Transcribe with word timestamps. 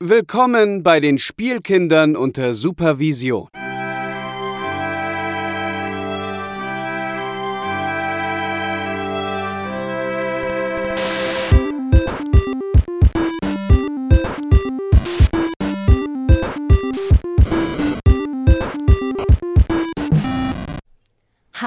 Willkommen 0.00 0.84
bei 0.84 1.00
den 1.00 1.18
Spielkindern 1.18 2.14
unter 2.14 2.54
Supervision. 2.54 3.48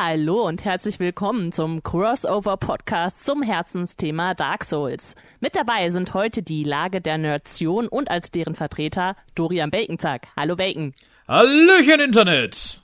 Hallo 0.04 0.48
und 0.48 0.66
herzlich 0.66 0.98
willkommen 0.98 1.52
zum 1.52 1.84
Crossover 1.84 2.58
Podcast 2.58 3.24
zum 3.24 3.44
Herzensthema 3.44 4.34
Dark 4.34 4.64
Souls. 4.64 5.14
Mit 5.42 5.56
dabei 5.56 5.90
sind 5.90 6.16
heute 6.16 6.42
die 6.42 6.64
Lage 6.64 7.02
der 7.02 7.20
Nation 7.20 7.88
und 7.88 8.10
als 8.10 8.32
deren 8.32 8.56
Vertreter 8.56 9.16
Dorian 9.36 9.70
Baconzack. 9.70 10.26
Hallo 10.36 10.56
Bacon. 10.56 10.96
Hallöchen 11.28 12.00
Internet. 12.00 12.82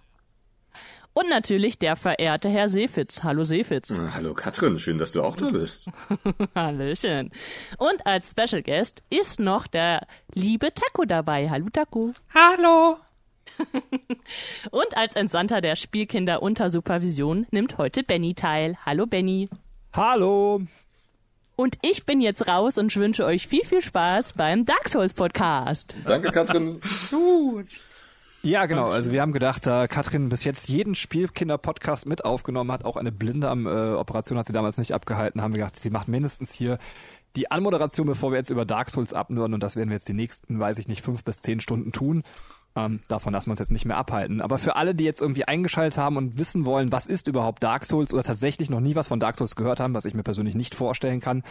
Und 1.14 1.28
natürlich 1.28 1.80
der 1.80 1.96
verehrte 1.96 2.50
Herr 2.50 2.70
Seefitz. 2.70 3.24
Hallo 3.24 3.44
Seefitz. 3.44 3.92
Hallo 4.14 4.36
Katrin, 4.36 4.78
schön, 4.78 5.00
dass 5.00 5.12
du 5.12 5.24
auch 5.24 5.36
da 5.36 5.48
bist. 5.48 5.90
Hallöchen. 6.56 7.32
Und 7.80 8.06
als 8.06 8.30
Special 8.30 8.62
Guest 8.62 9.02
ist 9.10 9.40
noch 9.40 9.66
der 9.66 10.06
liebe 10.36 10.72
Taco 10.72 11.06
dabei. 11.06 11.50
Hallo 11.50 11.66
Taco. 11.74 12.12
Hallo. 12.32 13.00
Und 14.72 14.98
als 14.98 15.16
Entsandter 15.16 15.62
der 15.62 15.76
Spielkinder 15.76 16.42
unter 16.42 16.70
Supervision 16.70 17.48
nimmt 17.52 17.78
heute 17.78 18.04
Benny 18.04 18.34
teil. 18.34 18.78
Hallo 18.86 19.06
Benny. 19.06 19.50
Hallo. 19.96 20.62
Und 21.56 21.78
ich 21.82 22.06
bin 22.06 22.22
jetzt 22.22 22.48
raus 22.48 22.78
und 22.78 22.96
wünsche 22.96 23.26
euch 23.26 23.48
viel, 23.48 23.66
viel 23.66 23.82
Spaß 23.82 24.34
beim 24.34 24.66
Dark 24.66 24.90
Souls 24.90 25.14
Podcast. 25.14 25.96
Danke, 26.06 26.32
Katrin. 26.32 26.82
Ja, 28.44 28.66
genau. 28.66 28.90
Also 28.92 29.12
wir 29.12 29.22
haben 29.22 29.34
gedacht, 29.34 29.66
da 29.66 29.88
Katrin 29.88 30.30
bis 30.30 30.44
jetzt 30.44 30.70
jeden 30.70 30.96
Spielkinder-Podcast 30.96 32.06
mit 32.06 32.24
aufgenommen 32.24 32.72
hat, 32.72 32.86
auch 32.86 32.96
eine 32.96 33.12
Blinddarm-Operation 33.12 34.38
hat 34.38 34.46
sie 34.46 34.54
damals 34.54 34.78
nicht 34.78 34.94
abgehalten, 34.94 35.42
haben 35.42 35.54
wir 35.54 35.60
gedacht, 35.60 35.76
sie 35.76 35.90
macht 35.90 36.08
mindestens 36.08 36.54
hier 36.54 36.78
die 37.36 37.52
Anmoderation, 37.52 38.08
bevor 38.08 38.32
wir 38.32 38.38
jetzt 38.38 38.50
über 38.50 38.66
Dark 38.66 38.90
Souls 38.90 39.14
abnörden 39.14 39.54
und 39.54 39.62
das 39.62 39.76
werden 39.76 39.90
wir 39.90 39.96
jetzt 39.96 40.08
die 40.08 40.14
nächsten, 40.14 40.60
weiß 40.60 40.78
ich 40.78 40.88
nicht, 40.88 41.02
fünf 41.02 41.24
bis 41.24 41.42
zehn 41.42 41.60
Stunden 41.60 41.92
tun. 41.92 42.24
Ähm, 42.78 43.00
davon 43.08 43.34
lassen 43.34 43.48
wir 43.48 43.54
uns 43.54 43.60
jetzt 43.60 43.72
nicht 43.72 43.86
mehr 43.86 43.98
abhalten. 43.98 44.40
Aber 44.40 44.60
für 44.60 44.76
alle, 44.76 44.94
die 44.94 45.04
jetzt 45.04 45.20
irgendwie 45.20 45.46
eingeschaltet 45.46 45.98
haben 45.98 46.16
und 46.16 46.38
wissen 46.38 46.64
wollen, 46.64 46.92
was 46.92 47.08
ist 47.08 47.28
überhaupt 47.28 47.64
Dark 47.64 47.86
Souls 47.86 48.14
oder 48.14 48.22
tatsächlich 48.22 48.70
noch 48.70 48.82
nie 48.82 48.94
was 48.94 49.08
von 49.08 49.20
Dark 49.20 49.36
Souls 49.36 49.56
gehört 49.56 49.80
haben, 49.80 49.96
was 49.96 50.06
ich 50.06 50.14
mir 50.14 50.22
persönlich 50.22 50.54
nicht 50.54 50.76
vorstellen 50.76 51.20
kann, 51.20 51.42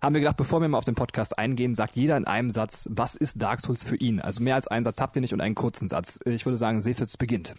haben 0.00 0.14
wir 0.14 0.20
gedacht, 0.20 0.36
bevor 0.36 0.60
wir 0.60 0.68
mal 0.68 0.78
auf 0.78 0.84
den 0.84 0.94
Podcast 0.94 1.38
eingehen, 1.38 1.74
sagt 1.74 1.96
jeder 1.96 2.16
in 2.16 2.24
einem 2.24 2.52
Satz, 2.52 2.86
was 2.88 3.16
ist 3.16 3.42
Dark 3.42 3.60
Souls 3.60 3.82
für 3.82 3.96
ihn? 3.96 4.20
Also 4.20 4.44
mehr 4.44 4.54
als 4.54 4.68
einen 4.68 4.84
Satz 4.84 5.00
habt 5.00 5.16
ihr 5.16 5.22
nicht 5.22 5.34
und 5.34 5.40
einen 5.40 5.56
kurzen 5.56 5.88
Satz. 5.88 6.20
Ich 6.24 6.46
würde 6.46 6.56
sagen, 6.56 6.80
Sefitz 6.80 7.16
beginnt. 7.16 7.56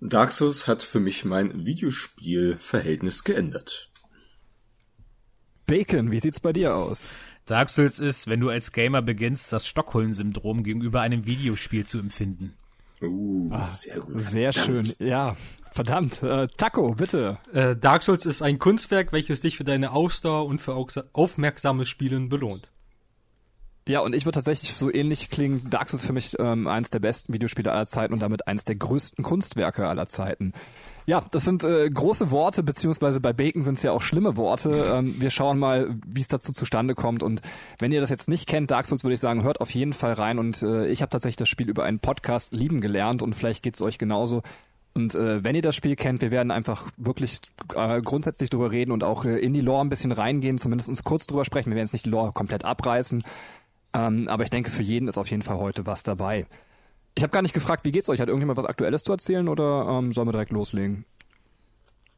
Dark 0.00 0.32
Souls 0.32 0.66
hat 0.66 0.82
für 0.82 1.00
mich 1.00 1.26
mein 1.26 1.66
Videospielverhältnis 1.66 3.24
geändert. 3.24 3.90
Bacon, 5.66 6.10
wie 6.10 6.18
sieht's 6.18 6.40
bei 6.40 6.54
dir 6.54 6.74
aus? 6.74 7.10
Dark 7.46 7.70
Souls 7.70 7.98
ist, 7.98 8.28
wenn 8.28 8.40
du 8.40 8.48
als 8.48 8.72
Gamer 8.72 9.02
beginnst, 9.02 9.52
das 9.52 9.66
Stockholm-Syndrom 9.66 10.62
gegenüber 10.62 11.00
einem 11.00 11.26
Videospiel 11.26 11.84
zu 11.84 11.98
empfinden. 11.98 12.54
Uh, 13.02 13.50
sehr 13.70 13.98
gut. 14.00 14.20
Sehr 14.20 14.52
Verdammt. 14.52 14.86
schön, 14.98 15.08
ja. 15.08 15.36
Verdammt. 15.72 16.22
Äh, 16.22 16.48
Taco, 16.56 16.94
bitte. 16.94 17.38
Äh, 17.52 17.76
Dark 17.76 18.02
Souls 18.02 18.26
ist 18.26 18.42
ein 18.42 18.58
Kunstwerk, 18.58 19.12
welches 19.12 19.40
dich 19.40 19.56
für 19.56 19.64
deine 19.64 19.92
Ausdauer 19.92 20.46
und 20.46 20.60
für 20.60 20.74
aufmerksames 21.12 21.88
Spielen 21.88 22.28
belohnt. 22.28 22.68
Ja, 23.86 24.00
und 24.00 24.14
ich 24.14 24.24
würde 24.24 24.36
tatsächlich 24.36 24.74
so 24.74 24.92
ähnlich 24.92 25.30
klingen. 25.30 25.70
Dark 25.70 25.88
Souls 25.88 26.02
ist 26.02 26.06
für 26.06 26.12
mich 26.12 26.34
ähm, 26.38 26.66
eins 26.66 26.90
der 26.90 26.98
besten 26.98 27.32
Videospiele 27.32 27.72
aller 27.72 27.86
Zeiten 27.86 28.12
und 28.12 28.20
damit 28.20 28.46
eins 28.46 28.64
der 28.64 28.76
größten 28.76 29.24
Kunstwerke 29.24 29.88
aller 29.88 30.06
Zeiten. 30.06 30.52
Ja, 31.10 31.24
das 31.32 31.44
sind 31.44 31.64
äh, 31.64 31.90
große 31.90 32.30
Worte, 32.30 32.62
beziehungsweise 32.62 33.18
bei 33.18 33.32
Bacon 33.32 33.64
sind 33.64 33.76
es 33.76 33.82
ja 33.82 33.90
auch 33.90 34.00
schlimme 34.00 34.36
Worte. 34.36 34.70
Ähm, 34.94 35.20
wir 35.20 35.30
schauen 35.30 35.58
mal, 35.58 35.96
wie 36.06 36.20
es 36.20 36.28
dazu 36.28 36.52
zustande 36.52 36.94
kommt. 36.94 37.24
Und 37.24 37.42
wenn 37.80 37.90
ihr 37.90 38.00
das 38.00 38.10
jetzt 38.10 38.28
nicht 38.28 38.46
kennt, 38.46 38.70
Dark 38.70 38.86
Souls, 38.86 39.02
würde 39.02 39.14
ich 39.14 39.20
sagen, 39.20 39.42
hört 39.42 39.60
auf 39.60 39.70
jeden 39.72 39.92
Fall 39.92 40.12
rein. 40.12 40.38
Und 40.38 40.62
äh, 40.62 40.86
ich 40.86 41.02
habe 41.02 41.10
tatsächlich 41.10 41.34
das 41.34 41.48
Spiel 41.48 41.68
über 41.68 41.82
einen 41.82 41.98
Podcast 41.98 42.52
lieben 42.52 42.80
gelernt 42.80 43.22
und 43.22 43.34
vielleicht 43.34 43.64
geht's 43.64 43.82
euch 43.82 43.98
genauso. 43.98 44.42
Und 44.94 45.16
äh, 45.16 45.42
wenn 45.42 45.56
ihr 45.56 45.62
das 45.62 45.74
Spiel 45.74 45.96
kennt, 45.96 46.20
wir 46.20 46.30
werden 46.30 46.52
einfach 46.52 46.86
wirklich 46.96 47.40
äh, 47.74 48.00
grundsätzlich 48.02 48.48
drüber 48.48 48.70
reden 48.70 48.92
und 48.92 49.02
auch 49.02 49.24
äh, 49.24 49.36
in 49.36 49.52
die 49.52 49.62
Lore 49.62 49.84
ein 49.84 49.88
bisschen 49.88 50.12
reingehen, 50.12 50.58
zumindest 50.58 50.88
uns 50.88 51.02
kurz 51.02 51.26
drüber 51.26 51.44
sprechen. 51.44 51.70
Wir 51.70 51.74
werden 51.74 51.86
jetzt 51.86 51.92
nicht 51.92 52.06
die 52.06 52.10
Lore 52.10 52.30
komplett 52.30 52.64
abreißen. 52.64 53.24
Ähm, 53.94 54.28
aber 54.28 54.44
ich 54.44 54.50
denke, 54.50 54.70
für 54.70 54.84
jeden 54.84 55.08
ist 55.08 55.18
auf 55.18 55.28
jeden 55.28 55.42
Fall 55.42 55.58
heute 55.58 55.86
was 55.86 56.04
dabei. 56.04 56.46
Ich 57.14 57.22
habe 57.22 57.32
gar 57.32 57.42
nicht 57.42 57.54
gefragt, 57.54 57.84
wie 57.84 57.92
geht's 57.92 58.08
euch? 58.08 58.20
Hat 58.20 58.28
irgendjemand 58.28 58.56
was 58.56 58.64
Aktuelles 58.64 59.02
zu 59.02 59.12
erzählen 59.12 59.48
oder 59.48 59.86
ähm, 59.88 60.12
sollen 60.12 60.28
wir 60.28 60.32
direkt 60.32 60.52
loslegen? 60.52 61.04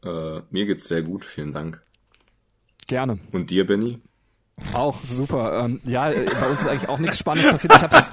Äh, 0.04 0.40
mir 0.50 0.66
geht's 0.66 0.88
sehr 0.88 1.02
gut, 1.02 1.24
vielen 1.24 1.52
Dank. 1.52 1.80
Gerne. 2.86 3.18
Und 3.30 3.50
dir, 3.50 3.64
Benny? 3.66 4.00
Auch 4.74 4.98
super. 5.02 5.64
Ähm, 5.64 5.80
ja, 5.84 6.10
äh, 6.10 6.26
bei 6.26 6.48
uns 6.48 6.60
ist 6.60 6.68
eigentlich 6.68 6.88
auch 6.88 6.98
nichts 6.98 7.18
Spannendes 7.18 7.66
passiert. 7.66 7.74
Ich 7.74 7.82
habe 7.82 7.96
es 7.96 8.12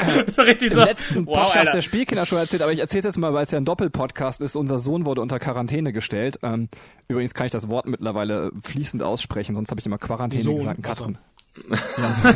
Richtig 0.38 0.72
im 0.72 0.78
letzten 0.78 1.24
Podcast 1.24 1.74
der 1.74 1.82
Spielkinder 1.82 2.26
schon 2.26 2.38
erzählt, 2.38 2.62
aber 2.62 2.72
ich 2.72 2.78
erzähle 2.78 3.04
jetzt 3.04 3.18
mal, 3.18 3.32
weil 3.32 3.44
es 3.44 3.50
ja 3.50 3.58
ein 3.58 3.64
Doppelpodcast 3.64 4.40
ist. 4.42 4.56
Unser 4.56 4.78
Sohn 4.78 5.06
wurde 5.06 5.20
unter 5.20 5.38
Quarantäne 5.38 5.92
gestellt. 5.92 6.38
Ähm, 6.42 6.68
übrigens 7.08 7.34
kann 7.34 7.46
ich 7.46 7.52
das 7.52 7.68
Wort 7.68 7.86
mittlerweile 7.86 8.50
fließend 8.62 9.02
aussprechen, 9.02 9.54
sonst 9.54 9.70
habe 9.70 9.80
ich 9.80 9.86
immer 9.86 9.98
Quarantäne 9.98 10.42
Sohn, 10.42 10.56
gesagt. 10.58 10.82
Katrin. 10.82 11.18
Also 11.70 12.28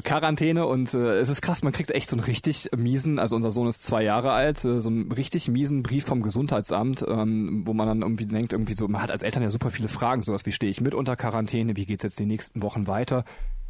Quarantäne 0.00 0.66
und 0.66 0.94
äh, 0.94 1.18
es 1.18 1.28
ist 1.28 1.42
krass, 1.42 1.62
man 1.62 1.72
kriegt 1.72 1.90
echt 1.90 2.08
so 2.08 2.16
einen 2.16 2.24
richtig 2.24 2.68
miesen, 2.76 3.18
also 3.18 3.34
unser 3.34 3.50
Sohn 3.50 3.66
ist 3.66 3.84
zwei 3.84 4.02
Jahre 4.02 4.32
alt, 4.32 4.64
äh, 4.64 4.80
so 4.80 4.88
einen 4.88 5.10
richtig 5.10 5.48
miesen 5.48 5.82
Brief 5.82 6.04
vom 6.04 6.22
Gesundheitsamt, 6.22 7.04
ähm, 7.06 7.62
wo 7.66 7.74
man 7.74 7.88
dann 7.88 8.02
irgendwie 8.02 8.26
denkt, 8.26 8.52
irgendwie 8.52 8.74
so, 8.74 8.86
man 8.86 9.02
hat 9.02 9.10
als 9.10 9.22
Eltern 9.22 9.42
ja 9.42 9.50
super 9.50 9.70
viele 9.70 9.88
Fragen, 9.88 10.22
sowas 10.22 10.46
wie 10.46 10.52
stehe 10.52 10.70
ich 10.70 10.80
mit 10.80 10.94
unter 10.94 11.16
Quarantäne, 11.16 11.76
wie 11.76 11.86
geht's 11.86 12.04
jetzt 12.04 12.18
die 12.18 12.26
nächsten 12.26 12.62
Wochen 12.62 12.86
weiter? 12.86 13.24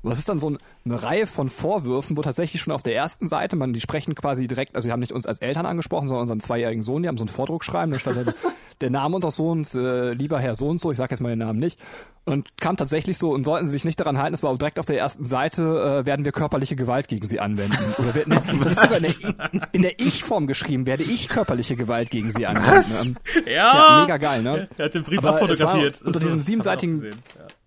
Und 0.07 0.11
das 0.11 0.21
ist 0.21 0.29
dann 0.29 0.39
so 0.39 0.51
ein, 0.51 0.59
eine 0.85 1.03
Reihe 1.03 1.27
von 1.27 1.49
Vorwürfen, 1.49 2.17
wo 2.17 2.23
tatsächlich 2.23 2.63
schon 2.63 2.73
auf 2.73 2.85
der 2.85 2.95
ersten 2.95 3.27
Seite, 3.27 3.57
man, 3.57 3.73
die 3.73 3.81
sprechen 3.81 4.15
quasi 4.15 4.47
direkt, 4.47 4.77
also 4.77 4.87
die 4.87 4.93
haben 4.93 5.01
nicht 5.01 5.11
uns 5.11 5.27
als 5.27 5.41
Eltern 5.41 5.67
angesprochen, 5.67 6.07
sondern 6.07 6.23
unseren 6.23 6.39
zweijährigen 6.39 6.85
Sohn, 6.85 7.03
die 7.03 7.09
haben 7.09 7.17
so 7.17 7.25
einen 7.25 7.29
Vordruck 7.29 7.65
schreiben, 7.65 7.91
da 7.91 7.99
stand 7.99 8.33
der, 8.81 8.91
Name 8.91 9.17
unseres 9.17 9.35
Sohns, 9.35 9.75
äh, 9.75 10.13
lieber 10.13 10.39
Herr 10.39 10.55
so 10.55 10.69
und 10.69 10.81
so, 10.81 10.93
ich 10.93 10.97
sage 10.99 11.11
jetzt 11.11 11.21
mal 11.23 11.31
den 11.31 11.41
Namen 11.41 11.59
nicht, 11.59 11.81
und 12.25 12.57
kam 12.57 12.77
tatsächlich 12.77 13.19
so, 13.19 13.33
und 13.33 13.43
sollten 13.43 13.65
sie 13.65 13.73
sich 13.73 13.85
nicht 13.85 13.99
daran 13.99 14.17
halten, 14.17 14.35
es 14.35 14.45
war 14.45 14.51
auch 14.51 14.59
direkt 14.59 14.79
auf 14.79 14.87
der 14.87 14.97
ersten 14.97 15.27
Seite, 15.27 15.63
äh, 16.03 16.07
werden 16.07 16.25
wir 16.25 16.31
körperliche 16.31 16.77
Gewalt 16.77 17.09
gegen 17.09 17.27
sie 17.27 17.41
anwenden. 17.41 17.77
Oder 17.99 18.15
wird, 18.15 18.29
nee, 18.29 18.37
das 18.63 18.73
ist 18.75 18.83
sogar 18.83 18.99
in 18.99 19.37
der, 19.51 19.69
in 19.73 19.83
der 19.83 19.99
Ich-Form 19.99 20.47
geschrieben, 20.47 20.87
werde 20.87 21.03
ich 21.03 21.29
körperliche 21.29 21.75
Gewalt 21.75 22.11
gegen 22.13 22.31
sie 22.31 22.47
anwenden. 22.47 23.17
Ähm, 23.35 23.45
Ja. 23.53 23.53
ja, 23.53 24.01
mega 24.03 24.19
geil, 24.19 24.45
ne? 24.45 24.69
Er 24.79 24.85
hat 24.85 24.95
den 24.95 25.03
Brief 25.03 25.19
Aber 25.19 25.31
es 25.31 25.35
war 25.35 25.43
abfotografiert. 25.43 26.03
Unter 26.03 26.21
diesem 26.21 26.39
siebenseitigen 26.39 27.11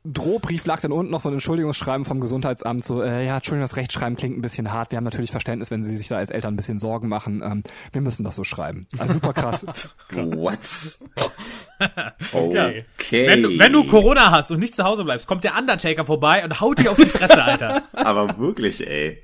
Drohbrief 0.06 0.66
lag 0.66 0.80
dann 0.80 0.92
unten 0.94 1.12
noch 1.12 1.20
so 1.20 1.30
ein 1.30 1.34
Entschuldigungsschreiben 1.34 2.06
vom 2.06 2.22
Gesundheitsamt, 2.22 2.84
so, 2.86 3.02
äh, 3.04 3.26
ja, 3.26 3.36
Entschuldigung, 3.36 3.64
das 3.68 3.76
Rechtschreiben 3.76 4.16
klingt 4.16 4.38
ein 4.38 4.42
bisschen 4.42 4.72
hart. 4.72 4.92
Wir 4.92 4.98
haben 4.98 5.04
natürlich 5.04 5.32
Verständnis, 5.32 5.72
wenn 5.72 5.84
Sie 5.84 5.98
sich 5.98 6.08
da 6.08 6.18
als 6.18 6.30
Eltern 6.30 6.54
ein 6.54 6.58
bisschen 6.58 6.78
Sorgen 6.78 7.10
machen. 7.10 7.42
Ähm, 7.44 7.64
wir 7.92 8.02
müssen 8.02 8.24
das 8.24 8.36
so 8.36 8.44
schreiben. 8.46 8.88
Also 8.98 9.14
super 9.14 9.34
krass. 9.34 9.66
What? 10.12 10.60
Okay. 12.34 12.86
Okay. 13.00 13.28
Wenn, 13.28 13.44
du, 13.44 13.58
wenn 13.60 13.72
du 13.74 13.86
Corona 13.86 14.32
hast 14.32 14.52
und 14.52 14.60
nicht 14.60 14.76
zu 14.76 14.84
Hause 14.84 15.04
bleibst, 15.06 15.28
kommt 15.28 15.44
der 15.46 15.58
Undertaker 15.58 16.06
vorbei 16.06 16.44
und 16.44 16.60
haut 16.60 16.78
dir 16.80 16.92
auf 16.92 16.98
die 16.98 17.06
Fresse, 17.06 17.42
Alter. 17.42 17.84
Aber 17.94 18.38
wirklich, 18.38 18.86
ey. 18.86 19.24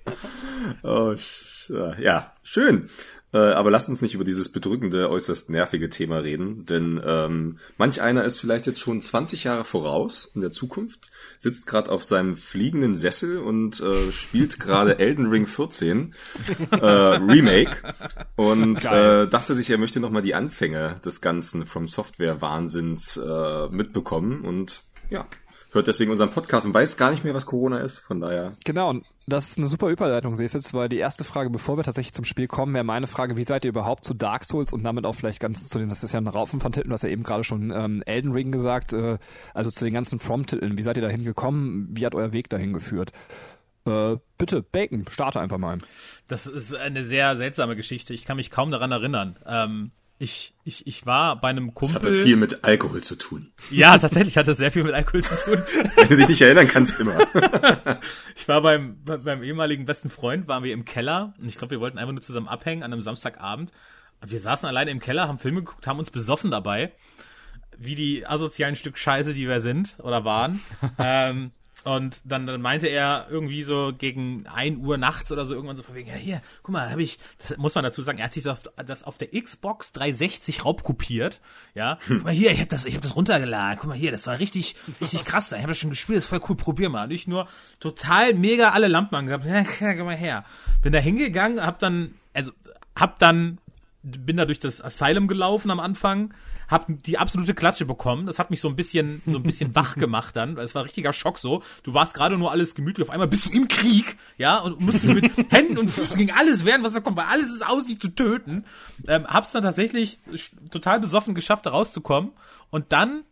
Oh, 0.83 1.13
sch- 1.17 2.01
ja, 2.01 2.31
schön. 2.43 2.89
Äh, 3.35 3.51
aber 3.51 3.69
lasst 3.69 3.89
uns 3.89 4.01
nicht 4.01 4.15
über 4.15 4.23
dieses 4.23 4.47
bedrückende, 4.47 5.09
äußerst 5.09 5.49
nervige 5.49 5.89
Thema 5.89 6.19
reden, 6.19 6.65
denn 6.65 7.01
ähm, 7.05 7.57
manch 7.77 8.01
einer 8.01 8.23
ist 8.23 8.39
vielleicht 8.39 8.65
jetzt 8.65 8.79
schon 8.79 9.01
20 9.01 9.43
Jahre 9.43 9.65
voraus 9.65 10.31
in 10.33 10.39
der 10.39 10.51
Zukunft, 10.51 11.11
sitzt 11.37 11.67
gerade 11.67 11.91
auf 11.91 12.05
seinem 12.05 12.37
fliegenden 12.37 12.95
Sessel 12.95 13.39
und 13.39 13.81
äh, 13.81 14.13
spielt 14.13 14.57
gerade 14.61 14.99
Elden 14.99 15.25
Ring 15.25 15.47
14 15.47 16.13
äh, 16.71 16.77
Remake. 16.77 17.93
Und 18.37 18.85
äh, 18.85 19.27
dachte 19.27 19.53
sich, 19.53 19.69
er 19.69 19.79
möchte 19.79 19.99
nochmal 19.99 20.21
die 20.21 20.35
Anfänge 20.35 21.01
des 21.03 21.19
ganzen 21.19 21.65
From 21.65 21.89
Software 21.89 22.41
Wahnsinns 22.41 23.17
äh, 23.17 23.67
mitbekommen. 23.67 24.45
Und 24.45 24.83
ja, 25.09 25.25
hört 25.75 25.87
deswegen 25.87 26.11
unseren 26.11 26.29
Podcast 26.29 26.65
und 26.65 26.73
weiß 26.73 26.97
gar 26.97 27.11
nicht 27.11 27.23
mehr, 27.23 27.33
was 27.33 27.45
Corona 27.45 27.79
ist, 27.79 27.99
von 27.99 28.19
daher 28.19 28.53
Genau, 28.63 28.89
und 28.89 29.05
das 29.27 29.49
ist 29.49 29.57
eine 29.57 29.67
super 29.67 29.89
Überleitung, 29.89 30.35
Sefitz, 30.35 30.73
weil 30.73 30.89
die 30.89 30.97
erste 30.97 31.23
Frage, 31.23 31.49
bevor 31.49 31.77
wir 31.77 31.83
tatsächlich 31.83 32.13
zum 32.13 32.25
Spiel 32.25 32.47
kommen, 32.47 32.73
wäre 32.73 32.83
meine 32.83 33.07
Frage, 33.07 33.35
wie 33.35 33.43
seid 33.43 33.65
ihr 33.65 33.69
überhaupt 33.69 34.05
zu 34.05 34.13
Dark 34.13 34.45
Souls 34.45 34.73
und 34.73 34.83
damit 34.83 35.05
auch 35.05 35.15
vielleicht 35.15 35.39
ganz 35.39 35.67
zu 35.67 35.77
den, 35.77 35.89
das 35.89 36.03
ist 36.03 36.13
ja 36.13 36.19
ein 36.19 36.27
Raufen 36.27 36.59
von 36.59 36.71
Titeln, 36.71 36.89
du 36.89 36.93
hast 36.93 37.03
ja 37.03 37.09
eben 37.09 37.23
gerade 37.23 37.43
schon 37.43 37.71
ähm, 37.71 38.01
Elden 38.05 38.31
Ring 38.31 38.51
gesagt, 38.51 38.93
äh, 38.93 39.17
also 39.53 39.69
zu 39.69 39.85
den 39.85 39.93
ganzen 39.93 40.19
From-Titeln, 40.19 40.77
wie 40.77 40.83
seid 40.83 40.97
ihr 40.97 41.03
dahin 41.03 41.23
gekommen, 41.23 41.89
wie 41.91 42.05
hat 42.05 42.15
euer 42.15 42.33
Weg 42.33 42.49
dahin 42.49 42.73
geführt? 42.73 43.11
Äh, 43.85 44.17
bitte, 44.37 44.63
Bacon, 44.63 45.05
starte 45.09 45.39
einfach 45.39 45.59
mal. 45.59 45.77
Das 46.27 46.47
ist 46.47 46.73
eine 46.73 47.03
sehr 47.03 47.35
seltsame 47.35 47.75
Geschichte. 47.75 48.13
Ich 48.13 48.25
kann 48.25 48.37
mich 48.37 48.49
kaum 48.49 48.71
daran 48.71 48.91
erinnern. 48.91 49.37
Ähm, 49.45 49.91
ich, 50.25 50.53
ich, 50.63 50.87
ich 50.87 51.05
war 51.05 51.39
bei 51.39 51.49
einem 51.49 51.67
Das 51.67 51.75
Kumpel. 51.75 51.95
hatte 51.95 52.13
viel 52.15 52.35
mit 52.35 52.63
Alkohol 52.63 53.01
zu 53.01 53.15
tun. 53.15 53.51
ja, 53.69 53.95
tatsächlich 53.97 54.35
hat 54.37 54.47
das 54.47 54.57
sehr 54.57 54.71
viel 54.71 54.83
mit 54.83 54.93
Alkohol 54.93 55.23
zu 55.23 55.35
tun. 55.37 55.63
Wenn 55.95 56.09
du 56.09 56.17
dich 56.17 56.27
nicht 56.27 56.41
erinnern 56.41 56.67
kannst, 56.67 56.99
immer. 56.99 57.17
Ich 58.35 58.47
war 58.47 58.61
beim, 58.61 58.97
beim 59.03 59.43
ehemaligen 59.43 59.85
besten 59.85 60.09
Freund, 60.09 60.47
waren 60.47 60.63
wir 60.63 60.73
im 60.73 60.83
Keller 60.83 61.33
und 61.39 61.47
ich 61.47 61.57
glaube, 61.57 61.71
wir 61.71 61.79
wollten 61.79 61.97
einfach 61.97 62.11
nur 62.11 62.21
zusammen 62.21 62.47
abhängen 62.47 62.83
an 62.83 62.91
einem 62.91 63.01
Samstagabend. 63.01 63.71
Wir 64.25 64.39
saßen 64.39 64.67
alleine 64.67 64.91
im 64.91 64.99
Keller, 64.99 65.27
haben 65.27 65.39
Filme 65.39 65.59
geguckt, 65.59 65.87
haben 65.87 65.99
uns 65.99 66.09
besoffen 66.11 66.51
dabei, 66.51 66.91
wie 67.77 67.95
die 67.95 68.25
asozialen 68.25 68.75
Stück 68.75 68.97
Scheiße, 68.97 69.33
die 69.33 69.47
wir 69.47 69.59
sind 69.61 69.95
oder 69.99 70.25
waren. 70.25 70.59
ähm, 70.97 71.51
und 71.85 72.19
dann, 72.25 72.47
dann 72.47 72.61
meinte 72.61 72.87
er 72.87 73.27
irgendwie 73.29 73.61
so 73.61 73.93
gegen 73.95 74.47
1 74.47 74.79
Uhr 74.79 74.97
nachts 74.97 75.31
oder 75.31 75.45
so 75.45 75.53
irgendwann 75.53 75.77
so 75.77 75.83
von 75.83 75.93
wegen, 75.93 76.09
ja 76.09 76.15
hier, 76.15 76.41
guck 76.63 76.73
mal, 76.73 76.89
habe 76.89 77.03
ich, 77.03 77.19
das 77.37 77.57
muss 77.57 77.75
man 77.75 77.83
dazu 77.83 78.01
sagen, 78.01 78.17
er 78.17 78.25
hat 78.25 78.33
sich 78.33 78.41
das 78.41 78.53
auf, 78.53 78.73
das 78.83 79.03
auf 79.03 79.19
der 79.19 79.29
Xbox 79.39 79.93
360 79.93 80.65
raubkopiert, 80.65 81.41
ja. 81.75 81.99
Guck 82.07 82.23
mal 82.23 82.33
hier, 82.33 82.51
ich 82.51 82.57
habe 82.57 82.69
das, 82.69 82.85
ich 82.85 82.95
habe 82.95 83.03
das 83.03 83.15
runtergeladen, 83.15 83.77
guck 83.79 83.89
mal 83.89 83.97
hier, 83.97 84.11
das 84.11 84.25
war 84.25 84.39
richtig, 84.39 84.75
richtig 84.99 85.25
krass, 85.25 85.51
ich 85.51 85.59
habe 85.59 85.67
das 85.67 85.77
schon 85.77 85.91
gespielt, 85.91 86.17
das 86.17 86.25
ist 86.25 86.29
voll 86.29 86.41
cool, 86.49 86.57
probier 86.57 86.89
mal. 86.89 87.03
Und 87.03 87.11
ich 87.11 87.27
nur 87.27 87.47
total 87.79 88.33
mega 88.33 88.69
alle 88.69 88.87
Lampen 88.87 89.13
angehabt, 89.13 89.45
ja, 89.45 89.63
komm 89.93 90.07
mal 90.07 90.15
her. 90.15 90.43
Bin 90.81 90.91
da 90.91 90.97
hingegangen, 90.97 91.63
hab 91.63 91.77
dann, 91.77 92.15
also, 92.33 92.51
hab 92.95 93.19
dann, 93.19 93.59
bin 94.01 94.37
da 94.37 94.45
durch 94.45 94.59
das 94.59 94.83
Asylum 94.83 95.27
gelaufen 95.27 95.69
am 95.69 95.79
Anfang, 95.79 96.33
hab 96.67 96.85
die 96.87 97.17
absolute 97.17 97.53
Klatsche 97.53 97.85
bekommen. 97.85 98.25
Das 98.25 98.39
hat 98.39 98.49
mich 98.49 98.61
so 98.61 98.67
ein 98.67 98.75
bisschen, 98.75 99.21
so 99.25 99.37
ein 99.37 99.43
bisschen 99.43 99.75
wach 99.75 99.95
gemacht 99.95 100.35
dann, 100.35 100.57
es 100.57 100.75
war 100.75 100.81
ein 100.81 100.85
richtiger 100.85 101.13
Schock 101.13 101.39
so. 101.39 101.63
Du 101.83 101.93
warst 101.93 102.13
gerade 102.13 102.37
nur 102.37 102.51
alles 102.51 102.75
gemütlich, 102.75 103.07
auf 103.07 103.13
einmal 103.13 103.27
bist 103.27 103.45
du 103.45 103.51
im 103.51 103.67
Krieg, 103.67 104.17
ja, 104.37 104.57
und 104.57 104.81
musstest 104.81 105.13
mit 105.13 105.31
Händen 105.51 105.77
und 105.77 105.89
Füßen 105.89 106.17
gegen 106.17 106.31
alles 106.31 106.65
wehren, 106.65 106.83
was 106.83 106.93
da 106.93 106.99
kommt, 106.99 107.17
weil 107.17 107.25
alles 107.25 107.53
ist 107.53 107.67
aus, 107.67 107.85
dich 107.85 107.99
zu 107.99 108.09
töten. 108.09 108.65
Ähm, 109.07 109.25
hab's 109.27 109.51
dann 109.51 109.63
tatsächlich 109.63 110.19
total 110.71 110.99
besoffen 110.99 111.35
geschafft, 111.35 111.65
da 111.65 111.71
rauszukommen. 111.71 112.31
Und 112.69 112.91
dann 112.91 113.23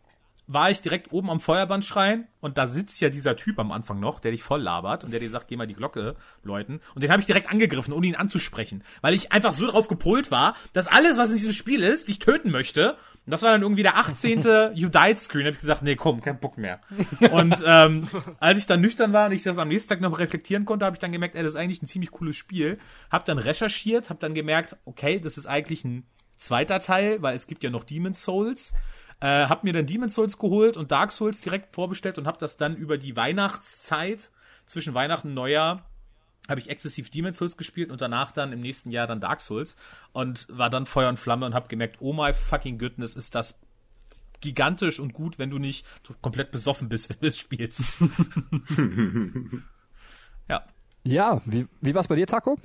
war 0.46 0.70
ich 0.70 0.82
direkt 0.82 1.12
oben 1.12 1.30
am 1.30 1.40
Feuerbandschrein 1.40 2.26
und 2.40 2.58
da 2.58 2.66
sitzt 2.66 3.00
ja 3.00 3.08
dieser 3.08 3.36
Typ 3.36 3.58
am 3.58 3.72
Anfang 3.72 3.98
noch, 3.98 4.20
der 4.20 4.30
dich 4.30 4.42
voll 4.42 4.60
labert 4.60 5.04
und 5.04 5.10
der 5.10 5.20
dir 5.20 5.30
sagt, 5.30 5.48
geh 5.48 5.56
mal 5.56 5.66
die 5.66 5.74
Glocke 5.74 6.16
läuten. 6.42 6.80
Und 6.94 7.02
den 7.02 7.10
habe 7.10 7.20
ich 7.20 7.26
direkt 7.26 7.50
angegriffen, 7.50 7.94
ohne 7.94 8.06
ihn 8.06 8.16
anzusprechen, 8.16 8.82
weil 9.00 9.14
ich 9.14 9.32
einfach 9.32 9.52
so 9.52 9.66
drauf 9.66 9.88
gepolt 9.88 10.30
war, 10.30 10.54
dass 10.74 10.86
alles, 10.86 11.16
was 11.16 11.30
in 11.30 11.38
diesem 11.38 11.54
Spiel 11.54 11.82
ist, 11.82 12.08
dich 12.08 12.18
töten 12.18 12.50
möchte. 12.50 12.96
Und 13.26 13.30
das 13.30 13.42
war 13.42 13.52
dann 13.52 13.62
irgendwie 13.62 13.82
der 13.82 13.96
18. 13.96 14.74
You 14.74 14.88
Died 14.88 15.18
Screen. 15.18 15.44
Da 15.44 15.48
hab 15.48 15.54
ich 15.54 15.60
gesagt, 15.60 15.82
nee, 15.82 15.96
komm, 15.96 16.20
kein 16.20 16.38
Bock 16.38 16.58
mehr. 16.58 16.80
Und 17.32 17.62
ähm, 17.66 18.08
als 18.38 18.58
ich 18.58 18.66
dann 18.66 18.82
nüchtern 18.82 19.14
war 19.14 19.26
und 19.26 19.32
ich 19.32 19.42
das 19.42 19.56
am 19.56 19.68
nächsten 19.68 19.88
Tag 19.88 20.00
noch 20.02 20.18
reflektieren 20.18 20.66
konnte, 20.66 20.84
habe 20.84 20.94
ich 20.94 21.00
dann 21.00 21.12
gemerkt, 21.12 21.34
ey, 21.34 21.42
das 21.42 21.54
ist 21.54 21.60
eigentlich 21.60 21.82
ein 21.82 21.86
ziemlich 21.86 22.10
cooles 22.10 22.36
Spiel. 22.36 22.78
Hab 23.10 23.24
dann 23.24 23.38
recherchiert, 23.38 24.10
hab 24.10 24.20
dann 24.20 24.34
gemerkt, 24.34 24.76
okay, 24.84 25.20
das 25.20 25.38
ist 25.38 25.46
eigentlich 25.46 25.84
ein 25.84 26.06
zweiter 26.36 26.80
Teil, 26.80 27.22
weil 27.22 27.34
es 27.34 27.46
gibt 27.46 27.64
ja 27.64 27.70
noch 27.70 27.84
Demon's 27.84 28.22
Souls. 28.22 28.74
Äh, 29.20 29.46
hab 29.46 29.64
mir 29.64 29.72
dann 29.72 29.86
Demon's 29.86 30.14
Souls 30.14 30.38
geholt 30.38 30.76
und 30.76 30.92
Dark 30.92 31.12
Souls 31.12 31.40
direkt 31.40 31.74
vorbestellt 31.74 32.18
und 32.18 32.26
hab 32.26 32.38
das 32.38 32.58
dann 32.58 32.76
über 32.76 32.98
die 32.98 33.16
Weihnachtszeit 33.16 34.30
zwischen 34.66 34.92
Weihnachten 34.92 35.28
und 35.28 35.34
Neujahr 35.34 35.88
habe 36.48 36.60
ich 36.60 36.68
exzessiv 36.68 37.10
Demon's 37.10 37.38
Souls 37.38 37.56
gespielt 37.56 37.90
und 37.90 38.00
danach 38.00 38.32
dann 38.32 38.52
im 38.52 38.60
nächsten 38.60 38.90
Jahr 38.90 39.06
dann 39.06 39.20
Dark 39.20 39.40
Souls 39.40 39.76
und 40.12 40.46
war 40.50 40.70
dann 40.70 40.86
Feuer 40.86 41.08
und 41.08 41.18
Flamme 41.18 41.46
und 41.46 41.54
hab 41.54 41.68
gemerkt, 41.68 41.96
oh 42.00 42.12
my 42.12 42.34
fucking 42.34 42.78
goodness, 42.78 43.16
ist 43.16 43.34
das 43.34 43.58
gigantisch 44.40 45.00
und 45.00 45.14
gut, 45.14 45.38
wenn 45.38 45.50
du 45.50 45.58
nicht 45.58 45.86
komplett 46.20 46.50
besoffen 46.50 46.88
bist, 46.88 47.08
wenn 47.10 47.18
du 47.20 47.28
es 47.28 47.38
spielst. 47.38 47.94
ja. 51.06 51.42
Wie, 51.44 51.66
wie 51.80 51.94
war's 51.94 52.08
bei 52.08 52.16
dir, 52.16 52.26
Taco? 52.26 52.56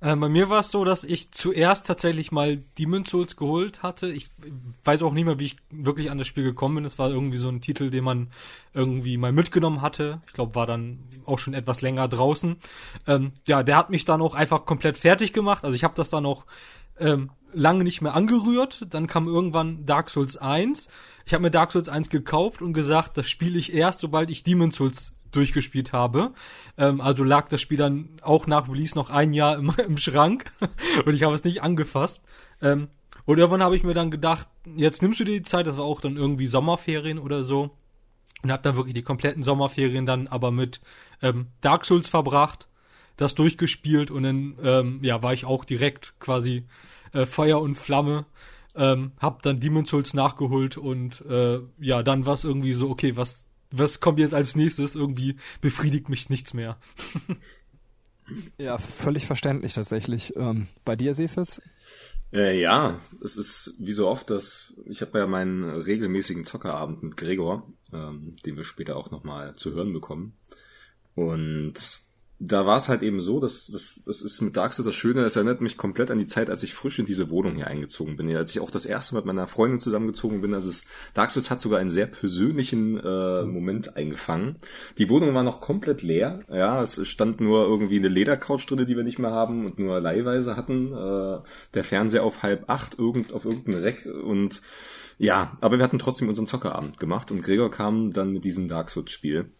Äh, 0.00 0.14
bei 0.16 0.28
mir 0.28 0.50
war 0.50 0.60
es 0.60 0.70
so, 0.70 0.84
dass 0.84 1.04
ich 1.04 1.32
zuerst 1.32 1.86
tatsächlich 1.86 2.30
mal 2.30 2.58
Demon's 2.78 3.10
Souls 3.10 3.36
geholt 3.36 3.82
hatte. 3.82 4.08
Ich 4.08 4.28
weiß 4.84 5.02
auch 5.02 5.12
nicht 5.12 5.24
mehr, 5.24 5.38
wie 5.38 5.46
ich 5.46 5.56
wirklich 5.70 6.10
an 6.10 6.18
das 6.18 6.26
Spiel 6.26 6.44
gekommen 6.44 6.76
bin. 6.76 6.84
Es 6.84 6.98
war 6.98 7.08
irgendwie 7.08 7.38
so 7.38 7.48
ein 7.48 7.60
Titel, 7.60 7.90
den 7.90 8.04
man 8.04 8.28
irgendwie 8.74 9.16
mal 9.16 9.32
mitgenommen 9.32 9.80
hatte. 9.80 10.20
Ich 10.26 10.34
glaube, 10.34 10.54
war 10.54 10.66
dann 10.66 10.98
auch 11.24 11.38
schon 11.38 11.54
etwas 11.54 11.80
länger 11.80 12.08
draußen. 12.08 12.56
Ähm, 13.06 13.32
ja, 13.46 13.62
der 13.62 13.76
hat 13.76 13.90
mich 13.90 14.04
dann 14.04 14.20
auch 14.20 14.34
einfach 14.34 14.66
komplett 14.66 14.98
fertig 14.98 15.32
gemacht. 15.32 15.64
Also 15.64 15.74
ich 15.74 15.84
habe 15.84 15.94
das 15.96 16.10
dann 16.10 16.26
auch 16.26 16.44
ähm, 16.98 17.30
lange 17.52 17.84
nicht 17.84 18.02
mehr 18.02 18.14
angerührt. 18.14 18.86
Dann 18.90 19.06
kam 19.06 19.26
irgendwann 19.26 19.86
Dark 19.86 20.10
Souls 20.10 20.36
1. 20.36 20.88
Ich 21.24 21.34
habe 21.34 21.42
mir 21.42 21.50
Dark 21.50 21.72
Souls 21.72 21.88
1 21.88 22.10
gekauft 22.10 22.62
und 22.62 22.72
gesagt, 22.72 23.16
das 23.16 23.28
spiele 23.28 23.58
ich 23.58 23.72
erst, 23.72 24.00
sobald 24.00 24.30
ich 24.30 24.44
Demon's 24.44 24.76
Souls 24.76 25.12
durchgespielt 25.30 25.92
habe. 25.92 26.32
Ähm, 26.76 27.00
also 27.00 27.24
lag 27.24 27.48
das 27.48 27.60
Spiel 27.60 27.78
dann 27.78 28.10
auch 28.22 28.46
nach 28.46 28.68
Release 28.68 28.94
noch 28.94 29.10
ein 29.10 29.32
Jahr 29.32 29.56
im, 29.56 29.72
im 29.86 29.96
Schrank 29.96 30.50
und 31.04 31.14
ich 31.14 31.22
habe 31.22 31.34
es 31.34 31.44
nicht 31.44 31.62
angefasst. 31.62 32.20
Ähm, 32.60 32.88
und 33.24 33.38
irgendwann 33.38 33.62
habe 33.62 33.76
ich 33.76 33.82
mir 33.82 33.94
dann 33.94 34.10
gedacht, 34.10 34.48
jetzt 34.76 35.02
nimmst 35.02 35.20
du 35.20 35.24
dir 35.24 35.38
die 35.38 35.42
Zeit, 35.42 35.66
das 35.66 35.76
war 35.76 35.84
auch 35.84 36.00
dann 36.00 36.16
irgendwie 36.16 36.46
Sommerferien 36.46 37.18
oder 37.18 37.44
so. 37.44 37.76
Und 38.42 38.52
habe 38.52 38.62
dann 38.62 38.76
wirklich 38.76 38.94
die 38.94 39.02
kompletten 39.02 39.42
Sommerferien 39.42 40.06
dann 40.06 40.28
aber 40.28 40.50
mit 40.50 40.80
ähm, 41.22 41.48
Dark 41.60 41.84
Souls 41.84 42.08
verbracht, 42.08 42.68
das 43.16 43.34
durchgespielt 43.34 44.10
und 44.10 44.22
dann 44.22 44.56
ähm, 44.62 45.00
ja, 45.02 45.22
war 45.22 45.32
ich 45.32 45.44
auch 45.44 45.64
direkt 45.64 46.14
quasi 46.20 46.64
äh, 47.12 47.26
Feuer 47.26 47.60
und 47.60 47.74
Flamme. 47.74 48.26
Ähm, 48.76 49.12
hab 49.18 49.42
dann 49.42 49.58
Demon's 49.58 49.90
Souls 49.90 50.14
nachgeholt 50.14 50.76
und 50.76 51.20
äh, 51.26 51.58
ja, 51.80 52.02
dann 52.04 52.26
war 52.26 52.34
es 52.34 52.44
irgendwie 52.44 52.74
so, 52.74 52.88
okay, 52.90 53.16
was 53.16 53.47
was 53.70 54.00
kommt 54.00 54.18
jetzt 54.18 54.34
als 54.34 54.56
nächstes? 54.56 54.94
Irgendwie 54.94 55.36
befriedigt 55.60 56.08
mich 56.08 56.30
nichts 56.30 56.54
mehr. 56.54 56.78
Ja, 58.58 58.78
völlig 58.78 59.26
verständlich 59.26 59.72
tatsächlich. 59.74 60.36
Ähm, 60.36 60.66
bei 60.84 60.96
dir, 60.96 61.14
Sefis? 61.14 61.60
Äh, 62.32 62.60
ja, 62.60 63.00
es 63.24 63.36
ist 63.36 63.74
wie 63.78 63.92
so 63.92 64.06
oft, 64.06 64.28
dass 64.28 64.74
ich 64.84 65.00
habe 65.00 65.18
ja 65.18 65.26
meinen 65.26 65.64
regelmäßigen 65.64 66.44
Zockerabend 66.44 67.02
mit 67.02 67.16
Gregor, 67.16 67.72
ähm, 67.92 68.36
den 68.44 68.56
wir 68.56 68.64
später 68.64 68.96
auch 68.96 69.10
nochmal 69.10 69.54
zu 69.54 69.72
hören 69.72 69.92
bekommen. 69.92 70.36
Und 71.14 72.00
da 72.40 72.66
war 72.66 72.76
es 72.76 72.88
halt 72.88 73.02
eben 73.02 73.20
so, 73.20 73.40
dass 73.40 73.66
das, 73.66 74.02
das 74.06 74.22
ist 74.22 74.40
mit 74.40 74.56
Dark 74.56 74.72
Souls 74.72 74.86
das 74.86 74.94
Schöne, 74.94 75.24
es 75.24 75.34
erinnert 75.34 75.60
mich 75.60 75.76
komplett 75.76 76.10
an 76.10 76.18
die 76.18 76.26
Zeit, 76.26 76.50
als 76.50 76.62
ich 76.62 76.72
frisch 76.72 77.00
in 77.00 77.06
diese 77.06 77.30
Wohnung 77.30 77.56
hier 77.56 77.66
eingezogen 77.66 78.16
bin. 78.16 78.34
Als 78.36 78.52
ich 78.52 78.60
auch 78.60 78.70
das 78.70 78.86
erste 78.86 79.14
Mal 79.14 79.20
mit 79.20 79.26
meiner 79.26 79.48
Freundin 79.48 79.80
zusammengezogen 79.80 80.40
bin, 80.40 80.54
also 80.54 80.70
es, 80.70 80.84
Dark 81.14 81.32
Souls 81.32 81.50
hat 81.50 81.60
sogar 81.60 81.80
einen 81.80 81.90
sehr 81.90 82.06
persönlichen 82.06 82.96
äh, 82.98 83.42
Moment 83.42 83.96
eingefangen. 83.96 84.56
Die 84.98 85.08
Wohnung 85.08 85.34
war 85.34 85.42
noch 85.42 85.60
komplett 85.60 86.02
leer, 86.02 86.42
ja, 86.48 86.80
es 86.80 87.04
stand 87.08 87.40
nur 87.40 87.66
irgendwie 87.66 87.98
eine 87.98 88.08
Ledercouch 88.08 88.66
drin, 88.66 88.86
die 88.86 88.96
wir 88.96 89.04
nicht 89.04 89.18
mehr 89.18 89.32
haben 89.32 89.66
und 89.66 89.80
nur 89.80 90.00
leihweise 90.00 90.56
hatten. 90.56 90.92
Äh, 90.92 91.38
der 91.74 91.84
Fernseher 91.84 92.22
auf 92.22 92.44
halb 92.44 92.70
acht, 92.70 92.98
irgend, 92.98 93.32
auf 93.32 93.44
irgendeinem 93.46 93.82
Reck 93.82 94.06
und 94.06 94.62
ja, 95.18 95.56
aber 95.60 95.78
wir 95.78 95.84
hatten 95.84 95.98
trotzdem 95.98 96.28
unseren 96.28 96.46
Zockerabend 96.46 97.00
gemacht 97.00 97.32
und 97.32 97.42
Gregor 97.42 97.72
kam 97.72 98.12
dann 98.12 98.32
mit 98.32 98.44
diesem 98.44 98.68
Dark 98.68 98.90
Souls 98.90 99.10
Spiel. 99.10 99.50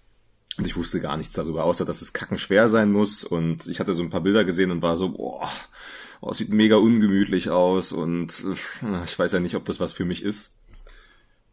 Und 0.57 0.67
ich 0.67 0.77
wusste 0.77 1.01
gar 1.01 1.17
nichts 1.17 1.35
darüber, 1.35 1.65
außer 1.65 1.85
dass 1.85 2.03
es 2.03 2.13
kackenschwer 2.13 2.69
sein 2.69 2.91
muss. 2.91 3.25
Und 3.25 3.67
ich 3.67 3.79
hatte 3.79 3.95
so 3.95 4.03
ein 4.03 4.11
paar 4.11 4.23
Bilder 4.23 4.45
gesehen 4.45 4.71
und 4.71 4.83
war 4.83 4.97
so, 4.97 5.11
boah, 5.11 5.49
oh, 6.21 6.33
sieht 6.33 6.53
mega 6.53 6.77
ungemütlich 6.77 7.51
aus. 7.51 7.93
Und 7.93 8.45
äh, 8.83 9.05
ich 9.05 9.19
weiß 9.19 9.33
ja 9.33 9.41
nicht, 9.41 9.55
ob 9.55 9.65
das 9.65 9.81
was 9.81 9.93
für 9.93 10.05
mich 10.05 10.23
ist. 10.23 10.55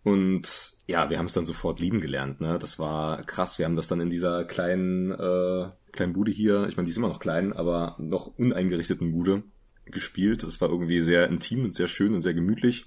Und 0.03 0.73
ja, 0.87 1.09
wir 1.09 1.17
haben 1.17 1.25
es 1.25 1.33
dann 1.33 1.45
sofort 1.45 1.79
lieben 1.79 1.99
gelernt. 1.99 2.41
Ne? 2.41 2.59
Das 2.59 2.79
war 2.79 3.23
krass. 3.23 3.57
Wir 3.57 3.65
haben 3.65 3.75
das 3.75 3.87
dann 3.87 4.01
in 4.01 4.09
dieser 4.09 4.45
kleinen, 4.45 5.11
äh, 5.11 5.69
kleinen 5.91 6.13
Bude 6.13 6.31
hier, 6.31 6.67
ich 6.69 6.77
meine, 6.77 6.85
die 6.85 6.91
ist 6.91 6.97
immer 6.97 7.07
noch 7.07 7.19
klein, 7.19 7.53
aber 7.53 7.95
noch 7.97 8.27
uneingerichteten 8.37 9.11
Bude 9.11 9.43
gespielt. 9.85 10.43
Das 10.43 10.61
war 10.61 10.69
irgendwie 10.69 11.01
sehr 11.01 11.27
intim 11.27 11.63
und 11.63 11.75
sehr 11.75 11.87
schön 11.87 12.13
und 12.13 12.21
sehr 12.21 12.33
gemütlich. 12.33 12.85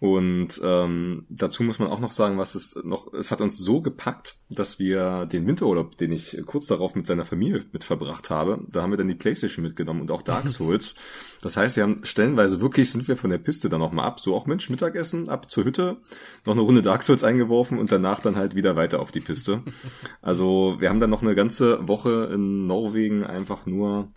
Und 0.00 0.60
ähm, 0.62 1.26
dazu 1.28 1.64
muss 1.64 1.80
man 1.80 1.88
auch 1.88 1.98
noch 1.98 2.12
sagen, 2.12 2.38
was 2.38 2.54
es 2.54 2.76
noch, 2.84 3.12
es 3.12 3.32
hat 3.32 3.40
uns 3.40 3.58
so 3.58 3.80
gepackt, 3.80 4.36
dass 4.48 4.78
wir 4.78 5.26
den 5.26 5.44
Winterurlaub, 5.44 5.98
den 5.98 6.12
ich 6.12 6.40
kurz 6.46 6.66
darauf 6.66 6.94
mit 6.94 7.04
seiner 7.04 7.24
Familie 7.24 7.64
mit 7.72 7.82
verbracht 7.82 8.30
habe, 8.30 8.64
da 8.68 8.82
haben 8.82 8.92
wir 8.92 8.96
dann 8.96 9.08
die 9.08 9.16
Playstation 9.16 9.64
mitgenommen 9.64 10.00
und 10.00 10.12
auch 10.12 10.22
Dark 10.22 10.48
Souls. 10.48 10.94
das 11.40 11.56
heißt, 11.56 11.74
wir 11.74 11.82
haben 11.82 12.04
stellenweise 12.04 12.60
wirklich, 12.60 12.92
sind 12.92 13.08
wir 13.08 13.16
von 13.16 13.30
der 13.30 13.38
Piste 13.38 13.68
dann 13.68 13.80
noch 13.80 13.90
mal 13.90 14.04
ab, 14.04 14.20
so 14.20 14.36
auch 14.36 14.46
Mensch, 14.46 14.70
Mittagessen, 14.70 15.28
ab 15.28 15.50
zur 15.50 15.64
Hütte, 15.64 15.96
noch 16.44 16.54
eine 16.54 16.62
Runde 16.62 16.82
Dark 16.82 17.02
Souls 17.02 17.24
eingeworfen 17.24 17.76
und 17.76 17.90
danach 17.90 18.20
dann 18.20 18.36
halt 18.36 18.54
wieder 18.54 18.76
weiter 18.76 19.00
auf 19.00 19.10
die 19.10 19.20
Piste. 19.20 19.62
Also 20.20 20.76
wir 20.78 20.90
haben 20.90 21.00
dann 21.00 21.10
noch 21.10 21.22
eine 21.22 21.34
ganze 21.34 21.86
Woche 21.88 22.30
in 22.32 22.66
Norwegen 22.66 23.24
einfach 23.24 23.66
nur, 23.66 24.12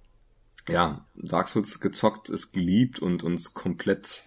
ja, 0.67 1.05
Dark 1.15 1.47
Souls 1.47 1.79
gezockt, 1.79 2.29
es 2.29 2.51
geliebt 2.51 2.99
und 2.99 3.23
uns 3.23 3.53
komplett 3.53 4.23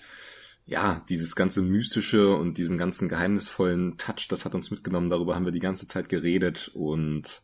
ja, 0.67 1.05
dieses 1.09 1.37
ganze 1.37 1.63
mystische 1.63 2.35
und 2.35 2.57
diesen 2.57 2.79
ganzen 2.79 3.09
geheimnisvollen 3.09 3.99
Touch, 3.99 4.29
das 4.29 4.45
hat 4.45 4.55
uns 4.55 4.71
mitgenommen. 4.71 5.11
Darüber 5.11 5.35
haben 5.35 5.45
wir 5.45 5.53
die 5.53 5.59
ganze 5.59 5.87
Zeit 5.87 6.09
geredet 6.09 6.71
und 6.75 7.43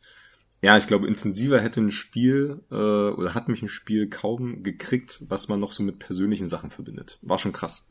ja, 0.63 0.77
ich 0.77 0.87
glaube, 0.87 1.07
intensiver 1.07 1.61
hätte 1.61 1.81
ein 1.81 1.91
Spiel 1.91 2.63
äh, 2.71 2.75
oder 2.75 3.35
hat 3.35 3.49
mich 3.49 3.63
ein 3.63 3.69
Spiel 3.69 4.09
kaum 4.09 4.63
gekriegt, 4.63 5.23
was 5.29 5.49
man 5.49 5.59
noch 5.59 5.73
so 5.73 5.83
mit 5.83 5.99
persönlichen 5.99 6.49
Sachen 6.49 6.71
verbindet. 6.71 7.19
War 7.23 7.39
schon 7.39 7.53
krass. 7.53 7.87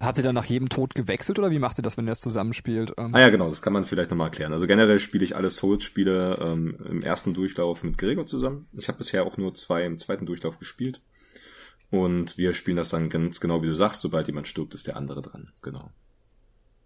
Habt 0.00 0.16
ihr 0.16 0.24
dann 0.24 0.34
nach 0.34 0.46
jedem 0.46 0.70
Tod 0.70 0.94
gewechselt 0.94 1.38
oder 1.38 1.50
wie 1.50 1.58
macht 1.58 1.78
ihr 1.78 1.82
das, 1.82 1.98
wenn 1.98 2.06
ihr 2.06 2.12
das 2.12 2.20
zusammenspielt? 2.20 2.94
Ähm, 2.96 3.14
Ah 3.14 3.20
ja, 3.20 3.28
genau, 3.28 3.50
das 3.50 3.60
kann 3.60 3.74
man 3.74 3.84
vielleicht 3.84 4.10
nochmal 4.10 4.28
erklären. 4.28 4.52
Also 4.52 4.66
generell 4.66 4.98
spiele 4.98 5.24
ich 5.24 5.36
alle 5.36 5.50
Souls-Spiele 5.50 6.38
ähm, 6.40 6.76
im 6.88 7.02
ersten 7.02 7.34
Durchlauf 7.34 7.82
mit 7.82 7.98
Gregor 7.98 8.26
zusammen. 8.26 8.66
Ich 8.72 8.88
habe 8.88 8.96
bisher 8.96 9.24
auch 9.26 9.36
nur 9.36 9.54
zwei 9.54 9.84
im 9.84 9.98
zweiten 9.98 10.24
Durchlauf 10.24 10.58
gespielt. 10.58 11.02
Und 11.90 12.38
wir 12.38 12.54
spielen 12.54 12.76
das 12.76 12.90
dann 12.90 13.08
ganz 13.08 13.40
genau, 13.40 13.62
wie 13.62 13.66
du 13.66 13.74
sagst, 13.74 14.00
sobald 14.00 14.26
jemand 14.28 14.46
stirbt, 14.46 14.74
ist 14.74 14.86
der 14.86 14.96
andere 14.96 15.22
dran. 15.22 15.50
Genau. 15.62 15.90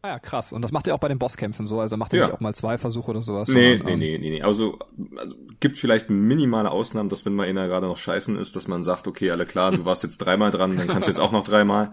Ah 0.01 0.09
ja, 0.09 0.19
krass. 0.19 0.53
Und 0.53 0.61
das 0.63 0.71
macht 0.73 0.87
ihr 0.87 0.95
auch 0.95 0.99
bei 0.99 1.09
den 1.09 1.19
Bosskämpfen 1.19 1.67
so? 1.67 1.81
Also 1.81 1.97
macht 1.97 2.13
ihr 2.13 2.19
Ja. 2.21 2.27
nicht 2.27 2.35
auch 2.35 2.41
mal 2.41 2.55
zwei 2.55 2.77
Versuche 2.77 3.11
oder 3.11 3.23
sowas? 3.23 3.49
Nee, 3.49 3.79
sondern, 3.79 3.99
nee, 3.99 4.15
ähm, 4.15 4.21
nee, 4.21 4.31
nee, 4.31 4.37
nee. 4.37 4.43
Also, 4.43 4.79
also 5.17 5.35
gibt 5.61 5.79
vielleicht 5.79 6.11
minimale 6.11 6.71
Ausnahmen, 6.71 7.09
dass 7.09 7.25
wenn 7.25 7.35
mal 7.35 7.47
einer 7.49 7.69
gerade 7.69 7.87
noch 7.87 7.97
scheißen 7.97 8.37
ist, 8.37 8.55
dass 8.55 8.69
man 8.69 8.83
sagt, 8.83 9.09
okay, 9.09 9.31
alle 9.31 9.47
klar, 9.47 9.73
du 9.73 9.85
warst 9.87 10.03
jetzt 10.03 10.19
dreimal 10.19 10.51
dran, 10.51 10.77
dann 10.77 10.89
kannst 10.89 11.09
du 11.09 11.13
jetzt 11.13 11.21
auch 11.21 11.33
noch 11.33 11.45
dreimal. 11.45 11.93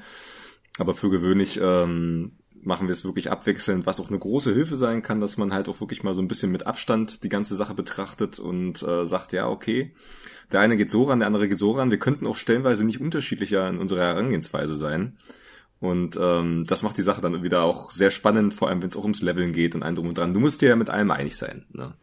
Aber 0.78 0.94
für 0.94 1.10
gewöhnlich 1.10 1.60
ähm, 1.62 2.38
machen 2.64 2.88
wir 2.88 2.94
es 2.94 3.06
wirklich 3.06 3.32
abwechselnd, 3.32 3.86
was 3.86 4.00
auch 4.00 4.10
eine 4.10 4.20
große 4.20 4.54
Hilfe 4.54 4.76
sein 4.76 5.02
kann, 5.02 5.20
dass 5.20 5.38
man 5.38 5.54
halt 5.54 5.68
auch 5.70 5.80
wirklich 5.80 6.04
mal 6.04 6.14
so 6.14 6.22
ein 6.22 6.28
bisschen 6.28 6.52
mit 6.52 6.68
Abstand 6.68 7.24
die 7.24 7.30
ganze 7.30 7.56
Sache 7.56 7.74
betrachtet 7.74 8.40
und 8.40 8.82
äh, 8.84 9.06
sagt, 9.06 9.34
ja, 9.34 9.48
okay, 9.48 9.94
der 10.52 10.60
eine 10.60 10.78
geht 10.78 10.90
so 10.90 11.04
ran, 11.04 11.20
der 11.20 11.28
andere 11.28 11.48
geht 11.48 11.58
so 11.58 11.72
ran. 11.72 11.92
Wir 11.92 12.00
könnten 12.00 12.28
auch 12.28 12.36
stellenweise 12.36 12.86
nicht 12.86 13.02
unterschiedlicher 13.02 13.68
in 13.68 13.78
unserer 13.78 14.02
Herangehensweise 14.02 14.76
sein. 14.76 15.18
Und 15.80 16.18
ähm, 16.22 16.64
das 16.68 16.84
macht 16.84 16.98
die 16.98 17.02
Sache 17.02 17.22
dann 17.22 17.42
wieder 17.42 17.64
auch 17.64 17.92
sehr 17.92 18.12
spannend, 18.12 18.54
vor 18.54 18.70
allem 18.70 18.82
wenn 18.82 18.90
es 18.90 18.96
auch 18.96 19.04
ums 19.04 19.22
Leveln 19.22 19.52
geht 19.52 19.74
und 19.74 19.82
ein 19.82 19.96
drum 19.96 20.10
und 20.10 20.18
dran. 20.18 20.34
Du 20.34 20.40
musst 20.40 20.62
dir 20.62 20.70
ja 20.70 20.76
mit 20.76 20.90
allem 20.90 21.10
einig 21.10 21.36
sein. 21.36 21.66
Ne? 21.74 21.94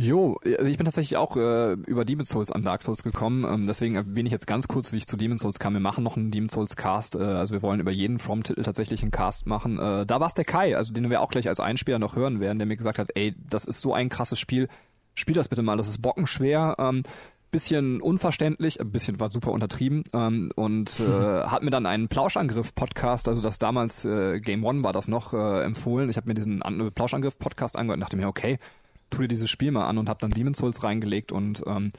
Jo, 0.00 0.38
also 0.44 0.70
ich 0.70 0.76
bin 0.76 0.84
tatsächlich 0.84 1.16
auch 1.16 1.36
äh, 1.36 1.72
über 1.72 2.04
Demon's 2.04 2.28
Souls 2.28 2.52
an 2.52 2.62
Dark 2.62 2.84
Souls 2.84 3.02
gekommen. 3.02 3.44
Ähm, 3.44 3.66
deswegen 3.66 3.96
erwähne 3.96 4.28
ich 4.28 4.32
jetzt 4.32 4.46
ganz 4.46 4.68
kurz, 4.68 4.92
wie 4.92 4.98
ich 4.98 5.08
zu 5.08 5.16
Demon's 5.16 5.42
Souls 5.42 5.58
kam. 5.58 5.72
Wir 5.72 5.80
machen 5.80 6.04
noch 6.04 6.16
einen 6.16 6.30
Demon's 6.30 6.52
Souls 6.52 6.76
Cast. 6.76 7.16
Äh, 7.16 7.18
also 7.18 7.52
wir 7.52 7.62
wollen 7.62 7.80
über 7.80 7.90
jeden 7.90 8.20
From-Titel 8.20 8.62
tatsächlich 8.62 9.02
einen 9.02 9.10
Cast 9.10 9.48
machen. 9.48 9.80
Äh, 9.80 10.06
da 10.06 10.20
war 10.20 10.28
es 10.28 10.34
der 10.34 10.44
Kai, 10.44 10.76
also 10.76 10.92
den 10.92 11.10
wir 11.10 11.20
auch 11.20 11.32
gleich 11.32 11.48
als 11.48 11.58
Einspieler 11.58 11.98
noch 11.98 12.14
hören 12.14 12.38
werden, 12.38 12.58
der 12.60 12.66
mir 12.66 12.76
gesagt 12.76 13.00
hat, 13.00 13.10
ey, 13.16 13.34
das 13.50 13.64
ist 13.64 13.80
so 13.80 13.92
ein 13.92 14.08
krasses 14.08 14.38
Spiel. 14.38 14.68
Spiel 15.16 15.34
das 15.34 15.48
bitte 15.48 15.62
mal, 15.62 15.76
das 15.76 15.88
ist 15.88 16.00
bockenschwer. 16.00 16.76
Ähm, 16.78 17.02
bisschen 17.50 18.00
unverständlich, 18.00 18.80
ein 18.80 18.92
bisschen 18.92 19.18
war 19.18 19.30
super 19.32 19.50
untertrieben 19.50 20.04
ähm, 20.12 20.52
und 20.54 21.00
äh, 21.00 21.02
hat 21.46 21.64
mir 21.64 21.70
dann 21.70 21.86
einen 21.86 22.06
Plauschangriff-Podcast, 22.06 23.26
also 23.26 23.40
das 23.40 23.58
damals 23.58 24.04
äh, 24.04 24.38
Game 24.38 24.64
One 24.64 24.84
war 24.84 24.92
das 24.92 25.08
noch, 25.08 25.34
äh, 25.34 25.62
empfohlen. 25.64 26.08
Ich 26.08 26.16
habe 26.16 26.28
mir 26.28 26.34
diesen 26.34 26.62
An- 26.62 26.92
Plauschangriff-Podcast 26.94 27.76
angehört 27.76 27.96
und 27.96 28.00
dachte 28.02 28.16
mir, 28.16 28.28
okay, 28.28 28.60
tu 29.10 29.22
dir 29.22 29.28
dieses 29.28 29.50
Spiel 29.50 29.70
mal 29.70 29.86
an 29.86 29.98
und 29.98 30.08
habe 30.08 30.20
dann 30.20 30.30
Demon's 30.30 30.58
Souls 30.58 30.82
reingelegt 30.82 31.32
und 31.32 31.62
ähm, 31.66 31.92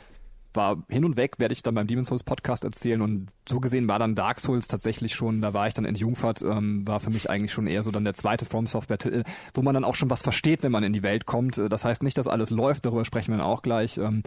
war 0.53 0.83
hin 0.89 1.05
und 1.05 1.15
weg, 1.15 1.35
werde 1.37 1.53
ich 1.53 1.61
dann 1.61 1.75
beim 1.75 1.87
Demon's 1.87 2.07
Souls 2.07 2.23
Podcast 2.23 2.63
erzählen 2.63 3.01
und 3.01 3.27
so 3.47 3.59
gesehen 3.59 3.87
war 3.87 3.99
dann 3.99 4.15
Dark 4.15 4.39
Souls 4.39 4.67
tatsächlich 4.67 5.13
schon, 5.13 5.41
da 5.41 5.53
war 5.53 5.67
ich 5.67 5.73
dann 5.73 5.85
entjungfert, 5.85 6.41
ähm, 6.41 6.87
war 6.87 6.99
für 6.99 7.11
mich 7.11 7.29
eigentlich 7.29 7.53
schon 7.53 7.67
eher 7.67 7.83
so 7.83 7.91
dann 7.91 8.03
der 8.03 8.15
zweite 8.15 8.45
From 8.45 8.65
Software 8.65 8.97
Titel, 8.97 9.23
wo 9.53 9.61
man 9.61 9.73
dann 9.73 9.83
auch 9.83 9.95
schon 9.95 10.09
was 10.09 10.21
versteht, 10.21 10.63
wenn 10.63 10.71
man 10.71 10.83
in 10.83 10.93
die 10.93 11.03
Welt 11.03 11.25
kommt. 11.25 11.57
Äh, 11.57 11.69
Das 11.69 11.85
heißt 11.85 12.03
nicht, 12.03 12.17
dass 12.17 12.27
alles 12.27 12.49
läuft, 12.49 12.85
darüber 12.85 13.05
sprechen 13.05 13.31
wir 13.31 13.37
dann 13.37 13.45
auch 13.45 13.61
gleich. 13.61 13.97
Ähm, 13.97 14.23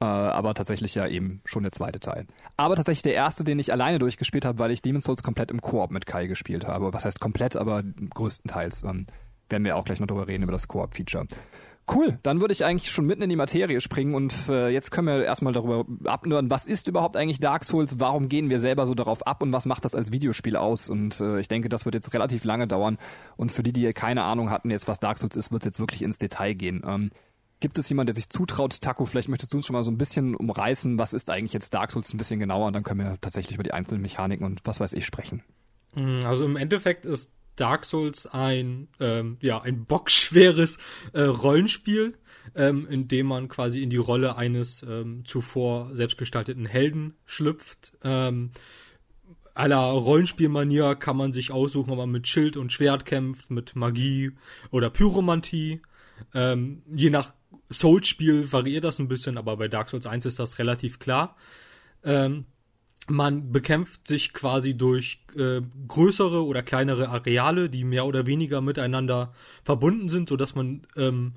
äh, 0.00 0.04
aber 0.04 0.54
tatsächlich 0.54 0.94
ja 0.94 1.06
eben 1.06 1.40
schon 1.44 1.62
der 1.62 1.72
zweite 1.72 2.00
Teil. 2.00 2.26
Aber 2.56 2.76
tatsächlich 2.76 3.02
der 3.02 3.14
erste, 3.14 3.44
den 3.44 3.58
ich 3.58 3.72
alleine 3.72 3.98
durchgespielt 3.98 4.44
habe, 4.44 4.58
weil 4.58 4.70
ich 4.70 4.82
Demon's 4.82 5.04
Souls 5.04 5.22
komplett 5.22 5.50
im 5.50 5.62
Koop 5.62 5.90
mit 5.92 6.04
Kai 6.04 6.26
gespielt 6.26 6.66
habe. 6.66 6.92
Was 6.92 7.04
heißt 7.04 7.20
komplett, 7.20 7.56
aber 7.56 7.82
größtenteils. 7.82 8.82
Ähm, 8.82 9.06
werden 9.48 9.64
wir 9.64 9.76
auch 9.76 9.84
gleich 9.84 10.00
noch 10.00 10.06
drüber 10.06 10.26
reden, 10.26 10.42
über 10.42 10.52
das 10.52 10.68
Koop-Feature. 10.68 11.26
Cool, 11.92 12.18
dann 12.22 12.40
würde 12.40 12.52
ich 12.52 12.64
eigentlich 12.64 12.90
schon 12.90 13.04
mitten 13.04 13.22
in 13.22 13.28
die 13.28 13.36
Materie 13.36 13.80
springen 13.82 14.14
und 14.14 14.48
äh, 14.48 14.68
jetzt 14.70 14.90
können 14.90 15.06
wir 15.06 15.22
erstmal 15.22 15.52
darüber 15.52 15.84
abnören, 16.10 16.48
was 16.48 16.64
ist 16.64 16.88
überhaupt 16.88 17.14
eigentlich 17.14 17.40
Dark 17.40 17.64
Souls, 17.64 18.00
warum 18.00 18.30
gehen 18.30 18.48
wir 18.48 18.58
selber 18.58 18.86
so 18.86 18.94
darauf 18.94 19.26
ab 19.26 19.42
und 19.42 19.52
was 19.52 19.66
macht 19.66 19.84
das 19.84 19.94
als 19.94 20.10
Videospiel 20.10 20.56
aus? 20.56 20.88
Und 20.88 21.20
äh, 21.20 21.40
ich 21.40 21.48
denke, 21.48 21.68
das 21.68 21.84
wird 21.84 21.94
jetzt 21.94 22.12
relativ 22.14 22.44
lange 22.44 22.66
dauern 22.66 22.96
und 23.36 23.52
für 23.52 23.62
die, 23.62 23.72
die 23.72 23.92
keine 23.92 24.22
Ahnung 24.22 24.48
hatten 24.48 24.70
jetzt, 24.70 24.88
was 24.88 24.98
Dark 24.98 25.18
Souls 25.18 25.36
ist, 25.36 25.52
wird 25.52 25.62
es 25.62 25.66
jetzt 25.66 25.78
wirklich 25.78 26.02
ins 26.02 26.16
Detail 26.16 26.54
gehen. 26.54 26.82
Ähm, 26.86 27.10
Gibt 27.60 27.78
es 27.78 27.88
jemand, 27.88 28.08
der 28.08 28.14
sich 28.14 28.30
zutraut? 28.30 28.80
Taco, 28.80 29.04
vielleicht 29.04 29.28
möchtest 29.28 29.52
du 29.52 29.58
uns 29.58 29.66
schon 29.66 29.74
mal 29.74 29.84
so 29.84 29.90
ein 29.90 29.98
bisschen 29.98 30.34
umreißen, 30.34 30.98
was 30.98 31.12
ist 31.12 31.28
eigentlich 31.28 31.52
jetzt 31.52 31.74
Dark 31.74 31.92
Souls 31.92 32.12
ein 32.14 32.18
bisschen 32.18 32.40
genauer 32.40 32.66
und 32.66 32.72
dann 32.72 32.82
können 32.82 33.00
wir 33.00 33.18
tatsächlich 33.20 33.54
über 33.54 33.62
die 33.62 33.72
einzelnen 33.72 34.00
Mechaniken 34.00 34.46
und 34.46 34.62
was 34.64 34.80
weiß 34.80 34.94
ich 34.94 35.04
sprechen. 35.04 35.42
Also 36.24 36.44
im 36.44 36.56
Endeffekt 36.56 37.04
ist 37.04 37.32
Dark 37.56 37.84
Souls 37.84 38.26
ein, 38.26 38.88
ähm, 39.00 39.36
ja, 39.40 39.60
ein 39.60 39.84
bockschweres 39.84 40.78
äh, 41.12 41.22
Rollenspiel, 41.22 42.14
ähm, 42.54 42.86
in 42.88 43.08
dem 43.08 43.26
man 43.26 43.48
quasi 43.48 43.82
in 43.82 43.90
die 43.90 43.96
Rolle 43.96 44.36
eines 44.36 44.82
ähm, 44.82 45.24
zuvor 45.24 45.94
selbstgestalteten 45.94 46.66
Helden 46.66 47.14
schlüpft. 47.24 47.92
Ähm, 48.02 48.50
aller 49.54 49.78
Rollenspielmanier 49.78 50.96
kann 50.96 51.16
man 51.16 51.32
sich 51.32 51.52
aussuchen, 51.52 51.90
ob 51.90 51.98
man 51.98 52.10
mit 52.10 52.26
Schild 52.26 52.56
und 52.56 52.72
Schwert 52.72 53.04
kämpft, 53.04 53.50
mit 53.50 53.76
Magie 53.76 54.32
oder 54.70 54.90
Pyromantie. 54.90 55.80
Ähm, 56.34 56.82
je 56.92 57.10
nach 57.10 57.32
Souls-Spiel 57.72 58.52
variiert 58.52 58.84
das 58.84 58.98
ein 58.98 59.08
bisschen, 59.08 59.38
aber 59.38 59.56
bei 59.56 59.68
Dark 59.68 59.90
Souls 59.90 60.06
1 60.06 60.26
ist 60.26 60.38
das 60.38 60.58
relativ 60.58 60.98
klar. 60.98 61.36
Ähm, 62.02 62.46
man 63.08 63.52
bekämpft 63.52 64.08
sich 64.08 64.32
quasi 64.32 64.74
durch 64.76 65.24
äh, 65.36 65.60
größere 65.88 66.44
oder 66.44 66.62
kleinere 66.62 67.08
Areale, 67.08 67.68
die 67.68 67.84
mehr 67.84 68.06
oder 68.06 68.26
weniger 68.26 68.60
miteinander 68.60 69.34
verbunden 69.62 70.08
sind, 70.08 70.28
so 70.28 70.36
dass 70.36 70.54
man 70.54 70.86
ähm, 70.96 71.34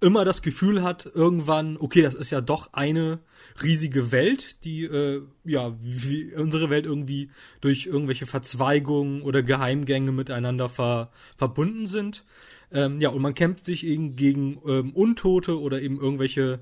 immer 0.00 0.24
das 0.24 0.42
Gefühl 0.42 0.82
hat, 0.82 1.06
irgendwann, 1.06 1.76
okay, 1.78 2.02
das 2.02 2.14
ist 2.14 2.30
ja 2.30 2.40
doch 2.40 2.72
eine 2.72 3.18
riesige 3.62 4.12
Welt, 4.12 4.64
die 4.64 4.84
äh, 4.84 5.22
ja 5.44 5.74
wie 5.80 6.34
unsere 6.34 6.70
Welt 6.70 6.86
irgendwie 6.86 7.30
durch 7.60 7.86
irgendwelche 7.86 8.26
Verzweigungen 8.26 9.22
oder 9.22 9.42
Geheimgänge 9.42 10.12
miteinander 10.12 10.68
ver 10.68 11.10
verbunden 11.36 11.86
sind. 11.86 12.24
Ähm, 12.72 13.00
ja, 13.00 13.10
und 13.10 13.22
man 13.22 13.34
kämpft 13.34 13.64
sich 13.64 13.86
eben 13.86 14.16
gegen 14.16 14.60
ähm, 14.66 14.92
Untote 14.92 15.60
oder 15.60 15.80
eben 15.80 15.98
irgendwelche 15.98 16.60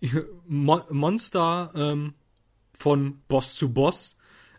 Mo 0.46 0.80
Monster 0.90 1.72
ähm, 1.74 2.14
von 2.80 3.20
Boss 3.28 3.54
zu 3.54 3.72
Boss, 3.72 4.16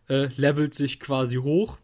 äh, 0.07 0.27
levelt 0.35 0.75
sich 0.75 0.99
quasi 0.99 1.37
hoch. 1.37 1.77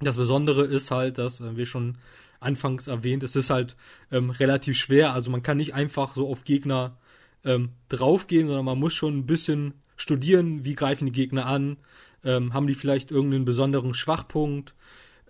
Das 0.00 0.16
Besondere 0.16 0.64
ist 0.64 0.90
halt, 0.90 1.18
dass 1.18 1.40
äh, 1.40 1.56
wir 1.56 1.66
schon 1.66 1.98
anfangs 2.40 2.88
erwähnt, 2.88 3.22
es 3.22 3.36
ist 3.36 3.50
halt 3.50 3.76
ähm, 4.10 4.30
relativ 4.30 4.76
schwer. 4.76 5.12
Also 5.12 5.30
man 5.30 5.42
kann 5.42 5.58
nicht 5.58 5.74
einfach 5.74 6.16
so 6.16 6.28
auf 6.28 6.42
Gegner 6.42 6.96
ähm, 7.44 7.70
draufgehen, 7.88 8.48
sondern 8.48 8.64
man 8.64 8.78
muss 8.78 8.94
schon 8.94 9.18
ein 9.18 9.26
bisschen 9.26 9.74
studieren, 9.96 10.64
wie 10.64 10.74
greifen 10.74 11.06
die 11.06 11.12
Gegner 11.12 11.46
an, 11.46 11.76
ähm, 12.24 12.52
haben 12.52 12.66
die 12.66 12.74
vielleicht 12.74 13.10
irgendeinen 13.10 13.44
besonderen 13.44 13.94
Schwachpunkt, 13.94 14.74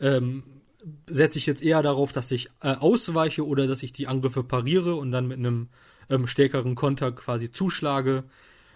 ähm, 0.01 0.45
setze 1.07 1.37
ich 1.37 1.47
jetzt 1.47 1.63
eher 1.63 1.83
darauf, 1.83 2.13
dass 2.13 2.31
ich 2.31 2.49
äh, 2.63 2.77
ausweiche 2.77 3.47
oder 3.47 3.67
dass 3.67 3.83
ich 3.83 3.93
die 3.93 4.07
Angriffe 4.07 4.43
pariere 4.43 4.95
und 4.95 5.13
dann 5.13 5.29
mit 5.29 5.39
einem 5.39 5.69
ähm, 6.09 6.27
stärkeren 6.27 6.77
Konter 6.77 7.13
quasi 7.13 7.51
zuschlage. 7.51 8.25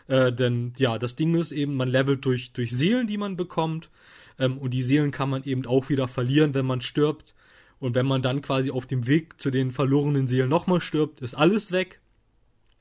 Äh, 0.06 0.32
denn 0.32 0.72
ja, 0.76 0.98
das 0.98 1.16
Ding 1.16 1.34
ist 1.34 1.52
eben, 1.52 1.76
man 1.76 1.88
levelt 1.88 2.24
durch, 2.24 2.52
durch 2.52 2.72
Seelen, 2.72 3.06
die 3.06 3.18
man 3.18 3.36
bekommt. 3.36 3.90
Ähm, 4.38 4.58
und 4.58 4.70
die 4.70 4.82
Seelen 4.82 5.10
kann 5.10 5.30
man 5.30 5.44
eben 5.44 5.66
auch 5.66 5.88
wieder 5.88 6.08
verlieren, 6.08 6.54
wenn 6.54 6.66
man 6.66 6.80
stirbt. 6.80 7.34
Und 7.78 7.94
wenn 7.94 8.06
man 8.06 8.22
dann 8.22 8.42
quasi 8.42 8.70
auf 8.70 8.86
dem 8.86 9.06
Weg 9.06 9.40
zu 9.40 9.50
den 9.50 9.70
verlorenen 9.70 10.26
Seelen 10.26 10.48
nochmal 10.48 10.80
stirbt, 10.80 11.20
ist 11.20 11.34
alles 11.34 11.72
weg. 11.72 12.00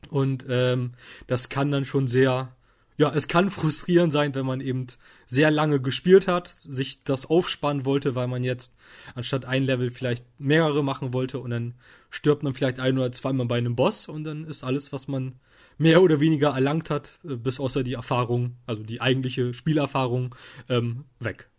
Und 0.09 0.45
ähm, 0.49 0.93
das 1.27 1.49
kann 1.49 1.71
dann 1.71 1.85
schon 1.85 2.07
sehr, 2.07 2.55
ja, 2.97 3.11
es 3.13 3.27
kann 3.27 3.49
frustrierend 3.49 4.11
sein, 4.13 4.35
wenn 4.35 4.45
man 4.45 4.61
eben 4.61 4.87
sehr 5.25 5.51
lange 5.51 5.81
gespielt 5.81 6.27
hat, 6.27 6.47
sich 6.47 7.03
das 7.03 7.25
aufspannen 7.25 7.85
wollte, 7.85 8.15
weil 8.15 8.27
man 8.27 8.43
jetzt 8.43 8.77
anstatt 9.15 9.45
ein 9.45 9.63
Level 9.63 9.89
vielleicht 9.89 10.25
mehrere 10.39 10.83
machen 10.83 11.13
wollte 11.13 11.39
und 11.39 11.51
dann 11.51 11.75
stirbt 12.09 12.43
man 12.43 12.53
vielleicht 12.53 12.79
ein 12.79 12.97
oder 12.97 13.11
zweimal 13.11 13.47
bei 13.47 13.57
einem 13.57 13.75
Boss 13.75 14.07
und 14.07 14.25
dann 14.25 14.43
ist 14.43 14.63
alles, 14.63 14.91
was 14.91 15.07
man 15.07 15.39
mehr 15.77 16.01
oder 16.01 16.19
weniger 16.19 16.49
erlangt 16.49 16.89
hat, 16.89 17.19
äh, 17.23 17.35
bis 17.35 17.59
außer 17.59 17.83
die 17.83 17.93
Erfahrung, 17.93 18.57
also 18.65 18.83
die 18.83 19.01
eigentliche 19.01 19.53
Spielerfahrung, 19.53 20.35
ähm, 20.69 21.05
weg. 21.19 21.49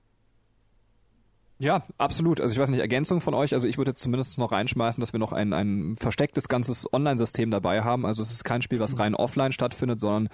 Ja, 1.58 1.86
absolut. 1.98 2.40
Also 2.40 2.52
ich 2.52 2.58
weiß 2.58 2.68
nicht, 2.70 2.80
Ergänzung 2.80 3.20
von 3.20 3.32
euch. 3.32 3.54
Also 3.54 3.68
ich 3.68 3.78
würde 3.78 3.92
jetzt 3.92 4.02
zumindest 4.02 4.38
noch 4.38 4.50
reinschmeißen, 4.52 5.00
dass 5.00 5.12
wir 5.12 5.20
noch 5.20 5.32
ein, 5.32 5.52
ein 5.52 5.94
verstecktes 5.96 6.48
ganzes 6.48 6.92
Online-System 6.92 7.50
dabei 7.50 7.82
haben. 7.82 8.04
Also 8.04 8.22
es 8.22 8.32
ist 8.32 8.44
kein 8.44 8.60
Spiel, 8.60 8.80
was 8.80 8.98
rein 8.98 9.14
offline 9.14 9.52
stattfindet, 9.52 10.00
sondern 10.00 10.28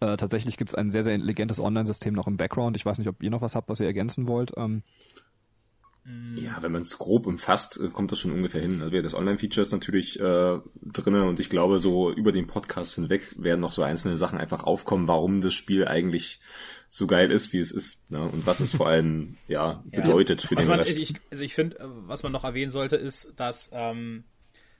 äh, 0.00 0.16
tatsächlich 0.16 0.58
gibt 0.58 0.70
es 0.70 0.74
ein 0.74 0.90
sehr, 0.90 1.02
sehr 1.02 1.14
intelligentes 1.14 1.60
Online-System 1.60 2.12
noch 2.12 2.26
im 2.26 2.36
Background. 2.36 2.76
Ich 2.76 2.84
weiß 2.84 2.98
nicht, 2.98 3.08
ob 3.08 3.22
ihr 3.22 3.30
noch 3.30 3.40
was 3.40 3.54
habt, 3.54 3.70
was 3.70 3.80
ihr 3.80 3.86
ergänzen 3.86 4.28
wollt. 4.28 4.52
Ähm, 4.56 4.82
Ja, 6.36 6.58
wenn 6.60 6.70
man 6.70 6.82
es 6.82 6.98
grob 6.98 7.26
umfasst, 7.26 7.80
äh, 7.80 7.88
kommt 7.88 8.12
das 8.12 8.20
schon 8.20 8.30
ungefähr 8.30 8.60
hin. 8.60 8.80
Also 8.80 9.02
das 9.02 9.14
Online-Feature 9.14 9.62
ist 9.62 9.72
natürlich 9.72 10.20
äh, 10.20 10.58
drinne 10.82 11.24
und 11.24 11.40
ich 11.40 11.50
glaube, 11.50 11.80
so 11.80 12.12
über 12.12 12.30
den 12.30 12.46
Podcast 12.46 12.94
hinweg 12.94 13.34
werden 13.36 13.60
noch 13.60 13.72
so 13.72 13.82
einzelne 13.82 14.16
Sachen 14.16 14.38
einfach 14.38 14.62
aufkommen, 14.62 15.08
warum 15.08 15.40
das 15.40 15.54
Spiel 15.54 15.88
eigentlich 15.88 16.40
so 16.90 17.08
geil 17.08 17.32
ist, 17.32 17.52
wie 17.52 17.58
es 17.58 17.72
ist. 17.72 18.08
Ne? 18.10 18.22
Und 18.22 18.46
was 18.46 18.60
es 18.60 18.72
vor 18.72 18.86
allem 18.86 19.36
ja, 19.48 19.82
bedeutet 19.90 20.42
für 20.42 20.54
was 20.54 20.62
den 20.62 20.68
man, 20.68 20.78
Rest. 20.78 20.96
ich, 20.96 21.14
also 21.32 21.42
ich 21.42 21.54
finde, 21.54 21.76
was 22.06 22.22
man 22.22 22.30
noch 22.30 22.44
erwähnen 22.44 22.70
sollte, 22.70 22.96
ist, 22.96 23.34
dass 23.36 23.70
ähm, 23.72 24.24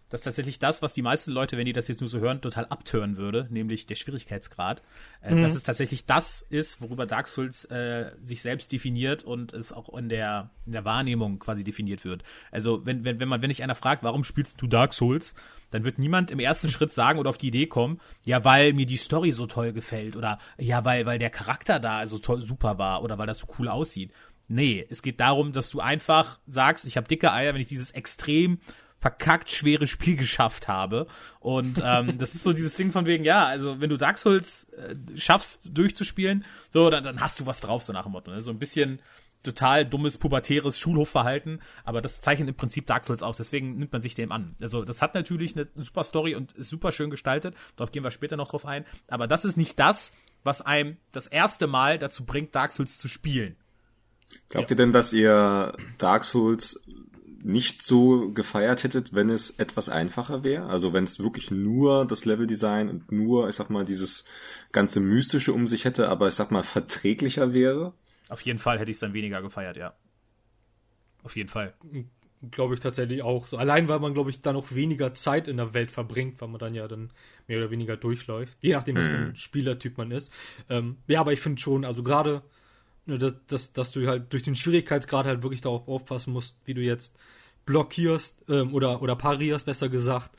Das 0.08 0.20
ist 0.20 0.24
tatsächlich 0.24 0.58
das, 0.60 0.82
was 0.82 0.92
die 0.92 1.02
meisten 1.02 1.32
Leute, 1.32 1.56
wenn 1.56 1.66
die 1.66 1.72
das 1.72 1.88
jetzt 1.88 2.00
nur 2.00 2.08
so 2.08 2.20
hören, 2.20 2.40
total 2.40 2.66
abtören 2.66 3.16
würde, 3.16 3.48
nämlich 3.50 3.86
der 3.86 3.96
Schwierigkeitsgrad. 3.96 4.82
Äh, 5.20 5.34
mhm. 5.34 5.40
Dass 5.40 5.54
es 5.54 5.64
tatsächlich 5.64 6.06
das 6.06 6.42
ist, 6.42 6.80
worüber 6.80 7.06
Dark 7.06 7.26
Souls 7.26 7.64
äh, 7.66 8.12
sich 8.22 8.40
selbst 8.40 8.70
definiert 8.70 9.24
und 9.24 9.52
es 9.52 9.72
auch 9.72 9.92
in 9.96 10.08
der, 10.08 10.50
in 10.64 10.72
der 10.72 10.84
Wahrnehmung 10.84 11.40
quasi 11.40 11.64
definiert 11.64 12.04
wird. 12.04 12.22
Also 12.52 12.86
wenn, 12.86 13.04
wenn, 13.04 13.18
wenn 13.18 13.28
man, 13.28 13.42
wenn 13.42 13.50
ich 13.50 13.64
einer 13.64 13.74
fragt, 13.74 14.04
warum 14.04 14.22
spielst 14.22 14.62
du 14.62 14.68
Dark 14.68 14.94
Souls, 14.94 15.34
dann 15.70 15.82
wird 15.82 15.98
niemand 15.98 16.30
im 16.30 16.38
ersten 16.38 16.68
Schritt 16.68 16.92
sagen 16.92 17.18
oder 17.18 17.30
auf 17.30 17.38
die 17.38 17.48
Idee 17.48 17.66
kommen, 17.66 18.00
ja, 18.24 18.44
weil 18.44 18.72
mir 18.74 18.86
die 18.86 18.96
Story 18.96 19.32
so 19.32 19.46
toll 19.46 19.72
gefällt 19.72 20.14
oder 20.14 20.38
ja, 20.56 20.84
weil, 20.84 21.06
weil 21.06 21.18
der 21.18 21.30
Charakter 21.30 21.80
da 21.80 22.06
so 22.06 22.18
toll, 22.18 22.40
super 22.40 22.78
war 22.78 23.02
oder 23.02 23.18
weil 23.18 23.26
das 23.26 23.38
so 23.38 23.48
cool 23.58 23.68
aussieht. 23.68 24.12
Nee, 24.48 24.86
es 24.88 25.02
geht 25.02 25.18
darum, 25.18 25.50
dass 25.50 25.70
du 25.70 25.80
einfach 25.80 26.38
sagst, 26.46 26.86
ich 26.86 26.96
habe 26.96 27.08
dicke 27.08 27.32
Eier, 27.32 27.52
wenn 27.52 27.60
ich 27.60 27.66
dieses 27.66 27.90
extrem 27.90 28.60
verkackt 29.06 29.52
schwere 29.52 29.86
Spiel 29.86 30.16
geschafft 30.16 30.66
habe. 30.66 31.06
Und 31.38 31.80
ähm, 31.80 32.18
das 32.18 32.34
ist 32.34 32.42
so 32.42 32.52
dieses 32.52 32.74
Ding 32.74 32.90
von 32.90 33.06
wegen, 33.06 33.24
ja, 33.24 33.46
also 33.46 33.80
wenn 33.80 33.88
du 33.88 33.96
Dark 33.96 34.18
Souls 34.18 34.64
äh, 34.72 34.96
schaffst 35.16 35.78
durchzuspielen, 35.78 36.44
so, 36.72 36.90
dann, 36.90 37.04
dann 37.04 37.20
hast 37.20 37.38
du 37.38 37.46
was 37.46 37.60
drauf, 37.60 37.84
so 37.84 37.92
nach 37.92 38.02
dem 38.02 38.12
Motto. 38.12 38.32
Ne? 38.32 38.42
So 38.42 38.50
ein 38.50 38.58
bisschen 38.58 39.00
total 39.44 39.86
dummes, 39.86 40.18
pubertäres 40.18 40.76
Schulhofverhalten, 40.80 41.62
aber 41.84 42.02
das 42.02 42.20
zeichnet 42.20 42.48
im 42.48 42.56
Prinzip 42.56 42.84
Dark 42.86 43.04
Souls 43.04 43.22
aus, 43.22 43.36
deswegen 43.36 43.78
nimmt 43.78 43.92
man 43.92 44.02
sich 44.02 44.16
dem 44.16 44.32
an. 44.32 44.56
Also 44.60 44.84
das 44.84 45.02
hat 45.02 45.14
natürlich 45.14 45.54
eine, 45.54 45.68
eine 45.76 45.84
super 45.84 46.02
Story 46.02 46.34
und 46.34 46.50
ist 46.54 46.70
super 46.70 46.90
schön 46.90 47.10
gestaltet, 47.10 47.54
darauf 47.76 47.92
gehen 47.92 48.02
wir 48.02 48.10
später 48.10 48.36
noch 48.36 48.50
drauf 48.50 48.66
ein, 48.66 48.84
aber 49.06 49.28
das 49.28 49.44
ist 49.44 49.56
nicht 49.56 49.78
das, 49.78 50.16
was 50.42 50.62
einem 50.62 50.96
das 51.12 51.28
erste 51.28 51.68
Mal 51.68 52.00
dazu 52.00 52.24
bringt, 52.24 52.56
Dark 52.56 52.72
Souls 52.72 52.98
zu 52.98 53.06
spielen. 53.06 53.54
Glaubt 54.48 54.68
ja. 54.68 54.74
ihr 54.74 54.76
denn, 54.76 54.92
dass 54.92 55.12
ihr 55.12 55.72
Dark 55.98 56.24
Souls 56.24 56.80
nicht 57.46 57.84
so 57.84 58.32
gefeiert 58.32 58.82
hättet, 58.82 59.14
wenn 59.14 59.30
es 59.30 59.50
etwas 59.50 59.88
einfacher 59.88 60.42
wäre. 60.42 60.66
Also 60.66 60.92
wenn 60.92 61.04
es 61.04 61.20
wirklich 61.20 61.52
nur 61.52 62.04
das 62.04 62.24
Leveldesign 62.24 62.90
und 62.90 63.12
nur, 63.12 63.48
ich 63.48 63.54
sag 63.54 63.70
mal, 63.70 63.86
dieses 63.86 64.24
ganze 64.72 64.98
Mystische 64.98 65.52
um 65.52 65.68
sich 65.68 65.84
hätte, 65.84 66.08
aber 66.08 66.26
ich 66.26 66.34
sag 66.34 66.50
mal, 66.50 66.64
verträglicher 66.64 67.54
wäre. 67.54 67.94
Auf 68.28 68.40
jeden 68.40 68.58
Fall 68.58 68.80
hätte 68.80 68.90
ich 68.90 68.96
es 68.96 69.00
dann 69.00 69.14
weniger 69.14 69.42
gefeiert, 69.42 69.76
ja. 69.76 69.94
Auf 71.22 71.36
jeden 71.36 71.48
Fall. 71.48 71.74
Glaube 72.50 72.74
ich 72.74 72.80
tatsächlich 72.80 73.22
auch. 73.22 73.46
So, 73.46 73.58
allein 73.58 73.86
weil 73.86 74.00
man, 74.00 74.12
glaube 74.12 74.30
ich, 74.30 74.40
dann 74.40 74.56
auch 74.56 74.72
weniger 74.72 75.14
Zeit 75.14 75.46
in 75.46 75.56
der 75.56 75.72
Welt 75.72 75.92
verbringt, 75.92 76.40
weil 76.40 76.48
man 76.48 76.58
dann 76.58 76.74
ja 76.74 76.88
dann 76.88 77.10
mehr 77.46 77.58
oder 77.58 77.70
weniger 77.70 77.96
durchläuft. 77.96 78.58
Je 78.60 78.72
nachdem, 78.72 78.96
was 78.96 79.06
für 79.06 79.16
ein 79.16 79.28
mhm. 79.28 79.36
Spielertyp 79.36 79.98
man 79.98 80.10
ist. 80.10 80.32
Ähm, 80.68 80.96
ja, 81.06 81.20
aber 81.20 81.32
ich 81.32 81.40
finde 81.40 81.60
schon, 81.60 81.84
also 81.84 82.02
gerade, 82.02 82.42
dass, 83.06 83.34
dass, 83.46 83.72
dass 83.72 83.92
du 83.92 84.06
halt 84.06 84.32
durch 84.32 84.42
den 84.42 84.56
Schwierigkeitsgrad 84.56 85.26
halt 85.26 85.42
wirklich 85.42 85.60
darauf 85.60 85.88
aufpassen 85.88 86.32
musst, 86.32 86.56
wie 86.64 86.74
du 86.74 86.80
jetzt 86.80 87.16
blockierst 87.64 88.44
ähm, 88.48 88.74
oder, 88.74 89.02
oder 89.02 89.16
parierst, 89.16 89.66
besser 89.66 89.88
gesagt, 89.88 90.30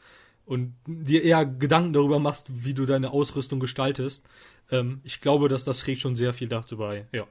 und 0.45 0.75
dir 0.85 1.23
eher 1.23 1.45
Gedanken 1.45 1.93
darüber 1.93 2.19
machst, 2.19 2.47
wie 2.65 2.73
du 2.73 2.85
deine 2.85 3.11
Ausrüstung 3.11 3.59
gestaltest. 3.59 4.25
Ähm, 4.71 5.01
ich 5.03 5.21
glaube, 5.21 5.49
dass 5.49 5.63
das 5.63 5.79
trägt 5.79 6.01
schon 6.01 6.15
sehr 6.15 6.33
viel 6.33 6.47
dazu 6.47 6.77
bei, 6.77 7.05
ja. 7.11 7.25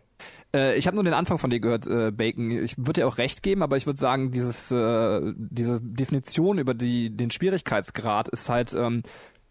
Äh, 0.54 0.76
ich 0.76 0.86
habe 0.86 0.94
nur 0.94 1.04
den 1.04 1.14
Anfang 1.14 1.38
von 1.38 1.50
dir 1.50 1.60
gehört, 1.60 1.86
äh, 1.86 2.10
Bacon. 2.10 2.50
Ich 2.50 2.76
würde 2.78 3.00
dir 3.00 3.08
auch 3.08 3.18
recht 3.18 3.42
geben, 3.42 3.62
aber 3.62 3.76
ich 3.76 3.86
würde 3.86 3.98
sagen, 3.98 4.32
dieses, 4.32 4.70
äh, 4.70 5.32
diese 5.36 5.80
Definition 5.82 6.58
über 6.58 6.74
die, 6.74 7.14
den 7.14 7.30
Schwierigkeitsgrad 7.30 8.28
ist 8.28 8.48
halt 8.48 8.74
ähm, 8.74 9.02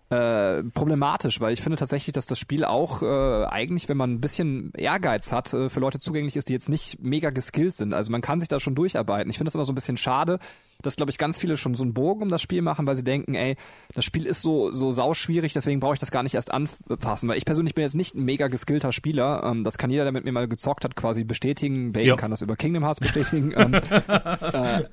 äh, 0.09 0.61
problematisch, 0.63 1.41
weil 1.41 1.53
ich 1.53 1.63
finde 1.63 1.77
tatsächlich, 1.77 2.13
dass 2.13 2.27
das 2.27 2.37
Spiel 2.37 2.63
auch 2.63 3.01
äh, 3.01 3.45
eigentlich, 3.45 3.89
wenn 3.89 3.97
man 3.97 4.11
ein 4.11 4.21
bisschen 4.21 4.71
Ehrgeiz 4.75 5.31
hat, 5.31 5.51
äh, 5.53 5.67
für 5.67 5.79
Leute 5.79 5.97
zugänglich 5.97 6.35
ist, 6.35 6.47
die 6.47 6.53
jetzt 6.53 6.69
nicht 6.69 7.01
mega 7.01 7.31
geskillt 7.31 7.73
sind. 7.73 7.93
Also 7.93 8.11
man 8.11 8.21
kann 8.21 8.39
sich 8.39 8.47
da 8.47 8.59
schon 8.59 8.75
durcharbeiten. 8.75 9.31
Ich 9.31 9.37
finde 9.37 9.49
es 9.49 9.55
immer 9.55 9.65
so 9.65 9.71
ein 9.71 9.75
bisschen 9.75 9.97
schade, 9.97 10.37
dass, 10.83 10.95
glaube 10.95 11.09
ich, 11.09 11.17
ganz 11.17 11.39
viele 11.39 11.57
schon 11.57 11.73
so 11.73 11.83
einen 11.83 11.95
Bogen 11.95 12.21
um 12.21 12.29
das 12.29 12.43
Spiel 12.43 12.61
machen, 12.61 12.85
weil 12.85 12.95
sie 12.95 13.03
denken, 13.03 13.33
ey, 13.33 13.55
das 13.95 14.05
Spiel 14.05 14.27
ist 14.27 14.43
so, 14.43 14.71
so 14.71 14.91
sauschwierig, 14.91 15.53
deswegen 15.53 15.79
brauche 15.79 15.95
ich 15.95 15.99
das 15.99 16.11
gar 16.11 16.21
nicht 16.21 16.35
erst 16.35 16.51
anpassen. 16.51 17.27
Weil 17.27 17.37
ich 17.37 17.45
persönlich 17.45 17.73
bin 17.73 17.81
jetzt 17.81 17.95
nicht 17.95 18.13
ein 18.13 18.23
mega 18.23 18.47
geskillter 18.47 18.91
Spieler. 18.91 19.43
Ähm, 19.43 19.63
das 19.63 19.79
kann 19.79 19.89
jeder, 19.89 20.03
der 20.03 20.13
mit 20.13 20.23
mir 20.23 20.31
mal 20.31 20.47
gezockt 20.47 20.83
hat, 20.83 20.95
quasi 20.95 21.23
bestätigen. 21.23 21.93
Bacon 21.93 22.07
ja. 22.07 22.15
kann 22.15 22.29
das 22.29 22.43
über 22.43 22.55
Kingdom 22.55 22.83
Hearts 22.83 22.99
bestätigen. 22.99 23.53
ähm, 23.55 23.73
äh, 24.53 24.83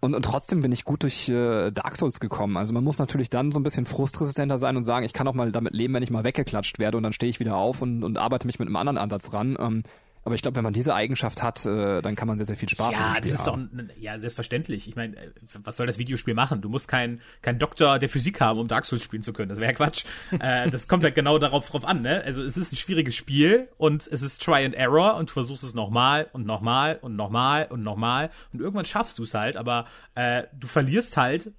und, 0.00 0.14
und 0.14 0.24
trotzdem 0.24 0.62
bin 0.62 0.72
ich 0.72 0.84
gut 0.84 1.02
durch 1.02 1.28
äh, 1.28 1.70
Dark 1.70 1.96
Souls 1.96 2.20
gekommen. 2.20 2.56
Also 2.56 2.72
man 2.72 2.84
muss 2.84 2.98
natürlich 2.98 3.30
dann 3.30 3.52
so 3.52 3.58
ein 3.58 3.62
bisschen 3.62 3.86
frustresistenter 3.86 4.58
sein 4.58 4.76
und 4.76 4.84
sagen, 4.84 5.04
ich 5.04 5.12
kann 5.12 5.26
auch 5.28 5.34
mal 5.34 5.52
damit 5.52 5.74
leben, 5.74 5.94
wenn 5.94 6.02
ich 6.02 6.10
mal 6.10 6.24
weggeklatscht 6.24 6.78
werde 6.78 6.96
und 6.96 7.02
dann 7.02 7.12
stehe 7.12 7.30
ich 7.30 7.40
wieder 7.40 7.56
auf 7.56 7.82
und, 7.82 8.04
und 8.04 8.18
arbeite 8.18 8.46
mich 8.46 8.58
mit 8.58 8.68
einem 8.68 8.76
anderen 8.76 8.98
Ansatz 8.98 9.32
ran. 9.32 9.56
Ähm, 9.58 9.82
aber 10.28 10.34
ich 10.34 10.42
glaube, 10.42 10.56
wenn 10.56 10.64
man 10.64 10.74
diese 10.74 10.94
Eigenschaft 10.94 11.42
hat, 11.42 11.64
äh, 11.64 12.02
dann 12.02 12.14
kann 12.14 12.28
man 12.28 12.36
sehr, 12.36 12.44
sehr 12.44 12.56
viel 12.56 12.68
Spaß 12.68 12.92
ja, 12.92 12.98
dem 12.98 13.16
Spiel 13.16 13.30
das 13.30 13.40
ist 13.40 13.46
haben. 13.46 13.70
doch, 13.88 13.96
ja, 13.96 14.18
selbstverständlich. 14.18 14.86
Ich 14.86 14.94
meine, 14.94 15.16
äh, 15.16 15.30
was 15.64 15.78
soll 15.78 15.86
das 15.86 15.96
Videospiel 15.96 16.34
machen? 16.34 16.60
Du 16.60 16.68
musst 16.68 16.86
kein, 16.86 17.22
kein 17.40 17.58
Doktor 17.58 17.98
der 17.98 18.10
Physik 18.10 18.38
haben, 18.42 18.58
um 18.58 18.68
Dark 18.68 18.84
Souls 18.84 19.02
spielen 19.02 19.22
zu 19.22 19.32
können. 19.32 19.48
Das 19.48 19.58
wäre 19.58 19.72
Quatsch. 19.72 20.04
äh, 20.38 20.68
das 20.68 20.86
kommt 20.86 21.02
halt 21.04 21.14
genau 21.14 21.38
darauf 21.38 21.70
drauf 21.70 21.86
an, 21.86 22.02
ne? 22.02 22.22
Also 22.24 22.42
es 22.42 22.58
ist 22.58 22.72
ein 22.72 22.76
schwieriges 22.76 23.16
Spiel 23.16 23.68
und 23.78 24.06
es 24.06 24.20
ist 24.20 24.42
Try 24.42 24.66
and 24.66 24.74
Error 24.74 25.16
und 25.16 25.30
du 25.30 25.32
versuchst 25.32 25.64
es 25.64 25.72
nochmal 25.72 26.28
und 26.34 26.44
nochmal 26.44 26.98
und 27.00 27.16
nochmal 27.16 27.66
und 27.70 27.82
nochmal 27.82 28.30
und 28.52 28.60
irgendwann 28.60 28.84
schaffst 28.84 29.18
du 29.18 29.22
es 29.22 29.32
halt, 29.32 29.56
aber 29.56 29.86
äh, 30.14 30.42
du 30.52 30.66
verlierst 30.66 31.16
halt 31.16 31.52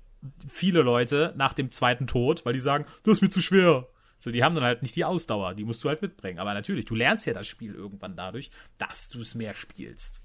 viele 0.48 0.84
Leute 0.84 1.34
nach 1.38 1.54
dem 1.54 1.72
zweiten 1.72 2.06
Tod, 2.06 2.46
weil 2.46 2.54
die 2.54 2.60
sagen, 2.60 2.86
das 3.04 3.14
ist 3.14 3.22
mir 3.22 3.30
zu 3.30 3.42
schwer. 3.42 3.88
So, 4.20 4.32
die 4.32 4.44
haben 4.44 4.54
dann 4.56 4.66
halt 4.66 4.82
nicht 4.82 4.96
die 4.96 5.06
Ausdauer, 5.06 5.54
die 5.54 5.64
musst 5.64 5.84
du 5.84 5.90
halt 5.90 6.02
mitbringen. 6.02 6.40
Aber 6.40 6.54
natürlich, 6.54 6.86
du 6.86 6.96
lernst 6.96 7.26
ja 7.26 7.34
das 7.34 7.48
Spiel 7.48 7.74
irgendwann 7.74 8.16
dadurch, 8.16 8.52
dass 8.78 9.10
du 9.10 9.22
es 9.22 9.34
mehr 9.34 9.56
spielst. 9.56 10.22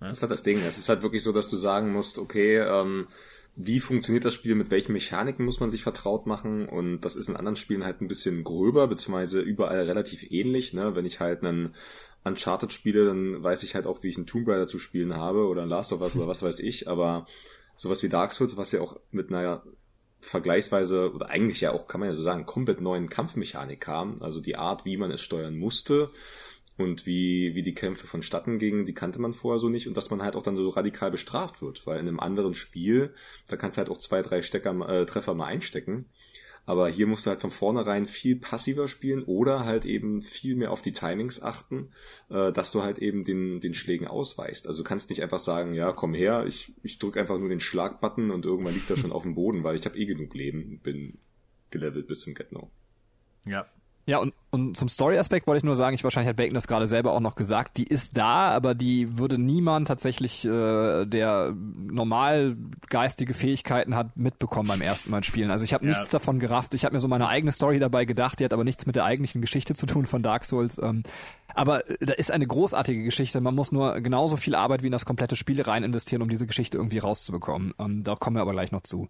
Ja? 0.00 0.08
Das 0.08 0.18
ist 0.18 0.22
halt 0.22 0.32
das 0.32 0.42
Ding. 0.42 0.58
Es 0.58 0.78
ist 0.78 0.88
halt 0.88 1.02
wirklich 1.02 1.22
so, 1.22 1.32
dass 1.32 1.48
du 1.48 1.56
sagen 1.56 1.92
musst, 1.92 2.18
okay, 2.18 2.58
ähm, 2.58 3.08
wie 3.56 3.80
funktioniert 3.80 4.24
das 4.24 4.34
Spiel, 4.34 4.54
mit 4.54 4.70
welchen 4.70 4.92
Mechaniken 4.92 5.44
muss 5.44 5.60
man 5.60 5.70
sich 5.70 5.82
vertraut 5.82 6.26
machen 6.26 6.68
und 6.68 7.00
das 7.00 7.16
ist 7.16 7.28
in 7.28 7.36
anderen 7.36 7.56
Spielen 7.56 7.84
halt 7.84 8.00
ein 8.00 8.08
bisschen 8.08 8.44
gröber, 8.44 8.86
beziehungsweise 8.86 9.40
überall 9.40 9.82
relativ 9.82 10.30
ähnlich, 10.30 10.72
ne? 10.72 10.94
Wenn 10.94 11.04
ich 11.04 11.20
halt 11.20 11.44
einen 11.44 11.74
Uncharted 12.24 12.72
spiele, 12.72 13.06
dann 13.06 13.42
weiß 13.42 13.62
ich 13.64 13.74
halt 13.74 13.86
auch, 13.86 14.02
wie 14.02 14.08
ich 14.08 14.16
einen 14.16 14.26
Tomb 14.26 14.48
Raider 14.48 14.66
zu 14.66 14.78
spielen 14.78 15.16
habe 15.16 15.46
oder 15.46 15.62
ein 15.62 15.68
Last 15.68 15.92
of 15.92 16.00
Us 16.00 16.16
oder 16.16 16.28
was 16.28 16.42
weiß 16.42 16.60
ich, 16.60 16.88
aber 16.88 17.26
sowas 17.76 18.02
wie 18.02 18.08
Dark 18.08 18.32
Souls, 18.32 18.56
was 18.56 18.72
ja 18.72 18.80
auch 18.80 19.00
mit 19.10 19.30
einer 19.30 19.62
vergleichsweise 20.20 21.12
oder 21.12 21.30
eigentlich 21.30 21.60
ja 21.60 21.72
auch, 21.72 21.86
kann 21.86 22.00
man 22.00 22.08
ja 22.08 22.14
so 22.14 22.22
sagen, 22.22 22.46
komplett 22.46 22.80
neuen 22.80 23.08
Kampfmechanik 23.08 23.80
kam. 23.80 24.16
Also 24.20 24.40
die 24.40 24.56
Art, 24.56 24.84
wie 24.84 24.96
man 24.96 25.10
es 25.10 25.22
steuern 25.22 25.56
musste 25.56 26.10
und 26.76 27.06
wie, 27.06 27.54
wie 27.54 27.62
die 27.62 27.74
Kämpfe 27.74 28.06
vonstatten 28.06 28.58
gingen, 28.58 28.86
die 28.86 28.94
kannte 28.94 29.20
man 29.20 29.34
vorher 29.34 29.58
so 29.58 29.68
nicht 29.68 29.88
und 29.88 29.96
dass 29.96 30.10
man 30.10 30.22
halt 30.22 30.36
auch 30.36 30.42
dann 30.42 30.56
so 30.56 30.68
radikal 30.68 31.10
bestraft 31.10 31.62
wird, 31.62 31.86
weil 31.86 31.98
in 32.00 32.08
einem 32.08 32.20
anderen 32.20 32.54
Spiel, 32.54 33.14
da 33.48 33.56
kannst 33.56 33.76
du 33.76 33.80
halt 33.80 33.90
auch 33.90 33.98
zwei, 33.98 34.22
drei 34.22 34.42
Stecker, 34.42 34.88
äh, 34.88 35.06
Treffer 35.06 35.34
mal 35.34 35.46
einstecken 35.46 36.06
aber 36.70 36.88
hier 36.88 37.08
musst 37.08 37.26
du 37.26 37.30
halt 37.30 37.40
von 37.40 37.50
vornherein 37.50 38.06
viel 38.06 38.36
passiver 38.36 38.86
spielen 38.86 39.24
oder 39.24 39.64
halt 39.64 39.84
eben 39.84 40.22
viel 40.22 40.54
mehr 40.54 40.70
auf 40.70 40.82
die 40.82 40.92
Timings 40.92 41.42
achten, 41.42 41.88
äh, 42.28 42.52
dass 42.52 42.70
du 42.70 42.84
halt 42.84 43.00
eben 43.00 43.24
den, 43.24 43.58
den 43.58 43.74
Schlägen 43.74 44.06
ausweichst. 44.06 44.68
Also 44.68 44.84
du 44.84 44.88
kannst 44.88 45.10
nicht 45.10 45.20
einfach 45.20 45.40
sagen, 45.40 45.74
ja, 45.74 45.90
komm 45.90 46.14
her, 46.14 46.44
ich, 46.46 46.72
ich 46.84 47.00
drücke 47.00 47.18
einfach 47.18 47.40
nur 47.40 47.48
den 47.48 47.58
Schlagbutton 47.58 48.30
und 48.30 48.44
irgendwann 48.44 48.74
liegt 48.74 48.88
er 48.88 48.96
schon 48.96 49.10
auf 49.10 49.24
dem 49.24 49.34
Boden, 49.34 49.64
weil 49.64 49.74
ich 49.74 49.84
habe 49.84 49.98
eh 49.98 50.06
genug 50.06 50.32
Leben, 50.32 50.78
bin 50.78 51.18
gelevelt 51.72 52.06
bis 52.06 52.20
zum 52.20 52.34
Get-No. 52.34 52.70
Ja, 53.46 53.66
ja, 54.06 54.18
und, 54.18 54.34
und 54.50 54.76
zum 54.76 54.88
Story-Aspekt 54.88 55.46
wollte 55.46 55.58
ich 55.58 55.64
nur 55.64 55.76
sagen, 55.76 55.94
ich 55.94 56.02
wahrscheinlich 56.02 56.28
hat 56.28 56.36
Bacon 56.36 56.54
das 56.54 56.66
gerade 56.66 56.88
selber 56.88 57.12
auch 57.12 57.20
noch 57.20 57.36
gesagt, 57.36 57.76
die 57.76 57.84
ist 57.84 58.16
da, 58.16 58.48
aber 58.50 58.74
die 58.74 59.18
würde 59.18 59.38
niemand 59.38 59.86
tatsächlich, 59.86 60.44
äh, 60.44 61.04
der 61.04 61.54
normal 61.54 62.56
geistige 62.88 63.34
Fähigkeiten 63.34 63.94
hat, 63.94 64.16
mitbekommen 64.16 64.68
beim 64.68 64.80
ersten 64.80 65.10
Mal 65.10 65.22
spielen. 65.22 65.50
Also 65.50 65.64
ich 65.64 65.74
habe 65.74 65.84
ja. 65.84 65.90
nichts 65.90 66.10
davon 66.10 66.40
gerafft. 66.40 66.74
Ich 66.74 66.84
habe 66.84 66.94
mir 66.94 67.00
so 67.00 67.08
meine 67.08 67.28
eigene 67.28 67.52
Story 67.52 67.78
dabei 67.78 68.04
gedacht, 68.04 68.40
die 68.40 68.44
hat 68.44 68.52
aber 68.52 68.64
nichts 68.64 68.86
mit 68.86 68.96
der 68.96 69.04
eigentlichen 69.04 69.42
Geschichte 69.42 69.74
zu 69.74 69.86
tun 69.86 70.06
von 70.06 70.22
Dark 70.22 70.44
Souls. 70.44 70.80
Ähm, 70.82 71.04
aber 71.54 71.88
äh, 71.88 72.04
da 72.04 72.14
ist 72.14 72.32
eine 72.32 72.46
großartige 72.46 73.04
Geschichte. 73.04 73.40
Man 73.40 73.54
muss 73.54 73.70
nur 73.70 74.00
genauso 74.00 74.36
viel 74.36 74.54
Arbeit 74.54 74.82
wie 74.82 74.86
in 74.86 74.92
das 74.92 75.04
komplette 75.04 75.36
Spiel 75.36 75.60
rein 75.62 75.84
investieren, 75.84 76.22
um 76.22 76.28
diese 76.28 76.46
Geschichte 76.46 76.78
irgendwie 76.78 76.98
rauszubekommen. 76.98 77.74
Ähm, 77.78 78.02
da 78.02 78.16
kommen 78.16 78.36
wir 78.36 78.42
aber 78.42 78.52
gleich 78.52 78.72
noch 78.72 78.82
zu. 78.82 79.08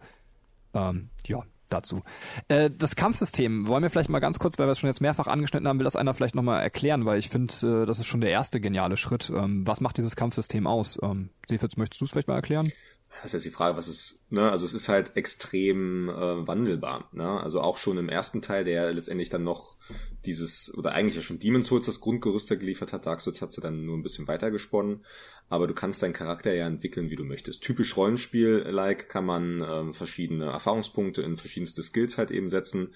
Ähm, 0.74 1.08
ja, 1.26 1.42
dazu. 1.70 2.02
Äh, 2.48 2.70
das 2.70 2.96
Kampfsystem 2.96 3.66
wollen 3.66 3.82
wir 3.82 3.90
vielleicht 3.90 4.10
mal 4.10 4.20
ganz 4.20 4.38
kurz, 4.38 4.58
weil 4.58 4.66
wir 4.66 4.72
es 4.72 4.78
schon 4.78 4.88
jetzt 4.88 5.00
mehrfach 5.00 5.26
angeschnitten 5.26 5.66
haben, 5.68 5.78
will 5.78 5.84
das 5.84 5.96
einer 5.96 6.14
vielleicht 6.14 6.34
nochmal 6.34 6.62
erklären, 6.62 7.04
weil 7.04 7.18
ich 7.18 7.28
finde, 7.28 7.82
äh, 7.82 7.86
das 7.86 7.98
ist 7.98 8.06
schon 8.06 8.20
der 8.20 8.30
erste 8.30 8.60
geniale 8.60 8.96
Schritt. 8.96 9.32
Ähm, 9.34 9.66
was 9.66 9.80
macht 9.80 9.96
dieses 9.96 10.16
Kampfsystem 10.16 10.66
aus? 10.66 10.98
Ähm, 11.02 11.30
Sefitz, 11.48 11.76
möchtest 11.76 12.00
du 12.00 12.04
es 12.04 12.10
vielleicht 12.10 12.28
mal 12.28 12.36
erklären? 12.36 12.70
Das 13.16 13.26
ist 13.26 13.32
jetzt 13.32 13.46
die 13.46 13.56
Frage, 13.56 13.76
was 13.76 13.88
ist, 13.88 14.24
ne, 14.30 14.50
also 14.50 14.64
es 14.64 14.72
ist 14.72 14.88
halt 14.88 15.16
extrem 15.16 16.08
äh, 16.08 16.46
wandelbar, 16.46 17.10
ne? 17.12 17.40
Also 17.40 17.60
auch 17.60 17.76
schon 17.76 17.98
im 17.98 18.08
ersten 18.08 18.40
Teil, 18.40 18.64
der 18.64 18.92
letztendlich 18.92 19.28
dann 19.28 19.42
noch 19.44 19.76
dieses, 20.24 20.72
oder 20.74 20.92
eigentlich 20.92 21.16
ja 21.16 21.22
schon 21.22 21.38
Demon's 21.38 21.66
Souls 21.66 21.86
das 21.86 22.00
Grundgerüst 22.00 22.48
geliefert 22.48 22.92
hat, 22.92 23.06
Dark 23.06 23.20
Souls 23.20 23.42
hat 23.42 23.52
sie 23.52 23.60
dann 23.60 23.84
nur 23.84 23.96
ein 23.96 24.02
bisschen 24.02 24.28
weiter 24.28 24.50
gesponnen, 24.50 25.04
aber 25.48 25.66
du 25.66 25.74
kannst 25.74 26.02
deinen 26.02 26.12
Charakter 26.12 26.54
ja 26.54 26.66
entwickeln, 26.66 27.10
wie 27.10 27.16
du 27.16 27.24
möchtest. 27.24 27.62
Typisch 27.62 27.96
Rollenspiel-like 27.96 29.08
kann 29.08 29.26
man 29.26 29.66
ähm, 29.68 29.92
verschiedene 29.92 30.46
Erfahrungspunkte 30.46 31.20
in 31.20 31.36
verschiedenste 31.36 31.82
Skills 31.82 32.16
halt 32.16 32.30
eben 32.30 32.48
setzen 32.48 32.94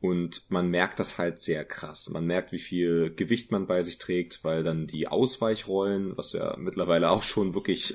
und 0.00 0.50
man 0.50 0.70
merkt 0.70 1.00
das 1.00 1.18
halt 1.18 1.42
sehr 1.42 1.64
krass. 1.64 2.08
Man 2.08 2.26
merkt, 2.26 2.52
wie 2.52 2.58
viel 2.58 3.12
Gewicht 3.14 3.50
man 3.50 3.66
bei 3.66 3.82
sich 3.82 3.98
trägt, 3.98 4.44
weil 4.44 4.62
dann 4.62 4.86
die 4.86 5.08
Ausweichrollen, 5.08 6.16
was 6.16 6.32
ja 6.32 6.56
mittlerweile 6.56 7.10
auch 7.10 7.22
schon 7.22 7.54
wirklich 7.54 7.94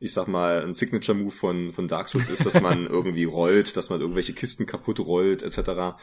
ich 0.00 0.12
sag 0.12 0.28
mal, 0.28 0.62
ein 0.62 0.74
Signature-Move 0.74 1.32
von, 1.32 1.72
von 1.72 1.88
Dark 1.88 2.08
Souls 2.08 2.28
ist, 2.28 2.46
dass 2.46 2.60
man 2.60 2.86
irgendwie 2.90 3.24
rollt, 3.24 3.76
dass 3.76 3.90
man 3.90 4.00
irgendwelche 4.00 4.32
Kisten 4.32 4.66
kaputt 4.66 5.00
rollt, 5.00 5.42
etc. 5.42 5.98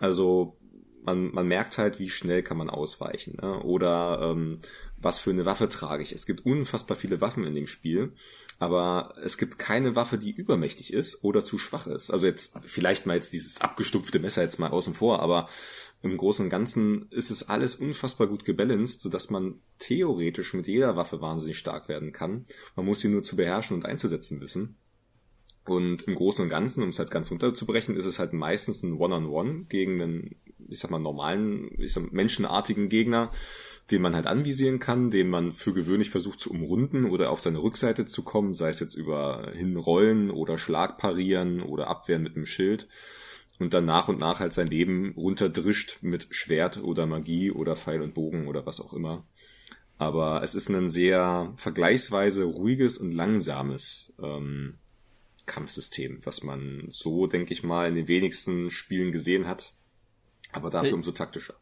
Also 0.00 0.56
man, 1.04 1.32
man 1.32 1.46
merkt 1.46 1.78
halt, 1.78 1.98
wie 1.98 2.10
schnell 2.10 2.42
kann 2.42 2.56
man 2.56 2.70
ausweichen. 2.70 3.38
Ne? 3.40 3.60
Oder 3.60 4.20
ähm, 4.22 4.58
was 4.96 5.18
für 5.18 5.30
eine 5.30 5.44
Waffe 5.44 5.68
trage 5.68 6.02
ich. 6.02 6.12
Es 6.12 6.26
gibt 6.26 6.46
unfassbar 6.46 6.96
viele 6.96 7.20
Waffen 7.20 7.44
in 7.44 7.54
dem 7.54 7.66
Spiel, 7.66 8.12
aber 8.58 9.14
es 9.22 9.36
gibt 9.36 9.58
keine 9.58 9.96
Waffe, 9.96 10.16
die 10.16 10.30
übermächtig 10.30 10.92
ist 10.92 11.22
oder 11.24 11.44
zu 11.44 11.58
schwach 11.58 11.86
ist. 11.86 12.10
Also 12.10 12.26
jetzt 12.26 12.54
vielleicht 12.64 13.04
mal 13.04 13.14
jetzt 13.14 13.32
dieses 13.32 13.60
abgestumpfte 13.60 14.18
Messer 14.18 14.42
jetzt 14.42 14.58
mal 14.58 14.70
außen 14.70 14.94
vor, 14.94 15.20
aber 15.20 15.48
im 16.04 16.16
Großen 16.16 16.44
und 16.44 16.50
Ganzen 16.50 17.08
ist 17.10 17.30
es 17.30 17.48
alles 17.48 17.76
unfassbar 17.76 18.26
gut 18.26 18.44
gebalanced, 18.44 19.00
sodass 19.00 19.30
man 19.30 19.60
theoretisch 19.78 20.54
mit 20.54 20.66
jeder 20.66 20.96
Waffe 20.96 21.20
wahnsinnig 21.20 21.58
stark 21.58 21.88
werden 21.88 22.12
kann. 22.12 22.44
Man 22.76 22.86
muss 22.86 23.00
sie 23.00 23.08
nur 23.08 23.22
zu 23.22 23.36
beherrschen 23.36 23.76
und 23.76 23.86
einzusetzen 23.86 24.40
wissen. 24.40 24.76
Und 25.66 26.02
im 26.02 26.14
Großen 26.14 26.42
und 26.42 26.50
Ganzen, 26.50 26.82
um 26.82 26.90
es 26.90 26.98
halt 26.98 27.10
ganz 27.10 27.30
runterzubrechen, 27.30 27.96
ist 27.96 28.04
es 28.04 28.18
halt 28.18 28.34
meistens 28.34 28.82
ein 28.82 28.94
One-on-One 28.94 29.50
-on 29.50 29.56
-One 29.56 29.68
gegen 29.68 30.00
einen, 30.00 30.36
ich 30.68 30.78
sag 30.78 30.90
mal, 30.90 30.98
normalen, 30.98 31.70
ich 31.78 31.94
sag, 31.94 32.12
menschenartigen 32.12 32.90
Gegner, 32.90 33.30
den 33.90 34.02
man 34.02 34.14
halt 34.14 34.26
anvisieren 34.26 34.78
kann, 34.78 35.10
den 35.10 35.28
man 35.30 35.52
für 35.52 35.72
gewöhnlich 35.72 36.10
versucht 36.10 36.40
zu 36.40 36.50
umrunden 36.50 37.04
oder 37.06 37.30
auf 37.30 37.40
seine 37.40 37.62
Rückseite 37.62 38.04
zu 38.04 38.22
kommen, 38.22 38.52
sei 38.54 38.70
es 38.70 38.80
jetzt 38.80 38.94
über 38.94 39.52
Hinrollen 39.54 40.30
oder 40.30 40.58
Schlag 40.58 40.98
parieren 40.98 41.62
oder 41.62 41.88
Abwehren 41.88 42.22
mit 42.22 42.36
einem 42.36 42.46
Schild 42.46 42.88
und 43.64 43.74
dann 43.74 43.84
nach 43.84 44.08
und 44.08 44.20
nach 44.20 44.40
halt 44.40 44.52
sein 44.52 44.68
Leben 44.68 45.12
runterdrischt 45.16 45.98
mit 46.02 46.28
Schwert 46.30 46.78
oder 46.82 47.06
Magie 47.06 47.50
oder 47.50 47.74
Pfeil 47.76 48.00
und 48.02 48.14
Bogen 48.14 48.46
oder 48.46 48.64
was 48.66 48.80
auch 48.80 48.92
immer. 48.92 49.24
Aber 49.98 50.42
es 50.42 50.54
ist 50.54 50.68
ein 50.68 50.90
sehr 50.90 51.52
vergleichsweise 51.56 52.44
ruhiges 52.44 52.98
und 52.98 53.12
langsames 53.12 54.12
ähm, 54.22 54.74
Kampfsystem, 55.46 56.20
was 56.24 56.42
man 56.42 56.84
so, 56.88 57.26
denke 57.26 57.52
ich 57.52 57.62
mal, 57.62 57.88
in 57.88 57.94
den 57.94 58.08
wenigsten 58.08 58.70
Spielen 58.70 59.12
gesehen 59.12 59.46
hat. 59.46 59.72
Aber 60.52 60.70
dafür 60.70 60.88
Ich- 60.90 60.94
umso 60.94 61.12
taktischer. 61.12 61.54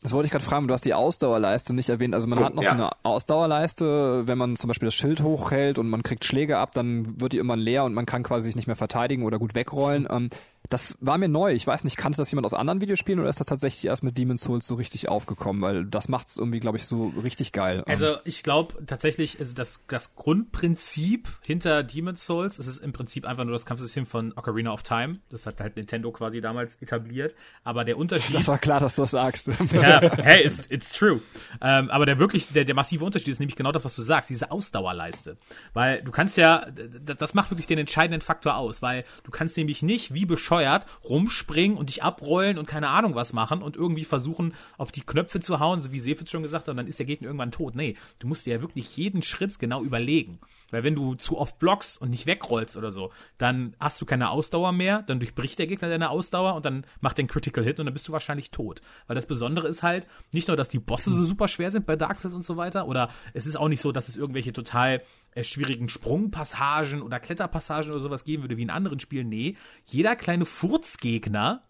Das 0.00 0.12
wollte 0.12 0.26
ich 0.26 0.30
gerade 0.30 0.44
fragen, 0.44 0.68
du 0.68 0.74
hast 0.74 0.84
die 0.84 0.94
Ausdauerleiste 0.94 1.74
nicht 1.74 1.88
erwähnt. 1.88 2.14
Also 2.14 2.28
man 2.28 2.38
Oh, 2.38 2.44
hat 2.44 2.54
noch 2.54 2.62
ja. 2.62 2.68
so 2.68 2.74
eine 2.76 2.90
Ausdauerleiste, 3.02 4.28
wenn 4.28 4.38
man 4.38 4.54
zum 4.54 4.68
Beispiel 4.68 4.86
das 4.86 4.94
Schild 4.94 5.22
hochhält 5.22 5.76
und 5.76 5.88
man 5.88 6.04
kriegt 6.04 6.24
Schläge 6.24 6.58
ab, 6.58 6.70
dann 6.72 7.20
wird 7.20 7.32
die 7.32 7.38
immer 7.38 7.56
leer 7.56 7.82
und 7.82 7.94
man 7.94 8.06
kann 8.06 8.22
quasi 8.22 8.44
sich 8.46 8.54
nicht 8.54 8.68
mehr 8.68 8.76
verteidigen 8.76 9.24
oder 9.24 9.40
gut 9.40 9.56
wegrollen. 9.56 10.06
Ähm, 10.08 10.30
das 10.68 10.98
war 11.00 11.16
mir 11.16 11.28
neu. 11.28 11.52
Ich 11.52 11.66
weiß 11.66 11.84
nicht, 11.84 11.96
kannte 11.96 12.18
das 12.18 12.30
jemand 12.30 12.44
aus 12.44 12.52
anderen 12.52 12.80
Videospielen 12.82 13.20
oder 13.20 13.30
ist 13.30 13.40
das 13.40 13.46
tatsächlich 13.46 13.86
erst 13.86 14.02
mit 14.02 14.18
Demon's 14.18 14.42
Souls 14.42 14.66
so 14.66 14.74
richtig 14.74 15.08
aufgekommen? 15.08 15.62
Weil 15.62 15.84
das 15.86 16.08
macht 16.08 16.26
es 16.26 16.36
irgendwie, 16.36 16.60
glaube 16.60 16.76
ich, 16.76 16.84
so 16.84 17.12
richtig 17.22 17.52
geil. 17.52 17.78
Ähm, 17.86 17.92
Also 17.92 18.16
ich 18.24 18.42
glaube 18.42 18.74
tatsächlich, 18.86 19.38
also 19.38 19.54
das, 19.54 19.80
das 19.88 20.14
Grundprinzip 20.14 21.28
hinter 21.42 21.82
Demon's 21.82 22.26
Souls, 22.26 22.58
es 22.58 22.66
ist 22.66 22.78
im 22.78 22.92
Prinzip 22.92 23.26
einfach 23.26 23.44
nur 23.44 23.54
das 23.54 23.64
Kampfsystem 23.64 24.04
von 24.04 24.32
Ocarina 24.36 24.72
of 24.72 24.82
Time. 24.82 25.20
Das 25.30 25.46
hat 25.46 25.58
halt 25.60 25.76
Nintendo 25.76 26.12
quasi 26.12 26.42
damals 26.42 26.76
etabliert. 26.82 27.34
Aber 27.64 27.84
der 27.84 27.96
Unterschied. 27.96 28.34
das 28.34 28.46
war 28.46 28.58
klar, 28.58 28.80
dass 28.80 28.96
du 28.96 29.02
das 29.02 29.12
sagst. 29.12 29.48
ja, 29.72 30.00
hey, 30.22 30.44
it's, 30.44 30.70
it's 30.70 30.92
true. 30.92 31.22
Ähm, 31.62 31.90
aber 31.90 32.04
der 32.04 32.18
wirklich, 32.18 32.48
der, 32.52 32.66
der 32.66 32.74
massive 32.74 33.04
Unterschied 33.04 33.28
ist 33.28 33.38
nämlich 33.38 33.56
genau 33.56 33.72
das, 33.72 33.86
was 33.86 33.96
du 33.96 34.02
sagst, 34.02 34.28
diese 34.28 34.50
Ausdauerleiste. 34.50 35.38
Weil 35.72 36.02
du 36.02 36.10
kannst 36.10 36.36
ja, 36.36 36.66
das 36.70 37.32
macht 37.32 37.50
wirklich 37.50 37.66
den 37.66 37.78
entscheidenden 37.78 38.20
Faktor 38.20 38.56
aus, 38.56 38.82
weil 38.82 39.04
du 39.24 39.30
kannst 39.30 39.56
nämlich 39.56 39.82
nicht 39.82 40.12
wie 40.12 40.26
bescheuert 40.26 40.57
rumspringen 41.04 41.76
und 41.76 41.90
dich 41.90 42.02
abrollen 42.02 42.58
und 42.58 42.66
keine 42.66 42.88
Ahnung 42.88 43.14
was 43.14 43.32
machen 43.32 43.62
und 43.62 43.76
irgendwie 43.76 44.04
versuchen, 44.04 44.54
auf 44.76 44.92
die 44.92 45.02
Knöpfe 45.02 45.40
zu 45.40 45.60
hauen, 45.60 45.82
so 45.82 45.92
wie 45.92 46.00
Sefitz 46.00 46.30
schon 46.30 46.42
gesagt 46.42 46.66
hat, 46.66 46.72
und 46.72 46.76
dann 46.76 46.86
ist 46.86 46.98
der 46.98 47.06
Gegner 47.06 47.28
irgendwann 47.28 47.50
tot. 47.50 47.74
Nee, 47.74 47.96
du 48.20 48.26
musst 48.26 48.46
dir 48.46 48.54
ja 48.54 48.60
wirklich 48.60 48.96
jeden 48.96 49.22
Schritt 49.22 49.58
genau 49.58 49.82
überlegen. 49.82 50.40
Weil 50.70 50.84
wenn 50.84 50.94
du 50.94 51.14
zu 51.14 51.38
oft 51.38 51.58
blockst 51.58 52.00
und 52.00 52.10
nicht 52.10 52.26
wegrollst 52.26 52.76
oder 52.76 52.90
so, 52.90 53.10
dann 53.38 53.74
hast 53.80 54.00
du 54.00 54.06
keine 54.06 54.30
Ausdauer 54.30 54.72
mehr, 54.72 55.02
dann 55.02 55.18
durchbricht 55.18 55.58
der 55.58 55.66
Gegner 55.66 55.88
deine 55.88 56.10
Ausdauer 56.10 56.54
und 56.54 56.66
dann 56.66 56.84
macht 57.00 57.16
den 57.16 57.26
Critical 57.26 57.64
Hit 57.64 57.80
und 57.80 57.86
dann 57.86 57.94
bist 57.94 58.06
du 58.08 58.12
wahrscheinlich 58.12 58.50
tot. 58.50 58.82
Weil 59.06 59.16
das 59.16 59.26
Besondere 59.26 59.68
ist 59.68 59.82
halt 59.82 60.06
nicht 60.32 60.48
nur, 60.48 60.56
dass 60.56 60.68
die 60.68 60.78
Bosse 60.78 61.10
so 61.10 61.24
super 61.24 61.48
schwer 61.48 61.70
sind 61.70 61.86
bei 61.86 61.96
Dark 61.96 62.18
Souls 62.18 62.34
und 62.34 62.44
so 62.44 62.56
weiter, 62.56 62.86
oder 62.86 63.08
es 63.32 63.46
ist 63.46 63.56
auch 63.56 63.68
nicht 63.68 63.80
so, 63.80 63.92
dass 63.92 64.08
es 64.08 64.18
irgendwelche 64.18 64.52
total 64.52 65.02
schwierigen 65.44 65.88
Sprungpassagen 65.88 67.02
oder 67.02 67.20
Kletterpassagen 67.20 67.90
oder 67.90 68.00
sowas 68.00 68.24
geben 68.24 68.42
würde 68.42 68.56
wie 68.56 68.62
in 68.62 68.70
anderen 68.70 69.00
Spielen. 69.00 69.28
Nee, 69.28 69.56
jeder 69.84 70.16
kleine 70.16 70.44
Furzgegner 70.44 71.62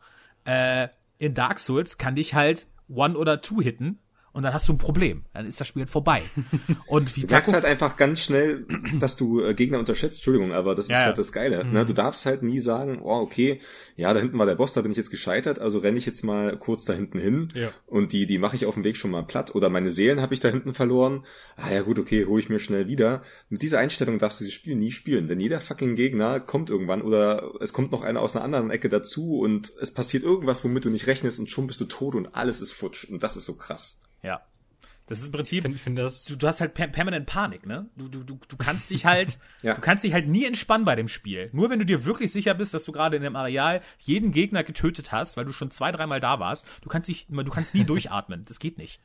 äh, 0.45 0.89
in 1.19 1.35
Dark 1.35 1.59
Souls 1.59 1.99
kann 1.99 2.15
dich 2.15 2.35
halt 2.35 2.67
one 2.89 3.17
oder 3.17 3.41
two 3.41 3.61
hitten 3.61 3.99
und 4.33 4.43
dann 4.43 4.53
hast 4.55 4.69
du 4.69 4.73
ein 4.73 4.79
Problem. 4.79 5.25
Dann 5.33 5.47
ist 5.47 5.61
das 5.61 5.67
Spiel 5.69 5.83
halt 5.83 5.91
vorbei. 5.91 6.23
Und 6.87 7.17
wie 7.17 7.23
Du 7.23 7.27
merkst 7.29 7.53
halt 7.53 7.65
einfach 7.65 7.97
ganz 7.97 8.21
schnell, 8.21 8.67
dass 8.99 9.17
du 9.17 9.41
äh, 9.43 9.55
Gegner 9.55 9.79
unterschätzt. 9.79 10.17
Entschuldigung, 10.19 10.53
aber 10.53 10.75
das 10.75 10.87
ist 10.87 10.91
Ja, 10.91 11.01
ja. 11.01 11.05
halt 11.07 11.19
das 11.19 11.33
Geile. 11.33 11.65
Ne? 11.65 11.85
Du 11.85 11.93
darfst 11.93 12.25
halt 12.27 12.43
nie 12.43 12.61
sagen, 12.61 13.01
oh, 13.03 13.17
okay, 13.21 13.61
ja, 13.97 14.13
da 14.13 14.21
hinten 14.21 14.39
war 14.39 14.47
der 14.47 14.55
Boss, 14.55 14.73
da 14.75 14.83
bin 14.83 14.91
ich 14.93 14.97
jetzt 14.97 15.11
gescheitert, 15.11 15.59
also 15.59 15.79
renne 15.79 15.99
ich 15.99 16.07
jetzt 16.07 16.23
mal 16.25 16.57
kurz 16.59 16.85
da 16.85 16.93
hinten 16.93 17.19
hin 17.19 17.53
Ja. 17.55 17.71
und 17.87 18.13
die, 18.13 18.27
die 18.27 18.39
mache 18.39 18.57
ich 18.57 18.67
auf 18.67 18.75
dem 18.75 18.85
Weg 18.85 18.97
schon 18.97 19.11
mal 19.11 19.23
platt. 19.23 19.55
Oder 19.55 19.71
meine 19.71 19.91
Seelen 19.91 20.21
habe 20.21 20.35
ich 20.35 20.41
da 20.41 20.49
hinten 20.49 20.75
verloren. 20.75 21.25
Ah 21.57 21.73
ja 21.73 21.83
gut, 21.83 21.99
okay, 21.99 22.27
hole 22.27 22.41
ich 22.41 22.49
mir 22.49 22.59
schnell 22.61 22.87
wieder. 22.87 23.23
Mit 23.49 23.63
dieser 23.63 23.79
Einstellung 23.79 24.19
darfst 24.19 24.41
du 24.41 24.45
dieses 24.45 24.55
Spiel 24.55 24.77
nie 24.77 24.93
spielen, 24.93 25.27
denn 25.29 25.41
jeder 25.41 25.61
fucking 25.61 25.95
Gegner 25.97 26.39
kommt 26.41 26.71
irgendwann 26.71 27.03
oder 27.03 27.51
es 27.61 27.73
kommt 27.73 27.91
noch 27.93 28.03
einer 28.03 28.21
aus 28.21 28.37
einer 28.37 28.45
anderen 28.45 28.71
Ecke 28.71 28.89
dazu 28.89 29.39
und 29.41 29.73
es 29.81 29.93
passiert 29.93 30.23
irgendwas, 30.23 30.63
womit 30.65 30.85
du 30.85 30.91
nicht 30.91 31.07
rechnest 31.07 31.39
und 31.41 31.49
schon 31.51 31.67
bist 31.67 31.81
du 31.81 31.87
tot 31.87 32.15
und 32.15 32.35
alles 32.35 32.61
ist 32.61 32.73
futsch. 32.73 33.05
Und 33.05 33.23
das 33.23 33.37
ist 33.37 33.45
so 33.47 33.55
krass. 33.55 34.03
Ja. 34.23 34.41
Das 35.07 35.21
ist 35.21 35.27
im 35.27 35.33
Prinzip, 35.33 35.65
Ich 35.65 35.81
finde 35.81 36.03
das. 36.03 36.25
du, 36.27 36.37
du 36.37 36.47
hast 36.47 36.61
halt 36.61 36.75
per 36.75 36.87
permanent 36.87 37.25
Panik, 37.25 37.65
ne? 37.65 37.89
Du, 37.97 38.09
du, 38.09 38.25
du, 38.25 38.39
du 38.47 38.57
kannst 38.59 38.91
dich 38.91 39.07
halt, 39.07 39.39
Ja. 39.63 39.73
du 39.75 39.81
kannst 39.81 40.05
dich 40.05 40.13
halt 40.13 40.29
nie 40.29 40.45
entspannen 40.45 40.85
bei 40.85 40.97
dem 40.97 41.09
Spiel. 41.09 41.49
Nur 41.53 41.71
wenn 41.71 41.79
du 41.79 41.87
dir 41.87 42.05
wirklich 42.05 42.31
sicher 42.31 42.53
bist, 42.53 42.75
dass 42.75 42.85
du 42.85 42.93
gerade 42.93 43.17
in 43.17 43.23
dem 43.23 43.35
Areal 43.35 43.81
jeden 43.99 44.33
Gegner 44.33 44.65
getötet 44.65 45.11
hast, 45.11 45.37
weil 45.39 45.47
du 45.47 45.53
schon 45.53 45.71
zwei, 45.71 45.93
dreimal 45.93 46.21
da 46.21 46.41
warst, 46.41 46.67
du 46.83 46.89
kannst 46.91 47.09
dich, 47.09 47.27
du 47.29 47.43
kannst 47.51 47.75
nie 47.75 47.85
durchatmen. 47.87 48.45
Das 48.45 48.59
geht 48.59 48.77
nicht. 48.79 49.01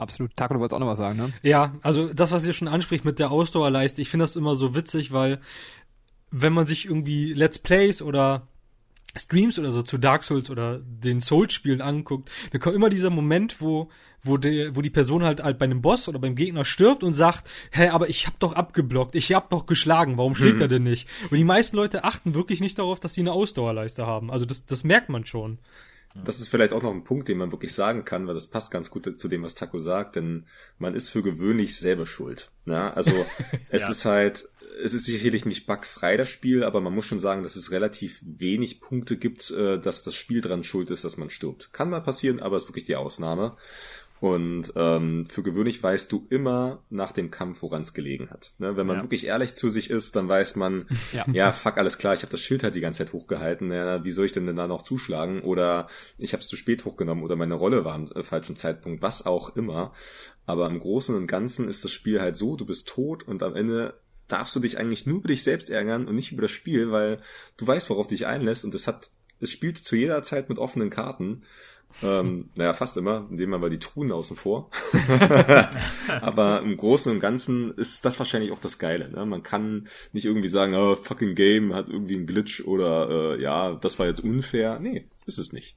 Absolut. 0.00 0.36
Taco, 0.36 0.54
du 0.54 0.60
wolltest 0.60 0.76
auch 0.76 0.78
noch 0.78 0.86
was 0.86 0.98
sagen, 0.98 1.16
ne? 1.18 1.32
Ja, 1.42 1.74
also 1.82 2.12
das, 2.14 2.30
was 2.30 2.46
ihr 2.46 2.52
schon 2.52 2.68
anspricht 2.68 3.04
mit 3.04 3.18
der 3.18 3.32
Ausdauerleiste, 3.32 4.00
ich 4.00 4.08
finde 4.08 4.22
das 4.22 4.36
immer 4.36 4.54
so 4.54 4.76
witzig, 4.76 5.10
weil 5.10 5.40
wenn 6.30 6.52
man 6.52 6.68
sich 6.68 6.84
irgendwie 6.86 7.32
Let's 7.32 7.58
Plays 7.58 8.00
oder 8.00 8.46
Streams 9.18 9.58
oder 9.58 9.72
so 9.72 9.82
zu 9.82 9.98
Dark 9.98 10.24
Souls 10.24 10.50
oder 10.50 10.78
den 10.78 11.20
Souls-Spielen 11.20 11.80
anguckt, 11.80 12.30
da 12.52 12.58
kommt 12.58 12.76
immer 12.76 12.88
dieser 12.90 13.10
Moment, 13.10 13.60
wo 13.60 13.88
wo 14.24 14.36
die, 14.36 14.74
wo 14.74 14.82
die 14.82 14.90
Person 14.90 15.22
halt, 15.22 15.40
halt 15.44 15.60
bei 15.60 15.64
einem 15.64 15.80
Boss 15.80 16.08
oder 16.08 16.18
beim 16.18 16.34
Gegner 16.34 16.64
stirbt 16.64 17.04
und 17.04 17.12
sagt, 17.12 17.48
hä, 17.70 17.88
aber 17.90 18.08
ich 18.08 18.26
hab 18.26 18.38
doch 18.40 18.52
abgeblockt, 18.52 19.14
ich 19.14 19.32
hab 19.32 19.48
doch 19.50 19.64
geschlagen, 19.64 20.16
warum 20.18 20.34
schlägt 20.34 20.60
er 20.60 20.66
denn 20.66 20.82
nicht? 20.82 21.08
Und 21.30 21.36
die 21.36 21.44
meisten 21.44 21.76
Leute 21.76 22.02
achten 22.02 22.34
wirklich 22.34 22.58
nicht 22.60 22.80
darauf, 22.80 22.98
dass 22.98 23.14
sie 23.14 23.20
eine 23.20 23.30
Ausdauerleiste 23.32 24.06
haben. 24.08 24.32
Also 24.32 24.44
das, 24.44 24.66
das 24.66 24.82
merkt 24.82 25.08
man 25.08 25.24
schon. 25.24 25.58
Das 26.24 26.40
ist 26.40 26.48
vielleicht 26.48 26.72
auch 26.72 26.82
noch 26.82 26.90
ein 26.90 27.04
Punkt, 27.04 27.28
den 27.28 27.38
man 27.38 27.52
wirklich 27.52 27.72
sagen 27.74 28.04
kann, 28.04 28.26
weil 28.26 28.34
das 28.34 28.48
passt 28.48 28.72
ganz 28.72 28.90
gut 28.90 29.20
zu 29.20 29.28
dem, 29.28 29.44
was 29.44 29.54
Taco 29.54 29.78
sagt, 29.78 30.16
denn 30.16 30.46
man 30.78 30.94
ist 30.94 31.10
für 31.10 31.22
gewöhnlich 31.22 31.76
selber 31.78 32.06
schuld. 32.08 32.50
Ja, 32.66 32.90
also 32.90 33.12
es 33.68 33.82
Ja. 33.82 33.90
ist 33.90 34.04
halt, 34.04 34.48
es 34.82 34.94
ist 34.94 35.04
sicherlich 35.06 35.44
nicht 35.44 35.66
bugfrei, 35.66 36.16
das 36.16 36.28
Spiel, 36.28 36.64
aber 36.64 36.80
man 36.80 36.94
muss 36.94 37.06
schon 37.06 37.18
sagen, 37.18 37.42
dass 37.42 37.56
es 37.56 37.70
relativ 37.70 38.20
wenig 38.24 38.80
Punkte 38.80 39.16
gibt, 39.16 39.50
äh, 39.50 39.78
dass 39.78 40.02
das 40.02 40.14
Spiel 40.14 40.40
dran 40.40 40.64
schuld 40.64 40.90
ist, 40.90 41.04
dass 41.04 41.16
man 41.16 41.30
stirbt. 41.30 41.72
Kann 41.72 41.90
mal 41.90 42.00
passieren, 42.00 42.40
aber 42.40 42.56
ist 42.56 42.68
wirklich 42.68 42.84
die 42.84 42.96
Ausnahme. 42.96 43.56
Und 44.20 44.72
ähm, 44.74 45.26
für 45.26 45.44
gewöhnlich 45.44 45.80
weißt 45.80 46.10
du 46.10 46.26
immer 46.28 46.82
nach 46.90 47.12
dem 47.12 47.30
Kampf, 47.30 47.62
woran 47.62 47.82
es 47.82 47.94
gelegen 47.94 48.30
hat. 48.30 48.52
Ne? 48.58 48.76
Wenn 48.76 48.86
man 48.88 48.96
Ja. 48.96 49.02
wirklich 49.04 49.26
ehrlich 49.26 49.54
zu 49.54 49.70
sich 49.70 49.90
ist, 49.90 50.16
dann 50.16 50.28
weiß 50.28 50.56
man, 50.56 50.88
Ja. 51.12 51.24
ja, 51.32 51.52
fuck, 51.52 51.78
alles 51.78 51.98
klar, 51.98 52.14
ich 52.14 52.22
habe 52.22 52.32
das 52.32 52.40
Schild 52.40 52.64
halt 52.64 52.74
die 52.74 52.80
ganze 52.80 52.98
Zeit 53.04 53.12
hochgehalten. 53.12 53.70
Ja, 53.70 54.02
wie 54.02 54.10
soll 54.10 54.26
ich 54.26 54.32
denn 54.32 54.46
denn 54.46 54.56
da 54.56 54.66
noch 54.66 54.82
zuschlagen? 54.82 55.42
Oder 55.42 55.86
ich 56.18 56.32
habe 56.32 56.42
es 56.42 56.48
zu 56.48 56.56
spät 56.56 56.84
hochgenommen 56.84 57.22
oder 57.22 57.36
meine 57.36 57.54
Rolle 57.54 57.84
war 57.84 57.94
am 57.94 58.10
äh, 58.12 58.24
falschen 58.24 58.56
Zeitpunkt, 58.56 59.02
was 59.02 59.24
auch 59.24 59.54
immer. 59.54 59.92
Aber 60.46 60.66
im 60.66 60.80
Großen 60.80 61.14
und 61.14 61.28
Ganzen 61.28 61.68
ist 61.68 61.84
das 61.84 61.92
Spiel 61.92 62.20
halt 62.20 62.34
so, 62.36 62.56
du 62.56 62.66
bist 62.66 62.88
tot 62.88 63.22
und 63.22 63.44
am 63.44 63.54
Ende 63.54 63.94
darfst 64.28 64.54
du 64.54 64.60
dich 64.60 64.78
eigentlich 64.78 65.06
nur 65.06 65.18
über 65.18 65.28
dich 65.28 65.42
selbst 65.42 65.70
ärgern 65.70 66.06
und 66.06 66.14
nicht 66.14 66.32
über 66.32 66.42
das 66.42 66.50
Spiel, 66.50 66.90
weil 66.90 67.20
du 67.56 67.66
weißt, 67.66 67.90
worauf 67.90 68.06
du 68.06 68.14
dich 68.14 68.26
einlässt 68.26 68.64
und 68.64 68.74
es 68.74 68.86
hat, 68.86 69.10
es 69.40 69.50
spielt 69.50 69.78
zu 69.78 69.96
jeder 69.96 70.22
Zeit 70.22 70.48
mit 70.48 70.58
offenen 70.58 70.90
Karten. 70.90 71.42
Ähm, 72.02 72.50
naja, 72.54 72.74
fast 72.74 72.96
immer, 72.98 73.26
indem 73.30 73.50
man 73.50 73.60
aber 73.60 73.70
die 73.70 73.78
Truhen 73.78 74.12
außen 74.12 74.36
vor. 74.36 74.70
aber 76.20 76.60
im 76.62 76.76
Großen 76.76 77.10
und 77.10 77.20
Ganzen 77.20 77.72
ist 77.72 78.04
das 78.04 78.18
wahrscheinlich 78.18 78.52
auch 78.52 78.60
das 78.60 78.78
Geile. 78.78 79.10
Ne? 79.10 79.24
Man 79.24 79.42
kann 79.42 79.88
nicht 80.12 80.26
irgendwie 80.26 80.50
sagen, 80.50 80.74
oh, 80.74 80.96
fucking 80.96 81.34
Game 81.34 81.74
hat 81.74 81.88
irgendwie 81.88 82.16
einen 82.16 82.26
Glitch 82.26 82.60
oder 82.60 83.08
äh, 83.36 83.42
ja, 83.42 83.74
das 83.74 83.98
war 83.98 84.06
jetzt 84.06 84.20
unfair. 84.20 84.78
Nee, 84.78 85.08
ist 85.26 85.38
es 85.38 85.52
nicht. 85.52 85.76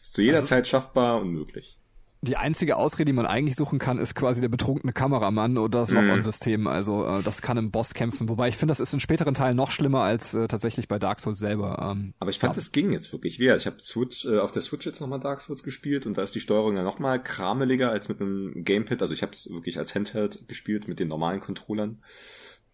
Ist 0.00 0.14
zu 0.14 0.22
jeder 0.22 0.42
Zeit 0.42 0.66
schaffbar 0.66 1.20
und 1.20 1.30
möglich. 1.30 1.78
Die 2.24 2.36
einzige 2.36 2.76
Ausrede, 2.76 3.06
die 3.06 3.12
man 3.12 3.26
eigentlich 3.26 3.56
suchen 3.56 3.80
kann, 3.80 3.98
ist 3.98 4.14
quasi 4.14 4.40
der 4.40 4.48
betrunkene 4.48 4.92
Kameramann 4.92 5.58
oder 5.58 5.80
das 5.80 5.90
Lock-on-System. 5.90 6.68
Also 6.68 7.04
äh, 7.04 7.22
das 7.24 7.42
kann 7.42 7.56
im 7.56 7.72
Boss 7.72 7.94
kämpfen. 7.94 8.28
Wobei 8.28 8.46
ich 8.46 8.56
finde, 8.56 8.70
das 8.70 8.78
ist 8.78 8.92
in 8.94 9.00
späteren 9.00 9.34
Teilen 9.34 9.56
noch 9.56 9.72
schlimmer 9.72 10.02
als 10.02 10.32
äh, 10.32 10.46
tatsächlich 10.46 10.86
bei 10.86 11.00
Dark 11.00 11.18
Souls 11.18 11.40
selber. 11.40 11.78
Ähm, 11.82 12.14
Aber 12.20 12.30
ich 12.30 12.38
fand, 12.38 12.56
es 12.56 12.70
ging 12.70 12.92
jetzt 12.92 13.12
wirklich 13.12 13.40
wert. 13.40 13.60
Ich 13.60 13.66
habe 13.66 13.80
Switch 13.80 14.24
äh, 14.24 14.38
auf 14.38 14.52
der 14.52 14.62
Switch 14.62 14.86
jetzt 14.86 15.00
nochmal 15.00 15.18
Dark 15.18 15.40
Souls 15.40 15.64
gespielt 15.64 16.06
und 16.06 16.16
da 16.16 16.22
ist 16.22 16.34
die 16.36 16.40
Steuerung 16.40 16.76
ja 16.76 16.84
nochmal 16.84 17.20
krameliger 17.20 17.90
als 17.90 18.08
mit 18.08 18.20
einem 18.20 18.62
Gamepad. 18.62 19.02
Also 19.02 19.14
ich 19.14 19.22
habe 19.22 19.32
es 19.32 19.50
wirklich 19.50 19.78
als 19.78 19.96
Handheld 19.96 20.46
gespielt 20.46 20.86
mit 20.86 21.00
den 21.00 21.08
normalen 21.08 21.40
Controllern. 21.40 22.02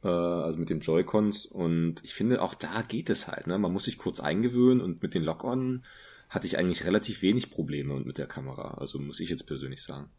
äh, 0.04 0.08
also 0.08 0.58
mit 0.58 0.68
den 0.70 0.80
Joy-Cons. 0.80 1.46
Und 1.46 2.04
ich 2.04 2.12
finde, 2.14 2.42
auch 2.42 2.54
da 2.54 2.82
geht 2.86 3.08
es 3.08 3.28
halt. 3.28 3.46
Ne? 3.46 3.58
Man 3.58 3.72
muss 3.72 3.84
sich 3.84 3.96
kurz 3.98 4.20
eingewöhnen 4.20 4.82
und 4.82 5.02
mit 5.02 5.14
den 5.14 5.22
Lock-On 5.24 5.82
hatte 6.28 6.46
ich 6.46 6.58
eigentlich 6.58 6.84
relativ 6.84 7.22
wenig 7.22 7.50
Probleme 7.50 7.94
und 7.94 8.06
mit 8.06 8.18
der 8.18 8.26
Kamera. 8.26 8.74
Also 8.78 8.98
muss 8.98 9.20
ich 9.20 9.30
jetzt 9.30 9.46
persönlich 9.46 9.82
sagen. 9.82 10.10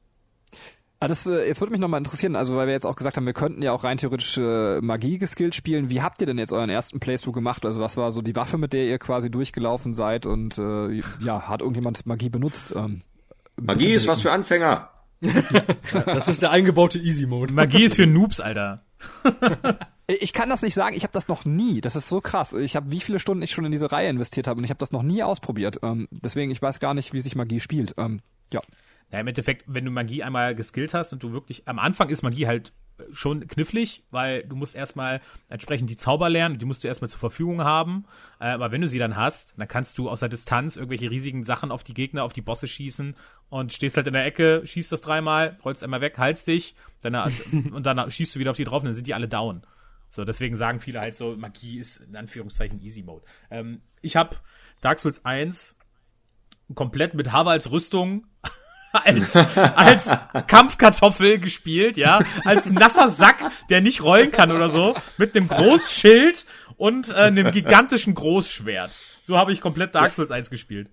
Ah, 1.01 1.07
das, 1.07 1.25
äh, 1.27 1.47
jetzt 1.47 1.61
würde 1.61 1.71
mich 1.71 1.79
nochmal 1.79 1.99
interessieren, 1.99 2.35
also 2.35 2.57
weil 2.57 2.67
wir 2.67 2.73
jetzt 2.73 2.85
auch 2.85 2.97
gesagt 2.97 3.15
haben, 3.15 3.25
wir 3.25 3.33
könnten 3.33 3.61
ja 3.61 3.71
auch 3.71 3.85
rein 3.85 3.97
theoretisch 3.97 4.37
äh, 4.37 4.81
Magie 4.81 5.17
geskillt 5.17 5.55
spielen. 5.55 5.89
Wie 5.89 6.01
habt 6.01 6.19
ihr 6.19 6.27
denn 6.27 6.37
jetzt 6.37 6.51
euren 6.51 6.69
ersten 6.69 6.99
Playthrough 6.99 7.33
gemacht? 7.33 7.65
Also 7.65 7.79
was 7.79 7.95
war 7.95 8.11
so 8.11 8.21
die 8.21 8.35
Waffe, 8.35 8.57
mit 8.57 8.73
der 8.73 8.85
ihr 8.85 8.99
quasi 8.99 9.31
durchgelaufen 9.31 9.93
seid 9.93 10.25
und 10.25 10.57
äh, 10.57 10.99
ja, 11.21 11.43
hat 11.47 11.61
irgendjemand 11.61 12.05
Magie 12.05 12.29
benutzt? 12.29 12.73
Ähm, 12.75 13.03
Magie 13.55 13.93
ist 13.93 14.07
was 14.07 14.21
für 14.21 14.31
Anfänger. 14.31 14.89
Das 16.05 16.27
ist 16.27 16.41
der 16.41 16.51
eingebaute 16.51 16.97
Easy 16.97 17.25
Mode. 17.25 17.53
Magie 17.53 17.85
ist 17.85 17.95
für 17.95 18.07
Noobs, 18.07 18.39
Alter. 18.39 18.85
Ich 20.09 20.33
kann 20.33 20.49
das 20.49 20.63
nicht 20.63 20.73
sagen, 20.73 20.95
ich 20.95 21.03
habe 21.03 21.13
das 21.13 21.27
noch 21.27 21.45
nie. 21.45 21.81
Das 21.81 21.95
ist 21.95 22.09
so 22.09 22.19
krass. 22.19 22.53
Ich 22.53 22.75
habe 22.75 22.89
wie 22.89 22.99
viele 22.99 23.19
Stunden 23.19 23.43
ich 23.43 23.51
schon 23.51 23.65
in 23.65 23.71
diese 23.71 23.91
Reihe 23.91 24.09
investiert 24.09 24.47
habe 24.47 24.57
und 24.57 24.63
ich 24.63 24.71
habe 24.71 24.79
das 24.79 24.91
noch 24.91 25.03
nie 25.03 25.21
ausprobiert. 25.21 25.79
Ähm, 25.83 26.07
deswegen, 26.09 26.49
ich 26.49 26.61
weiß 26.61 26.79
gar 26.79 26.95
nicht, 26.95 27.13
wie 27.13 27.21
sich 27.21 27.35
Magie 27.35 27.59
spielt. 27.59 27.93
Ähm, 27.97 28.21
ja. 28.51 28.59
Ja, 29.11 29.19
im 29.19 29.27
Endeffekt, 29.27 29.65
wenn 29.67 29.85
du 29.85 29.91
Magie 29.91 30.23
einmal 30.23 30.55
geskillt 30.55 30.95
hast 30.95 31.13
und 31.13 31.21
du 31.21 31.31
wirklich, 31.31 31.67
am 31.67 31.77
Anfang 31.77 32.09
ist 32.09 32.23
Magie 32.23 32.47
halt 32.47 32.73
schon 33.11 33.47
knifflig, 33.47 34.03
weil 34.11 34.43
du 34.43 34.55
musst 34.55 34.75
erstmal 34.75 35.21
entsprechend 35.47 35.89
die 35.89 35.97
Zauber 35.97 36.29
lernen, 36.29 36.57
die 36.57 36.65
musst 36.65 36.83
du 36.83 36.87
erstmal 36.87 37.09
zur 37.09 37.19
Verfügung 37.19 37.61
haben. 37.63 38.05
Äh, 38.39 38.47
aber 38.47 38.71
wenn 38.71 38.81
du 38.81 38.87
sie 38.87 38.99
dann 38.99 39.15
hast, 39.15 39.53
dann 39.57 39.67
kannst 39.67 39.99
du 39.99 40.09
aus 40.09 40.21
der 40.21 40.29
Distanz 40.29 40.75
irgendwelche 40.75 41.11
riesigen 41.11 41.43
Sachen 41.43 41.71
auf 41.71 41.83
die 41.83 41.93
Gegner, 41.93 42.23
auf 42.23 42.33
die 42.33 42.41
Bosse 42.41 42.67
schießen 42.67 43.15
und 43.49 43.73
stehst 43.73 43.95
halt 43.95 44.07
in 44.07 44.13
der 44.13 44.25
Ecke, 44.25 44.63
schießt 44.65 44.91
das 44.91 45.01
dreimal, 45.01 45.57
rollst 45.63 45.83
einmal 45.83 46.01
weg, 46.01 46.17
haltst 46.17 46.47
dich, 46.47 46.73
dann, 47.01 47.15
und 47.71 47.85
dann 47.85 48.09
schießt 48.09 48.35
du 48.35 48.39
wieder 48.39 48.51
auf 48.51 48.57
die 48.57 48.63
drauf 48.63 48.81
und 48.81 48.85
dann 48.85 48.95
sind 48.95 49.07
die 49.07 49.13
alle 49.13 49.27
down. 49.27 49.61
So, 50.09 50.25
deswegen 50.25 50.55
sagen 50.55 50.79
viele 50.79 50.99
halt 50.99 51.15
so, 51.15 51.35
Magie 51.37 51.79
ist 51.79 51.97
in 51.97 52.15
Anführungszeichen 52.15 52.81
Easy 52.81 53.03
Mode. 53.03 53.25
Ähm, 53.51 53.81
ich 54.01 54.15
habe 54.15 54.37
Dark 54.81 54.99
Souls 54.99 55.23
1 55.25 55.77
komplett 56.75 57.13
mit 57.13 57.31
Havals 57.31 57.71
Rüstung 57.71 58.25
als, 58.91 59.35
als 59.35 60.09
Kampfkartoffel 60.47 61.39
gespielt, 61.39 61.97
ja, 61.97 62.19
als 62.43 62.65
nasser 62.67 63.09
Sack, 63.09 63.37
der 63.69 63.81
nicht 63.81 64.01
rollen 64.01 64.31
kann 64.31 64.51
oder 64.51 64.69
so, 64.69 64.95
mit 65.17 65.35
einem 65.35 65.47
Großschild 65.47 66.45
und 66.77 67.09
äh, 67.09 67.13
einem 67.13 67.51
gigantischen 67.51 68.15
Großschwert. 68.15 68.91
So 69.21 69.37
habe 69.37 69.51
ich 69.51 69.61
komplett 69.61 69.93
Dark 69.93 70.13
Souls 70.13 70.31
1 70.31 70.49
gespielt. 70.49 70.89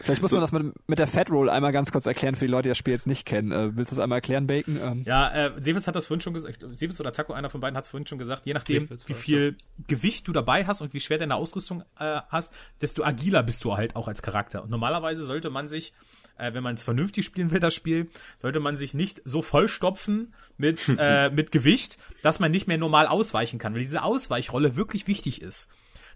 Vielleicht 0.00 0.22
muss 0.22 0.32
man 0.32 0.40
das 0.40 0.52
mit, 0.52 0.72
mit 0.88 0.98
der 0.98 1.06
Fat 1.06 1.30
Roll 1.30 1.50
einmal 1.50 1.72
ganz 1.72 1.92
kurz 1.92 2.06
erklären 2.06 2.34
für 2.34 2.46
die 2.46 2.50
Leute, 2.50 2.64
die 2.64 2.68
das 2.70 2.78
Spiel 2.78 2.94
jetzt 2.94 3.06
nicht 3.06 3.26
kennen. 3.26 3.52
Äh, 3.52 3.76
willst 3.76 3.92
du 3.92 3.96
das 3.96 4.02
einmal 4.02 4.18
erklären, 4.18 4.46
Bacon? 4.46 4.78
Ähm, 4.82 5.02
Ja, 5.04 5.30
äh, 5.30 5.52
Sevitz 5.62 5.86
hat 5.86 5.94
das 5.94 6.06
vorhin 6.06 6.22
schon 6.22 6.34
gesagt, 6.34 6.64
Sevitz 6.72 6.98
oder 7.00 7.12
Taco, 7.12 7.32
einer 7.32 7.50
von 7.50 7.60
beiden 7.60 7.76
hat 7.76 7.84
es 7.84 7.90
vorhin 7.90 8.06
schon 8.06 8.18
gesagt, 8.18 8.46
je 8.46 8.54
nachdem, 8.54 8.88
wie 9.06 9.14
viel 9.14 9.56
Gewicht 9.86 10.26
du 10.26 10.32
dabei 10.32 10.66
hast 10.66 10.80
und 10.80 10.94
wie 10.94 11.00
schwer 11.00 11.18
deine 11.18 11.34
Ausrüstung 11.34 11.82
äh, 11.98 12.20
hast, 12.28 12.52
desto 12.80 13.04
agiler 13.04 13.42
bist 13.42 13.62
du 13.64 13.76
halt 13.76 13.94
auch 13.96 14.08
als 14.08 14.22
Charakter. 14.22 14.62
Und 14.62 14.70
normalerweise 14.70 15.24
sollte 15.24 15.50
man 15.50 15.68
sich, 15.68 15.92
äh, 16.38 16.54
wenn 16.54 16.62
man 16.62 16.76
es 16.76 16.82
vernünftig 16.82 17.26
spielen 17.26 17.50
will, 17.50 17.60
das 17.60 17.74
Spiel, 17.74 18.08
sollte 18.38 18.60
man 18.60 18.76
sich 18.76 18.94
nicht 18.94 19.20
so 19.24 19.42
vollstopfen 19.42 20.32
mit, 20.56 20.80
äh, 20.98 21.30
mit 21.30 21.52
Gewicht, 21.52 21.98
dass 22.22 22.40
man 22.40 22.50
nicht 22.50 22.66
mehr 22.66 22.78
normal 22.78 23.06
ausweichen 23.06 23.58
kann, 23.58 23.74
weil 23.74 23.82
diese 23.82 24.02
Ausweichrolle 24.02 24.76
wirklich 24.76 25.06
wichtig 25.06 25.42
ist. 25.42 25.70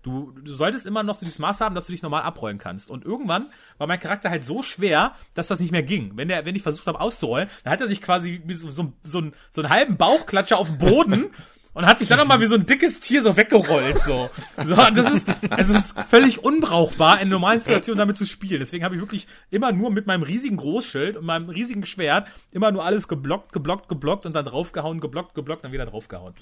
Du, 0.04 0.32
du 0.32 0.52
solltest 0.52 0.84
immer 0.84 1.02
noch 1.02 1.14
so 1.14 1.24
dieses 1.24 1.38
Maß 1.38 1.62
haben, 1.62 1.74
dass 1.74 1.86
du 1.86 1.92
dich 1.92 2.02
normal 2.02 2.22
abrollen 2.22 2.58
kannst. 2.58 2.90
Und 2.90 3.06
irgendwann 3.06 3.46
war 3.78 3.86
mein 3.86 3.98
Charakter 3.98 4.28
halt 4.28 4.44
so 4.44 4.62
schwer, 4.62 5.14
dass 5.32 5.48
das 5.48 5.60
nicht 5.60 5.72
mehr 5.72 5.82
ging. 5.82 6.12
Wenn 6.16 6.28
der, 6.28 6.44
wenn 6.44 6.54
ich 6.54 6.62
versucht 6.62 6.86
habe 6.86 7.00
auszurollen, 7.00 7.48
dann 7.64 7.72
hat 7.72 7.80
er 7.80 7.88
sich 7.88 8.02
quasi 8.02 8.42
wie 8.44 8.52
so, 8.52 8.70
so, 8.70 8.92
so, 9.02 9.18
einen, 9.18 9.32
so 9.50 9.62
einen 9.62 9.70
halben 9.70 9.96
Bauchklatscher 9.96 10.58
auf 10.58 10.68
dem 10.68 10.76
Boden 10.76 11.30
und 11.72 11.86
hat 11.86 12.00
sich 12.00 12.08
dann 12.08 12.18
nochmal 12.18 12.38
wie 12.40 12.46
so 12.46 12.54
ein 12.54 12.66
dickes 12.66 13.00
Tier 13.00 13.22
so 13.22 13.38
weggerollt. 13.38 13.98
So, 13.98 14.28
so 14.62 14.74
und 14.74 14.94
das 14.94 15.10
ist, 15.10 15.28
es 15.56 15.70
ist 15.70 15.98
völlig 16.10 16.44
unbrauchbar, 16.44 17.22
in 17.22 17.30
normalen 17.30 17.60
Situationen 17.60 17.98
damit 17.98 18.18
zu 18.18 18.26
spielen. 18.26 18.60
Deswegen 18.60 18.84
habe 18.84 18.96
ich 18.96 19.00
wirklich 19.00 19.26
immer 19.50 19.72
nur 19.72 19.90
mit 19.90 20.06
meinem 20.06 20.22
riesigen 20.22 20.58
Großschild 20.58 21.16
und 21.16 21.24
meinem 21.24 21.48
riesigen 21.48 21.86
Schwert 21.86 22.28
immer 22.52 22.70
nur 22.72 22.84
alles 22.84 23.08
geblockt, 23.08 23.54
geblockt, 23.54 23.88
geblockt 23.88 24.26
und 24.26 24.34
dann 24.34 24.44
draufgehauen, 24.44 25.00
geblockt, 25.00 25.34
geblockt, 25.34 25.64
dann 25.64 25.72
wieder 25.72 25.86
draufgehauen. 25.86 26.34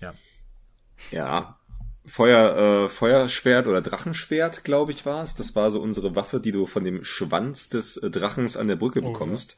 Ja. 0.00 0.14
Ja. 1.10 1.58
Feuer, 2.06 2.84
äh, 2.84 2.88
Feuerschwert 2.88 3.66
oder 3.66 3.80
Drachenschwert, 3.80 4.64
glaube 4.64 4.92
ich, 4.92 5.06
war 5.06 5.22
es. 5.22 5.34
Das 5.34 5.54
war 5.56 5.70
so 5.70 5.80
unsere 5.80 6.14
Waffe, 6.14 6.38
die 6.38 6.52
du 6.52 6.66
von 6.66 6.84
dem 6.84 7.02
Schwanz 7.02 7.70
des 7.70 7.96
äh, 7.96 8.10
Drachens 8.10 8.56
an 8.56 8.68
der 8.68 8.76
Brücke 8.76 9.00
bekommst. 9.00 9.56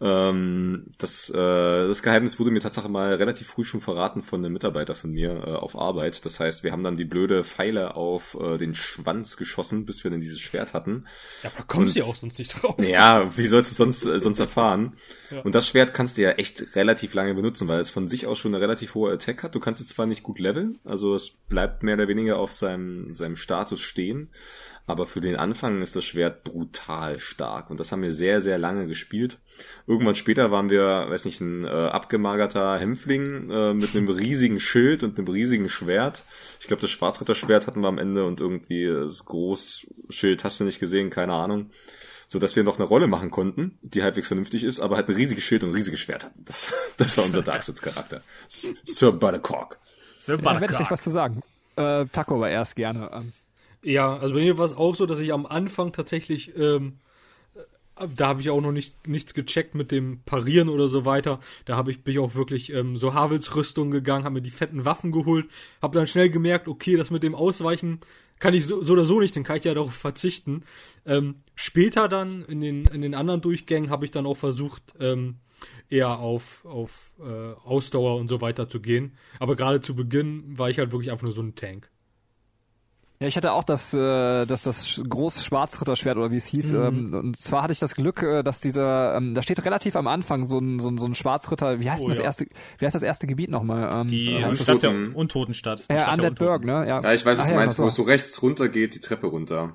Ähm, 0.00 0.86
das, 0.98 1.28
äh, 1.28 1.34
das 1.34 2.02
Geheimnis 2.02 2.38
wurde 2.38 2.52
mir 2.52 2.60
tatsächlich 2.60 2.92
mal 2.92 3.14
relativ 3.14 3.48
früh 3.48 3.64
schon 3.64 3.80
verraten 3.80 4.22
von 4.22 4.44
einem 4.44 4.52
Mitarbeiter 4.52 4.94
von 4.94 5.10
mir 5.10 5.30
äh, 5.44 5.50
auf 5.50 5.76
Arbeit. 5.76 6.24
Das 6.24 6.38
heißt, 6.38 6.62
wir 6.62 6.70
haben 6.70 6.84
dann 6.84 6.96
die 6.96 7.04
blöde 7.04 7.42
Pfeile 7.42 7.96
auf 7.96 8.36
äh, 8.40 8.58
den 8.58 8.76
Schwanz 8.76 9.36
geschossen, 9.36 9.86
bis 9.86 10.04
wir 10.04 10.10
dann 10.12 10.20
dieses 10.20 10.40
Schwert 10.40 10.72
hatten. 10.72 11.06
Ja, 11.42 11.50
aber 11.54 11.64
kommst 11.64 11.96
du 11.96 12.00
ja 12.00 12.06
auch 12.06 12.14
sonst 12.14 12.38
nicht 12.38 12.62
drauf. 12.62 12.76
Ja, 12.78 13.36
wie 13.36 13.46
sollst 13.48 13.72
du 13.72 13.74
sonst, 13.74 14.04
äh, 14.04 14.20
sonst 14.20 14.38
erfahren? 14.38 14.96
Und 15.44 15.54
das 15.54 15.66
Schwert 15.66 15.94
kannst 15.94 16.16
du 16.16 16.22
ja 16.22 16.30
echt 16.32 16.76
relativ 16.76 17.14
lange 17.14 17.34
benutzen, 17.34 17.66
weil 17.66 17.80
es 17.80 17.90
von 17.90 18.08
sich 18.08 18.26
aus 18.26 18.38
schon 18.38 18.54
eine 18.54 18.62
relativ 18.62 18.94
hohe 18.94 19.12
Attack 19.12 19.42
hat. 19.42 19.54
Du 19.54 19.60
kannst 19.60 19.80
es 19.80 19.88
zwar 19.88 20.06
nicht 20.06 20.22
gut 20.22 20.38
leveln, 20.38 20.78
also 20.84 21.14
es 21.14 21.30
bleibt 21.30 21.82
mehr 21.82 21.94
oder 21.94 22.08
weniger 22.08 22.38
auf 22.38 22.52
seinem, 22.52 23.12
seinem 23.14 23.36
Status 23.36 23.80
stehen, 23.80 24.30
aber 24.88 25.06
für 25.06 25.20
den 25.20 25.36
Anfang 25.36 25.82
ist 25.82 25.94
das 25.94 26.04
Schwert 26.04 26.44
brutal 26.44 27.18
stark. 27.18 27.70
Und 27.70 27.78
das 27.78 27.92
haben 27.92 28.02
wir 28.02 28.12
sehr, 28.12 28.40
sehr 28.40 28.56
lange 28.56 28.86
gespielt. 28.86 29.38
Irgendwann 29.86 30.14
später 30.14 30.50
waren 30.50 30.70
wir, 30.70 31.06
weiß 31.08 31.26
nicht, 31.26 31.40
ein 31.40 31.64
äh, 31.64 31.68
abgemagerter 31.68 32.78
Hämpfling 32.78 33.50
äh, 33.50 33.74
mit 33.74 33.94
einem 33.94 34.08
riesigen 34.08 34.60
Schild 34.60 35.02
und 35.02 35.18
einem 35.18 35.28
riesigen 35.28 35.68
Schwert. 35.68 36.24
Ich 36.58 36.66
glaube, 36.66 36.80
das 36.80 36.90
Schwarzritterschwert 36.90 37.66
hatten 37.66 37.82
wir 37.82 37.88
am 37.88 37.98
Ende 37.98 38.24
und 38.24 38.40
irgendwie 38.40 38.86
das 38.86 39.26
Großschild 39.26 40.42
hast 40.42 40.60
du 40.60 40.64
nicht 40.64 40.80
gesehen, 40.80 41.10
keine 41.10 41.34
Ahnung 41.34 41.70
so 42.30 42.38
dass 42.38 42.56
wir 42.56 42.62
noch 42.62 42.78
eine 42.78 42.86
Rolle 42.86 43.06
machen 43.06 43.30
konnten, 43.30 43.78
die 43.80 44.02
halbwegs 44.02 44.26
vernünftig 44.26 44.62
ist, 44.62 44.80
aber 44.80 44.96
halt 44.96 45.08
ein 45.08 45.14
riesiges 45.14 45.42
Schild 45.44 45.64
und 45.64 45.70
ein 45.70 45.74
riesiges 45.74 45.98
Schwert 45.98 46.24
hatten. 46.24 46.44
Das, 46.44 46.70
das 46.98 47.16
war 47.16 47.24
unser 47.24 47.40
Dark 47.40 47.62
Souls 47.62 47.80
Charakter. 47.80 48.20
Sir 48.48 49.12
Buttercock. 49.12 49.78
Sir 50.18 50.36
da 50.36 50.44
werde 50.44 50.56
ich 50.56 50.58
gleich 50.58 50.70
Buttercock. 50.70 50.90
was 50.90 51.02
zu 51.02 51.10
sagen. 51.10 51.42
Äh, 51.76 52.04
Taco 52.12 52.34
aber 52.34 52.50
erst 52.50 52.76
gerne. 52.76 53.10
Ähm, 53.14 53.32
Ja, 53.88 54.18
also 54.18 54.34
bei 54.34 54.42
mir 54.42 54.58
war 54.58 54.66
es 54.66 54.76
auch 54.76 54.94
so, 54.94 55.06
dass 55.06 55.18
ich 55.18 55.32
am 55.32 55.46
Anfang 55.46 55.92
tatsächlich, 55.92 56.54
ähm, 56.58 56.98
äh, 57.96 58.06
da 58.14 58.28
habe 58.28 58.42
ich 58.42 58.50
auch 58.50 58.60
noch 58.60 58.70
nicht 58.70 59.08
nichts 59.08 59.32
gecheckt 59.32 59.74
mit 59.74 59.90
dem 59.90 60.20
Parieren 60.26 60.68
oder 60.68 60.88
so 60.88 61.06
weiter. 61.06 61.40
Da 61.64 61.76
habe 61.76 61.90
ich 61.90 62.02
bin 62.02 62.12
ich 62.12 62.18
auch 62.18 62.34
wirklich 62.34 62.70
ähm, 62.70 62.98
so 62.98 63.14
Havels 63.14 63.56
Rüstung 63.56 63.90
gegangen, 63.90 64.24
habe 64.26 64.34
mir 64.34 64.40
die 64.42 64.50
fetten 64.50 64.84
Waffen 64.84 65.10
geholt, 65.10 65.46
habe 65.80 65.96
dann 65.96 66.06
schnell 66.06 66.28
gemerkt, 66.28 66.68
okay, 66.68 66.96
das 66.96 67.10
mit 67.10 67.22
dem 67.22 67.34
Ausweichen 67.34 68.00
kann 68.38 68.52
ich 68.52 68.66
so, 68.66 68.84
so 68.84 68.92
oder 68.92 69.06
so 69.06 69.20
nicht, 69.20 69.34
dann 69.34 69.42
kann 69.42 69.56
ich 69.56 69.64
ja 69.64 69.72
darauf 69.72 69.94
verzichten. 69.94 70.64
Ähm, 71.06 71.36
später 71.54 72.08
dann 72.10 72.44
in 72.44 72.60
den 72.60 72.84
in 72.88 73.00
den 73.00 73.14
anderen 73.14 73.40
Durchgängen 73.40 73.88
habe 73.88 74.04
ich 74.04 74.10
dann 74.10 74.26
auch 74.26 74.36
versucht, 74.36 74.82
ähm, 75.00 75.36
eher 75.88 76.18
auf 76.18 76.62
auf 76.66 77.12
äh, 77.20 77.54
Ausdauer 77.64 78.16
und 78.16 78.28
so 78.28 78.42
weiter 78.42 78.68
zu 78.68 78.80
gehen. 78.80 79.16
Aber 79.40 79.56
gerade 79.56 79.80
zu 79.80 79.96
Beginn 79.96 80.58
war 80.58 80.68
ich 80.68 80.78
halt 80.78 80.92
wirklich 80.92 81.10
einfach 81.10 81.24
nur 81.24 81.32
so 81.32 81.40
ein 81.40 81.54
Tank. 81.54 81.90
Ja, 83.20 83.26
ich 83.26 83.36
hatte 83.36 83.52
auch 83.52 83.64
das, 83.64 83.92
äh, 83.94 84.46
das, 84.46 84.62
das 84.62 85.00
große 85.08 85.42
Schwarzritterschwert 85.42 86.16
oder 86.18 86.30
wie 86.30 86.36
es 86.36 86.46
hieß. 86.46 86.72
Ähm, 86.74 87.12
und 87.12 87.36
zwar 87.36 87.62
hatte 87.62 87.72
ich 87.72 87.80
das 87.80 87.94
Glück, 87.96 88.22
äh, 88.22 88.44
dass 88.44 88.60
dieser, 88.60 89.16
ähm, 89.16 89.34
da 89.34 89.42
steht 89.42 89.64
relativ 89.64 89.96
am 89.96 90.06
Anfang 90.06 90.44
so 90.46 90.58
ein, 90.58 90.78
so 90.78 90.88
ein, 90.88 90.98
so 90.98 91.06
ein 91.06 91.16
Schwarzritter, 91.16 91.80
wie 91.80 91.90
heißt 91.90 92.00
Oh, 92.00 92.04
denn 92.04 92.10
das 92.10 92.18
ja. 92.18 92.24
erste, 92.24 92.46
wie 92.78 92.84
heißt 92.84 92.94
das 92.94 93.02
erste 93.02 93.26
Gebiet 93.26 93.50
nochmal? 93.50 93.90
Ähm, 93.92 94.06
Die 94.08 94.36
Stadt 94.54 94.82
der 94.84 94.90
Untoten. 94.90 95.14
Untotenstadt. 95.14 95.82
Ja, 95.90 96.12
Undead 96.12 96.36
Burg, 96.38 96.64
ne? 96.64 96.86
Ja, 96.86 97.00
Ja, 97.02 97.12
ich 97.12 97.26
weiß, 97.26 97.38
was 97.38 97.44
Ach 97.46 97.48
du 97.48 97.54
ja, 97.54 97.58
meinst, 97.60 97.76
so. 97.76 97.82
wo 97.82 97.88
es 97.88 97.94
so 97.96 98.02
rechts 98.04 98.40
runter 98.40 98.68
geht, 98.68 98.94
die 98.94 99.00
Treppe 99.00 99.26
runter. 99.26 99.74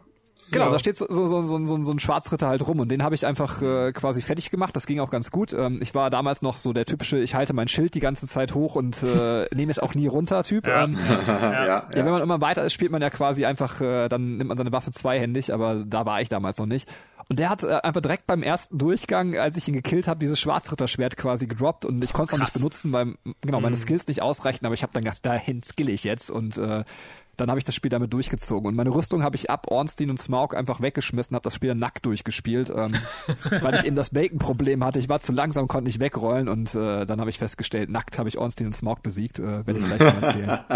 Genau, 0.54 0.66
Ja. 0.68 0.72
da 0.72 0.80
steht 0.80 0.96
so, 0.98 1.06
so, 1.10 1.26
so, 1.26 1.42
so, 1.42 1.66
so, 1.66 1.84
so 1.84 1.92
ein 1.92 2.00
Schwarzritter 2.00 2.48
halt 2.48 2.66
rum 2.68 2.80
und 2.80 2.89
den 2.89 3.04
habe 3.04 3.16
ich 3.16 3.26
einfach 3.26 3.62
äh, 3.62 3.92
quasi 3.92 4.22
fertig 4.22 4.50
gemacht. 4.50 4.76
Das 4.76 4.86
ging 4.86 5.00
auch 5.00 5.10
ganz 5.10 5.32
gut. 5.32 5.52
Ähm, 5.54 5.80
ich 5.82 5.94
war 5.94 6.10
damals 6.10 6.42
noch 6.42 6.56
so 6.56 6.72
der 6.74 6.86
typische, 6.86 7.18
ich 7.20 7.36
halte 7.36 7.54
mein 7.54 7.68
Schild 7.68 7.94
die 7.96 8.00
ganze 8.00 8.28
Zeit 8.28 8.54
hoch 8.56 8.76
und 8.76 9.04
äh, 9.04 9.48
nehme 9.56 9.72
es 9.72 9.80
auch 9.80 9.96
nie 9.96 10.08
runter 10.08 10.44
Typ. 10.44 10.68
Ja. 10.68 10.86
Ähm, 10.86 10.98
ja, 11.28 11.66
Ja, 11.66 11.88
wenn 11.92 12.06
man 12.06 12.22
immer 12.22 12.39
weiter 12.42 12.63
ist, 12.63 12.74
spielt 12.74 12.92
man 12.92 13.02
ja 13.02 13.10
quasi 13.10 13.46
einfach, 13.46 13.82
äh, 13.82 14.08
dann 14.10 14.38
nimmt 14.38 14.48
man 14.48 14.58
seine 14.58 14.72
Waffe 14.72 14.92
zweihändig, 14.92 15.54
aber 15.54 15.84
da 15.86 16.06
war 16.06 16.22
ich 16.22 16.30
damals 16.30 16.58
noch 16.58 16.66
nicht. 16.68 16.88
Und 17.30 17.39
der 17.39 17.50
hat 17.50 17.63
äh, 17.63 17.68
einfach 17.84 18.02
direkt 18.02 18.28
beim 18.28 18.44
ersten 18.44 18.78
Durchgang, 18.78 19.38
als 19.38 19.56
ich 19.58 19.68
ihn 19.68 19.74
gekillt 19.74 20.08
habe, 20.10 20.20
dieses 20.20 20.39
Schwarzritterschwert 20.42 21.16
quasi 21.16 21.48
gedroppt 21.48 21.86
und 21.86 22.04
ich 22.04 22.12
konnte 22.12 22.34
es 22.36 22.39
noch 22.39 22.46
nicht 22.48 22.54
benutzen, 22.54 22.92
weil 22.92 23.16
genau 23.42 23.62
meine 23.62 23.78
Skills 23.78 24.08
nicht 24.08 24.22
ausreichten, 24.22 24.66
aber 24.66 24.74
ich 24.76 24.84
habe 24.84 24.92
dann 24.94 25.04
gedacht, 25.06 25.26
dahin 25.26 25.63
skill 25.63 25.88
ich 25.89 26.04
jetzt 26.04 26.30
und 26.30 26.58
äh, 26.58 26.84
dann 27.38 27.50
habe 27.50 27.58
ich 27.60 27.63
das 27.63 27.74
Spiel 27.76 27.89
damit 27.89 28.13
durchgezogen 28.13 28.67
und 28.67 28.76
meine 28.76 28.89
Rüstung 28.93 29.24
habe 29.24 29.36
ich 29.36 29.50
ab 29.50 29.67
Ornstein 29.69 30.10
und 30.10 30.19
Smaug 30.19 30.56
einfach 30.56 30.82
weggeschmissen, 30.82 31.36
habe 31.36 31.43
das 31.43 31.56
Spiel 31.56 31.69
dann 31.69 31.80
nackt 31.80 32.06
durchgespielt, 32.06 32.72
ähm, 32.76 32.93
weil 33.62 33.76
ich 33.76 33.86
eben 33.86 33.96
das 33.96 34.12
Bacon-Problem 34.12 34.84
hatte. 34.84 35.00
Ich 35.00 35.10
war 35.10 35.19
zu 35.19 35.32
langsam, 35.32 35.67
konnte 35.67 35.86
nicht 35.88 36.00
wegrollen 36.00 36.48
und 36.48 36.76
äh, 36.76 37.06
dann 37.06 37.19
habe 37.19 37.30
ich 37.30 37.39
festgestellt, 37.39 37.89
nackt 37.89 38.19
habe 38.19 38.30
ich 38.30 38.38
Ornstein 38.38 38.67
und 38.67 38.74
Smaug 38.74 39.02
besiegt, 39.04 39.39
äh, 39.39 39.65
werde 39.65 39.80
ich 39.80 39.86
gleich 39.86 40.00
mal 40.00 40.24
erzählen. 40.24 40.60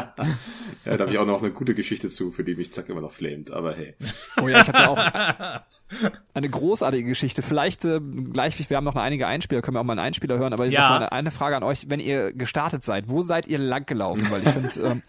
Ja, 0.86 0.96
da 0.96 1.04
habe 1.04 1.12
ich 1.12 1.18
auch 1.18 1.26
noch 1.26 1.42
eine 1.42 1.52
gute 1.52 1.76
Geschichte 1.76 2.08
zu, 2.10 2.32
für 2.32 2.44
die 2.46 2.56
mich 2.56 2.72
Zack 2.72 2.88
immer 2.88 3.02
noch 3.02 3.12
flamet, 3.12 3.52
aber 3.52 3.74
hey. 3.76 3.94
Oh 4.42 4.48
ja, 4.48 4.62
ich 4.62 4.68
habe 4.70 4.78
da 4.78 4.88
auch 4.88 5.62
eine 6.34 6.50
großartige 6.50 7.08
Geschichte. 7.08 7.42
Vielleicht 7.42 7.84
äh, 7.86 8.00
gleich, 8.00 8.70
wir 8.70 8.78
haben 8.78 8.84
noch 8.86 8.96
einige 8.96 9.28
Einspieler, 9.28 9.62
können 9.62 9.76
wir 9.76 9.82
auch 9.82 9.86
mal 9.86 9.94
einen 9.94 10.06
Einspieler 10.08 10.38
hören, 10.38 10.54
aber 10.54 10.66
Ja. 10.66 10.96
eine, 10.96 11.12
eine 11.12 11.32
Frage 11.32 11.58
an 11.58 11.64
euch, 11.64 11.90
wenn 11.90 12.00
ihr 12.00 12.32
gestartet 12.34 12.84
seid, 12.84 13.10
wo 13.10 13.22
seid 13.22 13.48
ihr 13.48 13.58
lang 13.58 13.86
gelaufen? 13.86 14.28
Weil 14.30 14.44
ich 14.44 14.50
finde, 14.50 14.70
ähm, 14.92 15.02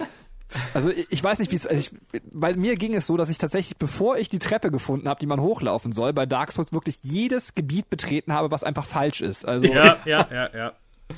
also 0.74 0.90
ich, 0.90 1.06
ich 1.10 1.22
weiß 1.22 1.38
nicht, 1.38 1.52
wie 1.52 1.56
es, 1.56 1.66
also 1.66 1.78
ich, 1.78 1.90
bei 2.32 2.54
mir 2.54 2.76
ging 2.76 2.94
es 2.94 3.06
so, 3.06 3.16
dass 3.16 3.30
ich 3.30 3.38
tatsächlich, 3.38 3.76
bevor 3.76 4.16
ich 4.16 4.28
die 4.28 4.38
Treppe 4.38 4.70
gefunden 4.70 5.08
habe, 5.08 5.20
die 5.20 5.26
man 5.26 5.40
hochlaufen 5.40 5.92
soll, 5.92 6.12
bei 6.12 6.26
Dark 6.26 6.52
Souls 6.52 6.72
wirklich 6.72 6.98
jedes 7.02 7.54
Gebiet 7.54 7.90
betreten 7.90 8.32
habe, 8.32 8.50
was 8.50 8.64
einfach 8.64 8.84
falsch 8.84 9.20
ist. 9.20 9.44
Also 9.44 9.66
Ja, 9.66 9.98
ja, 10.04 10.26
ja, 10.30 10.50
ja. 10.54 10.72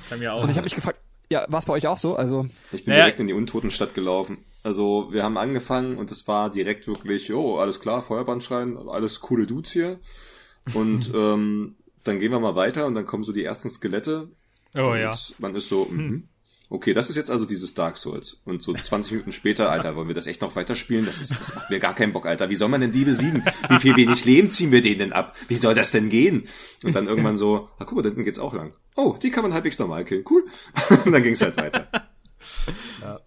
Bei 0.08 0.16
mir 0.16 0.34
auch. 0.34 0.42
und 0.42 0.50
ich 0.50 0.56
habe 0.56 0.64
mich 0.64 0.74
gefragt, 0.74 0.98
ja, 1.30 1.46
war 1.48 1.60
es 1.60 1.64
bei 1.64 1.72
euch 1.72 1.86
auch 1.86 1.98
so? 1.98 2.16
Also 2.16 2.46
Ich 2.72 2.84
bin 2.84 2.92
Naja. 2.92 3.04
direkt 3.04 3.20
in 3.20 3.28
die 3.28 3.32
Untotenstadt 3.32 3.94
gelaufen. 3.94 4.38
Also 4.62 5.08
wir 5.12 5.22
haben 5.22 5.38
angefangen 5.38 5.96
und 5.96 6.10
es 6.10 6.26
war 6.28 6.50
direkt 6.50 6.86
wirklich, 6.86 7.32
oh, 7.32 7.58
alles 7.58 7.80
klar, 7.80 8.02
Feuerbandschrein, 8.02 8.76
alles 8.88 9.20
coole 9.20 9.46
Dudes 9.46 9.72
hier. 9.72 10.00
Und 10.74 11.10
ähm, 11.14 11.76
dann 12.04 12.18
gehen 12.18 12.32
wir 12.32 12.40
mal 12.40 12.56
weiter 12.56 12.86
und 12.86 12.94
dann 12.94 13.06
kommen 13.06 13.24
so 13.24 13.32
die 13.32 13.44
ersten 13.44 13.70
Skelette. 13.70 14.28
Oh 14.74 14.90
und 14.90 14.98
ja. 14.98 15.12
man 15.38 15.54
ist 15.54 15.68
so, 15.68 15.84
mhm. 15.84 16.28
Okay, 16.70 16.94
das 16.94 17.10
ist 17.10 17.16
jetzt 17.16 17.30
also 17.30 17.44
dieses 17.44 17.74
Dark 17.74 17.98
Souls. 17.98 18.40
Und 18.44 18.62
so 18.62 18.72
20 18.72 19.12
Minuten 19.12 19.32
später, 19.32 19.70
Alter, 19.70 19.96
wollen 19.96 20.08
wir 20.08 20.14
das 20.14 20.26
echt 20.26 20.40
noch 20.40 20.56
weiterspielen? 20.56 21.04
Das, 21.04 21.20
ist, 21.20 21.38
das 21.38 21.54
macht 21.54 21.68
mir 21.68 21.80
gar 21.80 21.94
keinen 21.94 22.12
Bock, 22.12 22.26
Alter. 22.26 22.48
Wie 22.48 22.56
soll 22.56 22.68
man 22.68 22.80
denn 22.80 22.92
die 22.92 23.04
besiegen? 23.04 23.44
Wie 23.68 23.80
viel 23.80 23.96
wenig 23.96 24.24
Leben 24.24 24.50
ziehen 24.50 24.70
wir 24.70 24.80
denen 24.80 25.00
denn 25.00 25.12
ab? 25.12 25.36
Wie 25.48 25.56
soll 25.56 25.74
das 25.74 25.90
denn 25.90 26.08
gehen? 26.08 26.48
Und 26.84 26.94
dann 26.94 27.08
irgendwann 27.08 27.36
so, 27.36 27.68
ah 27.78 27.84
guck 27.84 27.96
mal, 27.96 28.02
da 28.02 28.08
hinten 28.08 28.24
geht's 28.24 28.38
auch 28.38 28.54
lang. 28.54 28.72
Oh, 28.96 29.16
die 29.20 29.30
kann 29.30 29.42
man 29.42 29.52
halbwegs 29.52 29.78
normal 29.78 30.04
killen. 30.04 30.24
Cool. 30.30 30.44
Und 31.04 31.12
dann 31.12 31.22
ging's 31.22 31.42
halt 31.42 31.56
weiter. 31.56 31.88
Ja, 33.02 33.20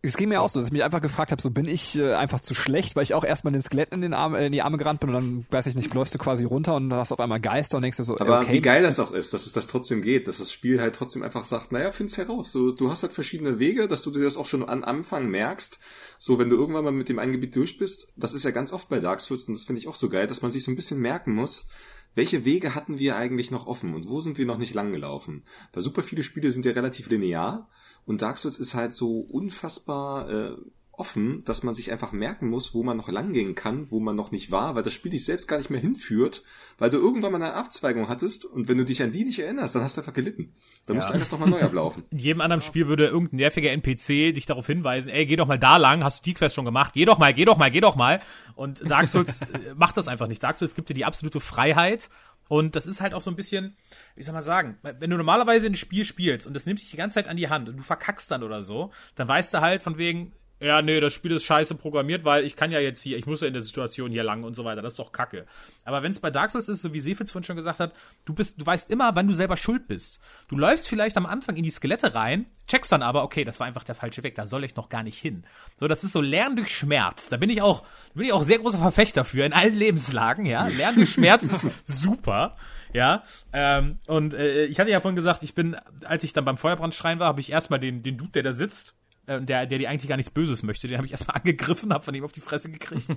es 0.00 0.16
ging 0.16 0.28
mir 0.28 0.40
auch 0.40 0.48
so, 0.48 0.60
dass 0.60 0.66
ich 0.66 0.72
mich 0.72 0.84
einfach 0.84 1.00
gefragt 1.00 1.32
habe, 1.32 1.42
so 1.42 1.50
bin 1.50 1.66
ich 1.66 1.96
äh, 1.96 2.14
einfach 2.14 2.38
zu 2.38 2.54
schlecht, 2.54 2.94
weil 2.94 3.02
ich 3.02 3.14
auch 3.14 3.24
erstmal 3.24 3.52
den 3.52 3.62
Skeletten 3.62 3.96
in, 3.96 4.02
den 4.02 4.14
Arm, 4.14 4.34
äh, 4.34 4.46
in 4.46 4.52
die 4.52 4.62
Arme 4.62 4.78
gerannt 4.78 5.00
bin 5.00 5.10
und 5.10 5.14
dann, 5.14 5.46
weiß 5.50 5.66
ich 5.66 5.74
nicht, 5.74 5.92
läufst 5.92 6.14
du 6.14 6.18
quasi 6.18 6.44
runter 6.44 6.76
und 6.76 6.92
hast 6.92 7.10
auf 7.10 7.18
einmal 7.18 7.40
Geister 7.40 7.76
und 7.76 7.82
denkst 7.82 7.96
dir 7.96 8.04
so, 8.04 8.18
Aber 8.18 8.40
okay, 8.42 8.52
wie 8.52 8.60
geil 8.60 8.82
das 8.82 9.00
auch 9.00 9.10
ist, 9.10 9.34
dass 9.34 9.46
es 9.46 9.52
das 9.52 9.66
trotzdem 9.66 10.02
geht, 10.02 10.28
dass 10.28 10.38
das 10.38 10.52
Spiel 10.52 10.80
halt 10.80 10.94
trotzdem 10.94 11.22
einfach 11.22 11.44
sagt, 11.44 11.72
naja, 11.72 11.90
find's 11.90 12.16
heraus. 12.16 12.52
Du, 12.52 12.72
du 12.72 12.90
hast 12.90 13.02
halt 13.02 13.12
verschiedene 13.12 13.58
Wege, 13.58 13.88
dass 13.88 14.02
du 14.02 14.10
dir 14.10 14.22
das 14.22 14.36
auch 14.36 14.46
schon 14.46 14.68
am 14.68 14.84
Anfang 14.84 15.28
merkst. 15.28 15.78
So, 16.18 16.38
wenn 16.38 16.48
du 16.48 16.56
irgendwann 16.56 16.84
mal 16.84 16.92
mit 16.92 17.08
dem 17.08 17.18
einen 17.18 17.32
Gebiet 17.32 17.56
durch 17.56 17.78
bist, 17.78 18.08
das 18.16 18.34
ist 18.34 18.44
ja 18.44 18.52
ganz 18.52 18.72
oft 18.72 18.88
bei 18.88 19.00
Dark 19.00 19.20
Souls 19.20 19.48
und 19.48 19.54
das 19.54 19.64
finde 19.64 19.80
ich 19.80 19.88
auch 19.88 19.96
so 19.96 20.08
geil, 20.08 20.26
dass 20.26 20.42
man 20.42 20.52
sich 20.52 20.62
so 20.62 20.70
ein 20.70 20.76
bisschen 20.76 21.00
merken 21.00 21.34
muss, 21.34 21.66
welche 22.14 22.44
Wege 22.44 22.74
hatten 22.74 22.98
wir 22.98 23.16
eigentlich 23.16 23.50
noch 23.50 23.66
offen 23.66 23.94
und 23.94 24.08
wo 24.08 24.20
sind 24.20 24.38
wir 24.38 24.46
noch 24.46 24.58
nicht 24.58 24.74
lang 24.74 24.92
gelaufen? 24.92 25.44
Weil 25.72 25.82
super 25.82 26.02
viele 26.02 26.22
Spiele 26.22 26.50
sind 26.52 26.64
ja 26.64 26.72
relativ 26.72 27.08
linear 27.10 27.68
und 28.08 28.22
Dark 28.22 28.38
Souls 28.38 28.58
ist 28.58 28.72
halt 28.72 28.94
so 28.94 29.20
unfassbar 29.20 30.30
äh, 30.30 30.56
offen, 30.92 31.44
dass 31.44 31.62
man 31.62 31.74
sich 31.74 31.92
einfach 31.92 32.10
merken 32.10 32.48
muss, 32.48 32.72
wo 32.72 32.82
man 32.82 32.96
noch 32.96 33.10
lang 33.10 33.34
gehen 33.34 33.54
kann, 33.54 33.90
wo 33.90 34.00
man 34.00 34.16
noch 34.16 34.32
nicht 34.32 34.50
war, 34.50 34.74
weil 34.74 34.82
das 34.82 34.94
Spiel 34.94 35.10
dich 35.10 35.26
selbst 35.26 35.46
gar 35.46 35.58
nicht 35.58 35.68
mehr 35.68 35.78
hinführt, 35.78 36.42
weil 36.78 36.88
du 36.88 36.96
irgendwann 36.96 37.32
mal 37.32 37.42
eine 37.42 37.52
Abzweigung 37.52 38.08
hattest 38.08 38.46
und 38.46 38.66
wenn 38.66 38.78
du 38.78 38.86
dich 38.86 39.02
an 39.02 39.12
die 39.12 39.26
nicht 39.26 39.40
erinnerst, 39.40 39.74
dann 39.74 39.82
hast 39.82 39.98
du 39.98 40.00
einfach 40.00 40.14
gelitten. 40.14 40.54
Dann 40.86 40.96
musst 40.96 41.10
du 41.10 41.12
alles 41.12 41.30
nochmal 41.30 41.50
neu 41.50 41.60
ablaufen. 41.60 42.04
In 42.10 42.18
jedem 42.18 42.40
anderen 42.40 42.62
Spiel 42.62 42.88
würde 42.88 43.06
irgendein 43.06 43.36
nerviger 43.36 43.70
NPC 43.72 44.34
dich 44.34 44.46
darauf 44.46 44.66
hinweisen, 44.66 45.10
ey, 45.10 45.26
geh 45.26 45.36
doch 45.36 45.46
mal 45.46 45.58
da 45.58 45.76
lang, 45.76 46.02
hast 46.02 46.20
du 46.20 46.22
die 46.24 46.34
Quest 46.34 46.54
schon 46.54 46.64
gemacht, 46.64 46.94
geh 46.94 47.04
doch 47.04 47.18
mal, 47.18 47.34
geh 47.34 47.44
doch 47.44 47.58
mal, 47.58 47.70
geh 47.70 47.80
doch 47.80 47.94
mal. 47.94 48.20
Und 48.54 48.90
Dark 48.90 49.08
Souls 49.08 49.42
äh, 49.42 49.74
macht 49.76 49.98
das 49.98 50.08
einfach 50.08 50.28
nicht. 50.28 50.42
Dark 50.42 50.56
Souls 50.56 50.74
gibt 50.74 50.88
dir 50.88 50.94
die 50.94 51.04
absolute 51.04 51.40
Freiheit. 51.40 52.08
Und 52.48 52.76
das 52.76 52.86
ist 52.86 53.00
halt 53.00 53.14
auch 53.14 53.20
so 53.20 53.30
ein 53.30 53.36
bisschen, 53.36 53.76
wie 54.16 54.22
soll 54.22 54.32
man 54.32 54.42
sagen, 54.42 54.78
wenn 54.82 55.10
du 55.10 55.16
normalerweise 55.16 55.66
ein 55.66 55.76
Spiel 55.76 56.04
spielst 56.04 56.46
und 56.46 56.54
das 56.54 56.66
nimmt 56.66 56.80
dich 56.80 56.90
die 56.90 56.96
ganze 56.96 57.16
Zeit 57.16 57.28
an 57.28 57.36
die 57.36 57.48
Hand 57.48 57.68
und 57.68 57.76
du 57.76 57.82
verkackst 57.82 58.30
dann 58.30 58.42
oder 58.42 58.62
so, 58.62 58.90
dann 59.14 59.28
weißt 59.28 59.52
du 59.54 59.60
halt 59.60 59.82
von 59.82 59.98
wegen, 59.98 60.32
ja, 60.60 60.82
nee, 60.82 60.98
das 60.98 61.12
Spiel 61.12 61.32
ist 61.32 61.44
scheiße 61.44 61.76
programmiert, 61.76 62.24
weil 62.24 62.44
ich 62.44 62.56
kann 62.56 62.72
ja 62.72 62.80
jetzt 62.80 63.00
hier, 63.02 63.16
ich 63.16 63.26
muss 63.26 63.40
ja 63.40 63.46
in 63.46 63.52
der 63.52 63.62
Situation 63.62 64.10
hier 64.10 64.24
lang 64.24 64.42
und 64.42 64.54
so 64.54 64.64
weiter. 64.64 64.82
Das 64.82 64.94
ist 64.94 64.98
doch 64.98 65.12
Kacke. 65.12 65.46
Aber 65.84 66.02
wenn 66.02 66.10
es 66.10 66.18
bei 66.18 66.30
Dark 66.30 66.50
Souls 66.50 66.68
ist, 66.68 66.82
so 66.82 66.92
wie 66.92 67.00
Sefitz 67.00 67.30
vorhin 67.30 67.44
schon 67.44 67.56
gesagt 67.56 67.78
hat, 67.78 67.92
du 68.24 68.34
bist, 68.34 68.60
du 68.60 68.66
weißt 68.66 68.90
immer, 68.90 69.14
wann 69.14 69.28
du 69.28 69.34
selber 69.34 69.56
schuld 69.56 69.86
bist. 69.86 70.20
Du 70.48 70.58
läufst 70.58 70.88
vielleicht 70.88 71.16
am 71.16 71.26
Anfang 71.26 71.56
in 71.56 71.62
die 71.62 71.70
Skelette 71.70 72.14
rein, 72.16 72.46
checkst 72.66 72.90
dann 72.90 73.02
aber, 73.02 73.22
okay, 73.22 73.44
das 73.44 73.60
war 73.60 73.68
einfach 73.68 73.84
der 73.84 73.94
falsche 73.94 74.24
Weg, 74.24 74.34
da 74.34 74.46
soll 74.46 74.64
ich 74.64 74.74
noch 74.74 74.88
gar 74.88 75.04
nicht 75.04 75.18
hin. 75.18 75.44
So, 75.76 75.86
das 75.86 76.02
ist 76.02 76.12
so 76.12 76.20
Lernen 76.20 76.56
durch 76.56 76.74
Schmerz. 76.74 77.28
Da 77.28 77.36
bin 77.36 77.50
ich 77.50 77.62
auch, 77.62 77.84
bin 78.14 78.26
ich 78.26 78.32
auch 78.32 78.42
sehr 78.42 78.58
großer 78.58 78.78
Verfechter 78.78 79.24
für 79.24 79.44
in 79.44 79.52
allen 79.52 79.74
Lebenslagen, 79.74 80.44
ja. 80.44 80.66
Lernen 80.66 80.96
durch 80.96 81.12
Schmerz 81.12 81.44
ist 81.44 81.68
super. 81.84 82.56
Ja, 82.92 83.22
ähm, 83.52 83.98
und 84.06 84.34
äh, 84.34 84.64
ich 84.64 84.80
hatte 84.80 84.90
ja 84.90 85.00
vorhin 85.00 85.16
gesagt, 85.16 85.42
ich 85.42 85.54
bin, 85.54 85.76
als 86.04 86.24
ich 86.24 86.32
dann 86.32 86.44
beim 86.44 86.56
Feuerbrandschrein 86.56 87.18
war, 87.18 87.28
habe 87.28 87.40
ich 87.40 87.52
erstmal 87.52 87.78
den, 87.78 88.02
den 88.02 88.16
Dude, 88.16 88.32
der 88.32 88.42
da 88.42 88.52
sitzt, 88.52 88.97
äh, 89.28 89.40
der, 89.42 89.66
der 89.66 89.78
dir 89.78 89.90
eigentlich 89.90 90.08
gar 90.08 90.16
nichts 90.16 90.30
Böses 90.30 90.62
möchte, 90.62 90.88
den 90.88 90.96
habe 90.96 91.06
ich 91.06 91.12
erstmal 91.12 91.36
angegriffen, 91.36 91.92
habe 91.92 92.04
von 92.04 92.14
ihm 92.14 92.24
auf 92.24 92.32
die 92.32 92.40
Fresse 92.40 92.70
gekriegt. 92.70 93.08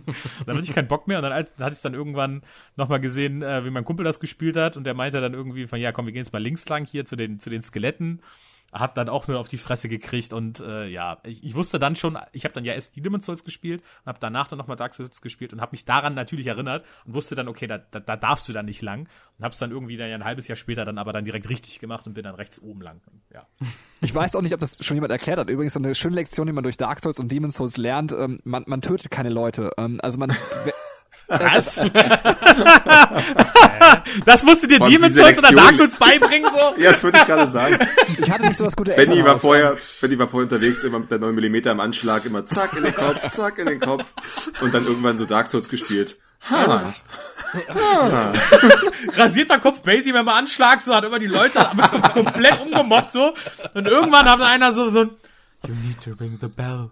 dann 0.46 0.58
hatte 0.58 0.68
ich 0.68 0.74
keinen 0.74 0.88
Bock 0.88 1.08
mehr 1.08 1.18
und 1.18 1.24
dann, 1.24 1.32
dann 1.32 1.66
hatte 1.66 1.76
ich 1.76 1.82
dann 1.82 1.94
irgendwann 1.94 2.44
nochmal 2.76 3.00
gesehen, 3.00 3.42
äh, 3.42 3.66
wie 3.66 3.70
mein 3.70 3.86
Kumpel 3.86 4.04
das 4.04 4.20
gespielt 4.20 4.58
hat 4.58 4.78
und 4.78 4.84
der 4.84 4.94
meinte 4.94 5.22
dann 5.22 5.34
irgendwie 5.34 5.68
von, 5.68 5.80
ja 5.80 5.92
komm, 5.92 6.06
wir 6.06 6.14
gehen 6.14 6.24
jetzt 6.24 6.34
mal 6.34 6.42
links 6.42 6.68
lang 6.70 6.86
hier 6.86 7.06
zu 7.06 7.16
den, 7.16 7.40
zu 7.40 7.50
den 7.50 7.62
Skeletten. 7.62 8.22
Hat 8.72 8.98
dann 8.98 9.10
auch 9.10 9.28
nur 9.28 9.40
auf 9.40 9.48
die 9.48 9.58
Fresse 9.58 9.90
gekriegt 9.90 10.32
und 10.34 10.60
äh, 10.62 10.88
ja, 10.88 11.18
ich, 11.24 11.44
ich 11.44 11.56
wusste 11.56 11.78
dann 11.78 11.96
schon, 11.96 12.18
ich 12.32 12.46
habe 12.46 12.54
dann 12.54 12.64
ja 12.64 12.74
erst 12.74 12.96
die 12.96 13.02
Demon's 13.02 13.26
Souls 13.26 13.44
gespielt 13.44 13.82
und 13.82 14.08
habe 14.08 14.20
danach 14.22 14.48
dann 14.48 14.58
nochmal 14.58 14.78
Dark 14.78 14.94
Souls 14.94 15.22
gespielt 15.22 15.52
und 15.52 15.62
habe 15.62 15.74
mich 15.74 15.86
daran 15.86 16.14
natürlich 16.14 16.48
erinnert 16.48 16.86
und 17.06 17.14
wusste 17.14 17.36
dann, 17.36 17.48
okay, 17.48 17.68
da, 17.68 17.78
da, 17.80 18.00
da 18.00 18.16
darfst 18.16 18.48
du 18.48 18.54
dann 18.54 18.66
nicht 18.66 18.82
lang 18.82 19.10
und 19.38 19.44
habe 19.44 19.54
es 19.54 19.60
dann 19.60 19.72
irgendwie 19.72 19.98
dann 19.98 20.10
ja 20.10 20.16
ein 20.16 20.24
halbes 20.24 20.48
Jahr 20.48 20.56
später 20.56 20.86
dann 20.86 20.98
aber 20.98 21.12
dann 21.12 21.26
direkt 21.26 21.50
richtig 21.50 21.80
gemacht 21.80 22.08
und 22.08 22.14
bin 22.14 22.24
dann 22.24 22.36
rechts 22.36 22.62
oben 22.62 22.82
lang. 22.82 23.02
Ja. 23.34 23.46
Ich 24.04 24.16
weiß 24.16 24.36
auch 24.36 24.42
nicht, 24.42 24.56
ob 24.56 24.60
das 24.60 24.84
schon 24.84 24.98
jemand 24.98 25.12
erklärt 25.12 25.38
hat. 25.38 25.48
Übrigens 25.48 25.74
so 25.74 25.80
eine 25.80 25.94
schöne 25.94 26.16
Lektion, 26.16 26.48
die 26.48 26.54
man 26.54 26.64
durch 26.64 26.76
Dark 26.76 27.04
Souls 27.04 27.20
und 27.20 27.32
Demon's 27.32 27.54
Souls 27.54 27.78
lernt. 27.78 28.12
Ähm, 28.12 28.40
man, 28.44 28.64
man 28.66 28.82
tötet 28.82 29.12
keine 29.12 29.30
Leute. 29.30 29.74
Ähm, 29.78 30.00
also 30.02 30.18
man. 30.18 30.34
Was? 31.40 31.92
das 34.26 34.44
musste 34.44 34.68
dir 34.68 34.80
Demon's 34.80 35.16
Souls 35.16 35.38
oder 35.38 35.52
Dark 35.52 35.76
Souls 35.76 35.96
beibringen 35.96 36.50
so? 36.52 36.58
Ja, 36.82 36.92
das 36.92 37.04
würde 37.04 37.18
ich 37.20 37.26
gerade 37.26 37.48
sagen. 37.48 37.80
Ich 38.18 38.30
hatte 38.30 38.46
nicht 38.46 38.58
so 38.58 38.66
das 38.66 38.76
gute 38.76 38.92
Benny 38.92 39.24
war 39.24 39.40
vorher, 39.40 39.78
Benny 40.02 40.20
war 40.20 40.28
vorher 40.28 40.52
unterwegs, 40.52 40.84
immer 40.84 41.00
mit 41.00 41.12
der 41.12 41.20
9 41.20 41.34
mm 41.34 41.56
im 41.56 41.80
Anschlag, 41.80 42.26
immer 42.26 42.46
zack 42.46 42.74
in 42.76 42.84
den 42.84 42.94
Kopf, 42.94 43.30
zack 43.30 43.58
in 43.60 43.68
den 43.68 43.80
Kopf. 43.80 44.06
Und 44.62 44.74
dann 44.74 44.86
irgendwann 44.86 45.18
so 45.18 45.26
Dark 45.26 45.48
Souls 45.48 45.70
gespielt. 45.70 46.18
Ha. 46.50 46.94
rasierter 49.16 49.60
Kopf 49.60 49.82
Basie, 49.82 50.14
wenn 50.14 50.26
man 50.26 50.36
anschlag, 50.36 50.82
so 50.82 50.96
hat 50.96 51.06
immer 51.06 51.20
die 51.20 51.28
Leute 51.28 51.60
komplett 52.14 52.60
umgemobbt 52.62 53.12
so. 53.12 53.34
Und 53.74 53.88
irgendwann 53.88 54.30
hat 54.30 54.42
einer 54.42 54.72
so 54.72 54.90
so 54.90 55.02
ein 55.02 55.12
You 55.68 55.76
need 55.76 56.02
to 56.02 56.12
ring 56.20 56.40
the 56.42 56.48
bell. 56.48 56.90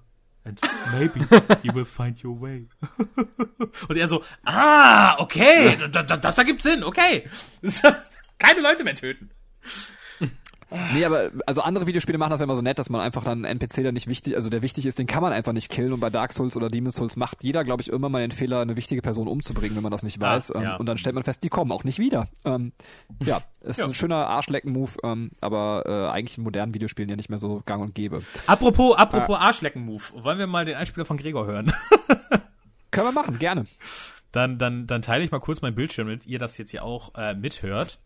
And 0.49 0.59
maybe 0.93 1.19
you 1.63 1.73
will 1.73 1.85
find 1.85 2.17
your 2.23 2.39
way. 2.41 2.67
Und 3.87 3.97
er 3.97 4.07
so, 4.07 4.23
ah, 4.43 5.19
okay, 5.19 5.77
das, 5.91 6.07
das, 6.07 6.21
das 6.21 6.37
ergibt 6.37 6.63
Sinn, 6.63 6.83
okay. 6.83 7.29
Keine 8.39 8.61
Leute 8.61 8.83
mehr 8.83 8.95
töten. 8.95 9.29
Nee, 10.93 11.03
aber 11.03 11.31
also 11.47 11.61
andere 11.61 11.87
Videospiele 11.87 12.17
machen 12.17 12.29
das 12.29 12.39
ja 12.39 12.43
immer 12.43 12.55
so 12.55 12.61
nett, 12.61 12.77
dass 12.77 12.89
man 12.89 13.01
einfach 13.01 13.23
dann 13.23 13.43
einen 13.45 13.59
NPC, 13.59 13.81
der 13.81 13.91
nicht 13.91 14.07
wichtig, 14.07 14.35
also 14.35 14.49
der 14.49 14.61
wichtig 14.61 14.85
ist, 14.85 14.99
den 14.99 15.07
kann 15.07 15.21
man 15.23 15.33
einfach 15.33 15.51
nicht 15.53 15.69
killen. 15.71 15.93
Und 15.93 15.99
bei 15.99 16.09
Dark 16.11 16.31
Souls 16.33 16.55
oder 16.55 16.69
Demon's 16.69 16.95
Souls 16.95 17.15
macht 17.15 17.43
jeder, 17.43 17.63
glaube 17.63 17.81
ich, 17.81 17.89
immer 17.89 18.07
mal 18.09 18.21
den 18.21 18.31
Fehler, 18.31 18.61
eine 18.61 18.75
wichtige 18.77 19.01
Person 19.01 19.27
umzubringen, 19.27 19.75
wenn 19.75 19.81
man 19.83 19.91
das 19.91 20.03
nicht 20.03 20.21
Ah, 20.21 20.33
weiß. 20.35 20.53
ähm, 20.55 20.61
ja. 20.61 20.75
Und 20.75 20.85
dann 20.85 20.97
stellt 20.99 21.15
man 21.15 21.23
fest, 21.23 21.43
die 21.43 21.49
kommen 21.49 21.71
auch 21.71 21.83
nicht 21.83 21.97
wieder. 21.97 22.27
Ähm, 22.45 22.71
ja, 23.23 23.41
ist 23.61 23.79
Ja. 23.79 23.85
ein 23.85 23.93
schöner 23.95 24.27
Arschlecken-Move, 24.27 24.91
ähm, 25.03 25.31
aber 25.41 25.83
äh, 25.85 26.09
eigentlich 26.13 26.37
in 26.37 26.43
modernen 26.43 26.73
Videospielen 26.73 27.09
ja 27.09 27.15
nicht 27.15 27.29
mehr 27.29 27.39
so 27.39 27.61
gang 27.65 27.81
und 27.81 27.95
gäbe. 27.95 28.21
Apropos, 28.45 28.95
apropos 28.97 29.39
Arschlecken-Move. 29.39 30.03
Wollen 30.23 30.37
wir 30.37 30.47
mal 30.47 30.65
den 30.65 30.75
Einspieler 30.75 31.05
von 31.05 31.17
Gregor 31.17 31.47
hören? 31.47 31.71
Können 32.91 33.07
wir 33.07 33.11
machen, 33.11 33.39
gerne. 33.39 33.65
Dann, 34.31 34.57
dann, 34.59 34.85
dann 34.87 35.01
teile 35.01 35.23
ich 35.23 35.31
mal 35.31 35.39
kurz 35.39 35.61
meinen 35.61 35.75
Bildschirm, 35.75 36.07
damit 36.07 36.27
ihr 36.27 36.37
das 36.39 36.57
jetzt 36.57 36.71
hier 36.71 36.83
auch 36.83 37.15
äh, 37.15 37.33
mithört. 37.33 37.99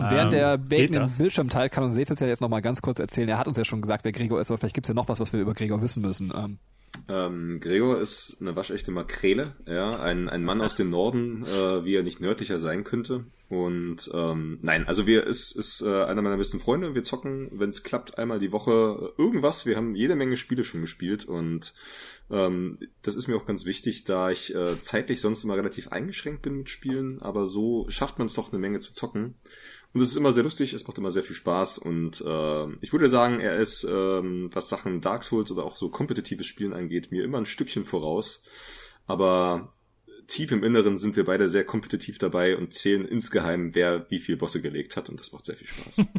Und 0.00 0.10
während 0.10 0.32
der 0.32 0.58
Bacon 0.58 0.68
geht 0.68 0.94
den 0.94 1.02
das? 1.02 1.18
Bildschirm 1.18 1.48
teilt, 1.48 1.72
kann 1.72 1.84
uns 1.84 1.94
Sefis 1.94 2.20
ja 2.20 2.26
jetzt 2.26 2.40
noch 2.40 2.48
mal 2.48 2.60
ganz 2.60 2.82
kurz 2.82 2.98
erzählen. 2.98 3.28
Er 3.28 3.38
hat 3.38 3.48
uns 3.48 3.56
ja 3.56 3.64
schon 3.64 3.80
gesagt, 3.80 4.04
wer 4.04 4.12
Gregor 4.12 4.40
ist, 4.40 4.50
aber 4.50 4.58
vielleicht 4.58 4.74
gibt's 4.74 4.88
ja 4.88 4.94
noch 4.94 5.08
was, 5.08 5.20
was 5.20 5.32
wir 5.32 5.40
über 5.40 5.54
Gregor 5.54 5.82
wissen 5.82 6.02
müssen. 6.02 6.32
Ähm, 6.34 6.58
Ähm, 7.08 7.60
Gregor 7.60 8.00
ist 8.00 8.36
eine 8.40 8.54
waschechte 8.56 8.90
Makrele, 8.90 9.54
ja, 9.66 10.00
ein, 10.00 10.28
ein 10.28 10.44
Mann 10.44 10.60
aus 10.60 10.76
dem 10.76 10.90
Norden, 10.90 11.44
äh, 11.44 11.84
wie 11.84 11.94
er 11.94 12.02
nicht 12.02 12.20
nördlicher 12.20 12.58
sein 12.58 12.84
könnte. 12.84 13.24
Und 13.48 14.08
ähm, 14.14 14.58
nein, 14.62 14.86
also 14.86 15.06
wir 15.08 15.26
ist, 15.26 15.56
ist 15.56 15.82
äh, 15.82 16.04
einer 16.04 16.22
meiner 16.22 16.36
besten 16.36 16.60
Freunde. 16.60 16.94
Wir 16.94 17.02
zocken, 17.02 17.48
wenn 17.52 17.70
es 17.70 17.82
klappt, 17.82 18.16
einmal 18.16 18.38
die 18.38 18.52
Woche 18.52 19.12
irgendwas. 19.18 19.66
Wir 19.66 19.76
haben 19.76 19.96
jede 19.96 20.14
Menge 20.14 20.36
Spiele 20.36 20.62
schon 20.62 20.82
gespielt 20.82 21.24
und 21.24 21.74
ähm, 22.30 22.78
das 23.02 23.16
ist 23.16 23.26
mir 23.26 23.36
auch 23.36 23.46
ganz 23.46 23.64
wichtig, 23.64 24.04
da 24.04 24.30
ich 24.30 24.54
äh, 24.54 24.80
zeitlich 24.80 25.20
sonst 25.20 25.42
immer 25.42 25.56
relativ 25.56 25.88
eingeschränkt 25.88 26.42
bin 26.42 26.58
mit 26.58 26.68
Spielen, 26.68 27.20
aber 27.22 27.46
so 27.46 27.86
schafft 27.88 28.18
man 28.18 28.28
es 28.28 28.34
doch 28.34 28.52
eine 28.52 28.60
Menge 28.60 28.78
zu 28.78 28.92
zocken. 28.92 29.34
Und 29.92 30.00
es 30.00 30.10
ist 30.10 30.16
immer 30.16 30.32
sehr 30.32 30.44
lustig, 30.44 30.72
es 30.72 30.86
macht 30.86 30.98
immer 30.98 31.10
sehr 31.10 31.24
viel 31.24 31.34
Spaß 31.34 31.78
und 31.78 32.20
äh, 32.20 32.66
ich 32.80 32.92
würde 32.92 33.08
sagen, 33.08 33.40
er 33.40 33.56
ist, 33.56 33.82
ähm, 33.82 34.48
was 34.52 34.68
Sachen 34.68 35.00
Dark 35.00 35.24
Souls 35.24 35.50
oder 35.50 35.64
auch 35.64 35.76
so 35.76 35.88
kompetitives 35.88 36.46
Spielen 36.46 36.72
angeht, 36.72 37.10
mir 37.10 37.24
immer 37.24 37.38
ein 37.38 37.46
Stückchen 37.46 37.84
voraus. 37.84 38.44
Aber 39.08 39.72
tief 40.28 40.52
im 40.52 40.62
Inneren 40.62 40.96
sind 40.96 41.16
wir 41.16 41.24
beide 41.24 41.50
sehr 41.50 41.64
kompetitiv 41.64 42.18
dabei 42.18 42.56
und 42.56 42.72
zählen 42.72 43.04
insgeheim, 43.04 43.74
wer 43.74 44.08
wie 44.10 44.20
viel 44.20 44.36
Bosse 44.36 44.62
gelegt 44.62 44.96
hat 44.96 45.08
und 45.08 45.18
das 45.18 45.32
macht 45.32 45.44
sehr 45.44 45.56
viel 45.56 45.66
Spaß. 45.66 46.06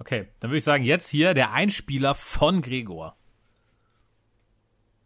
Okay, 0.00 0.28
dann 0.40 0.50
würde 0.50 0.58
ich 0.58 0.64
sagen, 0.64 0.82
jetzt 0.82 1.10
hier 1.10 1.34
der 1.34 1.52
Einspieler 1.52 2.14
von 2.14 2.62
Gregor. 2.62 3.16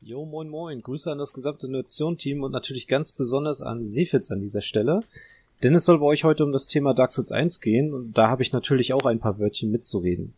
Jo, 0.00 0.24
moin 0.24 0.48
moin. 0.48 0.82
Grüße 0.82 1.10
an 1.10 1.18
das 1.18 1.32
gesamte 1.32 1.68
Nation-Team 1.68 2.44
und 2.44 2.52
natürlich 2.52 2.86
ganz 2.86 3.10
besonders 3.10 3.60
an 3.60 3.84
Sefitz 3.84 4.30
an 4.30 4.40
dieser 4.40 4.62
Stelle. 4.62 5.00
Denn 5.64 5.74
es 5.74 5.86
soll 5.86 5.98
bei 5.98 6.04
euch 6.04 6.24
heute 6.24 6.44
um 6.44 6.52
das 6.52 6.66
Thema 6.66 6.92
Dark 6.92 7.10
Souls 7.10 7.32
1 7.32 7.62
gehen 7.62 7.94
und 7.94 8.12
da 8.18 8.28
habe 8.28 8.42
ich 8.42 8.52
natürlich 8.52 8.92
auch 8.92 9.06
ein 9.06 9.18
paar 9.18 9.38
Wörtchen 9.38 9.72
mitzureden. 9.72 10.34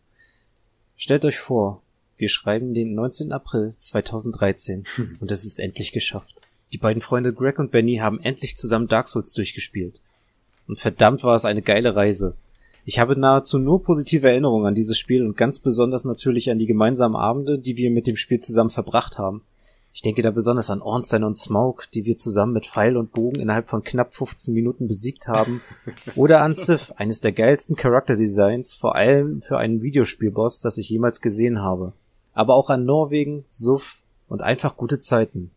Stellt 0.95 1.25
euch 1.25 1.37
vor, 1.37 1.81
wir 2.15 2.29
schreiben 2.29 2.73
den 2.73 2.95
19. 2.95 3.33
April 3.33 3.73
2013 3.77 4.85
und 5.19 5.29
es 5.29 5.43
ist 5.43 5.59
endlich 5.59 5.91
geschafft. 5.91 6.33
Die 6.71 6.77
beiden 6.77 7.01
Freunde 7.01 7.33
Greg 7.33 7.59
und 7.59 7.71
Benny 7.71 7.97
haben 7.97 8.21
endlich 8.21 8.55
zusammen 8.55 8.87
Dark 8.87 9.09
Souls 9.09 9.33
durchgespielt. 9.33 9.99
Und 10.65 10.79
verdammt 10.79 11.23
war 11.23 11.35
es 11.35 11.43
eine 11.43 11.61
geile 11.61 11.93
Reise. 11.93 12.37
Ich 12.85 12.97
habe 12.97 13.19
nahezu 13.19 13.59
nur 13.59 13.83
positive 13.83 14.29
Erinnerungen 14.29 14.65
an 14.65 14.75
dieses 14.75 14.97
Spiel 14.97 15.25
und 15.25 15.35
ganz 15.35 15.59
besonders 15.59 16.05
natürlich 16.05 16.49
an 16.49 16.57
die 16.57 16.67
gemeinsamen 16.67 17.17
Abende, 17.17 17.59
die 17.59 17.75
wir 17.75 17.91
mit 17.91 18.07
dem 18.07 18.15
Spiel 18.15 18.39
zusammen 18.39 18.71
verbracht 18.71 19.17
haben. 19.17 19.41
Ich 19.97 20.03
denke 20.03 20.21
da 20.21 20.29
besonders 20.29 20.69
an 20.69 20.83
Ornstein 20.83 21.23
und 21.23 21.39
Smoke, 21.39 21.87
die 21.91 22.05
wir 22.05 22.17
zusammen 22.17 22.53
mit 22.53 22.67
Pfeil 22.67 22.97
und 22.97 23.13
Bogen 23.13 23.41
innerhalb 23.41 23.67
von 23.67 23.83
knapp 23.83 24.13
15 24.13 24.53
Minuten 24.53 24.87
besiegt 24.87 25.27
haben. 25.27 25.59
Oder 26.15 26.43
an 26.43 26.53
Sif, 26.53 26.93
eines 26.97 27.19
der 27.19 27.31
geilsten 27.31 27.75
Charakterdesigns, 27.75 28.75
vor 28.75 28.95
allem 28.95 29.41
für 29.41 29.57
einen 29.57 29.81
Videospielboss, 29.81 30.61
das 30.61 30.77
ich 30.77 30.87
jemals 30.87 31.19
gesehen 31.19 31.63
habe. 31.63 31.93
Aber 32.35 32.53
auch 32.53 32.69
an 32.69 32.85
Norwegen, 32.85 33.43
Suff 33.49 33.95
und 34.29 34.43
einfach 34.43 34.77
gute 34.77 34.99
Zeiten. 34.99 35.49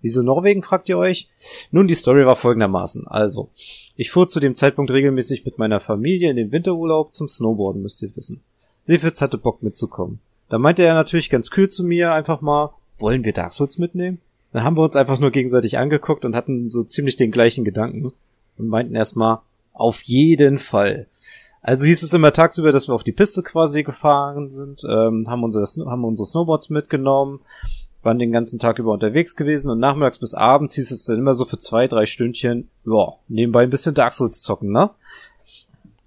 Wieso 0.00 0.24
Norwegen, 0.24 0.64
fragt 0.64 0.88
ihr 0.88 0.98
euch? 0.98 1.28
Nun, 1.70 1.86
die 1.86 1.94
Story 1.94 2.26
war 2.26 2.34
folgendermaßen. 2.34 3.06
Also, 3.06 3.50
ich 3.94 4.10
fuhr 4.10 4.28
zu 4.28 4.40
dem 4.40 4.56
Zeitpunkt 4.56 4.90
regelmäßig 4.90 5.44
mit 5.44 5.58
meiner 5.58 5.78
Familie 5.78 6.28
in 6.28 6.36
den 6.36 6.50
Winterurlaub 6.50 7.14
zum 7.14 7.28
Snowboarden, 7.28 7.82
müsst 7.82 8.02
ihr 8.02 8.16
wissen. 8.16 8.40
Seefitz 8.82 9.20
hatte 9.20 9.38
Bock 9.38 9.62
mitzukommen. 9.62 10.18
Da 10.48 10.58
meinte 10.58 10.82
er 10.82 10.94
natürlich 10.94 11.30
ganz 11.30 11.52
kühl 11.52 11.68
zu 11.68 11.84
mir 11.84 12.12
einfach 12.12 12.40
mal, 12.40 12.70
wollen 13.00 13.24
wir 13.24 13.32
Dark 13.32 13.52
Souls 13.52 13.78
mitnehmen? 13.78 14.18
Dann 14.52 14.64
haben 14.64 14.76
wir 14.76 14.82
uns 14.82 14.96
einfach 14.96 15.18
nur 15.18 15.30
gegenseitig 15.30 15.78
angeguckt 15.78 16.24
und 16.24 16.34
hatten 16.34 16.70
so 16.70 16.82
ziemlich 16.82 17.16
den 17.16 17.30
gleichen 17.30 17.64
Gedanken 17.64 18.10
und 18.58 18.68
meinten 18.68 18.94
erstmal, 18.94 19.38
auf 19.72 20.02
jeden 20.02 20.58
Fall. 20.58 21.06
Also 21.62 21.84
hieß 21.84 22.02
es 22.02 22.12
immer 22.12 22.32
tagsüber, 22.32 22.72
dass 22.72 22.88
wir 22.88 22.94
auf 22.94 23.04
die 23.04 23.12
Piste 23.12 23.42
quasi 23.42 23.82
gefahren 23.82 24.50
sind, 24.50 24.82
ähm, 24.88 25.28
haben, 25.28 25.44
unsere, 25.44 25.66
haben 25.88 26.04
unsere 26.04 26.26
Snowboards 26.26 26.70
mitgenommen, 26.70 27.40
waren 28.02 28.18
den 28.18 28.32
ganzen 28.32 28.58
Tag 28.58 28.78
über 28.78 28.92
unterwegs 28.92 29.36
gewesen 29.36 29.70
und 29.70 29.78
nachmittags 29.78 30.18
bis 30.18 30.34
abends 30.34 30.74
hieß 30.74 30.90
es 30.90 31.04
dann 31.04 31.18
immer 31.18 31.34
so 31.34 31.44
für 31.44 31.58
zwei, 31.58 31.86
drei 31.86 32.06
Stündchen, 32.06 32.68
ja, 32.86 33.12
nebenbei 33.28 33.62
ein 33.62 33.70
bisschen 33.70 33.94
Dark 33.94 34.14
Souls 34.14 34.40
zocken, 34.40 34.72
ne? 34.72 34.90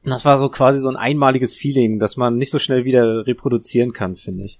Das 0.06 0.26
war 0.26 0.38
so 0.38 0.50
quasi 0.50 0.80
so 0.80 0.90
ein 0.90 0.98
einmaliges 0.98 1.56
Feeling, 1.56 1.98
das 1.98 2.18
man 2.18 2.38
nicht 2.38 2.50
so 2.50 2.60
schnell 2.60 2.84
wieder 2.84 3.26
reproduzieren 3.26 3.94
kann, 3.94 4.18
finde 4.18 4.46
ich. 4.46 4.58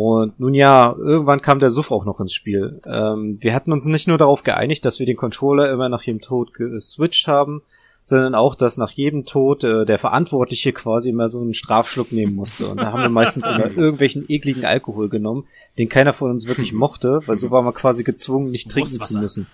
Und 0.00 0.38
nun 0.38 0.54
ja, 0.54 0.94
irgendwann 0.96 1.42
kam 1.42 1.58
der 1.58 1.70
Suff 1.70 1.90
auch 1.90 2.04
noch 2.04 2.20
ins 2.20 2.32
Spiel. 2.32 2.80
Ähm, 2.86 3.38
wir 3.40 3.52
hatten 3.52 3.72
uns 3.72 3.84
nicht 3.84 4.06
nur 4.06 4.16
darauf 4.16 4.44
geeinigt, 4.44 4.84
dass 4.84 5.00
wir 5.00 5.06
den 5.06 5.16
Controller 5.16 5.72
immer 5.72 5.88
nach 5.88 6.04
jedem 6.04 6.20
Tod 6.20 6.54
geswitcht 6.54 7.26
haben, 7.26 7.62
sondern 8.04 8.36
auch, 8.36 8.54
dass 8.54 8.76
nach 8.76 8.92
jedem 8.92 9.24
Tod 9.24 9.64
äh, 9.64 9.84
der 9.84 9.98
Verantwortliche 9.98 10.72
quasi 10.72 11.10
immer 11.10 11.28
so 11.28 11.40
einen 11.40 11.52
Strafschluck 11.52 12.12
nehmen 12.12 12.36
musste. 12.36 12.68
Und 12.68 12.76
da 12.76 12.92
haben 12.92 13.02
wir 13.02 13.08
meistens 13.08 13.44
immer 13.44 13.66
irgendwelchen 13.76 14.24
ekligen 14.28 14.64
Alkohol 14.64 15.08
genommen, 15.08 15.48
den 15.78 15.88
keiner 15.88 16.12
von 16.12 16.30
uns 16.30 16.46
wirklich 16.46 16.72
mochte, 16.72 17.20
weil 17.26 17.36
so 17.36 17.50
war 17.50 17.62
man 17.62 17.74
quasi 17.74 18.04
gezwungen, 18.04 18.52
nicht 18.52 18.70
trinken 18.70 19.00
zu 19.00 19.18
müssen. 19.18 19.48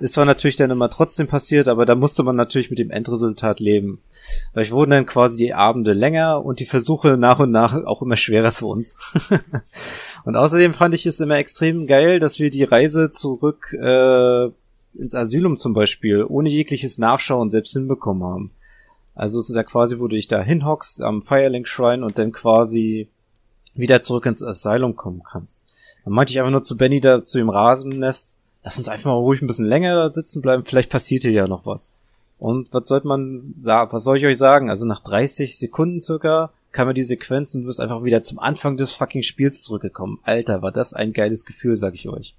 Ist 0.00 0.14
zwar 0.14 0.24
natürlich 0.24 0.56
dann 0.56 0.70
immer 0.70 0.90
trotzdem 0.90 1.28
passiert, 1.28 1.68
aber 1.68 1.86
da 1.86 1.94
musste 1.94 2.22
man 2.22 2.36
natürlich 2.36 2.70
mit 2.70 2.78
dem 2.78 2.90
Endresultat 2.90 3.60
leben. 3.60 4.00
Dadurch 4.52 4.72
wurden 4.72 4.90
dann 4.90 5.06
quasi 5.06 5.36
die 5.38 5.54
Abende 5.54 5.92
länger 5.92 6.44
und 6.44 6.58
die 6.60 6.66
Versuche 6.66 7.16
nach 7.16 7.38
und 7.38 7.50
nach 7.50 7.72
auch 7.84 8.02
immer 8.02 8.16
schwerer 8.16 8.52
für 8.52 8.66
uns. 8.66 8.96
und 10.24 10.36
außerdem 10.36 10.74
fand 10.74 10.94
ich 10.94 11.06
es 11.06 11.20
immer 11.20 11.36
extrem 11.36 11.86
geil, 11.86 12.18
dass 12.18 12.38
wir 12.38 12.50
die 12.50 12.64
Reise 12.64 13.10
zurück 13.10 13.72
äh, 13.72 14.46
ins 14.94 15.14
Asylum 15.14 15.56
zum 15.56 15.74
Beispiel 15.74 16.24
ohne 16.24 16.48
jegliches 16.48 16.98
Nachschauen 16.98 17.50
selbst 17.50 17.72
hinbekommen 17.72 18.24
haben. 18.24 18.50
Also 19.14 19.38
es 19.38 19.48
ist 19.48 19.56
ja 19.56 19.62
quasi, 19.62 19.98
wo 19.98 20.08
du 20.08 20.16
dich 20.16 20.28
da 20.28 20.42
hinhockst 20.42 21.02
am 21.02 21.22
Firelink 21.22 21.68
Shrine 21.68 22.04
und 22.04 22.18
dann 22.18 22.32
quasi 22.32 23.08
wieder 23.74 24.02
zurück 24.02 24.26
ins 24.26 24.42
Asylum 24.42 24.96
kommen 24.96 25.22
kannst. 25.22 25.62
Dann 26.04 26.12
meinte 26.12 26.32
ich 26.32 26.38
einfach 26.38 26.50
nur 26.52 26.62
zu 26.62 26.76
Benny 26.76 27.00
da 27.00 27.24
zu 27.24 27.38
dem 27.38 27.48
Rasennest, 27.48 28.36
lass 28.66 28.78
uns 28.78 28.88
einfach 28.88 29.10
mal 29.10 29.12
ruhig 29.12 29.40
ein 29.40 29.46
bisschen 29.46 29.68
länger 29.68 29.94
da 29.94 30.12
sitzen 30.12 30.42
bleiben, 30.42 30.64
vielleicht 30.64 30.90
passiert 30.90 31.22
hier 31.22 31.30
ja 31.30 31.46
noch 31.46 31.66
was. 31.66 31.92
Und 32.36 32.74
was 32.74 32.88
sollte 32.88 33.06
man 33.06 33.54
was 33.54 34.02
soll 34.02 34.18
ich 34.18 34.26
euch 34.26 34.36
sagen? 34.36 34.70
Also 34.70 34.84
nach 34.84 35.00
30 35.00 35.56
Sekunden 35.56 36.00
circa 36.00 36.50
kam 36.72 36.88
mir 36.88 36.94
die 36.94 37.04
Sequenz 37.04 37.54
und 37.54 37.62
du 37.62 37.68
bist 37.68 37.80
einfach 37.80 38.02
wieder 38.02 38.24
zum 38.24 38.40
Anfang 38.40 38.76
des 38.76 38.92
fucking 38.92 39.22
Spiels 39.22 39.62
zurückgekommen. 39.62 40.18
Alter, 40.24 40.62
war 40.62 40.72
das 40.72 40.94
ein 40.94 41.12
geiles 41.12 41.46
Gefühl, 41.46 41.76
sag 41.76 41.94
ich 41.94 42.08
euch. 42.08 42.34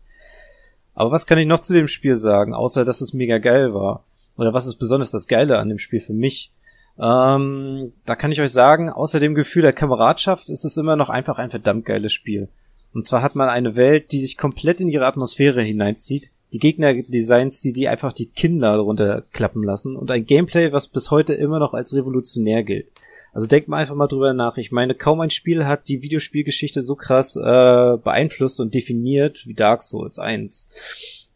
Aber 0.95 1.11
was 1.11 1.27
kann 1.27 1.39
ich 1.39 1.47
noch 1.47 1.61
zu 1.61 1.73
dem 1.73 1.87
Spiel 1.87 2.17
sagen, 2.17 2.53
außer 2.53 2.83
dass 2.83 2.99
es 2.99 3.13
mega 3.13 3.37
geil 3.37 3.73
war? 3.73 4.03
Oder 4.35 4.53
was 4.53 4.67
ist 4.67 4.75
besonders 4.75 5.11
das 5.11 5.27
Geile 5.27 5.57
an 5.59 5.69
dem 5.69 5.79
Spiel 5.79 6.01
für 6.01 6.13
mich? 6.13 6.51
Ähm, 6.99 7.93
da 8.05 8.15
kann 8.17 8.33
ich 8.33 8.41
euch 8.41 8.51
sagen, 8.51 8.89
außer 8.89 9.21
dem 9.21 9.33
Gefühl 9.33 9.61
der 9.61 9.73
Kameradschaft 9.73 10.49
ist 10.49 10.65
es 10.65 10.75
immer 10.75 10.97
noch 10.97 11.09
einfach 11.09 11.37
ein 11.37 11.51
verdammt 11.51 11.85
geiles 11.85 12.11
Spiel. 12.11 12.49
Und 12.93 13.05
zwar 13.05 13.21
hat 13.21 13.35
man 13.35 13.49
eine 13.49 13.75
Welt, 13.75 14.11
die 14.11 14.21
sich 14.21 14.37
komplett 14.37 14.79
in 14.79 14.89
ihre 14.89 15.05
Atmosphäre 15.05 15.61
hineinzieht, 15.61 16.31
die 16.53 16.59
Gegner-Designs, 16.59 17.61
die 17.61 17.73
die 17.73 17.87
einfach 17.87 18.13
die 18.13 18.27
Kinder 18.27 18.77
runterklappen 18.77 19.63
lassen 19.63 19.95
und 19.95 20.09
ein 20.11 20.25
Gameplay, 20.25 20.71
was 20.71 20.87
bis 20.87 21.11
heute 21.11 21.33
immer 21.33 21.59
noch 21.59 21.73
als 21.73 21.93
revolutionär 21.93 22.63
gilt. 22.63 22.87
Also 23.33 23.47
denkt 23.47 23.67
mal 23.67 23.77
einfach 23.77 23.95
mal 23.95 24.07
drüber 24.07 24.33
nach. 24.33 24.57
Ich 24.57 24.71
meine, 24.71 24.95
kaum 24.95 25.19
ein 25.19 25.29
Spiel 25.29 25.65
hat 25.65 25.87
die 25.89 26.01
Videospielgeschichte 26.01 26.81
so 26.81 26.95
krass 26.95 27.35
äh, 27.35 27.97
beeinflusst 27.97 28.59
und 28.59 28.73
definiert 28.73 29.45
wie 29.45 29.53
Dark 29.53 29.83
Souls 29.83 30.17
1. 30.17 30.67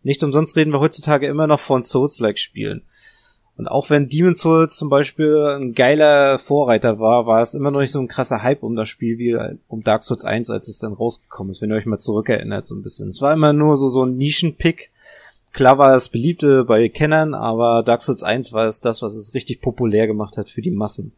Nicht 0.02 0.24
umsonst 0.24 0.56
reden 0.56 0.72
wir 0.72 0.80
heutzutage 0.80 1.28
immer 1.28 1.46
noch 1.46 1.60
von 1.60 1.84
Souls-like-Spielen. 1.84 2.84
Und 3.62 3.68
auch 3.68 3.92
wenn 3.92 4.10
Demon 4.10 4.34
Souls 4.34 4.76
zum 4.76 4.90
Beispiel 4.90 5.38
ein 5.56 5.76
geiler 5.76 6.40
Vorreiter 6.40 6.98
war, 6.98 7.28
war 7.28 7.44
es 7.44 7.54
immer 7.54 7.70
noch 7.70 7.82
nicht 7.82 7.92
so 7.92 8.00
ein 8.00 8.08
krasser 8.08 8.42
Hype 8.42 8.64
um 8.64 8.76
das 8.76 8.90
Spiel 8.90 9.20
wie 9.20 9.38
um 9.68 9.84
Dark 9.84 10.04
Souls 10.04 10.26
1, 10.26 10.50
als 10.50 10.68
es 10.68 10.80
dann 10.80 10.94
rausgekommen 10.94 11.52
ist, 11.52 11.62
wenn 11.62 11.70
ihr 11.70 11.76
euch 11.76 11.86
mal 11.86 12.00
zurückerinnert 12.00 12.66
so 12.66 12.74
ein 12.74 12.82
bisschen. 12.82 13.10
Es 13.10 13.22
war 13.22 13.32
immer 13.34 13.54
nur 13.54 13.78
so, 13.78 13.88
so 13.88 14.04
ein 14.04 14.18
Nischenpick. 14.18 14.90
Klar 15.54 15.78
war 15.78 15.94
es 15.94 16.10
beliebte 16.10 16.64
bei 16.64 16.90
Kennern, 16.90 17.36
aber 17.36 17.84
Dark 17.84 18.02
Souls 18.02 18.24
1 18.24 18.52
war 18.52 18.66
es 18.66 18.82
das, 18.82 19.04
was 19.04 19.14
es 19.14 19.36
richtig 19.36 19.62
populär 19.62 20.08
gemacht 20.08 20.38
hat 20.38 20.50
für 20.50 20.64
die 20.64 20.72
Massen. 20.72 21.12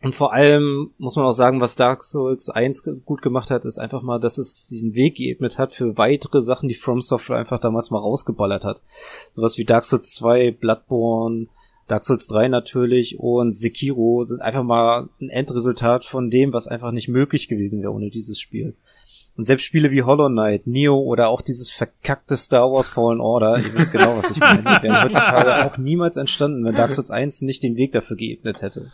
Und 0.00 0.14
vor 0.14 0.32
allem 0.32 0.90
muss 0.98 1.16
man 1.16 1.24
auch 1.24 1.32
sagen, 1.32 1.60
was 1.60 1.74
Dark 1.74 2.04
Souls 2.04 2.50
1 2.50 2.84
gut 3.04 3.20
gemacht 3.20 3.50
hat, 3.50 3.64
ist 3.64 3.80
einfach 3.80 4.02
mal, 4.02 4.20
dass 4.20 4.38
es 4.38 4.64
den 4.68 4.94
Weg 4.94 5.16
geebnet 5.16 5.58
hat 5.58 5.72
für 5.72 5.98
weitere 5.98 6.42
Sachen, 6.42 6.68
die 6.68 6.76
From 6.76 7.00
Software 7.00 7.38
einfach 7.38 7.58
damals 7.58 7.90
mal 7.90 7.98
rausgeballert 7.98 8.64
hat. 8.64 8.80
Sowas 9.32 9.58
wie 9.58 9.64
Dark 9.64 9.84
Souls 9.84 10.14
2, 10.14 10.52
Bloodborne, 10.52 11.48
Dark 11.88 12.04
Souls 12.04 12.28
3 12.28 12.48
natürlich 12.48 13.18
und 13.18 13.54
Sekiro 13.54 14.22
sind 14.22 14.40
einfach 14.40 14.62
mal 14.62 15.08
ein 15.20 15.30
Endresultat 15.30 16.04
von 16.04 16.30
dem, 16.30 16.52
was 16.52 16.68
einfach 16.68 16.92
nicht 16.92 17.08
möglich 17.08 17.48
gewesen 17.48 17.82
wäre 17.82 17.92
ohne 17.92 18.10
dieses 18.10 18.38
Spiel. 18.38 18.74
Und 19.36 19.44
selbst 19.44 19.64
Spiele 19.64 19.90
wie 19.90 20.02
Hollow 20.02 20.28
Knight, 20.28 20.66
Neo 20.66 20.98
oder 20.98 21.28
auch 21.28 21.42
dieses 21.42 21.72
verkackte 21.72 22.36
Star 22.36 22.70
Wars 22.70 22.88
Fallen 22.88 23.20
Order, 23.20 23.56
ihr 23.58 23.74
wisst 23.74 23.92
genau, 23.92 24.18
was 24.18 24.30
ich 24.30 24.38
meine, 24.38 24.64
wären 24.64 25.04
heutzutage 25.04 25.64
auch 25.66 25.78
niemals 25.78 26.16
entstanden, 26.16 26.64
wenn 26.64 26.74
Dark 26.74 26.92
Souls 26.92 27.10
1 27.10 27.42
nicht 27.42 27.62
den 27.62 27.76
Weg 27.76 27.92
dafür 27.92 28.16
geebnet 28.16 28.62
hätte. 28.62 28.92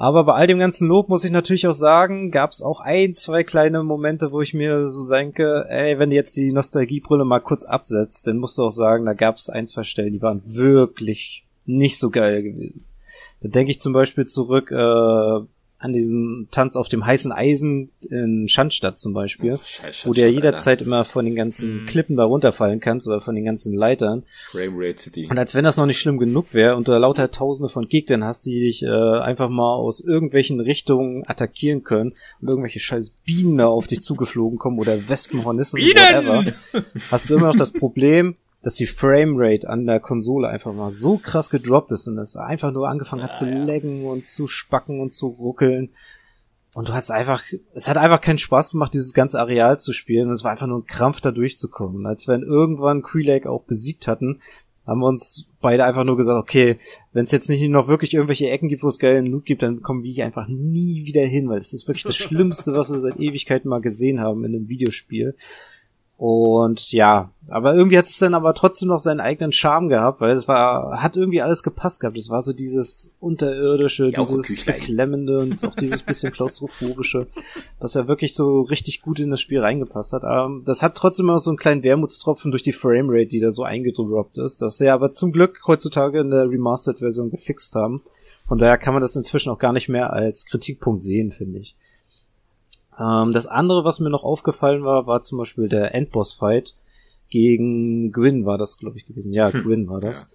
Aber 0.00 0.24
bei 0.24 0.32
all 0.32 0.46
dem 0.46 0.58
ganzen 0.58 0.88
Lob 0.88 1.10
muss 1.10 1.24
ich 1.24 1.30
natürlich 1.30 1.66
auch 1.66 1.74
sagen, 1.74 2.30
gab 2.30 2.52
es 2.52 2.62
auch 2.62 2.80
ein, 2.80 3.12
zwei 3.12 3.44
kleine 3.44 3.82
Momente, 3.82 4.32
wo 4.32 4.40
ich 4.40 4.54
mir 4.54 4.88
so 4.88 5.06
denke, 5.06 5.66
ey, 5.68 5.98
wenn 5.98 6.08
du 6.08 6.16
jetzt 6.16 6.34
die 6.38 6.54
Nostalgiebrille 6.54 7.26
mal 7.26 7.40
kurz 7.40 7.66
absetzt, 7.66 8.26
dann 8.26 8.38
musst 8.38 8.56
du 8.56 8.62
auch 8.62 8.70
sagen, 8.70 9.04
da 9.04 9.12
gab 9.12 9.36
es 9.36 9.50
ein, 9.50 9.66
zwei 9.66 9.82
Stellen, 9.82 10.14
die 10.14 10.22
waren 10.22 10.40
wirklich 10.46 11.44
nicht 11.66 11.98
so 11.98 12.08
geil 12.08 12.42
gewesen. 12.42 12.86
Da 13.42 13.50
denke 13.50 13.72
ich 13.72 13.82
zum 13.82 13.92
Beispiel 13.92 14.24
zurück 14.24 14.70
äh, 14.70 15.40
an 15.80 15.94
diesen 15.94 16.48
Tanz 16.50 16.76
auf 16.76 16.88
dem 16.88 17.06
heißen 17.06 17.32
Eisen 17.32 17.90
in 18.10 18.48
Schandstadt 18.48 18.98
zum 18.98 19.14
Beispiel, 19.14 19.54
oh, 19.54 19.60
Scheiß, 19.64 20.06
wo 20.06 20.12
du 20.12 20.20
ja 20.20 20.26
jederzeit 20.26 20.80
Alter. 20.80 20.84
immer 20.84 21.04
von 21.06 21.24
den 21.24 21.34
ganzen 21.34 21.84
mm. 21.84 21.86
Klippen 21.86 22.16
da 22.16 22.24
runterfallen 22.24 22.80
kannst 22.80 23.08
oder 23.08 23.22
von 23.22 23.34
den 23.34 23.46
ganzen 23.46 23.72
Leitern. 23.72 24.24
Framerate 24.50 24.98
City. 24.98 25.26
Und 25.30 25.38
als 25.38 25.54
wenn 25.54 25.64
das 25.64 25.78
noch 25.78 25.86
nicht 25.86 25.98
schlimm 25.98 26.18
genug 26.18 26.52
wäre 26.52 26.76
und 26.76 26.86
du 26.86 26.92
da 26.92 26.98
lauter 26.98 27.30
Tausende 27.30 27.72
von 27.72 27.88
Gegnern 27.88 28.24
hast, 28.24 28.44
die 28.44 28.60
dich 28.60 28.82
äh, 28.82 28.88
einfach 28.88 29.48
mal 29.48 29.74
aus 29.74 30.00
irgendwelchen 30.00 30.60
Richtungen 30.60 31.24
attackieren 31.26 31.82
können 31.82 32.12
und 32.42 32.48
irgendwelche 32.48 32.78
scheiß 32.80 33.14
Bienen 33.24 33.56
da 33.56 33.66
auf 33.66 33.86
dich 33.86 34.02
zugeflogen 34.02 34.58
kommen 34.58 34.78
oder 34.78 35.08
Wespen, 35.08 35.44
Hornissen, 35.44 35.80
whatever, 35.80 36.44
hast 37.10 37.30
du 37.30 37.36
immer 37.36 37.48
noch 37.48 37.56
das 37.56 37.72
Problem, 37.72 38.36
dass 38.62 38.74
die 38.74 38.86
Framerate 38.86 39.68
an 39.68 39.86
der 39.86 40.00
Konsole 40.00 40.48
einfach 40.48 40.72
mal 40.72 40.90
so 40.90 41.16
krass 41.16 41.50
gedroppt 41.50 41.92
ist 41.92 42.06
und 42.08 42.18
es 42.18 42.36
einfach 42.36 42.72
nur 42.72 42.88
angefangen 42.88 43.22
hat 43.22 43.32
ja, 43.32 43.36
zu 43.36 43.46
ja. 43.46 43.64
laggen 43.64 44.04
und 44.04 44.28
zu 44.28 44.46
spacken 44.46 45.00
und 45.00 45.12
zu 45.12 45.28
ruckeln. 45.28 45.90
Und 46.74 46.88
du 46.88 46.92
hast 46.92 47.10
einfach, 47.10 47.42
es 47.74 47.88
hat 47.88 47.96
einfach 47.96 48.20
keinen 48.20 48.38
Spaß 48.38 48.70
gemacht, 48.72 48.94
dieses 48.94 49.12
ganze 49.12 49.40
Areal 49.40 49.80
zu 49.80 49.92
spielen. 49.92 50.28
Und 50.28 50.34
es 50.34 50.44
war 50.44 50.52
einfach 50.52 50.68
nur 50.68 50.78
ein 50.78 50.86
Krampf, 50.86 51.20
da 51.20 51.32
durchzukommen. 51.32 52.06
Als 52.06 52.28
wenn 52.28 52.42
irgendwann 52.42 53.02
Krelake 53.02 53.50
auch 53.50 53.64
besiegt 53.64 54.06
hatten, 54.06 54.40
haben 54.86 55.00
wir 55.00 55.08
uns 55.08 55.46
beide 55.60 55.84
einfach 55.84 56.04
nur 56.04 56.16
gesagt, 56.16 56.38
okay, 56.38 56.78
wenn 57.12 57.24
es 57.24 57.32
jetzt 57.32 57.48
nicht 57.48 57.62
noch 57.68 57.88
wirklich 57.88 58.14
irgendwelche 58.14 58.50
Ecken 58.50 58.68
gibt, 58.68 58.82
wo 58.82 58.88
es 58.88 58.98
geilen 58.98 59.26
Loot 59.26 59.46
gibt, 59.46 59.62
dann 59.62 59.82
kommen 59.82 60.02
wir 60.02 60.12
hier 60.12 60.26
einfach 60.26 60.48
nie 60.48 61.04
wieder 61.04 61.22
hin, 61.22 61.48
weil 61.48 61.60
es 61.60 61.72
ist 61.72 61.88
wirklich 61.88 62.04
das 62.04 62.16
Schlimmste, 62.16 62.72
was 62.72 62.90
wir 62.90 63.00
seit 63.00 63.18
Ewigkeiten 63.18 63.68
mal 63.68 63.80
gesehen 63.80 64.20
haben 64.20 64.44
in 64.44 64.54
einem 64.54 64.68
Videospiel. 64.68 65.34
Und 66.20 66.92
ja, 66.92 67.30
aber 67.48 67.74
irgendwie 67.74 67.96
hat 67.96 68.04
es 68.04 68.18
dann 68.18 68.34
aber 68.34 68.52
trotzdem 68.52 68.88
noch 68.88 68.98
seinen 68.98 69.20
eigenen 69.20 69.54
Charme 69.54 69.88
gehabt, 69.88 70.20
weil 70.20 70.36
es 70.36 70.46
war, 70.46 71.00
hat 71.02 71.16
irgendwie 71.16 71.40
alles 71.40 71.62
gepasst 71.62 71.98
gehabt. 72.00 72.18
Es 72.18 72.28
war 72.28 72.42
so 72.42 72.52
dieses 72.52 73.10
unterirdische, 73.20 74.12
dieses 74.12 74.66
beklemmende 74.66 75.38
und 75.38 75.64
auch 75.64 75.74
dieses 75.74 76.02
bisschen 76.02 76.30
klaustrophobische, 76.34 77.26
was 77.78 77.94
ja 77.94 78.06
wirklich 78.06 78.34
so 78.34 78.60
richtig 78.60 79.00
gut 79.00 79.18
in 79.18 79.30
das 79.30 79.40
Spiel 79.40 79.60
reingepasst 79.60 80.12
hat. 80.12 80.24
Aber 80.24 80.44
ähm, 80.44 80.62
das 80.66 80.82
hat 80.82 80.94
trotzdem 80.94 81.24
noch 81.24 81.38
so 81.38 81.48
einen 81.48 81.56
kleinen 81.56 81.82
Wermutstropfen 81.82 82.50
durch 82.50 82.62
die 82.62 82.74
Framerate, 82.74 83.28
die 83.28 83.40
da 83.40 83.50
so 83.50 83.62
eingedroppt 83.62 84.36
ist, 84.36 84.60
dass 84.60 84.76
sie 84.76 84.90
aber 84.90 85.14
zum 85.14 85.32
Glück 85.32 85.58
heutzutage 85.66 86.20
in 86.20 86.28
der 86.28 86.50
Remastered-Version 86.50 87.30
gefixt 87.30 87.74
haben. 87.74 88.02
Von 88.46 88.58
daher 88.58 88.76
kann 88.76 88.92
man 88.92 89.00
das 89.00 89.16
inzwischen 89.16 89.48
auch 89.48 89.58
gar 89.58 89.72
nicht 89.72 89.88
mehr 89.88 90.12
als 90.12 90.44
Kritikpunkt 90.44 91.02
sehen, 91.02 91.32
finde 91.32 91.60
ich. 91.60 91.76
Ähm, 92.98 93.32
das 93.32 93.46
andere, 93.46 93.84
was 93.84 94.00
mir 94.00 94.10
noch 94.10 94.24
aufgefallen 94.24 94.84
war, 94.84 95.06
war 95.06 95.22
zum 95.22 95.38
Beispiel 95.38 95.68
der 95.68 95.94
Endboss-Fight 95.94 96.74
gegen 97.30 98.12
Gwyn 98.12 98.44
war 98.44 98.58
das, 98.58 98.76
glaube 98.76 98.98
ich, 98.98 99.06
gewesen. 99.06 99.32
Ja, 99.32 99.52
hm. 99.52 99.62
Gwyn 99.62 99.88
war 99.88 100.00
das. 100.00 100.22
Ja. 100.22 100.26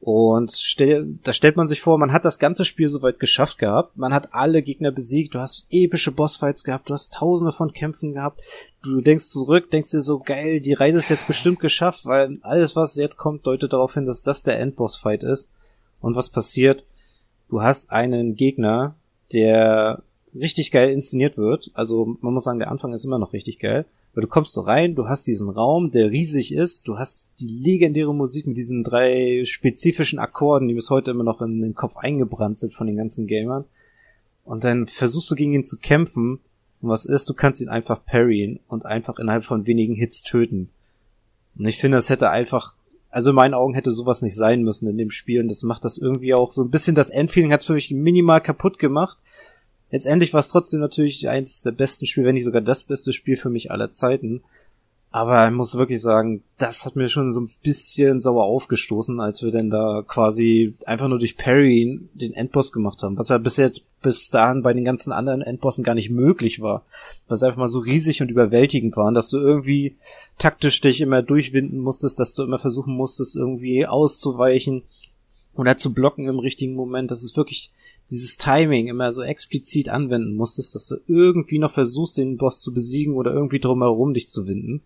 Und 0.00 0.52
stell, 0.52 1.18
da 1.24 1.32
stellt 1.32 1.56
man 1.56 1.68
sich 1.68 1.80
vor, 1.80 1.98
man 1.98 2.12
hat 2.12 2.24
das 2.24 2.38
ganze 2.38 2.64
Spiel 2.64 2.88
soweit 2.88 3.18
geschafft 3.18 3.58
gehabt. 3.58 3.96
Man 3.96 4.14
hat 4.14 4.34
alle 4.34 4.62
Gegner 4.62 4.92
besiegt. 4.92 5.34
Du 5.34 5.40
hast 5.40 5.66
epische 5.70 6.12
Bossfights 6.12 6.64
gehabt. 6.64 6.88
Du 6.88 6.94
hast 6.94 7.14
tausende 7.14 7.52
von 7.52 7.72
Kämpfen 7.72 8.12
gehabt. 8.12 8.40
Du 8.82 9.00
denkst 9.00 9.26
zurück, 9.26 9.70
denkst 9.70 9.90
dir 9.90 10.02
so, 10.02 10.18
geil, 10.20 10.60
die 10.60 10.74
Reise 10.74 11.00
ist 11.00 11.08
jetzt 11.08 11.26
bestimmt 11.26 11.58
geschafft, 11.58 12.04
weil 12.04 12.38
alles, 12.42 12.76
was 12.76 12.94
jetzt 12.94 13.16
kommt, 13.16 13.46
deutet 13.46 13.72
darauf 13.72 13.94
hin, 13.94 14.06
dass 14.06 14.22
das 14.22 14.44
der 14.44 14.60
Endboss-Fight 14.60 15.24
ist. 15.24 15.50
Und 16.00 16.14
was 16.14 16.28
passiert? 16.28 16.84
Du 17.48 17.62
hast 17.62 17.90
einen 17.90 18.36
Gegner, 18.36 18.94
der 19.32 20.02
richtig 20.40 20.70
geil 20.70 20.90
inszeniert 20.90 21.36
wird. 21.36 21.70
Also 21.74 22.16
man 22.20 22.34
muss 22.34 22.44
sagen, 22.44 22.58
der 22.58 22.70
Anfang 22.70 22.92
ist 22.92 23.04
immer 23.04 23.18
noch 23.18 23.32
richtig 23.32 23.58
geil. 23.58 23.84
Weil 24.14 24.22
du 24.22 24.28
kommst 24.28 24.54
so 24.54 24.62
rein, 24.62 24.94
du 24.94 25.08
hast 25.08 25.26
diesen 25.26 25.50
Raum, 25.50 25.90
der 25.90 26.10
riesig 26.10 26.54
ist, 26.54 26.88
du 26.88 26.98
hast 26.98 27.28
die 27.38 27.48
legendäre 27.48 28.14
Musik 28.14 28.46
mit 28.46 28.56
diesen 28.56 28.82
drei 28.82 29.42
spezifischen 29.44 30.18
Akkorden, 30.18 30.68
die 30.68 30.74
bis 30.74 30.88
heute 30.88 31.10
immer 31.10 31.22
noch 31.22 31.42
in 31.42 31.60
den 31.60 31.74
Kopf 31.74 31.98
eingebrannt 31.98 32.58
sind 32.58 32.72
von 32.72 32.86
den 32.86 32.96
ganzen 32.96 33.26
Gamern. 33.26 33.66
Und 34.46 34.64
dann 34.64 34.86
versuchst 34.86 35.30
du 35.30 35.34
gegen 35.34 35.52
ihn 35.52 35.66
zu 35.66 35.76
kämpfen. 35.76 36.38
Und 36.80 36.88
was 36.88 37.04
ist, 37.04 37.28
du 37.28 37.34
kannst 37.34 37.60
ihn 37.60 37.68
einfach 37.68 38.06
parryen 38.06 38.60
und 38.68 38.86
einfach 38.86 39.18
innerhalb 39.18 39.44
von 39.44 39.66
wenigen 39.66 39.94
Hits 39.94 40.22
töten. 40.22 40.70
Und 41.58 41.66
ich 41.66 41.76
finde, 41.78 41.98
das 41.98 42.08
hätte 42.08 42.30
einfach, 42.30 42.72
also 43.10 43.30
in 43.30 43.36
meinen 43.36 43.54
Augen 43.54 43.74
hätte 43.74 43.90
sowas 43.90 44.22
nicht 44.22 44.36
sein 44.36 44.62
müssen 44.62 44.88
in 44.88 44.96
dem 44.96 45.10
Spiel. 45.10 45.40
Und 45.40 45.48
das 45.48 45.62
macht 45.62 45.84
das 45.84 45.98
irgendwie 45.98 46.32
auch 46.32 46.54
so 46.54 46.62
ein 46.62 46.70
bisschen, 46.70 46.94
das 46.94 47.10
Endfeeling 47.10 47.52
hat 47.52 47.60
es 47.60 47.66
für 47.66 47.74
mich 47.74 47.90
minimal 47.90 48.40
kaputt 48.40 48.78
gemacht. 48.78 49.18
Letztendlich 49.90 50.32
war 50.32 50.40
es 50.40 50.48
trotzdem 50.48 50.80
natürlich 50.80 51.28
eins 51.28 51.62
der 51.62 51.72
besten 51.72 52.06
Spiele, 52.06 52.26
wenn 52.26 52.34
nicht 52.34 52.44
sogar 52.44 52.60
das 52.60 52.84
beste 52.84 53.12
Spiel 53.12 53.36
für 53.36 53.50
mich 53.50 53.70
aller 53.70 53.92
Zeiten. 53.92 54.42
Aber 55.12 55.46
ich 55.46 55.54
muss 55.54 55.78
wirklich 55.78 56.02
sagen, 56.02 56.42
das 56.58 56.84
hat 56.84 56.96
mir 56.96 57.08
schon 57.08 57.32
so 57.32 57.40
ein 57.40 57.50
bisschen 57.62 58.20
sauer 58.20 58.44
aufgestoßen, 58.44 59.18
als 59.20 59.42
wir 59.42 59.50
denn 59.50 59.70
da 59.70 60.04
quasi 60.06 60.74
einfach 60.84 61.08
nur 61.08 61.18
durch 61.18 61.38
Parry 61.38 62.00
den 62.12 62.34
Endboss 62.34 62.70
gemacht 62.70 63.02
haben, 63.02 63.16
was 63.16 63.30
ja 63.30 63.38
bis 63.38 63.56
jetzt 63.56 63.84
bis 64.02 64.28
dahin 64.28 64.62
bei 64.62 64.74
den 64.74 64.84
ganzen 64.84 65.12
anderen 65.12 65.40
Endbossen 65.40 65.84
gar 65.84 65.94
nicht 65.94 66.10
möglich 66.10 66.60
war. 66.60 66.84
Was 67.28 67.42
einfach 67.42 67.56
mal 67.56 67.68
so 67.68 67.78
riesig 67.78 68.20
und 68.20 68.30
überwältigend 68.30 68.96
waren, 68.96 69.14
dass 69.14 69.30
du 69.30 69.38
irgendwie 69.38 69.96
taktisch 70.38 70.80
dich 70.80 71.00
immer 71.00 71.22
durchwinden 71.22 71.78
musstest, 71.78 72.18
dass 72.18 72.34
du 72.34 72.42
immer 72.42 72.58
versuchen 72.58 72.94
musstest, 72.94 73.36
irgendwie 73.36 73.86
auszuweichen 73.86 74.82
oder 75.54 75.78
zu 75.78 75.94
blocken 75.94 76.28
im 76.28 76.40
richtigen 76.40 76.74
Moment. 76.74 77.10
Das 77.10 77.22
ist 77.22 77.36
wirklich 77.36 77.70
dieses 78.10 78.36
Timing 78.36 78.88
immer 78.88 79.12
so 79.12 79.22
explizit 79.22 79.88
anwenden 79.88 80.36
musstest, 80.36 80.74
dass 80.74 80.86
du 80.86 80.96
irgendwie 81.06 81.58
noch 81.58 81.72
versuchst, 81.72 82.18
den 82.18 82.36
Boss 82.36 82.60
zu 82.60 82.72
besiegen 82.72 83.14
oder 83.14 83.32
irgendwie 83.32 83.58
drumherum 83.58 84.14
dich 84.14 84.28
zu 84.28 84.46
winden. 84.46 84.82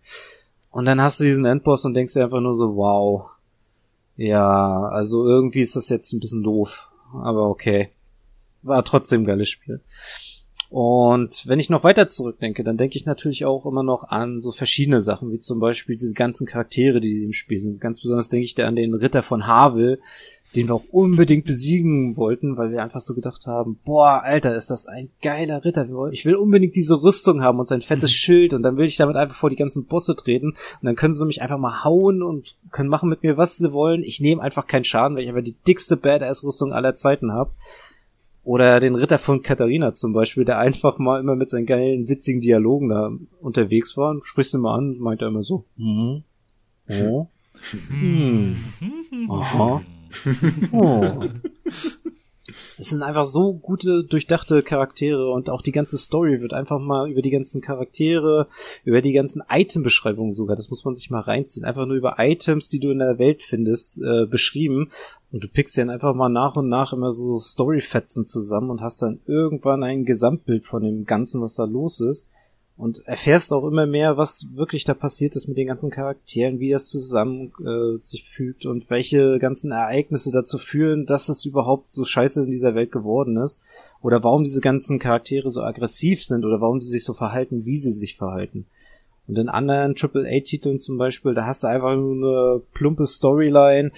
Und 0.71 0.85
dann 0.85 1.01
hast 1.01 1.19
du 1.19 1.25
diesen 1.25 1.45
Endboss 1.45 1.85
und 1.85 1.93
denkst 1.93 2.13
dir 2.13 2.23
einfach 2.23 2.41
nur 2.41 2.55
so, 2.55 2.75
wow. 2.75 3.29
Ja, 4.17 4.83
also 4.85 5.27
irgendwie 5.27 5.61
ist 5.61 5.75
das 5.75 5.89
jetzt 5.89 6.13
ein 6.13 6.19
bisschen 6.19 6.43
doof. 6.43 6.87
Aber 7.13 7.49
okay. 7.49 7.89
War 8.63 8.83
trotzdem 8.83 9.21
ein 9.21 9.25
geiles 9.25 9.49
Spiel. 9.49 9.81
Und 10.69 11.45
wenn 11.47 11.59
ich 11.59 11.69
noch 11.69 11.83
weiter 11.83 12.07
zurückdenke, 12.07 12.63
dann 12.63 12.77
denke 12.77 12.97
ich 12.97 13.05
natürlich 13.05 13.43
auch 13.43 13.65
immer 13.65 13.83
noch 13.83 14.05
an 14.05 14.41
so 14.41 14.53
verschiedene 14.53 15.01
Sachen, 15.01 15.29
wie 15.31 15.39
zum 15.39 15.59
Beispiel 15.59 15.97
diese 15.97 16.13
ganzen 16.13 16.47
Charaktere, 16.47 17.01
die 17.01 17.25
im 17.25 17.33
Spiel 17.33 17.59
sind. 17.59 17.81
Ganz 17.81 17.99
besonders 17.99 18.29
denke 18.29 18.45
ich 18.45 18.55
da 18.55 18.67
an 18.67 18.77
den 18.77 18.93
Ritter 18.93 19.21
von 19.21 19.47
Havel, 19.47 19.99
den 20.55 20.67
wir 20.67 20.75
auch 20.75 20.83
unbedingt 20.91 21.45
besiegen 21.45 22.17
wollten, 22.17 22.57
weil 22.57 22.71
wir 22.71 22.83
einfach 22.83 22.99
so 22.99 23.13
gedacht 23.13 23.45
haben, 23.45 23.79
boah, 23.85 24.21
Alter, 24.21 24.55
ist 24.55 24.69
das 24.69 24.85
ein 24.85 25.09
geiler 25.21 25.63
Ritter. 25.63 25.87
Ich 26.11 26.25
will 26.25 26.35
unbedingt 26.35 26.75
diese 26.75 27.01
Rüstung 27.01 27.41
haben 27.41 27.59
und 27.59 27.67
sein 27.67 27.81
fettes 27.81 28.11
Schild 28.13 28.53
und 28.53 28.61
dann 28.63 28.75
will 28.75 28.85
ich 28.85 28.97
damit 28.97 29.15
einfach 29.15 29.35
vor 29.37 29.49
die 29.49 29.55
ganzen 29.55 29.85
Bosse 29.85 30.15
treten 30.15 30.49
und 30.49 30.83
dann 30.83 30.95
können 30.95 31.13
sie 31.13 31.25
mich 31.25 31.41
einfach 31.41 31.57
mal 31.57 31.83
hauen 31.83 32.21
und 32.21 32.55
können 32.71 32.89
machen 32.89 33.09
mit 33.09 33.23
mir, 33.23 33.37
was 33.37 33.57
sie 33.57 33.71
wollen. 33.71 34.03
Ich 34.03 34.19
nehme 34.19 34.41
einfach 34.41 34.67
keinen 34.67 34.83
Schaden, 34.83 35.15
weil 35.15 35.23
ich 35.23 35.29
einfach 35.29 35.43
die 35.43 35.55
dickste 35.67 35.95
Badass-Rüstung 35.95 36.73
aller 36.73 36.95
Zeiten 36.95 37.31
habe. 37.31 37.51
Oder 38.43 38.79
den 38.79 38.95
Ritter 38.95 39.19
von 39.19 39.43
Katharina 39.43 39.93
zum 39.93 40.13
Beispiel, 40.13 40.45
der 40.45 40.57
einfach 40.57 40.97
mal 40.97 41.19
immer 41.19 41.35
mit 41.35 41.51
seinen 41.51 41.67
geilen, 41.67 42.07
witzigen 42.07 42.41
Dialogen 42.41 42.89
da 42.89 43.11
unterwegs 43.39 43.95
war. 43.97 44.09
Und 44.09 44.25
sprichst 44.25 44.55
du 44.55 44.57
mal 44.57 44.77
an, 44.77 44.97
meint 44.97 45.21
er 45.21 45.27
immer 45.27 45.43
so, 45.43 45.65
mhm. 45.77 46.23
Oh. 46.89 47.27
Hm. 47.89 48.55
Aha. 49.29 49.83
oh. 50.71 51.25
Es 52.77 52.89
sind 52.89 53.03
einfach 53.03 53.25
so 53.25 53.53
gute, 53.53 54.03
durchdachte 54.03 54.63
Charaktere 54.63 55.29
und 55.31 55.49
auch 55.49 55.61
die 55.61 55.71
ganze 55.71 55.97
Story 55.97 56.41
wird 56.41 56.53
einfach 56.53 56.79
mal 56.79 57.09
über 57.09 57.21
die 57.21 57.29
ganzen 57.29 57.61
Charaktere, 57.61 58.47
über 58.83 59.01
die 59.01 59.13
ganzen 59.13 59.43
Item-Beschreibungen 59.49 60.33
sogar, 60.33 60.55
das 60.55 60.69
muss 60.69 60.83
man 60.83 60.95
sich 60.95 61.09
mal 61.09 61.21
reinziehen, 61.21 61.65
einfach 61.65 61.85
nur 61.85 61.95
über 61.95 62.15
Items, 62.17 62.67
die 62.69 62.79
du 62.79 62.89
in 62.91 62.99
der 62.99 63.19
Welt 63.19 63.43
findest, 63.43 63.97
äh, 63.97 64.25
beschrieben. 64.25 64.91
Und 65.31 65.43
du 65.43 65.47
pickst 65.47 65.77
dann 65.77 65.89
einfach 65.89 66.13
mal 66.13 66.29
nach 66.29 66.55
und 66.55 66.67
nach 66.67 66.91
immer 66.91 67.11
so 67.11 67.39
Storyfetzen 67.39 68.25
zusammen 68.25 68.69
und 68.69 68.81
hast 68.81 69.01
dann 69.01 69.21
irgendwann 69.27 69.83
ein 69.83 70.03
Gesamtbild 70.03 70.65
von 70.65 70.83
dem 70.83 71.05
Ganzen, 71.05 71.41
was 71.41 71.55
da 71.55 71.63
los 71.63 72.01
ist 72.01 72.27
und 72.81 73.07
erfährst 73.07 73.53
auch 73.53 73.63
immer 73.63 73.85
mehr, 73.85 74.17
was 74.17 74.47
wirklich 74.55 74.85
da 74.85 74.95
passiert 74.95 75.35
ist 75.35 75.47
mit 75.47 75.55
den 75.55 75.67
ganzen 75.67 75.91
Charakteren, 75.91 76.59
wie 76.59 76.71
das 76.71 76.87
zusammen 76.87 77.53
äh, 77.63 78.03
sich 78.03 78.27
fügt 78.27 78.65
und 78.65 78.89
welche 78.89 79.37
ganzen 79.37 79.71
Ereignisse 79.71 80.31
dazu 80.31 80.57
führen, 80.57 81.05
dass 81.05 81.29
es 81.29 81.45
überhaupt 81.45 81.93
so 81.93 82.05
scheiße 82.05 82.41
in 82.41 82.49
dieser 82.49 82.73
Welt 82.73 82.91
geworden 82.91 83.37
ist 83.37 83.61
oder 84.01 84.23
warum 84.23 84.43
diese 84.43 84.61
ganzen 84.61 84.97
Charaktere 84.97 85.51
so 85.51 85.61
aggressiv 85.61 86.23
sind 86.23 86.43
oder 86.43 86.59
warum 86.59 86.81
sie 86.81 86.89
sich 86.89 87.03
so 87.03 87.13
verhalten, 87.13 87.65
wie 87.65 87.77
sie 87.77 87.93
sich 87.93 88.17
verhalten. 88.17 88.65
Und 89.27 89.37
in 89.37 89.47
anderen 89.47 89.93
AAA-Titeln 89.95 90.79
zum 90.79 90.97
Beispiel, 90.97 91.35
da 91.35 91.45
hast 91.45 91.63
du 91.63 91.67
einfach 91.67 91.95
nur 91.95 92.15
eine 92.15 92.61
plumpe 92.73 93.05
Storyline, 93.05 93.91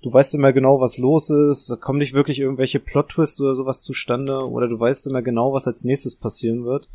du 0.00 0.12
weißt 0.12 0.34
immer 0.34 0.52
genau, 0.52 0.80
was 0.80 0.96
los 0.96 1.28
ist, 1.30 1.70
da 1.70 1.74
kommen 1.74 1.98
nicht 1.98 2.14
wirklich 2.14 2.38
irgendwelche 2.38 2.78
Plot-Twists 2.78 3.40
oder 3.40 3.56
sowas 3.56 3.82
zustande, 3.82 4.48
oder 4.48 4.68
du 4.68 4.78
weißt 4.78 5.08
immer 5.08 5.22
genau, 5.22 5.52
was 5.52 5.66
als 5.66 5.82
nächstes 5.82 6.14
passieren 6.14 6.64
wird. 6.64 6.88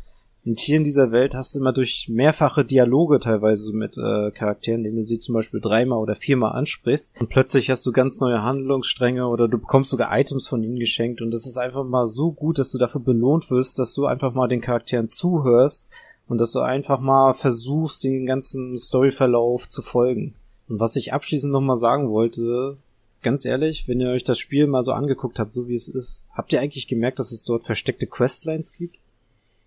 Und 0.46 0.60
hier 0.60 0.76
in 0.76 0.84
dieser 0.84 1.10
Welt 1.10 1.32
hast 1.34 1.54
du 1.54 1.58
immer 1.58 1.72
durch 1.72 2.06
mehrfache 2.10 2.66
Dialoge 2.66 3.18
teilweise 3.18 3.72
mit 3.72 3.96
äh, 3.96 4.30
Charakteren, 4.30 4.80
indem 4.84 4.96
du 4.96 5.04
sie 5.04 5.18
zum 5.18 5.34
Beispiel 5.34 5.60
dreimal 5.60 5.98
oder 5.98 6.16
viermal 6.16 6.52
ansprichst. 6.52 7.14
Und 7.18 7.30
plötzlich 7.30 7.70
hast 7.70 7.86
du 7.86 7.92
ganz 7.92 8.20
neue 8.20 8.42
Handlungsstränge 8.42 9.26
oder 9.26 9.48
du 9.48 9.56
bekommst 9.56 9.90
sogar 9.90 10.16
Items 10.18 10.46
von 10.46 10.62
ihnen 10.62 10.78
geschenkt. 10.78 11.22
Und 11.22 11.30
das 11.30 11.46
ist 11.46 11.56
einfach 11.56 11.84
mal 11.84 12.06
so 12.06 12.30
gut, 12.30 12.58
dass 12.58 12.72
du 12.72 12.78
dafür 12.78 13.00
belohnt 13.00 13.50
wirst, 13.50 13.78
dass 13.78 13.94
du 13.94 14.04
einfach 14.04 14.34
mal 14.34 14.48
den 14.48 14.60
Charakteren 14.60 15.08
zuhörst 15.08 15.88
und 16.28 16.38
dass 16.38 16.52
du 16.52 16.60
einfach 16.60 17.00
mal 17.00 17.32
versuchst, 17.32 18.04
den 18.04 18.26
ganzen 18.26 18.76
Storyverlauf 18.76 19.68
zu 19.70 19.80
folgen. 19.80 20.34
Und 20.68 20.78
was 20.78 20.96
ich 20.96 21.14
abschließend 21.14 21.52
nochmal 21.52 21.76
sagen 21.78 22.10
wollte, 22.10 22.76
ganz 23.22 23.46
ehrlich, 23.46 23.88
wenn 23.88 24.00
ihr 24.00 24.10
euch 24.10 24.24
das 24.24 24.38
Spiel 24.38 24.66
mal 24.66 24.82
so 24.82 24.92
angeguckt 24.92 25.38
habt, 25.38 25.52
so 25.52 25.68
wie 25.68 25.74
es 25.74 25.88
ist, 25.88 26.28
habt 26.34 26.52
ihr 26.52 26.60
eigentlich 26.60 26.86
gemerkt, 26.86 27.18
dass 27.18 27.32
es 27.32 27.44
dort 27.44 27.64
versteckte 27.64 28.06
Questlines 28.06 28.74
gibt? 28.74 28.96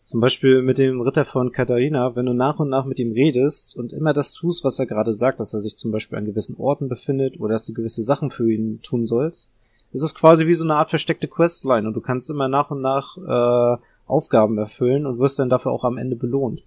Zum 0.08 0.22
Beispiel 0.22 0.62
mit 0.62 0.78
dem 0.78 1.02
Ritter 1.02 1.26
von 1.26 1.52
Katharina, 1.52 2.16
wenn 2.16 2.28
du 2.28 2.34
nach 2.34 2.60
und 2.60 2.70
nach 2.70 2.86
mit 2.86 2.98
ihm 2.98 3.12
redest 3.12 3.76
und 3.76 3.92
immer 3.92 4.14
das 4.14 4.32
tust, 4.32 4.64
was 4.64 4.80
er 4.80 4.86
gerade 4.86 5.12
sagt, 5.12 5.42
dass 5.42 5.54
er 5.54 5.60
sich 5.60 5.76
zum 5.76 5.92
Beispiel 5.92 6.18
an 6.18 6.24
gewissen 6.24 6.56
Orten 6.56 6.88
befindet 6.88 7.42
oder 7.42 7.56
dass 7.56 7.66
du 7.66 7.74
gewisse 7.74 8.04
Sachen 8.04 8.32
für 8.32 8.50
ihn 8.50 8.82
tun 8.82 9.04
sollst, 9.04 9.52
ist 9.92 10.02
es 10.02 10.16
quasi 10.16 10.48
wie 10.48 10.54
so 10.54 10.64
eine 10.64 10.76
Art 10.76 10.92
versteckte 10.92 11.28
Questline 11.28 11.86
und 11.86 11.94
du 11.94 12.00
kannst 12.00 12.30
immer 12.30 12.48
nach 12.48 12.72
und 12.72 12.80
nach 12.80 13.18
äh, 13.18 13.82
Aufgaben 14.06 14.58
erfüllen 14.58 15.06
und 15.06 15.20
wirst 15.20 15.40
dann 15.40 15.50
dafür 15.50 15.74
auch 15.74 15.84
am 15.84 15.98
Ende 15.98 16.16
belohnt. 16.16 16.64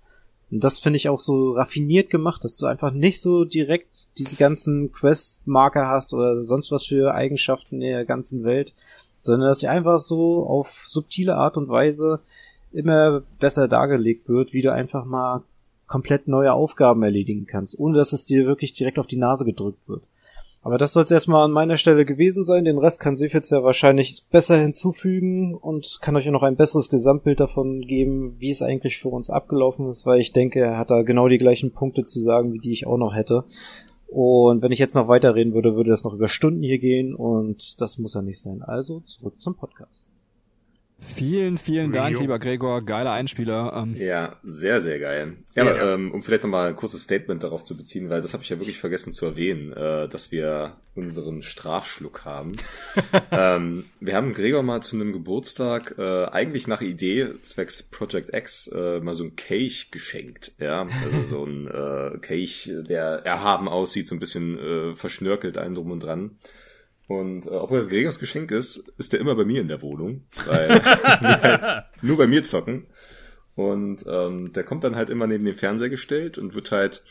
Und 0.50 0.62
das 0.62 0.78
finde 0.78 0.98
ich 0.98 1.08
auch 1.08 1.18
so 1.18 1.52
raffiniert 1.52 2.10
gemacht, 2.10 2.44
dass 2.44 2.58
du 2.58 2.66
einfach 2.66 2.92
nicht 2.92 3.22
so 3.22 3.46
direkt 3.46 4.08
diese 4.18 4.36
ganzen 4.36 4.92
Quest-Marker 4.92 5.86
hast 5.86 6.12
oder 6.12 6.42
sonst 6.42 6.70
was 6.72 6.84
für 6.84 7.14
Eigenschaften 7.14 7.76
in 7.76 7.92
der 7.92 8.04
ganzen 8.04 8.44
Welt, 8.44 8.74
sondern 9.22 9.48
dass 9.48 9.60
sie 9.60 9.68
einfach 9.68 9.98
so 9.98 10.44
auf 10.44 10.68
subtile 10.88 11.36
Art 11.36 11.56
und 11.56 11.70
Weise 11.70 12.20
immer 12.72 13.22
besser 13.38 13.68
dargelegt 13.68 14.28
wird, 14.28 14.52
wie 14.52 14.62
du 14.62 14.72
einfach 14.72 15.04
mal 15.04 15.42
komplett 15.86 16.28
neue 16.28 16.52
Aufgaben 16.52 17.02
erledigen 17.02 17.46
kannst, 17.46 17.78
ohne 17.78 17.98
dass 17.98 18.12
es 18.12 18.24
dir 18.24 18.46
wirklich 18.46 18.74
direkt 18.74 18.98
auf 18.98 19.08
die 19.08 19.16
Nase 19.16 19.44
gedrückt 19.44 19.88
wird. 19.88 20.04
Aber 20.62 20.76
das 20.76 20.92
soll 20.92 21.04
es 21.04 21.10
erstmal 21.10 21.44
an 21.44 21.52
meiner 21.52 21.78
Stelle 21.78 22.04
gewesen 22.04 22.44
sein. 22.44 22.66
Den 22.66 22.78
Rest 22.78 23.00
kann 23.00 23.16
Sefitz 23.16 23.48
ja 23.48 23.64
wahrscheinlich 23.64 24.24
besser 24.30 24.58
hinzufügen 24.58 25.54
und 25.54 25.98
kann 26.02 26.16
euch 26.16 26.26
noch 26.26 26.42
ein 26.42 26.56
besseres 26.56 26.90
Gesamtbild 26.90 27.40
davon 27.40 27.80
geben, 27.80 28.36
wie 28.38 28.50
es 28.50 28.60
eigentlich 28.60 28.98
für 28.98 29.08
uns 29.08 29.30
abgelaufen 29.30 29.88
ist, 29.88 30.04
weil 30.04 30.20
ich 30.20 30.32
denke, 30.32 30.60
er 30.60 30.76
hat 30.76 30.90
da 30.90 31.02
genau 31.02 31.28
die 31.28 31.38
gleichen 31.38 31.72
Punkte 31.72 32.04
zu 32.04 32.20
sagen, 32.20 32.52
wie 32.52 32.58
die 32.58 32.72
ich 32.72 32.86
auch 32.86 32.98
noch 32.98 33.14
hätte. 33.14 33.44
Und 34.08 34.60
wenn 34.60 34.72
ich 34.72 34.78
jetzt 34.78 34.96
noch 34.96 35.08
weiterreden 35.08 35.54
würde, 35.54 35.76
würde 35.76 35.90
das 35.90 36.04
noch 36.04 36.12
über 36.12 36.28
Stunden 36.28 36.62
hier 36.62 36.78
gehen 36.78 37.14
und 37.14 37.80
das 37.80 37.96
muss 37.96 38.14
ja 38.14 38.22
nicht 38.22 38.40
sein. 38.40 38.62
Also 38.62 39.00
zurück 39.00 39.40
zum 39.40 39.54
Podcast. 39.54 40.09
Vielen, 41.00 41.58
vielen 41.58 41.92
Dank, 41.92 42.18
lieber 42.18 42.38
Gregor. 42.38 42.84
Geiler 42.84 43.12
Einspieler. 43.12 43.72
Ähm. 43.74 43.94
Ja, 43.96 44.36
sehr, 44.42 44.80
sehr 44.80 44.98
geil. 44.98 45.36
Ja, 45.54 45.64
ja. 45.64 45.70
Aber, 45.70 45.94
ähm, 45.94 46.12
um 46.12 46.22
vielleicht 46.22 46.42
nochmal 46.42 46.68
ein 46.68 46.76
kurzes 46.76 47.02
Statement 47.02 47.42
darauf 47.42 47.64
zu 47.64 47.76
beziehen, 47.76 48.10
weil 48.10 48.22
das 48.22 48.32
habe 48.32 48.42
ich 48.42 48.50
ja 48.50 48.58
wirklich 48.58 48.78
vergessen 48.78 49.12
zu 49.12 49.26
erwähnen, 49.26 49.72
äh, 49.72 50.08
dass 50.08 50.30
wir 50.30 50.76
unseren 50.94 51.42
Strafschluck 51.42 52.24
haben. 52.24 52.56
ähm, 53.30 53.84
wir 54.00 54.14
haben 54.14 54.32
Gregor 54.32 54.62
mal 54.62 54.82
zu 54.82 54.96
einem 54.96 55.12
Geburtstag 55.12 55.94
äh, 55.98 56.26
eigentlich 56.26 56.66
nach 56.66 56.82
Idee 56.82 57.28
zwecks 57.42 57.82
Project 57.82 58.34
X 58.34 58.68
äh, 58.68 59.00
mal 59.00 59.14
so 59.14 59.24
ein 59.24 59.36
Kelch 59.36 59.90
geschenkt. 59.90 60.52
Ja, 60.58 60.86
also 61.04 61.24
so 61.26 61.44
ein 61.44 61.66
äh, 61.66 62.18
Kelch, 62.18 62.70
der 62.72 63.24
erhaben 63.24 63.68
aussieht, 63.68 64.08
so 64.08 64.14
ein 64.14 64.20
bisschen 64.20 64.58
äh, 64.58 64.94
verschnörkelt 64.94 65.58
ein 65.58 65.74
drum 65.74 65.90
und 65.90 66.02
dran. 66.02 66.38
Und 67.10 67.46
äh, 67.46 67.50
obwohl 67.50 67.80
das 67.80 67.88
Gregors 67.88 68.20
Geschenk 68.20 68.52
ist, 68.52 68.76
ist 68.96 69.12
der 69.12 69.18
immer 69.18 69.34
bei 69.34 69.44
mir 69.44 69.60
in 69.60 69.66
der 69.66 69.82
Wohnung, 69.82 70.26
weil 70.46 70.68
wir 70.68 71.42
halt 71.42 71.84
nur 72.02 72.16
bei 72.16 72.28
mir 72.28 72.44
zocken. 72.44 72.86
Und 73.56 74.04
ähm, 74.06 74.52
der 74.52 74.62
kommt 74.62 74.84
dann 74.84 74.94
halt 74.94 75.10
immer 75.10 75.26
neben 75.26 75.44
den 75.44 75.56
Fernseher 75.56 75.88
gestellt 75.88 76.38
und 76.38 76.54
wird 76.54 76.70
halt 76.70 77.02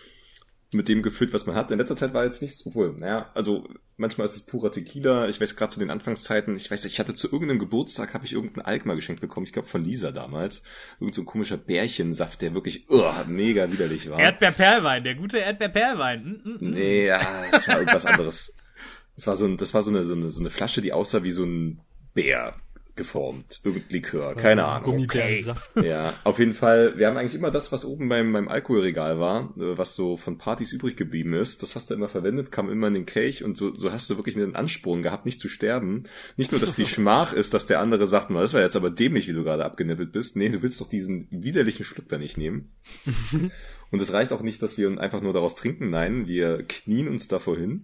mit 0.72 0.88
dem 0.88 1.02
gefüllt, 1.02 1.34
was 1.34 1.47
man 1.47 1.58
hat. 1.58 1.70
In 1.70 1.80
letzter 1.80 1.97
Zeit 1.97 2.14
war 2.14 2.24
jetzt 2.24 2.41
nichts, 2.41 2.66
obwohl, 2.66 2.93
naja, 2.97 3.30
also 3.34 3.68
manchmal 3.97 4.28
ist 4.28 4.38
es 4.38 4.45
purer 4.45 4.72
Tequila. 4.72 5.28
Ich 5.28 5.41
weiß 5.41 5.58
gerade 5.58 5.74
zu 5.74 5.82
den 5.82 5.89
Anfangszeiten, 5.89 6.56
ich 6.56 6.72
weiß, 6.72 6.86
ich 6.86 6.97
hatte 6.97 7.14
zu 7.14 7.30
irgendeinem 7.30 7.60
Geburtstag, 7.60 8.14
habe 8.14 8.24
ich 8.26 8.32
irgendein 8.32 8.64
Alkma 8.64 8.93
geschenkt 8.93 9.20
bekommen, 9.20 9.47
ich 9.47 9.52
glaube 9.52 9.68
von 9.68 9.84
Lisa 9.84 10.14
damals. 10.14 10.64
Irgend 11.02 11.16
so 11.16 11.24
ein 11.24 11.26
komischer 11.26 11.58
Bärchensaft, 11.58 12.41
der 12.41 12.54
wirklich 12.54 12.89
uh, 12.89 13.04
mega 13.28 13.70
widerlich 13.70 14.10
war. 14.10 14.18
Erdbeerperlwein, 14.18 15.04
der 15.04 15.16
gute 15.16 15.39
Erdbeerperlwein. 15.39 16.24
Mm, 16.24 16.50
mm, 16.50 16.54
mm. 16.54 16.70
Nee, 16.70 17.08
ja, 17.08 17.22
es 17.52 17.68
war 17.68 17.80
irgendwas 17.80 18.06
anderes. 18.06 18.54
Das 19.20 19.28
war 19.28 19.36
so, 19.36 19.43
ein, 19.43 19.57
das 19.57 19.74
war 19.74 19.82
so 19.82 19.91
eine, 19.91 20.05
so 20.05 20.13
eine, 20.13 20.32
so 20.32 20.39
eine 20.39 20.49
Flasche, 20.49 20.80
die 20.80 20.93
aussah 20.93 21.24
wie 21.24 21.32
so 21.32 21.43
ein 21.43 21.82
Bär 22.13 22.55
geformt. 22.95 23.59
Irgendein 23.65 23.89
Likör, 23.89 24.34
keine 24.36 24.63
Ahnung. 24.63 24.91
Gummibärensaft. 24.91 25.72
Okay. 25.76 25.89
Ja, 25.89 26.13
auf 26.24 26.39
jeden 26.39 26.53
Fall. 26.53 26.97
Wir 26.97 27.07
haben 27.07 27.17
eigentlich 27.17 27.36
immer 27.36 27.51
das, 27.51 27.74
was 27.74 27.84
oben 27.84 28.07
beim, 28.07 28.32
beim 28.32 28.47
Alkoholregal 28.47 29.20
war, 29.20 29.53
äh, 29.57 29.78
was 29.78 29.93
so 29.93 30.15
von 30.15 30.38
Partys 30.38 30.72
übrig 30.72 30.95
geblieben 30.95 31.34
ist. 31.34 31.61
Das 31.63 31.76
hast 31.76 31.89
du 31.89 31.95
immer 31.95 32.07
verwendet, 32.07 32.53
kam 32.53 32.70
immer 32.70 32.88
in 32.88 32.93
den 32.93 33.05
Kelch 33.05 33.43
und 33.43 33.57
so, 33.57 33.76
so 33.76 33.91
hast 33.91 34.09
du 34.09 34.15
wirklich 34.15 34.38
einen 34.38 34.55
Ansporn 34.55 35.01
gehabt, 35.01 35.26
nicht 35.26 35.41
zu 35.41 35.49
sterben. 35.49 36.03
Nicht 36.38 36.53
nur, 36.53 36.61
dass 36.61 36.76
die 36.76 36.86
Schmach 36.86 37.34
ist, 37.34 37.53
dass 37.53 37.65
der 37.67 37.82
andere 37.82 38.07
sagt, 38.07 38.32
das 38.32 38.53
war 38.53 38.61
jetzt 38.61 38.78
aber 38.78 38.89
dämlich, 38.89 39.28
wie 39.28 39.34
du 39.34 39.43
gerade 39.43 39.65
abgenippelt 39.65 40.13
bist. 40.13 40.38
Nee, 40.38 40.47
du 40.47 40.61
willst 40.61 40.80
doch 40.80 40.88
diesen 40.88 41.28
widerlichen 41.30 41.84
Schluck 41.84 42.07
da 42.07 42.17
nicht 42.17 42.38
nehmen. 42.38 42.72
und 43.91 44.01
es 44.01 44.13
reicht 44.13 44.32
auch 44.32 44.41
nicht, 44.41 44.61
dass 44.61 44.78
wir 44.78 44.97
einfach 44.97 45.22
nur 45.22 45.34
daraus 45.34 45.55
trinken. 45.55 45.89
Nein, 45.89 46.30
wir 46.30 46.63
knien 46.63 47.09
uns 47.09 47.28
davor 47.28 47.57
hin 47.57 47.84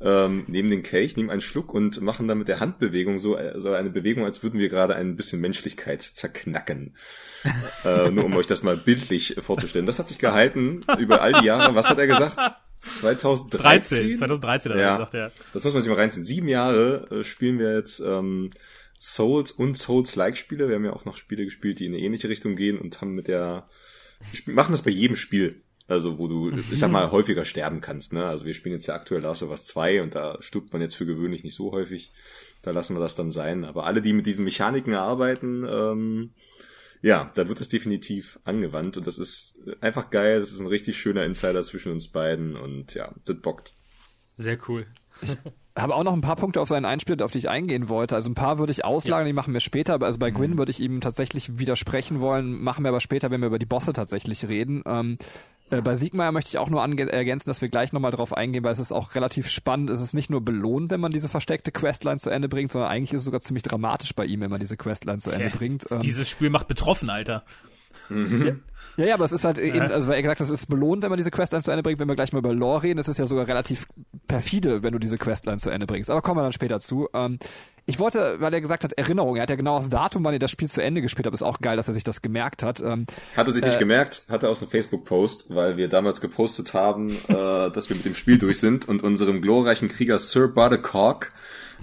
ähm, 0.00 0.44
nehmen 0.46 0.70
den 0.70 0.82
Kelch, 0.82 1.16
nehmen 1.16 1.30
einen 1.30 1.40
Schluck 1.40 1.74
und 1.74 2.00
machen 2.00 2.28
dann 2.28 2.38
mit 2.38 2.48
der 2.48 2.60
Handbewegung 2.60 3.18
so, 3.18 3.36
äh, 3.36 3.58
so 3.60 3.72
eine 3.72 3.90
Bewegung, 3.90 4.24
als 4.24 4.42
würden 4.42 4.60
wir 4.60 4.68
gerade 4.68 4.94
ein 4.94 5.16
bisschen 5.16 5.40
Menschlichkeit 5.40 6.02
zerknacken. 6.02 6.96
äh, 7.84 8.10
nur 8.10 8.24
um 8.24 8.36
euch 8.36 8.46
das 8.46 8.62
mal 8.62 8.76
bildlich 8.76 9.36
vorzustellen. 9.40 9.86
Das 9.86 9.98
hat 9.98 10.08
sich 10.08 10.18
gehalten 10.18 10.82
über 10.98 11.22
all 11.22 11.40
die 11.40 11.46
Jahre. 11.46 11.74
Was 11.74 11.88
hat 11.88 11.98
er 11.98 12.06
gesagt? 12.06 12.38
2013? 12.76 14.18
2013 14.18 14.72
hat 14.72 14.78
ja, 14.78 14.84
er 14.84 14.96
gesagt, 14.98 15.14
ja. 15.14 15.30
Das 15.52 15.64
muss 15.64 15.74
man 15.74 15.82
sich 15.82 15.90
mal 15.90 15.98
reinziehen. 15.98 16.24
Sieben 16.24 16.48
Jahre 16.48 17.08
äh, 17.10 17.24
spielen 17.24 17.58
wir 17.58 17.74
jetzt 17.74 17.98
ähm, 17.98 18.50
Souls 19.00 19.50
und 19.50 19.76
Souls-like-Spiele. 19.76 20.68
Wir 20.68 20.76
haben 20.76 20.84
ja 20.84 20.92
auch 20.92 21.04
noch 21.04 21.16
Spiele 21.16 21.44
gespielt, 21.44 21.80
die 21.80 21.86
in 21.86 21.94
eine 21.94 22.02
ähnliche 22.02 22.28
Richtung 22.28 22.54
gehen 22.54 22.78
und 22.78 23.00
haben 23.00 23.14
mit 23.14 23.26
der 23.26 23.68
machen 24.46 24.72
das 24.72 24.82
bei 24.82 24.90
jedem 24.90 25.16
Spiel. 25.16 25.62
Also 25.88 26.18
wo 26.18 26.28
du, 26.28 26.52
ich 26.70 26.78
sag 26.78 26.90
mal, 26.90 27.10
häufiger 27.10 27.46
sterben 27.46 27.80
kannst. 27.80 28.12
Ne? 28.12 28.26
Also 28.26 28.44
wir 28.44 28.52
spielen 28.52 28.74
jetzt 28.74 28.86
ja 28.86 28.94
aktuell 28.94 29.22
Last 29.22 29.42
of 29.42 29.50
Us 29.50 29.64
2 29.66 30.02
und 30.02 30.14
da 30.14 30.36
stirbt 30.40 30.72
man 30.72 30.82
jetzt 30.82 30.94
für 30.94 31.06
gewöhnlich 31.06 31.44
nicht 31.44 31.54
so 31.54 31.72
häufig. 31.72 32.12
Da 32.60 32.72
lassen 32.72 32.94
wir 32.94 33.00
das 33.00 33.16
dann 33.16 33.32
sein. 33.32 33.64
Aber 33.64 33.86
alle, 33.86 34.02
die 34.02 34.12
mit 34.12 34.26
diesen 34.26 34.44
Mechaniken 34.44 34.94
arbeiten, 34.94 35.66
ähm, 35.66 36.30
ja, 37.00 37.30
da 37.34 37.48
wird 37.48 37.60
es 37.60 37.68
definitiv 37.68 38.38
angewandt 38.44 38.98
und 38.98 39.06
das 39.06 39.18
ist 39.18 39.56
einfach 39.80 40.10
geil. 40.10 40.40
Das 40.40 40.52
ist 40.52 40.60
ein 40.60 40.66
richtig 40.66 40.98
schöner 40.98 41.24
Insider 41.24 41.62
zwischen 41.62 41.92
uns 41.92 42.08
beiden 42.08 42.56
und 42.56 42.94
ja, 42.94 43.14
das 43.24 43.36
bockt. 43.36 43.72
Sehr 44.36 44.58
cool. 44.68 44.86
Ich 45.22 45.36
habe 45.76 45.94
auch 45.94 46.04
noch 46.04 46.12
ein 46.12 46.20
paar 46.20 46.36
Punkte 46.36 46.60
auf 46.60 46.68
seinen 46.68 46.84
Einspiel, 46.84 47.22
auf 47.22 47.30
die 47.30 47.38
ich 47.38 47.48
eingehen 47.48 47.88
wollte. 47.88 48.14
Also 48.14 48.30
ein 48.30 48.34
paar 48.34 48.58
würde 48.58 48.72
ich 48.72 48.84
auslagern, 48.84 49.26
ja. 49.26 49.30
die 49.30 49.34
machen 49.34 49.52
wir 49.52 49.60
später. 49.60 50.02
Also 50.02 50.18
bei 50.18 50.30
Gwyn 50.30 50.52
mhm. 50.52 50.58
würde 50.58 50.70
ich 50.70 50.80
ihm 50.80 51.00
tatsächlich 51.00 51.58
widersprechen 51.58 52.20
wollen, 52.20 52.60
machen 52.60 52.84
wir 52.84 52.88
aber 52.88 53.00
später, 53.00 53.30
wenn 53.30 53.40
wir 53.40 53.46
über 53.46 53.58
die 53.58 53.66
Bosse 53.66 53.92
tatsächlich 53.92 54.48
reden. 54.48 54.82
Ähm, 54.86 55.18
äh, 55.70 55.82
bei 55.82 55.94
Siegmeier 55.94 56.32
möchte 56.32 56.48
ich 56.48 56.58
auch 56.58 56.70
nur 56.70 56.82
ergänzen, 56.82 57.48
dass 57.48 57.60
wir 57.60 57.68
gleich 57.68 57.92
nochmal 57.92 58.10
drauf 58.10 58.32
eingehen, 58.32 58.64
weil 58.64 58.72
es 58.72 58.78
ist 58.78 58.92
auch 58.92 59.14
relativ 59.14 59.48
spannend. 59.48 59.90
Es 59.90 60.00
ist 60.00 60.14
nicht 60.14 60.30
nur 60.30 60.40
belohnt, 60.40 60.90
wenn 60.90 61.00
man 61.00 61.10
diese 61.10 61.28
versteckte 61.28 61.72
Questline 61.72 62.18
zu 62.18 62.30
Ende 62.30 62.48
bringt, 62.48 62.72
sondern 62.72 62.90
eigentlich 62.90 63.12
ist 63.12 63.20
es 63.20 63.24
sogar 63.24 63.40
ziemlich 63.40 63.62
dramatisch 63.62 64.14
bei 64.14 64.24
ihm, 64.24 64.40
wenn 64.40 64.50
man 64.50 64.60
diese 64.60 64.76
Questline 64.76 65.18
zu 65.18 65.30
Ende 65.30 65.48
ja, 65.48 65.54
bringt. 65.54 65.86
Ähm, 65.90 66.00
dieses 66.00 66.28
Spiel 66.28 66.50
macht 66.50 66.68
betroffen, 66.68 67.10
Alter. 67.10 67.44
Mhm. 68.08 68.46
Ja, 68.46 68.54
ja, 69.06 69.14
aber 69.14 69.24
es 69.24 69.32
ist 69.32 69.44
halt 69.44 69.58
eben, 69.58 69.80
also 69.80 70.08
weil 70.08 70.16
er 70.16 70.22
gesagt 70.22 70.40
hat, 70.40 70.46
es 70.46 70.50
ist 70.50 70.66
belohnt, 70.66 71.02
wenn 71.02 71.10
man 71.10 71.16
diese 71.16 71.30
Questline 71.30 71.62
zu 71.62 71.70
Ende 71.70 71.82
bringt. 71.82 72.00
Wenn 72.00 72.08
wir 72.08 72.16
gleich 72.16 72.32
mal 72.32 72.40
über 72.40 72.52
Lore 72.52 72.82
reden, 72.82 72.98
ist 72.98 73.08
es 73.08 73.16
ja 73.16 73.26
sogar 73.26 73.46
relativ 73.46 73.86
perfide, 74.26 74.82
wenn 74.82 74.92
du 74.92 74.98
diese 74.98 75.18
Questline 75.18 75.58
zu 75.58 75.70
Ende 75.70 75.86
bringst. 75.86 76.10
Aber 76.10 76.20
kommen 76.20 76.38
wir 76.38 76.42
dann 76.42 76.52
später 76.52 76.80
zu. 76.80 77.08
Ähm, 77.14 77.38
ich 77.86 77.98
wollte, 77.98 78.40
weil 78.40 78.52
er 78.52 78.60
gesagt 78.60 78.84
hat, 78.84 78.92
Erinnerung, 78.92 79.36
er 79.36 79.42
hat 79.42 79.50
ja 79.50 79.56
genau 79.56 79.78
das 79.78 79.88
Datum, 79.88 80.24
wann 80.24 80.34
ihr 80.34 80.38
das 80.38 80.50
Spiel 80.50 80.68
zu 80.68 80.82
Ende 80.82 81.00
gespielt 81.00 81.26
habt, 81.26 81.34
ist 81.34 81.42
auch 81.42 81.60
geil, 81.60 81.76
dass 81.76 81.88
er 81.88 81.94
sich 81.94 82.04
das 82.04 82.20
gemerkt 82.20 82.62
hat. 82.62 82.80
Ähm, 82.80 83.06
hat 83.36 83.46
er 83.46 83.52
sich 83.52 83.62
nicht 83.62 83.76
äh, 83.76 83.78
gemerkt, 83.78 84.24
hat 84.28 84.42
er 84.42 84.50
aus 84.50 84.60
einem 84.60 84.70
Facebook-Post, 84.70 85.54
weil 85.54 85.76
wir 85.76 85.88
damals 85.88 86.20
gepostet 86.20 86.74
haben, 86.74 87.10
äh, 87.28 87.70
dass 87.70 87.88
wir 87.88 87.96
mit 87.96 88.04
dem 88.04 88.14
Spiel 88.14 88.36
durch 88.36 88.60
sind 88.60 88.86
und 88.88 89.02
unserem 89.02 89.40
glorreichen 89.40 89.88
Krieger 89.88 90.18
Sir 90.18 90.48
Buttercock 90.48 91.32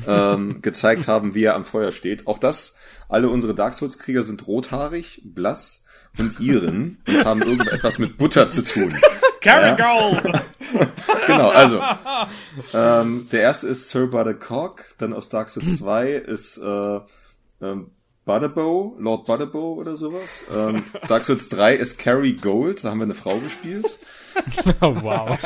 ähm, 0.05 0.59
gezeigt 0.61 1.07
haben, 1.07 1.33
wie 1.33 1.45
er 1.45 1.55
am 1.55 1.65
Feuer 1.65 1.91
steht. 1.91 2.27
Auch 2.27 2.37
das, 2.37 2.75
alle 3.07 3.29
unsere 3.29 3.55
Dark 3.55 3.73
Souls-Krieger 3.73 4.23
sind 4.23 4.45
rothaarig, 4.45 5.21
blass 5.23 5.84
und 6.19 6.39
ihren 6.39 7.01
und 7.07 7.25
haben 7.25 7.41
irgendetwas 7.41 7.97
mit 7.99 8.17
Butter 8.17 8.49
zu 8.49 8.63
tun. 8.63 8.95
Ja? 9.45 9.75
Gold! 9.75 10.41
genau, 11.27 11.49
also 11.49 11.79
ähm, 12.73 13.27
der 13.31 13.41
erste 13.41 13.67
ist 13.67 13.89
Sir 13.89 14.07
Buttercock, 14.07 14.85
dann 14.97 15.13
aus 15.13 15.29
Dark 15.29 15.49
Souls 15.49 15.77
2 15.77 16.09
ist 16.13 16.57
äh, 16.57 16.99
ähm, 17.61 17.91
Butterbow, 18.25 18.95
Lord 18.97 19.25
Butterbow 19.25 19.75
oder 19.75 19.95
sowas. 19.95 20.45
Ähm, 20.51 20.83
Dark 21.07 21.25
Souls 21.25 21.47
3 21.49 21.75
ist 21.75 21.99
Carrie 21.99 22.37
Gold, 22.37 22.83
da 22.83 22.89
haben 22.89 22.97
wir 22.97 23.03
eine 23.03 23.13
Frau 23.13 23.37
gespielt. 23.37 23.85
wow. 24.79 25.37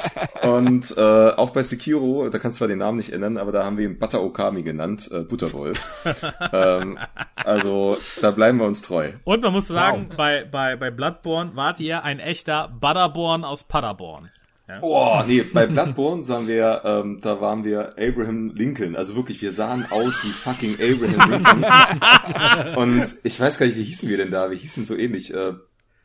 Und 0.44 0.96
äh, 0.98 1.02
auch 1.02 1.52
bei 1.52 1.64
Sekiro, 1.64 2.30
da 2.30 2.40
kannst 2.40 2.58
du 2.58 2.60
zwar 2.60 2.68
den 2.68 2.80
Namen 2.80 2.98
nicht 2.98 3.14
ändern, 3.14 3.38
aber 3.38 3.52
da 3.52 3.66
haben 3.66 3.78
wir 3.78 3.86
ihn 3.86 4.00
Butter 4.00 4.24
Okami 4.24 4.64
genannt, 4.64 5.10
äh, 5.12 5.22
Butterwolf. 5.22 6.06
ähm, 6.54 6.98
also 7.36 7.98
da 8.22 8.32
bleiben 8.32 8.60
wir 8.60 8.66
uns 8.66 8.82
treu. 8.82 9.12
Und 9.24 9.44
man 9.44 9.54
muss 9.54 9.68
sagen, 9.68 10.08
wow. 10.10 10.18
bei, 10.18 10.46
bei, 10.46 10.76
bei 10.76 10.92
Bloodborne 10.92 11.56
wart 11.56 11.80
ihr 11.80 12.04
ein 12.04 12.20
echter 12.20 12.68
Butterborn 12.68 13.44
aus 13.44 13.64
Paderborn. 13.64 14.30
Ja. 14.68 14.80
Oh, 14.82 15.24
nee, 15.26 15.42
bei 15.42 15.66
Bloodborne 15.66 16.22
sagen 16.22 16.48
wir, 16.48 16.84
ähm, 16.86 17.20
da 17.22 17.42
waren 17.42 17.64
wir 17.64 17.96
Abraham 17.98 18.52
Lincoln. 18.54 18.96
Also 18.96 19.16
wirklich, 19.16 19.42
wir 19.42 19.52
sahen 19.52 19.88
aus 19.90 20.24
wie 20.24 20.30
fucking 20.30 20.76
Abraham 20.76 21.32
Lincoln. 21.32 22.76
Und 22.76 23.16
ich 23.24 23.40
weiß 23.40 23.58
gar 23.58 23.66
nicht, 23.66 23.78
wie 23.78 23.84
hießen 23.84 24.08
wir 24.08 24.18
denn 24.18 24.30
da? 24.30 24.52
Wir 24.52 24.58
hießen 24.58 24.86
so 24.86 24.96
ähnlich. 24.96 25.34
Äh, 25.34 25.54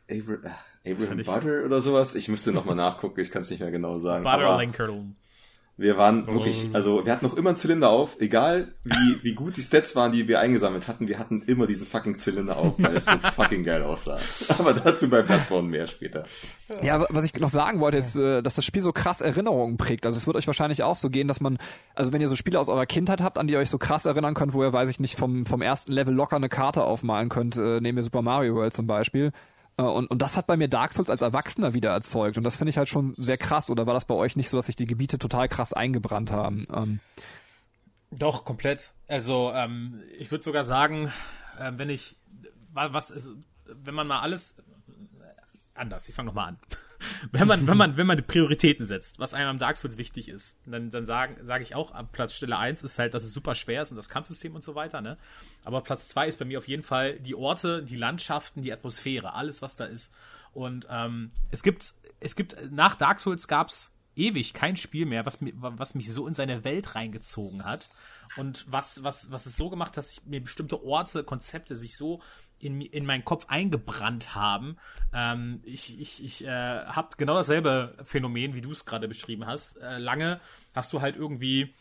Abra 0.09 0.37
Abraham 0.85 1.17
Butter 1.17 1.65
oder 1.65 1.81
sowas. 1.81 2.15
Ich 2.15 2.27
müsste 2.27 2.51
nochmal 2.51 2.75
nachgucken, 2.75 3.19
ich 3.19 3.31
kann 3.31 3.41
es 3.41 3.49
nicht 3.49 3.59
mehr 3.59 3.71
genau 3.71 3.97
sagen. 3.97 4.23
Butter 4.23 4.57
Lincoln. 4.57 5.15
Wir 5.77 5.97
waren 5.97 6.25
wirklich, 6.27 6.69
also 6.71 7.05
wir 7.05 7.11
hatten 7.11 7.25
noch 7.25 7.35
immer 7.35 7.49
einen 7.49 7.57
Zylinder 7.57 7.89
auf, 7.89 8.15
egal 8.21 8.69
wie, 8.85 9.23
wie 9.23 9.33
gut 9.33 9.57
die 9.57 9.61
Stats 9.61 9.93
waren, 9.93 10.13
die 10.13 10.25
wir 10.25 10.39
eingesammelt 10.39 10.87
hatten, 10.87 11.09
wir 11.09 11.19
hatten 11.19 11.41
immer 11.41 11.67
diesen 11.67 11.85
fucking 11.85 12.17
Zylinder 12.17 12.55
auf, 12.55 12.75
weil 12.77 12.95
es 12.95 13.03
so 13.03 13.17
fucking 13.35 13.63
geil 13.63 13.83
aussah. 13.83 14.17
Aber 14.57 14.73
dazu 14.73 15.09
bei 15.09 15.21
Bloodborne 15.21 15.67
mehr 15.67 15.87
später. 15.87 16.23
Ja, 16.81 17.05
was 17.09 17.25
ich 17.25 17.33
noch 17.33 17.49
sagen 17.49 17.81
wollte, 17.81 17.97
ist, 17.97 18.15
äh, 18.15 18.41
dass 18.41 18.55
das 18.55 18.63
Spiel 18.63 18.81
so 18.81 18.93
krass 18.93 19.19
Erinnerungen 19.19 19.75
prägt. 19.75 20.05
Also 20.05 20.17
es 20.17 20.25
wird 20.25 20.37
euch 20.37 20.47
wahrscheinlich 20.47 20.81
auch 20.81 20.95
so 20.95 21.09
gehen, 21.09 21.27
dass 21.27 21.41
man, 21.41 21.57
also 21.93 22.13
wenn 22.13 22.21
ihr 22.21 22.29
so 22.29 22.37
Spiele 22.37 22.57
aus 22.57 22.69
eurer 22.69 22.85
Kindheit 22.85 23.21
habt, 23.21 23.37
an 23.37 23.47
die 23.47 23.53
ihr 23.55 23.59
euch 23.59 23.69
so 23.69 23.77
krass 23.77 24.05
erinnern 24.05 24.33
könnt, 24.33 24.53
wo 24.53 24.63
ihr, 24.63 24.71
weiß 24.71 24.87
ich 24.87 25.01
nicht, 25.01 25.17
vom, 25.17 25.45
vom 25.45 25.61
ersten 25.61 25.91
Level 25.91 26.13
locker 26.13 26.37
eine 26.37 26.47
Karte 26.47 26.85
aufmalen 26.85 27.27
könnt, 27.27 27.57
äh, 27.57 27.81
nehmen 27.81 27.97
wir 27.97 28.03
Super 28.03 28.21
Mario 28.21 28.55
World 28.55 28.71
zum 28.71 28.87
Beispiel, 28.87 29.33
und, 29.83 30.07
und 30.07 30.21
das 30.21 30.37
hat 30.37 30.47
bei 30.47 30.55
mir 30.55 30.67
Dark 30.69 30.93
Souls 30.93 31.09
als 31.09 31.21
Erwachsener 31.21 31.73
wieder 31.73 31.91
erzeugt. 31.91 32.37
Und 32.37 32.43
das 32.43 32.55
finde 32.55 32.69
ich 32.69 32.77
halt 32.77 32.87
schon 32.87 33.13
sehr 33.15 33.37
krass. 33.37 33.69
Oder 33.69 33.85
war 33.85 33.93
das 33.93 34.05
bei 34.05 34.15
euch 34.15 34.35
nicht 34.35 34.49
so, 34.49 34.57
dass 34.57 34.67
sich 34.67 34.75
die 34.75 34.85
Gebiete 34.85 35.19
total 35.19 35.49
krass 35.49 35.73
eingebrannt 35.73 36.31
haben? 36.31 36.65
Ähm. 36.73 36.99
Doch, 38.11 38.45
komplett. 38.45 38.93
Also, 39.07 39.51
ähm, 39.53 40.01
ich 40.17 40.31
würde 40.31 40.43
sogar 40.43 40.63
sagen, 40.63 41.11
äh, 41.59 41.71
wenn 41.75 41.89
ich, 41.89 42.15
was 42.73 43.11
ist, 43.11 43.31
wenn 43.65 43.95
man 43.95 44.07
mal 44.07 44.21
alles, 44.21 44.55
anders, 45.73 46.07
ich 46.07 46.15
fange 46.15 46.27
nochmal 46.27 46.49
an. 46.49 46.59
Wenn 47.31 47.47
man, 47.47 47.67
wenn 47.67 47.77
man, 47.77 47.97
wenn 47.97 48.07
man 48.07 48.17
die 48.17 48.23
Prioritäten 48.23 48.85
setzt, 48.85 49.19
was 49.19 49.33
einem 49.33 49.49
am 49.49 49.59
Dark 49.59 49.77
Souls 49.77 49.97
wichtig 49.97 50.29
ist, 50.29 50.57
dann, 50.65 50.89
dann 50.89 51.05
sage 51.05 51.35
sag 51.43 51.61
ich 51.61 51.75
auch, 51.75 51.93
am 51.93 52.07
Platz 52.07 52.33
Stelle 52.33 52.57
1 52.57 52.83
ist 52.83 52.99
halt, 52.99 53.13
dass 53.13 53.23
es 53.23 53.33
super 53.33 53.55
schwer 53.55 53.81
ist 53.81 53.91
und 53.91 53.97
das 53.97 54.09
Kampfsystem 54.09 54.55
und 54.55 54.63
so 54.63 54.75
weiter, 54.75 55.01
ne? 55.01 55.17
Aber 55.63 55.81
Platz 55.81 56.07
2 56.09 56.27
ist 56.27 56.39
bei 56.39 56.45
mir 56.45 56.57
auf 56.57 56.67
jeden 56.67 56.83
Fall 56.83 57.19
die 57.19 57.35
Orte, 57.35 57.83
die 57.83 57.95
Landschaften, 57.95 58.61
die 58.61 58.73
Atmosphäre, 58.73 59.33
alles, 59.33 59.61
was 59.61 59.75
da 59.75 59.85
ist. 59.85 60.13
Und 60.53 60.87
ähm, 60.89 61.31
es 61.51 61.63
gibt, 61.63 61.93
es 62.19 62.35
gibt, 62.35 62.71
nach 62.71 62.95
Dark 62.95 63.19
Souls 63.19 63.47
gab's 63.47 63.91
ewig 64.15 64.53
kein 64.53 64.77
Spiel 64.77 65.05
mehr, 65.05 65.25
was, 65.25 65.39
was 65.41 65.95
mich 65.95 66.11
so 66.11 66.27
in 66.27 66.33
seine 66.33 66.63
Welt 66.63 66.95
reingezogen 66.95 67.65
hat. 67.65 67.89
Und 68.37 68.65
was, 68.67 69.03
was, 69.03 69.31
was 69.31 69.45
es 69.45 69.55
so 69.55 69.69
gemacht, 69.69 69.95
dass 69.97 70.11
ich 70.11 70.25
mir 70.25 70.41
bestimmte 70.41 70.83
Orte, 70.83 71.23
Konzepte 71.23 71.75
sich 71.75 71.95
so 71.95 72.21
in, 72.59 72.81
in 72.81 73.05
meinen 73.05 73.25
Kopf 73.25 73.45
eingebrannt 73.47 74.35
haben. 74.35 74.77
Ähm, 75.13 75.61
ich 75.63 75.99
ich, 75.99 76.23
ich 76.23 76.45
äh, 76.45 76.49
habe 76.49 77.09
genau 77.17 77.35
dasselbe 77.35 77.95
Phänomen, 78.03 78.55
wie 78.55 78.61
du 78.61 78.71
es 78.71 78.85
gerade 78.85 79.07
beschrieben 79.07 79.45
hast. 79.45 79.77
Äh, 79.77 79.97
lange 79.97 80.39
hast 80.73 80.93
du 80.93 81.01
halt 81.01 81.15
irgendwie 81.15 81.73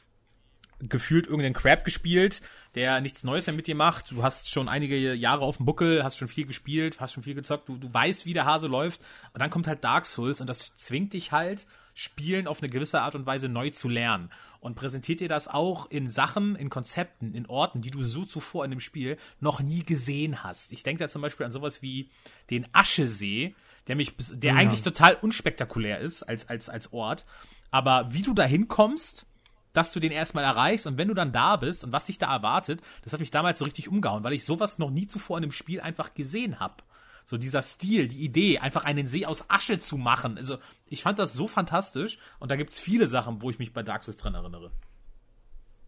gefühlt 0.80 1.26
irgendeinen 1.26 1.54
Crap 1.54 1.84
gespielt, 1.84 2.42
der 2.74 3.00
nichts 3.00 3.24
Neues 3.24 3.46
mehr 3.46 3.54
mit 3.54 3.66
dir 3.66 3.74
macht. 3.74 4.10
Du 4.10 4.22
hast 4.22 4.50
schon 4.50 4.68
einige 4.68 5.14
Jahre 5.14 5.44
auf 5.44 5.58
dem 5.58 5.66
Buckel, 5.66 6.04
hast 6.04 6.18
schon 6.18 6.28
viel 6.28 6.46
gespielt, 6.46 7.00
hast 7.00 7.12
schon 7.12 7.22
viel 7.22 7.34
gezockt, 7.34 7.68
du, 7.68 7.76
du 7.76 7.92
weißt, 7.92 8.26
wie 8.26 8.34
der 8.34 8.44
Hase 8.44 8.66
läuft. 8.66 9.00
Und 9.32 9.40
dann 9.40 9.50
kommt 9.50 9.66
halt 9.66 9.84
Dark 9.84 10.06
Souls 10.06 10.40
und 10.40 10.48
das 10.48 10.76
zwingt 10.76 11.12
dich 11.12 11.32
halt, 11.32 11.66
Spielen 11.96 12.48
auf 12.48 12.60
eine 12.60 12.68
gewisse 12.68 13.00
Art 13.00 13.14
und 13.14 13.24
Weise 13.24 13.48
neu 13.48 13.70
zu 13.70 13.88
lernen. 13.88 14.30
Und 14.64 14.76
präsentiert 14.76 15.20
dir 15.20 15.28
das 15.28 15.46
auch 15.46 15.90
in 15.90 16.08
Sachen, 16.08 16.56
in 16.56 16.70
Konzepten, 16.70 17.34
in 17.34 17.44
Orten, 17.44 17.82
die 17.82 17.90
du 17.90 18.02
so 18.02 18.24
zuvor 18.24 18.64
in 18.64 18.70
dem 18.70 18.80
Spiel 18.80 19.18
noch 19.38 19.60
nie 19.60 19.82
gesehen 19.82 20.42
hast. 20.42 20.72
Ich 20.72 20.82
denke 20.82 21.04
da 21.04 21.10
zum 21.10 21.20
Beispiel 21.20 21.44
an 21.44 21.52
sowas 21.52 21.82
wie 21.82 22.08
den 22.48 22.66
Aschesee, 22.72 23.54
der 23.88 23.96
mich, 23.96 24.14
der 24.16 24.56
eigentlich 24.56 24.80
total 24.80 25.18
unspektakulär 25.20 25.98
ist 26.00 26.22
als, 26.22 26.48
als, 26.48 26.70
als 26.70 26.94
Ort. 26.94 27.26
Aber 27.70 28.14
wie 28.14 28.22
du 28.22 28.32
da 28.32 28.44
hinkommst, 28.44 29.26
dass 29.74 29.92
du 29.92 30.00
den 30.00 30.12
erstmal 30.12 30.44
erreichst 30.44 30.86
und 30.86 30.96
wenn 30.96 31.08
du 31.08 31.14
dann 31.14 31.30
da 31.30 31.56
bist 31.56 31.84
und 31.84 31.92
was 31.92 32.06
dich 32.06 32.16
da 32.16 32.32
erwartet, 32.32 32.80
das 33.02 33.12
hat 33.12 33.20
mich 33.20 33.30
damals 33.30 33.58
so 33.58 33.66
richtig 33.66 33.90
umgehauen, 33.90 34.24
weil 34.24 34.32
ich 34.32 34.46
sowas 34.46 34.78
noch 34.78 34.90
nie 34.90 35.06
zuvor 35.06 35.36
in 35.36 35.42
dem 35.42 35.52
Spiel 35.52 35.82
einfach 35.82 36.14
gesehen 36.14 36.58
habe. 36.58 36.76
So 37.24 37.38
dieser 37.38 37.62
Stil, 37.62 38.08
die 38.08 38.24
Idee, 38.24 38.58
einfach 38.58 38.84
einen 38.84 39.06
See 39.06 39.26
aus 39.26 39.48
Asche 39.48 39.78
zu 39.78 39.96
machen. 39.96 40.36
Also 40.38 40.58
ich 40.86 41.02
fand 41.02 41.18
das 41.18 41.32
so 41.32 41.48
fantastisch 41.48 42.18
und 42.38 42.50
da 42.50 42.56
gibt's 42.56 42.78
viele 42.78 43.06
Sachen, 43.06 43.42
wo 43.42 43.50
ich 43.50 43.58
mich 43.58 43.72
bei 43.72 43.82
Dark 43.82 44.04
Souls 44.04 44.20
dran 44.20 44.34
erinnere. 44.34 44.70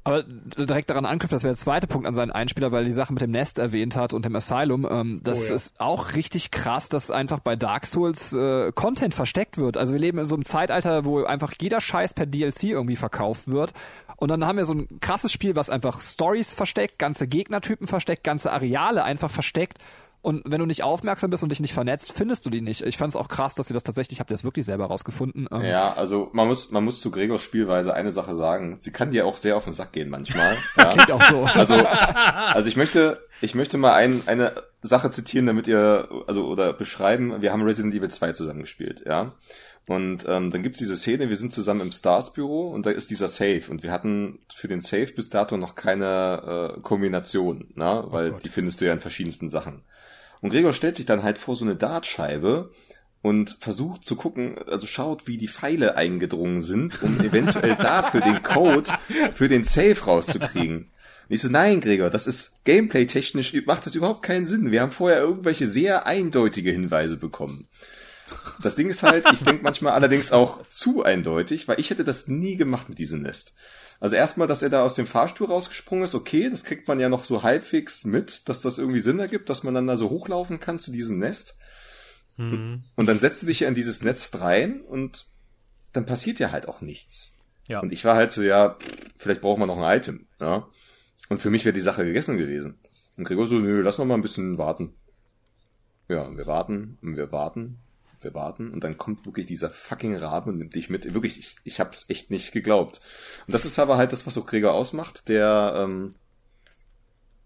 Aber 0.06 0.22
direkt 0.22 0.88
daran 0.88 1.04
anknüpft, 1.04 1.32
das 1.32 1.42
wäre 1.42 1.52
der 1.52 1.58
zweite 1.58 1.88
Punkt 1.88 2.06
an 2.06 2.14
seinen 2.14 2.30
Einspieler, 2.30 2.70
weil 2.70 2.84
er 2.84 2.86
die 2.86 2.92
Sache 2.92 3.12
mit 3.12 3.22
dem 3.22 3.32
Nest 3.32 3.58
erwähnt 3.58 3.96
hat 3.96 4.14
und 4.14 4.24
dem 4.24 4.36
Asylum. 4.36 4.86
Ähm, 4.88 5.20
das 5.24 5.50
ist 5.50 5.80
auch 5.80 6.14
richtig 6.14 6.52
krass, 6.52 6.88
dass 6.88 7.10
einfach 7.10 7.40
bei 7.40 7.56
Dark 7.56 7.86
Souls 7.86 8.32
äh, 8.32 8.70
Content 8.70 9.14
versteckt 9.14 9.58
wird. 9.58 9.76
Also 9.76 9.94
wir 9.94 9.98
leben 9.98 10.18
in 10.18 10.26
so 10.26 10.36
einem 10.36 10.44
Zeitalter, 10.44 11.04
wo 11.04 11.24
einfach 11.24 11.52
jeder 11.60 11.80
Scheiß 11.80 12.14
per 12.14 12.24
DLC 12.24 12.64
irgendwie 12.64 12.94
verkauft 12.94 13.48
wird. 13.48 13.72
Und 14.14 14.30
dann 14.30 14.46
haben 14.46 14.58
wir 14.58 14.64
so 14.64 14.74
ein 14.74 15.00
krasses 15.00 15.32
Spiel, 15.32 15.56
was 15.56 15.70
einfach 15.70 16.00
Stories 16.00 16.54
versteckt, 16.54 17.00
ganze 17.00 17.26
Gegnertypen 17.26 17.88
versteckt, 17.88 18.22
ganze 18.22 18.52
Areale 18.52 19.02
einfach 19.02 19.30
versteckt. 19.32 19.78
Und 20.26 20.42
wenn 20.44 20.58
du 20.58 20.66
nicht 20.66 20.82
aufmerksam 20.82 21.30
bist 21.30 21.44
und 21.44 21.52
dich 21.52 21.60
nicht 21.60 21.72
vernetzt, 21.72 22.12
findest 22.12 22.44
du 22.44 22.50
die 22.50 22.60
nicht. 22.60 22.82
Ich 22.82 22.98
fand 22.98 23.10
es 23.10 23.16
auch 23.16 23.28
krass, 23.28 23.54
dass 23.54 23.68
sie 23.68 23.74
das 23.74 23.84
tatsächlich, 23.84 24.18
habt 24.18 24.28
ihr 24.32 24.34
das 24.34 24.42
wirklich 24.42 24.66
selber 24.66 24.86
rausgefunden? 24.86 25.46
Ähm, 25.52 25.62
Ja, 25.62 25.94
also 25.94 26.30
man 26.32 26.48
muss, 26.48 26.72
man 26.72 26.82
muss 26.82 27.00
zu 27.00 27.12
Gregors 27.12 27.44
Spielweise 27.44 27.94
eine 27.94 28.10
Sache 28.10 28.34
sagen. 28.34 28.76
Sie 28.80 28.90
kann 28.90 29.12
dir 29.12 29.24
auch 29.24 29.36
sehr 29.36 29.56
auf 29.56 29.66
den 29.66 29.72
Sack 29.72 29.92
gehen 29.92 30.10
manchmal. 30.10 30.56
Ja. 30.76 30.92
Klingt 30.94 31.12
auch 31.12 31.22
so. 31.22 31.44
Also, 31.44 31.74
also 31.74 32.68
ich 32.68 32.76
möchte, 32.76 33.20
ich 33.40 33.54
möchte 33.54 33.78
mal 33.78 33.94
ein, 33.94 34.22
eine 34.26 34.52
Sache 34.82 35.12
zitieren, 35.12 35.46
damit 35.46 35.68
ihr, 35.68 36.08
also 36.26 36.48
oder 36.48 36.72
beschreiben. 36.72 37.40
Wir 37.40 37.52
haben 37.52 37.62
Resident 37.62 37.94
Evil 37.94 38.10
2 38.10 38.32
zusammen 38.32 38.62
gespielt, 38.62 39.04
ja. 39.06 39.32
Und 39.86 40.26
ähm, 40.28 40.50
dann 40.50 40.64
gibt's 40.64 40.80
diese 40.80 40.96
Szene, 40.96 41.28
wir 41.28 41.36
sind 41.36 41.52
zusammen 41.52 41.82
im 41.82 41.92
Stars 41.92 42.32
Büro 42.32 42.70
und 42.70 42.84
da 42.84 42.90
ist 42.90 43.10
dieser 43.10 43.28
Safe 43.28 43.62
und 43.70 43.84
wir 43.84 43.92
hatten 43.92 44.40
für 44.52 44.66
den 44.66 44.80
Safe 44.80 45.12
bis 45.14 45.30
dato 45.30 45.56
noch 45.56 45.76
keine 45.76 46.74
äh, 46.74 46.80
Kombination, 46.80 47.68
na, 47.76 48.10
weil 48.10 48.32
die 48.32 48.48
findest 48.48 48.80
du 48.80 48.86
ja 48.86 48.92
in 48.92 48.98
verschiedensten 48.98 49.50
Sachen. 49.50 49.84
Und 50.40 50.50
Gregor 50.50 50.72
stellt 50.72 50.96
sich 50.96 51.06
dann 51.06 51.22
halt 51.22 51.38
vor 51.38 51.56
so 51.56 51.64
eine 51.64 51.76
Dartscheibe 51.76 52.70
und 53.22 53.56
versucht 53.60 54.04
zu 54.04 54.14
gucken, 54.14 54.56
also 54.68 54.86
schaut, 54.86 55.26
wie 55.26 55.36
die 55.36 55.48
Pfeile 55.48 55.96
eingedrungen 55.96 56.62
sind, 56.62 57.02
um 57.02 57.20
eventuell 57.24 57.74
dafür 57.76 58.20
den 58.20 58.42
Code 58.42 58.90
für 59.34 59.48
den 59.48 59.64
Safe 59.64 59.98
rauszukriegen. 60.04 60.90
Und 61.28 61.34
ich 61.34 61.42
so, 61.42 61.48
nein, 61.48 61.80
Gregor, 61.80 62.08
das 62.08 62.28
ist 62.28 62.64
gameplay-technisch, 62.64 63.52
macht 63.66 63.84
das 63.84 63.96
überhaupt 63.96 64.22
keinen 64.22 64.46
Sinn. 64.46 64.70
Wir 64.70 64.80
haben 64.80 64.92
vorher 64.92 65.18
irgendwelche 65.18 65.66
sehr 65.66 66.06
eindeutige 66.06 66.70
Hinweise 66.70 67.16
bekommen. 67.16 67.66
Das 68.60 68.76
Ding 68.76 68.88
ist 68.88 69.02
halt, 69.02 69.24
ich 69.32 69.42
denke 69.42 69.62
manchmal 69.62 69.92
allerdings 69.92 70.30
auch 70.30 70.62
zu 70.68 71.02
eindeutig, 71.02 71.66
weil 71.68 71.80
ich 71.80 71.90
hätte 71.90 72.04
das 72.04 72.28
nie 72.28 72.56
gemacht 72.56 72.88
mit 72.88 72.98
diesem 72.98 73.22
Nest. 73.22 73.54
Also 74.00 74.16
erstmal, 74.16 74.48
dass 74.48 74.62
er 74.62 74.70
da 74.70 74.82
aus 74.82 74.94
dem 74.94 75.06
Fahrstuhl 75.06 75.46
rausgesprungen 75.46 76.04
ist, 76.04 76.14
okay, 76.14 76.50
das 76.50 76.64
kriegt 76.64 76.86
man 76.88 77.00
ja 77.00 77.08
noch 77.08 77.24
so 77.24 77.42
halbwegs 77.42 78.04
mit, 78.04 78.48
dass 78.48 78.60
das 78.60 78.78
irgendwie 78.78 79.00
Sinn 79.00 79.18
ergibt, 79.18 79.48
dass 79.48 79.62
man 79.62 79.74
dann 79.74 79.86
da 79.86 79.96
so 79.96 80.10
hochlaufen 80.10 80.60
kann 80.60 80.78
zu 80.78 80.90
diesem 80.90 81.18
Nest. 81.18 81.56
Und 82.38 82.82
dann 82.96 83.18
setzt 83.18 83.42
du 83.42 83.46
dich 83.46 83.60
ja 83.60 83.68
in 83.68 83.74
dieses 83.74 84.02
Netz 84.02 84.30
rein 84.34 84.82
und 84.82 85.26
dann 85.92 86.04
passiert 86.04 86.38
ja 86.38 86.52
halt 86.52 86.68
auch 86.68 86.82
nichts. 86.82 87.32
Ja. 87.66 87.80
Und 87.80 87.92
ich 87.92 88.04
war 88.04 88.14
halt 88.14 88.30
so, 88.30 88.42
ja, 88.42 88.76
vielleicht 89.16 89.40
braucht 89.40 89.58
man 89.58 89.68
noch 89.68 89.78
ein 89.78 89.96
Item. 89.96 90.26
Ja. 90.40 90.68
Und 91.30 91.40
für 91.40 91.50
mich 91.50 91.64
wäre 91.64 91.72
die 91.72 91.80
Sache 91.80 92.04
gegessen 92.04 92.36
gewesen. 92.36 92.78
Und 93.16 93.24
Gregor 93.24 93.46
so, 93.46 93.58
nö, 93.58 93.80
lass 93.80 93.96
noch 93.96 94.04
mal 94.04 94.14
ein 94.14 94.22
bisschen 94.22 94.58
warten. 94.58 94.92
Ja, 96.08 96.22
und 96.22 96.36
wir 96.36 96.46
warten 96.46 96.98
und 97.00 97.16
wir 97.16 97.32
warten, 97.32 97.78
wir 98.20 98.34
warten 98.34 98.70
und 98.70 98.84
dann 98.84 98.98
kommt 98.98 99.26
wirklich 99.26 99.46
dieser 99.46 99.70
fucking 99.70 100.16
Rabe 100.16 100.50
und 100.50 100.58
nimmt 100.58 100.74
dich 100.74 100.90
mit. 100.90 101.12
Wirklich, 101.14 101.38
ich, 101.38 101.56
ich 101.64 101.80
hab's 101.80 102.06
echt 102.08 102.30
nicht 102.30 102.52
geglaubt. 102.52 103.00
Und 103.46 103.52
das 103.52 103.64
ist 103.64 103.78
aber 103.78 103.96
halt 103.96 104.12
das, 104.12 104.26
was 104.26 104.34
so 104.34 104.44
Gregor 104.44 104.74
ausmacht, 104.74 105.28
der 105.28 105.74
ähm, 105.76 106.14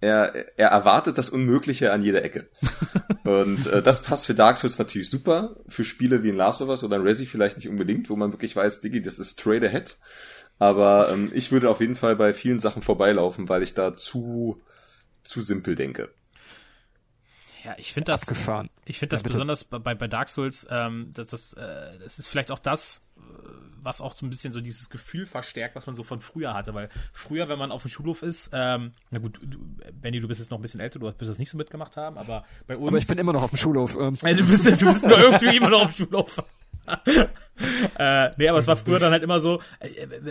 er, 0.01 0.35
er 0.59 0.69
erwartet 0.69 1.19
das 1.19 1.29
Unmögliche 1.29 1.93
an 1.93 2.03
jeder 2.03 2.25
Ecke. 2.25 2.49
Und 3.25 3.67
äh, 3.67 3.83
das 3.83 4.03
passt 4.03 4.27
für 4.27 4.35
Dark 4.35 4.57
Souls 4.57 4.79
natürlich 4.79 5.11
super. 5.11 5.57
Für 5.69 5.85
Spiele 5.85 6.23
wie 6.23 6.31
ein 6.31 6.37
Last 6.37 6.63
of 6.63 6.69
Us 6.69 6.83
oder 6.83 6.97
ein 6.97 7.03
Resi 7.03 7.27
vielleicht 7.27 7.57
nicht 7.57 7.69
unbedingt, 7.69 8.09
wo 8.09 8.17
man 8.17 8.33
wirklich 8.33 8.57
weiß, 8.57 8.81
Diggi, 8.81 9.03
das 9.03 9.19
ist 9.19 9.39
straight 9.39 9.63
ahead. 9.63 9.99
Aber 10.59 11.11
ähm, 11.13 11.31
ich 11.35 11.53
würde 11.53 11.69
auf 11.69 11.81
jeden 11.81 11.97
Fall 11.97 12.17
bei 12.17 12.33
vielen 12.33 12.61
Sachen 12.61 12.83
vorbeilaufen, 12.83 13.49
weil 13.49 13.63
ich 13.63 13.75
da 13.75 13.97
zu, 13.97 14.63
zu 15.23 15.43
simpel 15.43 15.75
denke. 15.75 16.11
Ja, 17.65 17.75
ich 17.79 17.93
finde 17.93 18.13
das, 18.13 18.23
Abgefahren. 18.23 18.71
ich 18.85 18.99
finde 18.99 19.15
das 19.15 19.23
Ja, 19.23 19.29
besonders 19.29 19.65
bei, 19.65 19.95
bei 19.95 20.09
Dark 20.09 20.29
Souls, 20.29 20.67
ähm, 20.71 21.11
das, 21.15 21.27
das, 21.29 21.53
äh, 21.55 21.99
das 22.03 22.19
ist 22.19 22.29
vielleicht 22.29 22.51
auch 22.51 22.59
das, 22.59 23.03
äh, 23.17 23.21
was 23.83 24.01
auch 24.01 24.15
so 24.15 24.27
ein 24.27 24.31
bisschen 24.31 24.53
so 24.53 24.61
dieses 24.61 24.91
Gefühl 24.91 25.27
verstärkt, 25.27 25.75
was 25.77 25.87
man 25.87 25.97
so 25.97 26.03
von 26.03 26.21
früher 26.21 26.55
hatte. 26.55 26.75
Weil 26.75 26.89
früher, 27.13 27.49
wenn 27.49 27.59
man 27.59 27.73
auf 27.73 27.83
dem 27.83 27.91
Schulhof 27.91 28.23
ist, 28.23 28.51
ähm, 28.53 28.93
na 29.11 29.19
gut, 29.19 29.39
du, 29.43 29.59
Benny, 29.93 30.21
du 30.21 30.29
bist 30.29 30.41
jetzt 30.41 30.51
noch 30.51 30.59
ein 30.59 30.63
bisschen 30.63 30.81
älter, 30.81 30.99
du 30.99 31.07
wirst 31.07 31.21
das 31.21 31.39
nicht 31.39 31.51
so 31.51 31.57
mitgemacht 31.57 31.97
haben, 31.97 32.17
aber 32.19 32.45
bei 32.67 32.77
uns. 32.77 32.89
Aber 32.89 32.97
ich 32.99 33.07
bin 33.07 33.19
immer 33.19 33.33
noch 33.33 33.43
auf 33.43 33.51
dem 33.51 33.59
Schulhof. 33.59 33.97
Ähm, 33.99 34.17
Ja, 34.23 34.33
du 34.35 34.45
bist, 34.47 34.65
du 34.67 34.87
bist 34.93 35.03
nur 35.05 35.19
irgendwie 35.19 35.57
immer 35.57 35.71
noch 35.71 35.83
auf 35.83 35.95
dem 35.95 36.07
Schulhof. 36.07 36.43
Äh, 37.99 38.31
nee, 38.37 38.49
aber 38.49 38.59
es 38.59 38.67
war 38.67 38.77
früher 38.77 38.99
dann 38.99 39.13
halt 39.13 39.23
immer 39.23 39.41
so, 39.41 39.61
äh, 39.81 39.89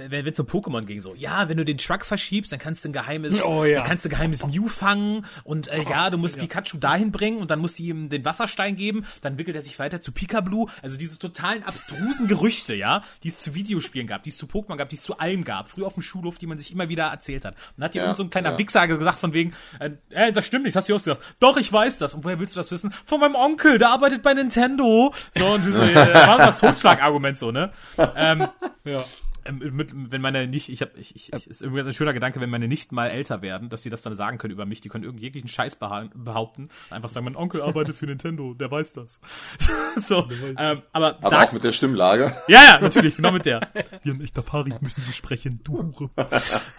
wenn 0.09 0.25
es 0.27 0.39
um 0.39 0.45
Pokémon 0.47 0.85
ging, 0.85 1.01
so, 1.01 1.15
ja, 1.15 1.47
wenn 1.49 1.57
du 1.57 1.65
den 1.65 1.77
Truck 1.77 2.05
verschiebst, 2.05 2.51
dann 2.51 2.59
kannst 2.59 2.83
du 2.83 2.89
ein 2.89 2.93
geheimes, 2.93 3.43
Oh, 3.43 3.63
ja. 3.65 3.79
dann 3.79 3.87
kannst 3.87 4.05
du 4.05 4.09
ein 4.09 4.11
geheimes 4.11 4.45
Mew 4.45 4.67
fangen 4.67 5.25
und 5.43 5.67
äh, 5.67 5.83
ja, 5.83 6.09
du 6.09 6.17
musst 6.17 6.37
Pikachu 6.39 6.77
dahin 6.77 7.11
bringen 7.11 7.37
und 7.39 7.51
dann 7.51 7.59
musst 7.59 7.79
du 7.79 7.83
ihm 7.83 8.09
den 8.09 8.25
Wasserstein 8.25 8.75
geben, 8.75 9.05
dann 9.21 9.37
wickelt 9.37 9.55
er 9.55 9.61
sich 9.61 9.77
weiter 9.79 10.01
zu 10.01 10.11
Pikablu. 10.11 10.67
Also 10.81 10.97
diese 10.97 11.19
totalen 11.19 11.63
abstrusen 11.63 12.27
Gerüchte, 12.27 12.75
ja, 12.75 13.03
die 13.23 13.29
es 13.29 13.37
zu 13.37 13.55
Videospielen 13.55 14.07
gab, 14.07 14.23
die 14.23 14.29
es 14.29 14.37
zu 14.37 14.45
Pokémon 14.45 14.77
gab, 14.77 14.89
die 14.89 14.95
es 14.95 15.01
zu 15.03 15.17
allem 15.17 15.43
gab, 15.43 15.69
früher 15.69 15.87
auf 15.87 15.93
dem 15.93 16.03
Schulhof, 16.03 16.37
die 16.37 16.47
man 16.47 16.57
sich 16.57 16.71
immer 16.71 16.89
wieder 16.89 17.05
erzählt 17.05 17.45
hat. 17.45 17.53
Und 17.55 17.61
dann 17.77 17.85
hat 17.85 17.93
dir 17.93 17.99
Ja, 17.99 18.03
irgend 18.05 18.17
so 18.17 18.23
ein 18.23 18.29
kleiner 18.29 18.51
ja. 18.51 18.57
Wichser 18.57 18.87
gesagt 18.87 19.19
von 19.19 19.33
wegen, 19.33 19.53
äh, 19.79 19.91
äh, 20.09 20.31
das 20.31 20.45
stimmt 20.45 20.63
nicht, 20.65 20.75
das 20.75 20.81
hast 20.81 20.89
du 20.89 20.93
dir 20.93 20.95
ausgedacht. 20.95 21.21
Doch, 21.39 21.57
ich 21.57 21.71
weiß 21.71 21.97
das. 21.99 22.13
Und 22.13 22.23
woher 22.23 22.39
willst 22.39 22.55
du 22.55 22.59
das 22.59 22.71
wissen? 22.71 22.93
Von 23.05 23.19
meinem 23.19 23.35
Onkel, 23.35 23.77
der 23.77 23.89
arbeitet 23.89 24.21
bei 24.23 24.33
Nintendo. 24.33 25.13
So, 25.37 25.45
und 25.47 25.63
so, 25.63 25.79
äh, 25.81 25.95
war 26.27 26.37
das 26.37 26.59
Totschlagargument 26.59 27.18
so, 27.35 27.51
ne? 27.51 27.71
Ähm, 28.15 28.47
Ja. 28.85 29.03
Ähm, 29.49 29.75
mit, 29.75 29.91
wenn 29.93 30.21
meine 30.21 30.47
nicht, 30.47 30.69
ich 30.69 30.81
habe, 30.81 30.91
ich, 30.97 31.15
ich, 31.15 31.33
ich, 31.33 31.47
ist 31.47 31.61
irgendwie 31.61 31.81
ein 31.81 31.93
schöner 31.93 32.13
Gedanke, 32.13 32.39
wenn 32.39 32.49
meine 32.49 32.67
nicht 32.67 32.91
mal 32.91 33.07
älter 33.07 33.41
werden, 33.41 33.69
dass 33.69 33.83
sie 33.83 33.89
das 33.89 34.01
dann 34.01 34.15
sagen 34.15 34.37
können 34.37 34.53
über 34.53 34.65
mich. 34.65 34.81
Die 34.81 34.89
können 34.89 35.03
irgend 35.03 35.21
jeglichen 35.21 35.47
Scheiß 35.47 35.75
beha 35.75 36.09
behaupten. 36.13 36.69
Einfach 36.89 37.09
sagen, 37.09 37.25
mein 37.25 37.35
Onkel 37.35 37.61
arbeitet 37.61 37.95
für 37.95 38.05
Nintendo, 38.05 38.53
der 38.53 38.69
weiß 38.69 38.93
das. 38.93 39.19
so, 40.03 40.27
ähm, 40.57 40.83
aber, 40.91 41.17
Aber 41.17 41.29
Dark, 41.29 41.49
auch 41.49 41.53
mit 41.53 41.63
der 41.63 41.71
Stimmlage. 41.71 42.35
ja, 42.47 42.63
ja, 42.63 42.79
natürlich, 42.79 43.15
genau 43.15 43.31
mit 43.31 43.45
der. 43.45 43.61
Wie 44.03 44.11
ein 44.11 44.21
echter 44.21 44.41
Parik 44.41 44.81
müssen 44.81 45.01
Sie 45.01 45.13
sprechen, 45.13 45.61
du 45.63 45.79
Hure. 45.79 46.09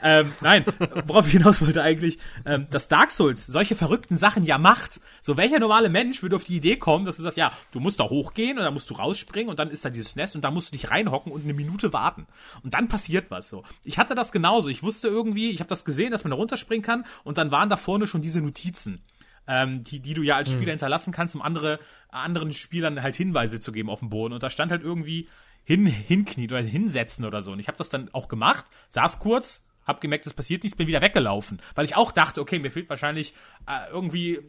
ähm, 0.02 0.32
nein, 0.40 0.64
worauf 1.06 1.26
ich 1.26 1.32
hinaus 1.32 1.60
wollte 1.62 1.82
eigentlich, 1.82 2.18
ähm, 2.44 2.66
dass 2.70 2.88
Dark 2.88 3.10
Souls 3.10 3.46
solche 3.46 3.74
verrückten 3.74 4.16
Sachen 4.16 4.44
ja 4.44 4.58
macht. 4.58 5.00
So, 5.20 5.36
welcher 5.36 5.58
normale 5.58 5.88
Mensch 5.88 6.22
würde 6.22 6.36
auf 6.36 6.44
die 6.44 6.56
Idee 6.56 6.76
kommen, 6.76 7.04
dass 7.04 7.16
du 7.16 7.22
sagst, 7.22 7.36
ja, 7.36 7.52
du 7.72 7.80
musst 7.80 7.98
da 8.00 8.04
hochgehen 8.04 8.58
und 8.58 8.64
dann 8.64 8.74
musst 8.74 8.90
du 8.90 8.94
rausspringen 8.94 9.50
und 9.50 9.58
dann 9.58 9.70
ist 9.70 9.84
da 9.84 9.90
dieses 9.90 10.16
Nest 10.16 10.36
und 10.36 10.42
dann 10.42 10.54
musst 10.54 10.68
du 10.68 10.72
dich 10.72 10.90
reinhocken 10.90 11.32
und 11.32 11.44
eine 11.44 11.54
Minute 11.54 11.92
warten. 11.92 12.26
Und 12.62 12.74
dann 12.74 12.88
passiert 12.88 13.30
was 13.30 13.48
so. 13.48 13.64
Ich 13.84 13.98
hatte 13.98 14.14
das 14.14 14.32
genauso. 14.32 14.68
Ich 14.68 14.82
wusste 14.82 15.08
irgendwie, 15.08 15.50
ich 15.50 15.60
habe 15.60 15.68
das 15.68 15.84
gesehen, 15.84 16.10
dass 16.10 16.24
man 16.24 16.30
da 16.30 16.36
runterspringen 16.36 16.84
kann 16.84 17.04
und 17.24 17.38
dann 17.38 17.50
waren 17.50 17.68
da 17.68 17.76
vorne 17.76 18.06
schon 18.06 18.22
diese 18.22 18.40
Notizen 18.40 19.02
ähm, 19.50 19.82
die, 19.82 20.00
die 20.00 20.14
du 20.14 20.22
ja 20.22 20.36
als 20.36 20.52
Spieler 20.52 20.70
hinterlassen 20.70 21.12
kannst, 21.12 21.34
um 21.34 21.42
andere, 21.42 21.80
anderen 22.08 22.52
Spielern 22.52 23.02
halt 23.02 23.16
Hinweise 23.16 23.58
zu 23.58 23.72
geben 23.72 23.90
auf 23.90 23.98
dem 23.98 24.08
Boden. 24.08 24.32
Und 24.32 24.42
da 24.42 24.48
stand 24.48 24.70
halt 24.70 24.82
irgendwie 24.82 25.28
hin, 25.64 25.86
hinknien 25.86 26.50
oder 26.50 26.60
hinsetzen 26.60 27.24
oder 27.24 27.42
so. 27.42 27.52
Und 27.52 27.58
ich 27.58 27.66
habe 27.66 27.78
das 27.78 27.88
dann 27.88 28.08
auch 28.12 28.28
gemacht, 28.28 28.66
saß 28.90 29.18
kurz, 29.18 29.66
hab 29.90 30.00
gemerkt, 30.00 30.26
es 30.26 30.32
passiert 30.32 30.62
nichts, 30.62 30.76
bin 30.76 30.86
wieder 30.86 31.02
weggelaufen. 31.02 31.60
Weil 31.74 31.84
ich 31.84 31.96
auch 31.96 32.12
dachte, 32.12 32.40
okay, 32.40 32.58
mir 32.58 32.70
fehlt 32.70 32.88
wahrscheinlich 32.88 33.34
äh, 33.66 33.90
irgendwie 33.90 34.36
äh, 34.36 34.40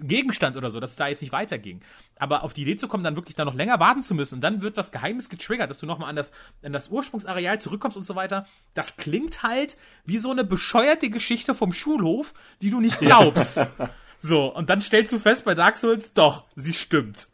ein 0.00 0.08
Gegenstand 0.08 0.56
oder 0.56 0.70
so, 0.70 0.80
dass 0.80 0.90
es 0.90 0.96
da 0.96 1.08
jetzt 1.08 1.22
nicht 1.22 1.32
weiterging. 1.32 1.80
Aber 2.16 2.42
auf 2.42 2.52
die 2.52 2.62
Idee 2.62 2.76
zu 2.76 2.88
kommen, 2.88 3.04
dann 3.04 3.16
wirklich 3.16 3.36
da 3.36 3.44
noch 3.44 3.54
länger 3.54 3.78
warten 3.78 4.02
zu 4.02 4.14
müssen 4.14 4.36
und 4.36 4.40
dann 4.40 4.62
wird 4.62 4.76
das 4.76 4.92
Geheimnis 4.92 5.28
getriggert, 5.28 5.70
dass 5.70 5.78
du 5.78 5.86
nochmal 5.86 6.10
an 6.10 6.16
das, 6.16 6.32
an 6.62 6.72
das 6.72 6.88
Ursprungsareal 6.88 7.60
zurückkommst 7.60 7.96
und 7.96 8.04
so 8.04 8.16
weiter. 8.16 8.46
Das 8.74 8.96
klingt 8.96 9.42
halt 9.42 9.76
wie 10.04 10.18
so 10.18 10.30
eine 10.30 10.44
bescheuerte 10.44 11.10
Geschichte 11.10 11.54
vom 11.54 11.72
Schulhof, 11.72 12.34
die 12.62 12.70
du 12.70 12.80
nicht 12.80 12.98
glaubst. 12.98 13.68
so, 14.18 14.54
und 14.54 14.70
dann 14.70 14.80
stellst 14.80 15.12
du 15.12 15.18
fest 15.18 15.44
bei 15.44 15.54
Dark 15.54 15.78
Souls, 15.78 16.14
doch, 16.14 16.44
sie 16.56 16.74
stimmt. 16.74 17.28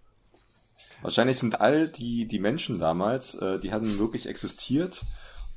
Wahrscheinlich 1.03 1.39
sind 1.39 1.61
all 1.61 1.89
die, 1.89 2.27
die 2.27 2.39
Menschen 2.39 2.79
damals, 2.79 3.35
äh, 3.35 3.61
die 3.61 3.73
hatten 3.73 3.99
wirklich 3.99 4.27
existiert 4.27 5.05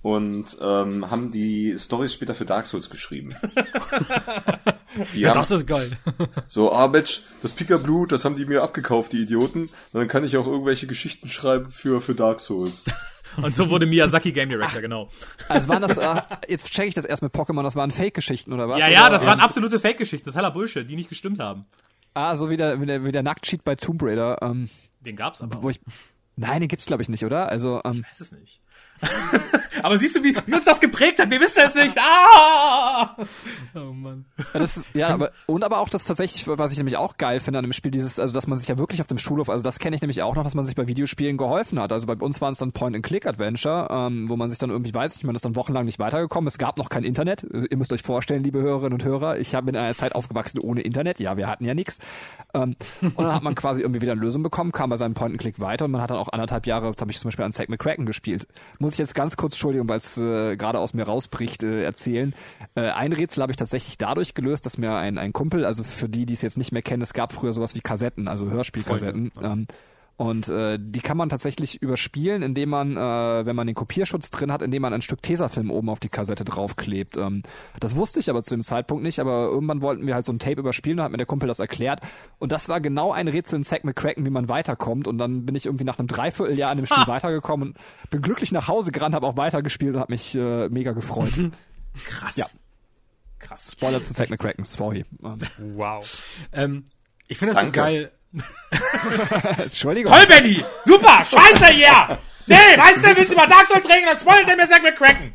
und 0.02 0.45
ähm, 0.62 1.10
haben 1.12 1.32
die 1.32 1.76
Stories 1.78 2.14
später 2.14 2.36
für 2.36 2.45
Dark 2.45 2.68
Souls 2.68 2.89
geschrieben. 2.89 3.36
die 5.14 5.22
Ja, 5.22 5.30
haben 5.30 5.39
das 5.39 5.52
ist 5.52 5.68
geil. 5.68 5.91
so, 6.47 6.72
ah 6.72 6.88
Mensch, 6.88 7.22
das 7.41 7.54
Pika-Blut, 7.54 8.12
das 8.12 8.26
haben 8.26 8.36
die 8.36 8.45
mir 8.45 8.64
abgekauft, 8.64 9.12
die 9.12 9.22
Idioten. 9.22 9.64
Und 9.64 9.72
dann 9.93 10.08
kann 10.08 10.24
ich 10.24 10.38
auch 10.38 10.47
irgendwelche 10.47 10.88
Geschichten 10.88 11.30
schreiben 11.30 11.70
für, 11.72 12.02
für 12.02 12.16
Dark 12.16 12.39
Souls. 12.39 12.86
Und 13.38 13.56
so 13.56 13.70
wurde 13.70 13.86
Miyazaki 13.86 14.32
Game 14.32 14.50
Director, 14.50 14.82
genau. 14.82 15.08
Also 15.50 15.70
waren 15.70 15.84
das, 15.84 15.97
äh, 16.00 16.22
jetzt 16.47 16.72
check 16.72 16.88
ich 16.88 16.95
das 16.95 17.06
erst 17.06 17.22
mit 17.22 17.32
Pokémon, 17.32 17.62
das 17.62 17.76
waren 17.76 17.91
Fake-Geschichten 17.91 18.52
oder 18.52 18.68
was? 18.68 18.80
Ja, 18.80 18.88
ja, 18.89 19.02
oder? 19.04 19.12
das 19.12 19.26
waren 19.26 19.39
absolute 19.39 19.80
Fake-Geschichten, 19.80 20.26
totaler 20.30 20.50
Bullshit, 20.50 20.89
die 20.89 20.95
nicht 20.95 21.10
gestimmt 21.10 21.39
haben. 21.39 21.66
Ah, 22.16 22.36
so 22.36 22.50
wie 22.50 22.58
der, 22.58 22.82
wie 22.82 22.88
der, 22.88 23.06
wie 23.06 23.12
der 23.12 23.22
Nacktcheat 23.22 23.64
bei 23.64 23.76
Tomb 23.76 24.02
Raider, 24.02 24.39
ähm, 24.41 24.68
Den 25.02 25.16
gab's 25.16 25.41
aber. 25.41 25.62
wo 25.62 25.70
ich, 25.70 25.80
nein, 26.38 26.60
den 26.62 26.70
gibt's 26.70 26.88
glaube 26.88 27.04
ich 27.04 27.10
nicht, 27.10 27.24
oder? 27.24 27.50
Also, 27.50 27.80
ähm, 27.86 28.04
Ich 28.04 28.10
weiß 28.10 28.20
es 28.22 28.32
nicht. 28.32 28.62
aber 29.84 29.97
siehst 29.97 30.16
du, 30.16 30.24
wie, 30.24 30.36
wie 30.45 30.54
uns 30.54 30.66
das 30.66 30.80
geprägt 30.80 31.20
hat? 31.20 31.30
Wir 31.30 31.39
wissen 31.39 31.62
es 31.64 31.76
nicht. 31.76 31.97
Ah! 31.97 33.16
Oh 33.76 33.93
Mann. 33.93 34.26
Ist, 34.54 34.89
ja, 34.93 35.10
aber, 35.10 35.32
und 35.45 35.64
aber 35.64 35.80
auch 35.80 35.89
das 35.89 36.06
tatsächlich, 36.06 36.47
was 36.47 36.72
ich 36.72 36.78
nämlich 36.78 36.97
auch 36.97 37.18
geil 37.18 37.39
finde 37.39 37.60
an 37.60 37.66
dem 37.66 37.74
Spiel, 37.74 37.91
dieses, 37.91 38.20
also 38.20 38.34
dass 38.34 38.47
man 38.47 38.58
sich 38.58 38.68
ja 38.68 38.78
wirklich 38.78 39.02
auf 39.02 39.08
dem 39.08 39.18
Schulhof, 39.18 39.50
also 39.50 39.64
das 39.64 39.80
kenne 39.80 39.95
ich 39.95 40.02
nämlich 40.02 40.22
auch 40.22 40.36
noch, 40.36 40.43
dass 40.43 40.56
man 40.56 40.66
sich 40.66 40.76
bei 40.76 40.88
Videospielen 40.88 41.38
geholfen 41.38 41.80
hat. 41.80 41.91
Also 41.91 42.08
bei 42.08 42.14
uns 42.14 42.41
waren 42.41 42.54
es 42.54 42.60
dann 42.60 42.72
Point-and-Click-Adventure, 42.72 43.88
ähm, 43.89 44.30
wo 44.30 44.36
man 44.36 44.50
sich 44.50 44.58
dann 44.58 44.70
irgendwie 44.70 44.93
weiß, 44.93 45.16
ich 45.16 45.24
man 45.24 45.36
ist 45.36 45.45
dann 45.45 45.56
wochenlang 45.56 45.86
nicht 45.86 46.00
weitergekommen. 46.00 46.47
Es 46.47 46.58
gab 46.58 46.78
noch 46.78 46.89
kein 46.89 47.04
Internet. 47.04 47.43
Ihr 47.43 47.78
müsst 47.78 47.93
euch 47.93 48.02
vorstellen, 48.02 48.43
liebe 48.43 48.60
Hörerinnen 48.60 48.93
und 48.93 49.04
Hörer, 49.04 49.38
ich 49.38 49.56
habe 49.56 49.70
in 49.70 49.78
einer 49.78 49.93
Zeit 49.95 50.16
aufgewachsen 50.16 50.60
ohne 50.60 50.82
Internet. 50.82 51.20
Ja, 51.20 51.38
wir 51.38 51.47
hatten 51.47 51.66
ja 51.66 51.74
nichts. 51.74 52.00
Ähm, 52.54 52.76
und 53.02 53.18
dann 53.18 53.34
hat 53.34 53.43
man 53.43 53.56
quasi 53.56 53.82
irgendwie 53.82 54.02
wieder 54.02 54.14
eine 54.14 54.22
Lösung 54.22 54.43
bekommen, 54.43 54.72
kam 54.72 54.89
bei 54.89 54.97
seinem 54.97 55.14
Point-and-Click 55.14 55.60
weiter 55.60 55.86
und 55.86 55.91
man 55.91 56.02
hat 56.02 56.10
dann 56.10 56.18
auch 56.18 56.30
anderthalb 56.30 56.66
Jahre, 56.66 56.91
das 56.91 57.02
habe 57.02 57.12
ich 57.12 57.20
zum 57.20 57.30
Beispiel 57.30 57.45
an 57.45 57.52
Zack 57.52 57.70
McCracken 57.70 58.06
gespielt. 58.06 58.47
Muss 58.80 58.89
ich 58.94 59.00
jetzt 59.00 59.16
ganz 59.16 59.38
kurz, 59.38 59.54
Entschuldigung, 59.54 59.90
weil 59.90 59.98
es 59.98 60.18
äh, 60.18 60.56
gerade 60.58 60.80
aus 60.80 60.94
mir 60.94 61.04
rausbricht, 61.04 61.64
äh, 61.64 61.84
erzählen. 61.84 62.34
Äh, 62.76 62.90
ein 62.90 63.14
Rätsel 63.14 63.42
habe 63.42 63.52
ich 63.52 63.58
tatsächlich 63.58 63.98
dadurch 63.98 64.34
gelöst, 64.34 64.66
dass 64.66 64.78
mir 64.78 64.94
ein, 64.94 65.18
ein 65.18 65.34
Kumpel, 65.34 65.66
also 65.66 65.84
für 65.84 66.10
die, 66.10 66.26
die 66.26 66.34
es 66.34 66.42
jetzt 66.42 66.58
nicht 66.58 66.72
mehr 66.72 66.82
kennen, 66.82 67.02
es 67.02 67.14
gab 67.14 67.34
früher 67.34 67.54
sowas 67.54 67.76
wie 67.76 67.82
Kassetten, 67.82 68.28
also 68.28 68.50
Hörspielkassetten. 68.50 69.32
Ähm, 69.42 69.68
und 70.20 70.49
äh, 70.49 70.78
die 70.78 70.99
kann 70.99 71.15
man 71.15 71.30
tatsächlich 71.30 71.82
überspielen, 71.82 72.41
indem 72.41 72.67
man, 72.67 72.97
äh, 72.97 73.45
wenn 73.45 73.55
man 73.55 73.67
den 73.67 73.74
Kopierschutz 73.74 74.30
drin 74.32 74.51
hat, 74.51 74.61
indem 74.61 74.82
man 74.82 74.91
ein 74.93 75.01
Stück 75.01 75.22
Tesafilm 75.22 75.72
oben 75.72 75.88
auf 75.88 76.01
die 76.01 76.09
Kassette 76.09 76.43
draufklebt. 76.43 77.15
Ähm, 77.15 77.41
das 77.80 77.95
wusste 77.95 78.20
ich 78.20 78.30
aber 78.30 78.43
zu 78.43 78.53
dem 78.53 78.61
Zeitpunkt 78.61 79.01
nicht, 79.01 79.20
aber 79.22 79.47
irgendwann 79.47 79.82
wollten 79.82 80.05
wir 80.05 80.15
halt 80.15 80.26
so 80.26 80.34
ein 80.34 80.39
Tape 80.39 80.59
überspielen, 80.59 80.97
da 80.97 81.05
hat 81.05 81.11
mir 81.11 81.17
der 81.17 81.26
Kumpel 81.26 81.47
das 81.47 81.61
erklärt. 81.61 82.01
Und 82.38 82.51
das 82.51 82.67
war 82.67 82.82
genau 82.82 83.13
ein 83.13 83.30
Rätsel 83.30 83.55
in 83.59 83.63
Zack 83.63 83.86
McCracken, 83.86 84.26
wie 84.26 84.30
man 84.30 84.49
weiterkommt. 84.49 85.07
Und 85.07 85.20
dann 85.20 85.45
bin 85.45 85.55
ich 85.55 85.67
irgendwie 85.67 85.86
nach 85.86 85.99
einem 85.99 86.09
Dreivierteljahr 86.09 86.70
an 86.70 86.76
dem 86.76 86.86
Spiel 86.86 87.03
weitergekommen 87.07 87.70
und 87.70 88.09
bin 88.09 88.22
glücklich 88.22 88.51
nach 88.51 88.67
Hause 88.67 88.91
gerannt, 88.91 89.15
habe 89.15 89.26
auch 89.26 89.38
weitergespielt 89.38 89.93
und 89.95 90.01
habe 90.01 90.11
mich 90.11 90.36
äh, 90.36 90.67
mega 90.67 90.91
gefreut. 90.91 91.32
Krass. 92.03 92.36
Ja. 92.36 92.45
Krass. 93.39 93.72
Spoiler 93.72 94.03
zu 94.03 94.13
Zack 94.13 94.30
McCracken, 94.32 94.65
sorry. 94.65 95.05
Ähm, 95.24 95.38
Wow. 95.78 96.24
Ähm, 96.51 96.84
ich 97.30 97.38
finde 97.38 97.53
das 97.53 97.61
so 97.61 97.65
Danke. 97.67 97.80
geil. 97.80 98.11
Entschuldigung. 99.57 100.13
Toll, 100.13 100.25
Benny! 100.27 100.63
Super! 100.86 101.25
Scheiße 101.25 101.67
hier! 101.73 102.19
Nee, 102.47 102.55
weißt 102.55 103.03
du, 103.03 103.15
willst 103.15 103.32
du 103.32 103.36
mal 103.36 103.47
Dark 103.47 103.67
Souls 103.67 103.86
reden, 103.88 104.05
dann 104.07 104.19
spoilert 104.19 104.47
der 104.47 104.55
mir 104.57 104.65
Zack 104.67 104.82
McCracken. 104.84 105.34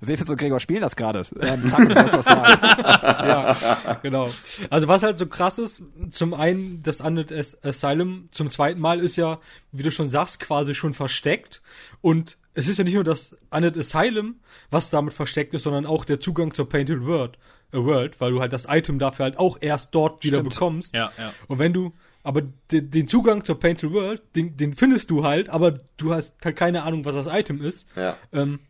Sefitz 0.00 0.30
und 0.30 0.38
Gregor 0.38 0.60
spielen 0.60 0.80
das 0.80 0.96
gerade. 0.96 1.26
Ähm, 1.40 1.70
ja, 2.26 3.56
genau. 4.02 4.30
Also 4.70 4.88
was 4.88 5.02
halt 5.02 5.18
so 5.18 5.26
krass 5.26 5.58
ist, 5.58 5.82
zum 6.10 6.32
einen 6.32 6.82
das 6.82 7.00
Undead 7.02 7.30
As- 7.32 7.62
Asylum, 7.62 8.28
zum 8.32 8.48
zweiten 8.48 8.80
Mal 8.80 9.00
ist 9.00 9.16
ja, 9.16 9.38
wie 9.72 9.82
du 9.82 9.90
schon 9.90 10.08
sagst, 10.08 10.40
quasi 10.40 10.74
schon 10.74 10.94
versteckt. 10.94 11.60
Und 12.00 12.38
es 12.54 12.68
ist 12.68 12.78
ja 12.78 12.84
nicht 12.84 12.94
nur 12.94 13.04
das 13.04 13.36
Undead 13.50 13.76
Asylum, 13.76 14.36
was 14.70 14.88
damit 14.88 15.12
versteckt 15.12 15.52
ist, 15.54 15.64
sondern 15.64 15.84
auch 15.84 16.04
der 16.06 16.20
Zugang 16.20 16.54
zur 16.54 16.68
Painted 16.68 17.04
World, 17.04 17.36
äh, 17.72 17.78
World 17.78 18.20
weil 18.20 18.30
du 18.32 18.40
halt 18.40 18.52
das 18.52 18.66
Item 18.68 18.98
dafür 18.98 19.24
halt 19.24 19.38
auch 19.38 19.58
erst 19.60 19.94
dort 19.94 20.24
wieder 20.24 20.38
Stimmt. 20.38 20.50
bekommst. 20.50 20.94
Ja, 20.94 21.12
ja. 21.18 21.32
Und 21.48 21.58
wenn 21.58 21.72
du, 21.72 21.92
aber 22.22 22.42
den, 22.70 22.90
den 22.90 23.08
Zugang 23.08 23.44
zur 23.44 23.58
Painted 23.58 23.92
World, 23.92 24.22
den, 24.36 24.56
den 24.56 24.74
findest 24.74 25.10
du 25.10 25.24
halt, 25.24 25.48
aber 25.48 25.80
du 25.96 26.12
hast 26.14 26.36
halt 26.44 26.56
keine 26.56 26.82
Ahnung, 26.84 27.04
was 27.04 27.14
das 27.14 27.26
Item 27.26 27.60
ist. 27.62 27.86
Ja. 27.96 28.16
Ähm, 28.32 28.60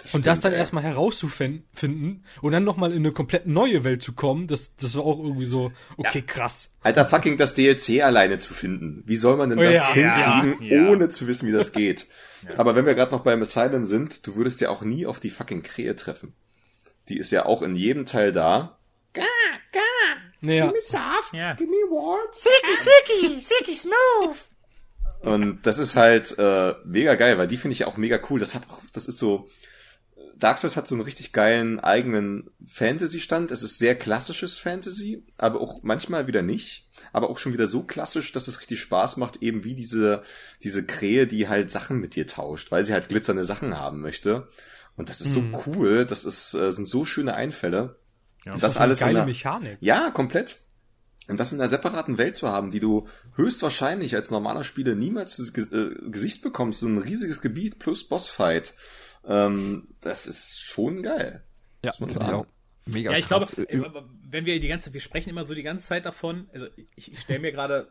Das 0.00 0.14
und 0.14 0.26
das 0.26 0.38
stimmt, 0.38 0.44
dann 0.44 0.52
ey. 0.52 0.58
erstmal 0.60 0.82
herauszufinden 0.84 2.24
und 2.40 2.52
dann 2.52 2.64
nochmal 2.64 2.92
in 2.92 2.98
eine 2.98 3.12
komplett 3.12 3.46
neue 3.46 3.82
Welt 3.84 4.02
zu 4.02 4.12
kommen, 4.12 4.46
das, 4.46 4.76
das 4.76 4.94
war 4.94 5.04
auch 5.04 5.18
irgendwie 5.18 5.44
so, 5.44 5.72
okay, 5.96 6.22
krass. 6.22 6.70
Alter, 6.82 7.04
fucking 7.04 7.36
das 7.36 7.54
DLC 7.54 8.02
alleine 8.02 8.38
zu 8.38 8.54
finden. 8.54 9.02
Wie 9.06 9.16
soll 9.16 9.36
man 9.36 9.50
denn 9.50 9.58
Oh 9.58 9.62
das 9.62 9.74
ja, 9.74 9.92
hinkriegen, 9.92 10.62
ja, 10.70 10.82
ja. 10.84 10.88
ohne 10.90 11.08
zu 11.08 11.26
wissen, 11.26 11.48
wie 11.48 11.52
das 11.52 11.72
geht? 11.82 12.06
Aber 12.56 12.76
wenn 12.76 12.86
wir 12.86 12.94
gerade 12.94 13.10
noch 13.12 13.20
beim 13.22 13.42
Asylum 13.42 13.86
sind, 13.86 14.24
du 14.26 14.36
würdest 14.36 14.60
ja 14.60 14.70
auch 14.70 14.82
nie 14.82 15.06
auf 15.06 15.18
die 15.20 15.30
fucking 15.30 15.62
Krähe 15.62 15.96
treffen. 15.96 16.32
Die 17.08 17.18
ist 17.18 17.30
ja 17.30 17.46
auch 17.46 17.62
in 17.62 17.74
jedem 17.74 18.06
Teil 18.06 18.32
da. 18.32 18.78
Naja, 20.40 20.66
Ja. 21.32 21.54
Und 25.20 25.62
das 25.66 25.78
ist 25.78 25.96
halt 25.96 26.38
äh, 26.38 26.74
mega 26.84 27.16
geil, 27.16 27.38
weil 27.38 27.48
die 27.48 27.56
finde 27.56 27.72
ich 27.72 27.84
auch 27.84 27.96
mega 27.96 28.20
cool. 28.30 28.38
Das 28.38 28.54
hat 28.54 28.62
auch, 28.70 28.80
das 28.92 29.06
ist 29.06 29.18
so. 29.18 29.48
Dark 30.36 30.58
Souls 30.58 30.76
hat 30.76 30.86
so 30.86 30.94
einen 30.94 31.02
richtig 31.02 31.32
geilen 31.32 31.80
eigenen 31.80 32.48
Fantasy-Stand. 32.64 33.50
Es 33.50 33.64
ist 33.64 33.80
sehr 33.80 33.96
klassisches 33.96 34.60
Fantasy, 34.60 35.24
aber 35.36 35.60
auch 35.60 35.82
manchmal 35.82 36.28
wieder 36.28 36.42
nicht. 36.42 36.86
Aber 37.12 37.28
auch 37.28 37.38
schon 37.38 37.52
wieder 37.52 37.66
so 37.66 37.82
klassisch, 37.82 38.30
dass 38.30 38.46
es 38.46 38.60
richtig 38.60 38.80
Spaß 38.80 39.16
macht, 39.16 39.42
eben 39.42 39.64
wie 39.64 39.74
diese, 39.74 40.22
diese 40.62 40.84
Krähe, 40.84 41.26
die 41.26 41.48
halt 41.48 41.72
Sachen 41.72 41.98
mit 41.98 42.14
dir 42.14 42.28
tauscht, 42.28 42.70
weil 42.70 42.84
sie 42.84 42.92
halt 42.92 43.08
glitzernde 43.08 43.44
Sachen 43.44 43.80
haben 43.80 44.00
möchte. 44.00 44.46
Und 44.98 45.08
das 45.08 45.20
ist 45.22 45.32
so 45.32 45.42
cool, 45.66 46.04
das 46.04 46.24
ist, 46.26 46.52
äh, 46.54 46.70
sind 46.72 46.86
so 46.86 47.04
schöne 47.06 47.34
Einfälle. 47.34 47.98
Und 48.44 48.62
das 48.62 48.76
eine 48.76 48.82
alles 48.84 49.00
in 49.00 49.06
geile 49.06 49.18
einer- 49.20 49.26
Mechanik. 49.26 49.78
ja, 49.80 50.10
komplett. 50.10 50.58
Und 51.28 51.38
das 51.38 51.52
in 51.52 51.60
einer 51.60 51.68
separaten 51.68 52.18
Welt 52.18 52.36
zu 52.36 52.48
haben, 52.48 52.70
die 52.70 52.80
du 52.80 53.06
höchstwahrscheinlich 53.36 54.14
als 54.16 54.30
normaler 54.30 54.64
Spieler 54.64 54.94
niemals 54.94 55.36
zu 55.36 55.52
Ge 55.52 55.64
äh, 55.70 56.10
Gesicht 56.10 56.42
bekommst, 56.42 56.80
so 56.80 56.86
ein 56.86 56.98
riesiges 56.98 57.40
Gebiet 57.40 57.78
plus 57.78 58.08
Bossfight, 58.08 58.74
ähm, 59.26 59.88
das 60.00 60.26
ist 60.26 60.60
schon 60.60 61.02
geil. 61.02 61.42
Ja, 61.84 61.90
Muss 61.98 62.00
man 62.00 62.26
sagen. 62.26 62.46
Mega 62.86 63.12
Ja, 63.12 63.18
ich 63.18 63.26
glaube, 63.28 63.44
krass. 63.46 63.58
äh, 63.68 63.82
wenn 64.30 64.46
wir 64.46 64.58
die 64.58 64.68
ganze, 64.68 64.92
wir 64.94 65.00
sprechen 65.02 65.28
immer 65.30 65.46
so 65.46 65.54
die 65.54 65.62
ganze 65.62 65.86
Zeit 65.86 66.06
davon, 66.06 66.48
also 66.54 66.66
ich, 66.96 67.12
ich 67.12 67.20
stelle 67.20 67.40
mir 67.40 67.52
gerade 67.52 67.88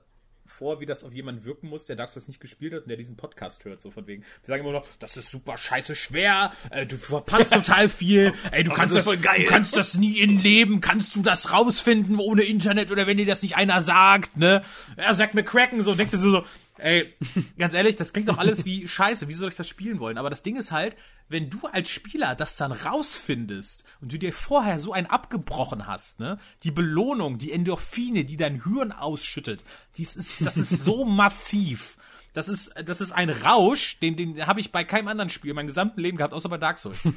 vor, 0.47 0.79
wie 0.79 0.85
das 0.85 1.03
auf 1.03 1.13
jemanden 1.13 1.43
wirken 1.43 1.69
muss, 1.69 1.85
der 1.85 1.95
Dark 1.95 2.09
Souls 2.09 2.27
nicht 2.27 2.39
gespielt 2.39 2.73
hat 2.73 2.83
und 2.83 2.89
der 2.89 2.97
diesen 2.97 3.15
Podcast 3.15 3.65
hört, 3.65 3.81
so 3.81 3.91
von 3.91 4.07
wegen. 4.07 4.23
Wir 4.23 4.47
sagen 4.47 4.63
immer 4.63 4.71
noch, 4.71 4.87
das 4.99 5.17
ist 5.17 5.29
super 5.29 5.57
scheiße 5.57 5.95
schwer, 5.95 6.51
äh, 6.71 6.85
du 6.85 6.97
verpasst 6.97 7.53
total 7.53 7.89
viel, 7.89 8.33
ey, 8.51 8.63
du 8.63 8.71
kannst 8.71 8.95
das, 8.95 9.05
du 9.05 9.17
kannst 9.45 9.75
das 9.75 9.97
nie 9.97 10.19
in 10.19 10.39
Leben, 10.39 10.81
kannst 10.81 11.15
du 11.15 11.21
das 11.21 11.51
rausfinden 11.51 12.19
ohne 12.19 12.43
Internet 12.43 12.91
oder 12.91 13.07
wenn 13.07 13.17
dir 13.17 13.25
das 13.25 13.43
nicht 13.43 13.55
einer 13.55 13.81
sagt, 13.81 14.37
ne? 14.37 14.63
Er 14.95 15.13
sagt 15.13 15.33
mir 15.33 15.43
cracken, 15.43 15.83
so, 15.83 15.91
und 15.91 15.97
denkst 15.97 16.11
du 16.11 16.17
so, 16.17 16.31
so, 16.31 16.43
ey, 16.79 17.13
ganz 17.57 17.73
ehrlich, 17.73 17.95
das 17.95 18.13
klingt 18.13 18.29
doch 18.29 18.37
alles 18.37 18.65
wie 18.65 18.87
scheiße, 18.87 19.27
wie 19.27 19.33
soll 19.33 19.49
ich 19.49 19.55
das 19.55 19.67
spielen 19.67 19.99
wollen? 19.99 20.17
Aber 20.17 20.29
das 20.29 20.43
Ding 20.43 20.55
ist 20.55 20.71
halt, 20.71 20.95
wenn 21.29 21.49
du 21.49 21.67
als 21.67 21.89
Spieler 21.89 22.35
das 22.35 22.57
dann 22.57 22.71
rausfindest 22.71 23.83
und 24.01 24.11
du 24.11 24.17
dir 24.17 24.33
vorher 24.33 24.79
so 24.79 24.93
einen 24.93 25.07
abgebrochen 25.07 25.87
hast, 25.87 26.19
ne, 26.19 26.39
die 26.63 26.71
Belohnung, 26.71 27.37
die 27.37 27.51
Endorphine, 27.51 28.25
die 28.25 28.37
dein 28.37 28.63
Hirn 28.63 28.91
ausschüttet, 28.91 29.63
dies 29.97 30.15
ist, 30.15 30.45
das 30.45 30.57
ist 30.57 30.83
so 30.83 31.05
massiv. 31.05 31.97
Das 32.33 32.49
ist, 32.49 32.73
das 32.85 33.01
ist 33.01 33.11
ein 33.11 33.29
Rausch, 33.29 33.99
den, 33.99 34.15
den 34.15 34.45
habe 34.45 34.59
ich 34.59 34.71
bei 34.71 34.83
keinem 34.83 35.07
anderen 35.07 35.29
Spiel 35.29 35.49
in 35.49 35.55
meinem 35.55 35.67
gesamten 35.67 35.99
Leben 35.99 36.17
gehabt, 36.17 36.33
außer 36.33 36.49
bei 36.49 36.57
Dark 36.57 36.77
Souls. 36.77 37.11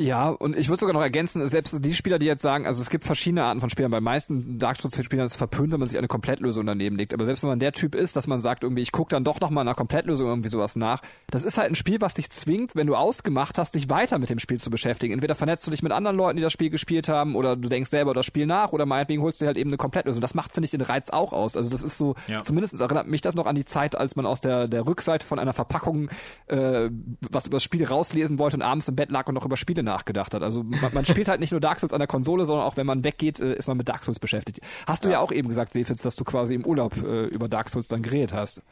Ja, 0.00 0.28
und 0.28 0.56
ich 0.56 0.68
würde 0.68 0.78
sogar 0.78 0.94
noch 0.94 1.02
ergänzen, 1.02 1.44
selbst 1.48 1.84
die 1.84 1.92
Spieler, 1.92 2.20
die 2.20 2.26
jetzt 2.26 2.40
sagen, 2.40 2.66
also 2.66 2.80
es 2.80 2.88
gibt 2.88 3.02
verschiedene 3.04 3.42
Arten 3.42 3.58
von 3.60 3.68
Spielern. 3.68 3.90
Bei 3.90 4.00
meisten 4.00 4.58
Dark 4.60 4.76
Souls-Spielern 4.80 5.26
ist 5.26 5.32
es 5.32 5.36
verpönt, 5.36 5.72
wenn 5.72 5.80
man 5.80 5.88
sich 5.88 5.98
eine 5.98 6.06
Komplettlösung 6.06 6.64
daneben 6.66 6.96
legt. 6.96 7.12
Aber 7.12 7.24
selbst 7.24 7.42
wenn 7.42 7.50
man 7.50 7.58
der 7.58 7.72
Typ 7.72 7.96
ist, 7.96 8.14
dass 8.14 8.28
man 8.28 8.38
sagt, 8.38 8.62
irgendwie, 8.62 8.82
ich 8.82 8.92
gucke 8.92 9.10
dann 9.10 9.24
doch 9.24 9.40
noch 9.40 9.50
mal 9.50 9.64
nach 9.64 9.74
Komplettlösung 9.74 10.28
irgendwie 10.28 10.50
sowas 10.50 10.76
nach, 10.76 11.02
das 11.30 11.42
ist 11.42 11.58
halt 11.58 11.72
ein 11.72 11.74
Spiel, 11.74 12.00
was 12.00 12.14
dich 12.14 12.30
zwingt, 12.30 12.76
wenn 12.76 12.86
du 12.86 12.94
ausgemacht 12.94 13.58
hast, 13.58 13.74
dich 13.74 13.90
weiter 13.90 14.20
mit 14.20 14.30
dem 14.30 14.38
Spiel 14.38 14.58
zu 14.58 14.70
beschäftigen. 14.70 15.12
Entweder 15.14 15.34
vernetzt 15.34 15.66
du 15.66 15.70
dich 15.72 15.82
mit 15.82 15.90
anderen 15.90 16.16
Leuten, 16.16 16.36
die 16.36 16.42
das 16.42 16.52
Spiel 16.52 16.70
gespielt 16.70 17.08
haben, 17.08 17.34
oder 17.34 17.56
du 17.56 17.68
denkst 17.68 17.90
selber 17.90 18.14
das 18.14 18.24
Spiel 18.24 18.46
nach, 18.46 18.72
oder 18.72 18.86
meinetwegen 18.86 19.20
holst 19.22 19.40
du 19.40 19.44
dir 19.44 19.48
halt 19.48 19.56
eben 19.58 19.70
eine 19.70 19.78
Komplettlösung. 19.78 20.20
Das 20.20 20.34
macht, 20.34 20.52
finde 20.52 20.66
ich, 20.66 20.70
den 20.70 20.80
Reiz 20.82 21.10
auch 21.10 21.32
aus. 21.32 21.56
Also 21.56 21.70
das 21.70 21.82
ist 21.82 21.98
so, 21.98 22.14
Ja. 22.28 22.44
zumindest 22.44 22.80
erinnert 22.80 23.08
mich 23.08 23.20
das 23.20 23.34
noch 23.34 23.46
an 23.46 23.56
die 23.56 23.64
Zeit, 23.64 23.96
als 23.96 24.14
man 24.14 24.26
aus 24.26 24.40
der, 24.40 24.68
der 24.68 24.86
Rückseite 24.86 25.26
von 25.26 25.40
einer 25.40 25.54
Verpackung 25.54 26.08
äh, 26.46 26.88
was 27.32 27.46
über 27.46 27.56
das 27.56 27.64
Spiel 27.64 27.84
rauslesen 27.84 28.38
wollte 28.38 28.56
und 28.58 28.62
abends 28.62 28.86
im 28.88 28.94
Bett 28.94 29.10
lag 29.10 29.26
und 29.26 29.34
noch 29.34 29.44
über 29.44 29.56
Spiele 29.56 29.82
nachgedacht 29.88 30.34
hat. 30.34 30.42
Also 30.42 30.62
man, 30.62 30.92
man 30.92 31.04
spielt 31.04 31.28
halt 31.28 31.40
nicht 31.40 31.50
nur 31.50 31.60
Dark 31.60 31.80
Souls 31.80 31.92
an 31.92 31.98
der 31.98 32.06
Konsole, 32.06 32.46
sondern 32.46 32.66
auch 32.66 32.76
wenn 32.76 32.86
man 32.86 33.04
weggeht, 33.04 33.40
äh, 33.40 33.54
ist 33.54 33.66
man 33.66 33.76
mit 33.76 33.88
Dark 33.88 34.04
Souls 34.04 34.18
beschäftigt. 34.18 34.60
Hast 34.86 35.04
du 35.04 35.10
ja, 35.10 35.20
auch 35.20 35.32
eben 35.32 35.48
gesagt, 35.48 35.72
Sefitz, 35.72 36.02
dass 36.02 36.16
du 36.16 36.24
quasi 36.24 36.54
im 36.54 36.64
Urlaub 36.64 36.96
äh, 36.96 37.26
über 37.26 37.48
Dark 37.48 37.70
Souls 37.70 37.88
dann 37.88 38.02
geredet 38.02 38.32
hast. 38.32 38.62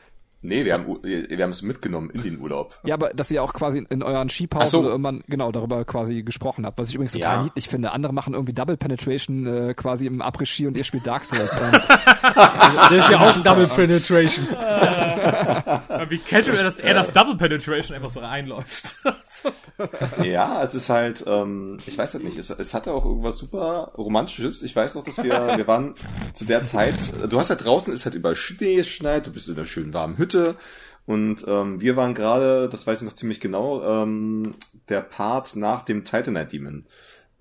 Nee, 0.46 0.64
wir 0.64 0.74
haben 0.74 0.86
wir 1.02 1.42
haben 1.42 1.50
es 1.50 1.62
mitgenommen 1.62 2.10
in 2.10 2.22
den 2.22 2.38
Urlaub. 2.40 2.78
Ja, 2.84 2.94
aber 2.94 3.10
dass 3.10 3.30
ihr 3.30 3.42
auch 3.42 3.52
quasi 3.52 3.84
in 3.88 4.02
euren 4.02 4.28
Skipausen 4.28 4.82
so. 4.82 4.88
irgendwann 4.88 5.22
genau 5.28 5.52
darüber 5.52 5.84
quasi 5.84 6.22
gesprochen 6.22 6.64
habt, 6.66 6.78
was 6.78 6.88
ich 6.88 6.94
übrigens 6.94 7.12
total 7.12 7.36
Ja. 7.38 7.42
niedlich 7.44 7.68
finde. 7.68 7.92
Andere 7.92 8.12
machen 8.12 8.34
irgendwie 8.34 8.52
Double 8.52 8.76
Penetration 8.76 9.46
äh, 9.46 9.74
quasi 9.74 10.06
im 10.06 10.22
Après-Ski 10.22 10.66
und 10.66 10.76
ihr 10.76 10.84
spielt 10.84 11.06
Dark 11.06 11.24
Souls. 11.24 11.50
Ähm, 12.26 12.32
Das 12.90 13.04
ist 13.04 13.10
ja 13.10 13.20
auch 13.20 13.36
Double 13.42 13.66
Penetration. 13.66 14.46
Wie 16.08 16.18
casual, 16.18 16.62
dass 16.62 16.80
er 16.80 16.94
das 16.94 17.12
Double 17.12 17.36
Penetration 17.36 17.96
einfach 17.96 18.10
so 18.10 18.20
reinläuft. 18.20 18.96
Ja, 20.24 20.62
es 20.62 20.74
ist 20.74 20.88
halt, 20.88 21.22
ähm, 21.26 21.78
ich 21.86 21.96
weiß 21.98 22.14
halt 22.14 22.24
nicht, 22.24 22.38
es, 22.38 22.48
es 22.50 22.72
hatte 22.72 22.92
auch 22.92 23.04
irgendwas 23.04 23.36
super 23.36 23.92
Romantisches. 23.98 24.62
Ich 24.62 24.74
weiß 24.74 24.94
noch, 24.94 25.04
dass 25.04 25.18
wir, 25.18 25.56
wir 25.56 25.66
waren 25.66 25.94
zu 26.32 26.46
der 26.46 26.64
Zeit, 26.64 26.94
du 27.28 27.38
hast 27.38 27.50
halt 27.50 27.64
draußen, 27.64 27.92
ist 27.92 28.06
halt 28.06 28.14
überall 28.14 28.36
Schnee 28.36 28.76
geschneit, 28.76 29.26
du 29.26 29.32
bist 29.32 29.48
in 29.48 29.56
einer 29.56 29.66
schönen 29.66 29.92
warmen 29.92 30.16
Hütte 30.16 30.35
und 31.06 31.44
ähm, 31.46 31.80
wir 31.80 31.96
waren 31.96 32.14
gerade, 32.14 32.68
das 32.68 32.86
weiß 32.86 33.00
ich 33.00 33.06
noch 33.06 33.14
ziemlich 33.14 33.40
genau, 33.40 33.82
ähm, 33.84 34.54
der 34.88 35.00
Part 35.00 35.54
nach 35.56 35.82
dem 35.82 36.04
Titanite 36.04 36.46
Demon. 36.46 36.86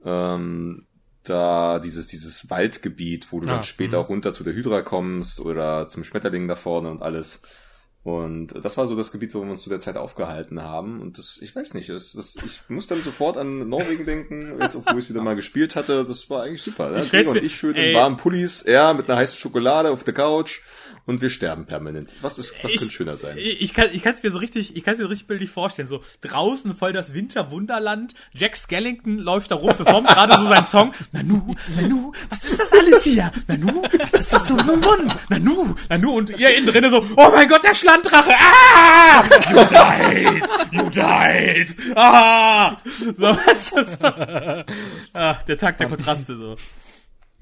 Ähm, 0.03 0.85
da 1.23 1.79
dieses, 1.79 2.05
dieses 2.07 2.49
Waldgebiet, 2.51 3.31
wo 3.31 3.39
du 3.39 3.47
Ah, 3.47 3.53
dann 3.53 3.63
später 3.63 3.99
auch 3.99 4.09
runter 4.09 4.33
zu 4.33 4.43
der 4.43 4.53
Hydra 4.53 4.81
kommst 4.81 5.39
oder 5.39 5.87
zum 5.87 6.03
Schmetterling 6.03 6.47
da 6.47 6.55
vorne 6.55 6.91
und 6.91 7.01
alles. 7.01 7.41
Und 8.03 8.53
das 8.63 8.77
war 8.77 8.87
so 8.87 8.95
das 8.95 9.11
Gebiet, 9.11 9.33
wo 9.33 9.41
wir 9.41 9.49
uns 9.49 9.63
zu 9.63 9.69
der 9.71 9.79
Zeit 9.79 9.97
aufgehalten 9.97 10.61
haben. 10.61 11.01
Und 11.01 11.17
das, 11.17 11.39
ich 11.41 11.55
weiß 11.55 11.73
nicht, 11.73 11.89
das, 11.89 12.11
das, 12.11 12.35
ich 12.45 12.61
muss 12.69 12.85
dann 12.85 13.01
sofort 13.01 13.35
an 13.35 13.67
Norwegen 13.67 14.05
denken, 14.05 14.59
jetzt, 14.61 14.75
wo 14.75 14.91
ich 14.91 15.05
es 15.05 15.09
wieder 15.09 15.23
mal 15.23 15.35
gespielt 15.35 15.75
hatte. 15.75 16.05
Das 16.05 16.29
war 16.29 16.43
eigentlich 16.43 16.61
super. 16.61 16.91
Ne? 16.91 16.99
Ich 16.99 17.27
und 17.27 17.37
ich 17.37 17.55
schön 17.55 17.73
in 17.73 17.95
warmen 17.95 18.17
Pullis, 18.17 18.61
er 18.61 18.93
mit 18.93 19.09
einer 19.09 19.19
heißen 19.19 19.39
Schokolade 19.39 19.89
auf 19.89 20.03
der 20.03 20.13
Couch 20.13 20.61
und 21.06 21.22
wir 21.22 21.30
sterben 21.30 21.66
permanent. 21.66 22.16
Was 22.22 22.38
ist, 22.38 22.56
was 22.64 22.72
könnte 22.72 22.91
schöner 22.91 23.18
sein? 23.18 23.38
Ich, 23.38 23.62
ich 23.62 23.74
kann 23.74 23.89
ich 23.93 24.01
kann's 24.01 24.24
mir 24.24 24.32
so 24.32 24.39
richtig, 24.39 24.76
ich 24.76 24.84
kann's 24.84 24.97
mir 24.97 25.03
so 25.03 25.10
richtig 25.10 25.28
bildlich 25.28 25.49
vorstellen. 25.49 25.88
So 25.88 26.01
draußen 26.22 26.76
voll 26.76 26.93
das 26.93 27.14
Winterwunderland. 27.14 28.14
Jack 28.34 28.58
Skellington 28.58 29.20
läuft 29.20 29.51
da 29.51 29.56
rum, 29.56 29.70
performt 29.70 30.08
gerade 30.08 30.38
so 30.38 30.47
seinen 30.47 30.66
Song. 30.66 30.93
Nanu, 31.12 31.56
Nanu, 31.76 32.12
was 32.30 32.43
ist 32.43 32.60
das 32.60 32.72
alles 32.72 33.03
hier? 33.03 33.32
Nanu, 33.47 33.84
was 33.99 34.14
ist 34.14 34.34
das 34.34 34.47
so 34.47 34.58
im 34.58 34.66
Mund? 34.66 35.18
Nanu, 35.30 35.76
Nanu 35.89 36.12
und 36.18 36.30
ihr 36.32 36.56
innen 36.56 36.68
drinnen 36.68 36.89
so, 36.91 37.06
oh 37.16 37.30
mein 37.32 37.47
Gott, 37.47 37.64
der 37.64 37.76
Schlanddrache. 37.76 38.34
Ah! 38.34 39.24
You 39.51 39.66
died, 39.70 40.49
you 40.72 40.89
died. 40.89 41.76
Ah! 41.95 42.78
So, 42.86 43.12
weißt 43.18 43.76
du, 43.76 43.86
so. 43.86 43.97
ah, 45.14 45.34
der 45.47 45.58
Tag 45.58 45.78
der 45.78 45.88
Kontraste 45.88 46.36
so. 46.36 46.56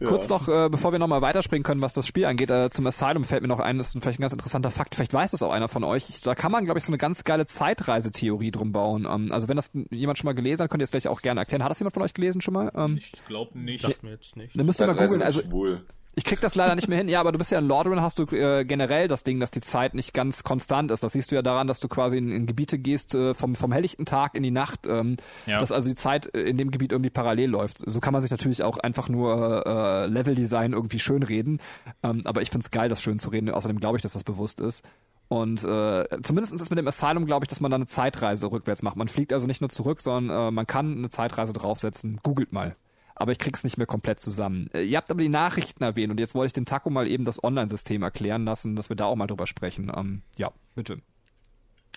Kurz 0.07 0.29
noch, 0.29 0.47
äh, 0.47 0.69
bevor 0.69 0.91
wir 0.91 0.99
nochmal 0.99 1.21
weiterspringen 1.21 1.63
können, 1.63 1.81
was 1.81 1.93
das 1.93 2.07
Spiel 2.07 2.25
angeht, 2.25 2.51
äh, 2.51 2.69
zum 2.69 2.85
Asylum 2.87 3.23
fällt 3.23 3.41
mir 3.41 3.47
noch 3.47 3.59
ein, 3.59 3.77
das 3.77 3.87
ist 3.95 4.01
vielleicht 4.01 4.19
ein 4.19 4.21
ganz 4.21 4.33
interessanter 4.33 4.71
Fakt, 4.71 4.95
vielleicht 4.95 5.13
weiß 5.13 5.31
das 5.31 5.43
auch 5.43 5.51
einer 5.51 5.67
von 5.67 5.83
euch. 5.83 6.21
Da 6.21 6.35
kann 6.35 6.51
man, 6.51 6.65
glaube 6.65 6.77
ich, 6.79 6.85
so 6.85 6.91
eine 6.91 6.97
ganz 6.97 7.23
geile 7.23 7.45
Zeitreisetheorie 7.45 8.51
drum 8.51 8.71
bauen. 8.71 9.07
Ähm, 9.09 9.31
also 9.31 9.47
wenn 9.47 9.55
das 9.55 9.71
jemand 9.91 10.17
schon 10.17 10.25
mal 10.25 10.33
gelesen 10.33 10.63
hat, 10.63 10.69
könnt 10.71 10.81
ihr 10.81 10.85
es 10.85 10.91
gleich 10.91 11.07
auch 11.07 11.21
gerne 11.21 11.39
erklären. 11.41 11.63
Hat 11.63 11.71
das 11.71 11.79
jemand 11.79 11.93
von 11.93 12.03
euch 12.03 12.13
gelesen 12.13 12.41
schon 12.41 12.53
mal? 12.53 12.71
Ähm, 12.75 12.97
Ich 12.97 13.11
glaube 13.25 13.57
nicht. 13.59 13.81
Sagt 13.81 14.03
mir 14.03 14.11
jetzt 14.11 14.35
nicht. 14.37 14.57
dann 14.57 14.65
müsst 14.65 14.79
ihr 14.81 14.87
mal 14.87 14.95
googeln. 14.95 15.21
Also 15.21 15.41
Schwul. 15.41 15.81
Ich 16.16 16.24
krieg 16.26 16.39
das 16.41 16.55
leider 16.55 16.76
nicht 16.76 16.88
mehr 16.88 16.97
hin. 16.97 17.07
Ja, 17.09 17.20
aber 17.20 17.32
du 17.32 17.38
bist 17.38 17.51
ja 17.51 17.59
in 17.59 17.68
Lordran, 17.68 18.01
hast 18.01 18.20
du 18.20 18.24
äh, 18.36 18.66
generell 18.66 19.07
das 19.07 19.24
Ding, 19.24 19.39
dass 19.39 19.51
die 19.51 19.61
Zeit 19.61 19.93
nicht 19.95 20.14
ganz 20.14 20.43
konstant 20.43 20.91
ist. 20.91 21.03
Das 21.03 21.14
siehst 21.14 21.32
du 21.32 21.36
ja 21.36 21.41
daran, 21.41 21.68
dass 21.68 21.80
du 21.80 21.88
quasi 21.88 22.18
in, 22.18 22.30
in 22.32 22.45
Gebiete 22.45 22.78
gehst 22.78 23.16
äh, 23.16 23.34
vom, 23.34 23.55
vom 23.55 23.72
helllichten 23.72 24.05
Tag 24.05 24.36
in 24.36 24.43
die 24.43 24.51
Nacht, 24.51 24.86
ähm, 24.88 25.18
Ja. 25.45 25.59
dass 25.59 25.72
also 25.72 25.89
die 25.89 25.95
Zeit 25.95 26.34
äh, 26.36 26.41
in 26.41 26.57
dem 26.57 26.72
Gebiet 26.72 26.91
irgendwie 26.91 27.09
parallel 27.09 27.49
läuft. 27.49 27.80
So 27.80 27.99
kann 27.99 28.14
man 28.14 28.22
sich 28.22 28.32
natürlich 28.32 28.64
auch 28.64 28.78
einfach 28.78 29.09
nur 29.09 29.66
äh, 29.66 30.05
Leveldesign 30.07 30.74
irgendwie 30.74 30.99
schön 30.99 31.24
reden. 31.24 31.59
Ähm, 32.03 32.22
aber 32.26 32.41
ich 32.41 32.51
find's 32.51 32.70
geil, 32.72 32.89
das 32.89 33.01
schön 33.01 33.18
zu 33.20 33.30
reden. 33.30 33.49
Außerdem 33.49 33.80
glaube 33.80 33.97
ich, 33.97 34.01
dass 34.03 34.14
das 34.14 34.24
bewusst 34.24 34.59
ist. 34.61 34.84
Und 35.30 35.64
äh, 35.64 36.05
zumindest 36.22 36.53
ist 36.53 36.70
mit 36.70 36.78
dem 36.78 36.88
Asylum, 36.88 37.26
glaube 37.26 37.45
ich, 37.45 37.47
dass 37.47 37.59
man 37.59 37.72
da 37.72 37.76
eine 37.76 37.88
Zeitreise 37.88 38.51
rückwärts 38.51 38.84
macht. 38.84 38.97
Man 38.97 39.07
fliegt 39.07 39.34
also 39.34 39.47
nicht 39.47 39.61
nur 39.61 39.70
zurück, 39.70 40.01
sondern 40.01 40.49
äh, 40.49 40.51
man 40.51 40.68
kann 40.68 40.97
eine 40.97 41.09
Zeitreise 41.09 41.53
draufsetzen. 41.53 42.20
Googelt 42.22 42.51
mal. 42.53 42.76
Aber 43.16 43.32
ich 43.32 43.39
krieg's 43.39 43.64
nicht 43.64 43.78
mehr 43.78 43.88
komplett 43.88 44.20
zusammen. 44.20 44.70
Äh, 44.74 44.86
ihr 44.86 44.97
habt 44.97 45.11
aber 45.11 45.22
die 45.22 45.30
Nachrichten 45.30 45.84
erwähnt 45.84 46.11
und 46.11 46.20
jetzt 46.20 46.36
wollte 46.36 46.47
ich 46.47 46.53
dem 46.53 46.66
Taco 46.66 46.89
mal 46.89 47.07
eben 47.07 47.26
das 47.26 47.43
Online-System 47.43 48.01
erklären 48.01 48.45
lassen, 48.45 48.76
dass 48.76 48.89
wir 48.89 48.95
da 48.95 49.05
auch 49.05 49.16
mal 49.16 49.28
drüber 49.28 49.47
sprechen. 49.47 49.91
Ähm, 49.95 50.22
ja, 50.38 50.51
bitte. 50.76 50.99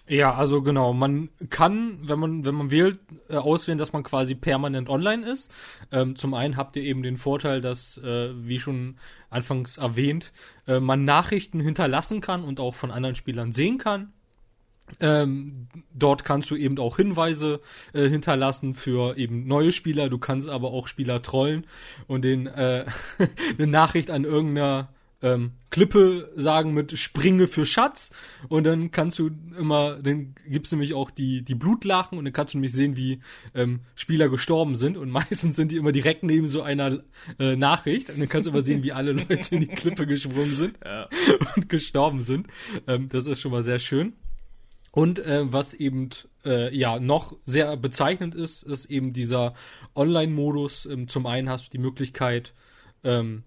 Ja, 0.09 0.35
also 0.35 0.63
genau, 0.63 0.93
man 0.93 1.31
kann, 1.51 1.99
wenn 2.09 2.21
man, 2.21 2.45
wenn 2.45 2.55
man 2.55 2.71
wählt, 2.71 3.01
äh, 3.29 3.37
auswählen, 3.37 3.79
dass 3.79 3.93
man 3.93 4.05
quasi 4.05 4.37
permanent 4.37 4.89
online 4.89 5.29
ist. 5.29 5.53
Ähm, 5.91 6.15
zum 6.15 6.33
einen 6.35 6.57
habt 6.57 6.77
ihr 6.77 6.83
eben 6.85 7.03
den 7.03 7.17
Vorteil, 7.17 7.61
dass, 7.61 7.99
äh, 7.99 8.31
wie 8.37 8.61
schon 8.61 8.99
anfangs 9.31 9.79
erwähnt, 9.79 10.33
äh, 10.69 10.79
man 10.79 11.05
Nachrichten 11.05 11.59
hinterlassen 11.59 12.21
kann 12.21 12.45
und 12.45 12.61
auch 12.61 12.77
von 12.77 12.93
anderen 12.93 13.17
Spielern 13.17 13.51
sehen 13.51 13.79
kann. 13.79 14.13
Ähm, 15.01 15.67
dort 15.93 16.25
kannst 16.25 16.51
du 16.51 16.57
eben 16.57 16.79
auch 16.79 16.97
Hinweise 16.97 17.61
äh, 17.93 18.09
hinterlassen 18.09 18.75
für 18.75 19.17
eben 19.19 19.47
neue 19.47 19.73
Spieler. 19.73 20.09
Du 20.09 20.19
kannst 20.19 20.49
aber 20.49 20.71
auch 20.71 20.87
Spieler 20.89 21.23
trollen 21.23 21.67
und 22.07 22.23
den 22.25 22.47
äh, 22.47 22.87
eine 23.59 23.67
Nachricht 23.67 24.11
an 24.11 24.25
irgendeiner 24.25 24.89
ähm, 25.23 25.53
Klippe 25.71 26.31
sagen 26.37 26.75
mit 26.75 26.97
Springe 26.99 27.47
für 27.49 27.65
Schatz 27.65 28.13
und 28.49 28.65
dann 28.65 28.91
kannst 28.91 29.19
du 29.19 29.31
immer, 29.59 29.97
dann 29.97 30.35
gibt's 30.47 30.71
nämlich 30.71 30.93
auch 30.93 31.11
die 31.11 31.43
die 31.43 31.55
Blutlachen 31.55 32.19
und 32.19 32.27
dann 32.27 32.35
kannst 32.35 32.53
du 32.53 32.59
nämlich 32.59 32.75
sehen, 32.75 32.97
wie 32.97 33.21
ähm, 33.55 33.81
Spieler 33.95 34.29
gestorben 34.29 34.77
sind 34.77 34.97
und 34.99 35.11
meistens 35.11 35.57
sind 35.57 35.73
die 35.73 35.77
immer 35.77 35.93
direkt 35.93 36.23
neben 36.23 36.49
so 36.49 36.61
einer 36.63 37.01
äh, 37.39 37.57
Nachricht 37.57 38.11
und 38.11 38.21
dann 38.21 38.29
kannst 38.29 38.47
du 38.47 38.51
immer 38.51 38.65
sehen, 38.65 38.83
wie 38.85 38.93
alle 38.93 39.13
Leute 39.13 39.55
in 39.55 39.63
die 39.63 39.67
Klippe 39.69 40.07
gesprungen 40.07 40.51
sind 40.51 40.79
Ja. 40.85 41.09
und 41.57 41.69
gestorben 41.71 42.21
sind. 42.23 42.47
Ähm, 42.87 43.09
das 43.09 43.27
ist 43.27 43.41
schon 43.41 43.53
mal 43.53 43.65
sehr 43.65 43.79
schön. 43.79 44.13
Und 44.97 45.19
äh, 45.19 45.53
was 45.53 45.75
eben 45.75 46.09
äh, 46.47 46.75
ja 46.75 46.99
noch 46.99 47.37
sehr 47.45 47.77
bezeichnend 47.77 48.35
ist, 48.35 48.63
ist 48.63 48.87
eben 48.87 49.13
dieser 49.13 49.53
Online-Modus. 49.95 50.87
Ähm, 50.87 51.07
zum 51.07 51.27
einen 51.27 51.51
hast 51.51 51.67
du 51.67 51.71
die 51.73 51.83
Möglichkeit, 51.83 52.55
ähm, 53.05 53.43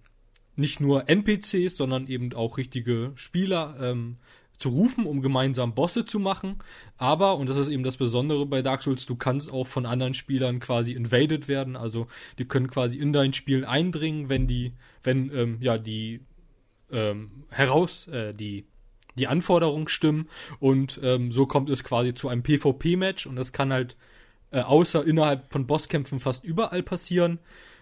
nicht 0.55 0.79
nur 0.79 1.09
NPCs, 1.09 1.75
sondern 1.75 2.05
eben 2.05 2.33
auch 2.33 2.59
richtige 2.59 3.13
Spieler 3.15 3.75
ähm, 3.81 4.17
zu 4.59 4.69
rufen, 4.69 5.07
um 5.07 5.23
gemeinsam 5.23 5.73
Bosse 5.73 6.05
zu 6.05 6.19
machen. 6.19 6.59
Aber, 6.97 7.35
und 7.37 7.49
das 7.49 7.57
ist 7.57 7.69
eben 7.69 7.81
das 7.83 7.97
Besondere 7.97 8.45
bei 8.45 8.61
Dark 8.61 8.83
Souls, 8.83 9.07
du 9.07 9.15
kannst 9.15 9.51
auch 9.51 9.65
von 9.65 9.87
anderen 9.87 10.13
Spielern 10.13 10.59
quasi 10.59 10.93
invaded 10.93 11.47
werden. 11.47 11.75
Also 11.75 12.05
die 12.37 12.45
können 12.45 12.67
quasi 12.67 12.99
in 12.99 13.11
dein 13.11 13.33
Spiel 13.33 13.65
eindringen, 13.65 14.29
wenn 14.29 14.45
die, 14.45 14.73
wenn 15.01 15.35
ähm, 15.35 15.57
ja 15.61 15.79
die 15.79 16.19
ähm, 16.91 17.45
heraus, 17.49 18.07
äh, 18.07 18.35
die 18.35 18.65
die 19.19 19.27
Anforderungen 19.27 19.87
stimmen 19.87 20.27
und 20.59 20.99
ähm, 21.03 21.31
so 21.31 21.45
kommt 21.45 21.69
es 21.69 21.83
quasi 21.83 22.13
zu 22.13 22.27
einem 22.29 22.43
PvP-Match 22.43 23.27
und 23.27 23.35
das 23.35 23.51
kann 23.51 23.71
halt 23.71 23.95
äh, 24.51 24.61
außer 24.61 25.05
innerhalb 25.05 25.51
von 25.51 25.67
Bosskämpfen 25.67 26.19
fast 26.19 26.43
überall 26.43 26.83
passieren 26.83 27.39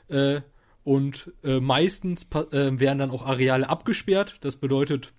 äh, 0.09 0.41
und 0.83 1.31
äh, 1.43 1.59
meistens 1.59 2.27
äh, 2.51 2.79
werden 2.79 2.99
dann 2.99 3.11
auch 3.11 3.25
Areale 3.25 3.69
abgesperrt. 3.69 4.37
Das 4.41 4.55
bedeutet, 4.55 5.11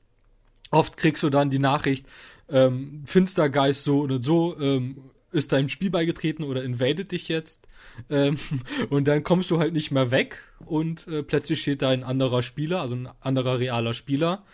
oft 0.71 0.97
kriegst 0.97 1.23
du 1.23 1.31
dann 1.31 1.51
die 1.51 1.59
Nachricht, 1.59 2.07
ähm, 2.49 3.03
Finstergeist 3.07 3.85
so 3.85 4.01
oder 4.01 4.23
so 4.23 4.59
ähm, 4.59 5.11
ist 5.31 5.53
deinem 5.53 5.69
Spiel 5.69 5.91
beigetreten 5.91 6.43
oder 6.43 6.63
invadet 6.63 7.13
dich 7.13 7.29
jetzt. 7.29 7.67
Ähm, 8.11 8.39
und 8.91 9.09
dann 9.09 9.23
kommst 9.23 9.51
du 9.51 9.59
halt 9.59 9.73
nicht 9.73 9.91
mehr 9.91 10.11
weg 10.11 10.43
und 10.65 11.07
äh, 11.09 11.23
plötzlich 11.23 11.61
steht 11.61 11.83
da 11.83 11.91
ein 11.91 12.05
anderer 12.05 12.43
Spieler, 12.43 12.81
also 12.81 12.95
ein 12.95 13.09
anderer 13.21 13.59
realer 13.59 13.95
Spieler, 13.95 14.45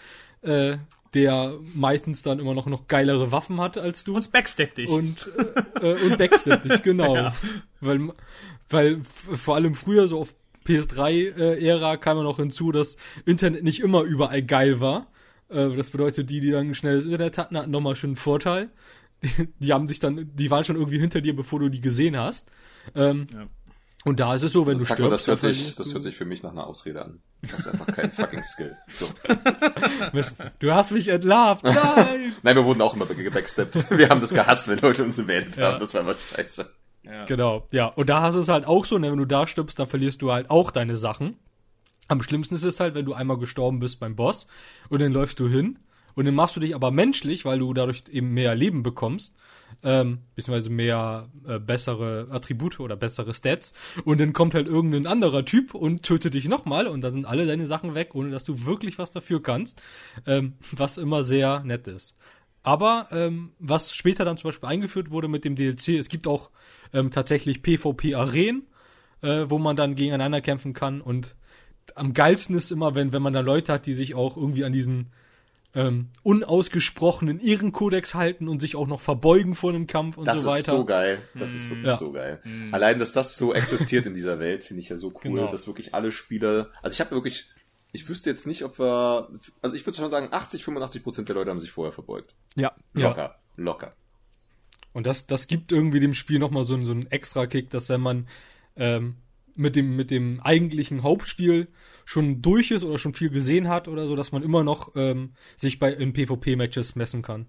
äh, 0.43 0.79
der 1.15 1.55
meistens 1.75 2.23
dann 2.23 2.39
immer 2.39 2.55
noch, 2.55 2.67
noch 2.67 2.89
geilere 2.89 3.33
Waffen 3.33 3.61
hat 3.61 3.79
als 3.79 4.05
du. 4.05 4.17
Und 4.17 4.33
backstep 4.33 4.75
dich. 4.75 4.91
Und, 4.91 5.29
äh, 5.81 5.93
äh, 5.93 6.05
und 6.05 6.19
backstep 6.19 6.63
dich, 6.63 6.83
genau. 6.83 7.15
Ja. 7.15 7.35
Weil, 7.81 8.11
weil 8.69 9.01
vor 9.03 9.55
allem 9.55 9.75
früher 9.75 10.09
so 10.09 10.21
auf 10.21 10.35
PS3-Ära 10.67 11.97
kam 11.97 12.17
ja 12.19 12.23
noch 12.23 12.39
hinzu, 12.39 12.73
dass 12.73 12.97
Internet 13.25 13.63
nicht 13.65 13.81
immer 13.81 14.03
überall 14.03 14.43
geil 14.43 14.81
war. 14.81 15.07
Äh, 15.49 15.77
das 15.77 15.91
bedeutet, 15.91 16.31
die, 16.31 16.41
die 16.41 16.51
dann 16.51 16.75
schnelles 16.75 17.05
Internet 17.05 17.39
hatten, 17.39 17.57
hatten 17.57 17.71
nochmal 17.71 17.97
schon 17.97 18.11
einen 18.11 18.17
Vorteil. 18.17 18.71
die 19.59 19.73
haben 19.73 19.89
sich 19.89 20.01
dann, 20.01 20.31
die 20.35 20.51
waren 20.51 20.65
schon 20.65 20.77
irgendwie 20.77 20.99
hinter 20.99 21.21
dir, 21.21 21.37
bevor 21.37 21.61
du 21.61 21.69
die 21.69 21.81
gesehen 21.81 22.17
hast. 22.17 22.51
Ähm, 22.95 23.27
Ja. 23.33 23.47
Und 24.05 24.21
da 24.21 24.35
ist 24.35 24.43
es 24.43 24.53
so, 24.53 24.67
wenn 24.67 24.79
du 24.79 24.85
Zack, 24.85 24.99
stirbst, 24.99 25.13
das 25.13 25.27
hört 25.29 25.41
sich, 25.41 25.75
das 25.77 25.89
du- 25.89 25.95
hört 25.95 26.03
sich 26.03 26.15
für 26.15 26.27
mich 26.27 26.43
nach 26.43 26.53
einer 26.53 26.67
Ausrede 26.67 27.03
an. 27.03 27.21
Das 27.43 27.61
ist 27.61 27.69
einfach 27.69 27.87
kein 27.87 28.11
fucking 28.11 28.43
Skill. 28.43 28.77
So. 28.89 29.07
Mist, 30.13 30.37
du 30.59 30.73
hast 30.75 30.91
mich 30.91 31.09
entlarvt. 31.09 31.65
Nein! 31.65 32.33
Nein, 32.43 32.57
wir 32.57 32.65
wurden 32.65 32.83
auch 32.83 32.95
immer 32.95 33.07
gebacksteppt. 33.07 33.91
Wir 33.99 34.09
haben 34.11 34.21
das 34.21 34.31
gehasst, 34.35 34.69
wenn 34.69 34.79
Leute 34.79 35.05
uns 35.05 35.17
gewählt 35.17 35.57
Ja. 35.57 35.73
haben. 35.73 35.81
Das 35.81 35.95
war 35.95 36.03
immer 36.03 36.15
scheiße. 36.35 36.71
Genau, 37.27 37.67
ja. 37.71 37.87
Und 37.89 38.09
da 38.09 38.23
hast 38.23 38.35
du 38.35 38.41
es 38.41 38.49
halt 38.49 38.67
auch 38.67 38.87
so, 38.87 38.97
ne, 38.99 39.11
wenn 39.11 39.19
du 39.19 39.27
da 39.27 39.47
stirbst, 39.47 39.79
dann 39.79 39.87
verlierst 39.87 40.23
du 40.23 40.33
halt 40.33 40.49
auch 40.51 40.71
deine 40.71 40.97
Sachen. 40.97 41.37
Am 42.09 42.23
schlimmsten 42.23 42.55
ist 42.55 42.63
es 42.65 42.81
halt, 42.81 42.95
wenn 42.95 43.05
du 43.05 43.13
einmal 43.15 43.39
gestorben 43.39 43.79
bist 43.79 44.01
beim 44.01 44.17
Boss 44.17 44.47
und 44.89 45.01
dann 45.03 45.13
läufst 45.13 45.39
du 45.41 45.49
hin 45.49 45.79
und 46.15 46.25
dann 46.27 46.35
machst 46.35 46.57
du 46.57 46.61
dich 46.61 46.75
aber 46.75 46.91
menschlich, 46.91 47.45
weil 47.45 47.59
du 47.59 47.73
dadurch 47.75 48.05
eben 48.11 48.31
mehr 48.33 48.55
Leben 48.55 48.83
bekommst, 48.83 49.35
ähm, 49.83 50.19
beziehungsweise 50.35 50.71
mehr 50.71 51.29
äh, 51.47 51.59
bessere 51.59 52.29
Attribute 52.31 52.81
oder 52.81 52.97
bessere 52.97 53.35
Stats 53.35 53.75
und 54.05 54.21
dann 54.21 54.33
kommt 54.33 54.55
halt 54.55 54.67
irgendein 54.67 55.07
anderer 55.07 55.45
Typ 55.45 55.75
und 55.75 56.03
tötet 56.03 56.35
dich 56.35 56.49
nochmal 56.49 56.87
und 56.87 57.01
dann 57.01 57.13
sind 57.13 57.27
alle 57.27 57.47
deine 57.47 57.67
Sachen 57.67 57.95
weg, 57.95 58.15
ohne 58.15 58.31
dass 58.31 58.45
du 58.45 58.65
wirklich 58.65 58.99
was 58.99 59.13
dafür 59.13 59.43
kannst, 59.43 59.83
ähm, 60.27 60.55
was 60.73 60.99
immer 60.99 61.23
sehr 61.23 61.61
nett 61.65 61.89
ist. 61.89 62.17
Aber 62.63 63.09
ähm, 63.11 63.53
was 63.59 63.95
später 63.95 64.25
dann 64.25 64.39
zum 64.39 64.49
Beispiel 64.49 64.69
eingeführt 64.69 65.11
wurde 65.11 65.29
mit 65.29 65.45
dem 65.45 65.55
DLC, 65.55 65.89
es 65.91 66.09
gibt 66.09 66.27
auch 66.27 66.51
ähm, 66.95 67.11
tatsächlich 67.11 67.63
PvP-Arenen, 67.63 68.67
äh, 69.21 69.45
wo 69.49 69.59
man 69.59 69.77
dann 69.77 69.95
gegeneinander 69.95 70.41
kämpfen 70.41 70.73
kann. 70.73 71.03
Und 71.03 71.37
am 71.95 72.15
geilsten 72.15 72.57
ist 72.57 72.73
immer, 72.73 72.95
wenn, 72.95 73.13
wenn 73.13 73.21
man 73.21 73.35
da 73.35 73.41
Leute 73.41 73.73
hat, 73.73 73.85
die 73.85 73.93
sich 73.93 74.15
auch 74.15 74.39
irgendwie 74.39 74.65
an 74.65 74.73
diesen 74.73 75.11
ähm, 75.75 76.09
unausgesprochenen 76.23 77.41
Ehrenkodex 77.41 78.15
halten 78.15 78.49
und 78.49 78.61
sich 78.61 78.77
auch 78.77 78.87
noch 78.87 79.01
verbeugen 79.01 79.55
vor 79.55 79.71
einem 79.71 79.87
Kampf 79.87 80.17
und 80.17 80.27
Das 80.27 80.43
so 80.43 80.49
ist 80.49 80.55
weiter. 80.55 80.77
so 80.79 80.85
geil. 80.85 81.23
Das 81.35 81.51
ist 81.53 81.69
wirklich 81.69 81.87
Ja. 81.87 81.97
so 81.97 82.13
geil. 82.13 82.41
Allein, 82.73 82.99
dass 82.99 83.13
das 83.13 83.37
so 83.37 83.53
existiert 83.55 84.07
in 84.07 84.15
dieser 84.15 84.39
Welt, 84.39 84.65
finde 84.65 84.83
ich 84.83 84.89
ja 84.89 84.97
so 84.97 85.09
cool, 85.25 85.33
Genau. 85.41 85.51
dass 85.51 85.67
wirklich 85.67 85.93
alle 85.95 86.13
Spieler, 86.13 86.71
also 86.83 86.95
ich 86.95 87.01
habe 87.01 87.11
wirklich, 87.11 87.49
ich 87.93 88.09
wüsste 88.09 88.31
jetzt 88.31 88.47
nicht, 88.47 88.63
ob 88.65 88.79
wir, 88.79 89.29
also 89.63 89.75
ich 89.77 89.85
würde 89.87 89.97
schon 89.99 90.11
sagen, 90.11 90.29
80, 90.31 90.65
85 90.65 91.03
Prozent 91.03 91.29
der 91.29 91.35
Leute 91.37 91.51
haben 91.51 91.61
sich 91.61 91.71
vorher 91.73 91.93
verbeugt. 91.93 92.35
Ja. 92.55 92.73
Ja. 92.95 93.09
Locker, 93.09 93.39
locker. 93.57 93.95
Und 94.93 95.07
das, 95.09 95.27
das 95.27 95.49
gibt 95.49 95.73
irgendwie 95.73 95.99
dem 96.01 96.15
Spiel 96.15 96.39
nochmal 96.39 96.65
so, 96.65 96.75
einen- 96.75 96.85
so 96.85 96.93
einen 96.93 97.07
extra 97.09 97.47
Kick, 97.47 97.71
dass 97.71 97.89
wenn 97.89 98.01
man 98.01 98.29
ähm, 98.77 99.17
mit, 99.57 99.75
dem, 99.77 99.97
mit 99.97 100.11
dem 100.13 100.41
eigentlichen 100.41 101.03
Hauptspiel 101.03 101.69
schon 102.05 102.43
durch 102.43 102.71
ist 102.71 102.83
oder 102.85 102.99
schon 102.99 103.15
viel 103.15 103.31
gesehen 103.31 103.69
hat 103.69 103.89
oder 103.89 104.07
so, 104.07 104.17
dass 104.17 104.33
man 104.33 104.43
immer 104.43 104.65
noch 104.65 104.93
ähm, 104.97 105.33
sich 105.57 105.79
bei 105.79 105.93
in 105.93 106.13
PvP-Matches 106.13 106.97
messen 106.97 107.23
kann. 107.23 107.47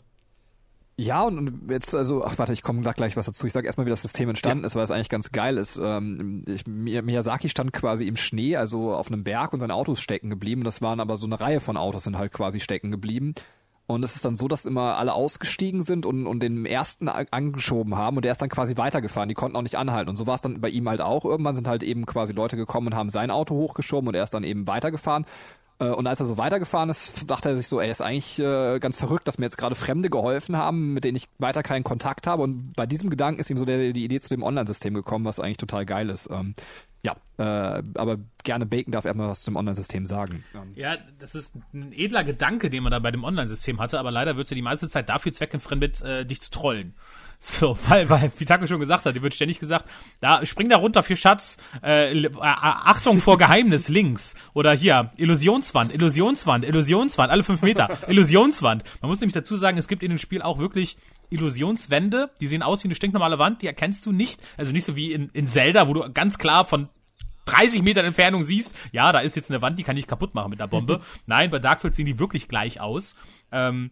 Ja, 0.97 1.23
und, 1.23 1.37
und 1.37 1.69
jetzt, 1.71 1.93
also, 1.93 2.23
ach 2.23 2.37
warte, 2.37 2.53
ich 2.53 2.63
komme 2.63 2.81
da 2.81 2.93
gleich 2.93 3.17
was 3.17 3.25
dazu. 3.25 3.45
Ich 3.45 3.51
sag 3.51 3.65
erstmal, 3.65 3.85
wie 3.85 3.89
das 3.89 4.01
System 4.01 4.29
entstanden 4.29 4.63
ist, 4.63 4.75
weil 4.75 4.83
es 4.85 4.91
eigentlich 4.91 5.09
ganz 5.09 5.33
geil 5.33 5.57
ist. 5.57 5.77
Ähm, 5.81 6.41
ich, 6.47 6.63
Mi- 6.63 7.01
Miyazaki 7.01 7.49
stand 7.49 7.73
quasi 7.73 8.07
im 8.07 8.15
Schnee, 8.15 8.55
also 8.55 8.93
auf 8.93 9.11
einem 9.11 9.25
Berg 9.25 9.51
und 9.51 9.59
sein 9.59 9.71
Auto 9.71 9.91
ist 9.91 9.99
stecken 9.99 10.29
geblieben. 10.29 10.63
Das 10.63 10.81
waren 10.81 11.01
aber 11.01 11.17
so 11.17 11.25
eine 11.25 11.41
Reihe 11.41 11.59
von 11.59 11.75
Autos 11.75 12.05
sind 12.05 12.17
halt 12.17 12.31
quasi 12.31 12.61
stecken 12.61 12.91
geblieben. 12.91 13.33
Und 13.87 14.03
es 14.03 14.15
ist 14.15 14.25
dann 14.25 14.35
so, 14.35 14.47
dass 14.47 14.65
immer 14.65 14.97
alle 14.97 15.13
ausgestiegen 15.13 15.83
sind 15.83 16.05
und, 16.05 16.25
und 16.25 16.39
den 16.41 16.65
ersten 16.65 17.07
angeschoben 17.07 17.95
haben 17.95 18.17
und 18.17 18.25
der 18.25 18.31
ist 18.31 18.41
dann 18.41 18.49
quasi 18.49 18.77
weitergefahren. 18.77 19.29
Die 19.29 19.35
konnten 19.35 19.55
auch 19.55 19.61
nicht 19.61 19.75
anhalten. 19.75 20.09
Und 20.09 20.15
so 20.15 20.25
war 20.25 20.35
es 20.35 20.41
dann 20.41 20.59
bei 20.59 20.69
ihm 20.69 20.89
halt 20.89 21.01
auch. 21.01 21.23
Irgendwann 21.23 21.53
sind 21.55 21.67
halt 21.67 21.83
eben 21.83 22.05
quasi 22.05 22.33
Leute 22.33 22.57
gekommen 22.57 22.87
und 22.87 22.95
haben 22.95 23.09
sein 23.09 23.29
Auto 23.29 23.55
hochgeschoben 23.55 24.07
und 24.07 24.15
er 24.15 24.23
ist 24.23 24.33
dann 24.33 24.43
eben 24.43 24.65
weitergefahren. 24.65 25.25
Äh, 25.79 25.89
Und 25.89 26.07
als 26.07 26.19
er 26.19 26.25
so 26.25 26.37
weitergefahren 26.37 26.89
ist, 26.89 27.29
dachte 27.29 27.49
er 27.49 27.55
sich 27.55 27.67
so, 27.67 27.79
ey, 27.79 27.89
ist 27.89 28.01
eigentlich 28.01 28.39
äh, 28.39 28.79
ganz 28.79 28.97
verrückt, 28.97 29.27
dass 29.27 29.37
mir 29.37 29.45
jetzt 29.45 29.57
gerade 29.57 29.75
Fremde 29.75 30.09
geholfen 30.09 30.57
haben, 30.57 30.93
mit 30.93 31.03
denen 31.03 31.17
ich 31.17 31.27
weiter 31.37 31.63
keinen 31.63 31.83
Kontakt 31.83 32.27
habe. 32.27 32.43
Und 32.43 32.73
bei 32.73 32.85
diesem 32.85 33.09
Gedanken 33.09 33.39
ist 33.39 33.49
ihm 33.49 33.57
so 33.57 33.65
der, 33.65 33.93
die 33.93 34.05
Idee 34.05 34.19
zu 34.19 34.29
dem 34.29 34.43
Online-System 34.43 34.93
gekommen, 34.93 35.25
was 35.25 35.39
eigentlich 35.39 35.57
total 35.57 35.85
geil 35.85 36.09
ist. 36.09 36.29
Ähm, 36.31 36.55
ja, 37.05 37.15
äh, 37.37 37.83
aber 37.93 38.17
gerne 38.43 38.65
Bacon 38.65 38.91
darf 38.91 39.05
erstmal 39.05 39.29
was 39.29 39.43
zum 39.43 39.57
Online-System 39.57 40.07
sagen. 40.07 40.43
Ja, 40.73 40.97
das 41.19 41.35
ist 41.35 41.55
ein 41.71 41.93
edler 41.93 42.23
Gedanke, 42.23 42.71
den 42.71 42.81
man 42.81 42.91
da 42.91 42.97
bei 42.97 43.11
dem 43.11 43.23
Online-System 43.23 43.79
hatte, 43.79 43.99
aber 43.99 44.09
leider 44.09 44.37
wird 44.37 44.49
ja 44.49 44.55
die 44.55 44.63
meiste 44.63 44.89
Zeit 44.89 45.07
dafür 45.07 45.31
zweckentfremdet, 45.31 46.01
äh, 46.01 46.25
dich 46.25 46.41
zu 46.41 46.49
trollen. 46.49 46.95
So, 47.37 47.77
weil, 47.89 48.09
weil, 48.09 48.31
wie 48.37 48.45
Taco 48.45 48.65
schon 48.65 48.79
gesagt 48.79 49.05
hat, 49.05 49.15
dir 49.15 49.21
wird 49.21 49.33
ständig 49.35 49.59
gesagt, 49.59 49.87
da, 50.19 50.43
spring 50.45 50.69
da 50.69 50.77
runter 50.77 51.03
für 51.03 51.17
Schatz, 51.17 51.57
äh, 51.83 52.17
äh, 52.17 52.29
Achtung 52.41 53.19
vor 53.19 53.37
Geheimnis 53.37 53.89
links. 53.89 54.35
Oder 54.53 54.73
hier, 54.73 55.11
Illusionswand, 55.17 55.93
Illusionswand, 55.93 56.65
Illusionswand, 56.65 57.31
alle 57.31 57.43
fünf 57.43 57.61
Meter, 57.61 57.99
Illusionswand. 58.07 58.83
Man 59.01 59.09
muss 59.09 59.19
nämlich 59.19 59.33
dazu 59.33 59.57
sagen, 59.57 59.77
es 59.77 59.89
gibt 59.89 60.01
in 60.01 60.09
dem 60.09 60.17
Spiel 60.17 60.41
auch 60.41 60.57
wirklich 60.57 60.97
Illusionswände, 61.29 62.31
die 62.41 62.47
sehen 62.47 62.63
aus 62.63 62.83
wie 62.83 62.87
eine 62.87 62.95
stinknormale 62.95 63.39
Wand, 63.39 63.61
die 63.61 63.67
erkennst 63.67 64.05
du 64.05 64.11
nicht. 64.11 64.41
Also 64.57 64.71
nicht 64.71 64.85
so 64.85 64.95
wie 64.95 65.13
in, 65.13 65.29
in 65.29 65.47
Zelda, 65.47 65.87
wo 65.87 65.93
du 65.93 66.11
ganz 66.11 66.37
klar 66.37 66.65
von 66.65 66.89
30 67.45 67.83
Metern 67.83 68.05
Entfernung 68.05 68.43
siehst, 68.43 68.75
ja, 68.91 69.11
da 69.11 69.19
ist 69.19 69.35
jetzt 69.35 69.51
eine 69.51 69.61
Wand, 69.61 69.77
die 69.77 69.83
kann 69.83 69.97
ich 69.97 70.07
kaputt 70.07 70.33
machen 70.33 70.49
mit 70.49 70.59
der 70.59 70.67
Bombe. 70.67 71.01
Nein, 71.25 71.49
bei 71.49 71.59
Dark 71.59 71.79
Souls 71.79 71.95
sehen 71.95 72.05
die 72.05 72.19
wirklich 72.19 72.47
gleich 72.47 72.81
aus. 72.81 73.15
Ähm, 73.51 73.91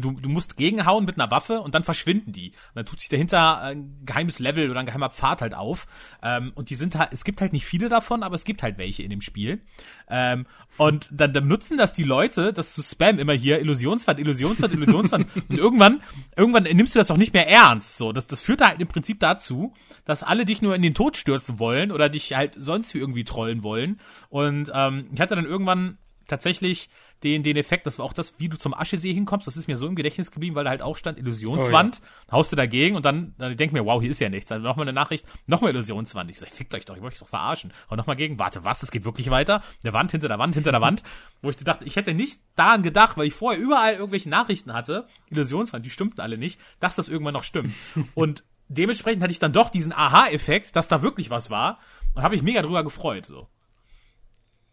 du, 0.00 0.12
du 0.12 0.28
musst 0.28 0.56
gegenhauen 0.56 1.04
mit 1.04 1.18
einer 1.18 1.30
Waffe 1.30 1.60
und 1.60 1.74
dann 1.74 1.84
verschwinden 1.84 2.32
die. 2.32 2.50
Und 2.50 2.76
dann 2.76 2.86
tut 2.86 3.00
sich 3.00 3.08
dahinter 3.08 3.60
ein 3.60 4.00
geheimes 4.04 4.38
Level 4.38 4.70
oder 4.70 4.80
ein 4.80 4.86
geheimer 4.86 5.10
Pfad 5.10 5.42
halt 5.42 5.54
auf. 5.54 5.86
Ähm, 6.22 6.52
und 6.54 6.70
die 6.70 6.74
sind 6.74 6.96
halt, 6.96 7.12
es 7.12 7.24
gibt 7.24 7.40
halt 7.40 7.52
nicht 7.52 7.64
viele 7.64 7.88
davon, 7.88 8.22
aber 8.22 8.34
es 8.34 8.44
gibt 8.44 8.62
halt 8.62 8.78
welche 8.78 9.02
in 9.02 9.10
dem 9.10 9.20
Spiel. 9.20 9.62
Ähm, 10.08 10.46
und 10.76 11.08
dann, 11.12 11.32
dann 11.32 11.46
nutzen 11.46 11.78
das 11.78 11.92
die 11.92 12.02
Leute, 12.02 12.52
das 12.52 12.74
zu 12.74 12.82
spammen 12.82 13.18
immer 13.18 13.32
hier, 13.32 13.60
Illusionswand, 13.60 14.18
Illusionswand, 14.18 14.72
Illusionswand. 14.72 15.28
und 15.48 15.58
irgendwann, 15.58 16.02
irgendwann 16.36 16.64
nimmst 16.64 16.94
du 16.94 16.98
das 16.98 17.10
auch 17.10 17.16
nicht 17.16 17.32
mehr 17.32 17.48
ernst. 17.48 17.96
So, 17.96 18.12
das, 18.12 18.26
das 18.26 18.40
führt 18.40 18.60
halt 18.60 18.80
im 18.80 18.88
Prinzip 18.88 19.20
dazu, 19.20 19.72
dass 20.04 20.22
alle 20.22 20.44
dich 20.44 20.62
nur 20.62 20.74
in 20.74 20.82
den 20.82 20.94
Tod 20.94 21.16
stürzen 21.16 21.58
wollen 21.58 21.92
oder 21.92 22.08
dich 22.08 22.34
halt 22.34 22.54
sonst 22.58 22.94
wie 22.94 22.98
irgendwie 22.98 23.24
trollen 23.24 23.62
wollen. 23.62 24.00
Und 24.28 24.72
ähm, 24.74 25.08
ich 25.14 25.20
hatte 25.20 25.36
dann 25.36 25.46
irgendwann 25.46 25.98
tatsächlich 26.26 26.88
den, 27.24 27.42
den 27.42 27.56
Effekt, 27.56 27.86
das 27.86 27.98
war 27.98 28.04
auch 28.04 28.12
das, 28.12 28.34
wie 28.38 28.48
du 28.50 28.58
zum 28.58 28.74
Aschesee 28.74 29.12
hinkommst, 29.12 29.46
das 29.46 29.56
ist 29.56 29.66
mir 29.66 29.78
so 29.78 29.86
im 29.86 29.96
Gedächtnis 29.96 30.30
geblieben, 30.30 30.54
weil 30.54 30.64
da 30.64 30.70
halt 30.70 30.82
auch 30.82 30.96
stand 30.96 31.18
Illusionswand, 31.18 32.02
haust 32.30 32.52
du 32.52 32.56
dagegen 32.56 32.96
und 32.96 33.04
dann, 33.04 33.34
dann 33.38 33.56
denk 33.56 33.72
mir, 33.72 33.84
wow, 33.86 34.00
hier 34.00 34.10
ist 34.10 34.20
ja 34.20 34.28
nichts. 34.28 34.50
Dann 34.50 34.62
nochmal 34.62 34.84
eine 34.84 34.92
Nachricht, 34.92 35.26
nochmal 35.46 35.70
Illusionswand. 35.70 36.30
Ich 36.30 36.38
sag, 36.38 36.50
fickt 36.50 36.74
euch 36.74 36.84
doch, 36.84 36.96
ich 36.96 37.02
wollte 37.02 37.14
euch 37.14 37.20
doch 37.20 37.28
verarschen. 37.28 37.72
Und 37.88 37.96
nochmal 37.96 38.16
gegen, 38.16 38.38
warte, 38.38 38.64
was, 38.64 38.82
es 38.82 38.90
geht 38.90 39.04
wirklich 39.06 39.30
weiter? 39.30 39.62
Eine 39.82 39.94
Wand 39.94 40.10
hinter 40.10 40.28
der 40.28 40.38
Wand, 40.38 40.54
hinter 40.54 40.70
der 40.70 40.82
Wand. 40.82 41.02
Wo 41.42 41.48
ich 41.48 41.56
dachte, 41.56 41.86
ich 41.86 41.96
hätte 41.96 42.12
nicht 42.12 42.40
daran 42.56 42.82
gedacht, 42.82 43.16
weil 43.16 43.26
ich 43.26 43.34
vorher 43.34 43.60
überall 43.60 43.94
irgendwelche 43.94 44.28
Nachrichten 44.28 44.74
hatte, 44.74 45.06
Illusionswand, 45.30 45.84
die 45.84 45.90
stimmten 45.90 46.20
alle 46.20 46.36
nicht, 46.36 46.60
dass 46.78 46.96
das 46.96 47.08
irgendwann 47.08 47.34
noch 47.34 47.44
stimmt. 47.44 47.72
und 48.14 48.44
dementsprechend 48.68 49.22
hatte 49.22 49.32
ich 49.32 49.38
dann 49.38 49.52
doch 49.52 49.70
diesen 49.70 49.92
Aha-Effekt, 49.92 50.76
dass 50.76 50.88
da 50.88 51.02
wirklich 51.02 51.30
was 51.30 51.48
war. 51.48 51.78
Und 52.14 52.22
habe 52.22 52.36
ich 52.36 52.42
mega 52.42 52.62
drüber 52.62 52.84
gefreut, 52.84 53.26
so. 53.26 53.48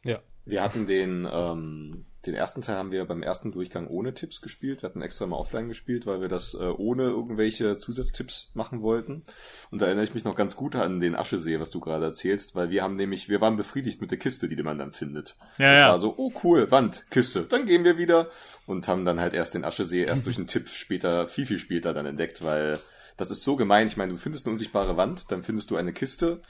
Ja. 0.04 0.20
Wir 0.45 0.62
hatten 0.62 0.88
den, 0.88 1.28
ähm, 1.32 2.06
den 2.26 2.36
ersten 2.36 2.61
Teil 2.61 2.76
haben 2.76 2.91
wir 2.91 3.05
beim 3.05 3.24
ersten 3.24 3.51
Durchgang 3.51 3.88
ohne 3.88 4.13
Tipps 4.13 4.41
gespielt. 4.41 4.82
Wir 4.82 4.89
hatten 4.89 5.01
extra 5.01 5.26
mal 5.26 5.38
offline 5.38 5.67
gespielt, 5.67 6.05
weil 6.05 6.22
wir 6.22 6.30
das 6.30 6.53
äh, 6.53 6.57
ohne 6.78 7.03
irgendwelche 7.03 7.78
Zusatztipps 7.78 8.51
machen 8.53 8.82
wollten. 8.82 9.24
Und 9.72 9.82
da 9.82 9.88
erinnere 9.88 10.05
ich 10.05 10.13
mich 10.13 10.24
noch 10.24 10.36
ganz 10.36 10.55
gut 10.55 10.76
an 10.76 10.99
den 10.99 11.15
Aschesee, 11.15 11.59
was 11.59 11.72
du 11.72 11.80
gerade 11.80 12.05
erzählst, 12.05 12.55
weil 12.55 12.69
wir 12.69 12.84
haben 12.84 12.95
nämlich, 12.95 13.28
wir 13.28 13.41
waren 13.41 13.57
befriedigt 13.57 14.01
mit 14.01 14.11
der 14.11 14.19
Kiste, 14.19 14.47
die 14.47 14.61
man 14.61 14.78
dann 14.78 14.91
findet. 14.91 15.36
Ja, 15.57 15.72
das 15.72 15.80
ja. 15.80 15.89
war 15.89 15.99
so, 15.99 16.13
oh 16.17 16.32
cool, 16.43 16.69
Wand, 16.69 17.05
Kiste, 17.09 17.41
dann 17.41 17.65
gehen 17.65 17.84
wir 17.84 17.97
wieder 17.97 18.30
und 18.67 18.88
haben 18.88 19.03
dann 19.03 19.19
halt 19.19 19.34
erst 19.34 19.55
den 19.55 19.65
Aschesee 19.65 20.03
erst 20.03 20.26
durch 20.28 20.38
einen 20.38 20.47
Tipp 20.47 20.69
später, 20.69 21.28
viel, 21.28 21.47
viel 21.47 21.59
später 21.59 21.93
dann 21.93 22.05
entdeckt, 22.05 22.43
weil 22.43 22.80
das 23.17 23.30
ist 23.32 23.43
so 23.43 23.55
gemein. 23.55 23.88
Ich 23.88 23.97
meine, 23.97 24.13
du 24.13 24.17
findest 24.17 24.45
eine 24.45 24.53
unsichtbare 24.53 24.97
Wand, 24.97 25.32
dann 25.32 25.43
findest 25.43 25.69
du 25.72 25.76
eine 25.76 25.93
Kiste 25.93 26.41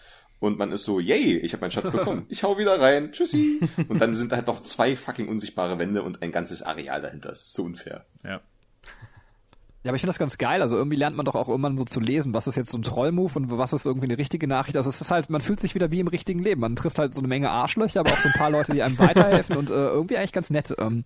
und 0.42 0.58
man 0.58 0.72
ist 0.72 0.86
so, 0.86 1.00
yay, 1.00 1.38
ich 1.38 1.54
habe 1.54 1.62
meinen 1.62 1.72
Schatz 1.72 1.92
bekommen. 1.92 2.26
Ich 2.30 2.44
hau 2.44 2.58
wieder 2.58 2.82
rein. 2.82 3.12
Tschüssi. 3.12 3.60
Und 3.88 4.02
dann 4.02 4.16
sind 4.16 4.32
da 4.32 4.38
halt 4.38 4.48
noch 4.48 4.60
zwei 4.62 4.96
fucking 4.96 5.28
unsichtbare 5.28 5.78
Wände 5.78 6.02
und 6.02 6.24
ein 6.24 6.32
ganzes 6.32 6.64
Areal 6.64 7.00
dahinter. 7.00 7.30
Das 7.30 7.42
ist 7.42 7.54
so 7.54 7.64
unfair. 7.64 8.06
Ja. 8.24 8.42
Ja, 9.84 9.89
aber 9.89 9.96
ich 9.96 10.02
finde 10.02 10.10
das 10.10 10.20
ganz 10.20 10.39
geil. 10.39 10.64
Also 10.64 10.78
irgendwie 10.78 10.96
lernt 10.96 11.16
man 11.16 11.26
doch 11.26 11.36
auch 11.36 11.48
irgendwann 11.48 11.78
so 11.78 11.86
zu 11.86 12.00
lesen, 12.00 12.34
was 12.34 12.48
ist 12.48 12.56
jetzt 12.56 12.72
so 12.72 12.78
ein 12.80 12.82
Trollmove 12.82 13.36
und 13.36 13.52
was 13.52 13.74
ist 13.74 13.86
irgendwie 13.86 14.08
eine 14.08 14.18
richtige 14.18 14.48
Nachricht. 14.48 14.78
Also 14.78 14.89
es 14.89 15.00
ist 15.00 15.12
halt, 15.12 15.30
man 15.30 15.42
fühlt 15.42 15.60
sich 15.60 15.76
wieder 15.76 15.92
wie 15.92 16.00
im 16.00 16.08
richtigen 16.08 16.42
Leben. 16.42 16.62
Man 16.62 16.76
trifft 16.76 16.98
halt 16.98 17.14
so 17.14 17.22
eine 17.22 17.28
Menge 17.28 17.52
Arschlöcher, 17.52 18.00
aber 18.00 18.12
auch 18.12 18.20
so 18.20 18.30
ein 18.30 18.34
paar 18.34 18.50
Leute, 18.50 18.74
die 18.74 18.82
einem 18.82 18.98
weiterhelfen 18.98 19.58
und 19.58 19.70
äh, 19.70 19.74
irgendwie 19.74 20.18
eigentlich 20.18 20.34
ganz 20.34 20.50
nett. 20.50 20.74
Ähm, 20.80 21.04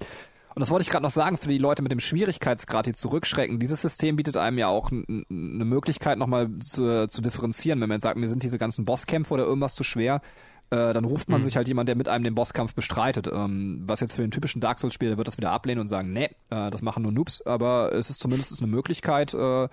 und 0.56 0.62
das 0.62 0.70
wollte 0.70 0.84
ich 0.84 0.90
gerade 0.90 1.04
noch 1.04 1.12
sagen, 1.12 1.36
für 1.36 1.50
die 1.50 1.58
Leute 1.58 1.82
mit 1.82 1.92
dem 1.92 2.00
Schwierigkeitsgrad, 2.00 2.86
die 2.86 2.94
zurückschrecken, 2.94 3.60
dieses 3.60 3.82
System 3.82 4.16
bietet 4.16 4.38
einem 4.38 4.58
ja 4.58 4.68
auch 4.70 4.90
eine 4.90 5.06
Möglichkeit, 5.30 6.18
nochmal 6.18 6.50
zu, 6.60 7.10
zu 7.10 7.22
differenzieren. 7.22 7.82
Wenn 7.82 7.90
man 7.90 7.98
jetzt 7.98 8.04
sagt, 8.04 8.18
mir 8.18 8.30
sind 8.30 8.42
diese 8.42 8.58
ganzen 8.58 8.86
Bosskämpfe 8.86 9.34
oder 9.34 9.44
irgendwas 9.44 9.76
zu 9.76 9.84
schwer, 9.84 10.22
äh, 10.70 10.94
dann 10.94 11.06
ruft 11.06 11.30
man 11.30 11.42
sich 11.42 11.58
halt 11.58 11.68
jemand, 11.68 11.90
der 11.90 11.96
mit 11.96 12.08
einem 12.08 12.24
den 12.24 12.36
Bosskampf 12.36 12.74
bestreitet. 12.74 13.28
Ähm, 13.28 13.84
was 13.86 14.00
jetzt 14.00 14.14
für 14.16 14.22
den 14.22 14.32
typischen 14.32 14.62
Dark 14.62 14.80
Souls-Spieler, 14.80 15.18
wird 15.18 15.28
das 15.28 15.38
wieder 15.38 15.52
ablehnen 15.52 15.82
und 15.82 15.88
sagen, 15.88 16.14
nee, 16.14 16.30
äh, 16.50 16.72
das 16.72 16.82
machen 16.82 17.04
nur 17.04 17.12
Noobs, 17.12 17.42
aber 17.42 17.94
es 17.94 18.10
ist 18.10 18.22
zumindest 18.22 18.60
eine 18.62 18.72
Möglichkeit, 18.72 19.34
äh, 19.34 19.68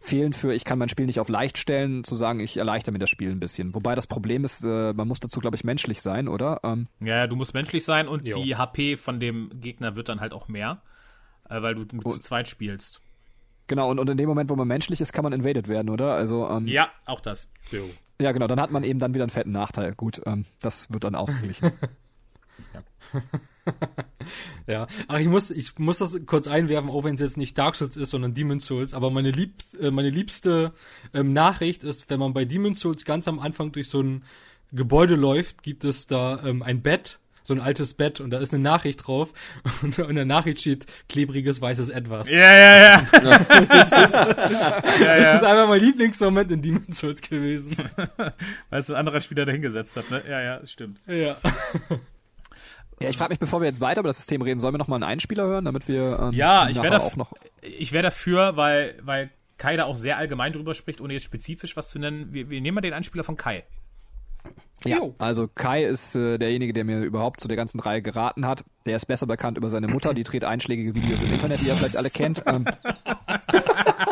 fehlen 0.00 0.32
für, 0.32 0.54
ich 0.54 0.64
kann 0.64 0.78
mein 0.78 0.88
Spiel 0.88 1.06
nicht 1.06 1.20
auf 1.20 1.28
leicht 1.28 1.58
stellen, 1.58 2.04
zu 2.04 2.14
sagen, 2.14 2.40
ich 2.40 2.56
erleichter 2.56 2.92
mir 2.92 2.98
das 3.00 3.10
Spiel 3.10 3.30
ein 3.30 3.40
bisschen. 3.40 3.74
Wobei 3.74 3.94
das 3.94 4.06
Problem 4.06 4.44
ist, 4.44 4.64
äh, 4.64 4.92
man 4.92 5.08
muss 5.08 5.20
dazu, 5.20 5.40
glaube 5.40 5.56
ich, 5.56 5.64
menschlich 5.64 6.00
sein, 6.00 6.28
oder? 6.28 6.60
Ähm, 6.62 6.86
Ja, 7.00 7.26
du 7.26 7.36
musst 7.36 7.54
menschlich 7.54 7.84
sein 7.84 8.08
und 8.08 8.24
Jo. 8.26 8.42
die 8.42 8.56
HP 8.56 8.96
von 8.96 9.18
dem 9.20 9.50
Gegner 9.60 9.96
wird 9.96 10.08
dann 10.08 10.20
halt 10.20 10.32
auch 10.32 10.48
mehr, 10.48 10.80
äh, 11.50 11.60
weil 11.62 11.74
du 11.74 11.80
mit 11.96 12.06
Oh. 12.06 12.12
zu 12.12 12.20
zweit 12.20 12.48
spielst. 12.48 13.02
Genau, 13.66 13.90
und, 13.90 13.98
und 13.98 14.08
in 14.08 14.16
dem 14.16 14.28
Moment, 14.28 14.48
wo 14.48 14.56
man 14.56 14.66
menschlich 14.68 15.00
ist, 15.00 15.12
kann 15.12 15.24
man 15.24 15.32
invaded 15.34 15.68
werden, 15.68 15.90
oder? 15.90 16.14
Also, 16.14 16.48
ähm, 16.48 16.66
Ja, 16.66 16.88
auch 17.04 17.20
das. 17.20 17.52
ja, 18.20 18.32
genau, 18.32 18.46
dann 18.46 18.60
hat 18.60 18.70
man 18.70 18.82
eben 18.84 18.98
dann 18.98 19.12
wieder 19.12 19.24
einen 19.24 19.30
fetten 19.30 19.52
Nachteil. 19.52 19.94
Gut, 19.94 20.22
ähm, 20.24 20.46
das 20.60 20.90
wird 20.92 21.04
dann 21.04 21.14
ausgeglichen. 21.14 21.72
Ja, 22.74 22.82
ach, 25.08 25.18
ich 25.18 25.26
muss, 25.26 25.50
ich 25.50 25.78
muss 25.78 25.98
das 25.98 26.18
kurz 26.26 26.48
einwerfen, 26.48 26.90
auch 26.90 27.04
wenn 27.04 27.14
es 27.14 27.20
jetzt 27.20 27.36
nicht 27.36 27.56
Dark 27.56 27.74
Souls 27.74 27.96
ist, 27.96 28.10
sondern 28.10 28.34
Demon 28.34 28.60
Souls. 28.60 28.94
Aber 28.94 29.10
meine, 29.10 29.30
lieb, 29.30 29.54
äh, 29.80 29.90
meine 29.90 30.10
liebste 30.10 30.72
ähm, 31.14 31.32
Nachricht 31.32 31.84
ist, 31.84 32.10
wenn 32.10 32.20
man 32.20 32.34
bei 32.34 32.44
Demon 32.44 32.74
Souls 32.74 33.04
ganz 33.04 33.28
am 33.28 33.38
Anfang 33.38 33.72
durch 33.72 33.88
so 33.88 34.02
ein 34.02 34.24
Gebäude 34.72 35.14
läuft, 35.14 35.62
gibt 35.62 35.84
es 35.84 36.06
da 36.06 36.40
ähm, 36.44 36.62
ein 36.62 36.82
Bett, 36.82 37.18
so 37.42 37.54
ein 37.54 37.60
altes 37.60 37.94
Bett, 37.94 38.20
und 38.20 38.28
da 38.28 38.38
ist 38.38 38.52
eine 38.52 38.62
Nachricht 38.62 39.06
drauf. 39.06 39.32
Und 39.82 39.98
in 39.98 40.16
der 40.16 40.26
Nachricht 40.26 40.60
steht 40.60 40.84
klebriges 41.08 41.62
weißes 41.62 41.88
Etwas. 41.88 42.28
Ja, 42.28 42.36
ja, 42.36 42.76
ja. 42.76 43.06
ja, 43.12 43.38
Das 43.68 43.92
ist 43.92 45.00
ja. 45.00 45.40
einfach 45.40 45.68
mein 45.68 45.80
Lieblingsmoment 45.80 46.52
in 46.52 46.60
Demon 46.60 46.92
Souls 46.92 47.22
gewesen. 47.22 47.74
Weil 48.68 48.80
es 48.80 48.90
ein 48.90 48.96
anderer 48.96 49.22
Spieler 49.22 49.46
dahingesetzt 49.46 49.96
hat, 49.96 50.10
ne? 50.10 50.22
Ja, 50.28 50.42
ja, 50.42 50.66
stimmt. 50.66 51.00
ja. 51.06 51.36
Ja, 53.00 53.08
ich 53.08 53.16
frage 53.16 53.30
mich, 53.30 53.38
bevor 53.38 53.60
wir 53.60 53.66
jetzt 53.66 53.80
weiter 53.80 54.00
über 54.00 54.08
das 54.08 54.16
System 54.16 54.42
reden, 54.42 54.60
sollen 54.60 54.74
wir 54.74 54.78
noch 54.78 54.88
mal 54.88 54.96
einen 54.96 55.04
Einspieler 55.04 55.44
hören, 55.44 55.64
damit 55.64 55.88
wir 55.88 56.18
ähm, 56.20 56.32
Ja, 56.32 56.68
ich 56.68 56.78
auch 56.80 57.16
noch. 57.16 57.32
Ich 57.62 57.92
wäre 57.92 58.02
dafür, 58.02 58.56
weil, 58.56 58.96
weil 59.02 59.30
Kai 59.56 59.76
da 59.76 59.84
auch 59.84 59.96
sehr 59.96 60.16
allgemein 60.16 60.52
drüber 60.52 60.74
spricht, 60.74 61.00
ohne 61.00 61.14
jetzt 61.14 61.24
spezifisch 61.24 61.76
was 61.76 61.88
zu 61.88 61.98
nennen. 61.98 62.32
Wir, 62.32 62.50
wir 62.50 62.60
nehmen 62.60 62.76
mal 62.76 62.80
den 62.80 62.94
Einspieler 62.94 63.24
von 63.24 63.36
Kai. 63.36 63.64
Ja, 64.84 65.00
also 65.18 65.48
Kai 65.48 65.84
ist 65.84 66.14
äh, 66.14 66.38
derjenige, 66.38 66.72
der 66.72 66.84
mir 66.84 67.00
überhaupt 67.00 67.40
zu 67.40 67.48
der 67.48 67.56
ganzen 67.56 67.80
Reihe 67.80 68.00
geraten 68.00 68.46
hat. 68.46 68.64
Der 68.86 68.96
ist 68.96 69.06
besser 69.06 69.26
bekannt 69.26 69.58
über 69.58 69.70
seine 69.70 69.88
Mutter, 69.88 70.14
die 70.14 70.22
dreht 70.22 70.44
einschlägige 70.44 70.94
Videos 70.94 71.22
im 71.22 71.32
Internet, 71.32 71.60
die 71.60 71.66
ihr 71.66 71.74
vielleicht 71.74 71.96
alle 71.96 72.10
kennt. 72.10 72.42
Ähm, 72.46 72.64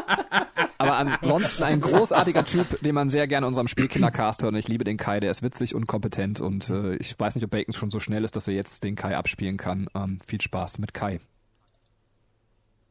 ansonsten 0.96 1.62
ein 1.62 1.80
großartiger 1.80 2.44
Typ, 2.44 2.80
den 2.82 2.94
man 2.94 3.10
sehr 3.10 3.26
gerne 3.26 3.46
in 3.46 3.48
unserem 3.48 3.68
Spielkindercast 3.68 4.42
hört. 4.42 4.52
Und 4.52 4.58
ich 4.58 4.68
liebe 4.68 4.84
den 4.84 4.96
Kai, 4.96 5.20
der 5.20 5.30
ist 5.30 5.42
witzig 5.42 5.74
und 5.74 5.86
kompetent. 5.86 6.40
Und 6.40 6.70
äh, 6.70 6.96
ich 6.96 7.18
weiß 7.18 7.34
nicht, 7.34 7.44
ob 7.44 7.50
Bacon 7.50 7.74
schon 7.74 7.90
so 7.90 8.00
schnell 8.00 8.24
ist, 8.24 8.36
dass 8.36 8.48
er 8.48 8.54
jetzt 8.54 8.82
den 8.82 8.96
Kai 8.96 9.16
abspielen 9.16 9.56
kann. 9.56 9.88
Ähm, 9.94 10.18
viel 10.26 10.40
Spaß 10.40 10.78
mit 10.78 10.94
Kai. 10.94 11.20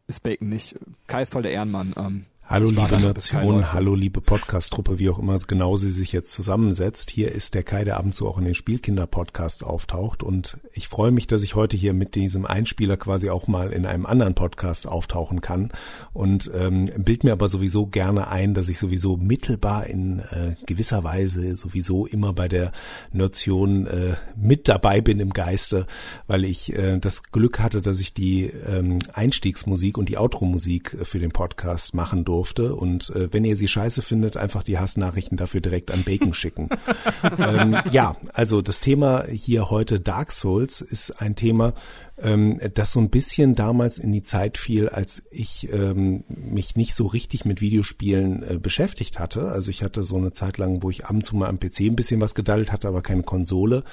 Ist 0.08 0.22
Bacon 0.22 0.50
nicht. 0.50 0.76
Kai 1.08 1.22
ist 1.24 1.34
voll 1.34 1.42
der 1.42 1.52
Ehrenmann. 1.52 1.94
Ähm, 1.98 2.26
Hallo 2.48 2.70
liebe 2.70 3.00
Nation, 3.00 3.74
hallo 3.74 3.96
liebe 3.96 4.22
Podcast-Truppe, 4.22 5.00
wie 5.00 5.10
auch 5.10 5.18
immer 5.18 5.40
genau 5.40 5.78
sie 5.78 5.90
sich 5.90 6.12
jetzt 6.12 6.32
zusammensetzt. 6.32 7.10
Hier 7.10 7.32
ist 7.32 7.56
der 7.56 7.64
Kai, 7.64 7.84
der 7.84 7.98
ab 7.98 8.06
und 8.06 8.14
zu 8.14 8.28
auch 8.28 8.38
in 8.38 8.46
den 8.46 8.54
Spielkinder-Podcast 8.54 9.64
auftaucht 9.64 10.22
und 10.22 10.60
ich 10.72 10.88
freue 10.88 11.10
mich, 11.10 11.26
dass 11.26 11.42
ich 11.42 11.56
heute 11.56 11.76
hier 11.76 11.96
mit 11.96 12.14
diesem 12.14 12.46
Einspieler 12.46 12.98
quasi 12.98 13.32
auch 13.32 13.48
mal 13.48 13.74
in 13.74 13.88
einem 13.88 14.06
anderen 14.06 14.36
Podcast 14.36 14.88
auftauchen 14.88 15.42
kann 15.42 15.72
und 16.14 16.52
ähm, 16.54 16.86
bild 17.00 17.24
mir 17.24 17.32
aber 17.32 17.50
sowieso 17.50 17.88
gerne 17.88 18.28
ein, 18.28 18.54
dass 18.54 18.70
ich 18.70 18.78
sowieso 18.78 19.18
mittelbar 19.18 19.88
in 19.88 20.20
äh, 20.20 20.56
gewisser 20.68 21.04
Weise 21.04 21.58
sowieso 21.58 22.06
immer 22.06 22.32
bei 22.32 22.48
der 22.48 22.72
Nation 23.12 23.88
äh, 23.88 24.18
mit 24.36 24.70
dabei 24.70 25.02
bin 25.02 25.20
im 25.20 25.34
Geiste, 25.34 25.88
weil 26.28 26.46
ich 26.46 26.72
äh, 26.78 27.00
das 27.00 27.24
Glück 27.24 27.58
hatte, 27.58 27.82
dass 27.82 28.00
ich 28.00 28.14
die 28.14 28.52
ähm, 28.68 29.00
Einstiegsmusik 29.14 29.98
und 29.98 30.10
die 30.10 30.20
Outro-Musik 30.20 30.96
für 31.02 31.18
den 31.18 31.32
Podcast 31.32 31.96
machen 31.96 32.24
durfte. 32.24 32.35
Und 32.76 33.10
äh, 33.12 33.32
wenn 33.32 33.46
ihr 33.46 33.56
sie 33.56 33.68
scheiße 33.68 34.02
findet, 34.02 34.38
einfach 34.38 34.64
die 34.64 34.78
Hassnachrichten 34.78 35.38
dafür 35.38 35.62
direkt 35.62 35.92
an 35.92 36.04
Bacon 36.04 36.34
schicken. 36.34 36.70
ähm, 37.40 37.78
ja, 37.92 38.16
also 38.34 38.62
das 38.62 38.80
Thema 38.80 39.26
hier 39.28 39.70
heute 39.70 40.00
Dark 40.00 40.32
Souls 40.32 40.82
ist 40.82 41.22
ein 41.22 41.36
Thema, 41.36 41.74
ähm, 42.18 42.60
das 42.74 42.92
so 42.92 43.00
ein 43.00 43.10
bisschen 43.10 43.56
damals 43.56 43.98
in 43.98 44.12
die 44.12 44.24
Zeit 44.24 44.58
fiel, 44.58 44.88
als 44.88 45.24
ich 45.32 45.70
ähm, 45.72 46.24
mich 46.28 46.76
nicht 46.76 46.96
so 46.96 47.08
richtig 47.08 47.46
mit 47.46 47.62
Videospielen 47.62 48.44
äh, 48.44 48.58
beschäftigt 48.58 49.20
hatte. 49.20 49.50
Also 49.50 49.70
ich 49.70 49.84
hatte 49.84 50.04
so 50.04 50.16
eine 50.16 50.32
Zeit 50.32 50.58
lang, 50.58 50.82
wo 50.82 50.90
ich 50.90 51.06
ab 51.06 51.12
und 51.12 51.24
zu 51.24 51.36
mal 51.36 51.50
am 51.50 51.60
PC 51.60 51.82
ein 51.82 51.96
bisschen 51.96 52.22
was 52.22 52.36
gedaddelt 52.36 52.72
hatte, 52.72 52.88
aber 52.88 53.02
keine 53.02 53.24
Konsole 53.24 53.84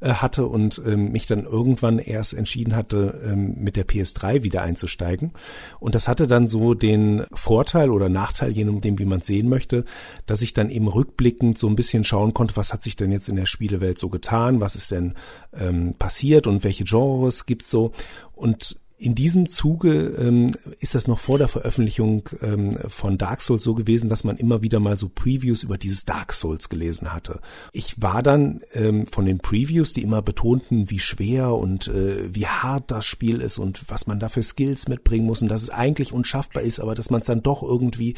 äh, 0.00 0.10
hatte 0.10 0.46
und 0.46 0.80
ähm, 0.86 1.10
mich 1.10 1.26
dann 1.26 1.44
irgendwann 1.44 1.98
erst 1.98 2.34
entschieden 2.34 2.76
hatte, 2.76 3.20
ähm, 3.24 3.54
mit 3.58 3.76
der 3.76 3.86
PS3 3.86 4.42
wieder 4.42 4.62
einzusteigen. 4.62 5.32
Und 5.80 5.94
das 5.94 6.06
hatte 6.06 6.26
dann 6.26 6.46
so 6.46 6.74
den 6.74 7.24
Vorteil 7.32 7.90
oder 7.90 8.08
Nachteil, 8.08 8.52
je 8.52 8.64
nachdem, 8.64 8.98
wie 8.98 9.04
man 9.04 9.20
es 9.20 9.26
sehen 9.26 9.48
möchte, 9.48 9.84
dass 10.26 10.42
ich 10.42 10.54
dann 10.54 10.70
eben 10.70 10.88
rückblickend 10.88 11.58
so 11.58 11.68
ein 11.68 11.76
bisschen 11.76 12.04
schauen 12.04 12.32
konnte, 12.32 12.56
was 12.56 12.72
hat 12.72 12.82
sich 12.82 12.96
denn 12.96 13.10
jetzt 13.10 13.28
in 13.28 13.36
der 13.36 13.46
Spielewelt 13.46 13.98
so 13.98 14.08
getan, 14.08 14.60
was 14.60 14.76
ist 14.76 14.90
denn 14.90 15.14
ähm, 15.52 15.94
passiert 15.98 16.46
und 16.46 16.64
welche 16.64 16.84
Genres 16.84 17.46
gibt's 17.46 17.70
so. 17.70 17.92
Und 18.34 18.78
in 19.00 19.14
diesem 19.14 19.48
Zuge 19.48 20.16
ähm, 20.18 20.48
ist 20.80 20.96
das 20.96 21.06
noch 21.06 21.20
vor 21.20 21.38
der 21.38 21.46
Veröffentlichung 21.46 22.28
ähm, 22.42 22.76
von 22.88 23.16
Dark 23.16 23.42
Souls 23.42 23.62
so 23.62 23.74
gewesen, 23.74 24.08
dass 24.08 24.24
man 24.24 24.36
immer 24.36 24.60
wieder 24.60 24.80
mal 24.80 24.96
so 24.96 25.08
Previews 25.08 25.62
über 25.62 25.78
dieses 25.78 26.04
Dark 26.04 26.32
Souls 26.32 26.68
gelesen 26.68 27.12
hatte. 27.12 27.40
Ich 27.72 28.02
war 28.02 28.24
dann 28.24 28.60
ähm, 28.72 29.06
von 29.06 29.24
den 29.24 29.38
Previews, 29.38 29.92
die 29.92 30.02
immer 30.02 30.20
betonten, 30.20 30.90
wie 30.90 30.98
schwer 30.98 31.54
und 31.54 31.86
äh, 31.86 32.34
wie 32.34 32.46
hart 32.46 32.90
das 32.90 33.06
Spiel 33.06 33.40
ist 33.40 33.58
und 33.58 33.84
was 33.86 34.08
man 34.08 34.18
da 34.18 34.28
für 34.28 34.42
Skills 34.42 34.88
mitbringen 34.88 35.26
muss 35.26 35.42
und 35.42 35.48
dass 35.48 35.62
es 35.62 35.70
eigentlich 35.70 36.12
unschaffbar 36.12 36.64
ist, 36.64 36.80
aber 36.80 36.96
dass 36.96 37.10
man 37.10 37.20
es 37.20 37.28
dann 37.28 37.44
doch 37.44 37.62
irgendwie 37.62 38.14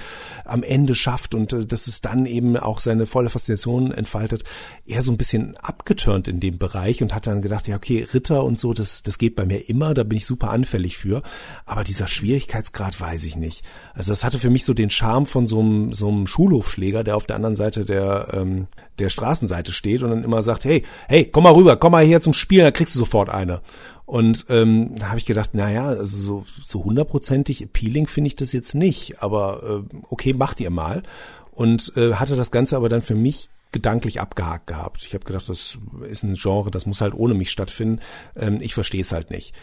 am 0.47 0.63
Ende 0.63 0.95
schafft 0.95 1.35
und 1.35 1.53
äh, 1.53 1.67
dass 1.67 1.89
es 1.89 2.01
dann 2.01 2.25
eben 2.25 2.57
auch 2.57 2.81
seine 2.81 3.05
volle 3.05 3.29
Faszination 3.29 3.93
entfaltet, 3.93 4.45
eher 4.87 5.03
so 5.03 5.13
ein 5.13 5.19
bisschen 5.19 5.59
abgeturnt 5.59 6.27
in 6.27 6.41
dem 6.41 6.57
Bereich 6.57 7.03
und 7.03 7.15
hat 7.15 7.27
dann 7.27 7.43
gedacht, 7.43 7.69
ja 7.69 7.77
okay, 7.77 8.07
Ritter 8.15 8.45
und 8.45 8.59
so, 8.59 8.73
das, 8.73 9.03
das 9.03 9.19
geht 9.19 9.37
bei 9.37 9.45
mir 9.45 9.69
immer, 9.69 9.93
da 9.93 10.05
bin 10.05 10.17
ich 10.17 10.25
super 10.25 10.51
anfällig 10.51 10.70
für, 10.79 11.23
aber 11.67 11.85
dieser 11.85 12.09
Schwierigkeitsgrad 12.09 13.01
weiß 13.01 13.25
ich 13.25 13.37
nicht. 13.37 13.65
Also 13.95 14.13
das 14.13 14.25
hatte 14.25 14.39
für 14.39 14.51
mich 14.51 14.65
so 14.65 14.75
den 14.75 14.91
Charme 14.91 15.27
von 15.27 15.47
so 15.47 15.61
einem, 15.61 15.93
so 15.93 16.09
einem 16.09 16.27
Schulhofschläger, 16.27 17.05
der 17.05 17.17
auf 17.17 17.27
der 17.27 17.37
anderen 17.37 17.57
Seite 17.57 17.85
der, 17.85 18.29
ähm, 18.33 18.69
der 18.99 19.09
Straßenseite 19.09 19.73
steht 19.73 20.03
und 20.03 20.11
dann 20.11 20.25
immer 20.25 20.43
sagt, 20.43 20.65
hey, 20.65 20.83
hey, 21.09 21.25
komm 21.25 21.45
mal 21.45 21.55
rüber, 21.55 21.77
komm 21.77 21.93
mal 21.93 22.05
hier 22.05 22.21
zum 22.21 22.33
Spielen, 22.33 22.65
da 22.65 22.71
kriegst 22.71 22.95
du 22.95 22.99
sofort 22.99 23.29
eine. 23.29 23.61
Und 24.07 24.47
ähm, 24.49 24.97
da 24.97 25.11
habe 25.11 25.19
ich 25.19 25.27
gedacht, 25.27 25.51
na 25.53 25.71
ja, 25.71 25.87
also 25.87 26.05
so 26.05 26.45
so 26.63 26.85
hundertprozentig 26.85 27.63
appealing 27.63 28.09
finde 28.09 28.29
ich 28.29 28.37
das 28.37 28.53
jetzt 28.53 28.75
nicht, 28.75 29.23
aber 29.23 29.85
äh, 29.93 29.97
okay, 30.09 30.33
macht 30.33 30.59
ihr 30.59 30.71
mal. 30.71 31.05
Und 31.53 31.93
äh, 31.97 32.15
hatte 32.15 32.35
das 32.35 32.51
Ganze 32.51 32.77
aber 32.77 32.89
dann 32.89 33.03
für 33.03 33.15
mich 33.15 33.51
gedanklich 33.73 34.21
abgehakt 34.21 34.67
gehabt. 34.67 35.05
Ich 35.05 35.15
habe 35.15 35.25
gedacht, 35.25 35.49
das 35.49 35.79
ist 36.09 36.23
ein 36.25 36.35
Genre, 36.35 36.71
das 36.71 36.87
muss 36.87 37.01
halt 37.01 37.15
ohne 37.15 37.35
mich 37.35 37.51
stattfinden. 37.51 38.01
Ähm, 38.37 38.59
ich 38.61 38.75
verstehe 38.75 39.03
es 39.03 39.13
halt 39.13 39.31
nicht. 39.31 39.55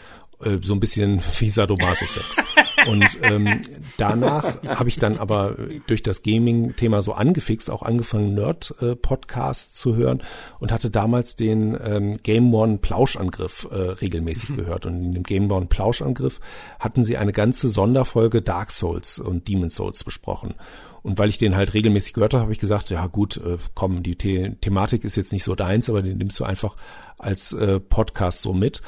Äh, 0.42 0.58
so 0.62 0.72
ein 0.72 0.80
bisschen 0.80 1.20
wie 1.38 1.50
Sadomaso-Sex. 1.50 2.44
Und 2.86 3.18
ähm, 3.22 3.60
danach 3.96 4.62
habe 4.64 4.88
ich 4.88 4.98
dann 4.98 5.18
aber 5.18 5.56
durch 5.86 6.02
das 6.02 6.22
Gaming-Thema 6.22 7.02
so 7.02 7.12
angefixt, 7.12 7.70
auch 7.70 7.82
angefangen, 7.82 8.34
Nerd-Podcasts 8.34 9.74
zu 9.74 9.96
hören 9.96 10.22
und 10.60 10.70
hatte 10.70 10.90
damals 10.90 11.34
den 11.34 11.76
ähm, 11.84 12.14
Game 12.22 12.54
One 12.54 12.78
Plauschangriff 12.78 13.66
äh, 13.70 13.74
regelmäßig 13.74 14.54
gehört. 14.56 14.86
Und 14.86 15.02
in 15.02 15.12
dem 15.12 15.22
Game 15.24 15.50
One 15.50 15.66
Plauschangriff 15.66 16.40
hatten 16.78 17.04
sie 17.04 17.16
eine 17.16 17.32
ganze 17.32 17.68
Sonderfolge 17.68 18.40
Dark 18.40 18.70
Souls 18.70 19.18
und 19.18 19.48
Demon 19.48 19.70
Souls 19.70 20.04
besprochen. 20.04 20.54
Und 21.02 21.18
weil 21.18 21.30
ich 21.30 21.38
den 21.38 21.56
halt 21.56 21.74
regelmäßig 21.74 22.12
gehört 22.12 22.34
habe, 22.34 22.42
habe 22.42 22.52
ich 22.52 22.58
gesagt, 22.58 22.90
ja 22.90 23.06
gut, 23.06 23.38
äh, 23.38 23.56
komm, 23.74 24.02
die 24.02 24.16
The 24.20 24.56
Thematik 24.60 25.04
ist 25.04 25.16
jetzt 25.16 25.32
nicht 25.32 25.44
so 25.44 25.54
deins, 25.54 25.88
aber 25.88 26.02
den 26.02 26.18
nimmst 26.18 26.38
du 26.38 26.44
einfach 26.44 26.76
als 27.18 27.52
äh, 27.52 27.80
Podcast 27.80 28.42
so 28.42 28.52
mit. 28.52 28.82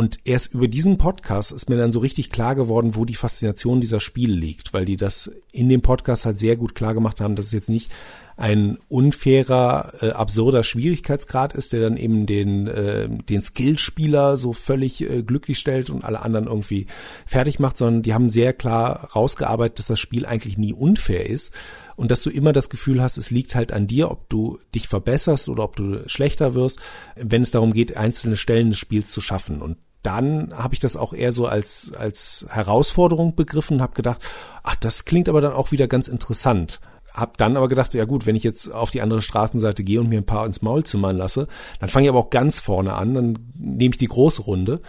Und 0.00 0.20
erst 0.24 0.54
über 0.54 0.66
diesen 0.66 0.96
Podcast 0.96 1.52
ist 1.52 1.68
mir 1.68 1.76
dann 1.76 1.92
so 1.92 1.98
richtig 1.98 2.30
klar 2.30 2.54
geworden, 2.54 2.94
wo 2.94 3.04
die 3.04 3.14
Faszination 3.14 3.82
dieser 3.82 4.00
Spiele 4.00 4.32
liegt, 4.32 4.72
weil 4.72 4.86
die 4.86 4.96
das 4.96 5.30
in 5.52 5.68
dem 5.68 5.82
Podcast 5.82 6.24
halt 6.24 6.38
sehr 6.38 6.56
gut 6.56 6.74
klar 6.74 6.94
gemacht 6.94 7.20
haben, 7.20 7.36
dass 7.36 7.44
es 7.44 7.52
jetzt 7.52 7.68
nicht 7.68 7.92
ein 8.38 8.78
unfairer, 8.88 9.92
äh, 10.00 10.10
absurder 10.12 10.64
Schwierigkeitsgrad 10.64 11.52
ist, 11.52 11.74
der 11.74 11.82
dann 11.82 11.98
eben 11.98 12.24
den, 12.24 12.66
äh, 12.66 13.10
den 13.10 13.42
Skillspieler 13.42 14.38
so 14.38 14.54
völlig 14.54 15.02
äh, 15.02 15.22
glücklich 15.22 15.58
stellt 15.58 15.90
und 15.90 16.02
alle 16.02 16.22
anderen 16.22 16.46
irgendwie 16.46 16.86
fertig 17.26 17.58
macht, 17.58 17.76
sondern 17.76 18.00
die 18.00 18.14
haben 18.14 18.30
sehr 18.30 18.54
klar 18.54 19.10
rausgearbeitet, 19.14 19.80
dass 19.80 19.88
das 19.88 20.00
Spiel 20.00 20.24
eigentlich 20.24 20.56
nie 20.56 20.72
unfair 20.72 21.28
ist 21.28 21.52
und 21.96 22.10
dass 22.10 22.22
du 22.22 22.30
immer 22.30 22.54
das 22.54 22.70
Gefühl 22.70 23.02
hast, 23.02 23.18
es 23.18 23.30
liegt 23.30 23.54
halt 23.54 23.70
an 23.74 23.86
dir, 23.86 24.10
ob 24.10 24.30
du 24.30 24.58
dich 24.74 24.88
verbesserst 24.88 25.50
oder 25.50 25.62
ob 25.62 25.76
du 25.76 26.08
schlechter 26.08 26.54
wirst, 26.54 26.80
wenn 27.16 27.42
es 27.42 27.50
darum 27.50 27.74
geht, 27.74 27.98
einzelne 27.98 28.38
Stellen 28.38 28.70
des 28.70 28.78
Spiels 28.78 29.10
zu 29.10 29.20
schaffen. 29.20 29.60
Und 29.60 29.76
dann 30.02 30.52
habe 30.56 30.74
ich 30.74 30.80
das 30.80 30.96
auch 30.96 31.12
eher 31.12 31.32
so 31.32 31.46
als, 31.46 31.92
als 31.98 32.46
Herausforderung 32.48 33.34
begriffen 33.34 33.78
und 33.78 33.82
habe 33.82 33.94
gedacht, 33.94 34.20
ach, 34.62 34.76
das 34.76 35.04
klingt 35.04 35.28
aber 35.28 35.40
dann 35.40 35.52
auch 35.52 35.72
wieder 35.72 35.88
ganz 35.88 36.08
interessant. 36.08 36.80
Hab 37.12 37.36
dann 37.38 37.56
aber 37.56 37.68
gedacht, 37.68 37.92
ja 37.94 38.04
gut, 38.04 38.24
wenn 38.26 38.36
ich 38.36 38.44
jetzt 38.44 38.72
auf 38.72 38.90
die 38.90 39.02
andere 39.02 39.20
Straßenseite 39.20 39.82
gehe 39.82 40.00
und 40.00 40.08
mir 40.08 40.20
ein 40.20 40.26
paar 40.26 40.46
ins 40.46 40.62
Maul 40.62 40.84
zimmern 40.84 41.16
lasse, 41.16 41.48
dann 41.80 41.88
fange 41.88 42.06
ich 42.06 42.08
aber 42.08 42.20
auch 42.20 42.30
ganz 42.30 42.60
vorne 42.60 42.94
an, 42.94 43.14
dann 43.14 43.38
nehme 43.58 43.94
ich 43.94 43.98
die 43.98 44.06
große 44.06 44.42
Runde 44.42 44.80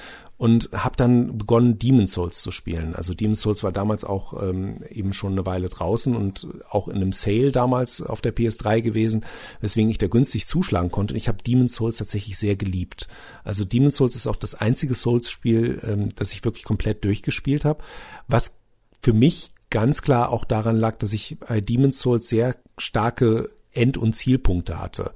und 0.41 0.69
habe 0.73 0.97
dann 0.97 1.37
begonnen, 1.37 1.77
Demon 1.77 2.07
Souls 2.07 2.41
zu 2.41 2.49
spielen. 2.49 2.95
Also 2.95 3.13
Demon 3.13 3.35
Souls 3.35 3.61
war 3.61 3.71
damals 3.71 4.03
auch 4.03 4.41
ähm, 4.41 4.77
eben 4.89 5.13
schon 5.13 5.33
eine 5.33 5.45
Weile 5.45 5.69
draußen 5.69 6.15
und 6.15 6.47
auch 6.67 6.87
in 6.87 6.95
einem 6.95 7.11
Sale 7.11 7.51
damals 7.51 8.01
auf 8.01 8.21
der 8.21 8.35
PS3 8.35 8.81
gewesen, 8.81 9.23
weswegen 9.59 9.91
ich 9.91 9.99
da 9.99 10.07
günstig 10.07 10.47
zuschlagen 10.47 10.89
konnte. 10.89 11.13
Und 11.13 11.19
ich 11.19 11.27
habe 11.27 11.43
Demon 11.43 11.67
Souls 11.67 11.97
tatsächlich 11.97 12.39
sehr 12.39 12.55
geliebt. 12.55 13.07
Also 13.43 13.65
Demon 13.65 13.91
Souls 13.91 14.15
ist 14.15 14.25
auch 14.25 14.35
das 14.35 14.55
einzige 14.55 14.95
Souls-Spiel, 14.95 15.79
ähm, 15.83 16.09
das 16.15 16.33
ich 16.33 16.43
wirklich 16.43 16.63
komplett 16.63 17.05
durchgespielt 17.05 17.63
habe, 17.63 17.83
was 18.27 18.55
für 19.03 19.13
mich 19.13 19.53
ganz 19.69 20.01
klar 20.01 20.31
auch 20.31 20.43
daran 20.43 20.77
lag, 20.77 20.97
dass 20.97 21.13
ich 21.13 21.37
bei 21.37 21.61
Demon's 21.61 21.99
Souls 21.99 22.27
sehr 22.27 22.55
starke 22.79 23.51
End- 23.73 23.97
und 23.97 24.15
Zielpunkte 24.15 24.79
hatte. 24.79 25.11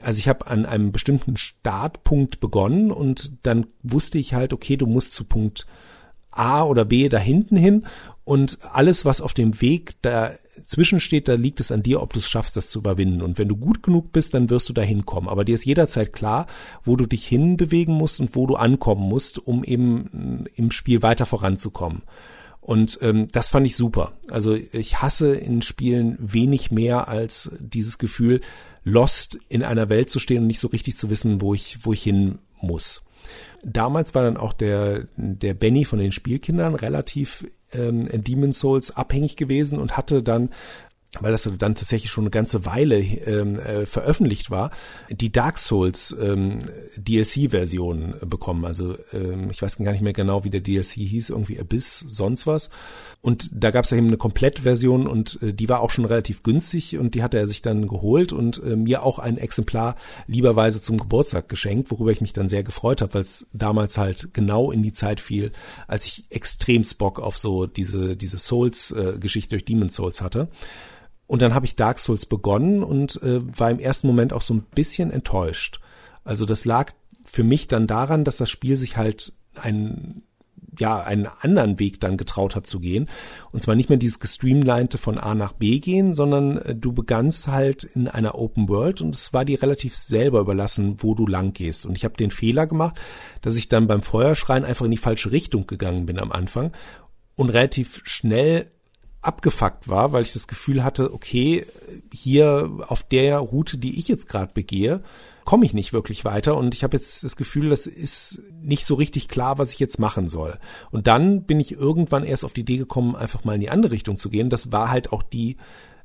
Also 0.00 0.18
ich 0.18 0.28
habe 0.28 0.46
an 0.46 0.66
einem 0.66 0.92
bestimmten 0.92 1.36
Startpunkt 1.36 2.40
begonnen 2.40 2.90
und 2.90 3.32
dann 3.42 3.66
wusste 3.82 4.18
ich 4.18 4.34
halt, 4.34 4.52
okay, 4.52 4.76
du 4.76 4.86
musst 4.86 5.14
zu 5.14 5.24
Punkt 5.24 5.66
A 6.30 6.64
oder 6.64 6.84
B 6.84 7.08
da 7.08 7.18
hinten 7.18 7.56
hin 7.56 7.86
und 8.24 8.58
alles, 8.72 9.04
was 9.04 9.20
auf 9.20 9.34
dem 9.34 9.60
Weg 9.60 10.02
dazwischen 10.02 11.00
steht, 11.00 11.28
da 11.28 11.34
liegt 11.34 11.60
es 11.60 11.72
an 11.72 11.82
dir, 11.82 12.02
ob 12.02 12.12
du 12.12 12.18
es 12.18 12.28
schaffst, 12.28 12.56
das 12.56 12.70
zu 12.70 12.80
überwinden. 12.80 13.22
Und 13.22 13.38
wenn 13.38 13.48
du 13.48 13.56
gut 13.56 13.82
genug 13.82 14.12
bist, 14.12 14.34
dann 14.34 14.50
wirst 14.50 14.68
du 14.68 14.72
da 14.72 14.82
hinkommen. 14.82 15.30
Aber 15.30 15.44
dir 15.44 15.54
ist 15.54 15.64
jederzeit 15.64 16.12
klar, 16.12 16.46
wo 16.82 16.96
du 16.96 17.06
dich 17.06 17.24
hinbewegen 17.26 17.94
musst 17.94 18.20
und 18.20 18.34
wo 18.34 18.46
du 18.46 18.56
ankommen 18.56 19.08
musst, 19.08 19.38
um 19.38 19.62
eben 19.62 20.46
im 20.54 20.72
Spiel 20.72 21.02
weiter 21.02 21.24
voranzukommen. 21.24 22.02
Und 22.60 22.98
ähm, 23.00 23.28
das 23.30 23.50
fand 23.50 23.64
ich 23.64 23.76
super. 23.76 24.14
Also 24.28 24.54
ich 24.54 25.00
hasse 25.00 25.36
in 25.36 25.62
Spielen 25.62 26.16
wenig 26.18 26.72
mehr 26.72 27.06
als 27.06 27.52
dieses 27.60 27.96
Gefühl, 27.96 28.40
lost 28.86 29.40
in 29.48 29.64
einer 29.64 29.88
Welt 29.88 30.10
zu 30.10 30.20
stehen 30.20 30.42
und 30.42 30.46
nicht 30.46 30.60
so 30.60 30.68
richtig 30.68 30.96
zu 30.96 31.10
wissen, 31.10 31.40
wo 31.40 31.54
ich, 31.54 31.84
wo 31.84 31.92
ich 31.92 32.04
hin 32.04 32.38
muss. 32.62 33.02
Damals 33.64 34.14
war 34.14 34.22
dann 34.22 34.36
auch 34.36 34.52
der, 34.52 35.08
der 35.16 35.54
Benny 35.54 35.84
von 35.84 35.98
den 35.98 36.12
Spielkindern 36.12 36.76
relativ 36.76 37.44
ähm, 37.72 38.08
Demon 38.22 38.52
Souls 38.52 38.96
abhängig 38.96 39.36
gewesen 39.36 39.80
und 39.80 39.96
hatte 39.96 40.22
dann 40.22 40.50
weil 41.20 41.32
das 41.32 41.42
dann 41.44 41.74
tatsächlich 41.74 42.10
schon 42.10 42.24
eine 42.24 42.30
ganze 42.30 42.64
Weile 42.64 42.98
ähm, 42.98 43.58
äh, 43.58 43.86
veröffentlicht 43.86 44.50
war, 44.50 44.70
die 45.10 45.30
Dark 45.30 45.58
Souls 45.58 46.16
ähm, 46.20 46.58
DLC-Version 46.96 48.14
bekommen. 48.26 48.64
Also 48.64 48.96
ähm, 49.12 49.50
ich 49.50 49.60
weiß 49.60 49.78
gar 49.78 49.92
nicht 49.92 50.02
mehr 50.02 50.12
genau, 50.12 50.44
wie 50.44 50.50
der 50.50 50.60
DLC 50.60 50.94
hieß, 50.94 51.30
irgendwie 51.30 51.58
Abyss, 51.60 52.04
sonst 52.08 52.46
was. 52.46 52.70
Und 53.20 53.50
da 53.52 53.70
gab 53.70 53.84
es 53.84 53.92
eben 53.92 54.06
eine 54.06 54.16
Komplettversion 54.16 55.06
und 55.06 55.38
äh, 55.42 55.52
die 55.52 55.68
war 55.68 55.80
auch 55.80 55.90
schon 55.90 56.04
relativ 56.04 56.42
günstig 56.42 56.98
und 56.98 57.14
die 57.14 57.22
hatte 57.22 57.38
er 57.38 57.48
sich 57.48 57.60
dann 57.60 57.88
geholt 57.88 58.32
und 58.32 58.62
äh, 58.62 58.76
mir 58.76 59.02
auch 59.02 59.18
ein 59.18 59.38
Exemplar 59.38 59.96
lieberweise 60.26 60.80
zum 60.80 60.98
Geburtstag 60.98 61.48
geschenkt, 61.48 61.90
worüber 61.90 62.10
ich 62.10 62.20
mich 62.20 62.32
dann 62.32 62.48
sehr 62.48 62.62
gefreut 62.62 63.02
habe, 63.02 63.14
weil 63.14 63.22
es 63.22 63.46
damals 63.52 63.98
halt 63.98 64.30
genau 64.32 64.70
in 64.70 64.82
die 64.82 64.92
Zeit 64.92 65.20
fiel, 65.20 65.52
als 65.86 66.06
ich 66.06 66.24
extrem 66.30 66.84
Bock 66.98 67.20
auf 67.20 67.36
so 67.36 67.66
diese, 67.66 68.16
diese 68.16 68.38
Souls-Geschichte 68.38 69.54
äh, 69.54 69.58
durch 69.58 69.64
Demon 69.64 69.88
Souls 69.88 70.20
hatte. 70.20 70.48
Und 71.26 71.42
dann 71.42 71.54
habe 71.54 71.66
ich 71.66 71.76
Dark 71.76 71.98
Souls 71.98 72.26
begonnen 72.26 72.82
und 72.82 73.20
äh, 73.22 73.40
war 73.58 73.70
im 73.70 73.78
ersten 73.78 74.06
Moment 74.06 74.32
auch 74.32 74.42
so 74.42 74.54
ein 74.54 74.62
bisschen 74.74 75.10
enttäuscht. 75.10 75.80
Also 76.24 76.44
das 76.44 76.64
lag 76.64 76.92
für 77.24 77.42
mich 77.42 77.68
dann 77.68 77.86
daran, 77.86 78.24
dass 78.24 78.36
das 78.36 78.50
Spiel 78.50 78.76
sich 78.76 78.96
halt 78.96 79.32
einen 79.54 80.22
ja 80.78 81.00
einen 81.00 81.26
anderen 81.40 81.78
Weg 81.78 82.00
dann 82.00 82.16
getraut 82.18 82.54
hat 82.54 82.66
zu 82.66 82.80
gehen 82.80 83.08
und 83.50 83.62
zwar 83.62 83.74
nicht 83.76 83.88
mehr 83.88 83.98
dieses 83.98 84.18
gestreamlinete 84.18 84.98
von 84.98 85.16
A 85.16 85.34
nach 85.34 85.52
B 85.52 85.78
gehen, 85.78 86.12
sondern 86.12 86.58
äh, 86.58 86.74
du 86.74 86.92
begannst 86.92 87.48
halt 87.48 87.84
in 87.84 88.08
einer 88.08 88.34
Open 88.34 88.68
World 88.68 89.00
und 89.00 89.14
es 89.14 89.32
war 89.32 89.44
dir 89.44 89.62
relativ 89.62 89.96
selber 89.96 90.40
überlassen, 90.40 90.96
wo 90.98 91.14
du 91.14 91.26
lang 91.26 91.52
gehst 91.54 91.86
und 91.86 91.96
ich 91.96 92.04
habe 92.04 92.16
den 92.16 92.30
Fehler 92.30 92.66
gemacht, 92.66 93.00
dass 93.40 93.56
ich 93.56 93.68
dann 93.68 93.86
beim 93.86 94.02
Feuerschreien 94.02 94.64
einfach 94.64 94.84
in 94.84 94.90
die 94.90 94.98
falsche 94.98 95.32
Richtung 95.32 95.66
gegangen 95.66 96.04
bin 96.04 96.18
am 96.18 96.32
Anfang 96.32 96.72
und 97.36 97.50
relativ 97.50 98.02
schnell 98.04 98.70
abgefuckt 99.26 99.88
war, 99.88 100.12
weil 100.12 100.22
ich 100.22 100.32
das 100.32 100.48
Gefühl 100.48 100.84
hatte, 100.84 101.12
okay, 101.12 101.66
hier 102.12 102.70
auf 102.86 103.02
der 103.02 103.38
Route, 103.38 103.78
die 103.78 103.98
ich 103.98 104.08
jetzt 104.08 104.28
gerade 104.28 104.52
begehe, 104.52 105.02
komme 105.44 105.64
ich 105.64 105.74
nicht 105.74 105.92
wirklich 105.92 106.24
weiter 106.24 106.56
und 106.56 106.74
ich 106.74 106.82
habe 106.82 106.96
jetzt 106.96 107.22
das 107.22 107.36
Gefühl, 107.36 107.70
das 107.70 107.86
ist 107.86 108.42
nicht 108.60 108.84
so 108.84 108.96
richtig 108.96 109.28
klar, 109.28 109.58
was 109.58 109.72
ich 109.72 109.78
jetzt 109.78 109.98
machen 109.98 110.28
soll. 110.28 110.58
Und 110.90 111.06
dann 111.06 111.44
bin 111.44 111.60
ich 111.60 111.72
irgendwann 111.72 112.24
erst 112.24 112.44
auf 112.44 112.52
die 112.52 112.62
Idee 112.62 112.78
gekommen, 112.78 113.14
einfach 113.14 113.44
mal 113.44 113.54
in 113.54 113.60
die 113.60 113.70
andere 113.70 113.92
Richtung 113.92 114.16
zu 114.16 114.28
gehen. 114.28 114.50
Das 114.50 114.72
war 114.72 114.90
halt 114.90 115.12
auch 115.12 115.22
die 115.22 115.56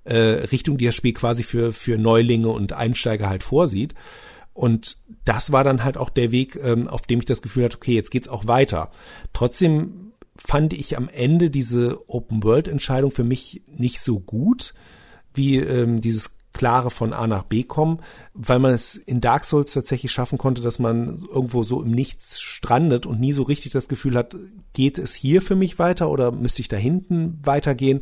äh, 0.03 0.15
Richtung, 0.15 0.77
die 0.77 0.85
das 0.85 0.95
Spiel 0.95 1.13
quasi 1.13 1.43
für, 1.43 1.73
für 1.73 1.97
Neulinge 1.97 2.49
und 2.49 2.73
Einsteiger 2.73 3.29
halt 3.29 3.43
vorsieht. 3.43 3.95
Und 4.53 4.97
das 5.25 5.51
war 5.51 5.63
dann 5.63 5.83
halt 5.83 5.97
auch 5.97 6.09
der 6.09 6.31
Weg, 6.31 6.59
ähm, 6.61 6.87
auf 6.87 7.03
dem 7.03 7.19
ich 7.19 7.25
das 7.25 7.41
Gefühl 7.41 7.65
hatte, 7.65 7.77
okay, 7.77 7.95
jetzt 7.95 8.11
geht's 8.11 8.27
auch 8.27 8.47
weiter. 8.47 8.91
Trotzdem 9.33 10.10
fand 10.35 10.73
ich 10.73 10.97
am 10.97 11.09
Ende 11.09 11.49
diese 11.49 12.09
Open-World-Entscheidung 12.09 13.11
für 13.11 13.23
mich 13.23 13.61
nicht 13.67 14.01
so 14.01 14.19
gut, 14.19 14.73
wie 15.33 15.57
ähm, 15.57 16.01
dieses 16.01 16.35
klare 16.53 16.89
von 16.89 17.13
A 17.13 17.27
nach 17.27 17.43
B 17.43 17.63
kommen, 17.63 17.99
weil 18.33 18.59
man 18.59 18.73
es 18.73 18.95
in 18.95 19.21
Dark 19.21 19.45
Souls 19.45 19.73
tatsächlich 19.73 20.11
schaffen 20.11 20.37
konnte, 20.37 20.61
dass 20.61 20.79
man 20.79 21.23
irgendwo 21.31 21.63
so 21.63 21.81
im 21.81 21.91
Nichts 21.91 22.41
strandet 22.41 23.05
und 23.05 23.19
nie 23.19 23.31
so 23.31 23.43
richtig 23.43 23.71
das 23.71 23.87
Gefühl 23.87 24.15
hat, 24.15 24.35
geht 24.73 24.97
es 24.97 25.15
hier 25.15 25.41
für 25.41 25.55
mich 25.55 25.79
weiter 25.79 26.09
oder 26.09 26.31
müsste 26.31 26.61
ich 26.61 26.67
da 26.67 26.77
hinten 26.77 27.39
weitergehen? 27.43 28.01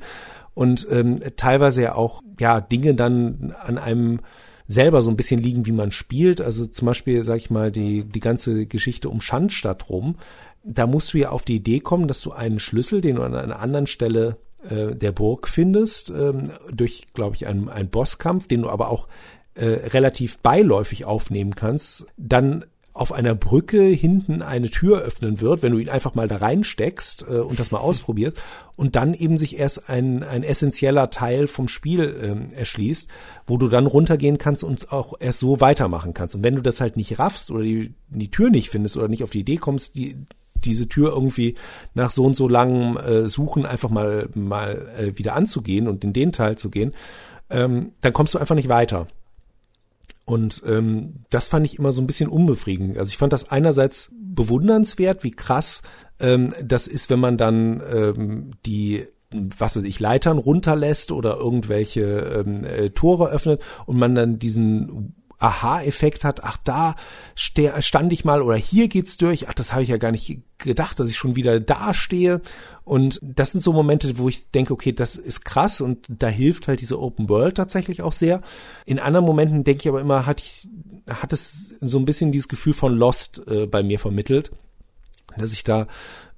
Und 0.54 0.88
ähm, 0.90 1.18
teilweise 1.36 1.82
ja 1.84 1.96
auch 1.96 2.22
ja 2.40 2.60
Dinge 2.60 2.96
dann 2.96 3.56
an 3.62 3.78
einem 3.78 4.20
selber 4.68 5.02
so 5.02 5.10
ein 5.10 5.18
bisschen 5.18 5.42
liegen, 5.42 5.66
wie 5.66 5.72
man 5.72 5.92
spielt. 5.92 6.42
Also 6.42 6.68
zum 6.68 6.86
Beispiel, 6.86 7.24
sag 7.24 7.38
ich 7.38 7.50
mal, 7.50 7.72
die, 7.72 8.04
die 8.04 8.20
ganze 8.20 8.68
Geschichte 8.68 9.10
um 9.10 9.20
Schandstadt 9.20 9.90
rum 9.90 10.16
da 10.64 10.88
musst 10.88 11.14
du 11.14 11.18
ja 11.18 11.30
auf 11.30 11.44
die 11.44 11.56
Idee 11.56 11.80
kommen, 11.80 12.08
dass 12.08 12.22
du 12.22 12.32
einen 12.32 12.60
Schlüssel, 12.60 13.02
den 13.02 13.16
du 13.16 13.24
an 13.24 13.36
einer 13.36 13.60
anderen 13.60 13.88
Stelle 13.88 14.38
äh, 14.68 14.96
der 14.96 15.12
Burg 15.12 15.48
findest, 15.48 16.10
ähm, 16.10 16.46
durch, 16.72 17.08
glaube 17.14 17.36
ich, 17.36 17.48
einen, 17.48 17.70
einen 17.70 17.90
Bosskampf, 17.90 18.48
den 18.48 18.62
du 18.64 18.70
aber 18.70 18.90
auch 18.90 19.08
äh, 19.56 19.66
relativ 19.66 20.40
beiläufig 20.40 21.06
aufnehmen 21.06 21.56
kannst, 21.56 22.06
dann 22.18 22.66
auf 22.94 23.14
einer 23.14 23.34
Brücke 23.34 23.84
hinten 23.84 24.42
eine 24.42 24.70
Tür 24.70 25.02
öffnen 25.02 25.40
wird, 25.40 25.64
wenn 25.64 25.72
du 25.72 25.78
ihn 25.78 25.88
einfach 25.88 26.16
mal 26.16 26.28
da 26.28 26.38
reinsteckst 26.38 27.26
äh, 27.30 27.36
und 27.36 27.58
das 27.58 27.72
mal 27.72 27.78
ausprobiert 27.78 28.42
und 28.76 28.98
dann 28.98 29.14
eben 29.14 29.38
sich 29.38 29.58
erst 29.58 29.90
ein, 29.90 30.24
ein 30.24 30.44
essentieller 30.44 31.10
Teil 31.10 31.48
vom 31.48 31.70
Spiel 31.70 32.20
ähm, 32.22 32.52
erschließt, 32.54 33.10
wo 33.48 33.58
du 33.58 33.70
dann 33.70 33.88
runtergehen 33.88 34.38
kannst 34.38 34.66
und 34.66 34.92
auch 34.92 35.14
erst 35.18 35.40
so 35.40 35.62
weitermachen 35.62 36.14
kannst. 36.14 36.36
Und 36.36 36.44
wenn 36.44 36.56
du 36.56 36.62
das 36.62 36.82
halt 36.82 36.98
nicht 36.98 37.20
raffst 37.20 37.52
oder 37.52 37.64
die, 37.64 37.94
die 38.10 38.32
Tür 38.32 38.50
nicht 38.50 38.70
findest 38.70 38.98
oder 38.98 39.08
nicht 39.08 39.24
auf 39.24 39.30
die 39.30 39.40
Idee 39.40 39.58
kommst, 39.58 39.96
die, 39.96 40.18
diese 40.66 40.88
Tür 40.88 41.12
irgendwie 41.12 41.56
nach 41.94 42.12
so 42.12 42.26
und 42.26 42.36
so 42.36 42.48
langem 42.48 42.98
äh, 42.98 43.30
Suchen 43.30 43.66
einfach 43.66 43.90
mal, 43.90 44.30
mal 44.34 44.90
äh, 44.98 45.18
wieder 45.18 45.36
anzugehen 45.36 45.88
und 45.88 46.04
in 46.04 46.14
den 46.14 46.32
Teil 46.32 46.58
zu 46.58 46.70
gehen, 46.70 46.94
ähm, 47.50 47.94
dann 48.02 48.14
kommst 48.14 48.34
du 48.34 48.40
einfach 48.40 48.56
nicht 48.56 48.70
weiter. 48.70 49.08
Und 50.26 50.62
ähm, 50.68 51.24
das 51.32 51.50
fand 51.50 51.66
ich 51.66 51.80
immer 51.80 51.92
so 51.92 52.02
ein 52.02 52.08
bisschen 52.08 52.30
unbefriedigend. 52.30 52.98
Also 52.98 53.10
ich 53.10 53.18
fand 53.18 53.34
das 53.34 53.50
einerseits 53.50 54.12
bewundernswert, 54.22 55.24
wie 55.24 55.32
krass 55.32 55.82
ähm, 56.20 56.54
das 56.64 56.88
ist, 56.88 57.10
wenn 57.10 57.20
man 57.20 57.38
dann 57.38 57.82
ähm, 57.92 58.52
die 58.66 59.08
was 59.32 59.76
weiß 59.76 59.84
ich, 59.84 60.00
Leitern 60.00 60.40
runterlässt 60.40 61.12
oder 61.12 61.38
irgendwelche 61.38 62.02
ähm, 62.02 62.64
äh, 62.64 62.90
Tore 62.90 63.30
öffnet 63.30 63.62
und 63.86 63.98
man 63.98 64.16
dann 64.16 64.40
diesen 64.40 65.14
Aha-Effekt 65.40 66.24
hat, 66.26 66.44
ach 66.44 66.58
da 66.58 66.96
stand 67.36 68.14
ich 68.14 68.26
mal 68.26 68.42
oder 68.42 68.58
hier 68.58 68.90
geht's 68.90 69.18
durch, 69.18 69.48
ach 69.48 69.54
das 69.54 69.72
habe 69.72 69.84
ich 69.84 69.90
ja 69.90 69.98
gar 69.98 70.12
nicht 70.12 70.40
gedacht, 70.58 71.00
dass 71.00 71.10
ich 71.10 71.18
schon 71.18 71.36
wieder 71.36 71.60
da 71.60 71.94
stehe 71.94 72.42
und 72.84 73.20
das 73.24 73.52
sind 73.52 73.62
so 73.62 73.72
Momente, 73.72 74.18
wo 74.18 74.28
ich 74.28 74.52
denke, 74.52 74.74
okay, 74.74 74.92
das 74.92 75.16
ist 75.16 75.46
krass 75.46 75.80
und 75.80 76.06
da 76.10 76.28
hilft 76.28 76.68
halt 76.68 76.82
diese 76.82 77.00
Open 77.00 77.30
World 77.30 77.56
tatsächlich 77.56 78.02
auch 78.02 78.14
sehr. 78.14 78.42
In 78.86 79.00
anderen 79.00 79.26
Momenten 79.26 79.64
denke 79.64 79.84
ich 79.84 79.88
aber 79.88 80.02
immer, 80.02 80.26
hat 80.26 80.42
ich 80.42 80.68
hat 81.08 81.34
es 81.34 81.74
so 81.82 81.98
ein 81.98 82.06
bisschen 82.06 82.32
dieses 82.32 82.48
Gefühl 82.48 82.74
von 82.74 82.96
Lost 82.96 83.42
äh, 83.48 83.66
bei 83.66 83.82
mir 83.84 84.00
vermittelt, 84.00 84.52
dass 85.38 85.54
ich 85.54 85.64
da 85.64 85.88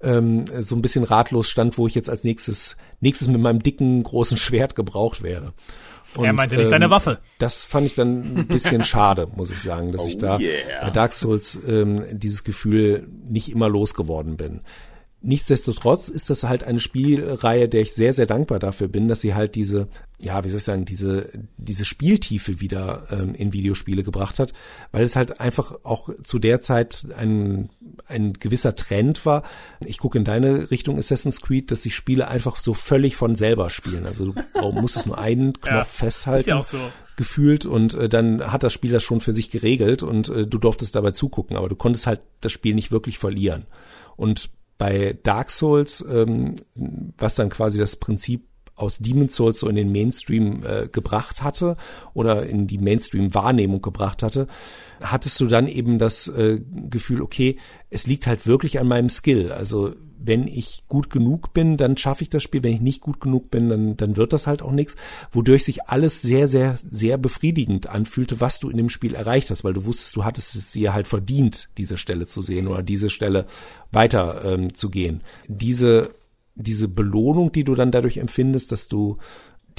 ähm, 0.01 0.45
so 0.59 0.75
ein 0.75 0.81
bisschen 0.81 1.03
ratlos 1.03 1.49
stand, 1.49 1.77
wo 1.77 1.87
ich 1.87 1.95
jetzt 1.95 2.09
als 2.09 2.23
nächstes 2.23 2.75
nächstes 2.99 3.27
mit 3.27 3.41
meinem 3.41 3.63
dicken 3.63 4.03
großen 4.03 4.37
Schwert 4.37 4.75
gebraucht 4.75 5.23
werde. 5.23 5.53
Und, 6.15 6.25
er 6.25 6.33
meinte 6.33 6.55
nicht 6.55 6.65
ähm, 6.65 6.69
seine 6.69 6.89
Waffe. 6.89 7.19
Das 7.37 7.65
fand 7.65 7.87
ich 7.87 7.95
dann 7.95 8.37
ein 8.37 8.47
bisschen 8.47 8.83
schade, 8.85 9.27
muss 9.35 9.51
ich 9.51 9.61
sagen, 9.61 9.91
dass 9.91 10.05
oh 10.05 10.07
ich 10.07 10.17
da 10.17 10.39
yeah. 10.39 10.83
bei 10.83 10.89
Dark 10.89 11.13
Souls 11.13 11.59
ähm, 11.67 12.03
dieses 12.11 12.43
Gefühl 12.43 13.07
nicht 13.29 13.51
immer 13.51 13.69
losgeworden 13.69 14.37
bin. 14.37 14.61
Nichtsdestotrotz 15.23 16.09
ist 16.09 16.31
das 16.31 16.45
halt 16.45 16.63
eine 16.63 16.79
Spielreihe, 16.79 17.69
der 17.69 17.81
ich 17.81 17.93
sehr, 17.93 18.11
sehr 18.11 18.25
dankbar 18.25 18.57
dafür 18.57 18.87
bin, 18.87 19.07
dass 19.07 19.21
sie 19.21 19.35
halt 19.35 19.53
diese, 19.53 19.87
ja, 20.19 20.43
wie 20.43 20.49
soll 20.49 20.57
ich 20.57 20.63
sagen, 20.63 20.83
diese, 20.83 21.29
diese 21.57 21.85
Spieltiefe 21.85 22.59
wieder 22.59 23.07
ähm, 23.11 23.35
in 23.35 23.53
Videospiele 23.53 24.03
gebracht 24.03 24.39
hat, 24.39 24.51
weil 24.91 25.03
es 25.03 25.15
halt 25.15 25.39
einfach 25.39 25.75
auch 25.83 26.09
zu 26.23 26.39
der 26.39 26.59
Zeit 26.59 27.05
ein, 27.15 27.69
ein 28.07 28.33
gewisser 28.33 28.75
Trend 28.75 29.23
war. 29.23 29.43
Ich 29.85 29.99
gucke 29.99 30.17
in 30.17 30.25
deine 30.25 30.71
Richtung 30.71 30.97
Assassin's 30.97 31.41
Creed, 31.41 31.69
dass 31.69 31.81
die 31.81 31.91
Spiele 31.91 32.27
einfach 32.27 32.57
so 32.57 32.73
völlig 32.73 33.15
von 33.15 33.35
selber 33.35 33.69
spielen. 33.69 34.07
Also 34.07 34.33
du 34.33 34.71
musstest 34.71 35.05
nur 35.05 35.19
einen 35.19 35.53
Knopf 35.53 35.67
ja, 35.67 35.85
festhalten. 35.85 36.39
Ist 36.39 36.47
ja 36.47 36.59
auch 36.59 36.63
so 36.63 36.79
gefühlt 37.15 37.67
und 37.67 37.93
äh, 37.93 38.09
dann 38.09 38.51
hat 38.51 38.63
das 38.63 38.73
Spiel 38.73 38.91
das 38.91 39.03
schon 39.03 39.19
für 39.19 39.33
sich 39.33 39.51
geregelt 39.51 40.01
und 40.01 40.29
äh, 40.29 40.47
du 40.47 40.57
durftest 40.57 40.95
dabei 40.95 41.11
zugucken, 41.11 41.55
aber 41.55 41.69
du 41.69 41.75
konntest 41.75 42.07
halt 42.07 42.21
das 42.39 42.51
Spiel 42.51 42.73
nicht 42.73 42.91
wirklich 42.91 43.19
verlieren. 43.19 43.67
Und 44.15 44.49
bei 44.81 45.15
Dark 45.21 45.51
Souls, 45.51 46.03
ähm, 46.11 46.55
was 47.15 47.35
dann 47.35 47.49
quasi 47.49 47.77
das 47.77 47.97
Prinzip 47.97 48.47
aus 48.73 48.97
Demon's 48.97 49.35
Souls 49.35 49.59
so 49.59 49.69
in 49.69 49.75
den 49.75 49.91
Mainstream 49.91 50.63
äh, 50.65 50.87
gebracht 50.87 51.43
hatte 51.43 51.77
oder 52.15 52.47
in 52.47 52.65
die 52.65 52.79
Mainstream-Wahrnehmung 52.79 53.83
gebracht 53.83 54.23
hatte, 54.23 54.47
hattest 54.99 55.39
du 55.39 55.45
dann 55.45 55.67
eben 55.67 55.99
das 55.99 56.27
äh, 56.29 56.61
Gefühl, 56.89 57.21
okay, 57.21 57.57
es 57.91 58.07
liegt 58.07 58.25
halt 58.25 58.47
wirklich 58.47 58.79
an 58.79 58.87
meinem 58.87 59.09
Skill. 59.09 59.51
Also 59.51 59.93
wenn 60.23 60.47
ich 60.47 60.83
gut 60.87 61.09
genug 61.09 61.53
bin, 61.53 61.77
dann 61.77 61.97
schaffe 61.97 62.23
ich 62.23 62.29
das 62.29 62.43
Spiel. 62.43 62.63
Wenn 62.63 62.73
ich 62.73 62.81
nicht 62.81 63.01
gut 63.01 63.19
genug 63.19 63.51
bin, 63.51 63.69
dann, 63.69 63.97
dann 63.97 64.17
wird 64.17 64.33
das 64.33 64.47
halt 64.47 64.61
auch 64.61 64.71
nichts. 64.71 64.95
Wodurch 65.31 65.63
sich 65.63 65.89
alles 65.89 66.21
sehr, 66.21 66.47
sehr, 66.47 66.77
sehr 66.89 67.17
befriedigend 67.17 67.89
anfühlte, 67.89 68.39
was 68.39 68.59
du 68.59 68.69
in 68.69 68.77
dem 68.77 68.89
Spiel 68.89 69.15
erreicht 69.15 69.49
hast, 69.49 69.63
weil 69.63 69.73
du 69.73 69.85
wusstest, 69.85 70.15
du 70.15 70.23
hattest 70.23 70.55
es 70.55 70.71
dir 70.71 70.93
halt 70.93 71.07
verdient, 71.07 71.69
diese 71.77 71.97
Stelle 71.97 72.25
zu 72.25 72.41
sehen 72.41 72.67
oder 72.67 72.83
diese 72.83 73.09
Stelle 73.09 73.45
weiter 73.91 74.43
ähm, 74.45 74.73
zu 74.73 74.89
gehen. 74.89 75.21
Diese, 75.47 76.11
diese 76.55 76.87
Belohnung, 76.87 77.51
die 77.51 77.63
du 77.63 77.75
dann 77.75 77.91
dadurch 77.91 78.17
empfindest, 78.17 78.71
dass 78.71 78.87
du 78.87 79.17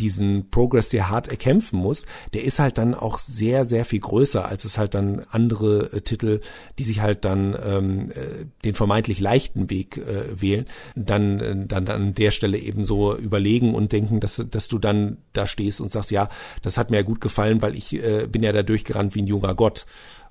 diesen 0.03 0.51
Progress 0.51 0.91
sehr 0.91 1.09
hart 1.09 1.29
erkämpfen 1.29 1.79
muss, 1.79 2.07
der 2.35 2.43
ist 2.43 2.59
halt 2.59 2.77
dann 2.77 2.95
auch 2.95 3.21
sehr, 3.21 3.65
sehr 3.65 3.85
viel 3.85 4.01
größer, 4.01 4.45
als 4.45 4.65
es 4.65 4.77
halt 4.77 4.95
dann 4.95 5.23
andere 5.31 5.93
äh, 5.93 6.01
Titel, 6.01 6.41
die 6.79 6.83
sich 6.83 7.01
halt 7.01 7.25
dann 7.25 7.57
ähm, 7.65 8.11
äh, 8.11 8.47
den 8.65 8.75
vermeintlich 8.75 9.21
leichten 9.21 9.71
Weg 9.71 9.99
äh, 9.99 10.41
wählen, 10.41 10.67
dann, 10.97 11.39
äh, 11.39 11.67
dann 11.67 11.87
an 11.87 12.15
der 12.15 12.33
Stelle 12.33 12.59
eben 12.59 12.85
so 12.85 13.17
überlegen 13.17 13.75
und 13.75 13.93
denken, 13.93 14.19
dass, 14.19 14.45
dass 14.51 14.67
du 14.67 14.81
dann 14.81 15.19
da 15.35 15.47
stehst 15.47 15.81
und 15.81 15.91
sagst, 15.91 16.11
ja, 16.11 16.29
das 16.63 16.79
hat 16.79 16.91
mir 16.91 16.97
ja 16.97 17.03
gut 17.03 17.21
gefallen, 17.21 17.63
weil 17.63 17.77
ich 17.77 17.95
äh, 17.95 18.27
bin 18.27 18.43
ja 18.43 18.51
da 18.51 18.65
durchgerannt 18.65 19.15
wie 19.15 19.23
ein 19.23 19.29
junger 19.29 19.55
Gott. 19.55 19.87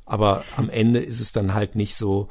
Aber 0.06 0.44
am 0.58 0.70
Ende 0.70 1.00
ist 1.00 1.22
es 1.22 1.32
dann 1.32 1.54
halt 1.54 1.76
nicht 1.76 1.96
so, 1.96 2.28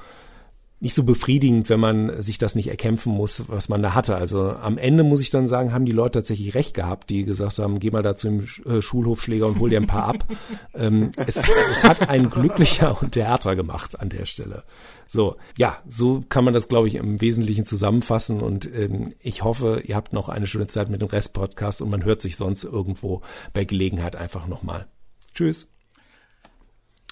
nicht 0.81 0.95
so 0.95 1.05
befriedigend, 1.05 1.69
wenn 1.69 1.79
man 1.79 2.23
sich 2.23 2.39
das 2.39 2.55
nicht 2.55 2.69
erkämpfen 2.69 3.13
muss, 3.13 3.45
was 3.49 3.69
man 3.69 3.83
da 3.83 3.95
hatte. 3.95 4.17
Also 4.17 4.51
am 4.51 4.79
Ende 4.79 5.05
muss 5.05 5.21
ich 5.21 5.29
dann 5.29 5.47
sagen, 5.47 5.75
haben 5.75 5.85
die 5.85 5.93
Leute 5.93 6.19
tatsächlich 6.21 6.55
recht 6.55 6.73
gehabt, 6.73 7.11
die 7.11 7.25
gesagt 7.25 7.59
haben, 7.59 7.79
geh 7.79 7.91
mal 7.91 8.03
da 8.03 8.17
zum 8.17 8.41
äh, 8.65 8.81
Schulhofschläger 8.81 9.47
und 9.47 9.59
hol 9.59 9.69
dir 9.69 9.79
ein 9.79 9.87
paar 9.87 10.07
ab. 10.07 10.25
ähm, 10.75 11.13
es, 11.19 11.37
es 11.71 11.85
hat 11.85 12.09
einen 12.09 12.31
glücklicher 12.31 13.01
und 13.03 13.13
Theater 13.13 13.57
gemacht 13.57 14.01
an 14.01 14.09
der 14.09 14.25
Stelle. 14.25 14.65
So, 15.07 15.37
ja, 15.59 15.79
so 15.87 16.25
kann 16.29 16.45
man 16.45 16.55
das, 16.55 16.69
glaube 16.69 16.89
ich, 16.89 16.95
im 16.95 17.21
Wesentlichen 17.21 17.65
zusammenfassen 17.65 18.41
und 18.41 18.65
ähm, 18.75 19.13
ich 19.21 19.45
hoffe, 19.45 19.83
ihr 19.85 19.97
habt 19.97 20.15
noch 20.15 20.31
eine 20.31 20.47
schöne 20.47 20.67
Zeit 20.67 20.89
mit 20.89 21.03
dem 21.03 21.09
Rest-Podcast 21.09 21.83
und 21.83 21.91
man 21.91 22.05
hört 22.05 22.23
sich 22.23 22.37
sonst 22.37 22.65
irgendwo 22.65 23.21
bei 23.53 23.65
Gelegenheit 23.65 24.17
einfach 24.17 24.47
nochmal. 24.47 24.87
Tschüss. 25.35 25.69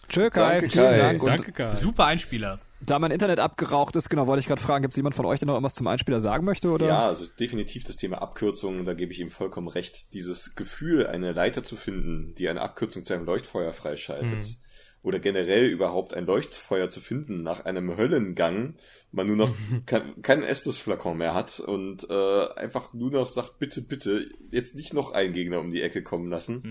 Tschö, 0.08 0.30
Kai, 0.30 0.52
Danke, 0.52 0.68
vielen 0.70 0.84
Kai. 0.84 0.98
Dank. 0.98 1.22
Und 1.22 1.28
Danke, 1.28 1.52
Kai. 1.52 1.74
Super 1.74 2.06
Einspieler. 2.06 2.60
Da 2.80 2.98
mein 2.98 3.10
Internet 3.10 3.40
abgeraucht 3.40 3.96
ist, 3.96 4.08
genau, 4.08 4.26
wollte 4.26 4.40
ich 4.40 4.46
gerade 4.46 4.60
fragen, 4.60 4.82
gibt 4.82 4.92
es 4.92 4.96
jemand 4.96 5.14
von 5.14 5.26
euch, 5.26 5.38
der 5.40 5.46
noch 5.46 5.54
irgendwas 5.54 5.74
zum 5.74 5.86
Einspieler 5.86 6.20
sagen 6.20 6.44
möchte? 6.44 6.70
Oder? 6.70 6.86
Ja, 6.86 7.08
also 7.08 7.26
definitiv 7.38 7.84
das 7.84 7.96
Thema 7.96 8.22
Abkürzungen, 8.22 8.84
da 8.84 8.94
gebe 8.94 9.12
ich 9.12 9.20
ihm 9.20 9.30
vollkommen 9.30 9.68
recht. 9.68 10.14
Dieses 10.14 10.54
Gefühl, 10.54 11.06
eine 11.06 11.32
Leiter 11.32 11.62
zu 11.62 11.76
finden, 11.76 12.34
die 12.36 12.48
eine 12.48 12.60
Abkürzung 12.60 13.04
zu 13.04 13.14
einem 13.14 13.24
Leuchtfeuer 13.24 13.72
freischaltet. 13.72 14.58
Oder 15.00 15.20
generell 15.20 15.66
überhaupt 15.66 16.12
ein 16.12 16.26
Leuchtfeuer 16.26 16.88
zu 16.88 17.00
finden 17.00 17.44
nach 17.44 17.64
einem 17.64 17.96
Höllengang, 17.96 18.74
man 19.12 19.28
nur 19.28 19.36
noch 19.36 19.54
kein, 19.86 20.20
keinen 20.22 20.42
Estus-Flakon 20.42 21.16
mehr 21.16 21.34
hat 21.34 21.60
und 21.60 22.10
äh, 22.10 22.48
einfach 22.56 22.92
nur 22.94 23.12
noch 23.12 23.30
sagt, 23.30 23.58
bitte, 23.60 23.80
bitte, 23.80 24.28
jetzt 24.50 24.74
nicht 24.74 24.92
noch 24.94 25.12
einen 25.12 25.32
Gegner 25.32 25.60
um 25.60 25.70
die 25.70 25.82
Ecke 25.82 26.02
kommen 26.02 26.28
lassen. 26.28 26.62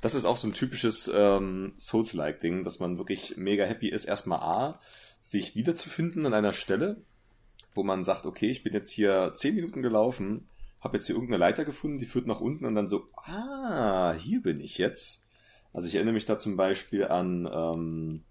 Das 0.00 0.14
ist 0.14 0.26
auch 0.26 0.36
so 0.36 0.46
ein 0.46 0.54
typisches 0.54 1.10
ähm, 1.12 1.74
Souls-like-Ding, 1.76 2.62
dass 2.62 2.78
man 2.78 2.98
wirklich 2.98 3.36
mega 3.36 3.64
happy 3.64 3.88
ist, 3.88 4.04
erstmal 4.04 4.38
A, 4.40 4.80
sich 5.26 5.56
wiederzufinden 5.56 6.24
an 6.24 6.34
einer 6.34 6.52
Stelle, 6.52 7.02
wo 7.74 7.82
man 7.82 8.04
sagt, 8.04 8.26
okay, 8.26 8.48
ich 8.48 8.62
bin 8.62 8.72
jetzt 8.72 8.90
hier 8.90 9.32
zehn 9.34 9.56
Minuten 9.56 9.82
gelaufen, 9.82 10.48
habe 10.80 10.96
jetzt 10.96 11.06
hier 11.06 11.16
irgendeine 11.16 11.40
Leiter 11.40 11.64
gefunden, 11.64 11.98
die 11.98 12.06
führt 12.06 12.28
nach 12.28 12.40
unten 12.40 12.64
und 12.64 12.76
dann 12.76 12.86
so, 12.86 13.08
ah, 13.16 14.12
hier 14.14 14.40
bin 14.40 14.60
ich 14.60 14.78
jetzt. 14.78 15.24
Also 15.72 15.88
ich 15.88 15.96
erinnere 15.96 16.14
mich 16.14 16.26
da 16.26 16.38
zum 16.38 16.56
Beispiel 16.56 17.08
an 17.08 17.48
ähm, 17.52 18.24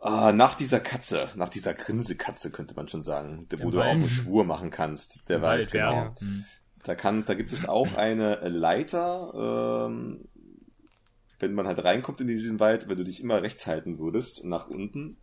ah, 0.00 0.32
nach 0.32 0.54
dieser 0.54 0.80
Katze, 0.80 1.28
nach 1.36 1.48
dieser 1.48 1.72
Grinsekatze 1.72 2.50
könnte 2.50 2.74
man 2.74 2.88
schon 2.88 3.02
sagen, 3.02 3.46
wo 3.48 3.56
Der 3.56 3.58
du 3.58 3.78
Wald. 3.78 3.88
auch 3.88 3.92
einen 3.92 4.10
Schwur 4.10 4.44
machen 4.44 4.70
kannst. 4.70 5.20
Der 5.28 5.40
Wald, 5.40 5.70
genau. 5.70 5.92
ja. 5.92 6.14
Hm. 6.18 6.44
Da 6.82 6.96
kann, 6.96 7.24
da 7.26 7.34
gibt 7.34 7.52
es 7.52 7.68
auch 7.68 7.94
eine 7.94 8.36
Leiter, 8.48 9.86
ähm, 9.86 10.24
wenn 11.38 11.54
man 11.54 11.66
halt 11.66 11.84
reinkommt 11.84 12.20
in 12.20 12.26
diesen 12.26 12.58
Wald, 12.58 12.88
wenn 12.88 12.98
du 12.98 13.04
dich 13.04 13.22
immer 13.22 13.40
rechts 13.42 13.66
halten 13.66 13.98
würdest, 14.00 14.44
nach 14.44 14.66
unten. 14.66 15.18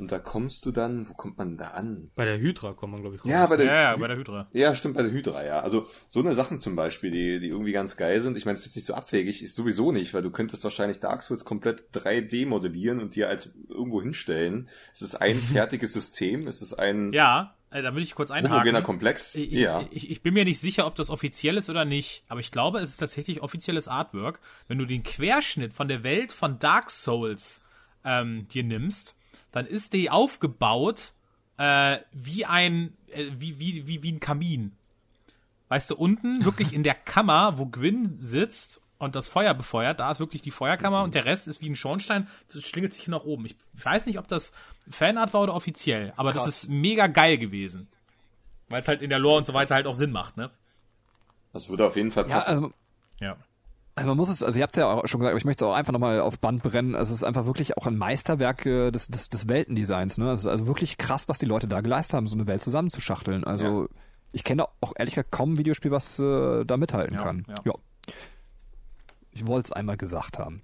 Und 0.00 0.10
da 0.10 0.18
kommst 0.18 0.64
du 0.66 0.70
dann, 0.72 1.08
wo 1.08 1.12
kommt 1.14 1.38
man 1.38 1.56
da 1.58 1.68
an? 1.68 2.10
Bei 2.16 2.24
der 2.24 2.38
Hydra 2.38 2.72
kommt 2.72 2.92
man, 2.92 3.02
glaube 3.02 3.16
ich, 3.16 3.24
raus. 3.24 3.30
Ja, 3.30 3.46
bei 3.46 3.56
der, 3.56 3.66
Ja, 3.66 3.74
ja, 3.74 3.96
bei 3.96 4.08
der 4.08 4.16
Hydra. 4.16 4.48
ja, 4.52 4.74
stimmt, 4.74 4.94
bei 4.96 5.02
der 5.02 5.12
Hydra, 5.12 5.44
ja. 5.44 5.60
Also 5.60 5.86
so 6.08 6.20
eine 6.20 6.34
Sachen 6.34 6.58
zum 6.58 6.74
Beispiel, 6.74 7.10
die, 7.10 7.38
die 7.38 7.48
irgendwie 7.48 7.72
ganz 7.72 7.96
geil 7.96 8.20
sind. 8.20 8.36
Ich 8.36 8.46
meine, 8.46 8.54
es 8.54 8.60
ist 8.62 8.66
jetzt 8.68 8.76
nicht 8.76 8.86
so 8.86 8.94
abwegig, 8.94 9.42
ist 9.42 9.54
sowieso 9.54 9.92
nicht, 9.92 10.14
weil 10.14 10.22
du 10.22 10.30
könntest 10.30 10.64
wahrscheinlich 10.64 10.98
Dark 11.00 11.22
Souls 11.22 11.44
komplett 11.44 11.90
3D 11.94 12.46
modellieren 12.46 13.00
und 13.00 13.14
dir 13.14 13.28
als 13.28 13.50
irgendwo 13.68 14.00
hinstellen. 14.02 14.68
Es 14.92 15.02
ist 15.02 15.14
ein 15.14 15.36
fertiges 15.40 15.92
System, 15.92 16.46
es 16.48 16.62
ist 16.62 16.74
ein 16.74 17.12
Ja, 17.12 17.54
äh, 17.70 17.82
da 17.82 17.94
will 17.94 18.02
ich 18.02 18.14
kurz 18.14 18.30
einhaken. 18.30 18.54
homogener 18.56 18.82
Komplex. 18.82 19.34
Ich, 19.34 19.50
ja. 19.52 19.84
ich, 19.90 20.10
ich 20.10 20.22
bin 20.22 20.34
mir 20.34 20.44
nicht 20.44 20.58
sicher, 20.60 20.86
ob 20.86 20.94
das 20.96 21.10
offiziell 21.10 21.56
ist 21.58 21.68
oder 21.70 21.84
nicht, 21.84 22.24
aber 22.28 22.40
ich 22.40 22.50
glaube, 22.50 22.78
es 22.80 22.88
ist 22.90 22.96
tatsächlich 22.96 23.42
offizielles 23.42 23.86
Artwork. 23.86 24.40
Wenn 24.66 24.78
du 24.78 24.86
den 24.86 25.02
Querschnitt 25.02 25.72
von 25.74 25.88
der 25.88 26.02
Welt 26.02 26.32
von 26.32 26.58
Dark 26.58 26.90
Souls 26.90 27.62
ähm, 28.04 28.48
dir 28.48 28.64
nimmst, 28.64 29.16
dann 29.52 29.66
ist 29.66 29.92
die 29.92 30.10
aufgebaut 30.10 31.12
äh, 31.56 31.98
wie 32.12 32.44
ein 32.46 32.96
äh, 33.08 33.26
wie, 33.36 33.58
wie, 33.58 33.86
wie, 33.86 34.02
wie 34.02 34.12
ein 34.12 34.20
Kamin. 34.20 34.72
Weißt 35.68 35.90
du, 35.90 35.96
unten 35.96 36.44
wirklich 36.44 36.72
in 36.72 36.82
der 36.82 36.94
Kammer, 37.04 37.58
wo 37.58 37.66
Gwyn 37.66 38.16
sitzt 38.18 38.82
und 38.98 39.14
das 39.14 39.28
Feuer 39.28 39.54
befeuert, 39.54 40.00
da 40.00 40.10
ist 40.10 40.20
wirklich 40.20 40.42
die 40.42 40.50
Feuerkammer 40.50 41.02
und 41.02 41.14
der 41.14 41.24
Rest 41.24 41.48
ist 41.48 41.60
wie 41.60 41.70
ein 41.70 41.76
Schornstein, 41.76 42.28
das 42.52 42.62
schlingelt 42.62 42.92
sich 42.92 43.08
nach 43.08 43.24
oben. 43.24 43.46
Ich 43.46 43.56
weiß 43.82 44.06
nicht, 44.06 44.18
ob 44.18 44.28
das 44.28 44.52
Fanart 44.90 45.32
war 45.32 45.42
oder 45.42 45.54
offiziell, 45.54 46.12
aber 46.16 46.32
das 46.32 46.46
ist 46.46 46.68
mega 46.68 47.06
geil 47.06 47.38
gewesen. 47.38 47.88
Weil 48.68 48.80
es 48.80 48.88
halt 48.88 49.02
in 49.02 49.08
der 49.10 49.18
Lore 49.18 49.38
und 49.38 49.46
so 49.46 49.54
weiter 49.54 49.74
halt 49.74 49.86
auch 49.86 49.94
Sinn 49.94 50.12
macht, 50.12 50.36
ne? 50.36 50.50
Das 51.52 51.68
würde 51.68 51.86
auf 51.86 51.96
jeden 51.96 52.12
Fall 52.12 52.28
Ja, 52.28 52.36
passen. 52.36 52.50
also 52.50 52.72
Ja. 53.20 53.36
Also 54.00 54.08
man 54.08 54.16
muss 54.16 54.30
es, 54.30 54.42
also 54.42 54.58
ihr 54.58 54.62
habt 54.62 54.72
es 54.72 54.78
ja 54.78 54.86
auch 54.86 55.06
schon 55.06 55.20
gesagt, 55.20 55.32
aber 55.32 55.36
ich 55.38 55.44
möchte 55.44 55.62
es 55.62 55.70
auch 55.70 55.74
einfach 55.74 55.92
nochmal 55.92 56.20
auf 56.20 56.38
Band 56.38 56.62
brennen. 56.62 56.94
Also 56.94 57.12
es 57.12 57.18
ist 57.18 57.24
einfach 57.24 57.44
wirklich 57.44 57.76
auch 57.76 57.86
ein 57.86 57.98
Meisterwerk 57.98 58.64
äh, 58.64 58.90
des, 58.90 59.08
des, 59.08 59.28
des 59.28 59.46
Weltendesigns. 59.46 60.16
Ne? 60.16 60.32
Es 60.32 60.40
ist 60.40 60.46
also 60.46 60.66
wirklich 60.66 60.96
krass, 60.96 61.28
was 61.28 61.36
die 61.38 61.44
Leute 61.44 61.68
da 61.68 61.82
geleistet 61.82 62.14
haben, 62.14 62.26
so 62.26 62.34
eine 62.34 62.46
Welt 62.46 62.62
zusammenzuschachteln. 62.62 63.44
Also 63.44 63.88
ich 64.32 64.42
kenne 64.42 64.64
auch 64.80 64.94
ehrlich 64.96 65.16
gesagt 65.16 65.32
kaum 65.32 65.52
ein 65.52 65.58
Videospiel, 65.58 65.90
was 65.90 66.18
äh, 66.18 66.64
da 66.64 66.78
mithalten 66.78 67.16
Ja, 67.16 67.22
kann. 67.22 67.44
ja. 67.66 67.74
Ich 69.32 69.46
wollte 69.46 69.66
es 69.68 69.72
einmal 69.72 69.98
gesagt 69.98 70.38
haben. 70.38 70.62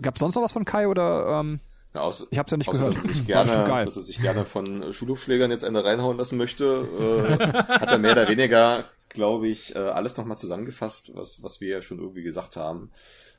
Gab 0.00 0.14
es 0.14 0.20
sonst 0.20 0.34
noch 0.36 0.42
was 0.42 0.52
von 0.52 0.64
Kai 0.64 0.88
oder 0.88 1.40
ähm, 1.40 1.60
Ja, 1.94 2.00
außer, 2.00 2.24
ich 2.30 2.38
hab's 2.38 2.50
ja 2.52 2.56
nicht 2.56 2.70
gehört. 2.70 2.96
Dass 2.96 3.04
er, 3.04 3.22
gerne, 3.26 3.64
geil. 3.68 3.84
dass 3.84 3.96
er 3.96 4.02
sich 4.02 4.18
gerne 4.18 4.46
von 4.46 4.94
Schulhofschlägern 4.94 5.50
jetzt 5.50 5.64
eine 5.64 5.84
reinhauen 5.84 6.16
lassen 6.16 6.38
möchte, 6.38 6.88
äh, 6.98 7.52
hat 7.52 7.90
er 7.90 7.98
mehr 7.98 8.12
oder 8.12 8.28
weniger, 8.28 8.84
glaube 9.18 9.48
ich, 9.48 9.74
äh, 9.74 9.78
alles 9.78 10.16
nochmal 10.16 10.38
zusammengefasst, 10.38 11.10
was, 11.14 11.42
was 11.42 11.60
wir 11.60 11.68
ja 11.68 11.82
schon 11.82 11.98
irgendwie 11.98 12.22
gesagt 12.22 12.54
haben. 12.54 12.92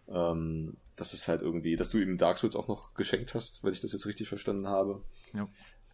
Ähm, 0.09 0.75
das 0.97 1.13
ist 1.13 1.29
halt 1.29 1.41
irgendwie, 1.41 1.77
dass 1.77 1.89
du 1.89 1.99
ihm 1.99 2.17
Dark 2.17 2.37
Souls 2.37 2.57
auch 2.57 2.67
noch 2.67 2.93
geschenkt 2.95 3.33
hast, 3.33 3.63
wenn 3.63 3.71
ich 3.71 3.79
das 3.79 3.93
jetzt 3.93 4.05
richtig 4.05 4.27
verstanden 4.27 4.67
habe. 4.67 5.01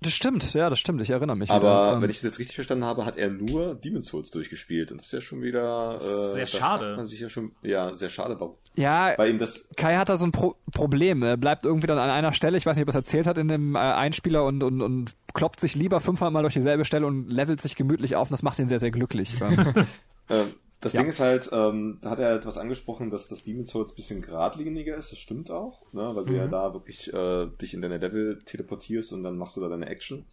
Das 0.01 0.13
stimmt, 0.13 0.53
ja, 0.53 0.69
das 0.69 0.77
stimmt. 0.79 1.01
Ich 1.01 1.09
erinnere 1.09 1.35
mich. 1.35 1.49
Aber 1.49 1.61
wieder. 1.87 1.93
Ähm, 1.95 2.01
wenn 2.01 2.09
ich 2.09 2.17
das 2.17 2.23
jetzt 2.23 2.39
richtig 2.39 2.55
verstanden 2.55 2.83
habe, 2.83 3.05
hat 3.05 3.17
er 3.17 3.29
nur 3.29 3.75
Demon's 3.75 4.07
Souls 4.07 4.29
durchgespielt. 4.31 4.91
Und 4.91 4.99
das 4.99 5.07
ist 5.07 5.13
ja 5.13 5.21
schon 5.21 5.41
wieder 5.41 5.99
äh, 6.01 6.33
Sehr 6.33 6.47
schade. 6.47 6.95
Man 6.95 7.05
sich 7.05 7.19
ja, 7.19 7.29
schon, 7.29 7.53
ja, 7.63 7.93
sehr 7.93 8.09
schade, 8.09 8.35
warum. 8.39 8.55
ja, 8.75 9.13
Weil 9.17 9.31
ihm 9.31 9.39
das 9.39 9.69
Kai 9.75 9.95
hat 9.95 10.09
da 10.09 10.17
so 10.17 10.25
ein 10.25 10.31
Pro 10.31 10.55
Problem. 10.71 11.23
Er 11.23 11.37
bleibt 11.37 11.65
irgendwie 11.65 11.87
dann 11.87 11.97
an 11.97 12.09
einer 12.09 12.33
Stelle, 12.33 12.57
ich 12.57 12.65
weiß 12.65 12.75
nicht, 12.75 12.83
ob 12.83 12.89
er 12.89 12.99
es 12.99 13.07
erzählt 13.07 13.27
hat 13.27 13.37
in 13.37 13.47
dem 13.47 13.75
äh, 13.75 13.79
Einspieler 13.79 14.43
und, 14.43 14.61
und, 14.63 14.81
und 14.81 15.15
kloppt 15.33 15.59
sich 15.59 15.75
lieber 15.75 16.01
fünfmal 16.01 16.31
mal 16.31 16.41
durch 16.41 16.53
dieselbe 16.53 16.85
Stelle 16.85 17.05
und 17.07 17.29
levelt 17.29 17.61
sich 17.61 17.75
gemütlich 17.75 18.15
auf 18.15 18.27
und 18.29 18.33
das 18.33 18.43
macht 18.43 18.59
ihn 18.59 18.67
sehr, 18.67 18.79
sehr 18.79 18.91
glücklich. 18.91 19.35
Ähm, 19.41 19.85
Ähm, 20.27 20.47
das 20.81 20.93
Ja. 20.93 21.01
Ding 21.01 21.09
ist 21.09 21.19
halt, 21.19 21.49
ähm, 21.51 21.99
da 22.01 22.11
hat 22.11 22.19
er 22.19 22.35
etwas 22.35 22.57
angesprochen, 22.57 23.09
dass 23.09 23.27
das 23.27 23.43
Demon's 23.43 23.71
Souls 23.71 23.91
ein 23.91 23.95
bisschen 23.95 24.21
geradliniger 24.21 24.95
ist, 24.97 25.11
das 25.11 25.19
stimmt 25.19 25.49
auch, 25.49 25.81
ne? 25.93 26.11
weil 26.15 26.25
du 26.25 26.31
Mhm. 26.33 26.37
ja 26.37 26.47
da 26.47 26.73
wirklich 26.73 27.11
äh, 27.13 27.47
dich 27.61 27.73
in 27.73 27.81
deine 27.81 27.97
Level 27.97 28.41
teleportierst 28.45 29.13
und 29.13 29.23
dann 29.23 29.37
machst 29.37 29.57
du 29.57 29.61
da 29.61 29.69
deine 29.69 29.87
Action. 29.87 30.25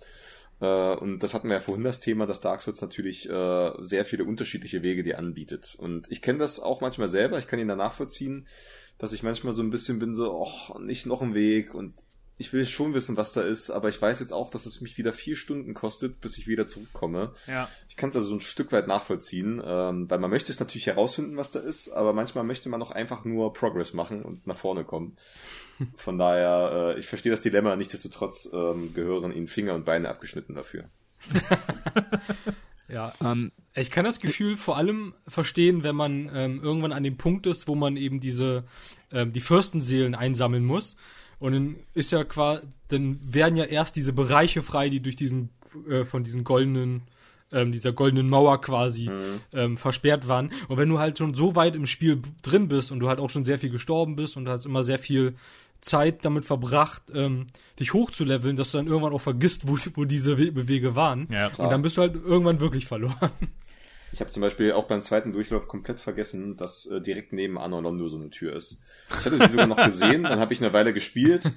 Äh, 0.60 0.94
und 0.96 1.20
das 1.22 1.32
hatten 1.34 1.48
wir 1.48 1.54
ja 1.54 1.60
vorhin 1.60 1.84
das 1.84 2.00
Thema, 2.00 2.26
dass 2.26 2.40
Dark 2.40 2.60
Souls 2.62 2.80
natürlich 2.82 3.28
äh, 3.28 3.72
sehr 3.78 4.04
viele 4.04 4.24
unterschiedliche 4.24 4.82
Wege 4.82 5.02
dir 5.02 5.18
anbietet. 5.18 5.74
Und 5.78 6.10
ich 6.10 6.20
kenne 6.22 6.38
das 6.40 6.60
auch 6.60 6.80
manchmal 6.80 7.08
selber, 7.08 7.38
ich 7.38 7.46
kann 7.46 7.58
ihn 7.58 7.68
da 7.68 7.76
nachvollziehen, 7.76 8.46
dass 8.98 9.12
ich 9.12 9.22
manchmal 9.22 9.52
so 9.54 9.62
ein 9.62 9.70
bisschen 9.70 9.98
bin 9.98 10.14
so, 10.14 10.32
och, 10.34 10.78
nicht 10.80 11.06
noch 11.06 11.22
ein 11.22 11.34
Weg 11.34 11.74
und 11.74 11.94
ich 12.42 12.52
will 12.52 12.66
schon 12.66 12.92
wissen, 12.92 13.16
was 13.16 13.32
da 13.32 13.40
ist, 13.40 13.70
aber 13.70 13.88
ich 13.88 14.02
weiß 14.02 14.18
jetzt 14.18 14.32
auch, 14.32 14.50
dass 14.50 14.66
es 14.66 14.80
mich 14.80 14.98
wieder 14.98 15.12
vier 15.12 15.36
Stunden 15.36 15.74
kostet, 15.74 16.20
bis 16.20 16.38
ich 16.38 16.48
wieder 16.48 16.66
zurückkomme. 16.66 17.32
Ja. 17.46 17.68
Ich 17.88 17.96
kann 17.96 18.10
es 18.10 18.16
also 18.16 18.30
so 18.30 18.34
ein 18.34 18.40
Stück 18.40 18.72
weit 18.72 18.88
nachvollziehen, 18.88 19.62
ähm, 19.64 20.10
weil 20.10 20.18
man 20.18 20.28
möchte 20.28 20.50
es 20.50 20.58
natürlich 20.58 20.88
herausfinden, 20.88 21.36
was 21.36 21.52
da 21.52 21.60
ist, 21.60 21.88
aber 21.90 22.12
manchmal 22.12 22.42
möchte 22.42 22.68
man 22.68 22.82
auch 22.82 22.90
einfach 22.90 23.24
nur 23.24 23.52
Progress 23.52 23.92
machen 23.92 24.22
und 24.22 24.44
nach 24.48 24.58
vorne 24.58 24.82
kommen. 24.82 25.16
Von 25.96 26.18
daher, 26.18 26.94
äh, 26.96 26.98
ich 26.98 27.06
verstehe 27.06 27.30
das 27.30 27.42
Dilemma, 27.42 27.76
nichtsdestotrotz 27.76 28.48
ähm, 28.52 28.92
gehören 28.92 29.32
ihnen 29.32 29.46
Finger 29.46 29.74
und 29.74 29.84
Beine 29.84 30.08
abgeschnitten 30.08 30.56
dafür. 30.56 30.90
Ja, 32.88 33.14
Ähm, 33.22 33.52
Ich 33.74 33.90
kann 33.90 34.04
das 34.04 34.20
Gefühl 34.20 34.58
vor 34.58 34.76
allem 34.76 35.14
verstehen, 35.26 35.82
wenn 35.82 35.96
man 35.96 36.30
ähm, 36.34 36.60
irgendwann 36.62 36.92
an 36.92 37.02
dem 37.02 37.16
Punkt 37.16 37.46
ist, 37.46 37.66
wo 37.66 37.74
man 37.74 37.96
eben 37.96 38.20
diese 38.20 38.64
ähm, 39.10 39.32
die 39.32 39.40
Fürstenseelen 39.40 40.14
einsammeln 40.14 40.64
muss. 40.64 40.98
Und 41.42 41.52
dann 41.52 41.76
ist 41.92 42.12
ja 42.12 42.22
quasi, 42.22 42.62
dann 42.86 43.18
werden 43.22 43.56
ja 43.56 43.64
erst 43.64 43.96
diese 43.96 44.12
Bereiche 44.12 44.62
frei, 44.62 44.88
die 44.88 45.00
durch 45.00 45.16
diesen 45.16 45.50
äh, 45.88 46.04
von 46.04 46.22
diesen 46.22 46.44
goldenen 46.44 47.02
ähm, 47.50 47.72
dieser 47.72 47.92
goldenen 47.92 48.28
Mauer 48.28 48.60
quasi 48.60 49.10
ähm, 49.52 49.76
versperrt 49.76 50.28
waren. 50.28 50.52
Und 50.68 50.76
wenn 50.76 50.88
du 50.88 51.00
halt 51.00 51.18
schon 51.18 51.34
so 51.34 51.56
weit 51.56 51.74
im 51.74 51.86
Spiel 51.86 52.22
drin 52.42 52.68
bist 52.68 52.92
und 52.92 53.00
du 53.00 53.08
halt 53.08 53.18
auch 53.18 53.28
schon 53.28 53.44
sehr 53.44 53.58
viel 53.58 53.70
gestorben 53.70 54.14
bist 54.14 54.36
und 54.36 54.44
du 54.44 54.52
hast 54.52 54.66
immer 54.66 54.84
sehr 54.84 55.00
viel 55.00 55.34
Zeit 55.80 56.24
damit 56.24 56.44
verbracht, 56.44 57.02
ähm, 57.12 57.48
dich 57.80 57.92
hochzuleveln, 57.92 58.54
dass 58.54 58.70
du 58.70 58.78
dann 58.78 58.86
irgendwann 58.86 59.12
auch 59.12 59.20
vergisst, 59.20 59.66
wo, 59.66 59.76
wo 59.94 60.04
diese 60.04 60.38
We 60.38 60.68
Wege 60.68 60.94
waren. 60.94 61.26
Ja. 61.28 61.48
Und 61.48 61.70
dann 61.70 61.82
bist 61.82 61.96
du 61.96 62.02
halt 62.02 62.14
irgendwann 62.14 62.60
wirklich 62.60 62.86
verloren. 62.86 63.32
Ich 64.12 64.20
habe 64.20 64.30
zum 64.30 64.42
Beispiel 64.42 64.72
auch 64.72 64.84
beim 64.84 65.02
zweiten 65.02 65.32
Durchlauf 65.32 65.68
komplett 65.68 65.98
vergessen, 65.98 66.56
dass 66.56 66.86
äh, 66.86 67.00
direkt 67.00 67.32
neben 67.32 67.58
Anolondo 67.58 68.08
so 68.08 68.16
eine 68.18 68.30
Tür 68.30 68.54
ist. 68.54 68.78
Ich 69.08 69.24
hatte 69.24 69.38
sie 69.38 69.46
sogar 69.48 69.66
noch 69.66 69.82
gesehen, 69.82 70.24
dann 70.24 70.38
habe 70.38 70.52
ich 70.52 70.62
eine 70.62 70.72
Weile 70.72 70.92
gespielt 70.92 71.50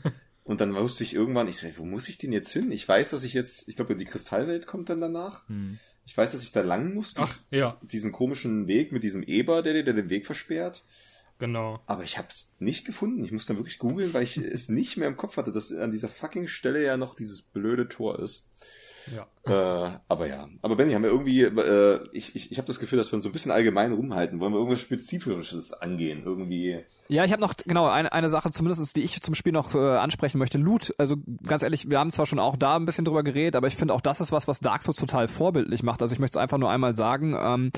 und 0.43 0.61
dann 0.61 0.73
wusste 0.75 1.03
ich 1.03 1.13
irgendwann, 1.13 1.47
ich 1.47 1.77
wo 1.77 1.83
muss 1.85 2.07
ich 2.07 2.17
denn 2.17 2.31
jetzt 2.31 2.51
hin? 2.53 2.71
Ich 2.71 2.87
weiß, 2.87 3.09
dass 3.09 3.23
ich 3.23 3.33
jetzt, 3.33 3.67
ich 3.67 3.75
glaube, 3.75 3.95
die 3.95 4.05
Kristallwelt 4.05 4.67
kommt 4.67 4.89
dann 4.89 5.01
danach. 5.01 5.43
Ich 6.05 6.15
weiß, 6.15 6.31
dass 6.31 6.43
ich 6.43 6.51
da 6.51 6.61
lang 6.61 6.93
muss, 6.93 7.13
Ach, 7.17 7.35
ja, 7.51 7.77
diesen 7.81 8.11
komischen 8.11 8.67
Weg 8.67 8.91
mit 8.91 9.03
diesem 9.03 9.23
Eber, 9.23 9.61
der 9.61 9.73
dir 9.73 9.83
der 9.83 9.95
den 9.95 10.09
Weg 10.09 10.25
versperrt. 10.25 10.83
genau. 11.39 11.81
Aber 11.87 12.03
ich 12.03 12.17
habe 12.17 12.27
es 12.29 12.55
nicht 12.59 12.85
gefunden. 12.85 13.23
Ich 13.25 13.31
musste 13.31 13.49
dann 13.53 13.57
wirklich 13.57 13.79
googeln, 13.79 14.13
weil 14.13 14.23
ich 14.23 14.37
es 14.37 14.69
nicht 14.69 14.97
mehr 14.97 15.07
im 15.07 15.17
Kopf 15.17 15.35
hatte, 15.37 15.51
dass 15.51 15.73
an 15.73 15.91
dieser 15.91 16.07
fucking 16.07 16.47
Stelle 16.47 16.83
ja 16.83 16.95
noch 16.95 17.15
dieses 17.15 17.41
blöde 17.41 17.89
Tor 17.89 18.19
ist. 18.19 18.47
Ja. 19.13 19.27
Äh, 19.45 19.91
aber 20.07 20.27
ja. 20.27 20.47
Aber 20.61 20.75
Benny, 20.75 20.93
haben 20.93 21.03
wir 21.03 21.11
irgendwie, 21.11 21.41
äh, 21.43 21.99
ich, 22.11 22.35
ich, 22.35 22.51
ich 22.51 22.57
habe 22.57 22.67
das 22.67 22.79
Gefühl, 22.79 22.97
dass 22.97 23.11
wir 23.11 23.15
uns 23.15 23.23
so 23.23 23.29
ein 23.29 23.33
bisschen 23.33 23.51
allgemein 23.51 23.93
rumhalten. 23.93 24.39
Wollen 24.39 24.53
wir 24.53 24.57
irgendwas 24.57 24.81
Spezifisches 24.81 25.73
angehen? 25.73 26.23
Irgendwie. 26.25 26.83
Ja, 27.07 27.23
ich 27.23 27.31
habe 27.31 27.41
noch 27.41 27.55
genau 27.55 27.87
eine, 27.87 28.11
eine 28.11 28.29
Sache 28.29 28.49
zumindest, 28.49 28.95
die 28.95 29.01
ich 29.01 29.21
zum 29.21 29.35
Spiel 29.35 29.53
noch 29.53 29.75
äh, 29.75 29.97
ansprechen 29.97 30.39
möchte. 30.39 30.57
Loot, 30.57 30.95
also 30.97 31.17
ganz 31.45 31.61
ehrlich, 31.61 31.89
wir 31.89 31.99
haben 31.99 32.09
zwar 32.09 32.25
schon 32.25 32.39
auch 32.39 32.55
da 32.55 32.75
ein 32.75 32.85
bisschen 32.85 33.05
drüber 33.05 33.23
geredet, 33.23 33.55
aber 33.55 33.67
ich 33.67 33.75
finde 33.75 33.93
auch 33.93 34.01
das 34.01 34.21
ist 34.21 34.31
was, 34.31 34.47
was 34.47 34.59
Dark 34.59 34.81
Souls 34.81 34.97
total 34.97 35.27
vorbildlich 35.27 35.83
macht. 35.83 36.01
Also 36.01 36.13
ich 36.13 36.19
möchte 36.19 36.39
es 36.39 36.41
einfach 36.41 36.57
nur 36.57 36.71
einmal 36.71 36.95
sagen, 36.95 37.37
ähm, 37.39 37.71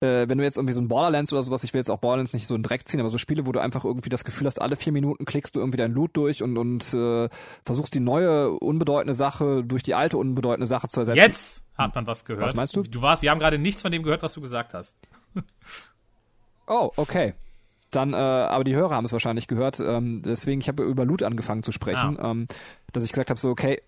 äh, 0.00 0.28
wenn 0.28 0.38
du 0.38 0.44
jetzt 0.44 0.56
irgendwie 0.56 0.72
so 0.74 0.80
ein 0.80 0.88
Borderlands 0.88 1.32
oder 1.32 1.42
sowas, 1.42 1.64
ich 1.64 1.74
will 1.74 1.80
jetzt 1.80 1.90
auch 1.90 1.98
Borderlands 1.98 2.32
nicht 2.32 2.46
so 2.46 2.54
in 2.54 2.62
Dreck 2.62 2.86
ziehen, 2.86 3.00
aber 3.00 3.08
so 3.08 3.18
Spiele, 3.18 3.46
wo 3.46 3.52
du 3.52 3.60
einfach 3.60 3.84
irgendwie 3.84 4.08
das 4.08 4.24
Gefühl 4.24 4.46
hast, 4.46 4.60
alle 4.60 4.76
vier 4.76 4.92
Minuten 4.92 5.24
klickst 5.24 5.56
du 5.56 5.60
irgendwie 5.60 5.78
dein 5.78 5.92
Loot 5.92 6.16
durch 6.16 6.42
und, 6.42 6.56
und 6.56 6.94
äh, 6.94 7.28
versuchst 7.64 7.94
die 7.94 8.00
neue, 8.00 8.50
unbedeutende 8.50 9.14
Sache 9.14 9.64
durch 9.64 9.82
die 9.82 9.94
alte, 9.94 10.16
unbedeutende 10.16 10.66
Sache 10.66 10.88
zu 10.88 11.00
ersetzen. 11.00 11.18
Jetzt 11.18 11.64
hat 11.76 11.94
man 11.94 12.06
was 12.06 12.24
gehört. 12.24 12.42
Was 12.42 12.54
meinst 12.54 12.76
du? 12.76 12.82
Du 12.82 13.02
warst, 13.02 13.22
wir 13.22 13.30
haben 13.30 13.40
gerade 13.40 13.58
nichts 13.58 13.82
von 13.82 13.90
dem 13.90 14.02
gehört, 14.02 14.22
was 14.22 14.34
du 14.34 14.40
gesagt 14.40 14.74
hast. 14.74 14.98
Oh, 16.66 16.90
okay. 16.96 17.34
Dann, 17.90 18.12
äh, 18.12 18.16
aber 18.16 18.64
die 18.64 18.74
Hörer 18.74 18.94
haben 18.94 19.06
es 19.06 19.12
wahrscheinlich 19.12 19.46
gehört. 19.46 19.80
Ähm, 19.80 20.20
deswegen, 20.22 20.60
ich 20.60 20.68
habe 20.68 20.82
über 20.82 21.06
Loot 21.06 21.22
angefangen 21.22 21.62
zu 21.62 21.72
sprechen, 21.72 22.18
ähm, 22.22 22.46
dass 22.92 23.04
ich 23.04 23.12
gesagt 23.12 23.30
habe, 23.30 23.38
so 23.38 23.50
okay, 23.50 23.82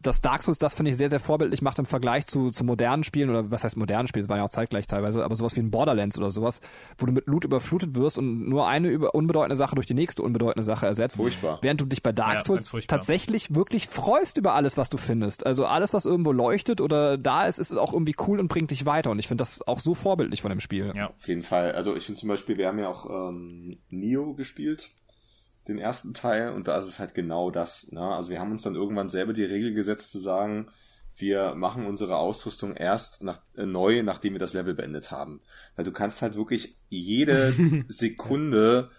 das 0.00 0.20
Dark 0.20 0.42
Souls, 0.42 0.58
das 0.58 0.74
finde 0.74 0.90
ich 0.90 0.96
sehr, 0.96 1.10
sehr 1.10 1.20
vorbildlich 1.20 1.62
macht 1.62 1.78
im 1.78 1.86
Vergleich 1.86 2.26
zu, 2.26 2.50
zu 2.50 2.64
modernen 2.64 3.04
Spielen 3.04 3.30
oder 3.30 3.50
was 3.50 3.64
heißt 3.64 3.76
modernen 3.76 4.08
Spielen, 4.08 4.24
es 4.24 4.28
waren 4.28 4.38
ja 4.38 4.44
auch 4.44 4.50
zeitgleich 4.50 4.86
teilweise, 4.86 5.24
aber 5.24 5.36
sowas 5.36 5.54
wie 5.56 5.60
ein 5.60 5.70
Borderlands 5.70 6.16
oder 6.18 6.30
sowas, 6.30 6.60
wo 6.98 7.06
du 7.06 7.12
mit 7.12 7.26
Loot 7.26 7.44
überflutet 7.44 7.94
wirst 7.94 8.18
und 8.18 8.48
nur 8.48 8.66
eine 8.66 8.88
über 8.88 9.14
unbedeutende 9.14 9.56
Sache 9.56 9.74
durch 9.74 9.86
die 9.86 9.94
nächste 9.94 10.22
unbedeutende 10.22 10.64
Sache 10.64 10.86
ersetzt. 10.86 11.16
Furchtbar. 11.16 11.58
Während 11.62 11.80
du 11.80 11.84
dich 11.84 12.02
bei 12.02 12.12
Dark 12.12 12.34
Ja, 12.34 12.58
Souls 12.58 12.70
tatsächlich 12.86 13.54
wirklich 13.54 13.86
freust 13.88 14.38
über 14.38 14.54
alles, 14.54 14.76
was 14.76 14.88
du 14.88 14.96
findest. 14.96 15.44
Also 15.44 15.66
alles, 15.66 15.92
was 15.92 16.04
irgendwo 16.04 16.32
leuchtet 16.32 16.80
oder 16.80 17.18
da 17.18 17.44
ist, 17.44 17.58
ist 17.58 17.76
auch 17.76 17.92
irgendwie 17.92 18.14
cool 18.26 18.40
und 18.40 18.48
bringt 18.48 18.70
dich 18.70 18.86
weiter. 18.86 19.10
Und 19.10 19.18
ich 19.18 19.28
finde 19.28 19.42
das 19.42 19.66
auch 19.66 19.80
so 19.80 19.94
vorbildlich 19.94 20.42
von 20.42 20.50
dem 20.50 20.60
Spiel. 20.60 20.92
Ja. 20.94 21.08
Auf 21.08 21.28
jeden 21.28 21.42
Fall. 21.42 21.72
Also 21.72 21.94
ich 21.96 22.06
finde 22.06 22.20
zum 22.20 22.28
Beispiel, 22.28 22.56
wir 22.56 22.68
haben 22.68 22.78
ja 22.78 22.88
auch 22.88 23.28
ähm, 23.28 23.78
Neo 23.90 24.34
gespielt, 24.34 24.90
den 25.68 25.78
ersten 25.78 26.14
Teil, 26.14 26.52
und 26.52 26.68
da 26.68 26.78
ist 26.78 26.88
es 26.88 26.98
halt 26.98 27.14
genau 27.14 27.50
das. 27.50 27.90
Ne? 27.92 28.02
Also 28.02 28.30
wir 28.30 28.40
haben 28.40 28.50
uns 28.50 28.62
dann 28.62 28.74
irgendwann 28.74 29.08
selber 29.08 29.32
die 29.32 29.44
Regel 29.44 29.74
gesetzt 29.74 30.10
zu 30.10 30.18
sagen, 30.18 30.68
wir 31.16 31.54
machen 31.54 31.86
unsere 31.86 32.16
Ausrüstung 32.16 32.74
erst 32.74 33.22
nach, 33.22 33.40
äh, 33.56 33.66
neu, 33.66 34.02
nachdem 34.02 34.32
wir 34.32 34.40
das 34.40 34.54
Level 34.54 34.74
beendet 34.74 35.10
haben. 35.10 35.40
Weil 35.76 35.84
du 35.84 35.92
kannst 35.92 36.22
halt 36.22 36.34
wirklich 36.34 36.76
jede 36.88 37.54
Sekunde 37.88 38.90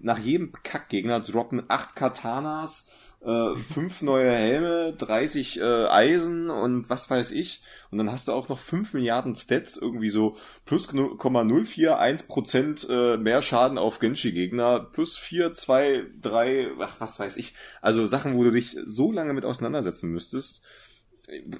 nach 0.00 0.18
jedem 0.18 0.52
Kackgegner 0.62 1.20
droppen 1.20 1.64
acht 1.68 1.96
Katanas, 1.96 2.85
äh, 3.26 3.56
fünf 3.56 4.02
neue 4.02 4.30
Helme, 4.30 4.94
30 4.96 5.58
äh, 5.58 5.62
Eisen 5.86 6.48
und 6.48 6.88
was 6.88 7.10
weiß 7.10 7.32
ich. 7.32 7.60
Und 7.90 7.98
dann 7.98 8.12
hast 8.12 8.28
du 8.28 8.32
auch 8.32 8.48
noch 8.48 8.58
5 8.58 8.94
Milliarden 8.94 9.34
Stats, 9.34 9.76
irgendwie 9.76 10.10
so 10.10 10.36
plus 10.64 10.92
0,041 10.92 12.28
Prozent 12.28 12.86
äh, 12.88 13.16
mehr 13.16 13.42
Schaden 13.42 13.78
auf 13.78 13.98
Genshi-Gegner, 13.98 14.78
plus 14.92 15.16
4, 15.16 15.52
2, 15.54 16.04
3, 16.22 16.68
ach, 16.78 17.00
was 17.00 17.18
weiß 17.18 17.36
ich. 17.36 17.54
Also 17.82 18.06
Sachen, 18.06 18.36
wo 18.36 18.44
du 18.44 18.52
dich 18.52 18.78
so 18.86 19.10
lange 19.10 19.32
mit 19.32 19.44
auseinandersetzen 19.44 20.10
müsstest. 20.10 20.62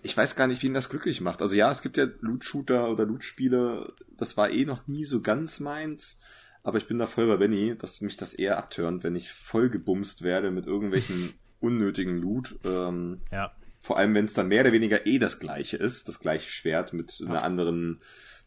Ich 0.04 0.16
weiß 0.16 0.36
gar 0.36 0.46
nicht, 0.46 0.62
wen 0.62 0.74
das 0.74 0.88
glücklich 0.88 1.20
macht. 1.20 1.42
Also 1.42 1.56
ja, 1.56 1.68
es 1.72 1.82
gibt 1.82 1.96
ja 1.96 2.06
Loot-Shooter 2.20 2.88
oder 2.88 3.04
Loot-Spiele, 3.04 3.92
das 4.16 4.36
war 4.36 4.50
eh 4.50 4.64
noch 4.64 4.86
nie 4.86 5.04
so 5.04 5.20
ganz 5.20 5.58
meins. 5.58 6.20
Aber 6.62 6.78
ich 6.78 6.86
bin 6.86 6.98
da 6.98 7.08
voll 7.08 7.26
bei 7.26 7.36
Benny, 7.36 7.76
dass 7.76 8.00
mich 8.00 8.16
das 8.16 8.34
eher 8.34 8.56
abtönt, 8.56 9.02
wenn 9.02 9.16
ich 9.16 9.32
voll 9.32 9.68
gebumst 9.68 10.22
werde 10.22 10.52
mit 10.52 10.66
irgendwelchen 10.66 11.32
unnötigen 11.60 12.18
Loot. 12.18 12.58
Ähm, 12.64 13.18
Ja. 13.32 13.52
vor 13.80 13.98
allem, 13.98 14.14
wenn 14.14 14.24
es 14.24 14.34
dann 14.34 14.48
mehr 14.48 14.62
oder 14.62 14.72
weniger 14.72 15.06
eh 15.06 15.18
das 15.18 15.38
gleiche 15.38 15.76
ist, 15.76 16.08
das 16.08 16.18
gleiche 16.20 16.48
Schwert 16.50 16.92
mit 16.92 17.22
einer 17.24 17.42
anderen, 17.44 18.00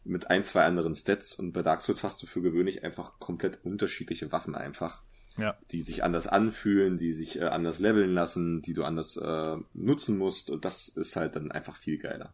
mit 0.04 0.28
ein, 0.30 0.42
zwei 0.44 0.64
anderen 0.64 0.94
Stats. 0.94 1.34
Und 1.34 1.52
bei 1.52 1.62
Dark 1.62 1.82
Souls 1.82 2.04
hast 2.04 2.22
du 2.22 2.26
für 2.26 2.42
gewöhnlich 2.42 2.84
einfach 2.84 3.18
komplett 3.18 3.58
unterschiedliche 3.64 4.32
Waffen 4.32 4.54
einfach, 4.54 5.02
Ja. 5.38 5.56
die 5.72 5.80
sich 5.82 6.04
anders 6.04 6.26
anfühlen, 6.26 6.98
die 6.98 7.12
sich 7.12 7.38
äh, 7.40 7.44
anders 7.44 7.78
leveln 7.78 8.12
lassen, 8.12 8.60
die 8.62 8.74
du 8.74 8.84
anders 8.84 9.16
äh, 9.16 9.56
nutzen 9.74 10.18
musst. 10.18 10.50
Und 10.50 10.64
das 10.64 10.88
ist 10.88 11.16
halt 11.16 11.36
dann 11.36 11.50
einfach 11.52 11.76
viel 11.76 11.96
geiler. 11.98 12.32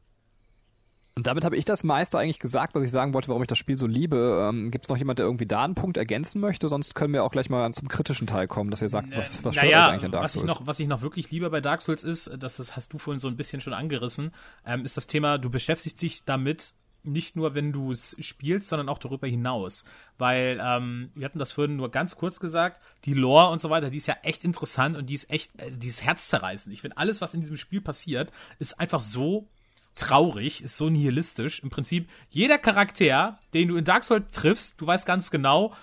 Und 1.17 1.27
damit 1.27 1.47
habe 1.47 1.57
ich 1.57 1.65
das 1.65 1.83
meiste 1.83 2.19
eigentlich 2.19 2.39
gesagt, 2.39 2.75
was 2.75 2.83
ich 2.83 2.91
sagen 2.91 3.15
wollte, 3.15 3.29
warum 3.29 3.43
ich 3.43 3.49
das 3.49 3.57
Spiel 3.57 3.79
so 3.79 3.87
liebe. 3.87 4.47
Ähm, 4.51 4.71
Gibt 4.71 4.85
es 4.85 4.89
noch 4.91 4.99
jemand, 4.99 5.19
der 5.19 5.25
irgendwie 5.25 5.47
da 5.47 5.65
einen 5.65 5.75
Punkt 5.75 5.97
ergänzen 5.97 6.43
möchte? 6.43 6.69
Sonst 6.69 6.95
können 6.95 7.15
wir 7.15 7.25
auch 7.25 7.33
gleich 7.33 7.49
mal 7.49 7.73
zum 7.73 7.89
kritischen 7.89 8.27
Teil 8.27 8.47
kommen, 8.47 8.71
dass 8.71 8.83
ihr 8.83 8.91
sagt, 8.91 9.17
was, 9.17 9.43
was 9.43 9.55
stört 9.55 9.73
naja, 9.73 9.87
euch 9.87 9.93
eigentlich 9.93 10.05
an 10.05 10.13
Dark 10.13 10.25
was 10.25 10.35
ich 10.35 10.43
Souls? 10.43 10.55
noch, 10.55 10.67
was 10.67 10.79
ich 10.79 10.89
noch 10.89 11.01
wirklich 11.01 11.31
liebe 11.31 11.49
bei 11.49 11.63
Dark 11.63 11.81
Souls 11.81 12.05
ist, 12.05 12.31
das, 12.39 12.59
das 12.59 12.77
hast 12.77 12.93
du 12.93 12.99
vorhin 12.99 13.19
so 13.19 13.29
ein 13.29 13.37
bisschen 13.37 13.63
schon 13.63 13.73
angerissen, 13.73 14.31
ähm, 14.67 14.85
ist 14.85 14.99
das 14.99 15.07
Thema, 15.07 15.39
du 15.39 15.49
beschäftigst 15.49 16.03
dich 16.03 16.27
damit 16.27 16.75
nicht 17.03 17.35
nur, 17.35 17.55
wenn 17.55 17.73
du 17.73 17.93
es 17.93 18.15
spielst, 18.19 18.69
sondern 18.69 18.91
auch 18.91 18.99
darüber 18.99 19.27
hinaus. 19.27 19.85
Weil, 20.19 20.61
ähm, 20.63 21.13
wir 21.15 21.25
hatten 21.25 21.39
das 21.39 21.53
vorhin 21.53 21.77
nur 21.77 21.91
ganz 21.91 22.17
kurz 22.17 22.41
gesagt, 22.41 22.83
die 23.07 23.15
Lore 23.15 23.51
und 23.53 23.61
so 23.63 23.71
weiter, 23.71 23.89
die 23.89 23.97
ist 23.97 24.07
ja 24.07 24.17
echt 24.23 24.45
interessant 24.45 24.99
und 24.99 25.09
die 25.09 25.15
ist 25.15 25.31
echt, 25.31 25.59
äh, 25.61 25.71
die 25.71 25.89
ist 25.89 26.05
herzzerreißend. 26.05 26.75
Ich 26.75 26.83
finde, 26.83 26.99
alles, 26.99 27.23
was 27.23 27.33
in 27.33 27.41
diesem 27.41 27.57
Spiel 27.57 27.81
passiert, 27.81 28.33
ist 28.59 28.79
einfach 28.79 29.01
so 29.01 29.49
traurig, 29.97 30.63
ist 30.63 30.77
so 30.77 30.89
nihilistisch. 30.89 31.61
Im 31.61 31.71
Prinzip, 31.71 32.09
jeder 32.31 32.59
Charakter, 32.59 33.39
den 33.55 33.69
du 33.69 33.77
in 33.77 33.85
Dark 33.85 34.05
Souls 34.05 34.31
triffst, 34.33 34.81
du 34.81 34.87
weißt 34.87 35.07
ganz 35.07 35.31
genau, 35.31 35.75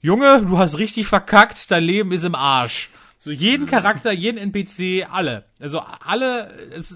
Junge, 0.00 0.42
du 0.42 0.58
hast 0.58 0.78
richtig 0.78 1.06
verkackt, 1.06 1.70
dein 1.70 1.82
Leben 1.82 2.12
ist 2.12 2.24
im 2.24 2.34
Arsch. 2.34 2.90
So 3.18 3.30
jeden 3.30 3.64
Charakter, 3.64 4.12
jeden 4.12 4.36
NPC, 4.36 5.10
alle. 5.10 5.46
Also 5.58 5.78
alle, 5.80 6.50
es, 6.72 6.90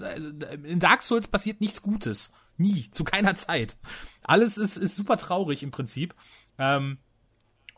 in 0.63 0.79
Dark 0.79 1.01
Souls 1.01 1.27
passiert 1.27 1.59
nichts 1.59 1.81
Gutes. 1.81 2.31
Nie, 2.57 2.91
zu 2.91 3.03
keiner 3.03 3.33
Zeit. 3.33 3.77
Alles 4.21 4.59
ist, 4.59 4.77
ist 4.77 4.95
super 4.95 5.17
traurig 5.17 5.63
im 5.63 5.71
Prinzip. 5.71 6.13
Ähm, 6.59 6.99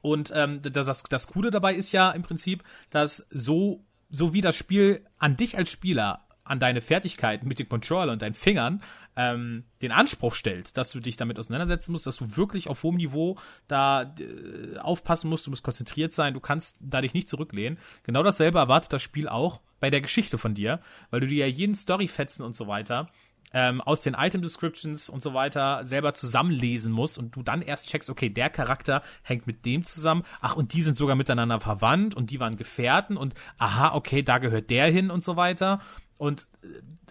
und 0.02 0.34
ähm, 0.36 0.60
das, 0.62 0.86
das, 0.86 1.04
das 1.04 1.28
Coole 1.28 1.50
dabei 1.50 1.76
ist 1.76 1.94
ja 1.94 2.12
im 2.12 2.24
Prinzip, 2.24 2.64
dass 2.90 3.28
so, 3.30 3.86
so 4.10 4.34
wie 4.34 4.42
das 4.42 4.58
Spiel 4.58 5.06
an 5.18 5.38
dich 5.38 5.58
als 5.58 5.70
Spieler, 5.70 6.28
an 6.44 6.60
deine 6.60 6.82
Fertigkeiten 6.82 7.48
mit 7.48 7.60
dem 7.60 7.70
Controller 7.70 8.12
und 8.12 8.22
deinen 8.22 8.34
Fingern 8.34 8.82
ähm, 9.16 9.66
den 9.82 9.92
Anspruch 9.92 10.36
stellt, 10.36 10.78
dass 10.78 10.92
du 10.92 11.00
dich 11.00 11.18
damit 11.18 11.38
auseinandersetzen 11.38 11.92
musst, 11.92 12.08
dass 12.08 12.18
du 12.18 12.38
wirklich 12.38 12.70
auf 12.70 12.84
hohem 12.84 12.96
Niveau 12.96 13.38
da 13.68 14.14
äh, 14.20 14.78
aufpassen 14.80 15.30
musst, 15.30 15.46
du 15.46 15.50
musst 15.50 15.64
konzentriert 15.64 16.14
sein, 16.14 16.34
du 16.34 16.40
kannst 16.40 16.78
da 16.80 17.02
dich 17.02 17.14
nicht 17.14 17.30
zurücklehnen. 17.30 17.78
Genau 18.04 18.24
dasselbe 18.24 18.60
erwartet 18.60 18.94
das 18.94 19.02
Spiel 19.02 19.28
auch 19.28 19.62
bei 19.80 19.90
der 19.90 20.02
Geschichte 20.02 20.38
von 20.38 20.54
dir, 20.54 20.80
weil 21.10 21.20
du 21.20 21.28
dir 21.28 21.48
ja 21.48 21.52
jeden 21.52 21.76
Storyfetzen 21.76 22.46
und 22.46 22.56
so 22.56 22.68
weiter 22.68 23.10
ähm, 23.54 23.82
aus 23.82 24.02
den 24.02 24.14
Item 24.14 24.42
Descriptions 24.42 25.10
und 25.10 25.22
so 25.22 25.34
weiter 25.34 25.84
selber 25.86 26.14
zusammenlesen 26.14 26.92
musst 26.92 27.18
und 27.18 27.36
du 27.36 27.44
dann 27.44 27.62
erst 27.62 27.90
checkst, 27.90 28.10
okay, 28.10 28.30
der 28.30 28.50
Charakter 28.50 29.02
hängt 29.24 29.48
mit 29.48 29.66
dem 29.66 29.84
zusammen, 29.84 30.24
ach, 30.40 30.56
und 30.56 30.74
die 30.74 30.82
sind 30.82 30.98
sogar 30.98 31.16
miteinander 31.16 31.60
verwandt 31.60 32.16
und 32.16 32.32
die 32.32 32.40
waren 32.40 32.58
Gefährten 32.58 33.18
und 33.18 33.34
aha, 33.58 33.94
okay, 33.94 34.24
da 34.24 34.38
gehört 34.38 34.70
der 34.70 34.90
hin 34.92 35.12
und 35.12 35.24
so 35.24 35.36
weiter. 35.36 35.82
Und 36.22 36.46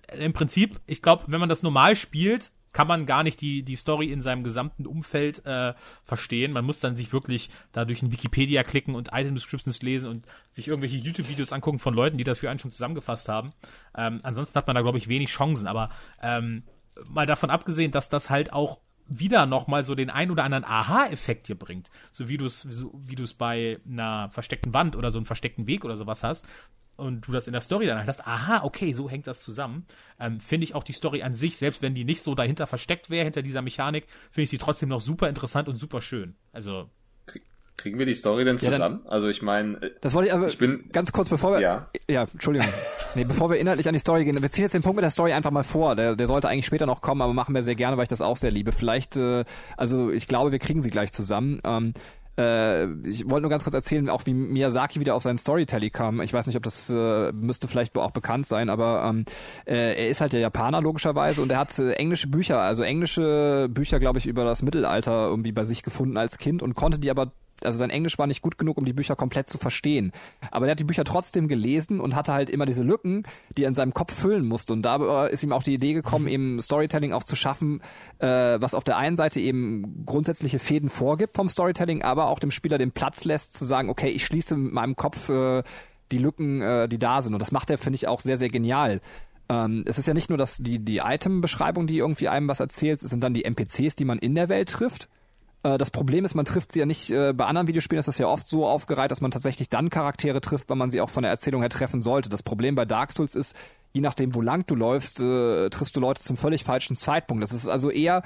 äh, 0.06 0.24
im 0.24 0.32
Prinzip, 0.32 0.80
ich 0.86 1.02
glaube, 1.02 1.24
wenn 1.26 1.40
man 1.40 1.48
das 1.48 1.64
normal 1.64 1.96
spielt, 1.96 2.52
kann 2.70 2.86
man 2.86 3.06
gar 3.06 3.24
nicht 3.24 3.40
die, 3.40 3.64
die 3.64 3.74
Story 3.74 4.12
in 4.12 4.22
seinem 4.22 4.44
gesamten 4.44 4.86
Umfeld 4.86 5.44
äh, 5.44 5.74
verstehen. 6.04 6.52
Man 6.52 6.64
muss 6.64 6.78
dann 6.78 6.94
sich 6.94 7.12
wirklich 7.12 7.50
da 7.72 7.84
durch 7.84 8.02
ein 8.02 8.12
Wikipedia 8.12 8.62
klicken 8.62 8.94
und 8.94 9.08
Item 9.12 9.34
Descriptions 9.34 9.82
lesen 9.82 10.08
und 10.08 10.26
sich 10.52 10.68
irgendwelche 10.68 10.98
YouTube-Videos 10.98 11.52
angucken 11.52 11.80
von 11.80 11.92
Leuten, 11.92 12.18
die 12.18 12.24
das 12.24 12.38
für 12.38 12.50
einen 12.50 12.60
schon 12.60 12.70
zusammengefasst 12.70 13.28
haben. 13.28 13.50
Ähm, 13.96 14.20
ansonsten 14.22 14.54
hat 14.54 14.68
man 14.68 14.76
da, 14.76 14.82
glaube 14.82 14.98
ich, 14.98 15.08
wenig 15.08 15.30
Chancen. 15.30 15.66
Aber 15.66 15.90
ähm, 16.22 16.62
mal 17.08 17.26
davon 17.26 17.50
abgesehen, 17.50 17.90
dass 17.90 18.10
das 18.10 18.30
halt 18.30 18.52
auch 18.52 18.78
wieder 19.08 19.44
nochmal 19.44 19.82
so 19.82 19.96
den 19.96 20.08
ein 20.08 20.30
oder 20.30 20.44
anderen 20.44 20.64
Aha-Effekt 20.64 21.48
hier 21.48 21.58
bringt. 21.58 21.90
So 22.12 22.28
wie 22.28 22.36
du 22.36 22.46
es, 22.46 22.60
so, 22.60 22.92
wie 22.94 23.16
du 23.16 23.24
es 23.24 23.34
bei 23.34 23.80
einer 23.84 24.30
versteckten 24.30 24.72
Wand 24.72 24.94
oder 24.94 25.10
so 25.10 25.18
einem 25.18 25.26
versteckten 25.26 25.66
Weg 25.66 25.84
oder 25.84 25.96
sowas 25.96 26.22
hast. 26.22 26.46
Und 27.01 27.27
du 27.27 27.32
das 27.32 27.47
in 27.47 27.52
der 27.52 27.62
Story 27.62 27.86
dann 27.86 27.98
halt 27.98 28.09
hast, 28.09 28.27
aha, 28.27 28.62
okay, 28.64 28.93
so 28.93 29.09
hängt 29.10 29.27
das 29.27 29.40
zusammen. 29.40 29.86
Ähm, 30.20 30.39
finde 30.40 30.64
ich 30.64 30.74
auch 30.74 30.85
die 30.85 30.93
Story 30.93 31.22
an 31.22 31.35
sich, 31.35 31.56
selbst 31.56 31.82
wenn 31.82 31.94
die 31.94 32.05
nicht 32.05 32.22
so 32.22 32.35
dahinter 32.35 32.66
versteckt 32.66 33.10
wäre, 33.10 33.24
hinter 33.24 33.43
dieser 33.43 33.62
Mechanik, 33.62 34.06
finde 34.31 34.44
ich 34.44 34.51
sie 34.51 34.59
trotzdem 34.59 34.89
noch 34.90 35.01
super 35.01 35.28
interessant 35.28 35.68
und 35.68 35.77
super 35.77 36.01
schön. 36.01 36.35
Also, 36.52 36.89
Kriegen 37.77 37.98
wir 37.98 38.05
die 38.05 38.14
Story 38.14 38.44
denn 38.44 38.59
Ja, 38.59 38.64
dann- 38.64 38.72
zusammen? 38.72 39.01
also 39.06 39.28
ich 39.28 39.40
meine, 39.40 39.81
äh, 39.81 39.90
Das 40.02 40.12
wollte 40.12 40.28
ich 40.28 40.35
aber 40.35 40.47
Ich 40.48 40.59
bin- 40.59 40.90
ganz 40.93 41.12
kurz 41.12 41.31
bevor 41.31 41.52
wir 41.52 41.60
Ja. 41.60 41.89
ja 42.10 42.24
Entschuldigung 42.31 42.68
nee 43.14 43.24
bevor 43.24 43.48
wir 43.48 43.56
inhaltlich 43.59 43.89
an 43.89 43.94
die 43.94 43.98
Story 44.01 44.27
gehen 44.27 44.36
wir 44.43 44.51
ziehen 44.51 44.64
jetzt 44.64 44.74
den 44.74 44.82
Punkt 44.82 44.97
mit 44.97 45.02
der 45.02 45.10
Story 45.10 45.32
einfach 45.32 45.51
mal 45.51 45.62
vor 45.62 45.97
der 45.97 46.14
der 46.14 46.27
sollte 46.27 46.47
eigentlich 46.51 46.66
später 46.66 46.85
noch 46.85 47.01
kommen 47.01 47.22
aber 47.22 47.32
machen 47.32 47.55
wir 47.55 47.62
sehr 47.62 47.77
gerne 47.77 47.97
weil 47.97 48.02
ich 48.02 48.10
das 48.10 48.20
auch 48.20 48.36
sehr 48.36 48.51
liebe 48.51 48.72
vielleicht 48.72 49.16
äh, 49.16 49.47
also 49.78 50.10
ich 50.10 50.28
glaube 50.28 50.52
wir 50.52 50.59
kriegen 50.59 50.82
sie 50.82 50.90
gleich 50.90 51.10
zusammen 51.12 51.59
ähm, 51.64 51.94
äh, 52.40 53.08
ich 53.08 53.28
wollte 53.28 53.42
nur 53.42 53.50
ganz 53.50 53.64
kurz 53.64 53.74
erzählen, 53.74 54.08
auch 54.08 54.24
wie 54.26 54.34
Miyazaki 54.34 55.00
wieder 55.00 55.14
auf 55.14 55.22
seinen 55.22 55.38
Storytelling 55.38 55.92
kam. 55.92 56.20
Ich 56.22 56.32
weiß 56.32 56.46
nicht, 56.46 56.56
ob 56.56 56.62
das 56.62 56.88
äh, 56.90 57.32
müsste 57.32 57.68
vielleicht 57.68 57.96
auch 57.98 58.12
bekannt 58.12 58.46
sein, 58.46 58.70
aber 58.70 59.04
ähm, 59.08 59.24
äh, 59.66 59.94
er 59.94 60.08
ist 60.08 60.20
halt 60.20 60.32
der 60.32 60.40
Japaner 60.40 60.80
logischerweise 60.80 61.42
und 61.42 61.52
er 61.52 61.58
hat 61.58 61.78
äh, 61.78 61.92
englische 61.92 62.28
Bücher, 62.28 62.60
also 62.60 62.82
englische 62.82 63.68
Bücher, 63.70 64.00
glaube 64.00 64.18
ich, 64.18 64.26
über 64.26 64.44
das 64.44 64.62
Mittelalter 64.62 65.28
irgendwie 65.28 65.52
bei 65.52 65.64
sich 65.64 65.82
gefunden 65.82 66.16
als 66.16 66.38
Kind 66.38 66.62
und 66.62 66.74
konnte 66.74 66.98
die 66.98 67.10
aber 67.10 67.32
also 67.64 67.78
sein 67.78 67.90
Englisch 67.90 68.18
war 68.18 68.26
nicht 68.26 68.42
gut 68.42 68.58
genug, 68.58 68.76
um 68.78 68.84
die 68.84 68.92
Bücher 68.92 69.16
komplett 69.16 69.48
zu 69.48 69.58
verstehen. 69.58 70.12
Aber 70.50 70.66
er 70.66 70.72
hat 70.72 70.80
die 70.80 70.84
Bücher 70.84 71.04
trotzdem 71.04 71.48
gelesen 71.48 72.00
und 72.00 72.14
hatte 72.14 72.32
halt 72.32 72.50
immer 72.50 72.66
diese 72.66 72.82
Lücken, 72.82 73.24
die 73.56 73.64
er 73.64 73.68
in 73.68 73.74
seinem 73.74 73.94
Kopf 73.94 74.14
füllen 74.14 74.46
musste. 74.46 74.72
Und 74.72 74.82
da 74.82 75.26
äh, 75.26 75.32
ist 75.32 75.42
ihm 75.42 75.52
auch 75.52 75.62
die 75.62 75.74
Idee 75.74 75.92
gekommen, 75.92 76.28
eben 76.28 76.60
Storytelling 76.60 77.12
auch 77.12 77.24
zu 77.24 77.36
schaffen, 77.36 77.80
äh, 78.18 78.26
was 78.26 78.74
auf 78.74 78.84
der 78.84 78.96
einen 78.96 79.16
Seite 79.16 79.40
eben 79.40 80.04
grundsätzliche 80.06 80.58
Fäden 80.58 80.88
vorgibt 80.88 81.36
vom 81.36 81.48
Storytelling, 81.48 82.02
aber 82.02 82.26
auch 82.26 82.38
dem 82.38 82.50
Spieler 82.50 82.78
den 82.78 82.92
Platz 82.92 83.24
lässt, 83.24 83.54
zu 83.54 83.64
sagen, 83.64 83.90
okay, 83.90 84.08
ich 84.08 84.24
schließe 84.24 84.56
mit 84.56 84.72
meinem 84.72 84.96
Kopf 84.96 85.28
äh, 85.28 85.62
die 86.12 86.18
Lücken, 86.18 86.60
äh, 86.62 86.88
die 86.88 86.98
da 86.98 87.22
sind. 87.22 87.34
Und 87.34 87.40
das 87.40 87.52
macht 87.52 87.70
er, 87.70 87.78
finde 87.78 87.96
ich, 87.96 88.08
auch 88.08 88.20
sehr, 88.20 88.36
sehr 88.36 88.48
genial. 88.48 89.00
Ähm, 89.48 89.84
es 89.86 89.98
ist 89.98 90.06
ja 90.06 90.14
nicht 90.14 90.28
nur 90.28 90.38
dass 90.38 90.58
die, 90.58 90.78
die 90.78 90.98
Item-Beschreibung, 90.98 91.86
die 91.86 91.98
irgendwie 91.98 92.28
einem 92.28 92.48
was 92.48 92.60
erzählt, 92.60 93.02
es 93.02 93.10
sind 93.10 93.24
dann 93.24 93.34
die 93.34 93.44
NPCs, 93.44 93.96
die 93.96 94.04
man 94.04 94.18
in 94.18 94.34
der 94.34 94.48
Welt 94.48 94.70
trifft. 94.70 95.08
Äh, 95.62 95.78
Das 95.78 95.90
Problem 95.90 96.24
ist, 96.24 96.34
man 96.34 96.44
trifft 96.44 96.72
sie 96.72 96.80
ja 96.80 96.86
nicht, 96.86 97.10
äh, 97.10 97.32
bei 97.32 97.46
anderen 97.46 97.66
Videospielen 97.66 98.00
ist 98.00 98.08
das 98.08 98.18
ja 98.18 98.26
oft 98.26 98.46
so 98.46 98.66
aufgereiht, 98.66 99.10
dass 99.10 99.20
man 99.20 99.30
tatsächlich 99.30 99.68
dann 99.68 99.90
Charaktere 99.90 100.40
trifft, 100.40 100.70
wenn 100.70 100.78
man 100.78 100.90
sie 100.90 101.00
auch 101.00 101.10
von 101.10 101.22
der 101.22 101.30
Erzählung 101.30 101.62
her 101.62 101.70
treffen 101.70 102.02
sollte. 102.02 102.28
Das 102.28 102.42
Problem 102.42 102.74
bei 102.74 102.84
Dark 102.84 103.12
Souls 103.12 103.34
ist, 103.34 103.54
je 103.92 104.00
nachdem, 104.00 104.34
wo 104.34 104.40
lang 104.40 104.64
du 104.66 104.74
läufst, 104.74 105.20
äh, 105.20 105.68
triffst 105.70 105.96
du 105.96 106.00
Leute 106.00 106.22
zum 106.22 106.36
völlig 106.36 106.64
falschen 106.64 106.96
Zeitpunkt. 106.96 107.42
Das 107.42 107.52
ist 107.52 107.68
also 107.68 107.90
eher 107.90 108.22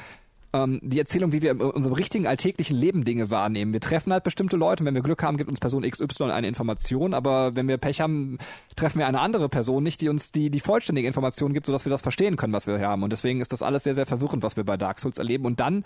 ähm, 0.52 0.78
die 0.82 0.98
Erzählung, 0.98 1.32
wie 1.32 1.43
wir 1.43 1.51
in 1.51 1.61
unserem 1.61 1.94
richtigen 1.94 2.27
alltäglichen 2.27 2.77
Leben 2.77 3.05
Dinge 3.05 3.31
wahrnehmen. 3.31 3.73
Wir 3.73 3.81
treffen 3.81 4.12
halt 4.12 4.24
bestimmte 4.24 4.56
Leute 4.56 4.82
und 4.82 4.86
wenn 4.86 4.94
wir 4.94 5.02
Glück 5.02 5.23
haben, 5.23 5.36
gibt 5.36 5.51
uns 5.51 5.59
Person 5.59 5.82
XY 5.82 6.31
eine 6.31 6.47
Information, 6.47 7.12
aber 7.12 7.56
wenn 7.56 7.66
wir 7.66 7.78
Pech 7.78 8.01
haben, 8.01 8.39
treffen 8.77 9.01
wir 9.01 9.09
eine 9.09 9.20
andere 9.20 9.48
Person 9.48 9.82
nicht, 9.82 10.01
die 10.01 10.09
uns 10.09 10.31
die, 10.31 10.51
die 10.51 10.61
vollständige 10.61 11.09
Information 11.09 11.52
gibt, 11.52 11.66
sodass 11.66 11.85
wir 11.85 11.90
das 11.90 12.02
verstehen 12.02 12.36
können, 12.36 12.52
was 12.52 12.66
wir 12.66 12.78
haben. 12.81 13.02
Und 13.02 13.11
deswegen 13.11 13.40
ist 13.40 13.52
das 13.52 13.62
alles 13.62 13.82
sehr, 13.82 13.94
sehr 13.94 14.06
verwirrend, 14.06 14.43
was 14.43 14.56
wir 14.56 14.65
bei 14.65 14.77
Dark 14.77 15.01
Souls 15.01 15.19
erleben. 15.19 15.44
Und 15.44 15.59
dann 15.59 15.85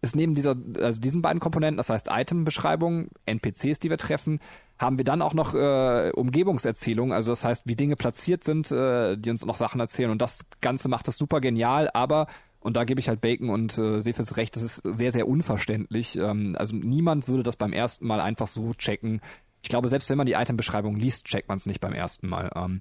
ist 0.00 0.16
neben 0.16 0.34
dieser, 0.34 0.54
also 0.80 1.00
diesen 1.00 1.22
beiden 1.22 1.40
Komponenten, 1.40 1.76
das 1.76 1.90
heißt 1.90 2.08
Item-Beschreibung, 2.10 3.08
NPCs, 3.26 3.80
die 3.80 3.90
wir 3.90 3.98
treffen, 3.98 4.40
haben 4.78 4.98
wir 4.98 5.04
dann 5.04 5.22
auch 5.22 5.34
noch 5.34 5.54
äh, 5.54 6.10
Umgebungserzählung, 6.14 7.12
also 7.12 7.32
das 7.32 7.44
heißt, 7.44 7.66
wie 7.66 7.74
Dinge 7.74 7.96
platziert 7.96 8.44
sind, 8.44 8.70
äh, 8.70 9.16
die 9.16 9.30
uns 9.30 9.44
noch 9.44 9.56
Sachen 9.56 9.80
erzählen. 9.80 10.10
Und 10.10 10.22
das 10.22 10.40
Ganze 10.60 10.88
macht 10.88 11.08
das 11.08 11.18
super 11.18 11.40
genial, 11.40 11.90
aber 11.92 12.28
und 12.60 12.76
da 12.76 12.84
gebe 12.84 13.00
ich 13.00 13.08
halt 13.08 13.20
Bacon 13.20 13.50
und 13.50 13.78
äh, 13.78 14.00
Sefis 14.00 14.36
recht, 14.36 14.56
das 14.56 14.62
ist 14.62 14.82
sehr, 14.84 15.12
sehr 15.12 15.28
unverständlich. 15.28 16.16
Ähm, 16.18 16.54
also 16.58 16.76
niemand 16.76 17.28
würde 17.28 17.42
das 17.42 17.56
beim 17.56 17.72
ersten 17.72 18.06
Mal 18.06 18.20
einfach 18.20 18.48
so 18.48 18.74
checken. 18.74 19.20
Ich 19.62 19.68
glaube, 19.68 19.88
selbst 19.88 20.10
wenn 20.10 20.18
man 20.18 20.26
die 20.26 20.34
Item-Beschreibung 20.34 20.96
liest, 20.96 21.24
checkt 21.24 21.48
man 21.48 21.58
es 21.58 21.66
nicht 21.66 21.80
beim 21.80 21.92
ersten 21.92 22.28
Mal. 22.28 22.50
Ähm, 22.54 22.80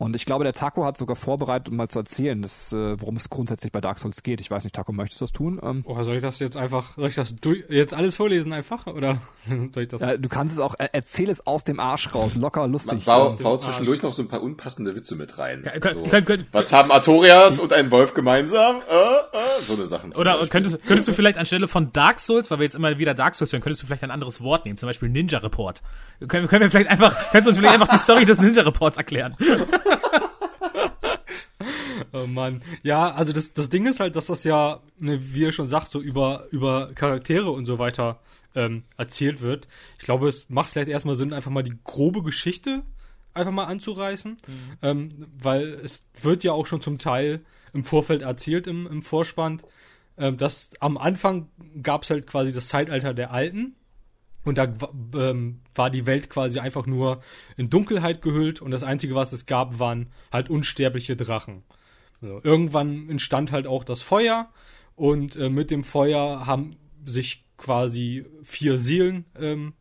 und 0.00 0.16
ich 0.16 0.24
glaube, 0.24 0.42
der 0.44 0.52
Taco 0.54 0.84
hat 0.84 0.96
sogar 0.98 1.14
vorbereitet, 1.14 1.68
um 1.68 1.76
mal 1.76 1.86
zu 1.88 1.98
erzählen, 2.00 2.40
dass, 2.42 2.72
äh, 2.72 3.00
worum 3.00 3.16
es 3.16 3.28
grundsätzlich 3.30 3.70
bei 3.70 3.80
Dark 3.80 3.98
Souls 4.00 4.22
geht. 4.22 4.40
Ich 4.40 4.50
weiß 4.50 4.64
nicht, 4.64 4.74
Taco, 4.74 4.92
möchtest 4.92 5.20
du 5.20 5.24
das 5.26 5.32
tun? 5.32 5.60
Ähm, 5.62 5.84
Oh, 5.86 6.02
soll 6.02 6.16
ich 6.16 6.22
das 6.22 6.38
jetzt 6.38 6.56
einfach, 6.56 6.96
soll 6.96 7.08
ich 7.10 7.14
das 7.14 7.36
durch, 7.36 7.64
jetzt 7.68 7.94
alles 7.94 8.14
vorlesen 8.16 8.52
einfach? 8.52 8.86
Oder 8.86 9.18
soll 9.74 9.82
ich 9.84 9.88
das? 9.90 10.00
äh, 10.00 10.18
du 10.18 10.28
kannst 10.28 10.54
es 10.54 10.58
auch, 10.60 10.74
äh, 10.78 10.88
erzähl 10.92 11.28
es 11.30 11.46
aus 11.46 11.64
dem 11.64 11.78
Arsch 11.78 12.14
raus, 12.14 12.34
locker, 12.34 12.66
lustig. 12.66 13.04
bau, 13.04 13.30
bau 13.40 13.52
Arsch. 13.54 13.64
zwischendurch 13.64 14.02
noch 14.02 14.12
so 14.14 14.22
ein 14.22 14.28
paar 14.28 14.42
unpassende 14.42 14.94
Witze 14.96 15.14
mit 15.16 15.36
rein. 15.38 15.62
Ja, 15.64 15.78
könnt- 15.78 15.94
so. 15.94 16.02
könnt- 16.10 16.26
könnt- 16.26 16.46
Was 16.52 16.72
haben 16.72 16.90
Artorias 16.90 17.58
und 17.58 17.72
ein 17.72 17.90
Wolf 17.90 18.14
gemeinsam? 18.14 18.76
Äh, 18.76 18.94
äh, 18.94 19.62
so 19.62 19.74
eine 19.74 19.86
Sachen. 19.86 20.12
zum 20.12 20.20
Oder 20.22 20.32
Beispiel. 20.38 20.48
könntest, 20.48 20.82
könntest 20.86 21.08
du 21.08 21.12
vielleicht 21.12 21.36
anstelle 21.38 21.68
von 21.68 21.92
Dark 21.92 22.20
Souls, 22.20 22.50
weil 22.50 22.58
wir 22.58 22.64
jetzt 22.64 22.74
immer 22.74 22.96
wieder 22.98 23.12
Dark 23.12 23.34
Souls 23.34 23.52
hören, 23.52 23.60
könntest 23.60 23.82
du 23.82 23.86
vielleicht 23.86 24.02
ein 24.04 24.10
anderes 24.10 24.40
Wort 24.40 24.64
nehmen, 24.64 24.78
zum 24.78 24.88
Beispiel 24.88 25.10
Ninja 25.10 25.38
Report. 25.40 25.82
Können, 26.26 26.48
können 26.48 26.62
wir 26.62 26.70
vielleicht 26.70 26.90
einfach, 26.90 27.14
kannst 27.32 27.46
du 27.46 27.50
uns 27.50 27.58
vielleicht 27.58 27.74
einfach 27.74 27.88
die 27.88 27.98
Story 27.98 28.24
des 28.24 28.40
Ninja 28.40 28.62
Reports 28.62 28.96
erklären? 28.96 29.36
Oh 32.12 32.26
Mann. 32.26 32.62
Ja, 32.82 33.12
also 33.12 33.32
das, 33.32 33.52
das 33.52 33.70
Ding 33.70 33.86
ist 33.86 34.00
halt, 34.00 34.16
dass 34.16 34.26
das 34.26 34.44
ja, 34.44 34.80
ne, 34.98 35.20
wie 35.32 35.42
ihr 35.42 35.52
schon 35.52 35.68
sagt, 35.68 35.90
so 35.90 36.00
über, 36.00 36.46
über 36.50 36.92
Charaktere 36.94 37.50
und 37.50 37.66
so 37.66 37.78
weiter 37.78 38.20
ähm, 38.54 38.82
erzählt 38.96 39.42
wird. 39.42 39.68
Ich 39.98 40.04
glaube, 40.04 40.28
es 40.28 40.48
macht 40.48 40.70
vielleicht 40.70 40.88
erstmal 40.88 41.14
Sinn, 41.14 41.32
einfach 41.32 41.50
mal 41.50 41.62
die 41.62 41.78
grobe 41.84 42.22
Geschichte 42.22 42.82
einfach 43.34 43.52
mal 43.52 43.64
anzureißen. 43.64 44.38
Ähm, 44.82 45.08
weil 45.38 45.68
es 45.84 46.04
wird 46.20 46.44
ja 46.44 46.52
auch 46.52 46.66
schon 46.66 46.80
zum 46.80 46.98
Teil 46.98 47.40
im 47.72 47.84
Vorfeld 47.84 48.22
erzählt 48.22 48.66
im, 48.66 48.86
im 48.86 49.02
Vorspann, 49.02 49.62
ähm, 50.18 50.36
dass 50.36 50.72
am 50.80 50.98
Anfang 50.98 51.48
gab 51.82 52.02
es 52.02 52.10
halt 52.10 52.26
quasi 52.26 52.52
das 52.52 52.68
Zeitalter 52.68 53.14
der 53.14 53.30
Alten. 53.30 53.76
Und 54.44 54.58
da 54.58 54.72
ähm, 55.14 55.60
war 55.74 55.90
die 55.90 56.06
Welt 56.06 56.30
quasi 56.30 56.60
einfach 56.60 56.86
nur 56.86 57.20
in 57.56 57.68
Dunkelheit 57.68 58.22
gehüllt 58.22 58.62
und 58.62 58.70
das 58.70 58.82
Einzige, 58.82 59.14
was 59.14 59.32
es 59.32 59.46
gab, 59.46 59.78
waren 59.78 60.10
halt 60.32 60.48
unsterbliche 60.48 61.14
Drachen. 61.16 61.62
So, 62.22 62.40
irgendwann 62.42 63.08
entstand 63.10 63.52
halt 63.52 63.66
auch 63.66 63.84
das 63.84 64.02
Feuer 64.02 64.50
und 64.96 65.36
äh, 65.36 65.50
mit 65.50 65.70
dem 65.70 65.84
Feuer 65.84 66.46
haben 66.46 66.76
sich 67.04 67.44
quasi 67.56 68.24
vier 68.42 68.78
Seelen 68.78 69.26
ähm, 69.38 69.74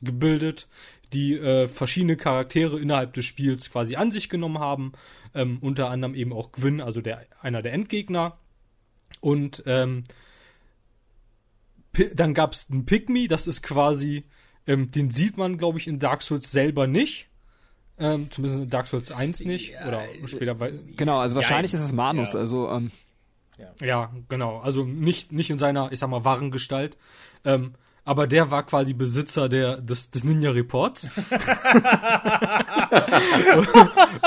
gebildet, 0.00 0.68
die 1.12 1.34
äh, 1.34 1.68
verschiedene 1.68 2.16
Charaktere 2.16 2.78
innerhalb 2.78 3.14
des 3.14 3.24
Spiels 3.24 3.70
quasi 3.70 3.96
an 3.96 4.10
sich 4.10 4.28
genommen 4.28 4.58
haben. 4.58 4.92
Ähm, 5.34 5.58
unter 5.60 5.90
anderem 5.90 6.14
eben 6.14 6.32
auch 6.32 6.52
Gwyn, 6.52 6.80
also 6.80 7.00
der, 7.00 7.26
einer 7.40 7.62
der 7.62 7.72
Endgegner. 7.72 8.38
Und 9.20 9.62
ähm, 9.66 10.04
dann 12.14 12.34
gab 12.34 12.52
es 12.52 12.68
einen 12.70 12.86
Pygmy, 12.86 13.28
das 13.28 13.46
ist 13.46 13.62
quasi, 13.62 14.24
ähm, 14.66 14.90
den 14.90 15.10
sieht 15.10 15.36
man, 15.36 15.58
glaube 15.58 15.78
ich, 15.78 15.86
in 15.86 15.98
Dark 15.98 16.22
Souls 16.22 16.50
selber 16.50 16.86
nicht. 16.86 17.28
Ähm, 17.96 18.30
zumindest 18.30 18.62
in 18.64 18.70
Dark 18.70 18.88
Souls 18.88 19.12
1 19.12 19.44
nicht. 19.44 19.74
Oder 19.86 20.02
später, 20.26 20.58
weil, 20.58 20.80
Genau, 20.96 21.18
also 21.18 21.36
wahrscheinlich 21.36 21.72
Ja, 21.72 21.78
ist 21.78 21.84
es 21.84 21.92
Manus, 21.92 22.32
ja. 22.32 22.40
also 22.40 22.68
ähm, 22.68 22.90
ja, 23.80 24.10
genau. 24.28 24.58
Also 24.58 24.84
nicht, 24.84 25.32
nicht 25.32 25.50
in 25.50 25.58
seiner, 25.58 25.92
ich 25.92 26.00
sag 26.00 26.10
mal, 26.10 26.24
wahren 26.24 26.50
Gestalt. 26.50 26.96
Ähm, 27.44 27.74
aber 28.04 28.26
der 28.26 28.50
war 28.50 28.64
quasi 28.64 28.92
Besitzer 28.92 29.48
der, 29.48 29.76
des, 29.78 30.10
des 30.10 30.24
Ninja 30.24 30.50
Reports. 30.50 31.04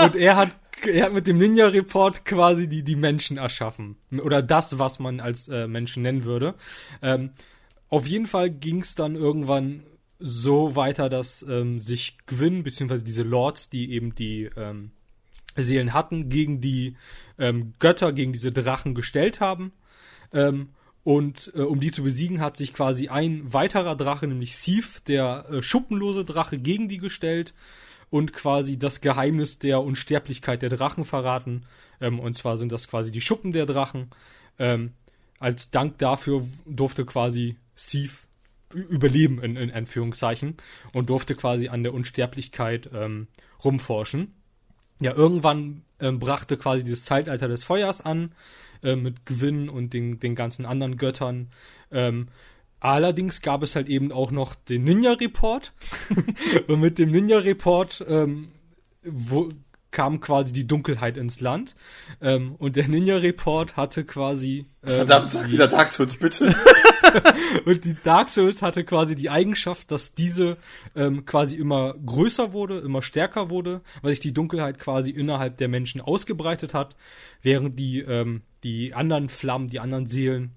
und 0.03 0.15
er 0.15 0.35
hat, 0.35 0.49
er 0.83 1.05
hat 1.05 1.13
mit 1.13 1.27
dem 1.27 1.37
Ninja 1.37 1.67
Report 1.67 2.25
quasi 2.25 2.67
die, 2.67 2.81
die 2.83 2.95
Menschen 2.95 3.37
erschaffen. 3.37 3.97
Oder 4.23 4.41
das, 4.41 4.79
was 4.79 4.97
man 4.99 5.19
als 5.19 5.47
äh, 5.47 5.67
Menschen 5.67 6.01
nennen 6.03 6.23
würde. 6.23 6.55
Ähm, 7.01 7.31
auf 7.89 8.07
jeden 8.07 8.27
Fall 8.27 8.49
ging 8.49 8.81
es 8.81 8.95
dann 8.95 9.15
irgendwann 9.15 9.83
so 10.19 10.75
weiter, 10.75 11.09
dass 11.09 11.43
ähm, 11.43 11.79
sich 11.79 12.17
Gwyn, 12.25 12.63
beziehungsweise 12.63 13.03
diese 13.03 13.23
Lords, 13.23 13.69
die 13.69 13.91
eben 13.91 14.15
die 14.15 14.49
ähm, 14.57 14.91
Seelen 15.55 15.93
hatten, 15.93 16.29
gegen 16.29 16.59
die 16.59 16.95
ähm, 17.37 17.73
Götter, 17.79 18.13
gegen 18.13 18.33
diese 18.33 18.51
Drachen 18.51 18.95
gestellt 18.95 19.39
haben. 19.39 19.71
Ähm, 20.33 20.69
und 21.03 21.51
äh, 21.55 21.61
um 21.61 21.79
die 21.79 21.91
zu 21.91 22.03
besiegen, 22.03 22.41
hat 22.41 22.57
sich 22.57 22.73
quasi 22.73 23.07
ein 23.07 23.53
weiterer 23.53 23.95
Drache, 23.95 24.27
nämlich 24.27 24.57
Sif, 24.57 24.99
der 25.01 25.45
äh, 25.49 25.61
schuppenlose 25.61 26.25
Drache, 26.25 26.57
gegen 26.57 26.89
die 26.89 26.97
gestellt 26.97 27.53
und 28.09 28.33
quasi 28.33 28.77
das 28.77 29.01
Geheimnis 29.01 29.59
der 29.59 29.81
Unsterblichkeit 29.81 30.61
der 30.61 30.69
Drachen 30.69 31.05
verraten. 31.05 31.63
Ähm, 32.01 32.19
und 32.19 32.37
zwar 32.37 32.57
sind 32.57 32.71
das 32.71 32.87
quasi 32.87 33.11
die 33.11 33.21
Schuppen 33.21 33.51
der 33.51 33.65
Drachen. 33.65 34.09
Ähm, 34.59 34.93
als 35.39 35.71
Dank 35.71 35.97
dafür 35.99 36.43
durfte 36.65 37.05
quasi 37.05 37.55
Ü- 38.73 38.81
überleben, 38.89 39.41
in, 39.41 39.55
in 39.55 39.71
Anführungszeichen, 39.71 40.57
und 40.93 41.09
durfte 41.09 41.35
quasi 41.35 41.69
an 41.69 41.83
der 41.83 41.93
Unsterblichkeit 41.93 42.89
ähm, 42.93 43.27
rumforschen. 43.63 44.33
Ja, 44.99 45.13
irgendwann 45.13 45.83
ähm, 45.99 46.19
brachte 46.19 46.57
quasi 46.57 46.83
das 46.83 47.03
Zeitalter 47.03 47.47
des 47.47 47.63
Feuers 47.63 48.01
an, 48.01 48.33
äh, 48.83 48.95
mit 48.95 49.25
Gwyn 49.25 49.69
und 49.69 49.93
den, 49.93 50.19
den 50.19 50.35
ganzen 50.35 50.65
anderen 50.65 50.97
Göttern. 50.97 51.49
Ähm, 51.91 52.27
allerdings 52.79 53.41
gab 53.41 53.63
es 53.63 53.75
halt 53.75 53.87
eben 53.87 54.11
auch 54.11 54.31
noch 54.31 54.55
den 54.55 54.83
Ninja-Report. 54.83 55.73
und 56.67 56.79
mit 56.79 56.99
dem 56.99 57.11
Ninja-Report 57.11 58.05
ähm, 58.07 58.49
wo, 59.03 59.49
kam 59.91 60.19
quasi 60.19 60.53
die 60.53 60.67
Dunkelheit 60.67 61.17
ins 61.17 61.39
Land. 61.39 61.75
Ähm, 62.21 62.55
und 62.57 62.75
der 62.75 62.87
Ninja 62.87 63.17
Report 63.17 63.77
hatte 63.77 64.03
quasi. 64.03 64.65
Ähm, 64.83 64.89
Verdammt, 64.89 65.31
sag 65.31 65.49
wieder 65.49 65.67
Dark 65.67 65.89
Souls, 65.89 66.17
bitte. 66.17 66.53
und 67.65 67.85
die 67.85 67.95
Dark 68.03 68.29
Souls 68.29 68.61
hatte 68.61 68.83
quasi 68.83 69.15
die 69.15 69.29
Eigenschaft, 69.29 69.91
dass 69.91 70.13
diese 70.13 70.57
ähm, 70.95 71.25
quasi 71.25 71.55
immer 71.55 71.93
größer 71.93 72.53
wurde, 72.53 72.79
immer 72.79 73.01
stärker 73.01 73.49
wurde, 73.49 73.81
weil 74.01 74.11
sich 74.11 74.19
die 74.19 74.33
Dunkelheit 74.33 74.79
quasi 74.79 75.11
innerhalb 75.11 75.57
der 75.57 75.67
Menschen 75.67 76.01
ausgebreitet 76.01 76.73
hat, 76.73 76.95
während 77.41 77.77
die, 77.79 77.99
ähm, 77.99 78.41
die 78.63 78.93
anderen 78.93 79.29
Flammen, 79.29 79.69
die 79.69 79.79
anderen 79.79 80.07
Seelen 80.07 80.51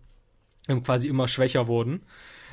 ähm, 0.68 0.82
quasi 0.82 1.08
immer 1.08 1.28
schwächer 1.28 1.66
wurden. 1.66 2.02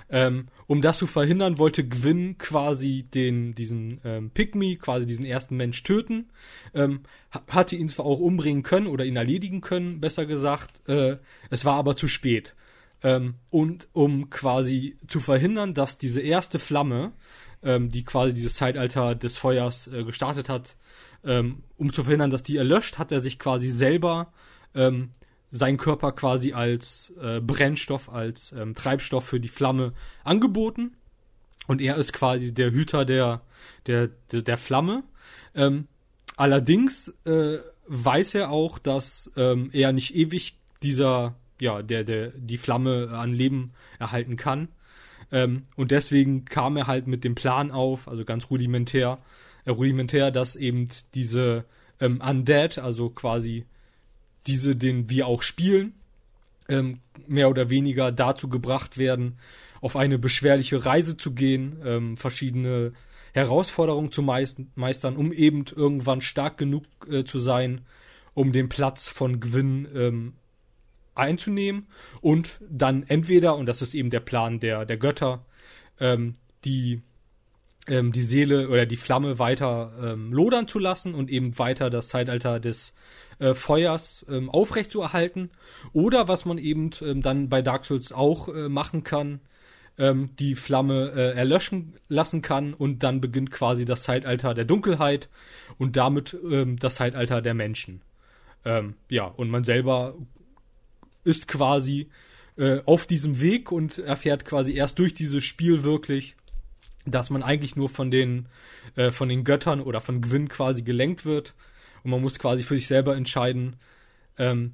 Ähm, 0.09 0.47
um 0.67 0.81
das 0.81 0.97
zu 0.97 1.07
verhindern, 1.07 1.57
wollte 1.57 1.87
Gwyn 1.87 2.37
quasi 2.37 3.03
den, 3.03 3.55
diesen 3.55 3.99
ähm, 4.05 4.29
Pygmy, 4.31 4.77
quasi 4.77 5.05
diesen 5.05 5.25
ersten 5.25 5.57
Mensch 5.57 5.83
töten. 5.83 6.29
Ähm, 6.73 7.01
hatte 7.49 7.75
ihn 7.75 7.89
zwar 7.89 8.05
auch 8.05 8.19
umbringen 8.19 8.63
können 8.63 8.87
oder 8.87 9.05
ihn 9.05 9.17
erledigen 9.17 9.61
können, 9.61 9.99
besser 9.99 10.25
gesagt. 10.25 10.87
Äh, 10.87 11.17
es 11.49 11.65
war 11.65 11.75
aber 11.75 11.97
zu 11.97 12.07
spät. 12.07 12.55
Ähm, 13.03 13.35
und 13.49 13.87
um 13.93 14.29
quasi 14.29 14.97
zu 15.07 15.19
verhindern, 15.19 15.73
dass 15.73 15.97
diese 15.97 16.21
erste 16.21 16.59
Flamme, 16.59 17.13
ähm, 17.63 17.91
die 17.91 18.03
quasi 18.03 18.33
dieses 18.33 18.55
Zeitalter 18.55 19.15
des 19.15 19.37
Feuers 19.37 19.87
äh, 19.87 20.03
gestartet 20.03 20.49
hat, 20.49 20.77
ähm, 21.23 21.63
um 21.77 21.93
zu 21.93 22.03
verhindern, 22.03 22.31
dass 22.31 22.43
die 22.43 22.57
erlöscht, 22.57 22.97
hat 22.97 23.11
er 23.11 23.19
sich 23.19 23.37
quasi 23.39 23.69
selber 23.69 24.31
ähm, 24.73 25.11
seinen 25.51 25.77
Körper 25.77 26.11
quasi 26.11 26.53
als 26.53 27.13
äh, 27.21 27.39
Brennstoff, 27.39 28.11
als 28.11 28.51
ähm, 28.51 28.75
Treibstoff 28.75 29.25
für 29.25 29.39
die 29.39 29.47
Flamme 29.47 29.93
angeboten. 30.23 30.97
Und 31.67 31.81
er 31.81 31.97
ist 31.97 32.13
quasi 32.13 32.53
der 32.53 32.71
Hüter 32.71 33.05
der, 33.05 33.41
der, 33.85 34.09
der, 34.31 34.41
der 34.41 34.57
Flamme. 34.57 35.03
Ähm, 35.53 35.87
allerdings 36.35 37.13
äh, 37.25 37.57
weiß 37.87 38.35
er 38.35 38.49
auch, 38.51 38.79
dass 38.79 39.31
er 39.35 39.93
nicht 39.93 40.13
ewig 40.13 40.57
dieser, 40.83 41.35
ja, 41.61 41.81
der, 41.81 42.03
der 42.03 42.29
die 42.29 42.57
Flamme 42.57 43.09
an 43.11 43.33
Leben 43.33 43.73
erhalten 43.99 44.35
kann. 44.35 44.69
Ähm, 45.31 45.63
und 45.75 45.91
deswegen 45.91 46.45
kam 46.45 46.77
er 46.77 46.87
halt 46.87 47.07
mit 47.07 47.23
dem 47.23 47.35
Plan 47.35 47.71
auf, 47.71 48.07
also 48.07 48.23
ganz 48.23 48.49
rudimentär, 48.49 49.19
äh, 49.65 49.71
rudimentär, 49.71 50.31
dass 50.31 50.55
eben 50.55 50.87
diese 51.13 51.65
ähm, 51.99 52.21
Undead, 52.21 52.77
also 52.77 53.09
quasi 53.09 53.65
diese, 54.45 54.75
den 54.75 55.09
wir 55.09 55.27
auch 55.27 55.41
spielen, 55.41 55.93
ähm, 56.69 56.99
mehr 57.27 57.49
oder 57.49 57.69
weniger 57.69 58.11
dazu 58.11 58.47
gebracht 58.49 58.97
werden, 58.97 59.37
auf 59.81 59.95
eine 59.95 60.17
beschwerliche 60.17 60.85
Reise 60.85 61.17
zu 61.17 61.33
gehen, 61.33 61.81
ähm, 61.83 62.17
verschiedene 62.17 62.93
Herausforderungen 63.33 64.11
zu 64.11 64.23
meistern, 64.23 65.15
um 65.15 65.31
eben 65.31 65.65
irgendwann 65.75 66.21
stark 66.21 66.57
genug 66.57 66.85
äh, 67.09 67.23
zu 67.23 67.39
sein, 67.39 67.81
um 68.33 68.51
den 68.51 68.69
Platz 68.69 69.07
von 69.07 69.39
Gwyn 69.39 69.87
ähm, 69.93 70.33
einzunehmen 71.17 71.87
und 72.21 72.59
dann 72.69 73.03
entweder, 73.03 73.55
und 73.55 73.65
das 73.65 73.81
ist 73.81 73.93
eben 73.93 74.09
der 74.09 74.19
Plan 74.19 74.59
der, 74.59 74.85
der 74.85 74.97
Götter, 74.97 75.45
ähm, 75.99 76.35
die, 76.65 77.01
ähm, 77.87 78.11
die 78.11 78.21
Seele 78.21 78.69
oder 78.69 78.85
die 78.85 78.97
Flamme 78.97 79.39
weiter 79.39 79.93
ähm, 80.01 80.31
lodern 80.33 80.67
zu 80.67 80.79
lassen 80.79 81.13
und 81.13 81.29
eben 81.29 81.57
weiter 81.57 81.89
das 81.89 82.09
Zeitalter 82.09 82.59
des 82.59 82.93
äh, 83.39 83.53
Feuers 83.53 84.25
ähm, 84.29 84.49
aufrechtzuerhalten. 84.49 85.51
Oder 85.93 86.27
was 86.27 86.45
man 86.45 86.57
eben 86.57 86.91
ähm, 87.01 87.21
dann 87.21 87.49
bei 87.49 87.61
Dark 87.61 87.85
Souls 87.85 88.11
auch 88.11 88.49
äh, 88.49 88.69
machen 88.69 89.03
kann, 89.03 89.41
ähm, 89.97 90.29
die 90.37 90.55
Flamme 90.55 91.11
äh, 91.15 91.37
erlöschen 91.37 91.95
lassen 92.07 92.41
kann 92.41 92.73
und 92.73 93.03
dann 93.03 93.21
beginnt 93.21 93.51
quasi 93.51 93.85
das 93.85 94.03
Zeitalter 94.03 94.53
der 94.53 94.65
Dunkelheit 94.65 95.29
und 95.77 95.95
damit 95.95 96.37
ähm, 96.49 96.77
das 96.77 96.95
Zeitalter 96.95 97.41
der 97.41 97.53
Menschen. 97.53 98.01
Ähm, 98.65 98.95
ja, 99.09 99.25
und 99.25 99.49
man 99.49 99.63
selber 99.63 100.15
ist 101.27 101.47
quasi 101.47 102.09
äh, 102.57 102.81
auf 102.85 103.05
diesem 103.05 103.39
Weg 103.41 103.71
und 103.71 103.99
erfährt 103.99 104.45
quasi 104.45 104.73
erst 104.73 104.97
durch 104.97 105.13
dieses 105.13 105.43
Spiel 105.43 105.83
wirklich, 105.83 106.35
dass 107.05 107.29
man 107.29 107.43
eigentlich 107.43 107.75
nur 107.75 107.89
von 107.89 108.09
den, 108.09 108.47
äh, 108.95 109.11
von 109.11 109.29
den 109.29 109.43
Göttern 109.43 109.81
oder 109.81 110.01
von 110.01 110.21
Gwyn 110.21 110.49
quasi 110.49 110.81
gelenkt 110.81 111.25
wird. 111.25 111.53
Und 112.03 112.11
man 112.11 112.21
muss 112.21 112.39
quasi 112.39 112.63
für 112.63 112.75
sich 112.75 112.87
selber 112.87 113.15
entscheiden, 113.15 113.75
ähm, 114.37 114.73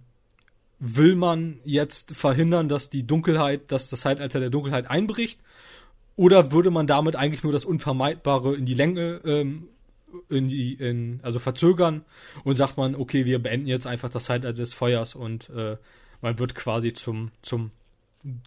will 0.79 1.15
man 1.15 1.59
jetzt 1.63 2.11
verhindern, 2.11 2.69
dass 2.69 2.89
die 2.89 3.07
Dunkelheit, 3.07 3.71
dass 3.71 3.89
das 3.89 4.01
Zeitalter 4.01 4.39
der 4.39 4.49
Dunkelheit 4.49 4.89
einbricht, 4.89 5.41
oder 6.15 6.51
würde 6.51 6.69
man 6.69 6.85
damit 6.85 7.15
eigentlich 7.15 7.43
nur 7.43 7.53
das 7.53 7.65
Unvermeidbare 7.65 8.55
in 8.55 8.65
die 8.65 8.75
Länge, 8.75 9.19
ähm, 9.25 9.69
in 10.29 10.47
die, 10.47 10.73
in, 10.75 11.19
also 11.23 11.39
verzögern 11.39 12.05
und 12.43 12.55
sagt 12.55 12.77
man, 12.77 12.95
okay, 12.95 13.25
wir 13.25 13.41
beenden 13.41 13.67
jetzt 13.67 13.87
einfach 13.87 14.09
das 14.09 14.25
Zeitalter 14.25 14.53
des 14.53 14.73
Feuers 14.75 15.15
und 15.15 15.49
äh, 15.49 15.77
man 16.23 16.39
wird 16.39 16.55
quasi 16.55 16.91
zum, 16.93 17.29
zum 17.43 17.69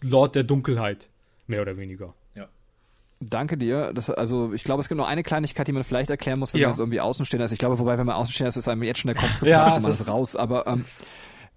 Lord 0.01 0.35
der 0.35 0.43
Dunkelheit, 0.43 1.07
mehr 1.47 1.61
oder 1.61 1.77
weniger. 1.77 2.13
Danke 3.19 3.57
dir. 3.57 3.93
Das, 3.95 4.11
also 4.11 4.53
ich 4.53 4.63
glaube, 4.63 4.79
es 4.81 4.89
gibt 4.89 4.97
nur 4.97 5.07
eine 5.07 5.23
Kleinigkeit, 5.23 5.67
die 5.67 5.71
man 5.71 5.83
vielleicht 5.83 6.11
erklären 6.11 6.37
muss, 6.37 6.53
wenn 6.53 6.61
Ja. 6.61 6.67
man 6.67 6.73
jetzt 6.75 6.79
irgendwie 6.79 7.01
Außenstehender 7.01 7.45
ist. 7.45 7.51
Ich 7.51 7.57
glaube, 7.57 7.79
wobei, 7.79 7.97
wenn 7.97 8.05
man 8.05 8.15
Außenstehender 8.15 8.49
ist, 8.49 8.57
ist 8.57 8.67
einem 8.67 8.83
jetzt 8.83 8.99
schon 8.99 9.11
der 9.11 9.19
Kopf 9.19 9.31
Ja, 9.41 9.57
geplatscht 9.63 9.77
und 9.77 9.81
man 9.81 9.91
das- 9.91 10.01
ist 10.01 10.07
raus. 10.07 10.35
Aber, 10.35 10.67
ähm, 10.67 10.85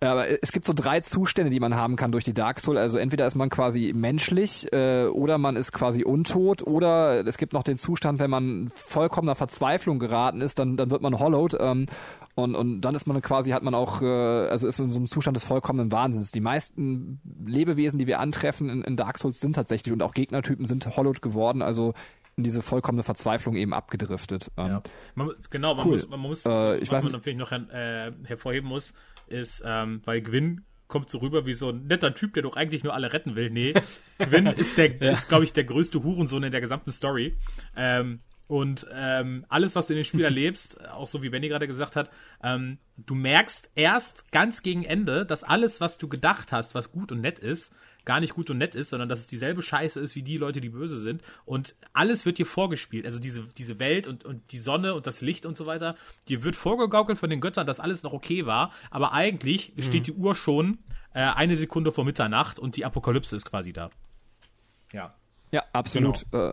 aber 0.09 0.43
es 0.43 0.51
gibt 0.53 0.65
so 0.65 0.73
drei 0.73 1.01
Zustände, 1.01 1.51
die 1.51 1.61
man 1.61 1.75
haben 1.75 1.97
kann 1.97 2.11
durch 2.11 2.25
die 2.25 2.33
Dark 2.33 2.59
Soul. 2.61 2.79
Also 2.79 2.97
entweder 2.97 3.27
ist 3.27 3.35
man 3.35 3.51
quasi 3.51 3.93
menschlich 3.95 4.73
äh, 4.73 5.07
oder 5.07 5.37
man 5.37 5.57
ist 5.57 5.73
quasi 5.73 6.05
untot 6.05 6.67
oder 6.67 7.27
es 7.27 7.37
gibt 7.37 7.53
noch 7.53 7.63
den 7.63 7.77
Zustand, 7.77 8.19
wenn 8.19 8.31
man 8.31 8.71
vollkommener 8.75 9.35
Verzweiflung 9.35 9.99
geraten 9.99 10.41
ist, 10.41 10.59
dann, 10.59 10.77
dann 10.77 10.91
wird 10.91 11.03
man 11.03 11.19
hollowed. 11.19 11.57
Ähm, 11.61 11.87
und, 12.37 12.55
und 12.55 12.81
dann 12.81 12.95
ist 12.95 13.07
man 13.07 13.21
quasi, 13.21 13.51
hat 13.51 13.63
man 13.63 13.75
auch, 13.75 14.01
äh, 14.01 14.07
also 14.07 14.67
ist 14.67 14.79
man 14.79 14.89
in 14.89 14.93
so 14.93 14.99
einem 15.01 15.07
Zustand 15.07 15.37
des 15.37 15.45
vollkommenen 15.45 15.93
Wahnsinns. 15.93 16.31
Die 16.31 16.41
meisten 16.41 17.21
Lebewesen, 17.45 17.99
die 17.99 18.07
wir 18.07 18.21
antreffen 18.21 18.71
in, 18.71 18.83
in 18.83 18.97
Dark 18.97 19.19
Souls, 19.19 19.41
sind 19.41 19.55
tatsächlich 19.55 19.93
und 19.93 20.03
auch 20.03 20.15
Gegnertypen 20.15 20.65
sind 20.65 20.97
hollowed 20.97 21.21
geworden, 21.21 21.61
also 21.61 21.93
in 22.37 22.45
diese 22.45 22.63
vollkommene 22.63 23.03
Verzweiflung 23.03 23.57
eben 23.57 23.75
abgedriftet. 23.75 24.51
Ähm, 24.57 24.67
Ja. 24.69 24.83
Man, 25.15 25.31
genau, 25.51 25.75
man 25.75 25.85
Cool. 25.85 25.93
muss, 25.93 26.09
man 26.09 26.21
muss 26.21 26.47
Äh, 26.47 26.79
ich 26.79 26.91
was 26.91 27.03
man 27.03 27.13
natürlich 27.13 27.39
noch 27.39 27.53
äh, 27.53 28.13
hervorheben 28.25 28.69
muss, 28.69 28.95
ist, 29.31 29.63
ähm, 29.65 30.01
weil 30.05 30.21
Gwyn 30.21 30.65
kommt 30.89 31.09
so 31.09 31.19
rüber 31.19 31.47
wie 31.47 31.55
so 31.55 31.71
ein 31.71 31.87
netter 31.87 32.15
Typ, 32.15 32.35
der 32.35 32.43
doch 32.43 32.57
eigentlich 32.57 32.85
nur 32.85 32.95
alle 32.95 33.13
retten 33.13 33.37
will. 33.37 33.51
Nee, 33.51 33.75
Gwyn 34.19 34.47
ist 34.57 34.77
der, 34.77 35.01
ist, 35.01 35.29
glaube 35.29 35.45
ich, 35.45 35.53
der 35.53 35.65
größte 35.65 36.03
Hurensohn 36.03 36.43
in 36.43 36.51
der 36.51 36.61
gesamten 36.61 36.91
Story. 36.91 37.37
Ähm, 37.77 38.21
und 38.51 38.85
ähm, 38.93 39.47
alles, 39.49 39.77
was 39.77 39.87
du 39.87 39.93
in 39.93 39.99
dem 39.99 40.05
Spiel 40.05 40.25
erlebst, 40.25 40.85
auch 40.91 41.07
so 41.07 41.23
wie 41.23 41.29
Benny 41.29 41.49
gerade 41.49 41.69
gesagt 41.69 41.95
hat, 41.95 42.11
ähm, 42.43 42.79
du 42.97 43.15
merkst 43.15 43.71
erst 43.77 44.33
ganz 44.33 44.63
gegen 44.63 44.83
Ende, 44.83 45.25
dass 45.25 45.45
alles, 45.45 45.81
was 45.81 45.99
du 45.99 46.09
gedacht 46.09 46.51
hast, 46.51 46.75
was 46.75 46.91
gut 46.91 47.13
und 47.13 47.21
nett 47.21 47.39
ist, 47.39 47.73
gar 48.11 48.19
nicht 48.19 48.35
gut 48.35 48.51
und 48.51 48.59
nett 48.59 48.75
ist, 48.75 48.91
sondern 48.91 49.09
dass 49.09 49.21
es 49.21 49.29
dieselbe 49.29 49.63
Scheiße 49.63 50.01
ist 50.01 50.17
wie 50.17 50.25
die 50.25 50.37
Leute, 50.37 50.61
die 50.61 50.71
böse 50.71 50.99
sind. 50.99 51.23
Und 51.45 51.77
alles 51.93 52.27
wird 52.27 52.39
dir 52.39 52.45
vorgespielt. 52.45 53.05
Also 53.07 53.21
diese, 53.21 53.47
diese 53.57 53.79
Welt 53.79 54.09
und, 54.09 54.25
und 54.25 54.51
die 54.51 54.59
Sonne 54.59 54.97
und 54.97 55.07
das 55.07 55.21
Licht 55.21 55.47
und 55.47 55.57
so 55.57 55.65
weiter, 55.67 55.95
dir 56.27 56.43
wird 56.43 56.57
vorgegaukelt 56.57 57.21
von 57.21 57.31
den 57.31 57.41
Göttern, 57.41 57.69
dass 57.69 57.79
alles 57.79 58.03
noch 58.03 58.13
okay 58.13 58.47
war. 58.47 58.73
Aber 58.91 59.13
eigentlich 59.13 59.75
steht 59.79 60.09
die 60.09 60.13
Uhr 60.13 60.35
schon 60.35 60.79
äh, 61.15 61.21
eine 61.21 61.55
Sekunde 61.55 61.93
vor 61.93 62.05
Mitternacht 62.05 62.59
und 62.59 62.75
die 62.75 62.85
Apokalypse 62.85 63.37
ist 63.37 63.49
quasi 63.49 63.73
da. 63.73 63.91
Ja. 64.93 65.15
Ja, 65.53 65.63
absolut. 65.73 66.27
Äh, 66.33 66.53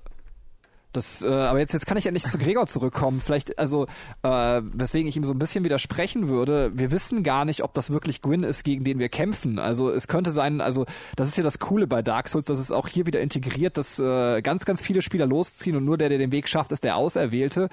das, 0.93 1.23
äh, 1.23 1.27
aber 1.27 1.59
jetzt, 1.59 1.73
jetzt 1.73 1.85
kann 1.85 1.97
ich 1.97 2.05
endlich 2.05 2.23
zu 2.23 2.37
Gregor 2.37 2.67
zurückkommen. 2.67 3.19
Vielleicht, 3.19 3.59
also, 3.59 3.87
äh, 4.23 4.61
weswegen 4.63 5.07
ich 5.07 5.15
ihm 5.17 5.23
so 5.23 5.33
ein 5.33 5.39
bisschen 5.39 5.63
widersprechen 5.63 6.29
würde. 6.29 6.71
Wir 6.73 6.91
wissen 6.91 7.23
gar 7.23 7.45
nicht, 7.45 7.63
ob 7.63 7.73
das 7.73 7.89
wirklich 7.89 8.21
Gwyn 8.21 8.43
ist, 8.43 8.63
gegen 8.63 8.83
den 8.83 8.99
wir 8.99 9.09
kämpfen. 9.09 9.59
Also 9.59 9.89
es 9.89 10.07
könnte 10.07 10.31
sein, 10.31 10.61
also 10.61 10.85
das 11.15 11.27
ist 11.29 11.37
ja 11.37 11.43
das 11.43 11.59
Coole 11.59 11.87
bei 11.87 12.01
Dark 12.01 12.29
Souls, 12.29 12.45
dass 12.45 12.59
es 12.59 12.71
auch 12.71 12.87
hier 12.87 13.05
wieder 13.05 13.21
integriert, 13.21 13.77
dass 13.77 13.99
äh, 13.99 14.41
ganz, 14.41 14.65
ganz 14.65 14.81
viele 14.81 15.01
Spieler 15.01 15.25
losziehen 15.25 15.75
und 15.75 15.85
nur 15.85 15.97
der, 15.97 16.09
der 16.09 16.17
den 16.17 16.31
Weg 16.31 16.47
schafft, 16.47 16.71
ist 16.71 16.83
der 16.83 16.95
Auserwählte. 16.95 17.69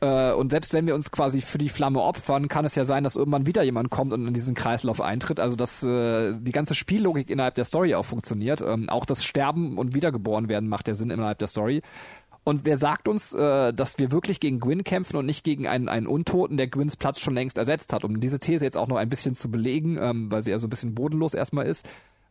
Äh, 0.00 0.32
und 0.32 0.50
selbst 0.50 0.72
wenn 0.72 0.86
wir 0.86 0.94
uns 0.94 1.10
quasi 1.10 1.40
für 1.40 1.58
die 1.58 1.68
Flamme 1.68 2.02
opfern, 2.02 2.48
kann 2.48 2.64
es 2.64 2.74
ja 2.74 2.84
sein, 2.84 3.04
dass 3.04 3.16
irgendwann 3.16 3.46
wieder 3.46 3.62
jemand 3.62 3.90
kommt 3.90 4.12
und 4.12 4.26
in 4.26 4.34
diesen 4.34 4.54
Kreislauf 4.54 5.00
eintritt. 5.00 5.40
Also 5.40 5.56
dass 5.56 5.82
äh, 5.82 6.32
die 6.38 6.52
ganze 6.52 6.74
Spiellogik 6.74 7.30
innerhalb 7.30 7.54
der 7.54 7.64
Story 7.64 7.94
auch 7.94 8.04
funktioniert. 8.04 8.60
Ähm, 8.60 8.88
auch 8.88 9.06
das 9.06 9.24
Sterben 9.24 9.78
und 9.78 9.94
Wiedergeboren 9.94 10.48
werden 10.48 10.68
macht 10.68 10.88
ja 10.88 10.94
Sinn 10.94 11.10
innerhalb 11.10 11.38
der 11.38 11.48
Story. 11.48 11.82
Und 12.46 12.64
wer 12.64 12.76
sagt 12.76 13.08
uns, 13.08 13.34
äh, 13.34 13.72
dass 13.72 13.98
wir 13.98 14.12
wirklich 14.12 14.38
gegen 14.38 14.60
Gwyn 14.60 14.84
kämpfen 14.84 15.16
und 15.16 15.26
nicht 15.26 15.42
gegen 15.42 15.66
einen, 15.66 15.88
einen 15.88 16.06
Untoten, 16.06 16.56
der 16.56 16.68
Gwyns 16.68 16.96
Platz 16.96 17.18
schon 17.18 17.34
längst 17.34 17.58
ersetzt 17.58 17.92
hat? 17.92 18.04
Um 18.04 18.20
diese 18.20 18.38
These 18.38 18.64
jetzt 18.64 18.76
auch 18.76 18.86
noch 18.86 18.98
ein 18.98 19.08
bisschen 19.08 19.34
zu 19.34 19.50
belegen, 19.50 19.98
ähm, 20.00 20.30
weil 20.30 20.42
sie 20.42 20.52
ja 20.52 20.60
so 20.60 20.68
ein 20.68 20.70
bisschen 20.70 20.94
bodenlos 20.94 21.34
erstmal 21.34 21.66
ist. 21.66 21.88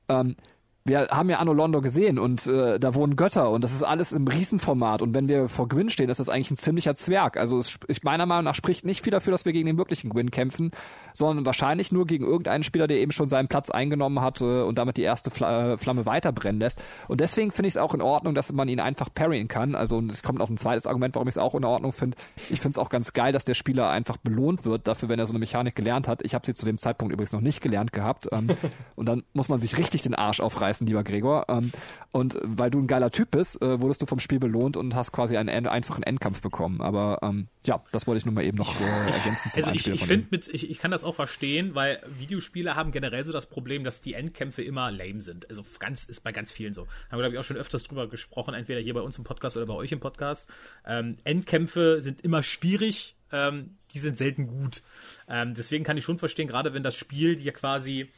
Ähm, 0.07 0.37
wir 0.85 1.07
haben 1.09 1.29
ja 1.29 1.39
Anno 1.39 1.51
Londo 1.51 1.81
gesehen 1.81 2.17
und 2.17 2.47
äh, 2.47 2.79
da 2.79 2.95
wohnen 2.95 3.17
Götter 3.17 3.49
und 3.49 3.63
das 3.65 3.73
ist 3.73 3.83
alles 3.83 4.13
im 4.13 4.25
Riesenformat 4.25 5.01
und 5.01 5.13
wenn 5.13 5.27
wir 5.27 5.49
vor 5.49 5.67
Gwyn 5.67 5.89
stehen, 5.89 6.09
ist 6.09 6.19
das 6.21 6.29
eigentlich 6.29 6.51
ein 6.51 6.57
ziemlicher 6.57 6.95
Zwerg. 6.95 7.35
Also 7.35 7.57
es, 7.57 7.77
ich 7.89 8.03
meiner 8.03 8.25
Meinung 8.25 8.45
nach 8.45 8.55
spricht 8.55 8.85
nicht 8.85 9.03
viel 9.03 9.11
dafür, 9.11 9.31
dass 9.31 9.43
wir 9.43 9.51
gegen 9.51 9.65
den 9.65 9.77
wirklichen 9.77 10.11
Gwyn 10.11 10.31
kämpfen, 10.31 10.71
sondern 11.15 11.45
wahrscheinlich 11.45 11.91
nur 11.91 12.05
gegen 12.05 12.25
irgendeinen 12.25 12.63
Spieler, 12.63 12.87
der 12.87 12.97
eben 12.97 13.11
schon 13.11 13.29
seinen 13.29 13.47
Platz 13.47 13.69
eingenommen 13.69 14.21
hat 14.21 14.41
äh, 14.41 14.61
und 14.61 14.77
damit 14.77 14.97
die 14.97 15.01
erste 15.01 15.31
Fl 15.31 15.45
äh, 15.45 15.77
Flamme 15.77 16.05
weiter 16.05 16.31
brennen 16.31 16.59
lässt. 16.59 16.83
Und 17.07 17.21
deswegen 17.21 17.51
finde 17.51 17.67
ich 17.67 17.73
es 17.73 17.77
auch 17.77 17.93
in 17.93 18.01
Ordnung, 18.01 18.35
dass 18.35 18.51
man 18.51 18.67
ihn 18.67 18.79
einfach 18.79 19.09
parryen 19.13 19.47
kann. 19.47 19.75
Also 19.75 19.97
und 19.97 20.11
es 20.11 20.23
kommt 20.23 20.39
noch 20.39 20.49
ein 20.49 20.57
zweites 20.57 20.87
Argument, 20.87 21.15
warum 21.15 21.27
ich 21.27 21.33
es 21.33 21.37
auch 21.37 21.55
in 21.55 21.63
Ordnung 21.63 21.93
finde. 21.93 22.17
Ich 22.49 22.59
finde 22.59 22.71
es 22.71 22.77
auch 22.77 22.89
ganz 22.89 23.13
geil, 23.13 23.31
dass 23.31 23.45
der 23.45 23.53
Spieler 23.53 23.89
einfach 23.89 24.17
belohnt 24.17 24.65
wird 24.65 24.87
dafür, 24.87 25.09
wenn 25.09 25.19
er 25.19 25.25
so 25.25 25.31
eine 25.31 25.39
Mechanik 25.39 25.75
gelernt 25.75 26.07
hat. 26.07 26.21
Ich 26.23 26.35
habe 26.35 26.45
sie 26.45 26.53
zu 26.53 26.65
dem 26.65 26.77
Zeitpunkt 26.77 27.13
übrigens 27.13 27.31
noch 27.31 27.41
nicht 27.41 27.61
gelernt 27.61 27.93
gehabt. 27.93 28.27
Ähm, 28.31 28.49
und 28.95 29.07
dann 29.07 29.23
muss 29.33 29.47
man 29.47 29.59
sich 29.59 29.77
richtig 29.77 30.01
den 30.01 30.15
Arsch 30.15 30.41
aufreißen, 30.41 30.85
lieber 30.85 31.03
Gregor. 31.03 31.45
Ähm, 31.47 31.71
und 32.11 32.37
weil 32.43 32.71
du 32.71 32.79
ein 32.79 32.87
geiler 32.87 33.11
Typ 33.11 33.31
bist, 33.31 33.61
äh, 33.61 33.79
wurdest 33.79 34.01
du 34.01 34.05
vom 34.05 34.19
Spiel 34.19 34.39
belohnt 34.39 34.75
und 34.75 34.95
hast 34.95 35.13
quasi 35.13 35.37
einen 35.37 35.67
einfachen 35.67 36.03
Endkampf 36.03 36.41
bekommen. 36.41 36.81
Aber 36.81 37.19
ähm, 37.21 37.47
ja, 37.65 37.81
das 37.91 38.05
wollte 38.07 38.17
ich 38.17 38.25
nur 38.25 38.33
mal 38.33 38.43
eben 38.43 38.57
noch 38.57 38.79
äh, 38.79 39.11
ergänzen 39.11 39.51
zum 39.51 39.63
Also 39.63 39.71
ich, 39.71 39.87
ich 39.87 40.05
finde 40.05 40.37
ich, 40.51 40.69
ich 40.69 40.79
kann 40.79 40.91
das 40.91 41.04
auch 41.05 41.15
verstehen, 41.15 41.75
weil 41.75 42.01
Videospiele 42.07 42.75
haben 42.75 42.91
generell 42.91 43.23
so 43.23 43.31
das 43.31 43.45
Problem, 43.45 43.83
dass 43.83 44.01
die 44.01 44.13
Endkämpfe 44.13 44.61
immer 44.63 44.91
lame 44.91 45.21
sind. 45.21 45.49
Also 45.49 45.65
ganz 45.79 46.05
ist 46.05 46.23
bei 46.23 46.31
ganz 46.31 46.51
vielen 46.51 46.73
so. 46.73 46.87
Haben 47.09 47.17
wir, 47.17 47.19
glaube 47.19 47.35
ich, 47.35 47.39
auch 47.39 47.43
schon 47.43 47.57
öfters 47.57 47.83
drüber 47.83 48.07
gesprochen, 48.07 48.53
entweder 48.53 48.79
hier 48.79 48.93
bei 48.93 49.01
uns 49.01 49.17
im 49.17 49.23
Podcast 49.23 49.55
oder 49.55 49.65
bei 49.65 49.73
euch 49.73 49.91
im 49.91 49.99
Podcast. 49.99 50.49
Ähm, 50.85 51.17
Endkämpfe 51.23 52.01
sind 52.01 52.21
immer 52.21 52.43
schwierig, 52.43 53.15
ähm, 53.31 53.77
die 53.93 53.99
sind 53.99 54.17
selten 54.17 54.47
gut. 54.47 54.81
Ähm, 55.29 55.53
deswegen 55.53 55.83
kann 55.83 55.97
ich 55.97 56.03
schon 56.03 56.19
verstehen, 56.19 56.47
gerade 56.47 56.73
wenn 56.73 56.83
das 56.83 56.95
Spiel 56.95 57.35
dir 57.35 57.53
quasi 57.53 58.09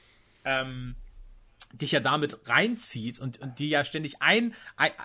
ähm, 0.46 0.96
dich 1.74 1.92
ja 1.92 2.00
damit 2.00 2.40
reinzieht 2.46 3.20
und, 3.20 3.40
und 3.40 3.60
dir 3.60 3.68
ja 3.68 3.84
ständig 3.84 4.22
ein, 4.22 4.54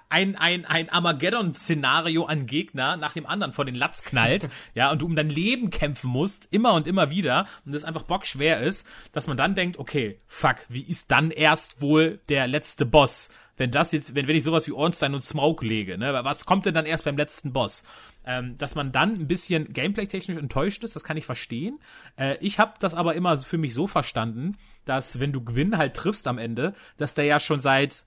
ein, 0.08 0.36
ein, 0.36 0.64
ein 0.64 0.88
Armageddon-Szenario 0.88 2.24
an 2.24 2.46
Gegner 2.46 2.96
nach 2.96 3.12
dem 3.12 3.26
anderen 3.26 3.52
vor 3.52 3.64
den 3.64 3.74
Latz 3.74 4.02
knallt, 4.02 4.48
ja, 4.74 4.90
und 4.90 5.02
du 5.02 5.06
um 5.06 5.16
dein 5.16 5.30
Leben 5.30 5.70
kämpfen 5.70 6.10
musst, 6.10 6.48
immer 6.50 6.74
und 6.74 6.86
immer 6.86 7.10
wieder, 7.10 7.46
und 7.64 7.74
das 7.74 7.84
einfach 7.84 8.02
bockschwer 8.02 8.60
ist, 8.60 8.86
dass 9.12 9.26
man 9.26 9.36
dann 9.36 9.54
denkt, 9.54 9.78
okay, 9.78 10.20
fuck, 10.26 10.56
wie 10.68 10.82
ist 10.82 11.10
dann 11.10 11.30
erst 11.30 11.80
wohl 11.80 12.20
der 12.28 12.46
letzte 12.46 12.86
Boss? 12.86 13.30
Wenn 13.56 13.70
das 13.70 13.92
jetzt, 13.92 14.14
wenn, 14.14 14.26
wenn 14.26 14.36
ich 14.36 14.44
sowas 14.44 14.66
wie 14.66 14.72
Ornstein 14.72 15.14
und 15.14 15.22
Smoke 15.22 15.64
lege, 15.64 15.98
ne, 15.98 16.18
was 16.24 16.46
kommt 16.46 16.64
denn 16.64 16.74
dann 16.74 16.86
erst 16.86 17.04
beim 17.04 17.16
letzten 17.16 17.52
Boss? 17.52 17.84
Ähm, 18.24 18.56
dass 18.56 18.74
man 18.74 18.92
dann 18.92 19.14
ein 19.14 19.28
bisschen 19.28 19.72
gameplay-technisch 19.72 20.38
enttäuscht 20.38 20.82
ist, 20.84 20.96
das 20.96 21.04
kann 21.04 21.16
ich 21.16 21.26
verstehen. 21.26 21.78
Äh, 22.16 22.38
ich 22.40 22.58
habe 22.58 22.74
das 22.78 22.94
aber 22.94 23.14
immer 23.14 23.36
für 23.36 23.58
mich 23.58 23.74
so 23.74 23.86
verstanden, 23.86 24.56
dass 24.84 25.20
wenn 25.20 25.32
du 25.32 25.44
Gewinn 25.44 25.78
halt 25.78 25.94
triffst 25.94 26.26
am 26.26 26.38
Ende, 26.38 26.74
dass 26.96 27.14
der 27.14 27.24
ja 27.24 27.40
schon 27.40 27.60
seit 27.60 28.04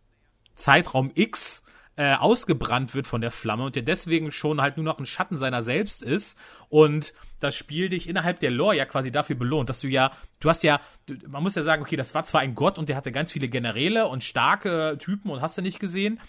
Zeitraum 0.55 1.11
X 1.13 1.63
äh, 1.97 2.15
ausgebrannt 2.15 2.93
wird 2.93 3.07
von 3.07 3.21
der 3.21 3.31
Flamme 3.31 3.63
und 3.63 3.75
der 3.75 3.83
deswegen 3.83 4.31
schon 4.31 4.61
halt 4.61 4.75
nur 4.75 4.83
noch 4.83 4.99
ein 4.99 5.05
Schatten 5.05 5.37
seiner 5.37 5.63
selbst 5.63 6.03
ist 6.03 6.37
und 6.67 7.13
das 7.39 7.55
Spiel 7.55 7.87
dich 7.89 8.09
innerhalb 8.09 8.39
der 8.39 8.51
Lore 8.51 8.75
ja 8.75 8.85
quasi 8.85 9.11
dafür 9.11 9.37
belohnt, 9.37 9.69
dass 9.69 9.79
du 9.79 9.87
ja, 9.87 10.11
du 10.41 10.49
hast 10.49 10.63
ja, 10.63 10.81
man 11.27 11.41
muss 11.41 11.55
ja 11.55 11.61
sagen, 11.61 11.81
okay, 11.81 11.95
das 11.95 12.13
war 12.13 12.25
zwar 12.25 12.41
ein 12.41 12.55
Gott 12.55 12.77
und 12.77 12.89
der 12.89 12.97
hatte 12.97 13.13
ganz 13.13 13.31
viele 13.31 13.47
Generäle 13.47 14.07
und 14.07 14.23
starke 14.23 14.97
Typen 14.99 15.31
und 15.31 15.41
hast 15.41 15.57
du 15.57 15.61
nicht 15.61 15.79
gesehen, 15.79 16.19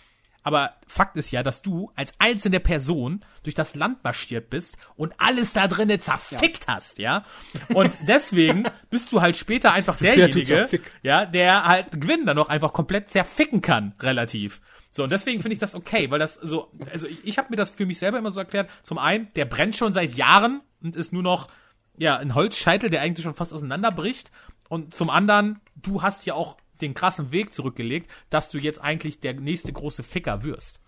aber 0.47 0.75
Fakt 0.87 1.17
ist 1.17 1.33
ja, 1.33 1.43
dass 1.43 1.61
du 1.61 1.91
als 1.97 2.15
einzelne 2.21 2.61
Person 2.61 3.25
durch 3.43 3.57
das 3.57 3.75
Land 3.75 4.05
marschiert 4.05 4.49
bist 4.49 4.79
und 4.95 5.13
alles 5.19 5.53
da 5.53 5.67
drinnen 5.67 5.99
zerfickt 5.99 6.67
ja. 6.69 6.75
hast, 6.77 7.01
ja. 7.01 7.25
Und 7.75 7.93
deswegen 8.07 8.63
bist 8.89 9.11
du 9.11 9.21
halt 9.21 9.37
später 9.37 9.73
einfach 9.73 9.97
derjenige, 9.99 10.69
ja, 11.03 11.27
der 11.27 11.65
halt 11.65 12.01
Gwyn 12.01 12.27
dann 12.27 12.37
noch 12.37 12.49
einfach 12.49 12.73
komplett 12.73 13.11
zerficken 13.11 13.61
kann, 13.61 13.95
relativ. 14.01 14.61
So, 14.93 15.03
und 15.03 15.11
deswegen 15.11 15.41
finde 15.41 15.55
ich 15.55 15.59
das 15.59 15.75
okay, 15.75 16.13
weil 16.13 16.21
das 16.21 16.35
so, 16.35 16.71
also 16.93 17.09
ich, 17.09 17.27
ich 17.27 17.39
habe 17.39 17.49
mir 17.51 17.57
das 17.57 17.73
für 17.73 17.85
mich 17.85 17.99
selber 17.99 18.19
immer 18.19 18.31
so 18.31 18.39
erklärt. 18.39 18.71
Zum 18.85 18.99
einen, 18.99 19.27
der 19.35 19.47
brennt 19.47 19.75
schon 19.75 19.93
seit 19.93 20.13
Jahren 20.13 20.61
und 20.81 20.95
ist 20.95 21.13
nur 21.13 21.25
noch, 21.25 21.49
ja, 21.99 22.19
ein 22.19 22.37
Holzscheitel, 22.37 22.89
der 22.89 23.01
eigentlich 23.01 23.25
schon 23.25 23.35
fast 23.35 23.53
auseinanderbricht. 23.53 24.31
Und 24.69 24.95
zum 24.95 25.11
anderen, 25.11 25.59
du 25.75 26.03
hast 26.03 26.25
ja 26.25 26.35
auch 26.35 26.57
den 26.81 26.95
krassen 26.95 27.33
Weg 27.33 27.53
zurückgelegt, 27.53 28.11
dass 28.31 28.51
du 28.51 28.59
jetzt 28.59 28.83
eigentlich 28.83 29.21
der 29.21 29.35
nächste 29.35 29.73
große 29.73 30.03
Ficker 30.03 30.43
wirst. 30.43 30.81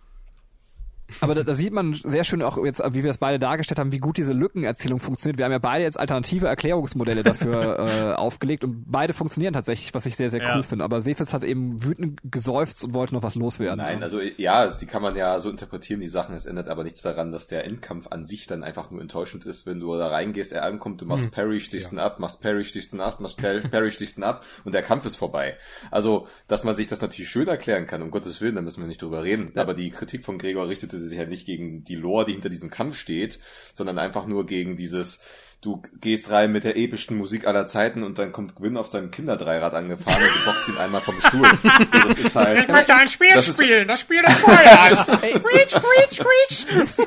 Aber 1.21 1.35
da, 1.35 1.43
da 1.43 1.55
sieht 1.55 1.73
man 1.73 1.95
sehr 1.95 2.25
schön 2.25 2.43
auch 2.43 2.63
jetzt, 2.65 2.83
wie 2.93 3.03
wir 3.03 3.11
es 3.11 3.19
beide 3.19 3.39
dargestellt 3.39 3.79
haben, 3.79 3.93
wie 3.93 3.99
gut 3.99 4.17
diese 4.17 4.33
Lückenerzählung 4.33 5.01
funktioniert. 5.01 5.39
Wir 5.39 5.45
haben 5.45 5.53
ja 5.53 5.59
beide 5.59 5.85
jetzt 5.85 5.99
alternative 5.99 6.47
Erklärungsmodelle 6.47 7.23
dafür 7.23 7.79
äh, 7.79 8.15
aufgelegt 8.15 8.65
und 8.65 8.85
beide 8.87 9.13
funktionieren 9.13 9.55
tatsächlich, 9.55 9.95
was 9.95 10.07
ich 10.07 10.17
sehr, 10.17 10.31
sehr 10.31 10.41
cool 10.41 10.61
ja. 10.61 10.63
finde. 10.63 10.85
Aber 10.85 11.01
Sefis 11.01 11.33
hat 11.33 11.45
eben 11.45 11.83
wütend 11.83 12.21
geseufzt 12.25 12.85
und 12.85 12.95
wollte 12.95 13.15
noch 13.15 13.23
was 13.23 13.35
loswerden. 13.35 13.79
Nein, 13.79 14.03
also 14.03 14.21
ja, 14.21 14.67
die 14.67 14.87
kann 14.87 15.03
man 15.03 15.17
ja 15.17 15.41
so 15.41 15.51
interpretieren, 15.51 16.01
die 16.01 16.09
Sachen. 16.09 16.35
Es 16.35 16.47
ändert 16.47 16.69
aber 16.69 16.85
nichts 16.85 17.03
daran, 17.03 17.33
dass 17.33 17.47
der 17.47 17.65
Endkampf 17.65 18.09
an 18.11 18.27
sich 18.27 18.47
dann 18.47 18.63
einfach 18.63 18.91
nur 18.91 19.01
enttäuschend 19.01 19.45
ist, 19.45 19.67
wenn 19.67 19.81
du 19.81 19.97
da 19.97 20.09
reingehst, 20.09 20.53
er 20.53 20.65
ankommt, 20.65 21.01
du 21.01 21.07
machst 21.07 21.25
hm. 21.25 21.31
Parry, 21.31 21.61
stichst 21.61 21.93
ihn 21.93 21.99
ab, 21.99 22.19
machst 22.21 22.43
Parry, 22.43 22.65
stichst 22.65 22.93
ihn 22.93 23.01
ab, 23.01 23.21
machst 23.21 23.39
Parry, 23.39 23.91
stichst 23.91 24.19
ihn 24.19 24.25
ab 24.25 24.45
und 24.65 24.75
der 24.75 24.83
Kampf 24.83 25.05
ist 25.07 25.17
vorbei. 25.17 25.57
Also, 25.91 26.29
dass 26.47 26.65
man 26.65 26.77
sich 26.77 26.89
das 26.89 27.01
natürlich 27.01 27.31
schön 27.31 27.49
erklären 27.49 27.87
kann, 27.87 28.03
um 28.03 28.11
Gottes 28.11 28.41
Willen, 28.41 28.55
da 28.55 28.63
müssen 28.63 28.83
wir 28.83 28.89
nicht 28.89 29.03
drüber 29.03 29.25
reden. 29.25 29.53
Ja. 29.55 29.63
Aber 29.63 29.75
die 29.75 29.91
Kritik 29.91 30.25
von 30.25 30.39
Gregor 30.39 30.69
richtete 30.69 30.98
sich 31.07 31.19
halt 31.19 31.29
nicht 31.29 31.47
gegen 31.47 31.85
die 31.85 31.97
Lore, 31.97 32.25
die 32.27 32.33
hinter 32.33 32.49
diesem 32.49 32.71
Kampf 32.71 32.97
steht, 32.97 33.39
sondern 33.75 33.99
einfach 33.99 34.27
nur 34.27 34.47
gegen 34.47 34.77
dieses, 34.77 35.21
du 35.61 35.83
gehst 36.01 36.31
rein 36.31 36.53
mit 36.53 36.65
der 36.65 36.77
epischsten 36.77 37.17
Musik 37.17 37.47
aller 37.47 37.67
Zeiten 37.67 38.03
und 38.03 38.19
dann 38.19 38.33
kommt 38.33 38.55
Gwyn 38.55 38.77
auf 38.77 38.89
seinem 38.89 39.11
Kinderdreirad 39.11 39.75
angefahren 39.75 40.23
und 40.23 40.31
du 40.35 40.45
boxst 40.45 40.69
ihn 40.69 40.77
einmal 40.77 41.01
vom 41.01 41.21
Stuhl. 41.21 41.49
So, 41.93 42.09
das 42.09 42.19
ist 42.19 42.37
halt, 42.37 42.59
ich 42.59 42.69
möchte 42.69 42.95
ein 42.95 43.09
Spiel 43.09 43.35
das 43.35 43.47
spielen, 43.47 43.89
das 43.89 44.01
Spiel 44.01 44.23
des 44.23 44.35
Feuers. 44.41 45.07
Screech, 45.07 45.71
screech, 45.71 46.11
screech. 46.11 47.07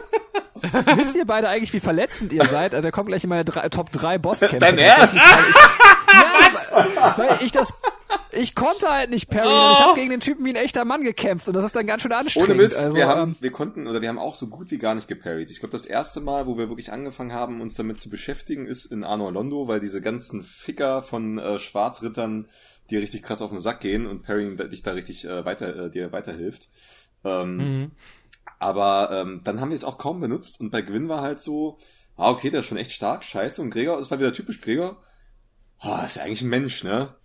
Wisst 0.96 1.16
ihr 1.16 1.26
beide 1.26 1.50
eigentlich, 1.50 1.74
wie 1.74 1.80
verletzend 1.80 2.34
ihr 2.34 2.46
seid? 2.46 2.76
Also 2.76 2.88
da 2.88 2.92
kommt 2.92 3.08
gleich 3.08 3.24
in 3.24 3.30
meine 3.30 3.46
drei, 3.46 3.68
Top 3.70 3.92
3 3.92 4.18
Bosskämpfe. 4.20 4.60
Dein 4.60 4.78
Ernst? 4.78 5.14
Ja, 6.14 6.26
weil 6.74 7.40
ich 7.42 7.52
das 7.52 7.74
ich 8.32 8.56
konnte 8.56 8.88
halt 8.90 9.10
nicht 9.10 9.30
parryen. 9.30 9.52
Oh. 9.52 9.74
Ich 9.74 9.80
habe 9.80 9.96
gegen 9.96 10.10
den 10.10 10.20
Typen 10.20 10.46
wie 10.46 10.50
ein 10.50 10.56
echter 10.56 10.86
Mann 10.86 11.02
gekämpft 11.02 11.48
und 11.48 11.54
das 11.54 11.66
ist 11.66 11.76
dann 11.76 11.86
ganz 11.86 12.02
schön 12.02 12.12
anstrengend. 12.12 12.50
Ohne 12.50 12.62
Mist, 12.62 12.80
also, 12.80 12.96
wir 12.96 13.08
haben, 13.08 13.32
ähm, 13.32 13.36
wir 13.40 13.52
konnten 13.52 13.88
oder 13.88 14.02
wir 14.02 14.10
haben 14.10 14.20
auch 14.20 14.36
so 14.36 14.48
gut 14.48 14.72
wie 14.72 14.78
gar 14.78 14.96
nicht 14.96 15.08
geparried. 15.08 15.50
Ich 15.52 15.60
glaube, 15.60 15.74
das 15.74 15.86
erste 15.86 16.22
Mal, 16.22 16.48
wo 16.48 16.58
wir 16.58 16.70
wirklich 16.70 16.92
angefangen 16.92 17.34
haben, 17.34 17.62
uns 17.62 17.76
damit 17.76 18.00
zu 18.00 18.10
beschäftigen, 18.10 18.66
ist 18.66 18.86
in 18.86 19.04
Arno 19.04 19.30
Londo, 19.30 19.68
weil 19.68 19.80
diese 19.80 20.02
ganzen 20.02 20.44
Ficker 20.44 21.04
von 21.04 21.38
äh, 21.38 21.60
Schwarzrittern 21.60 22.48
dir 22.90 23.02
richtig 23.02 23.24
krass 23.24 23.42
auf 23.42 23.52
den 23.52 23.60
Sack 23.60 23.80
gehen 23.82 24.06
und 24.06 24.24
Parrying 24.24 24.58
dich 24.70 24.84
da 24.84 24.92
richtig 24.92 25.26
äh, 25.26 25.46
weiter, 25.46 25.86
äh, 25.86 25.90
dir 25.90 26.12
weiterhilft. 26.12 26.70
Ähm, 27.24 27.58
mhm. 27.58 27.92
Aber 28.60 29.10
ähm, 29.12 29.42
dann 29.44 29.60
haben 29.60 29.70
wir 29.70 29.76
es 29.76 29.84
auch 29.84 29.98
kaum 29.98 30.20
benutzt 30.20 30.60
und 30.60 30.72
bei 30.72 30.82
Gwyn 30.82 31.10
war 31.10 31.22
halt 31.22 31.40
so, 31.40 31.80
ah, 32.16 32.30
okay, 32.30 32.50
der 32.50 32.60
ist 32.60 32.68
schon 32.68 32.78
echt 32.78 32.92
stark, 32.92 33.24
scheiße. 33.24 33.62
Und 33.62 33.72
Gregor, 33.72 33.98
das 33.98 34.12
war 34.12 34.20
wieder 34.20 34.34
typisch 34.34 34.62
Gregor, 34.62 35.02
ah, 35.82 36.06
ist 36.06 36.16
ja 36.16 36.24
eigentlich 36.24 36.42
ein 36.42 36.50
Mensch, 36.50 36.84
ne? 36.84 37.16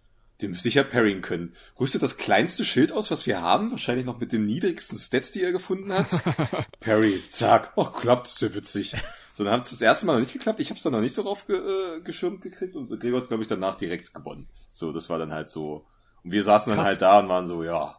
Den 0.42 0.50
müsste 0.50 0.68
ich 0.68 0.74
ja 0.74 0.82
parryen 0.82 1.22
können. 1.22 1.54
Rüstet 1.80 2.02
das 2.02 2.18
kleinste 2.18 2.64
Schild 2.66 2.92
aus, 2.92 3.10
was 3.10 3.26
wir 3.26 3.40
haben, 3.40 3.70
wahrscheinlich 3.70 4.04
noch 4.04 4.18
mit 4.18 4.32
den 4.32 4.44
niedrigsten 4.44 4.98
Stats, 4.98 5.32
die 5.32 5.42
er 5.42 5.52
gefunden 5.52 5.92
hat. 5.92 6.10
Parry, 6.80 7.22
zack, 7.30 7.72
ach, 7.76 7.94
klappt, 7.94 8.28
ist 8.28 8.42
ja 8.42 8.52
witzig. 8.52 8.94
So, 9.32 9.44
dann 9.44 9.54
hat 9.54 9.64
es 9.64 9.70
das 9.70 9.80
erste 9.80 10.04
Mal 10.04 10.14
noch 10.14 10.20
nicht 10.20 10.34
geklappt. 10.34 10.60
Ich 10.60 10.68
habe 10.68 10.76
es 10.76 10.82
dann 10.82 10.92
noch 10.92 11.00
nicht 11.00 11.14
so 11.14 11.22
rauf 11.22 11.46
ge 11.46 11.56
äh, 11.56 12.00
geschirmt 12.02 12.42
gekriegt 12.42 12.76
und 12.76 12.88
Gregor 13.00 13.20
hat, 13.20 13.28
glaube 13.28 13.42
ich, 13.42 13.48
danach 13.48 13.76
direkt 13.76 14.12
gewonnen. 14.12 14.48
So, 14.72 14.92
das 14.92 15.08
war 15.08 15.18
dann 15.18 15.32
halt 15.32 15.48
so. 15.48 15.86
Und 16.22 16.32
wir 16.32 16.42
saßen 16.42 16.70
dann 16.70 16.78
Krass. 16.78 16.88
halt 16.88 17.02
da 17.02 17.20
und 17.20 17.28
waren 17.28 17.46
so, 17.46 17.64
ja, 17.64 17.98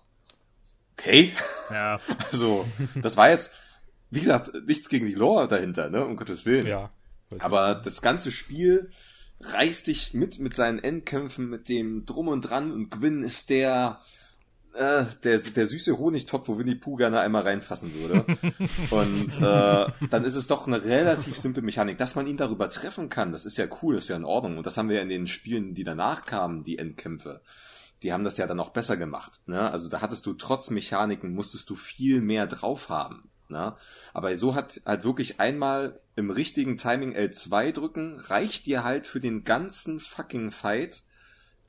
okay. 0.93 1.33
Ja. 1.71 1.99
Also, 2.31 2.67
das 3.01 3.17
war 3.17 3.31
jetzt, 3.31 3.51
wie 4.11 4.19
gesagt, 4.19 4.51
nichts 4.67 4.89
gegen 4.89 5.07
die 5.07 5.15
Lore 5.15 5.47
dahinter, 5.47 5.89
ne, 5.89 6.05
um 6.05 6.15
Gottes 6.15 6.45
Willen. 6.45 6.67
Ja. 6.67 6.91
Aber 7.39 7.75
das 7.75 8.01
ganze 8.01 8.31
Spiel 8.31 8.91
reißt 9.41 9.87
dich 9.87 10.13
mit 10.13 10.39
mit 10.39 10.55
seinen 10.55 10.79
Endkämpfen, 10.79 11.49
mit 11.49 11.69
dem 11.69 12.05
Drum 12.05 12.27
und 12.27 12.41
Dran 12.41 12.71
und 12.71 12.89
Gwyn 12.89 13.23
ist 13.23 13.49
der 13.49 13.99
äh, 14.77 15.05
der, 15.23 15.39
der 15.39 15.67
süße 15.67 15.97
Honigtopf, 15.97 16.47
wo 16.47 16.57
Winnie 16.57 16.75
Pooh 16.75 16.95
gerne 16.95 17.19
einmal 17.19 17.43
reinfassen 17.43 17.93
würde. 17.95 18.25
und 18.91 19.37
äh, 19.41 20.07
dann 20.09 20.23
ist 20.23 20.35
es 20.35 20.47
doch 20.47 20.67
eine 20.67 20.83
relativ 20.83 21.37
simple 21.37 21.63
Mechanik. 21.63 21.97
Dass 21.97 22.15
man 22.15 22.27
ihn 22.27 22.37
darüber 22.37 22.69
treffen 22.69 23.09
kann, 23.09 23.31
das 23.31 23.45
ist 23.45 23.57
ja 23.57 23.65
cool, 23.81 23.95
das 23.95 24.05
ist 24.05 24.09
ja 24.09 24.15
in 24.15 24.25
Ordnung. 24.25 24.57
Und 24.57 24.65
das 24.65 24.77
haben 24.77 24.89
wir 24.89 24.97
ja 24.97 25.01
in 25.01 25.09
den 25.09 25.27
Spielen, 25.27 25.73
die 25.73 25.83
danach 25.83 26.25
kamen, 26.25 26.63
die 26.63 26.77
Endkämpfe. 26.77 27.41
Die 28.03 28.13
haben 28.13 28.23
das 28.23 28.37
ja 28.37 28.45
dann 28.45 28.59
auch 28.59 28.69
besser 28.69 28.97
gemacht. 28.97 29.41
Ne? 29.47 29.71
Also 29.71 29.89
da 29.89 30.01
hattest 30.01 30.25
du 30.27 30.33
trotz 30.33 30.69
Mechaniken, 30.69 31.33
musstest 31.33 31.69
du 31.69 31.75
viel 31.75 32.21
mehr 32.21 32.45
drauf 32.45 32.89
haben. 32.89 33.31
Ne? 33.49 33.75
Aber 34.13 34.35
so 34.37 34.53
hat 34.53 34.81
halt 34.85 35.03
wirklich 35.03 35.39
einmal 35.39 35.99
im 36.17 36.31
richtigen 36.31 36.77
Timing 36.77 37.15
L2 37.15 37.71
drücken, 37.71 38.17
reicht 38.19 38.65
dir 38.65 38.83
halt 38.83 39.07
für 39.07 39.19
den 39.21 39.43
ganzen 39.45 39.99
fucking 40.01 40.51
Fight 40.51 41.03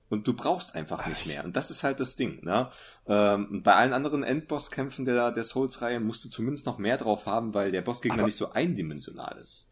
und 0.08 0.26
du 0.26 0.32
brauchst 0.34 0.74
einfach 0.74 1.06
nicht 1.06 1.26
mehr. 1.26 1.44
Und 1.44 1.54
das 1.54 1.70
ist 1.70 1.82
halt 1.82 2.00
das 2.00 2.16
Ding. 2.16 2.42
Ne? 2.42 2.70
Ähm, 3.06 3.62
bei 3.62 3.74
allen 3.74 3.92
anderen 3.92 4.22
Endbosskämpfen 4.24 5.04
der, 5.04 5.32
der 5.32 5.44
Souls-Reihe 5.44 6.00
musst 6.00 6.24
du 6.24 6.30
zumindest 6.30 6.64
noch 6.64 6.78
mehr 6.78 6.96
drauf 6.96 7.26
haben, 7.26 7.52
weil 7.52 7.70
der 7.72 7.82
Bossgegner 7.82 8.22
nicht 8.24 8.36
so 8.36 8.50
eindimensional 8.52 9.36
ist. 9.40 9.68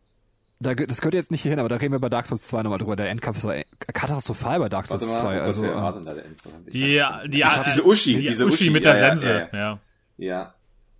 da, 0.60 0.74
das 0.74 1.00
gehört 1.00 1.14
jetzt 1.14 1.30
nicht 1.30 1.40
hierhin, 1.40 1.58
aber 1.58 1.70
da 1.70 1.76
reden 1.76 1.92
wir 1.92 1.98
bei 1.98 2.10
Dark 2.10 2.26
Souls 2.26 2.46
2 2.48 2.62
nochmal 2.62 2.78
drüber. 2.78 2.96
Der 2.96 3.08
Endkampf 3.08 3.38
ist 3.38 3.44
so 3.44 3.52
katastrophal 3.94 4.58
bei 4.58 4.68
Dark 4.68 4.86
Souls 4.86 5.06
mal, 5.06 5.20
2. 5.20 5.36
was 5.36 5.42
Also, 5.42 5.64
ähm, 5.64 6.64
Die, 6.66 6.80
nicht. 6.84 7.34
die, 7.34 7.44
Ach, 7.44 7.64
diese 7.64 7.82
Uschi, 7.86 8.18
die 8.18 8.26
diese 8.26 8.44
Uschi 8.44 8.54
Uschi, 8.64 8.70
mit 8.70 8.84
der 8.84 8.94
ja, 8.94 9.00
ja, 9.00 9.08
Sense, 9.16 9.28
ja, 9.28 9.38
ja. 9.38 9.58
ja. 9.58 9.80
Ja. 10.18 10.54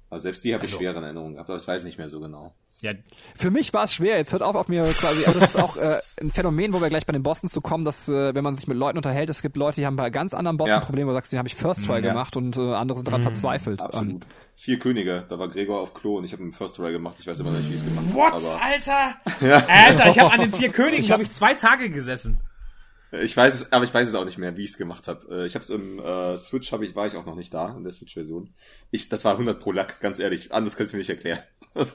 Also 0.09 0.23
selbst 0.23 0.45
die 0.45 0.55
habe 0.55 0.65
ich 0.65 0.73
schwer 0.73 0.97
in 0.97 1.03
Erinnerung 1.03 1.33
gehabt, 1.35 1.51
aber 1.51 1.59
ich 1.59 1.67
weiß 1.69 1.85
nicht 1.85 1.99
mehr 1.99 2.09
so 2.09 2.21
genau. 2.21 2.55
Ja. 2.83 2.93
Für 3.37 3.51
mich 3.51 3.73
war 3.73 3.85
es 3.85 3.95
schwer. 3.95 4.17
Jetzt 4.19 4.33
hört 4.33 4.43
auf 4.43 4.55
auf 4.57 4.69
mir 4.69 4.83
quasi. 4.85 5.25
Aber 5.29 5.39
das 5.41 5.55
ist 5.55 5.61
auch 5.63 5.77
äh, 5.77 5.99
ein 6.21 6.31
Phänomen, 6.31 6.73
wo 6.73 6.81
wir 6.81 6.89
gleich 6.89 7.07
bei 7.07 7.13
den 7.13 7.23
Bossen 7.23 7.49
zu 7.49 7.61
kommen, 7.61 7.85
dass 7.85 8.09
äh, 8.09 8.35
wenn 8.35 8.45
man 8.45 8.55
sich 8.55 8.67
mit 8.69 8.77
Leuten 8.77 8.99
unterhält, 8.99 9.31
es 9.31 9.43
gibt 9.43 9.57
Leute, 9.57 9.77
die 9.81 9.87
haben 9.87 9.97
bei 9.97 10.11
ganz 10.11 10.35
anderen 10.35 10.57
Bossen 10.57 10.71
Ja. 10.75 10.81
Probleme, 10.81 11.07
wo 11.09 11.13
du 11.13 11.17
sagst, 11.17 11.33
den 11.33 11.39
habe 11.39 11.49
ich 11.49 11.55
First 11.55 11.87
Try 11.87 11.95
Ja. 11.95 12.01
gemacht 12.01 12.37
und 12.37 12.57
äh, 12.57 12.75
andere 12.75 12.99
sind 12.99 13.09
daran 13.09 13.23
verzweifelt. 13.23 13.81
Ähm, 13.81 13.87
Absolut. 13.87 14.27
Vier 14.59 14.79
Könige, 14.79 15.25
da 15.29 15.39
war 15.39 15.49
Gregor 15.49 15.81
auf 15.81 15.93
Klo 15.95 16.17
und 16.19 16.25
ich 16.25 16.33
habe 16.33 16.43
einen 16.43 16.53
First 16.53 16.77
Try 16.77 16.93
gemacht. 16.93 17.17
Ich 17.19 17.27
weiß 17.27 17.39
immer 17.41 17.51
noch 17.51 17.59
nicht, 17.59 17.71
wie 17.71 17.75
ich 17.75 17.81
es 17.81 17.87
gemacht 17.87 18.15
What, 18.15 18.33
habe. 18.33 18.47
Aber 18.47 18.63
Alter? 18.63 19.69
Alter, 19.69 20.09
ich 20.09 20.19
habe 20.19 20.31
an 20.33 20.41
den 20.41 20.53
vier 20.53 20.71
Königen, 20.71 21.05
glaube 21.05 21.23
ich, 21.23 21.31
zwei 21.33 21.55
Tage 21.55 21.91
gesessen. 21.91 22.39
Ich 23.13 23.37
weiß 23.37 23.55
es, 23.55 23.73
aber 23.73 23.85
ich 23.85 23.95
weiß 23.95 24.09
es 24.09 24.15
auch 24.15 24.25
nicht 24.25 24.39
mehr, 24.39 24.57
wie 24.57 24.65
ich 24.65 24.71
es 24.71 24.79
gemacht 24.79 25.07
habe. 25.09 25.43
Äh, 25.43 25.47
Ich 25.47 25.55
habe 25.55 25.63
es 25.65 25.71
im 25.71 25.99
äh, 25.99 26.37
Switch, 26.37 26.73
hab 26.73 26.83
ich, 26.83 26.95
war 26.97 27.07
ich 27.07 27.15
auch 27.17 27.27
noch 27.27 27.37
nicht 27.37 27.53
da 27.55 27.75
in 27.77 27.85
der 27.85 27.93
Switch-Version. 27.93 28.51
Ich, 28.91 29.09
das 29.09 29.25
war 29.25 29.33
100 29.33 29.59
pro 29.61 29.73
Lack, 29.73 30.01
ganz 30.01 30.19
ehrlich. 30.19 30.53
Anders 30.53 30.77
kannst 30.77 30.93
du 30.93 30.97
mir 30.97 31.01
nicht 31.01 31.11
erklären. 31.11 31.39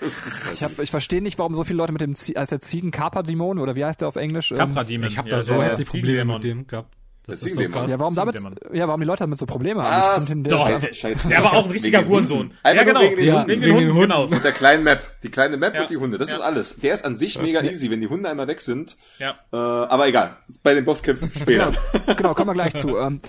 Ich, 0.53 0.63
hab, 0.63 0.77
ich 0.77 0.91
verstehe 0.91 1.21
nicht, 1.23 1.39
warum 1.39 1.55
so 1.55 1.63
viele 1.63 1.77
Leute 1.77 1.91
mit 1.91 2.01
dem 2.01 2.13
Zie- 2.13 2.35
als 2.37 2.49
der 2.49 2.59
Ziegen 2.61 2.91
Kappa 2.91 3.23
Dämon 3.23 3.57
oder 3.57 3.75
wie 3.75 3.83
heißt 3.83 4.01
der 4.01 4.07
auf 4.09 4.15
Englisch? 4.15 4.51
Ähm, 4.51 4.57
Capra 4.59 4.83
Demon. 4.83 5.07
Ich 5.07 5.17
habe 5.17 5.27
ja, 5.29 5.37
da 5.37 5.43
so 5.43 5.61
heftig 5.63 5.87
Probleme 5.87 6.33
mit 6.35 6.43
dem 6.43 6.67
gehabt. 6.67 6.95
Das 7.27 7.43
ist 7.43 7.53
so 7.55 7.61
krass. 7.69 7.91
Ja, 7.91 7.99
warum 7.99 8.15
damit? 8.15 8.35
Ja, 8.73 8.87
warum 8.87 8.99
die 8.99 9.05
Leute 9.05 9.19
damit 9.19 9.37
so 9.37 9.45
Probleme 9.45 9.83
haben? 9.83 9.93
Ah, 9.93 10.25
den, 10.27 10.43
doch. 10.43 10.67
der, 10.67 10.93
Scheiße. 10.93 11.27
Der 11.27 11.43
war 11.43 11.53
auch 11.53 11.65
ein 11.65 11.71
richtiger 11.71 12.05
Hurensohn. 12.05 12.51
Ja, 12.65 12.83
genau. 12.83 13.01
wegen 13.01 13.15
den 13.17 13.25
Ja, 13.27 13.33
Hunden. 13.35 13.47
Wegen 13.49 13.61
den 13.61 13.69
Wegen 13.69 13.75
Hunden, 13.77 13.95
den 13.95 14.01
genau. 14.01 14.23
Und 14.25 14.43
der 14.43 14.51
kleinen 14.51 14.83
Map. 14.83 15.05
Die 15.21 15.29
kleine 15.29 15.55
Map 15.57 15.75
Ja. 15.75 15.81
und 15.81 15.89
die 15.91 15.97
Hunde. 15.97 16.17
Das 16.17 16.29
Ja. 16.29 16.35
ist 16.37 16.41
alles. 16.41 16.75
Der 16.77 16.93
ist 16.95 17.05
an 17.05 17.17
sich 17.17 17.39
mega 17.41 17.61
easy, 17.61 17.91
wenn 17.91 18.01
die 18.01 18.07
Hunde 18.07 18.27
einmal 18.29 18.47
weg 18.47 18.59
sind. 18.61 18.97
Ja. 19.19 19.35
Äh, 19.53 19.55
aber 19.55 20.07
egal. 20.07 20.35
Bei 20.63 20.73
den 20.73 20.83
Bosskämpfen 20.83 21.29
später. 21.39 21.71
genau, 22.17 22.33
kommen 22.33 22.49
wir 22.49 22.53
gleich 22.53 22.75
zu. 22.75 22.97
Ähm, 22.97 23.21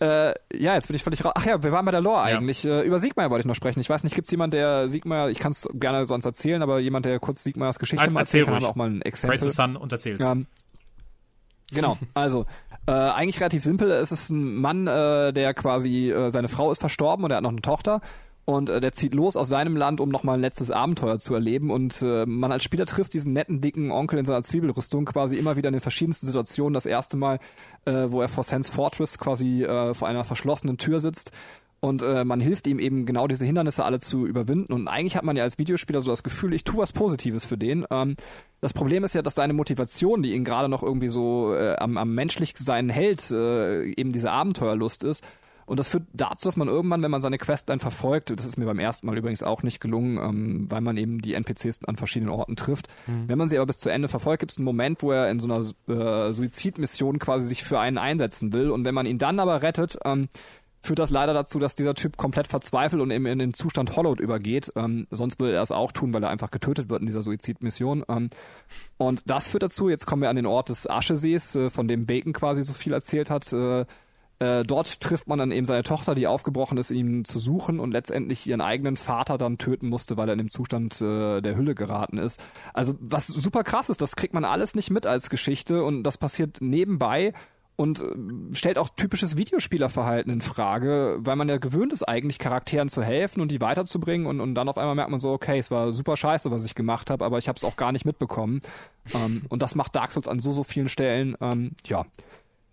äh, 0.00 0.34
ja, 0.56 0.74
jetzt 0.74 0.86
bin 0.86 0.94
ich 0.94 1.02
völlig 1.02 1.24
raus. 1.24 1.32
Ach 1.34 1.44
ja, 1.46 1.62
wir 1.62 1.72
waren 1.72 1.84
bei 1.86 1.90
der 1.92 2.02
Lore 2.02 2.30
Ja. 2.30 2.36
eigentlich. 2.38 2.64
Äh, 2.66 2.82
über 2.82 3.00
Siegmeier 3.00 3.30
wollte 3.30 3.40
ich 3.40 3.46
noch 3.46 3.56
sprechen. 3.56 3.80
Ich 3.80 3.88
weiß 3.88 4.04
nicht, 4.04 4.14
gibt's 4.14 4.30
jemand, 4.30 4.52
der 4.54 4.88
Siegmeier, 4.90 5.30
ich 5.30 5.38
kann 5.38 5.52
es 5.52 5.66
gerne 5.74 6.04
sonst 6.04 6.26
erzählen, 6.26 6.62
aber 6.62 6.78
jemand, 6.78 7.06
der 7.06 7.18
kurz 7.18 7.42
Siegmeiers 7.42 7.78
Geschichte 7.78 8.02
Erzähl 8.04 8.12
mal 8.14 8.20
erzählen 8.20 8.44
kann, 8.44 8.54
ruhig. 8.54 8.64
haben 8.64 8.70
auch 8.70 8.76
mal 8.76 8.90
ein 8.90 9.02
Exempel. 9.02 9.38
The 9.38 9.48
Sun 9.48 9.76
und 9.76 9.90
erzähl's. 9.90 10.20
Ähm, 10.20 10.46
genau, 11.72 11.96
also 12.14 12.46
äh, 12.86 12.92
eigentlich 12.92 13.40
relativ 13.40 13.62
simpel. 13.62 13.90
Es 13.90 14.12
ist 14.12 14.30
ein 14.30 14.56
Mann, 14.56 14.86
äh, 14.86 15.32
der 15.32 15.54
quasi, 15.54 16.10
äh, 16.10 16.30
seine 16.30 16.48
Frau 16.48 16.70
ist 16.72 16.80
verstorben 16.80 17.24
und 17.24 17.30
er 17.30 17.38
hat 17.38 17.42
noch 17.42 17.50
eine 17.50 17.62
Tochter. 17.62 18.00
Und 18.46 18.68
äh, 18.68 18.80
der 18.80 18.92
zieht 18.92 19.14
los 19.14 19.36
aus 19.36 19.48
seinem 19.48 19.76
Land, 19.76 20.00
um 20.00 20.08
nochmal 20.08 20.36
ein 20.36 20.40
letztes 20.40 20.70
Abenteuer 20.70 21.18
zu 21.18 21.34
erleben. 21.34 21.70
Und 21.70 22.02
äh, 22.02 22.26
man 22.26 22.50
als 22.50 22.64
Spieler 22.64 22.86
trifft 22.86 23.12
diesen 23.12 23.32
netten, 23.32 23.60
dicken 23.60 23.92
Onkel 23.92 24.18
in 24.18 24.24
seiner 24.24 24.42
Zwiebelrüstung 24.42 25.04
quasi 25.04 25.36
immer 25.36 25.56
wieder 25.56 25.68
in 25.68 25.74
den 25.74 25.80
verschiedensten 25.80 26.26
Situationen. 26.26 26.74
Das 26.74 26.86
erste 26.86 27.16
Mal, 27.16 27.38
äh, 27.84 28.06
wo 28.08 28.20
er 28.22 28.28
vor 28.28 28.42
Sans 28.42 28.68
Fortress 28.70 29.18
quasi 29.18 29.62
äh, 29.62 29.94
vor 29.94 30.08
einer 30.08 30.24
verschlossenen 30.24 30.78
Tür 30.78 31.00
sitzt. 31.00 31.32
Und 31.80 32.02
äh, 32.02 32.24
man 32.24 32.40
hilft 32.40 32.66
ihm 32.66 32.78
eben 32.78 33.06
genau 33.06 33.26
diese 33.26 33.46
Hindernisse 33.46 33.84
alle 33.84 34.00
zu 34.00 34.26
überwinden. 34.26 34.72
Und 34.72 34.86
eigentlich 34.86 35.16
hat 35.16 35.24
man 35.24 35.36
ja 35.36 35.44
als 35.44 35.58
Videospieler 35.58 36.02
so 36.02 36.10
das 36.10 36.22
Gefühl, 36.22 36.52
ich 36.52 36.62
tue 36.62 36.78
was 36.78 36.92
Positives 36.92 37.46
für 37.46 37.56
den. 37.56 37.86
Ähm, 37.90 38.16
das 38.60 38.74
Problem 38.74 39.02
ist 39.02 39.14
ja, 39.14 39.22
dass 39.22 39.34
seine 39.34 39.54
Motivation, 39.54 40.22
die 40.22 40.34
ihn 40.34 40.44
gerade 40.44 40.68
noch 40.68 40.82
irgendwie 40.82 41.08
so 41.08 41.54
äh, 41.54 41.76
am, 41.76 41.96
am 41.96 42.14
menschlich 42.14 42.52
sein 42.58 42.90
hält, 42.90 43.30
äh, 43.30 43.84
eben 43.92 44.12
diese 44.12 44.30
Abenteuerlust 44.30 45.04
ist. 45.04 45.24
Und 45.70 45.78
das 45.78 45.88
führt 45.88 46.02
dazu, 46.12 46.48
dass 46.48 46.56
man 46.56 46.66
irgendwann, 46.66 47.00
wenn 47.04 47.12
man 47.12 47.22
seine 47.22 47.38
Quest 47.38 47.68
dann 47.68 47.78
verfolgt, 47.78 48.30
das 48.30 48.44
ist 48.44 48.58
mir 48.58 48.66
beim 48.66 48.80
ersten 48.80 49.06
Mal 49.06 49.16
übrigens 49.16 49.44
auch 49.44 49.62
nicht 49.62 49.80
gelungen, 49.80 50.18
ähm, 50.18 50.66
weil 50.68 50.80
man 50.80 50.96
eben 50.96 51.20
die 51.20 51.34
NPCs 51.34 51.84
an 51.84 51.94
verschiedenen 51.94 52.32
Orten 52.32 52.56
trifft. 52.56 52.88
Wenn 53.06 53.38
man 53.38 53.48
sie 53.48 53.56
aber 53.56 53.66
bis 53.66 53.78
zu 53.78 53.88
Ende 53.88 54.08
verfolgt, 54.08 54.40
gibt 54.40 54.50
es 54.50 54.58
einen 54.58 54.64
Moment, 54.64 55.00
wo 55.00 55.12
er 55.12 55.30
in 55.30 55.38
so 55.38 55.46
einer 55.46 55.60
äh, 55.88 56.32
Suizidmission 56.32 57.20
quasi 57.20 57.46
sich 57.46 57.62
für 57.62 57.78
einen 57.78 57.98
einsetzen 57.98 58.52
will. 58.52 58.72
Und 58.72 58.84
wenn 58.84 58.96
man 58.96 59.06
ihn 59.06 59.18
dann 59.18 59.38
aber 59.38 59.62
rettet, 59.62 59.96
ähm, 60.04 60.28
führt 60.82 60.98
das 60.98 61.10
leider 61.10 61.34
dazu, 61.34 61.58
dass 61.58 61.74
dieser 61.74 61.94
Typ 61.94 62.16
komplett 62.16 62.48
verzweifelt 62.48 63.02
und 63.02 63.10
eben 63.10 63.26
in 63.26 63.38
den 63.38 63.54
Zustand 63.54 63.96
Hollowed 63.96 64.20
übergeht. 64.20 64.72
Ähm, 64.76 65.06
sonst 65.10 65.38
würde 65.38 65.56
er 65.56 65.62
es 65.62 65.72
auch 65.72 65.92
tun, 65.92 66.14
weil 66.14 66.22
er 66.22 66.30
einfach 66.30 66.50
getötet 66.50 66.88
wird 66.88 67.00
in 67.00 67.06
dieser 67.06 67.22
Suizidmission. 67.22 68.04
Ähm, 68.08 68.30
und 68.96 69.22
das 69.26 69.48
führt 69.48 69.62
dazu, 69.62 69.88
jetzt 69.88 70.06
kommen 70.06 70.22
wir 70.22 70.30
an 70.30 70.36
den 70.36 70.46
Ort 70.46 70.68
des 70.70 70.88
Aschesees, 70.88 71.54
äh, 71.56 71.70
von 71.70 71.88
dem 71.88 72.06
Bacon 72.06 72.32
quasi 72.32 72.62
so 72.62 72.72
viel 72.72 72.92
erzählt 72.92 73.30
hat. 73.30 73.52
Äh, 73.52 73.84
äh, 74.40 74.62
dort 74.62 75.00
trifft 75.00 75.28
man 75.28 75.38
dann 75.38 75.52
eben 75.52 75.66
seine 75.66 75.82
Tochter, 75.82 76.14
die 76.14 76.26
aufgebrochen 76.26 76.78
ist, 76.78 76.90
ihn 76.90 77.26
zu 77.26 77.38
suchen 77.38 77.78
und 77.78 77.92
letztendlich 77.92 78.46
ihren 78.46 78.62
eigenen 78.62 78.96
Vater 78.96 79.36
dann 79.36 79.58
töten 79.58 79.86
musste, 79.86 80.16
weil 80.16 80.30
er 80.30 80.32
in 80.32 80.38
dem 80.38 80.48
Zustand 80.48 80.98
äh, 81.02 81.42
der 81.42 81.56
Hülle 81.56 81.74
geraten 81.74 82.16
ist. 82.16 82.42
Also 82.72 82.94
was 83.00 83.26
super 83.26 83.64
krass 83.64 83.90
ist, 83.90 84.00
das 84.00 84.16
kriegt 84.16 84.32
man 84.32 84.46
alles 84.46 84.74
nicht 84.74 84.90
mit 84.90 85.04
als 85.04 85.28
Geschichte 85.28 85.84
und 85.84 86.04
das 86.04 86.16
passiert 86.16 86.62
nebenbei 86.62 87.34
und 87.80 88.02
äh, 88.02 88.54
stellt 88.54 88.76
auch 88.76 88.90
typisches 88.90 89.38
Videospielerverhalten 89.38 90.30
in 90.30 90.42
Frage, 90.42 91.16
weil 91.20 91.34
man 91.34 91.48
ja 91.48 91.56
gewöhnt 91.56 91.94
ist, 91.94 92.06
eigentlich 92.06 92.38
Charakteren 92.38 92.90
zu 92.90 93.02
helfen 93.02 93.40
und 93.40 93.50
die 93.50 93.62
weiterzubringen 93.62 94.26
und, 94.26 94.42
und 94.42 94.54
dann 94.54 94.68
auf 94.68 94.76
einmal 94.76 94.94
merkt 94.94 95.10
man 95.10 95.18
so, 95.18 95.32
okay, 95.32 95.58
es 95.58 95.70
war 95.70 95.90
super 95.90 96.18
scheiße, 96.18 96.50
was 96.50 96.66
ich 96.66 96.74
gemacht 96.74 97.08
habe, 97.08 97.24
aber 97.24 97.38
ich 97.38 97.48
habe 97.48 97.56
es 97.56 97.64
auch 97.64 97.76
gar 97.76 97.90
nicht 97.92 98.04
mitbekommen. 98.04 98.60
ähm, 99.14 99.46
und 99.48 99.62
das 99.62 99.76
macht 99.76 99.96
Dark 99.96 100.12
Souls 100.12 100.28
an 100.28 100.40
so, 100.40 100.52
so 100.52 100.62
vielen 100.62 100.90
Stellen. 100.90 101.38
Ähm, 101.40 101.72
ja, 101.86 102.04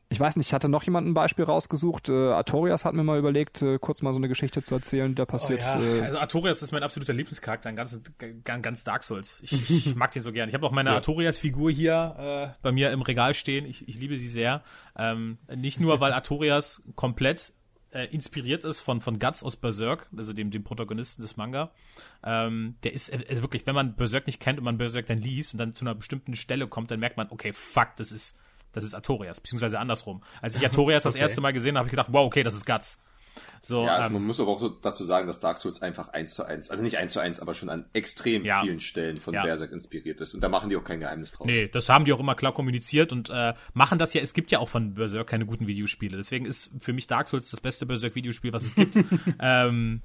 ich 0.10 0.20
weiß 0.20 0.38
nicht, 0.38 0.48
ich 0.48 0.54
hatte 0.54 0.70
noch 0.70 0.84
jemand 0.84 1.08
ein 1.08 1.14
Beispiel 1.14 1.44
rausgesucht. 1.44 2.08
Äh, 2.08 2.14
Artorias 2.14 2.86
hat 2.86 2.94
mir 2.94 3.04
mal 3.04 3.20
überlegt, 3.20 3.62
äh, 3.62 3.78
kurz 3.78 4.02
mal 4.02 4.14
so 4.14 4.20
eine 4.20 4.30
Geschichte 4.30 4.64
zu 4.64 4.76
erzählen, 4.76 5.10
die 5.10 5.16
da 5.16 5.26
passiert. 5.26 5.60
Ja, 5.60 5.82
äh, 5.82 6.02
also 6.02 6.20
Artorias 6.20 6.62
ist 6.62 6.72
mein 6.72 6.84
absoluter 6.84 7.14
Lieblingscharakter 7.14 7.70
in 7.70 7.76
ganz, 7.76 8.02
ganz, 8.44 8.62
ganz 8.62 8.84
Dark 8.86 9.04
Souls. 9.04 9.42
Ich, 9.44 9.70
ich 9.88 9.96
mag 9.96 10.12
den 10.12 10.22
so 10.22 10.32
gern. 10.32 10.48
Ich 10.48 10.56
habe 10.56 10.66
auch 10.66 10.72
meine 10.72 10.92
Artorias-Figur 10.92 11.72
hier 11.72 12.54
äh, 12.56 12.58
bei 12.62 12.72
mir 12.72 12.92
im 12.92 13.02
Regal 13.02 13.34
stehen. 13.34 13.66
Ich, 13.66 13.88
ich 13.88 14.00
liebe 14.00 14.18
sie 14.18 14.30
sehr. 14.30 14.64
Ähm, 14.98 15.40
nicht 15.54 15.80
nur, 15.82 16.00
weil 16.00 16.14
Artorias 16.14 16.84
komplett 16.96 17.52
äh, 17.92 18.06
inspiriert 18.06 18.64
ist 18.64 18.80
von, 18.80 19.02
von 19.02 19.20
Guts 19.20 19.44
aus 19.44 19.56
Berserk, 19.56 20.08
also 20.16 20.34
dem, 20.34 20.52
dem 20.52 20.64
Protagonisten 20.64 21.22
des 21.22 21.38
Manga. 21.38 21.72
Ähm, 22.24 22.76
der 22.84 22.94
ist 22.94 23.10
äh, 23.10 23.26
also 23.30 23.42
wirklich, 23.42 23.66
wenn 23.66 23.76
man 23.76 23.96
Berserk 23.96 24.28
nicht 24.28 24.40
kennt 24.40 24.60
und 24.60 24.66
man 24.66 24.78
Berserk 24.78 25.08
dann 25.08 25.20
liest 25.20 25.54
und 25.54 25.58
dann 25.58 25.74
zu 25.74 25.84
einer 25.84 25.96
bestimmten 25.96 26.36
Stelle 26.36 26.68
kommt, 26.68 26.92
dann 26.92 27.00
merkt 27.00 27.18
man, 27.18 27.28
okay, 27.30 27.54
fuck, 27.54 27.96
das 27.98 28.12
ist, 28.12 28.40
das 28.78 28.86
ist 28.86 28.94
Artorias, 28.94 29.42
beziehungsweise 29.42 29.80
andersrum. 29.80 30.22
Als 30.42 30.56
ich 30.56 30.64
Artorias 30.66 31.04
das 31.04 31.16
erste 31.16 31.42
Mal 31.42 31.54
gesehen 31.54 31.76
habe, 31.76 31.80
habe 31.80 31.88
ich 31.88 31.92
gedacht, 31.92 32.10
wow, 32.12 32.26
okay, 32.26 32.44
das 32.44 32.56
ist 32.56 32.66
Guts. 32.66 33.02
So, 33.62 33.84
Ja, 33.84 33.96
also 33.96 34.08
ähm, 34.08 34.14
man 34.14 34.24
muss 34.24 34.40
aber 34.40 34.50
auch 34.52 34.60
so 34.60 34.70
dazu 34.70 35.04
sagen, 35.04 35.28
dass 35.28 35.40
Dark 35.40 35.58
Souls 35.58 35.82
einfach 35.82 36.10
eins 36.10 36.34
zu 36.34 36.44
eins, 36.44 36.70
also 36.70 36.82
nicht 36.84 36.98
eins 36.98 37.14
zu 37.14 37.20
eins, 37.20 37.40
aber 37.40 37.54
schon 37.54 37.70
an 37.70 37.86
extrem 37.94 38.46
Ja. 38.46 38.62
vielen 38.62 38.80
Stellen 38.80 39.18
von 39.18 39.34
Ja. 39.34 39.44
Berserk 39.44 39.72
inspiriert 39.72 40.22
ist. 40.22 40.34
Und 40.34 40.42
da 40.42 40.50
machen 40.50 40.70
die 40.70 40.78
auch 40.78 40.84
kein 40.84 41.00
Geheimnis 41.00 41.32
draus. 41.32 41.48
Nee, 41.48 41.68
das 41.68 41.90
haben 41.90 42.06
die 42.06 42.14
auch 42.14 42.20
immer 42.20 42.36
klar 42.36 42.54
kommuniziert 42.54 43.12
und 43.12 43.30
äh, 43.30 43.54
machen 43.74 43.98
das 44.00 44.14
ja. 44.14 44.22
Es 44.22 44.34
gibt 44.34 44.52
ja 44.52 44.60
auch 44.60 44.70
von 44.70 44.94
Berserk 44.94 45.28
keine 45.28 45.46
guten 45.46 45.68
Videospiele. 45.68 46.16
Deswegen 46.18 46.46
ist 46.46 46.72
für 46.80 46.94
mich 46.94 47.08
Dark 47.08 47.28
Souls 47.28 47.50
das 47.52 47.60
beste 47.62 47.86
Berserk-Videospiel, 47.86 48.54
was 48.54 48.64
es 48.64 48.76
gibt. 48.76 48.96
ähm, 49.40 50.02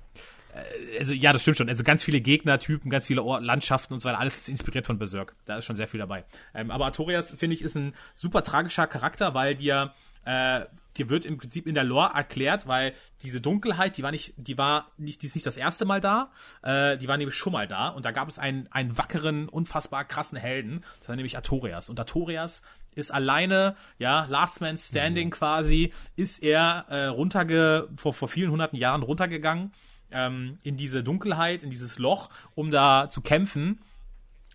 äh, 0.54 0.98
also 0.98 1.14
ja, 1.14 1.32
das 1.32 1.42
stimmt 1.42 1.56
schon. 1.56 1.68
Also 1.68 1.84
ganz 1.84 2.02
viele 2.02 2.20
Gegnertypen, 2.20 2.90
ganz 2.90 3.06
viele 3.06 3.22
Or 3.22 3.40
Landschaften 3.40 3.94
und 3.94 4.00
so 4.00 4.08
weiter, 4.08 4.18
alles 4.18 4.38
ist 4.38 4.48
inspiriert 4.48 4.86
von 4.86 4.98
Berserk. 4.98 5.34
Da 5.44 5.58
ist 5.58 5.64
schon 5.64 5.76
sehr 5.76 5.88
viel 5.88 5.98
dabei. 6.00 6.24
Ähm, 6.54 6.70
aber 6.70 6.86
Artorias, 6.86 7.34
finde 7.34 7.54
ich, 7.54 7.62
ist 7.62 7.76
ein 7.76 7.94
super 8.14 8.42
tragischer 8.42 8.86
Charakter, 8.86 9.34
weil 9.34 9.54
dir 9.54 9.92
äh, 10.24 10.64
dir 10.96 11.08
wird 11.08 11.24
im 11.24 11.38
Prinzip 11.38 11.66
in 11.66 11.74
der 11.74 11.84
Lore 11.84 12.12
erklärt, 12.14 12.66
weil 12.66 12.94
diese 13.22 13.40
Dunkelheit, 13.40 13.96
die 13.96 14.02
war 14.02 14.10
nicht, 14.10 14.34
die 14.36 14.58
war 14.58 14.90
nicht, 14.96 15.22
die 15.22 15.26
ist 15.26 15.34
nicht 15.34 15.46
das 15.46 15.56
erste 15.56 15.84
Mal 15.84 16.00
da, 16.00 16.30
äh, 16.62 16.96
die 16.98 17.08
war 17.08 17.16
nämlich 17.16 17.36
schon 17.36 17.52
mal 17.52 17.66
da. 17.66 17.88
Und 17.88 18.04
da 18.04 18.10
gab 18.10 18.28
es 18.28 18.38
einen, 18.38 18.68
einen 18.70 18.96
wackeren, 18.98 19.48
unfassbar 19.48 20.04
krassen 20.04 20.38
Helden, 20.38 20.84
das 20.98 21.08
war 21.08 21.16
nämlich 21.16 21.36
Artorias. 21.36 21.88
Und 21.88 21.98
Artorias 21.98 22.62
ist 22.94 23.12
alleine, 23.12 23.74
ja, 23.98 24.26
Last 24.28 24.60
Man 24.60 24.76
Standing 24.76 25.30
quasi, 25.30 25.92
ist 26.16 26.42
er 26.42 26.86
äh, 26.88 27.06
runterge, 27.06 27.88
vor, 27.96 28.12
vor 28.12 28.28
vielen 28.28 28.50
hunderten 28.50 28.78
Jahren 28.78 29.02
runtergegangen 29.02 29.72
ähm, 30.10 30.58
in 30.62 30.76
diese 30.76 31.02
Dunkelheit, 31.02 31.62
in 31.62 31.70
dieses 31.70 31.98
Loch, 31.98 32.30
um 32.54 32.70
da 32.70 33.08
zu 33.08 33.22
kämpfen. 33.22 33.80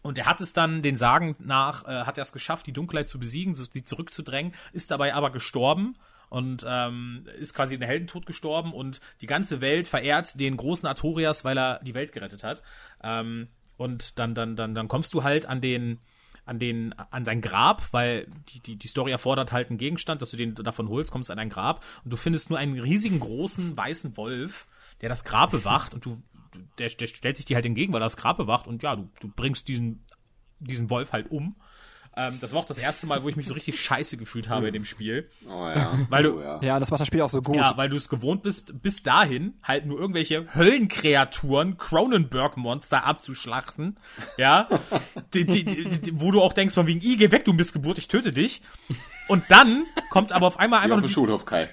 Und 0.08 0.18
er 0.18 0.26
hat 0.26 0.40
es 0.40 0.54
dann, 0.54 0.82
den 0.82 0.96
Sagen 0.96 1.36
nach, 1.40 1.86
äh, 1.86 2.06
hat 2.06 2.18
er 2.18 2.22
es 2.22 2.32
geschafft, 2.32 2.66
die 2.66 2.72
Dunkelheit 2.72 3.10
zu 3.10 3.20
besiegen, 3.20 3.56
sie 3.56 3.84
zurückzudrängen, 3.84 4.54
ist 4.72 4.90
dabei 4.90 5.14
aber 5.14 5.32
gestorben 5.32 5.98
und 6.30 6.66
ähm, 6.66 7.28
ist 7.38 7.54
quasi 7.54 7.76
in 7.76 7.82
den 7.82 7.90
Heldentod 7.90 8.26
gestorben 8.26 8.72
und 8.72 9.02
die 9.20 9.28
ganze 9.28 9.60
Welt 9.60 9.86
verehrt 9.88 10.40
den 10.40 10.56
großen 10.56 10.88
Artorias, 10.88 11.44
weil 11.44 11.58
er 11.58 11.82
die 11.84 11.94
Welt 11.94 12.14
gerettet 12.14 12.46
hat. 12.46 12.64
Ähm, 13.04 13.50
und 13.76 14.18
dann, 14.18 14.34
dann, 14.34 14.56
dann, 14.56 14.74
dann 14.74 14.88
kommst 14.88 15.14
du 15.14 15.24
halt 15.24 15.46
an 15.46 15.60
den, 15.60 16.00
an 16.46 16.58
den, 16.58 16.94
an 16.94 17.26
sein 17.26 17.42
Grab, 17.42 17.84
weil 17.92 18.28
die, 18.48 18.62
die, 18.62 18.76
die 18.78 18.88
Story 18.88 19.12
erfordert 19.12 19.52
halt 19.52 19.70
einen 19.70 19.78
Gegenstand, 19.78 20.22
dass 20.22 20.32
du 20.32 20.38
den 20.38 20.56
davon 20.56 20.88
holst, 20.88 21.12
kommst 21.12 21.30
an 21.32 21.40
ein 21.40 21.50
Grab 21.50 21.84
und 22.06 22.14
du 22.14 22.16
findest 22.16 22.50
nur 22.50 22.58
einen 22.58 22.80
riesigen 22.80 23.20
großen 23.20 23.76
weißen 23.76 24.16
Wolf, 24.16 24.68
der 25.02 25.10
das 25.10 25.26
Grab 25.26 25.52
bewacht 25.52 25.94
und 25.94 26.06
du, 26.06 26.22
der, 26.80 26.90
der 26.90 27.08
stellt 27.08 27.38
sich 27.38 27.46
dir 27.46 27.56
halt 27.56 27.66
entgegen, 27.66 27.94
weil 27.94 28.02
er 28.02 28.06
das 28.06 28.18
Grab 28.18 28.38
bewacht 28.38 28.68
und 28.68 28.84
ja, 28.84 28.96
du, 28.96 29.10
du 29.20 29.28
bringst 29.28 29.68
diesen, 29.68 30.04
diesen 30.60 30.90
Wolf 30.90 31.14
halt 31.14 31.32
um. 31.32 31.56
Ähm, 32.16 32.40
das 32.40 32.52
war 32.52 32.60
auch 32.62 32.66
das 32.66 32.80
erste 32.80 33.06
Mal, 33.06 33.22
wo 33.22 33.30
ich 33.30 33.36
mich 33.36 33.46
so 33.46 33.54
richtig 33.54 33.80
scheiße 33.80 34.18
gefühlt 34.18 34.50
habe 34.50 34.68
in 34.68 34.74
dem 34.74 34.86
Spiel. 34.86 35.30
Oh 35.46 35.68
ja. 35.68 36.00
Weil 36.10 36.24
du- 36.24 36.38
oh, 36.38 36.42
ja. 36.42 36.60
Ja, 36.64 36.80
das 36.80 36.90
macht 36.90 37.00
das 37.00 37.08
Spiel 37.08 37.22
auch 37.22 37.30
so 37.30 37.44
gut. 37.44 37.58
Ja, 37.58 37.78
weil 37.78 37.90
du 37.90 37.98
es 37.98 38.10
gewohnt 38.10 38.42
bist, 38.42 38.82
bis 38.82 39.04
dahin 39.04 39.54
halt 39.62 39.86
nur 39.86 40.00
irgendwelche 40.00 40.48
Höllenkreaturen, 40.56 41.78
Cronenberg-Monster 41.78 43.06
abzuschlachten. 43.06 43.98
Ja. 44.38 44.68
die, 45.36 45.46
die, 45.46 45.64
die, 45.64 45.90
die, 46.02 46.20
wo 46.20 46.32
du 46.32 46.42
auch 46.42 46.54
denkst, 46.54 46.74
von 46.74 46.88
wegen, 46.88 47.02
I, 47.02 47.18
geh 47.18 47.32
weg, 47.32 47.46
du 47.46 47.54
Missgeburt, 47.54 48.00
ich 48.00 48.08
töte 48.08 48.32
dich. 48.32 48.64
Und 49.28 49.44
dann 49.50 49.86
kommt 50.10 50.32
aber 50.32 50.48
auf 50.48 50.60
einmal 50.60 50.82
Wie 50.82 50.84
einfach 50.86 50.98
auf 50.98 51.02
nur 51.02 51.10
dem 51.10 51.14
Schulhof 51.14 51.46
Kai. 51.46 51.70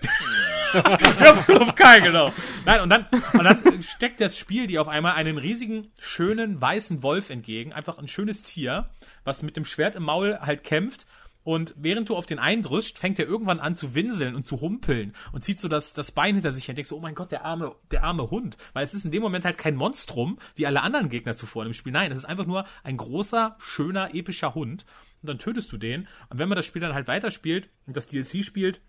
ja, 0.75 1.61
auf 1.61 1.75
Kai, 1.75 2.01
genau. 2.01 2.33
Nein, 2.65 2.81
und 2.81 2.91
dann, 2.91 3.07
und 3.33 3.45
dann 3.45 3.83
steckt 3.83 4.21
das 4.21 4.37
Spiel 4.37 4.67
dir 4.67 4.81
auf 4.81 4.89
einmal 4.89 5.13
einen 5.13 5.39
riesigen, 5.39 5.93
schönen, 5.99 6.61
weißen 6.61 7.03
Wolf 7.03 7.31
entgegen. 7.31 7.73
Einfach 7.73 7.99
ein 7.99 8.09
schönes 8.09 8.43
Tier, 8.43 8.89
was 9.25 9.43
mit 9.43 9.57
dem 9.57 9.65
Schwert 9.65 9.97
im 9.97 10.05
Maul 10.05 10.39
halt 10.41 10.65
kämpft. 10.65 11.07
Und 11.45 11.75
während 11.77 12.09
du 12.09 12.17
auf 12.17 12.25
den 12.25 12.39
eindrückst, 12.39 12.99
fängt 12.99 13.19
er 13.19 13.27
irgendwann 13.27 13.61
an 13.61 13.77
zu 13.77 13.95
winseln 13.95 14.35
und 14.35 14.47
zu 14.47 14.63
humpeln 14.63 15.15
und 15.33 15.45
zieht 15.45 15.59
so 15.59 15.69
das, 15.69 15.93
das 15.93 16.11
Bein 16.11 16.35
hinter 16.35 16.53
sich 16.53 16.67
her 16.67 16.73
und 16.73 16.77
denkst 16.77 16.89
so, 16.89 16.97
oh 16.97 17.01
mein 17.01 17.15
Gott, 17.15 17.33
der 17.33 17.45
arme, 17.45 17.75
der 17.91 18.03
arme 18.03 18.31
Hund. 18.31 18.57
Weil 18.73 18.83
es 18.83 18.95
ist 18.95 19.05
in 19.05 19.11
dem 19.11 19.23
Moment 19.23 19.45
halt 19.45 19.59
kein 19.59 19.77
Monstrum, 19.77 20.39
wie 20.55 20.67
alle 20.67 20.81
anderen 20.81 21.11
Gegner 21.11 21.37
zuvor 21.37 21.67
im 21.67 21.75
Spiel. 21.75 21.93
Nein, 21.93 22.11
es 22.11 22.19
ist 22.19 22.25
einfach 22.25 22.47
nur 22.47 22.65
ein 22.83 22.97
großer, 22.97 23.57
schöner, 23.59 24.15
epischer 24.15 24.55
Hund. 24.55 24.87
Und 25.25 25.29
dann 25.29 25.39
tötest 25.39 25.73
du 25.73 25.79
den. 25.79 26.07
Und 26.29 26.39
wenn 26.39 26.51
man 26.51 26.57
das 26.57 26.67
Spiel 26.67 26.83
dann 26.83 26.93
halt 26.93 27.09
weiterspielt 27.09 27.71
und 27.87 27.97
das 27.97 28.07
DLC 28.07 28.45
spielt, 28.45 28.83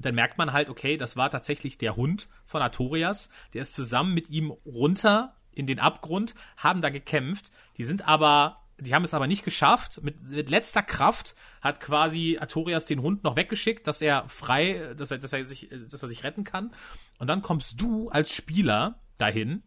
dann 0.00 0.16
merkt 0.16 0.36
man 0.36 0.52
halt, 0.52 0.68
okay, 0.68 0.96
das 0.96 1.16
war 1.16 1.30
tatsächlich 1.30 1.78
der 1.78 1.94
Hund 1.94 2.28
von 2.46 2.62
Artorias. 2.62 3.30
Der 3.54 3.62
ist 3.62 3.74
zusammen 3.74 4.12
mit 4.12 4.28
ihm 4.28 4.50
runter 4.66 5.36
in 5.52 5.68
den 5.68 5.78
Abgrund, 5.78 6.34
haben 6.56 6.80
da 6.80 6.90
gekämpft. 6.90 7.52
Die 7.76 7.84
sind 7.84 8.08
aber, 8.08 8.64
die 8.80 8.92
haben 8.92 9.04
es 9.04 9.14
aber 9.14 9.28
nicht 9.28 9.44
geschafft. 9.44 10.02
Mit, 10.02 10.20
mit 10.28 10.50
letzter 10.50 10.82
Kraft 10.82 11.36
hat 11.60 11.78
quasi 11.78 12.38
Artorias 12.40 12.84
den 12.84 13.00
Hund 13.00 13.22
noch 13.22 13.36
weggeschickt, 13.36 13.86
dass 13.86 14.02
er 14.02 14.28
frei, 14.28 14.94
dass 14.96 15.12
er, 15.12 15.18
dass 15.18 15.32
er 15.32 15.44
sich, 15.44 15.68
dass 15.68 16.02
er 16.02 16.08
sich 16.08 16.24
retten 16.24 16.42
kann. 16.42 16.74
Und 17.20 17.28
dann 17.28 17.40
kommst 17.40 17.80
du 17.80 18.08
als 18.08 18.32
Spieler 18.32 18.98
dahin 19.16 19.62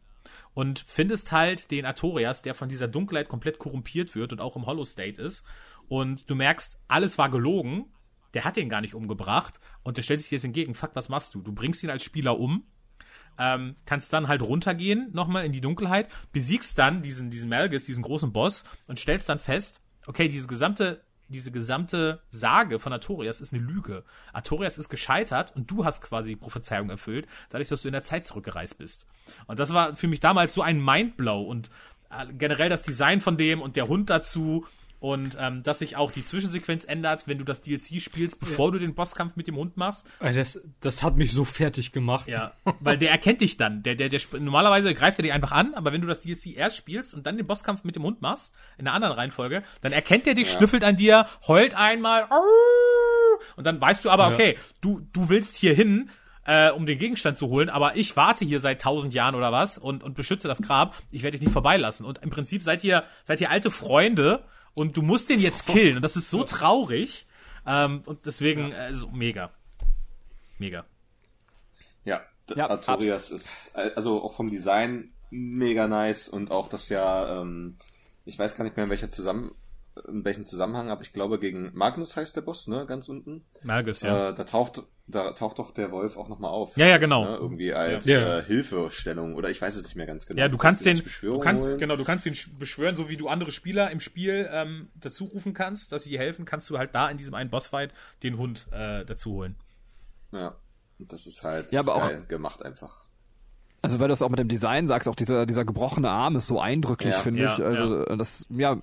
und 0.55 0.83
findest 0.87 1.31
halt 1.31 1.69
den 1.69 1.85
Artorias, 1.85 2.41
der 2.41 2.55
von 2.55 2.69
dieser 2.69 2.87
Dunkelheit 2.87 3.27
komplett 3.27 3.59
korrumpiert 3.59 4.15
wird 4.15 4.31
und 4.31 4.41
auch 4.41 4.55
im 4.55 4.65
Hollow 4.65 4.85
State 4.85 5.21
ist. 5.21 5.45
Und 5.87 6.29
du 6.29 6.35
merkst, 6.35 6.79
alles 6.87 7.17
war 7.17 7.29
gelogen. 7.29 7.85
Der 8.33 8.43
hat 8.43 8.57
ihn 8.57 8.69
gar 8.69 8.81
nicht 8.81 8.95
umgebracht. 8.95 9.59
Und 9.83 9.97
der 9.97 10.01
stellt 10.01 10.21
sich 10.21 10.31
jetzt 10.31 10.45
entgegen. 10.45 10.73
Fuck, 10.73 10.91
was 10.93 11.09
machst 11.09 11.35
du? 11.35 11.41
Du 11.41 11.53
bringst 11.53 11.83
ihn 11.83 11.89
als 11.89 12.03
Spieler 12.03 12.39
um. 12.39 12.65
Ähm, 13.37 13.75
kannst 13.85 14.13
dann 14.13 14.29
halt 14.29 14.41
runtergehen, 14.41 15.09
nochmal 15.11 15.43
in 15.45 15.51
die 15.51 15.59
Dunkelheit, 15.59 16.07
besiegst 16.31 16.79
dann 16.79 17.01
diesen, 17.01 17.31
diesen 17.31 17.49
Malgus, 17.49 17.83
diesen 17.83 18.01
großen 18.01 18.31
Boss 18.31 18.63
und 18.87 18.97
stellst 18.97 19.27
dann 19.27 19.39
fest, 19.39 19.81
okay, 20.07 20.29
diese 20.29 20.47
gesamte, 20.47 21.01
diese 21.27 21.51
gesamte 21.51 22.21
Sage 22.29 22.79
von 22.79 22.93
Artorias 22.93 23.41
ist 23.41 23.53
eine 23.53 23.61
Lüge. 23.61 24.05
Artorias 24.31 24.77
ist 24.77 24.87
gescheitert 24.87 25.53
und 25.53 25.69
du 25.69 25.83
hast 25.83 26.01
quasi 26.01 26.29
die 26.29 26.35
Prophezeiung 26.35 26.89
erfüllt, 26.89 27.27
dadurch, 27.49 27.67
dass 27.67 27.81
du 27.81 27.89
in 27.89 27.93
der 27.93 28.03
Zeit 28.03 28.25
zurückgereist 28.25 28.77
bist. 28.77 29.05
Und 29.47 29.59
das 29.59 29.73
war 29.73 29.95
für 29.95 30.07
mich 30.07 30.21
damals 30.21 30.53
so 30.53 30.61
ein 30.61 30.81
Mindblow 30.81 31.41
und 31.41 31.69
äh, 32.09 32.31
generell 32.33 32.69
das 32.69 32.83
Design 32.83 33.21
von 33.21 33.37
dem 33.37 33.61
und 33.61 33.75
der 33.75 33.87
Hund 33.87 34.09
dazu 34.09 34.65
und 35.05 35.37
ähm, 35.39 35.61
dass 35.61 35.77
sich 35.79 35.97
auch 35.97 36.09
die 36.09 36.25
Zwischensequenz 36.25 36.83
ändert, 36.83 37.27
wenn 37.27 37.37
du 37.37 37.43
das 37.43 37.61
DLC 37.61 38.01
spielst, 38.01 38.39
bevor 38.39 38.71
du 38.71 38.79
den 38.79 38.95
Bosskampf 38.95 39.35
mit 39.35 39.45
dem 39.45 39.55
Hund 39.55 39.77
machst. 39.77 40.07
Das, 40.19 40.59
das 40.79 41.03
hat 41.03 41.15
mich 41.15 41.31
so 41.31 41.45
fertig 41.45 41.91
gemacht. 41.91 42.27
Ja, 42.27 42.53
weil 42.79 42.97
der 42.97 43.11
erkennt 43.11 43.41
dich 43.41 43.55
dann. 43.55 43.83
Der, 43.83 43.93
der, 43.93 44.09
der 44.09 44.19
normalerweise 44.39 44.95
greift 44.95 45.19
er 45.19 45.23
dich 45.23 45.31
einfach 45.31 45.51
an, 45.51 45.75
aber 45.75 45.93
wenn 45.93 46.01
du 46.01 46.07
das 46.07 46.21
DLC 46.21 46.57
erst 46.57 46.77
spielst 46.77 47.13
und 47.13 47.27
dann 47.27 47.37
den 47.37 47.45
Bosskampf 47.45 47.83
mit 47.83 47.95
dem 47.95 48.01
Hund 48.01 48.23
machst, 48.23 48.55
in 48.79 48.87
einer 48.87 48.95
anderen 48.95 49.13
Reihenfolge, 49.13 49.61
dann 49.81 49.91
erkennt 49.91 50.25
er 50.25 50.33
dich, 50.33 50.51
schnüffelt 50.51 50.83
an 50.83 50.95
dir, 50.95 51.27
heult 51.47 51.75
einmal, 51.75 52.27
und 53.55 53.63
dann 53.67 53.79
weißt 53.79 54.03
du 54.05 54.09
aber, 54.09 54.29
Ja. 54.29 54.33
okay, 54.33 54.57
du, 54.81 55.01
du 55.13 55.29
willst 55.29 55.57
hier 55.57 55.75
hin, 55.75 56.09
äh, 56.45 56.71
um 56.71 56.85
den 56.85 56.97
Gegenstand 56.97 57.37
zu 57.37 57.47
holen, 57.47 57.69
aber 57.69 57.95
ich 57.95 58.15
warte 58.15 58.45
hier 58.45 58.59
seit 58.59 58.81
tausend 58.81 59.13
Jahren 59.13 59.35
oder 59.35 59.51
was 59.51 59.77
und, 59.77 60.03
und 60.03 60.15
beschütze 60.15 60.47
das 60.47 60.61
Grab. 60.61 60.95
Ich 61.11 61.23
werde 61.23 61.37
dich 61.37 61.45
nicht 61.45 61.53
vorbeilassen. 61.53 62.05
Und 62.05 62.19
im 62.23 62.29
Prinzip 62.29 62.63
seid 62.63 62.83
ihr, 62.83 63.03
seid 63.23 63.41
ihr 63.41 63.49
alte 63.49 63.71
Freunde 63.71 64.43
und 64.75 64.95
du 64.97 65.01
musst 65.01 65.29
den 65.29 65.39
jetzt 65.39 65.65
killen. 65.65 65.95
Und 65.95 66.01
das 66.03 66.15
ist 66.15 66.29
so 66.29 66.43
traurig. 66.43 67.25
Ähm, 67.65 68.03
und 68.05 68.25
deswegen, 68.27 68.71
äh, 68.71 68.93
so 68.93 69.09
mega. 69.09 69.51
Mega. 70.59 70.85
Ja, 72.03 72.21
Ja, 72.55 72.69
Artorias 72.69 73.31
ist, 73.31 73.71
äh, 73.73 73.91
also 73.95 74.21
auch 74.21 74.35
vom 74.35 74.51
Design 74.51 75.11
mega 75.31 75.87
nice 75.87 76.29
und 76.29 76.51
auch 76.51 76.67
das 76.67 76.89
ja, 76.89 77.41
ähm, 77.41 77.77
ich 78.25 78.37
weiß 78.37 78.55
gar 78.55 78.63
nicht 78.63 78.75
mehr 78.77 78.85
in 78.85 78.91
welcher 78.91 79.09
zusammen, 79.09 79.55
in 80.07 80.23
welchem 80.23 80.45
Zusammenhang, 80.45 80.89
aber 80.89 81.01
ich 81.01 81.13
glaube 81.13 81.39
gegen 81.39 81.71
Magnus 81.73 82.15
heißt 82.15 82.35
der 82.35 82.41
Boss, 82.41 82.67
ne, 82.67 82.85
ganz 82.85 83.09
unten. 83.09 83.45
Malgus, 83.63 84.01
ja. 84.01 84.29
Äh, 84.29 84.35
da 84.35 84.43
taucht, 84.43 84.83
da 85.07 85.31
taucht 85.31 85.59
doch 85.59 85.71
der 85.71 85.91
Wolf 85.91 86.17
auch 86.17 86.27
nochmal 86.29 86.49
auf. 86.51 86.75
Ja, 86.77 86.87
ja, 86.87 86.97
genau. 86.97 87.25
Ne, 87.25 87.35
irgendwie 87.37 87.73
als 87.73 88.05
Ja. 88.07 88.39
Äh, 88.39 88.43
Hilfestellung 88.43 89.35
oder 89.35 89.49
ich 89.51 89.61
weiß 89.61 89.75
es 89.75 89.83
nicht 89.83 89.95
mehr 89.95 90.07
ganz 90.07 90.25
genau. 90.25 90.39
Ja, 90.41 90.47
du 90.47 90.57
kannst 90.57 90.85
den, 90.85 90.97
als 90.97 91.19
du 91.21 91.39
kannst, 91.39 91.63
holen. 91.67 91.77
genau, 91.77 91.95
du 91.95 92.03
kannst 92.03 92.25
den 92.25 92.33
sch- 92.33 92.57
beschwören, 92.57 92.95
so 92.95 93.07
wie 93.07 93.15
du 93.17 93.27
andere 93.27 93.51
Spieler 93.51 93.91
im 93.91 93.99
Spiel 93.99 94.49
ähm, 94.51 94.89
dazu 94.95 95.25
rufen 95.25 95.53
kannst, 95.53 95.91
dass 95.91 96.03
sie 96.03 96.09
dir 96.09 96.19
helfen, 96.19 96.45
kannst 96.45 96.69
du 96.69 96.77
halt 96.79 96.95
da 96.95 97.07
in 97.09 97.17
diesem 97.17 97.35
einen 97.35 97.49
Bossfight 97.51 97.93
den 98.23 98.37
Hund 98.37 98.67
äh, 98.71 99.05
dazu 99.05 99.33
holen. 99.33 99.55
Ja, 100.31 100.55
das 100.97 101.27
ist 101.27 101.43
halt 101.43 101.71
Ja, 101.71 101.81
aber 101.81 101.95
auch- 101.95 102.09
geil 102.09 102.25
gemacht 102.27 102.63
einfach. 102.65 103.05
Also 103.83 103.99
weil 103.99 104.07
du 104.07 104.13
es 104.13 104.23
auch 104.23 104.29
mit 104.29 104.39
dem 104.39 104.47
Design 104.47 104.87
sagst, 104.87 105.07
auch 105.07 105.13
dieser, 105.15 105.45
dieser 105.45 105.63
gebrochene 105.65 106.09
Arm 106.09 106.35
ist 106.37 106.47
so 106.47 106.59
eindrücklich, 106.59 107.13
Ja. 107.13 107.19
finde 107.19 107.43
Ja, 107.43 107.53
ich. 107.53 107.63
Also 107.63 108.03
das, 108.05 108.47
ja. 108.49 108.81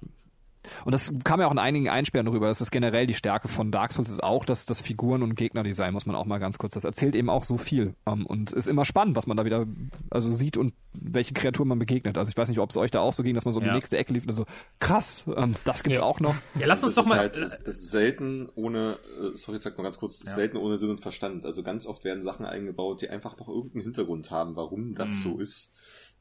Und 0.84 0.92
das 0.92 1.12
kam 1.24 1.40
ja 1.40 1.46
auch 1.46 1.52
in 1.52 1.58
einigen 1.58 1.88
Einsperren 1.88 2.28
rüber. 2.28 2.48
Das 2.48 2.60
ist 2.60 2.70
generell 2.70 3.06
die 3.06 3.14
Stärke 3.14 3.48
von 3.48 3.70
Dark 3.70 3.92
Souls, 3.92 4.08
ist 4.08 4.22
auch 4.22 4.44
das, 4.44 4.66
das 4.66 4.80
Figuren- 4.80 5.22
und 5.22 5.34
Gegnerdesign, 5.34 5.92
muss 5.92 6.06
man 6.06 6.16
auch 6.16 6.26
mal 6.26 6.38
ganz 6.38 6.58
kurz. 6.58 6.74
Das 6.74 6.84
erzählt 6.84 7.14
eben 7.14 7.28
auch 7.30 7.44
so 7.44 7.56
viel. 7.58 7.94
Ähm, 8.06 8.26
und 8.26 8.52
ist 8.52 8.68
immer 8.68 8.84
spannend, 8.84 9.16
was 9.16 9.26
man 9.26 9.36
da 9.36 9.44
wieder 9.44 9.66
also 10.10 10.32
sieht 10.32 10.56
und 10.56 10.72
welche 10.92 11.34
Kreaturen 11.34 11.68
man 11.68 11.78
begegnet. 11.78 12.18
Also 12.18 12.30
ich 12.30 12.36
weiß 12.36 12.48
nicht, 12.48 12.58
ob 12.58 12.70
es 12.70 12.76
euch 12.76 12.90
da 12.90 13.00
auch 13.00 13.12
so 13.12 13.22
ging, 13.22 13.34
dass 13.34 13.44
man 13.44 13.54
so 13.54 13.60
in 13.60 13.66
Ja. 13.66 13.72
die 13.72 13.76
nächste 13.76 13.96
Ecke 13.98 14.12
lief 14.12 14.26
und 14.26 14.32
so, 14.32 14.44
krass, 14.78 15.24
ähm, 15.36 15.54
das 15.64 15.82
gibt's 15.82 15.98
Ja. 15.98 16.04
auch 16.04 16.20
noch. 16.20 16.34
Ja, 16.58 16.66
lass 16.66 16.82
uns 16.82 16.94
Das 16.94 17.04
doch 17.04 17.10
ist 17.10 17.16
mal. 17.16 17.18
Halt, 17.18 17.38
es 17.38 17.54
ist 17.56 17.90
selten 17.90 18.48
ohne, 18.54 18.98
äh, 19.20 19.36
sorry, 19.36 19.58
sag 19.60 19.76
mal 19.78 19.84
ganz 19.84 19.98
kurz, 19.98 20.20
ist 20.22 20.34
selten 20.34 20.56
ohne 20.56 20.78
Sinn 20.78 20.90
und 20.90 21.00
Verstand. 21.00 21.44
Also 21.46 21.62
ganz 21.62 21.86
oft 21.86 22.04
werden 22.04 22.22
Sachen 22.22 22.46
eingebaut, 22.46 23.02
die 23.02 23.08
einfach 23.10 23.36
noch 23.38 23.48
irgendeinen 23.48 23.82
Hintergrund 23.84 24.30
haben, 24.30 24.56
warum 24.56 24.94
das 24.94 25.08
Mhm. 25.08 25.22
so 25.22 25.38
ist. 25.40 25.72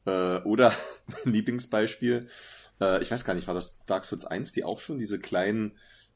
Äh, 0.06 0.38
oder 0.38 0.72
mein 1.06 1.32
Lieblingsbeispiel, 1.32 2.28
äh, 2.80 3.02
ich 3.02 3.10
weiß 3.10 3.24
gar 3.24 3.34
nicht, 3.34 3.46
war 3.46 3.54
das 3.54 3.84
Dark 3.86 4.04
Souls 4.04 4.24
1, 4.24 4.52
die 4.52 4.64
auch 4.64 4.80
schon 4.80 4.98
diese 4.98 5.18
kleinen 5.18 5.72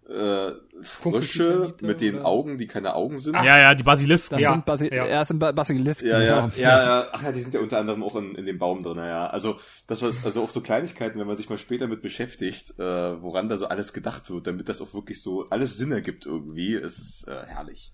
äh, 0.09 0.53
Frösche 0.83 1.75
mit 1.81 2.01
den 2.01 2.17
oder? 2.17 2.27
Augen, 2.27 2.59
die 2.59 2.67
keine 2.67 2.95
Augen 2.95 3.19
sind? 3.19 3.35
ja, 3.35 3.59
ja, 3.59 3.75
die 3.75 3.83
Basilisken. 3.83 4.37
Das 4.37 4.43
Ja, 4.43 4.53
sind 4.53 4.65
Basi 4.65 4.95
ja. 4.95 5.07
ja. 5.07 5.25
sind 5.25 5.39
ba 5.39 5.53
Basilisken. 5.53 6.09
Ja, 6.09 6.21
ja, 6.21 6.41
genau. 6.43 6.55
ja, 6.57 6.85
ja, 7.01 7.09
ach 7.13 7.23
ja, 7.23 7.33
die 7.33 7.41
sind 7.41 7.55
ja 7.55 7.61
unter 7.61 7.79
anderem 7.79 8.03
auch 8.05 8.15
in, 8.17 8.35
in 8.37 8.47
dem 8.47 8.59
Baum 8.59 8.83
drin, 8.83 8.99
ja. 8.99 9.27
Also 9.27 9.59
das 9.89 10.03
war 10.03 10.09
also 10.09 10.43
auch 10.43 10.51
so 10.51 10.61
Kleinigkeiten, 10.61 11.19
wenn 11.19 11.27
man 11.27 11.37
sich 11.37 11.49
mal 11.49 11.59
später 11.59 11.89
mit 11.89 12.03
beschäftigt, 12.03 12.79
äh, 12.79 13.23
woran 13.23 13.49
da 13.49 13.57
so 13.57 13.67
alles 13.67 13.93
gedacht 13.93 14.31
wird, 14.31 14.47
damit 14.47 14.69
das 14.69 14.81
auch 14.81 14.95
wirklich 14.95 15.21
so 15.21 15.49
alles 15.51 15.77
Sinn 15.77 15.91
ergibt 15.91 16.25
irgendwie. 16.27 16.75
Es 16.75 16.99
ist 16.99 17.29
äh, 17.29 17.47
herrlich. 17.47 17.93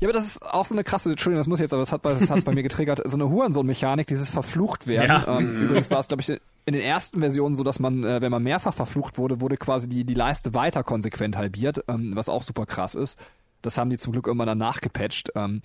Ja, 0.00 0.08
aber 0.08 0.12
das 0.12 0.26
ist 0.26 0.42
auch 0.42 0.64
so 0.64 0.74
eine 0.74 0.84
krasse, 0.84 1.10
Entschuldigung, 1.10 1.40
das 1.40 1.46
muss 1.46 1.60
jetzt, 1.60 1.72
aber 1.72 1.82
das 1.82 1.92
hat 1.92 2.02
hat's 2.04 2.44
bei 2.44 2.52
mir 2.52 2.62
getriggert, 2.64 3.00
so 3.04 3.16
eine 3.16 3.28
Hurensohn-Mechanik, 3.28 4.06
dieses 4.06 4.30
verflucht 4.30 4.86
werden. 4.86 5.08
Ja. 5.08 5.38
Ähm, 5.38 5.62
übrigens 5.64 5.90
war 5.90 6.00
es, 6.00 6.08
glaube 6.08 6.22
ich, 6.22 6.28
in 6.30 6.72
den 6.72 6.82
ersten 6.82 7.20
Versionen 7.20 7.54
so, 7.54 7.64
dass 7.64 7.78
man, 7.78 8.04
äh, 8.04 8.22
wenn 8.22 8.30
man 8.30 8.42
mehrfach 8.42 8.74
verflucht 8.74 9.18
wurde, 9.18 9.40
wurde 9.40 9.56
quasi 9.56 9.88
die, 9.88 10.04
die 10.04 10.14
Leiste 10.14 10.54
weiter 10.54 10.82
konsequent 10.82 11.36
halbiert, 11.36 11.84
ähm, 11.88 12.12
was 12.14 12.28
auch 12.28 12.42
super 12.42 12.66
krass 12.66 12.94
ist. 12.94 13.18
Das 13.62 13.78
haben 13.78 13.90
die 13.90 13.96
zum 13.96 14.12
Glück 14.12 14.26
irgendwann 14.26 14.46
dann 14.46 14.58
nachgepatcht. 14.58 15.32
Ähm, 15.34 15.60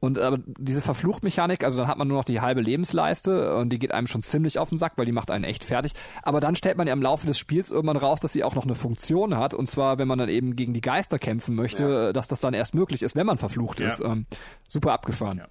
und 0.00 0.18
aber 0.18 0.38
diese 0.58 0.80
Verfluchtmechanik, 0.82 1.62
also 1.62 1.78
dann 1.78 1.88
hat 1.88 1.98
man 1.98 2.08
nur 2.08 2.16
noch 2.16 2.24
die 2.24 2.40
halbe 2.40 2.60
Lebensleiste 2.62 3.54
und 3.56 3.68
die 3.70 3.78
geht 3.78 3.92
einem 3.92 4.06
schon 4.06 4.22
ziemlich 4.22 4.58
auf 4.58 4.70
den 4.70 4.78
Sack, 4.78 4.94
weil 4.96 5.04
die 5.06 5.12
macht 5.12 5.30
einen 5.30 5.44
echt 5.44 5.62
fertig. 5.64 5.92
Aber 6.22 6.40
dann 6.40 6.56
stellt 6.56 6.78
man 6.78 6.86
ja 6.86 6.92
im 6.94 7.02
Laufe 7.02 7.26
des 7.26 7.38
Spiels 7.38 7.70
irgendwann 7.70 7.98
raus, 7.98 8.20
dass 8.20 8.32
sie 8.32 8.42
auch 8.42 8.54
noch 8.54 8.64
eine 8.64 8.74
Funktion 8.74 9.36
hat. 9.36 9.52
Und 9.54 9.66
zwar, 9.66 9.98
wenn 9.98 10.08
man 10.08 10.18
dann 10.18 10.28
eben 10.30 10.56
gegen 10.56 10.72
die 10.72 10.80
Geister 10.80 11.18
kämpfen 11.18 11.54
möchte, 11.54 11.84
Ja. 11.84 12.12
dass 12.14 12.28
das 12.28 12.40
dann 12.40 12.54
erst 12.54 12.74
möglich 12.74 13.02
ist, 13.02 13.14
wenn 13.14 13.26
man 13.26 13.36
verflucht 13.38 13.80
Ja. 13.80 13.88
ist. 13.88 14.00
Ähm, 14.00 14.26
super 14.68 14.92
abgefahren. 14.92 15.38
Ja. 15.38 15.48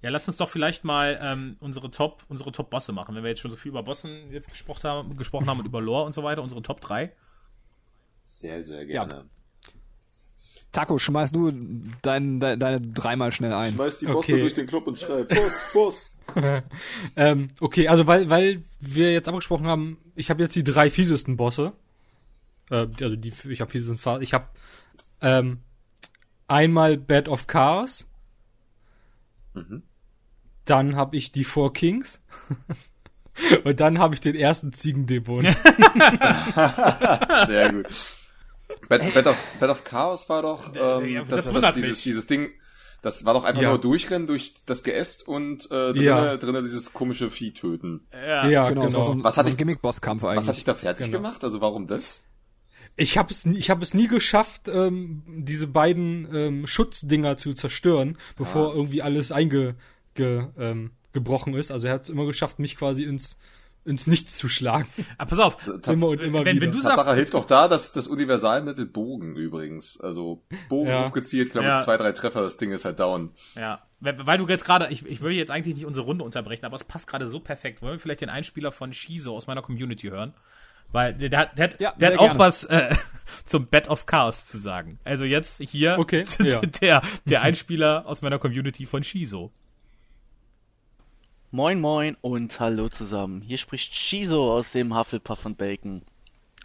Ja, 0.00 0.10
lass 0.10 0.28
uns 0.28 0.36
doch 0.36 0.48
vielleicht 0.48 0.84
mal 0.84 1.18
ähm, 1.20 1.56
unsere 1.60 1.90
Top, 1.90 2.22
unsere 2.28 2.52
Top-Bosse 2.52 2.92
machen. 2.92 3.14
Wenn 3.16 3.22
wir 3.24 3.30
jetzt 3.30 3.40
schon 3.40 3.50
so 3.50 3.56
viel 3.56 3.70
über 3.70 3.82
Bossen 3.82 4.30
jetzt 4.30 4.48
gesprochen 4.48 4.84
haben, 4.88 5.16
gesprochen 5.16 5.48
haben 5.48 5.58
und 5.60 5.66
über 5.66 5.80
Lore 5.80 6.04
und 6.04 6.14
so 6.14 6.22
weiter, 6.22 6.42
unsere 6.42 6.62
Top 6.62 6.80
3. 6.80 7.12
Sehr, 8.22 8.62
sehr 8.62 8.86
gerne. 8.86 9.24
Taco, 10.72 10.98
schmeiß 10.98 11.32
du 11.32 11.50
dein, 12.02 12.40
de, 12.40 12.56
deine 12.56 12.80
dreimal 12.80 13.32
schnell 13.32 13.52
ein. 13.54 13.72
Schmeiß 13.72 13.98
die 13.98 14.06
Bosse 14.06 14.32
Okay. 14.32 14.40
durch 14.40 14.54
den 14.54 14.66
Club 14.66 14.86
und 14.86 14.98
schrei, 14.98 15.22
Boss, 15.24 15.70
Boss. 15.72 16.14
Ähm, 17.16 17.48
okay, 17.58 17.88
also 17.88 18.06
weil, 18.06 18.28
weil 18.28 18.62
wir 18.80 19.12
jetzt 19.12 19.28
abgesprochen 19.30 19.66
haben, 19.66 19.96
ich 20.14 20.28
habe 20.28 20.42
jetzt 20.42 20.54
die 20.54 20.62
drei 20.62 20.90
fiesesten 20.90 21.38
Bosse. 21.38 21.72
Äh, 22.70 22.86
also 23.00 23.16
die, 23.16 23.32
ich 23.48 23.62
habe 23.62 23.70
fiesesten 23.70 23.96
Fa- 23.96 24.20
Ich 24.20 24.34
habe 24.34 24.44
ähm, 25.22 25.60
einmal 26.46 26.98
Bed 26.98 27.28
of 27.30 27.46
Chaos. 27.46 28.06
Mhm. 29.54 29.82
Dann 30.66 30.96
habe 30.96 31.16
ich 31.16 31.32
die 31.32 31.44
Four 31.44 31.72
Kings. 31.72 32.20
Und 33.64 33.80
dann 33.80 33.98
habe 33.98 34.12
ich 34.14 34.20
den 34.20 34.34
ersten 34.34 34.74
Ziegendämon. 34.74 35.44
Sehr 37.46 37.72
gut. 37.72 37.86
Bed, 38.88 39.14
Bed, 39.14 39.26
of, 39.26 39.36
Bed 39.60 39.70
of 39.70 39.84
Chaos 39.84 40.28
war 40.28 40.42
doch 40.42 40.72
ähm, 40.76 41.08
ja, 41.12 41.24
das, 41.24 41.46
das 41.46 41.54
wundert 41.54 41.76
dieses, 41.76 41.90
mich. 41.90 42.02
dieses 42.02 42.26
Ding, 42.26 42.50
das 43.02 43.24
war 43.24 43.34
doch 43.34 43.44
einfach 43.44 43.62
Ja. 43.62 43.70
nur 43.70 43.78
durchrennen 43.80 44.26
durch 44.26 44.54
das 44.66 44.82
Geäst 44.82 45.26
und 45.26 45.66
äh, 45.66 45.92
drinnen, 45.92 46.02
Ja. 46.04 46.36
drinnen 46.36 46.64
dieses 46.64 46.92
komische 46.92 47.30
Vieh 47.30 47.52
töten. 47.52 48.06
Ja. 48.12 48.48
Ja, 48.48 48.68
Genau, 48.68 48.82
genau. 48.86 48.98
das 48.98 49.06
so 49.06 49.12
ein, 49.12 49.24
Was 49.24 49.34
so 49.34 49.38
hatte 49.38 49.48
ein 49.48 49.52
ich- 49.52 49.58
Gimmick-Bosskampf 49.58 50.24
eigentlich. 50.24 50.38
Was 50.38 50.48
hat 50.48 50.56
dich 50.56 50.64
da 50.64 50.74
fertig 50.74 51.06
Genau. 51.06 51.18
gemacht? 51.18 51.44
Also 51.44 51.60
warum 51.60 51.86
das? 51.86 52.22
Ich 52.96 53.16
habe 53.16 53.32
es, 53.32 53.46
nie- 53.46 53.58
ich 53.58 53.70
habe 53.70 53.82
es 53.82 53.94
nie 53.94 54.08
geschafft, 54.08 54.68
ähm, 54.68 55.22
diese 55.26 55.66
beiden 55.68 56.28
ähm, 56.34 56.66
Schutzdinger 56.66 57.36
zu 57.36 57.54
zerstören, 57.54 58.18
bevor 58.36 58.74
irgendwie 58.74 59.02
alles 59.02 59.30
einge, 59.30 59.76
ge, 60.14 60.46
ähm, 60.58 60.90
gebrochen 61.12 61.54
ist. 61.54 61.70
Also 61.70 61.86
er 61.86 61.94
hat 61.94 62.02
es 62.02 62.08
immer 62.10 62.26
geschafft, 62.26 62.58
mich 62.58 62.76
quasi 62.76 63.04
ins 63.04 63.38
ins 63.88 64.06
Nichts 64.06 64.36
zu 64.36 64.48
schlagen. 64.48 64.86
Aber 65.16 65.30
pass 65.30 65.38
auf, 65.38 65.56
Immer 65.86 66.08
und 66.08 66.20
immer 66.22 66.44
wenn, 66.44 66.56
wieder. 66.56 66.66
wenn 66.66 66.72
du 66.72 66.80
Tatsache 66.80 67.04
sagst, 67.04 67.16
hilft 67.16 67.34
auch 67.34 67.44
da, 67.46 67.66
dass 67.68 67.92
das 67.92 68.06
Universalmittel 68.06 68.86
Bogen 68.86 69.34
übrigens. 69.36 70.00
Also 70.00 70.42
Bogen 70.68 70.90
Ja. 70.90 71.04
hochgezielt, 71.06 71.46
ich 71.48 71.52
glaube 71.52 71.66
Ja. 71.68 71.80
zwei, 71.82 71.96
drei 71.96 72.12
Treffer, 72.12 72.42
das 72.42 72.56
Ding 72.58 72.70
ist 72.72 72.84
halt 72.84 73.00
down. 73.00 73.32
ja, 73.56 73.82
weil 74.00 74.38
du 74.38 74.46
jetzt 74.46 74.64
gerade, 74.64 74.88
ich, 74.90 75.04
ich 75.06 75.20
will 75.22 75.32
jetzt 75.32 75.50
eigentlich 75.50 75.74
nicht 75.74 75.86
unsere 75.86 76.06
Runde 76.06 76.22
unterbrechen, 76.24 76.64
aber 76.64 76.76
es 76.76 76.84
passt 76.84 77.08
gerade 77.08 77.26
so 77.26 77.40
perfekt. 77.40 77.82
Wollen 77.82 77.94
wir 77.94 77.98
vielleicht 77.98 78.20
den 78.20 78.28
Einspieler 78.30 78.70
von 78.70 78.92
Shizo 78.92 79.34
aus 79.34 79.46
meiner 79.48 79.62
Community 79.62 80.08
hören? 80.08 80.34
Weil 80.90 81.12
der, 81.14 81.28
der, 81.28 81.38
hat- 81.40 81.58
der, 81.58 81.64
hat- 81.68 81.80
Ja, 81.80 81.92
der 81.98 82.12
hat 82.12 82.18
auch 82.18 82.24
gerne. 82.26 82.38
was 82.38 82.64
äh, 82.64 82.94
zum 83.44 83.66
Bed 83.66 83.88
of 83.88 84.06
Chaos 84.06 84.46
zu 84.46 84.56
sagen. 84.58 84.98
Also 85.04 85.24
jetzt 85.24 85.60
hier 85.60 85.96
Okay, 85.98 86.24
ja. 86.38 86.60
der, 86.60 87.02
der 87.26 87.42
Einspieler 87.42 88.06
aus 88.06 88.22
meiner 88.22 88.38
Community 88.38 88.86
von 88.86 89.02
Shizo. 89.02 89.52
Moin 91.50 91.80
Moin 91.80 92.14
und 92.20 92.60
hallo 92.60 92.90
zusammen. 92.90 93.40
Hier 93.40 93.56
spricht 93.56 93.96
Shizo 93.96 94.54
aus 94.54 94.72
dem 94.72 94.94
Hufflepuff 94.94 95.46
und 95.46 95.56
Bacon. 95.56 96.02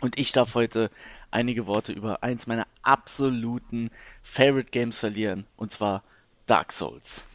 Und 0.02 0.20
ich 0.20 0.34
darf 0.34 0.56
heute 0.56 0.92
einige 1.32 1.68
Worte 1.68 1.94
über 1.94 2.22
eins 2.22 2.48
meiner 2.48 2.68
absoluten 2.82 3.92
Favorite 4.24 4.72
Games 4.72 5.00
verlieren. 5.00 5.46
Und 5.56 5.72
zwar 5.72 6.04
Dark 6.48 6.74
Souls. 6.74 7.28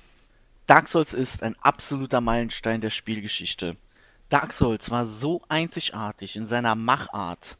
Dark 0.67 0.89
Souls 0.89 1.15
ist 1.15 1.43
ein 1.43 1.57
absoluter 1.63 2.21
Meilenstein 2.21 2.83
der 2.83 2.91
Spielgeschichte. 2.91 3.79
Dark 4.29 4.53
Souls 4.53 4.91
war 4.91 5.07
so 5.07 5.41
einzigartig 5.49 6.37
in 6.37 6.47
seiner 6.47 6.75
Machart, 6.75 7.57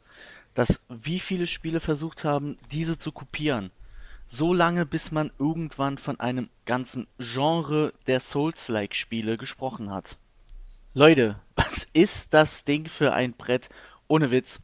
dass 0.53 0.81
wie 0.89 1.19
viele 1.19 1.47
Spiele 1.47 1.79
versucht 1.79 2.25
haben, 2.25 2.59
diese 2.71 2.99
zu 2.99 3.11
kopieren. 3.11 3.71
So 4.31 4.53
lange, 4.53 4.85
bis 4.85 5.11
man 5.11 5.31
irgendwann 5.39 5.97
von 5.97 6.19
einem 6.19 6.49
ganzen 6.65 7.07
Genre 7.17 7.93
der 8.05 8.19
Souls-like-Spiele 8.19 9.37
gesprochen 9.37 9.89
hat. 9.89 10.17
Leute, 10.93 11.39
was 11.55 11.87
ist 11.93 12.31
das 12.31 12.63
Ding 12.63 12.87
für 12.87 13.11
ein 13.11 13.33
Brett? 13.33 13.69
Ohne 14.07 14.29
Witz. 14.29 14.61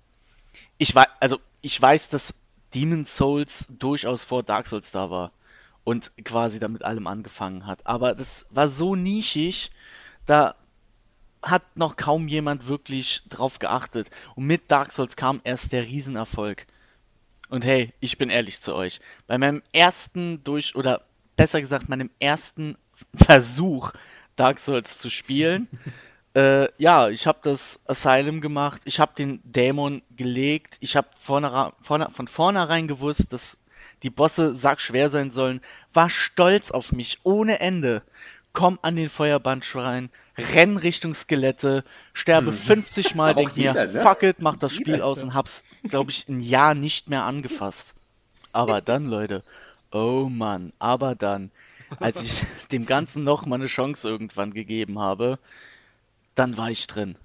Ich 0.77 0.93
weiß, 0.93 1.07
also 1.19 1.39
ich 1.61 1.81
weiß, 1.81 2.09
dass 2.09 2.35
Demon's 2.75 3.17
Souls 3.17 3.65
durchaus 3.79 4.23
vor 4.23 4.43
Dark 4.43 4.67
Souls 4.67 4.91
da 4.91 5.09
war 5.09 5.31
und 5.83 6.11
quasi 6.23 6.59
damit 6.59 6.83
allem 6.83 7.07
angefangen 7.07 7.65
hat. 7.65 7.87
Aber 7.87 8.13
das 8.13 8.45
war 8.51 8.67
so 8.67 8.95
nischig, 8.95 9.71
da 10.27 10.53
hat 11.41 11.75
noch 11.75 11.95
kaum 11.95 12.27
jemand 12.27 12.67
wirklich 12.67 13.23
drauf 13.29 13.57
geachtet. 13.57 14.11
Und 14.35 14.45
mit 14.45 14.69
Dark 14.69 14.91
Souls 14.91 15.15
kam 15.15 15.41
erst 15.43 15.71
der 15.71 15.87
Riesenerfolg. 15.87 16.67
Und 17.49 17.65
hey, 17.65 17.93
ich 17.99 18.17
bin 18.17 18.30
ehrlich 18.30 18.61
zu 18.61 18.76
euch. 18.76 18.99
Bei 19.27 19.38
meinem 19.38 19.61
ersten 19.72 20.43
durch, 20.43 20.76
oder 20.76 21.01
besser 21.35 21.61
gesagt, 21.61 21.89
meinem 21.89 22.09
ersten 22.19 22.77
Versuch, 23.13 23.91
Dark 24.35 24.59
Souls 24.59 24.97
zu 24.97 25.09
spielen, 25.09 25.67
äh, 26.35 26.67
ja, 26.77 27.09
ich 27.09 27.27
habe 27.27 27.39
das 27.43 27.80
Asylum 27.88 28.41
gemacht, 28.41 28.81
ich 28.85 28.99
habe 28.99 29.13
den 29.15 29.39
Dämon 29.43 30.01
gelegt, 30.15 30.77
ich 30.81 30.95
habe 30.95 31.07
vorne, 31.17 31.73
vorne, 31.81 32.09
von 32.09 32.27
vornherein 32.27 32.88
gewusst, 32.88 33.31
dass 33.31 33.57
die 34.03 34.09
Bosse 34.09 34.53
sackschwer 34.53 35.09
sein 35.09 35.31
sollen, 35.31 35.61
war 35.93 36.09
stolz 36.09 36.72
auf 36.72 36.91
mich 36.91 37.19
ohne 37.23 37.59
Ende. 37.59 38.03
Komm 38.56 38.80
an 38.82 38.95
den 38.95 39.10
Feuerbandschrein, 39.10 40.10
renn 40.38 40.77
Richtung 40.77 41.14
Skelette, 41.14 41.84
sterbe 42.14 42.53
50 42.53 43.14
Mal, 43.14 43.34
Auch 43.34 43.36
denk 43.36 43.57
mir, 43.57 43.64
jeder, 43.64 43.88
ne? 43.88 44.02
fuck 44.02 44.23
it, 44.23 44.41
mach 44.41 44.56
das 44.56 44.73
Spiel 44.73 45.02
aus 45.02 45.22
und 45.23 45.34
hab's, 45.34 45.64
glaube 45.84 46.10
ich, 46.10 46.27
ein 46.30 46.40
Jahr 46.40 46.73
nicht 46.73 47.10
mehr 47.10 47.23
angefasst. 47.23 47.95
Aber 48.53 48.80
dann, 48.80 49.06
Leute, 49.07 49.44
oh 49.91 50.30
Mann, 50.30 50.72
aber 50.80 51.15
dann, 51.15 51.52
als 51.99 52.22
ich 52.22 52.44
dem 52.72 52.86
Ganzen 52.86 53.23
noch 53.23 53.45
mal 53.45 53.56
eine 53.56 53.68
Chance 53.68 54.07
irgendwann 54.07 54.53
gegeben 54.53 54.99
habe, 54.99 55.38
dann 56.34 56.57
war 56.57 56.72
ich 56.72 56.88
drin. 56.88 57.18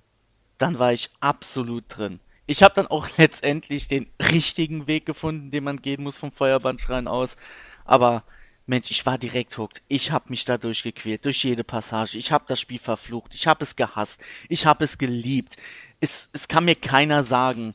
Dann 0.59 0.81
war 0.81 0.93
ich 0.93 1.11
absolut 1.21 1.85
drin. 1.89 2.19
Ich 2.47 2.65
habe 2.65 2.75
dann 2.75 2.89
auch 2.89 3.09
letztendlich 3.19 3.87
den 3.87 4.09
richtigen 4.21 4.89
Weg 4.89 5.07
gefunden, 5.07 5.53
den 5.53 5.63
man 5.63 5.81
gehen 5.81 6.03
muss 6.03 6.17
vom 6.17 6.33
Feuerbandschrein 6.33 7.07
aus. 7.07 7.37
Aber 7.85 8.25
Mensch, 8.71 8.93
ich 8.93 9.05
war 9.05 9.19
direkt 9.19 9.59
hooked. 9.59 9.83
Ich 9.89 10.13
habe 10.13 10.27
mich 10.29 10.45
da 10.45 10.57
durchgequält, 10.57 11.25
durch 11.25 11.43
jede 11.43 11.65
Passage. 11.65 12.17
Ich 12.17 12.31
habe 12.31 12.45
das 12.47 12.61
Spiel 12.61 12.79
verflucht. 12.79 13.35
Ich 13.35 13.49
habe 13.49 13.65
es 13.65 13.75
gehasst. 13.75 14.23
Ich 14.49 14.65
habe 14.65 14.85
es 14.85 14.97
geliebt. 14.97 15.57
Es, 15.99 16.31
es 16.33 16.47
kann 16.47 16.65
mir 16.65 16.77
keiner 16.77 17.25
sagen, 17.25 17.75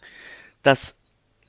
das 0.64 0.96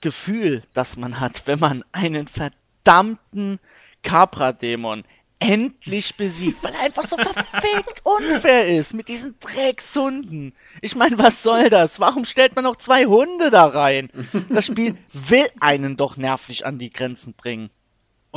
Gefühl, 0.00 0.64
das 0.74 0.96
man 0.96 1.20
hat, 1.20 1.46
wenn 1.46 1.60
man 1.60 1.84
einen 1.92 2.26
verdammten 2.26 3.60
Capra-Dämon 4.02 5.04
endlich 5.38 6.16
besiegt, 6.16 6.64
weil 6.64 6.74
er 6.74 6.80
einfach 6.80 7.04
so 7.04 7.16
verfickt 7.16 8.02
unfair 8.04 8.66
ist 8.76 8.94
mit 8.94 9.06
diesen 9.06 9.36
Dreckshunden. 9.38 10.54
Ich 10.80 10.96
meine, 10.96 11.18
was 11.18 11.44
soll 11.44 11.70
das? 11.70 12.00
Warum 12.00 12.24
stellt 12.24 12.56
man 12.56 12.64
noch 12.64 12.76
zwei 12.76 13.04
Hunde 13.04 13.50
da 13.50 13.66
rein? 13.66 14.10
Das 14.48 14.66
Spiel 14.66 14.96
will 15.12 15.46
einen 15.60 15.96
doch 15.96 16.16
nervlich 16.16 16.66
an 16.66 16.80
die 16.80 16.90
Grenzen 16.90 17.34
bringen. 17.34 17.70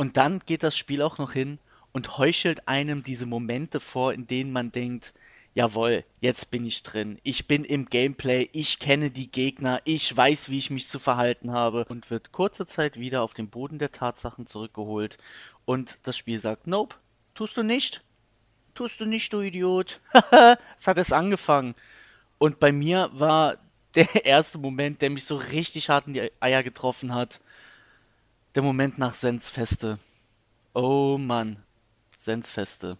Und 0.00 0.16
dann 0.16 0.38
geht 0.38 0.62
das 0.62 0.78
Spiel 0.78 1.02
auch 1.02 1.18
noch 1.18 1.32
hin 1.32 1.58
und 1.92 2.16
heuchelt 2.16 2.66
einem 2.66 3.02
diese 3.02 3.26
Momente 3.26 3.80
vor, 3.80 4.14
in 4.14 4.26
denen 4.26 4.50
man 4.50 4.72
denkt, 4.72 5.12
jawohl, 5.52 6.06
jetzt 6.22 6.50
bin 6.50 6.64
ich 6.64 6.82
drin. 6.82 7.18
Ich 7.22 7.46
bin 7.46 7.64
im 7.64 7.84
Gameplay, 7.84 8.48
ich 8.54 8.78
kenne 8.78 9.10
die 9.10 9.30
Gegner, 9.30 9.82
ich 9.84 10.16
weiß, 10.16 10.48
wie 10.48 10.56
ich 10.56 10.70
mich 10.70 10.88
zu 10.88 10.98
verhalten 10.98 11.52
habe 11.52 11.84
und 11.84 12.10
wird 12.10 12.32
kurze 12.32 12.64
Zeit 12.64 12.98
wieder 12.98 13.20
auf 13.20 13.34
den 13.34 13.50
Boden 13.50 13.78
der 13.78 13.92
Tatsachen 13.92 14.46
zurückgeholt 14.46 15.18
und 15.66 15.98
das 16.04 16.16
Spiel 16.16 16.38
sagt, 16.38 16.66
nope, 16.66 16.96
tust 17.34 17.58
du 17.58 17.62
nicht. 17.62 18.02
Tust 18.74 19.02
du 19.02 19.04
nicht, 19.04 19.30
du 19.34 19.42
Idiot. 19.42 20.00
es 20.78 20.86
hat 20.86 20.96
es 20.96 21.12
angefangen. 21.12 21.74
Und 22.38 22.58
bei 22.58 22.72
mir 22.72 23.10
war 23.12 23.58
der 23.94 24.06
erste 24.24 24.56
Moment, 24.56 25.02
der 25.02 25.10
mich 25.10 25.24
so 25.24 25.36
richtig 25.36 25.90
hart 25.90 26.06
in 26.06 26.14
die 26.14 26.32
Eier 26.40 26.62
getroffen 26.62 27.12
hat, 27.14 27.42
der 28.54 28.62
Moment 28.62 28.98
nach 28.98 29.14
Sensfeste. 29.14 29.98
Oh 30.74 31.18
Mann, 31.18 31.56
Sensfeste. 32.16 32.98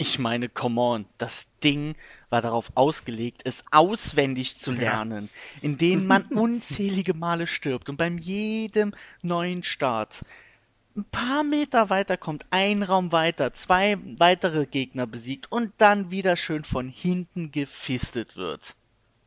Ich 0.00 0.20
meine, 0.20 0.48
come 0.48 0.80
on, 0.80 1.06
das 1.18 1.48
Ding 1.64 1.96
war 2.30 2.40
darauf 2.40 2.70
ausgelegt, 2.76 3.42
es 3.44 3.64
auswendig 3.72 4.56
zu 4.56 4.70
lernen, 4.70 5.28
in 5.60 5.76
denen 5.76 6.06
man 6.06 6.22
unzählige 6.30 7.14
Male 7.14 7.48
stirbt 7.48 7.88
und 7.88 7.96
beim 7.96 8.18
jedem 8.18 8.94
neuen 9.22 9.64
Start 9.64 10.22
ein 10.96 11.04
paar 11.04 11.42
Meter 11.42 11.90
weiter 11.90 12.16
kommt, 12.16 12.46
ein 12.50 12.82
Raum 12.82 13.10
weiter, 13.10 13.52
zwei 13.54 13.98
weitere 14.18 14.66
Gegner 14.66 15.06
besiegt 15.06 15.50
und 15.50 15.72
dann 15.78 16.10
wieder 16.10 16.36
schön 16.36 16.64
von 16.64 16.88
hinten 16.88 17.50
gefistet 17.50 18.36
wird. 18.36 18.76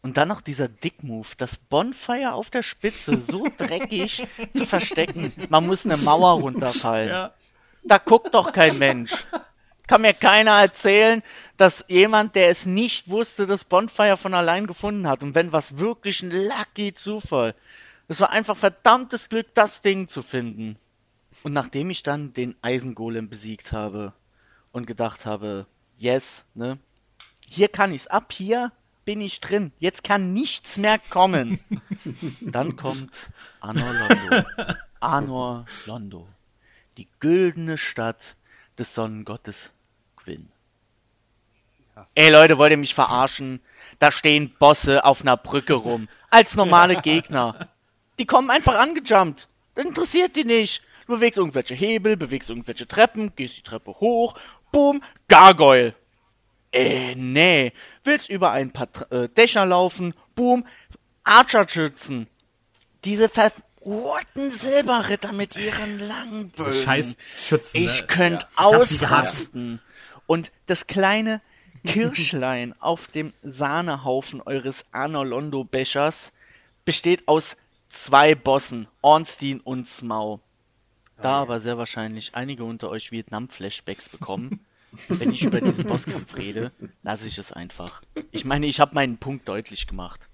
Und 0.03 0.17
dann 0.17 0.27
noch 0.27 0.41
dieser 0.41 0.67
Dick-Move, 0.67 1.27
das 1.37 1.57
Bonfire 1.57 2.33
auf 2.33 2.49
der 2.49 2.63
Spitze 2.63 3.21
so 3.21 3.47
dreckig 3.57 4.27
zu 4.55 4.65
verstecken. 4.65 5.31
Man 5.49 5.67
muss 5.67 5.85
eine 5.85 5.97
Mauer 5.97 6.41
runterfallen. 6.41 7.09
Ja. 7.09 7.33
Da 7.83 7.97
guckt 7.99 8.33
doch 8.33 8.51
kein 8.51 8.79
Mensch. 8.79 9.11
Kann 9.87 10.01
mir 10.01 10.13
keiner 10.13 10.51
erzählen, 10.51 11.21
dass 11.57 11.85
jemand, 11.87 12.35
der 12.35 12.49
es 12.49 12.65
nicht 12.65 13.09
wusste, 13.09 13.45
das 13.45 13.63
Bonfire 13.63 14.17
von 14.17 14.33
allein 14.33 14.65
gefunden 14.65 15.07
hat. 15.07 15.21
Und 15.21 15.35
wenn 15.35 15.51
was 15.51 15.77
wirklich 15.77 16.23
ein 16.23 16.31
lucky 16.31 16.93
Zufall. 16.93 17.55
Es 18.07 18.19
war 18.19 18.31
einfach 18.31 18.57
verdammtes 18.57 19.29
Glück, 19.29 19.53
das 19.53 19.81
Ding 19.81 20.07
zu 20.07 20.21
finden. 20.21 20.77
Und 21.43 21.53
nachdem 21.53 21.89
ich 21.89 22.03
dann 22.03 22.33
den 22.33 22.55
Eisengolem 22.61 23.29
besiegt 23.29 23.71
habe 23.71 24.13
und 24.71 24.87
gedacht 24.87 25.25
habe, 25.25 25.67
yes, 25.97 26.45
ne, 26.53 26.77
hier 27.47 27.67
kann 27.67 27.91
ich's, 27.91 28.07
ab 28.07 28.31
hier 28.31 28.71
bin 29.05 29.21
ich 29.21 29.39
drin, 29.39 29.71
jetzt 29.79 30.03
kann 30.03 30.33
nichts 30.33 30.77
mehr 30.77 30.99
kommen. 30.99 31.59
dann 32.41 32.75
kommt 32.75 33.29
Anor 33.59 33.93
Londo. 33.93 34.47
Anor 34.99 35.65
Londo. 35.85 36.27
Die 36.97 37.07
güldene 37.19 37.77
Stadt 37.77 38.35
des 38.77 38.93
Sonnengottes 38.93 39.71
Gwyn. 40.17 40.49
Ey 42.15 42.29
Leute, 42.29 42.57
wollt 42.57 42.71
ihr 42.71 42.77
mich 42.77 42.93
verarschen? 42.93 43.59
Da 43.99 44.11
stehen 44.11 44.53
Bosse 44.57 45.03
auf 45.05 45.21
einer 45.21 45.37
Brücke 45.37 45.73
rum. 45.73 46.07
Als 46.29 46.55
normale 46.55 46.95
Gegner. 47.01 47.69
Die 48.19 48.25
kommen 48.25 48.49
einfach 48.49 48.77
angejumpt. 48.77 49.47
Das 49.75 49.85
interessiert 49.85 50.35
die 50.35 50.43
nicht. 50.43 50.81
Du 51.07 51.13
bewegst 51.13 51.37
irgendwelche 51.37 51.75
Hebel, 51.75 52.17
bewegst 52.17 52.49
irgendwelche 52.49 52.87
Treppen, 52.87 53.35
gehst 53.35 53.57
die 53.57 53.63
Treppe 53.63 53.91
hoch, 53.91 54.35
boom, 54.71 55.01
Gargoyle. 55.27 55.95
Äh, 56.72 57.15
nee. 57.15 57.73
Willst 58.03 58.30
über 58.30 58.52
ein 58.52 58.72
paar 58.72 58.89
äh, 59.11 59.27
Dächer 59.30 59.65
laufen, 59.65 60.14
boom, 60.35 60.65
Archer-Schützen. 61.23 62.27
Diese 63.03 63.30
ver 63.30 63.52
roten 63.84 64.52
Silberritter 64.52 65.34
mit 65.34 65.56
ihren 65.56 65.99
langen 65.99 66.49
Bögen. 66.49 66.72
scheiß 66.72 67.18
Schützen. 67.38 67.77
Ich 67.77 68.02
ne? 68.02 68.07
könnte 68.07 68.48
Ja, 68.57 68.65
ausrasten. 68.65 69.81
Und 70.27 70.52
das 70.68 70.88
kleine 70.88 71.41
Kirschlein 71.85 72.76
auf 72.80 73.07
dem 73.07 73.34
Sahnehaufen 73.41 74.41
eures 74.41 74.85
Anolondo-Bechers 74.91 76.31
besteht 76.85 77.27
aus 77.27 77.57
zwei 77.89 78.35
Bossen, 78.35 78.88
Ornstein 79.02 79.60
und 79.60 79.88
Smau. 79.88 80.39
Da 81.22 81.34
aber 81.41 81.60
sehr 81.60 81.77
wahrscheinlich 81.77 82.34
einige 82.34 82.64
unter 82.64 82.89
euch 82.89 83.11
Vietnam-Flashbacks 83.11 84.10
bekommen, 84.10 84.65
wenn 85.07 85.31
ich 85.31 85.43
über 85.43 85.61
diesen 85.61 85.85
Bosskampf 85.85 86.35
rede, 86.35 86.72
lasse 87.03 87.27
ich 87.27 87.38
es 87.38 87.51
einfach. 87.51 88.01
Ich 88.31 88.45
meine, 88.45 88.65
ich 88.65 88.80
habe 88.80 88.95
meinen 88.95 89.18
Punkt 89.18 89.47
deutlich 89.47 89.88
gemacht. 89.88 90.27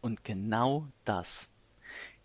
Und 0.00 0.24
genau 0.24 0.86
das, 1.04 1.48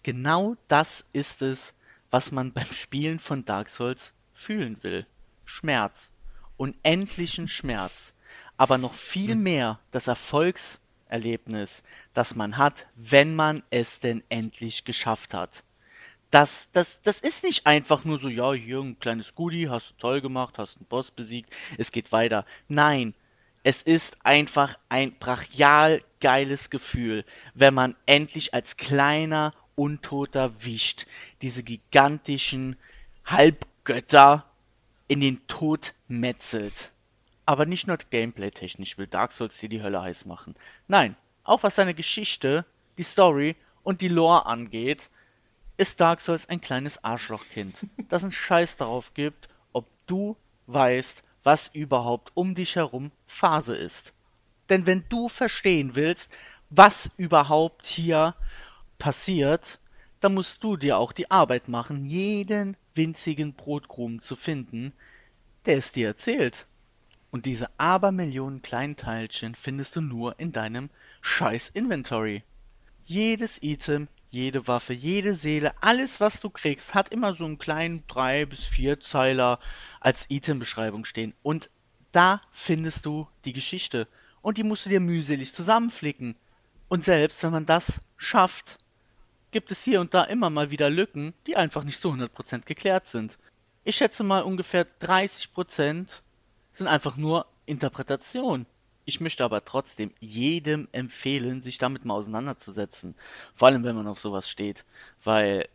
genau 0.03 0.55
das 0.67 1.05
ist 1.13 1.41
es, 1.41 1.73
was 2.11 2.31
man 2.31 2.53
beim 2.53 2.65
Spielen 2.65 3.19
von 3.19 3.43
Dark 3.45 3.69
Souls 3.69 4.13
fühlen 4.33 4.81
will. 4.83 5.05
Schmerz. 5.43 6.11
Unendlichen 6.57 7.47
Schmerz. 7.47 8.13
Aber 8.57 8.77
noch 8.77 8.93
viel 8.93 9.35
mehr 9.35 9.79
das 9.91 10.07
Erfolgserlebnis, 10.07 11.83
das 12.13 12.35
man 12.35 12.57
hat, 12.57 12.87
wenn 12.95 13.35
man 13.35 13.63
es 13.69 13.99
denn 13.99 14.23
endlich 14.29 14.85
geschafft 14.85 15.33
hat. 15.33 15.63
Das, 16.35 16.69
das, 16.73 17.01
das 17.01 17.21
ist 17.21 17.45
nicht 17.45 17.65
einfach 17.65 18.03
nur 18.03 18.19
so, 18.19 18.27
ja, 18.27 18.51
hier 18.51 18.79
ein 18.79 18.99
kleines 18.99 19.35
Goodie, 19.35 19.69
hast 19.69 19.91
du 19.91 19.93
toll 19.93 20.19
gemacht, 20.19 20.57
hast 20.57 20.75
einen 20.75 20.85
Boss 20.85 21.09
besiegt, 21.09 21.55
es 21.77 21.93
geht 21.93 22.11
weiter. 22.11 22.45
Nein, 22.67 23.13
es 23.63 23.81
ist 23.81 24.17
einfach 24.25 24.77
ein 24.89 25.17
brachial 25.17 26.03
geiles 26.19 26.69
Gefühl, 26.69 27.23
wenn 27.53 27.73
man 27.73 27.95
endlich 28.05 28.53
als 28.53 28.75
kleiner 28.75 29.53
Untoter 29.75 30.65
Wicht 30.65 31.07
diese 31.41 31.63
gigantischen 31.63 32.75
Halbgötter 33.23 34.43
in 35.07 35.21
den 35.21 35.47
Tod 35.47 35.93
metzelt. 36.09 36.91
Aber 37.45 37.65
nicht 37.65 37.87
nur 37.87 37.95
gameplay-technisch 37.95 38.97
will 38.97 39.07
Dark 39.07 39.31
Souls 39.31 39.57
dir 39.59 39.69
die 39.69 39.81
Hölle 39.81 40.01
heiß 40.01 40.25
machen. 40.25 40.55
Nein, 40.89 41.15
auch 41.45 41.63
was 41.63 41.75
seine 41.75 41.93
Geschichte, 41.93 42.65
die 42.97 43.03
Story 43.03 43.55
und 43.83 44.01
die 44.01 44.09
Lore 44.09 44.47
angeht, 44.47 45.09
ist 45.77 45.99
Dark 45.99 46.21
Souls 46.21 46.47
ein 46.49 46.61
kleines 46.61 47.03
Arschlochkind, 47.03 47.85
das 48.09 48.23
einen 48.23 48.31
Scheiß 48.31 48.77
darauf 48.77 49.13
gibt, 49.13 49.49
ob 49.73 49.85
du 50.07 50.37
weißt, 50.67 51.23
was 51.43 51.69
überhaupt 51.73 52.31
um 52.33 52.55
dich 52.55 52.75
herum 52.75 53.11
Phase 53.27 53.75
ist. 53.75 54.13
Denn 54.69 54.85
wenn 54.85 55.03
du 55.09 55.29
verstehen 55.29 55.95
willst, 55.95 56.31
was 56.69 57.09
überhaupt 57.17 57.85
hier 57.85 58.35
passiert, 58.97 59.79
dann 60.19 60.33
musst 60.33 60.63
du 60.63 60.77
dir 60.77 60.97
auch 60.97 61.11
die 61.11 61.29
Arbeit 61.29 61.67
machen, 61.67 62.05
jeden 62.05 62.77
winzigen 62.95 63.53
Brotkrumen 63.53 64.21
zu 64.21 64.35
finden, 64.35 64.93
der 65.65 65.77
es 65.77 65.91
dir 65.91 66.07
erzählt. 66.07 66.65
Und 67.29 67.45
diese 67.45 67.69
Abermillionen 67.77 68.61
kleinen 68.61 68.95
Teilchen 68.95 69.55
findest 69.55 69.97
du 69.97 70.01
nur 70.01 70.39
in 70.39 70.51
deinem 70.51 70.89
scheiß 71.21 71.69
Inventory. 71.69 72.43
Jedes 73.07 73.61
Item, 73.61 74.07
jede 74.31 74.67
Waffe, 74.67 74.93
jede 74.93 75.35
Seele, 75.35 75.73
alles 75.81 76.19
was 76.19 76.39
du 76.39 76.49
kriegst, 76.49 76.95
hat 76.95 77.09
immer 77.09 77.35
so 77.35 77.45
einen 77.45 77.59
kleinen 77.59 78.03
drei 78.07 78.47
bis 78.47 78.63
vier 78.63 78.99
Zeiler 78.99 79.59
als 79.99 80.25
Itembeschreibung 80.29 81.05
stehen. 81.05 81.35
Und 81.43 81.69
da 82.11 82.41
findest 82.51 83.05
du 83.05 83.27
die 83.45 83.53
Geschichte. 83.53 84.07
Und 84.41 84.57
die 84.57 84.63
musst 84.63 84.85
du 84.85 84.89
dir 84.89 84.99
mühselig 84.99 85.53
zusammenflicken. 85.53 86.35
Und 86.87 87.03
selbst 87.03 87.43
wenn 87.43 87.51
man 87.51 87.67
das 87.67 88.01
schafft, 88.17 88.79
gibt 89.51 89.71
es 89.71 89.83
hier 89.83 90.01
und 90.01 90.15
da 90.15 90.23
immer 90.23 90.49
mal 90.49 90.71
wieder 90.71 90.89
Lücken, 90.89 91.35
die 91.45 91.57
einfach 91.57 91.83
nicht 91.83 92.01
zu 92.01 92.09
100% 92.09 92.65
geklärt 92.65 93.05
sind. 93.05 93.37
Ich 93.83 93.97
schätze 93.97 94.23
mal 94.23 94.41
ungefähr 94.41 94.87
30% 94.99 96.21
sind 96.71 96.87
einfach 96.87 97.17
nur 97.17 97.45
Interpretation. 97.67 98.65
Ich 99.05 99.21
möchte 99.21 99.43
aber 99.43 99.63
trotzdem 99.63 100.11
jedem 100.19 100.87
empfehlen, 100.91 101.61
sich 101.61 101.77
damit 101.77 102.05
mal 102.05 102.15
auseinanderzusetzen. 102.15 103.15
Vor 103.53 103.67
allem, 103.67 103.83
wenn 103.83 103.95
man 103.95 104.07
auf 104.07 104.19
sowas 104.19 104.49
steht. 104.49 104.85
Weil, 105.23 105.69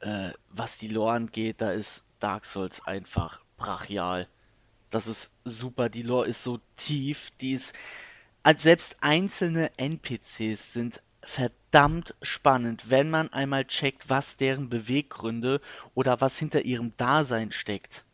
äh, 0.00 0.30
was 0.48 0.78
die 0.78 0.88
Lore 0.88 1.12
angeht, 1.12 1.60
da 1.60 1.72
ist 1.72 2.04
Dark 2.20 2.46
Souls 2.46 2.84
einfach 2.86 3.42
brachial. 3.58 4.28
Das 4.88 5.06
ist 5.06 5.30
super. 5.44 5.90
Die 5.90 6.02
Lore 6.02 6.26
ist 6.26 6.42
so 6.42 6.58
tief. 6.76 7.30
Die 7.40 7.52
ist, 7.52 7.74
als 8.42 8.62
selbst 8.62 8.96
einzelne 9.00 9.70
NPCs 9.78 10.72
sind 10.72 11.02
verdammt 11.22 12.14
spannend, 12.22 12.88
wenn 12.88 13.10
man 13.10 13.30
einmal 13.32 13.66
checkt, 13.66 14.08
was 14.08 14.38
deren 14.38 14.70
Beweggründe 14.70 15.60
oder 15.94 16.20
was 16.22 16.38
hinter 16.38 16.64
ihrem 16.64 16.96
Dasein 16.96 17.52
steckt. 17.52 18.06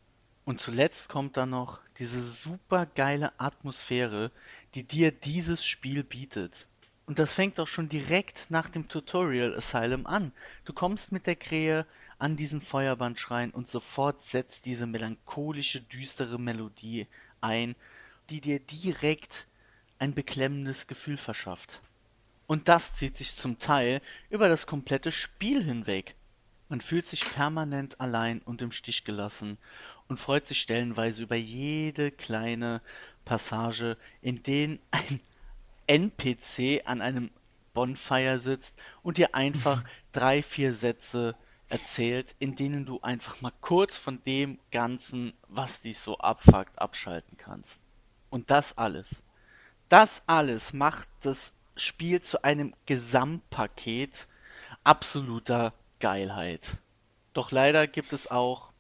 Und 0.45 0.61
zuletzt 0.61 1.09
kommt 1.09 1.37
dann 1.37 1.51
noch 1.51 1.81
diese 1.99 2.21
super 2.21 2.87
geile 2.87 3.39
Atmosphäre, 3.41 4.31
die 4.75 4.85
dir 4.85 5.13
dieses 5.13 5.65
Spiel 5.65 6.05
bietet. 6.05 6.69
Und 7.07 7.19
das 7.19 7.33
fängt 7.33 7.61
auch 7.61 7.69
schon 7.69 7.89
direkt 7.89 8.51
nach 8.51 8.69
dem 8.69 8.89
Tutorial 8.89 9.55
Asylum 9.55 10.07
an. 10.07 10.33
Du 10.65 10.73
kommst 10.73 11.13
mit 11.13 11.27
der 11.27 11.37
Krähe 11.37 11.87
an 12.19 12.37
diesen 12.37 12.61
Feuerbandschrein 12.61 13.51
und 13.51 13.69
sofort 13.69 14.23
setzt 14.23 14.67
diese 14.67 14.87
melancholische, 14.87 15.81
düstere 15.81 16.39
Melodie 16.39 17.07
ein, 17.41 17.77
die 18.29 18.41
dir 18.41 18.59
direkt 18.59 19.47
ein 19.99 20.15
beklemmendes 20.15 20.87
Gefühl 20.87 21.17
verschafft. 21.17 21.81
Und 22.47 22.69
das 22.69 22.95
zieht 22.95 23.17
sich 23.17 23.37
zum 23.37 23.59
Teil 23.59 24.01
über 24.31 24.49
das 24.49 24.67
komplette 24.67 25.13
Spiel 25.13 25.63
hinweg. 25.63 26.15
Man 26.69 26.81
fühlt 26.81 27.07
sich 27.07 27.21
permanent 27.33 28.01
allein 28.01 28.41
und 28.41 28.63
im 28.63 28.73
Stich 28.73 29.05
gelassen 29.05 29.59
und 30.09 30.19
freut 30.19 30.47
sich 30.47 30.61
stellenweise 30.61 31.23
über 31.23 31.37
jede 31.37 32.11
kleine 32.11 32.81
Passage, 33.25 33.97
in 34.23 34.43
denen 34.43 34.79
ein 34.91 35.21
NPC 35.87 36.83
an 36.85 37.03
einem 37.03 37.31
Bonfire 37.75 38.39
sitzt 38.39 38.79
und 39.03 39.19
dir 39.19 39.35
einfach 39.35 39.85
drei, 40.13 40.43
vier 40.43 40.73
Sätze 40.73 41.35
erzählt, 41.69 42.35
in 42.39 42.57
denen 42.57 42.87
du 42.87 43.01
einfach 43.01 43.41
mal 43.41 43.53
kurz 43.61 43.97
von 43.97 44.23
dem 44.25 44.59
Ganzen, 44.71 45.33
was 45.49 45.81
dich 45.81 45.99
so 45.99 46.19
abfuckt, 46.19 46.79
abschalten 46.79 47.37
kannst. 47.37 47.83
Und 48.31 48.51
das 48.51 48.79
alles, 48.79 49.23
das 49.89 50.23
alles 50.27 50.73
macht 50.73 51.09
das 51.21 51.53
Spiel 51.77 52.23
zu 52.23 52.43
einem 52.43 52.75
Gesamtpaket 52.87 54.29
absoluter 54.85 55.75
Geilheit. 56.01 56.79
Doch 57.33 57.51
leider 57.51 57.87
gibt 57.87 58.13
es 58.13 58.31
auch 58.31 58.73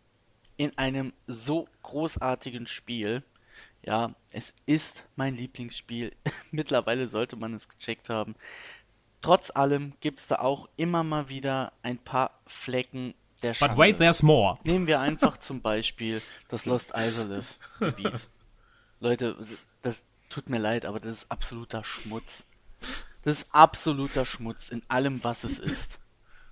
in 0.56 0.76
einem 0.78 1.12
so 1.26 1.68
großartigen 1.82 2.66
Spiel, 2.66 3.22
ja, 3.82 4.14
es 4.32 4.54
ist 4.66 5.06
mein 5.16 5.36
Lieblingsspiel, 5.36 6.12
mittlerweile 6.50 7.06
sollte 7.06 7.36
man 7.36 7.54
es 7.54 7.68
gecheckt 7.68 8.08
haben, 8.08 8.34
trotz 9.20 9.50
allem 9.50 9.92
gibt 10.00 10.20
es 10.20 10.26
da 10.26 10.36
auch 10.36 10.68
immer 10.76 11.04
mal 11.04 11.28
wieder 11.28 11.72
ein 11.82 11.98
paar 11.98 12.40
Flecken 12.46 13.14
der 13.42 13.54
Schande. 13.54 13.74
But 13.74 13.82
wait, 13.82 13.98
there's 13.98 14.22
more. 14.22 14.58
Nehmen 14.64 14.86
wir 14.86 15.00
einfach 15.00 15.36
zum 15.36 15.60
Beispiel 15.60 16.22
das 16.48 16.66
Lost 16.66 16.92
Isolith 16.96 17.58
Gebiet. 17.78 18.28
Leute, 19.00 19.36
das 19.82 20.04
tut 20.30 20.48
mir 20.48 20.58
leid, 20.58 20.84
aber 20.84 21.00
das 21.00 21.14
ist 21.14 21.30
absoluter 21.30 21.84
Schmutz. 21.84 22.46
Das 23.22 23.38
ist 23.38 23.48
absoluter 23.52 24.24
Schmutz 24.24 24.68
in 24.68 24.82
allem, 24.88 25.22
was 25.24 25.44
es 25.44 25.58
ist. 25.58 25.98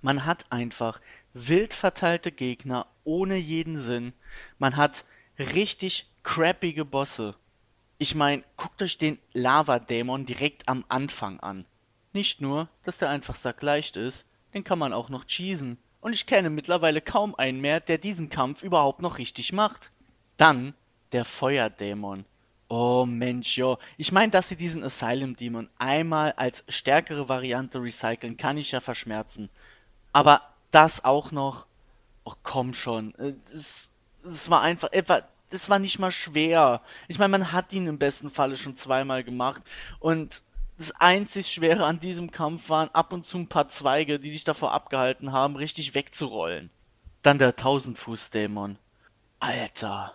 Man 0.01 0.25
hat 0.25 0.45
einfach 0.51 0.99
wild 1.35 1.73
verteilte 1.73 2.31
Gegner 2.31 2.87
ohne 3.03 3.35
jeden 3.35 3.77
Sinn. 3.77 4.13
Man 4.57 4.77
hat 4.77 5.03
richtig 5.37 6.07
crappige 6.23 6.85
Bosse. 6.85 7.35
Ich 7.97 8.15
meine, 8.15 8.43
guckt 8.55 8.81
euch 8.81 8.97
den 8.97 9.19
Lava-Dämon 9.33 10.25
direkt 10.25 10.67
am 10.69 10.85
Anfang 10.87 11.41
an. 11.41 11.65
Nicht 12.13 12.39
nur, 12.39 12.69
dass 12.83 12.97
der 12.97 13.09
einfach 13.09 13.35
sackleicht 13.35 13.97
ist, 13.97 14.25
den 14.53 14.63
kann 14.63 14.79
man 14.79 14.93
auch 14.93 15.09
noch 15.09 15.25
cheesen. 15.25 15.77
Und 15.99 16.13
ich 16.13 16.25
kenne 16.25 16.49
mittlerweile 16.49 17.01
kaum 17.01 17.35
einen 17.35 17.59
mehr, 17.59 17.81
der 17.81 17.97
diesen 17.97 18.29
Kampf 18.29 18.63
überhaupt 18.63 19.01
noch 19.01 19.17
richtig 19.17 19.51
macht. 19.51 19.91
Dann 20.37 20.73
der 21.11 21.25
Feuerdämon. 21.25 22.23
Oh 22.69 23.05
Mensch, 23.05 23.57
jo. 23.57 23.77
Ich 23.97 24.13
meine, 24.13 24.31
dass 24.31 24.47
sie 24.47 24.55
diesen 24.55 24.83
Asylum 24.83 25.35
Demon 25.35 25.69
einmal 25.77 26.31
als 26.33 26.63
stärkere 26.69 27.27
Variante 27.27 27.81
recyceln, 27.81 28.37
kann 28.37 28.57
ich 28.57 28.71
ja 28.71 28.79
verschmerzen. 28.79 29.49
Aber 30.13 30.54
das 30.75 31.05
auch 31.05 31.31
noch. 31.31 31.65
Oh, 32.25 32.33
komm 32.43 32.73
schon. 32.73 33.13
Es, 33.15 33.89
es 34.23 34.49
war 34.49 34.61
einfach 34.61 34.91
etwa. 34.91 35.21
Das 35.49 35.69
war 35.69 35.79
nicht 35.79 35.99
mal 35.99 36.11
schwer. 36.11 36.81
Ich 37.07 37.17
meine, 37.17 37.31
man 37.31 37.51
hat 37.51 37.71
ihn 37.71 37.87
im 37.87 37.97
besten 37.97 38.29
Falle 38.29 38.57
schon 38.57 38.75
zweimal 38.75 39.23
gemacht. 39.23 39.61
Und 39.99 40.41
das 40.77 40.91
einzig 40.91 41.47
Schwere 41.51 41.85
an 41.85 41.99
diesem 41.99 42.31
Kampf 42.31 42.69
waren 42.69 42.89
ab 42.89 43.13
und 43.13 43.25
zu 43.25 43.37
ein 43.37 43.47
paar 43.47 43.69
Zweige, 43.69 44.19
die 44.19 44.31
dich 44.31 44.43
davor 44.43 44.73
abgehalten 44.73 45.31
haben, 45.31 45.55
richtig 45.55 45.95
wegzurollen. 45.95 46.69
Dann 47.21 47.39
der 47.39 47.55
Tausendfuß-Dämon. 47.55 48.77
Alter. 49.39 50.13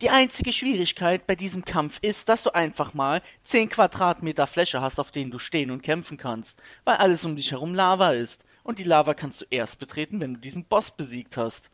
Die 0.00 0.10
einzige 0.10 0.52
Schwierigkeit 0.52 1.26
bei 1.26 1.34
diesem 1.34 1.64
Kampf 1.64 1.98
ist, 2.02 2.28
dass 2.28 2.44
du 2.44 2.54
einfach 2.54 2.94
mal 2.94 3.20
10 3.42 3.68
Quadratmeter 3.70 4.46
Fläche 4.46 4.80
hast, 4.80 5.00
auf 5.00 5.10
denen 5.10 5.32
du 5.32 5.40
stehen 5.40 5.72
und 5.72 5.82
kämpfen 5.82 6.16
kannst, 6.16 6.62
weil 6.84 6.98
alles 6.98 7.24
um 7.24 7.34
dich 7.34 7.50
herum 7.50 7.74
Lava 7.74 8.10
ist. 8.10 8.46
Und 8.68 8.78
die 8.78 8.84
Lava 8.84 9.14
kannst 9.14 9.40
du 9.40 9.46
erst 9.48 9.78
betreten, 9.78 10.20
wenn 10.20 10.34
du 10.34 10.40
diesen 10.40 10.62
Boss 10.62 10.90
besiegt 10.90 11.38
hast. 11.38 11.70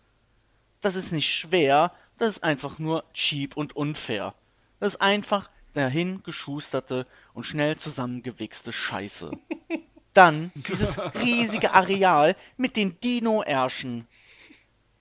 Das 0.81 0.95
ist 0.95 1.11
nicht 1.11 1.29
schwer, 1.35 1.91
das 2.19 2.29
ist 2.29 2.45
einfach 2.45 2.79
nur 2.79 3.03
cheap 3.15 3.57
und 3.57 3.75
unfair. 3.75 4.33
Das 4.79 4.95
ist 4.95 5.01
einfach 5.01 5.51
dahin 5.73 6.23
geschusterte 6.23 7.09
und 7.33 7.49
schnell 7.49 7.75
zusammengewichste 7.75 8.73
Scheiße. 8.73 9.33
Dann 10.12 10.53
dieses 10.55 10.97
riesige 11.16 11.73
Areal 11.73 12.37
mit 12.57 12.77
den 12.77 13.01
Dino-Ärschen. 13.01 14.07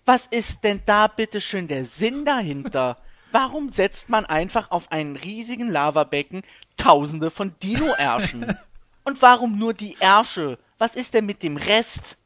Was 0.03 0.25
ist 0.25 0.63
denn 0.63 0.81
da 0.87 1.05
bitteschön 1.05 1.67
der 1.67 1.85
Sinn 1.85 2.25
dahinter? 2.25 2.97
Warum 3.31 3.69
setzt 3.69 4.09
man 4.09 4.25
einfach 4.25 4.71
auf 4.71 4.91
einen 4.91 5.15
riesigen 5.15 5.69
Lavabecken 5.69 6.41
tausende 6.75 7.29
von 7.29 7.53
Dino-Ärschen? 7.61 8.57
Und 9.03 9.21
warum 9.21 9.59
nur 9.59 9.75
die 9.75 9.95
Ärsche? 9.99 10.57
Was 10.83 10.95
ist 10.97 11.13
denn 11.13 11.25
mit 11.25 11.43
dem 11.43 11.55
Rest? 11.55 12.17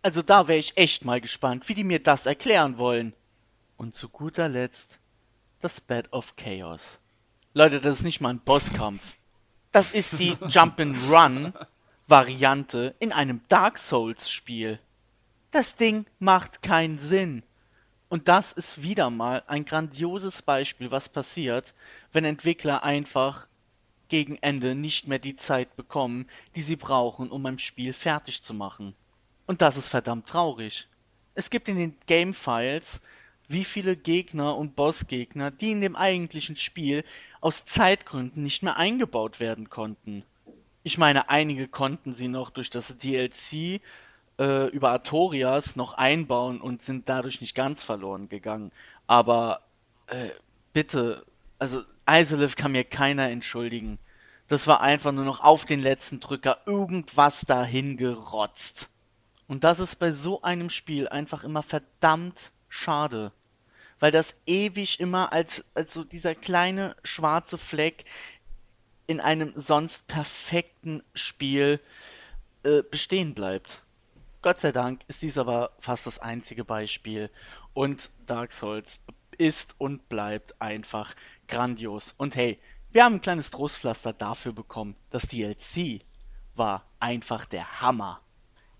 Also 0.00 0.22
da 0.22 0.46
wäre 0.46 0.60
ich 0.60 0.76
echt 0.76 1.04
mal 1.04 1.20
gespannt, 1.20 1.68
wie 1.68 1.74
die 1.74 1.82
mir 1.82 2.00
das 2.00 2.26
erklären 2.26 2.78
wollen. 2.78 3.12
Und 3.76 3.96
zu 3.96 4.08
guter 4.08 4.48
Letzt 4.48 5.00
das 5.58 5.80
Bed 5.80 6.12
of 6.12 6.36
Chaos. 6.36 7.00
Leute, 7.54 7.80
das 7.80 7.96
ist 7.96 8.04
nicht 8.04 8.20
mal 8.20 8.28
ein 8.28 8.38
Bosskampf. 8.38 9.16
Das 9.72 9.90
ist 9.90 10.20
die 10.20 10.36
Jump'n'Run-Variante 10.36 12.94
in 13.00 13.10
einem 13.10 13.40
Dark 13.48 13.78
Souls-Spiel. 13.78 14.78
Das 15.50 15.74
Ding 15.74 16.06
macht 16.20 16.62
keinen 16.62 17.00
Sinn. 17.00 17.42
Und 18.08 18.28
das 18.28 18.52
ist 18.52 18.84
wieder 18.84 19.10
mal 19.10 19.42
ein 19.48 19.64
grandioses 19.64 20.40
Beispiel, 20.40 20.92
was 20.92 21.08
passiert, 21.08 21.74
wenn 22.12 22.24
Entwickler 22.24 22.84
einfach 22.84 23.48
gegen 24.08 24.36
Ende 24.40 24.74
nicht 24.74 25.08
mehr 25.08 25.18
die 25.18 25.36
Zeit 25.36 25.76
bekommen, 25.76 26.26
die 26.56 26.62
sie 26.62 26.76
brauchen, 26.76 27.30
um 27.30 27.44
ein 27.46 27.58
Spiel 27.58 27.92
fertig 27.92 28.42
zu 28.42 28.54
machen. 28.54 28.94
Und 29.46 29.62
das 29.62 29.76
ist 29.76 29.88
verdammt 29.88 30.28
traurig. 30.28 30.88
Es 31.34 31.50
gibt 31.50 31.68
in 31.68 31.76
den 31.76 31.96
Game 32.06 32.34
Files 32.34 33.00
wie 33.48 33.64
viele 33.64 33.96
Gegner 33.96 34.56
und 34.56 34.74
Bossgegner, 34.74 35.50
die 35.50 35.72
in 35.72 35.80
dem 35.80 35.96
eigentlichen 35.96 36.56
Spiel 36.56 37.04
aus 37.40 37.64
Zeitgründen 37.64 38.42
nicht 38.42 38.62
mehr 38.62 38.76
eingebaut 38.76 39.40
werden 39.40 39.68
konnten. 39.68 40.24
Ich 40.82 40.98
meine, 40.98 41.28
einige 41.28 41.68
konnten 41.68 42.12
sie 42.12 42.28
noch 42.28 42.50
durch 42.50 42.70
das 42.70 42.96
DLC 42.96 43.80
äh, 44.38 44.68
über 44.68 44.90
Artorias 44.90 45.76
noch 45.76 45.94
einbauen 45.94 46.60
und 46.60 46.82
sind 46.82 47.08
dadurch 47.08 47.40
nicht 47.40 47.54
ganz 47.54 47.82
verloren 47.82 48.28
gegangen. 48.28 48.72
Aber 49.06 49.60
äh, 50.06 50.30
bitte, 50.72 51.24
also 51.64 51.82
Isolith 52.06 52.56
kann 52.56 52.72
mir 52.72 52.84
keiner 52.84 53.30
entschuldigen. 53.30 53.98
Das 54.48 54.66
war 54.66 54.82
einfach 54.82 55.12
nur 55.12 55.24
noch 55.24 55.40
auf 55.40 55.64
den 55.64 55.80
letzten 55.80 56.20
Drücker 56.20 56.58
irgendwas 56.66 57.46
dahin 57.46 57.96
gerotzt. 57.96 58.90
Und 59.48 59.64
das 59.64 59.78
ist 59.78 59.96
bei 59.96 60.12
so 60.12 60.42
einem 60.42 60.68
Spiel 60.68 61.08
einfach 61.08 61.42
immer 61.42 61.62
verdammt 61.62 62.52
schade. 62.68 63.32
Weil 63.98 64.12
das 64.12 64.36
ewig 64.44 65.00
immer 65.00 65.32
als, 65.32 65.64
als 65.72 65.94
so 65.94 66.04
dieser 66.04 66.34
kleine 66.34 66.96
schwarze 67.02 67.56
Fleck 67.56 68.04
in 69.06 69.20
einem 69.20 69.54
sonst 69.56 70.06
perfekten 70.06 71.02
Spiel 71.14 71.80
äh, 72.62 72.82
bestehen 72.82 73.32
bleibt. 73.32 73.82
Gott 74.42 74.60
sei 74.60 74.72
Dank 74.72 75.00
ist 75.08 75.22
dies 75.22 75.38
aber 75.38 75.72
fast 75.78 76.06
das 76.06 76.18
einzige 76.18 76.66
Beispiel. 76.66 77.30
Und 77.72 78.10
Dark 78.26 78.52
Souls 78.52 79.00
ist 79.34 79.74
und 79.78 80.08
bleibt 80.08 80.60
einfach 80.60 81.14
grandios. 81.48 82.14
Und 82.16 82.36
hey, 82.36 82.58
wir 82.92 83.04
haben 83.04 83.14
ein 83.14 83.22
kleines 83.22 83.50
Trostpflaster 83.50 84.12
dafür 84.12 84.52
bekommen. 84.52 84.96
Das 85.10 85.28
DLC 85.28 86.00
war 86.54 86.84
einfach 87.00 87.44
der 87.44 87.80
Hammer. 87.80 88.20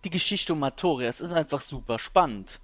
Die 0.05 0.11
Geschichte 0.11 0.53
um 0.53 0.61
Matorias 0.61 1.21
ist 1.21 1.33
einfach 1.33 1.61
super 1.61 1.99
spannend. 1.99 2.61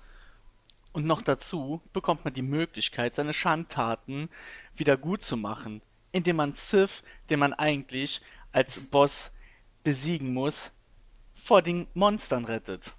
Und 0.92 1.06
noch 1.06 1.22
dazu 1.22 1.80
bekommt 1.92 2.24
man 2.24 2.34
die 2.34 2.42
Möglichkeit, 2.42 3.14
seine 3.14 3.32
Schandtaten 3.32 4.28
wieder 4.74 4.96
gut 4.96 5.24
zu 5.24 5.36
machen, 5.36 5.82
indem 6.12 6.36
man 6.36 6.54
Sith, 6.54 7.02
den 7.30 7.38
man 7.38 7.52
eigentlich 7.52 8.20
als 8.52 8.80
Boss 8.80 9.32
besiegen 9.84 10.34
muss, 10.34 10.72
vor 11.34 11.62
den 11.62 11.86
Monstern 11.94 12.44
rettet. 12.44 12.94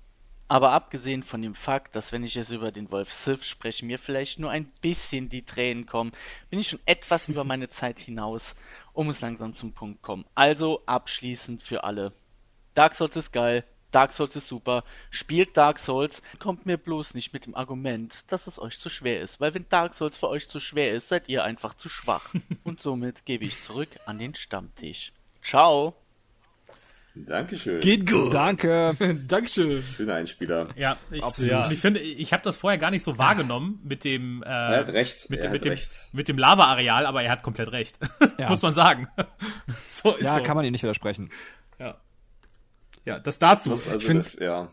Aber 0.51 0.73
abgesehen 0.73 1.23
von 1.23 1.41
dem 1.41 1.55
Fakt, 1.55 1.95
dass 1.95 2.11
wenn 2.11 2.25
ich 2.25 2.35
jetzt 2.35 2.51
über 2.51 2.73
den 2.73 2.91
Wolf 2.91 3.13
Sith 3.13 3.45
spreche, 3.45 3.85
mir 3.85 3.97
vielleicht 3.97 4.37
nur 4.37 4.51
ein 4.51 4.65
bisschen 4.81 5.29
die 5.29 5.45
Tränen 5.45 5.85
kommen, 5.85 6.11
bin 6.49 6.59
ich 6.59 6.67
schon 6.67 6.81
etwas 6.85 7.29
über 7.29 7.45
meine 7.45 7.69
Zeit 7.69 7.99
hinaus, 8.01 8.55
um 8.91 9.07
es 9.07 9.21
langsam 9.21 9.55
zum 9.55 9.71
Punkt 9.71 10.01
kommen. 10.01 10.25
Also 10.35 10.83
abschließend 10.87 11.63
für 11.63 11.85
alle. 11.85 12.11
Dark 12.73 12.95
Souls 12.95 13.15
ist 13.15 13.31
geil, 13.31 13.63
Dark 13.91 14.11
Souls 14.11 14.35
ist 14.35 14.47
super, 14.47 14.83
spielt 15.09 15.55
Dark 15.55 15.79
Souls, 15.79 16.21
kommt 16.37 16.65
mir 16.65 16.75
bloß 16.75 17.13
nicht 17.13 17.31
mit 17.31 17.45
dem 17.45 17.55
Argument, 17.55 18.29
dass 18.29 18.47
es 18.47 18.59
euch 18.59 18.77
zu 18.77 18.89
schwer 18.89 19.21
ist, 19.21 19.39
weil 19.39 19.53
wenn 19.53 19.69
Dark 19.69 19.93
Souls 19.93 20.17
für 20.17 20.27
euch 20.27 20.49
zu 20.49 20.59
schwer 20.59 20.91
ist, 20.93 21.07
seid 21.07 21.29
ihr 21.29 21.45
einfach 21.45 21.75
zu 21.75 21.87
schwach. 21.87 22.33
Und 22.65 22.81
somit 22.81 23.25
gebe 23.25 23.45
ich 23.45 23.61
zurück 23.61 24.01
an 24.05 24.19
den 24.19 24.35
Stammtisch. 24.35 25.13
Ciao! 25.41 25.95
Dankeschön. 27.13 27.81
Geht 27.81 28.09
gut. 28.09 28.33
Danke. 28.33 28.95
Dankeschön. 29.27 29.83
Schöner 29.83 30.15
Einspieler. 30.15 30.69
Ja, 30.77 30.97
ich, 31.11 31.21
Absolut. 31.23 31.51
ja. 31.51 31.69
ich 31.71 31.79
finde, 31.79 31.99
ich 31.99 32.31
habe 32.31 32.41
das 32.43 32.55
vorher 32.55 32.77
gar 32.77 32.89
nicht 32.91 33.03
so 33.03 33.17
wahrgenommen 33.17 33.79
mit 33.83 34.03
dem, 34.05 34.43
äh, 34.43 34.47
Er 34.47 34.77
hat 34.77 34.89
recht. 34.89 35.29
mit, 35.29 35.39
er 35.39 35.43
dem- 35.43 35.49
hat 35.49 35.53
mit 35.53 35.65
dem, 35.65 35.71
recht. 35.71 35.89
mit 36.13 36.27
dem 36.29 36.37
Lava-Areal, 36.37 37.05
aber 37.05 37.21
er 37.21 37.31
hat 37.31 37.43
komplett 37.43 37.71
recht. 37.71 37.99
Ja. 38.37 38.49
Muss 38.49 38.61
man 38.61 38.73
sagen. 38.73 39.07
so 39.87 40.15
ist 40.15 40.25
Ja, 40.25 40.37
so. 40.37 40.43
kann 40.43 40.55
man 40.55 40.65
ihm 40.65 40.71
nicht 40.71 40.83
widersprechen. 40.83 41.29
Ja. 41.79 41.97
ja, 43.05 43.19
das 43.19 43.37
dazu. 43.39 43.69
Das, 43.71 43.87
also, 43.87 44.21
ja. 44.39 44.69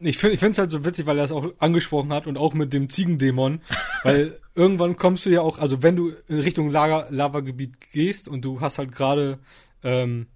Ich 0.00 0.18
finde 0.18 0.34
ich 0.34 0.40
finde 0.40 0.50
es 0.52 0.58
halt 0.58 0.70
so 0.70 0.84
witzig, 0.84 1.06
weil 1.06 1.16
er 1.18 1.24
es 1.24 1.32
auch 1.32 1.54
angesprochen 1.60 2.12
hat 2.12 2.26
und 2.26 2.36
auch 2.36 2.52
mit 2.52 2.72
dem 2.72 2.88
Ziegendämon, 2.90 3.62
weil 4.02 4.38
irgendwann 4.54 4.96
kommst 4.96 5.24
du 5.24 5.30
ja 5.30 5.40
auch, 5.40 5.58
also 5.58 5.82
wenn 5.82 5.94
du 5.96 6.10
in 6.26 6.40
Richtung 6.40 6.70
Lager, 6.70 7.06
Lavagebiet 7.10 7.92
gehst 7.92 8.26
und 8.28 8.42
du 8.42 8.60
hast 8.60 8.78
halt 8.78 8.92
gerade 8.92 9.38
ähm, 9.82 10.26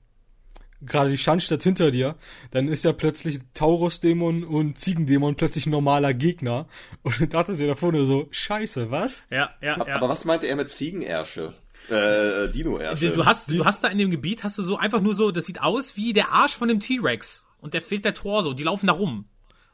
gerade 0.80 1.10
die 1.10 1.18
Schandstadt 1.18 1.62
hinter 1.62 1.90
dir, 1.90 2.16
dann 2.50 2.68
ist 2.68 2.84
ja 2.84 2.92
plötzlich 2.92 3.40
Taurus-Dämon 3.54 4.44
und 4.44 4.78
Ziegendämon 4.78 5.36
plötzlich 5.36 5.66
ein 5.66 5.70
normaler 5.70 6.14
Gegner 6.14 6.68
und 7.02 7.18
du 7.20 7.26
dachtest 7.26 7.60
ja 7.60 7.66
davor 7.66 7.92
nur 7.92 8.06
so, 8.06 8.28
scheiße, 8.30 8.90
was? 8.90 9.24
ja, 9.30 9.50
ja, 9.60 9.76
ja. 9.76 9.96
Aber 9.96 10.08
was 10.08 10.24
meinte 10.24 10.46
er 10.46 10.56
mit 10.56 10.70
Ziegenärsche? 10.70 11.54
Äh, 11.88 12.48
Dino-Ärsche. 12.48 13.10
Du 13.10 13.24
hast, 13.24 13.50
du 13.50 13.64
hast 13.64 13.82
da 13.82 13.88
in 13.88 13.98
dem 13.98 14.10
Gebiet, 14.10 14.44
hast 14.44 14.58
du 14.58 14.62
so 14.62 14.76
einfach 14.76 15.00
nur 15.00 15.14
so, 15.14 15.30
das 15.30 15.46
sieht 15.46 15.62
aus 15.62 15.96
wie 15.96 16.12
der 16.12 16.32
Arsch 16.32 16.54
von 16.54 16.68
dem 16.68 16.80
T-Rex. 16.80 17.46
Und 17.60 17.74
der 17.74 17.82
fehlt 17.82 18.04
der 18.04 18.14
Torso 18.14 18.50
und 18.50 18.58
die 18.58 18.64
laufen 18.64 18.86
da 18.86 18.92
rum. 18.92 19.26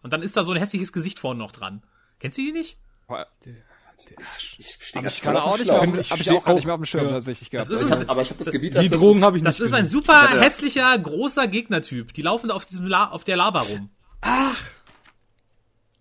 Und 0.02 0.12
dann 0.12 0.22
ist 0.22 0.36
da 0.36 0.42
so 0.42 0.52
ein 0.52 0.58
hässliches 0.58 0.92
Gesicht 0.92 1.18
vorne 1.18 1.40
noch 1.40 1.52
dran. 1.52 1.82
Kennst 2.20 2.38
du 2.38 2.42
die 2.42 2.52
nicht? 2.52 2.78
Ich 4.58 4.76
stehe 4.80 5.06
Ich 5.06 5.20
kann 5.22 5.36
auch 5.36 5.56
nicht 5.58 5.66
mehr, 5.68 5.80
auf, 5.80 5.98
Ich 5.98 6.10
ich 6.20 6.30
auch 6.30 6.44
gar 6.44 6.54
nicht 6.54 6.64
mehr 6.64 6.74
auf 6.74 6.80
dem 6.80 6.86
Schirm 6.86 7.06
ja. 7.06 7.10
tatsächlich 7.12 7.50
gehabt. 7.50 7.68
Das 7.70 7.80
ist 7.80 7.86
Ich 7.86 7.92
ein, 7.92 8.00
hab, 8.00 8.10
aber 8.10 8.22
ich 8.22 8.30
habe 8.30 8.42
das, 8.44 8.52
Gebiet, 8.52 8.74
Die 8.74 8.88
das 8.88 8.98
Drogen 8.98 9.22
habe 9.22 9.36
ich 9.36 9.42
nicht 9.42 9.48
das 9.60 9.60
ist 9.66 9.74
ein 9.74 9.86
super 9.86 10.22
hatte- 10.22 10.40
hässlicher, 10.40 10.96
großer 10.98 11.48
Gegnertyp. 11.48 12.12
Die 12.12 12.22
laufen 12.22 12.50
auf 12.50 12.64
diesem 12.64 12.86
La 12.86 13.08
auf 13.10 13.24
der 13.24 13.36
Lava 13.36 13.60
rum. 13.60 13.90
Ach. 14.20 14.62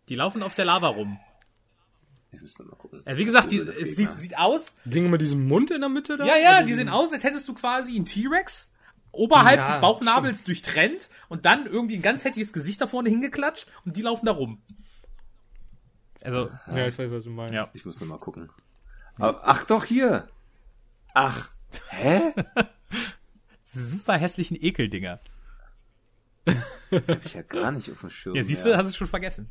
Die 0.10 0.16
laufen 0.16 0.44
auf 0.44 0.56
der 0.56 0.66
Lava 0.66 0.88
rum. 0.88 1.20
Ich 2.32 2.60
mal 2.60 2.76
gucken. 2.76 3.04
Ja, 3.06 3.18
wie 3.18 3.26
gesagt, 3.26 3.52
die, 3.52 3.64
Das 3.64 3.76
es 3.76 3.96
sieht, 3.96 4.12
sieht 4.14 4.38
aus. 4.38 4.76
Dinge 4.86 5.08
mit 5.10 5.22
diesem 5.22 5.48
Mund 5.48 5.72
in 5.72 5.82
der 5.82 5.90
Mitte 5.90 6.18
da? 6.18 6.26
Ja, 6.26 6.38
ja, 6.38 6.64
die 6.64 6.74
sehen 6.74 6.90
aus, 6.90 7.14
als 7.14 7.24
hättest 7.24 7.48
du 7.48 7.54
quasi 7.54 7.96
einen 7.96 8.06
T-Rex 8.06 8.72
oberhalb 9.12 9.60
Ja, 9.60 9.66
des 9.68 9.80
Bauchnabels 9.80 10.44
durchtrennt 10.44 11.10
und 11.30 11.46
dann 11.46 11.68
irgendwie 11.68 11.96
ein 11.96 12.02
ganz 12.02 12.24
hässliches 12.24 12.52
Gesicht 12.52 12.82
da 12.82 12.88
vorne 12.88 13.10
hingeklatscht 13.10 13.68
und 13.86 13.96
die 13.96 14.02
laufen 14.02 14.26
da 14.26 14.32
rum. 14.32 14.62
Also, 16.24 16.50
Ja, 16.68 16.88
ich 16.88 16.98
weiß, 16.98 17.12
was 17.12 17.24
du 17.26 17.30
meinst. 17.30 17.54
Ja. 17.54 17.70
Ich 17.74 17.86
muss 17.86 18.00
noch 18.00 18.08
mal 18.08 18.18
gucken. 18.18 18.50
Aber, 19.18 19.42
ach 19.44 19.64
doch, 19.66 19.84
hier. 19.86 20.28
Ach. 21.14 21.50
Hä? 21.90 22.34
super 23.64 24.18
hässlichen 24.18 24.58
Ekeldinger. 24.60 25.20
Hab 26.48 27.26
ich 27.26 27.34
ja 27.34 27.42
gar 27.42 27.72
nicht 27.72 27.92
auf 27.92 28.02
dem 28.02 28.10
Schirm. 28.10 28.36
Ja, 28.36 28.44
siehst 28.44 28.66
ja. 28.66 28.72
du, 28.74 28.78
hast 28.78 28.88
es 28.88 28.96
schon 28.96 29.08
vergessen. 29.08 29.50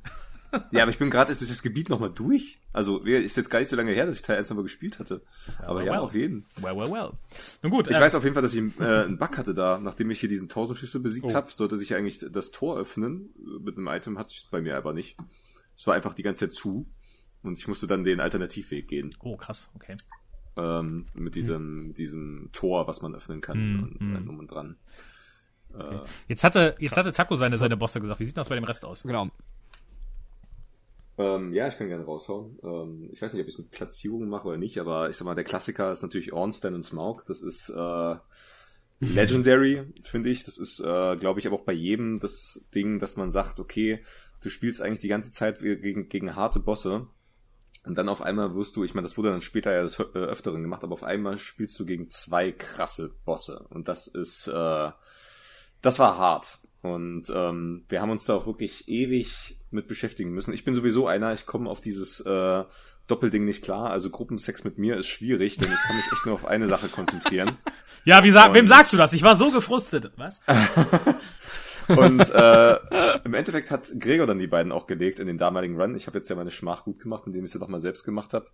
Ja, 0.70 0.82
aber 0.82 0.90
ich 0.90 0.98
bin 0.98 1.08
gerade 1.08 1.30
erst 1.30 1.40
durch 1.40 1.50
das 1.50 1.62
Gebiet 1.62 1.88
nochmal 1.88 2.10
durch. 2.10 2.58
Also, 2.74 3.04
wer- 3.04 3.22
ist 3.22 3.36
jetzt 3.38 3.48
gar 3.48 3.60
nicht 3.60 3.70
so 3.70 3.76
lange 3.76 3.92
her, 3.92 4.04
dass 4.04 4.16
ich 4.16 4.22
Teil 4.22 4.36
1 4.36 4.50
nochmal 4.50 4.64
gespielt 4.64 4.98
hatte. 4.98 5.22
Aber 5.58 5.82
ja, 5.82 5.92
well. 5.92 6.00
auf 6.00 6.14
jeden. 6.14 6.44
Well, 6.60 6.76
well, 6.76 6.92
well. 6.92 7.10
Nun 7.62 7.72
gut, 7.72 7.88
Ich 7.88 7.96
äh, 7.96 8.00
weiß 8.00 8.14
auf 8.14 8.22
jeden 8.22 8.34
Fall, 8.34 8.42
dass 8.42 8.52
ich 8.52 8.60
äh, 8.78 8.84
einen 8.84 9.16
Bug 9.16 9.38
hatte 9.38 9.54
da. 9.54 9.78
Nachdem 9.78 10.10
ich 10.10 10.20
hier 10.20 10.28
diesen 10.28 10.50
Tausendschlüssel 10.50 11.00
besiegt 11.00 11.34
hab, 11.34 11.50
sollte 11.50 11.78
sich 11.78 11.94
eigentlich 11.94 12.18
das 12.30 12.50
Tor 12.50 12.76
öffnen. 12.78 13.30
Mit 13.62 13.78
einem 13.78 13.88
Item 13.88 14.18
hat 14.18 14.28
sich 14.28 14.46
bei 14.50 14.60
mir 14.60 14.76
aber 14.76 14.92
nicht. 14.92 15.16
Es 15.82 15.86
war 15.88 15.94
einfach 15.94 16.14
die 16.14 16.22
ganze 16.22 16.46
Zeit 16.46 16.54
zu. 16.54 16.86
Und 17.42 17.58
ich 17.58 17.66
musste 17.66 17.88
dann 17.88 18.04
den 18.04 18.20
Alternativweg 18.20 18.86
gehen. 18.86 19.16
Oh, 19.18 19.36
krass, 19.36 19.68
okay. 19.74 19.96
Ähm, 20.56 21.06
mit 21.12 21.34
diesem, 21.34 21.88
mit 21.88 21.98
diesem 21.98 22.50
Tor, 22.52 22.86
was 22.86 23.02
man 23.02 23.16
öffnen 23.16 23.40
kann. 23.40 23.56
Hm, 23.58 23.82
und 23.82 24.06
hm. 24.06 24.14
äh, 24.14 24.28
um 24.28 24.38
und 24.38 24.46
dran. 24.46 24.76
Jetzt 26.28 26.44
hatte, 26.44 26.76
jetzt 26.78 26.96
hatte 26.96 27.10
Taco 27.10 27.34
seine, 27.34 27.58
seine 27.58 27.76
Bosse 27.76 28.00
gesagt. 28.00 28.20
Wie 28.20 28.26
sieht 28.26 28.36
das 28.36 28.48
bei 28.48 28.54
dem 28.54 28.62
Rest 28.62 28.84
aus? 28.84 29.02
Genau. 29.02 29.28
Ähm, 31.18 31.52
ja, 31.52 31.66
ich 31.66 31.76
kann 31.76 31.88
gerne 31.88 32.04
raushauen. 32.04 32.60
Ähm, 32.62 33.10
ich 33.10 33.20
weiß 33.20 33.32
nicht, 33.32 33.42
ob 33.42 33.48
ich 33.48 33.54
es 33.54 33.58
mit 33.58 33.72
Platzierungen 33.72 34.28
mache 34.28 34.46
oder 34.46 34.58
nicht, 34.58 34.78
aber 34.78 35.10
ich 35.10 35.16
sag 35.16 35.24
mal, 35.24 35.34
der 35.34 35.42
Klassiker 35.42 35.92
ist 35.92 36.02
natürlich 36.02 36.32
Ornstein 36.32 36.74
und 36.76 36.84
Smaug. 36.84 37.24
Das 37.26 37.42
ist 37.42 37.70
äh, 37.70 38.14
legendary, 39.00 39.82
finde 40.04 40.30
ich. 40.30 40.44
Das 40.44 40.58
ist, 40.58 40.78
äh, 40.78 41.16
glaube 41.16 41.40
ich, 41.40 41.46
aber 41.48 41.56
auch 41.56 41.64
bei 41.64 41.72
jedem 41.72 42.20
das 42.20 42.66
Ding, 42.72 43.00
dass 43.00 43.16
man 43.16 43.32
sagt, 43.32 43.58
okay, 43.58 44.04
du 44.42 44.50
spielst 44.50 44.82
eigentlich 44.82 45.00
die 45.00 45.08
ganze 45.08 45.30
Zeit 45.32 45.60
gegen, 45.60 46.08
gegen 46.08 46.36
harte 46.36 46.60
Bosse. 46.60 47.06
Und 47.84 47.98
dann 47.98 48.08
auf 48.08 48.22
einmal 48.22 48.54
wirst 48.54 48.76
du, 48.76 48.84
ich 48.84 48.94
meine, 48.94 49.06
das 49.06 49.16
wurde 49.18 49.30
dann 49.30 49.40
später 49.40 49.72
ja 49.74 49.82
des 49.82 49.98
äh, 49.98 50.02
Öfteren 50.18 50.62
gemacht, 50.62 50.84
aber 50.84 50.92
auf 50.92 51.02
einmal 51.02 51.36
spielst 51.38 51.78
du 51.80 51.84
gegen 51.84 52.08
zwei 52.10 52.52
krasse 52.52 53.12
Bosse. 53.24 53.66
Und 53.70 53.88
das 53.88 54.06
ist, 54.06 54.46
äh, 54.46 54.90
das 55.80 55.98
war 55.98 56.16
hart. 56.16 56.58
Und 56.82 57.24
ähm, 57.34 57.84
wir 57.88 58.00
haben 58.00 58.10
uns 58.10 58.24
da 58.24 58.34
auch 58.34 58.46
wirklich 58.46 58.86
ewig 58.88 59.58
mit 59.70 59.88
beschäftigen 59.88 60.30
müssen. 60.32 60.52
Ich 60.52 60.64
bin 60.64 60.74
sowieso 60.74 61.06
einer, 61.08 61.32
ich 61.32 61.46
komme 61.46 61.68
auf 61.70 61.80
dieses 61.80 62.20
äh, 62.20 62.64
Doppelding 63.08 63.44
nicht 63.44 63.62
klar. 63.64 63.90
Also 63.90 64.10
Gruppensex 64.10 64.62
mit 64.62 64.78
mir 64.78 64.96
ist 64.96 65.06
schwierig, 65.08 65.56
denn 65.56 65.72
ich 65.72 65.78
kann 65.80 65.96
mich 65.96 66.06
echt 66.12 66.24
nur 66.26 66.34
auf 66.34 66.44
eine 66.44 66.68
Sache 66.68 66.88
konzentrieren. 66.88 67.56
Ja, 68.04 68.24
wie 68.24 68.32
sag, 68.32 68.48
Und- 68.48 68.54
wem 68.54 68.66
sagst 68.66 68.92
du 68.92 68.96
das? 68.96 69.12
Ich 69.12 69.22
war 69.22 69.36
so 69.36 69.52
gefrustet. 69.52 70.10
Was? 70.16 70.40
Und 71.96 72.30
äh, 72.30 73.18
im 73.24 73.34
Endeffekt 73.34 73.70
hat 73.70 73.92
Gregor 73.98 74.26
dann 74.26 74.38
die 74.38 74.46
beiden 74.46 74.72
auch 74.72 74.86
gelegt 74.86 75.20
in 75.20 75.26
den 75.26 75.38
damaligen 75.38 75.80
Run. 75.80 75.94
Ich 75.94 76.06
habe 76.06 76.18
jetzt 76.18 76.28
ja 76.28 76.36
meine 76.36 76.50
Schmach 76.50 76.84
gut 76.84 76.98
gemacht, 77.00 77.24
indem 77.26 77.44
ich 77.44 77.52
sie 77.52 77.58
doch 77.58 77.68
mal 77.68 77.80
selbst 77.80 78.04
gemacht 78.04 78.34
habe. 78.34 78.46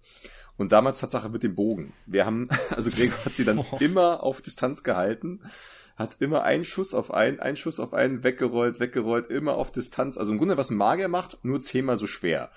Und 0.57 0.73
damals 0.73 1.01
Tatsache 1.01 1.29
mit 1.29 1.43
dem 1.43 1.55
Bogen. 1.55 1.93
Wir 2.07 2.27
haben, 2.27 2.49
also 2.71 2.91
Gregor 2.91 3.25
hat 3.25 3.35
sie 3.35 3.45
dann 3.45 3.65
immer 3.81 4.23
auf 4.23 4.43
Distanz 4.43 4.83
gehalten, 4.83 5.41
hat 5.97 6.17
immer 6.21 6.43
einen 6.43 6.65
Schuss 6.65 6.95
auf 6.95 7.13
einen, 7.13 7.41
einen 7.41 7.57
Schuss 7.57 7.81
auf 7.81 7.95
einen, 7.95 8.23
weggerollt, 8.23 8.81
weggerollt, 8.81 9.27
immer 9.29 9.55
auf 9.55 9.73
Distanz. 9.73 10.17
Also 10.17 10.33
im 10.33 10.39
Grunde, 10.39 10.57
was 10.57 10.71
ein 10.71 10.77
Magier 10.77 11.09
macht, 11.09 11.39
nur 11.45 11.61
zehnmal 11.61 11.97
so 11.97 12.07
schwer. 12.07 12.51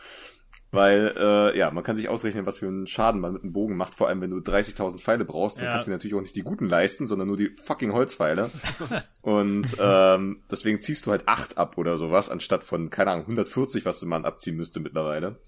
Weil, 0.73 1.14
äh, 1.18 1.57
ja, 1.57 1.69
man 1.72 1.84
kann 1.84 1.98
sich 1.98 2.07
ausrechnen, 2.07 2.45
was 2.45 2.60
für 2.60 2.68
einen 2.68 2.88
Schaden 2.88 3.19
man 3.19 3.34
mit 3.34 3.43
einem 3.43 3.52
Bogen 3.52 3.76
macht, 3.76 3.93
vor 3.93 4.07
allem 4.07 4.22
wenn 4.22 4.30
du 4.30 4.38
30.000 4.38 4.99
Pfeile 5.02 5.26
brauchst, 5.26 5.57
dann 5.57 5.65
Ja. 5.65 5.72
kannst 5.72 5.88
du 5.88 5.91
dir 5.91 5.95
natürlich 5.95 6.15
auch 6.15 6.22
nicht 6.22 6.35
die 6.35 6.43
guten 6.43 6.65
leisten, 6.69 7.07
sondern 7.07 7.27
nur 7.27 7.35
die 7.35 7.53
fucking 7.61 7.91
Holzpfeile. 7.91 8.49
Und 9.22 9.76
ähm, 9.80 10.43
deswegen 10.49 10.80
ziehst 10.80 11.06
du 11.06 11.11
halt 11.11 11.27
acht 11.27 11.57
ab 11.57 11.77
oder 11.77 11.98
sowas, 11.98 12.30
anstatt 12.30 12.64
von, 12.64 12.89
keine 12.89 13.11
Ahnung, 13.11 13.23
140, 13.23 13.84
was 13.84 14.02
man 14.03 14.23
abziehen 14.23 14.56
müsste 14.56 14.80
mittlerweile. 14.80 15.39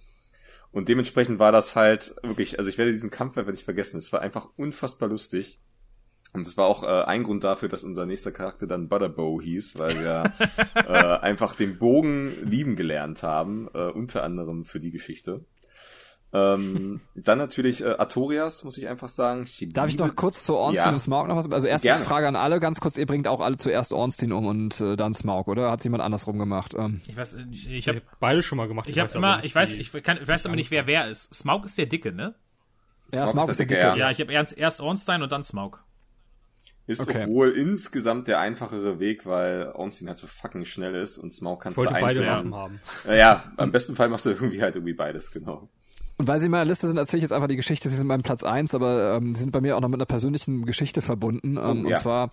Und 0.71 0.89
dementsprechend 0.89 1.39
war 1.39 1.51
das 1.53 1.75
halt 1.75 2.15
wirklich, 2.23 2.57
also 2.57 2.69
ich 2.69 2.77
werde 2.77 2.91
diesen 2.91 3.11
Kampf 3.11 3.37
einfach 3.37 3.51
nicht 3.51 3.63
vergessen. 3.63 3.99
Es 3.99 4.11
war 4.11 4.21
einfach 4.21 4.49
unfassbar 4.57 5.07
lustig. 5.07 5.59
Und 6.33 6.47
das 6.47 6.57
war 6.57 6.65
auch 6.65 6.83
äh, 6.83 7.03
ein 7.05 7.23
Grund 7.23 7.43
dafür, 7.43 7.69
dass 7.69 7.83
unser 7.83 8.05
nächster 8.07 8.31
Charakter 8.31 8.65
dann 8.65 8.87
Butterbow 8.89 9.39
hieß, 9.41 9.77
weil 9.77 9.99
wir 10.01 10.33
äh, 10.75 11.19
einfach 11.21 11.55
den 11.55 11.77
Bogen 11.77 12.33
lieben 12.43 12.75
gelernt 12.75 13.21
haben, 13.23 13.69
äh, 13.73 13.89
unter 13.91 14.23
anderem 14.23 14.65
für 14.65 14.79
die 14.79 14.89
Geschichte. 14.91 15.45
Ähm, 16.35 17.01
dann 17.13 17.37
natürlich 17.37 17.81
äh, 17.83 17.89
Artorias, 17.89 18.63
muss 18.63 18.79
ich 18.79 18.87
einfach 18.87 19.09
sagen. 19.09 19.47
Darf 19.71 19.89
ich 19.89 19.99
noch 19.99 20.15
kurz 20.15 20.43
zu 20.43 20.55
Ornstein 20.55 20.87
Ja. 20.87 20.91
und 20.93 20.99
Smaug 20.99 21.27
noch 21.27 21.35
was? 21.35 21.47
Also 21.51 21.67
erste 21.67 21.87
Gerne. 21.89 22.03
Frage 22.03 22.27
an 22.27 22.35
alle, 22.35 22.59
ganz 22.59 22.79
kurz, 22.79 22.97
ihr 22.97 23.05
bringt 23.05 23.27
auch 23.27 23.39
alle 23.39 23.55
zuerst 23.57 23.93
Ornstein 23.93 24.31
um 24.31 24.47
und 24.47 24.81
äh, 24.81 24.95
dann 24.95 25.13
Smaug, 25.13 25.47
oder? 25.47 25.69
Hat 25.69 25.83
jemand 25.83 26.01
andersrum 26.01 26.39
gemacht? 26.39 26.73
Ähm, 26.75 27.01
Ich 27.07 27.15
weiß, 27.15 27.35
ich, 27.51 27.67
ich 27.67 27.73
Ich 27.73 27.87
habe 27.87 27.99
habe 27.99 28.07
beide 28.19 28.41
schon 28.41 28.57
mal 28.57 28.67
gemacht. 28.67 28.89
ich 28.89 28.97
hab 28.97 29.09
aber 29.09 29.15
immer, 29.15 29.35
nicht, 29.35 29.45
ich 29.45 29.53
weiß, 29.53 29.73
ich, 29.73 29.91
kann, 30.01 30.17
ich 30.19 30.27
weiß 30.27 30.47
aber 30.47 30.55
nicht, 30.55 30.71
wer 30.71 30.87
wer 30.87 31.07
ist. 31.07 31.31
Smaug 31.35 31.65
ist 31.65 31.77
der 31.77 31.85
Dicke, 31.85 32.11
ne? 32.11 32.33
ja, 33.11 33.27
Smaug 33.27 33.29
Smaug 33.43 33.49
ist 33.51 33.59
der 33.59 33.65
Dicke. 33.67 33.93
Ja, 33.99 34.09
ich 34.09 34.19
habe 34.19 34.33
erst, 34.33 34.57
erst 34.57 34.81
Ornstein 34.81 35.21
und 35.21 35.31
dann 35.31 35.43
Smaug. 35.43 35.83
Ist 36.85 36.99
Okay. 37.01 37.27
wohl 37.27 37.51
insgesamt 37.51 38.27
der 38.27 38.39
einfachere 38.39 38.99
Weg, 38.99 39.25
weil 39.25 39.71
Ornstein 39.73 40.09
halt 40.09 40.17
so 40.17 40.27
fucking 40.27 40.65
schnell 40.65 40.93
ist 40.95 41.17
und 41.17 41.33
Smaug 41.33 41.61
kannst 41.61 41.77
wollte 41.77 41.93
du 41.93 41.99
beide 42.01 42.19
einzeln. 42.19 42.27
Waffen 42.27 42.55
haben. 42.55 42.79
Naja, 43.05 43.53
am 43.57 43.71
besten 43.71 43.95
Fall 43.95 44.09
machst 44.09 44.25
du 44.25 44.31
irgendwie 44.31 44.61
halt 44.61 44.75
irgendwie 44.75 44.93
beides, 44.93 45.31
genau. 45.31 45.69
Und 46.17 46.27
weil 46.27 46.39
sie 46.39 46.45
in 46.45 46.51
meiner 46.51 46.65
Liste 46.65 46.87
sind, 46.87 46.97
erzähle 46.97 47.19
ich 47.19 47.23
jetzt 47.23 47.31
einfach 47.31 47.47
die 47.47 47.55
Geschichte. 47.55 47.89
Sie 47.89 47.95
sind 47.95 48.07
beim 48.07 48.21
Platz 48.21 48.43
eins, 48.43 48.75
aber 48.75 49.15
ähm, 49.15 49.33
sie 49.35 49.41
sind 49.41 49.51
bei 49.51 49.61
mir 49.61 49.75
auch 49.75 49.81
noch 49.81 49.89
mit 49.89 49.97
einer 49.99 50.05
persönlichen 50.05 50.65
Geschichte 50.65 51.01
verbunden. 51.01 51.57
Ähm, 51.57 51.85
Oh, 51.85 51.89
ja. 51.89 51.95
Und 51.95 52.01
zwar, 52.01 52.29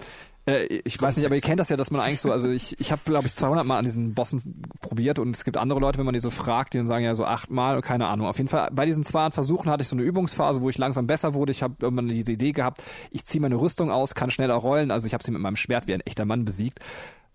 äh, 0.46 0.64
ich 0.84 1.00
weiß 1.00 1.16
nicht, 1.16 1.24
aber 1.24 1.34
ihr 1.34 1.40
kennt 1.40 1.60
das 1.60 1.70
ja, 1.70 1.76
dass 1.78 1.90
man 1.90 2.02
eigentlich 2.02 2.20
so, 2.20 2.30
also 2.30 2.50
ich, 2.50 2.78
ich 2.78 2.92
habe, 2.92 3.00
glaube 3.04 3.26
ich, 3.26 3.34
200 3.34 3.64
Mal 3.64 3.78
an 3.78 3.84
diesen 3.84 4.12
Bossen 4.14 4.62
probiert 4.82 5.18
und 5.18 5.34
es 5.34 5.44
gibt 5.44 5.56
andere 5.56 5.80
Leute, 5.80 5.98
wenn 5.98 6.04
man 6.04 6.12
die 6.14 6.20
so 6.20 6.30
fragt, 6.30 6.74
die 6.74 6.78
dann 6.78 6.86
sagen 6.86 7.04
ja 7.04 7.14
so 7.14 7.24
achtmal 7.24 7.76
und 7.76 7.82
keine 7.82 8.06
Ahnung. 8.06 8.26
Auf 8.26 8.36
jeden 8.36 8.50
Fall, 8.50 8.68
bei 8.70 8.84
diesen 8.84 9.02
200 9.02 9.32
Versuchen 9.32 9.70
hatte 9.70 9.82
ich 9.82 9.88
so 9.88 9.96
eine 9.96 10.02
Übungsphase, 10.04 10.60
wo 10.60 10.68
ich 10.68 10.76
langsam 10.76 11.06
besser 11.06 11.32
wurde. 11.32 11.52
Ich 11.52 11.62
habe 11.62 11.76
irgendwann 11.80 12.08
diese 12.08 12.32
Idee 12.32 12.52
gehabt, 12.52 12.82
ich 13.10 13.24
ziehe 13.24 13.40
meine 13.40 13.56
Rüstung 13.56 13.90
aus, 13.90 14.14
kann 14.14 14.30
schneller 14.30 14.54
rollen. 14.56 14.90
Also 14.90 15.06
ich 15.06 15.14
habe 15.14 15.24
sie 15.24 15.30
mit 15.30 15.40
meinem 15.40 15.56
Schwert 15.56 15.86
wie 15.88 15.94
ein 15.94 16.00
echter 16.02 16.26
Mann 16.26 16.44
besiegt. 16.44 16.80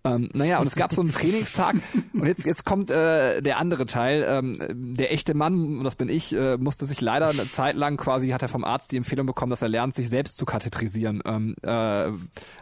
Ähm, 0.06 0.30
naja, 0.32 0.58
und 0.58 0.66
es 0.66 0.74
gab 0.74 0.92
so 0.92 1.02
einen 1.02 1.12
Trainingstag 1.12 1.76
und 2.12 2.26
jetzt, 2.26 2.44
jetzt 2.44 2.64
kommt 2.64 2.90
äh, 2.90 3.40
der 3.42 3.58
andere 3.58 3.86
Teil. 3.86 4.24
Ähm, 4.28 4.56
der 4.96 5.12
echte 5.12 5.34
Mann, 5.34 5.78
und 5.78 5.84
das 5.84 5.96
bin 5.96 6.08
ich, 6.08 6.32
äh, 6.34 6.56
musste 6.56 6.86
sich 6.86 7.00
leider 7.00 7.28
eine 7.28 7.48
Zeit 7.48 7.74
lang 7.74 7.96
quasi, 7.96 8.28
hat 8.28 8.42
er 8.42 8.48
vom 8.48 8.64
Arzt 8.64 8.92
die 8.92 8.96
Empfehlung 8.96 9.26
bekommen, 9.26 9.50
dass 9.50 9.62
er 9.62 9.68
lernt, 9.68 9.94
sich 9.94 10.08
selbst 10.08 10.36
zu 10.36 10.46
katheterisieren. 10.46 11.22
Ähm, 11.24 11.56
äh, 11.62 12.10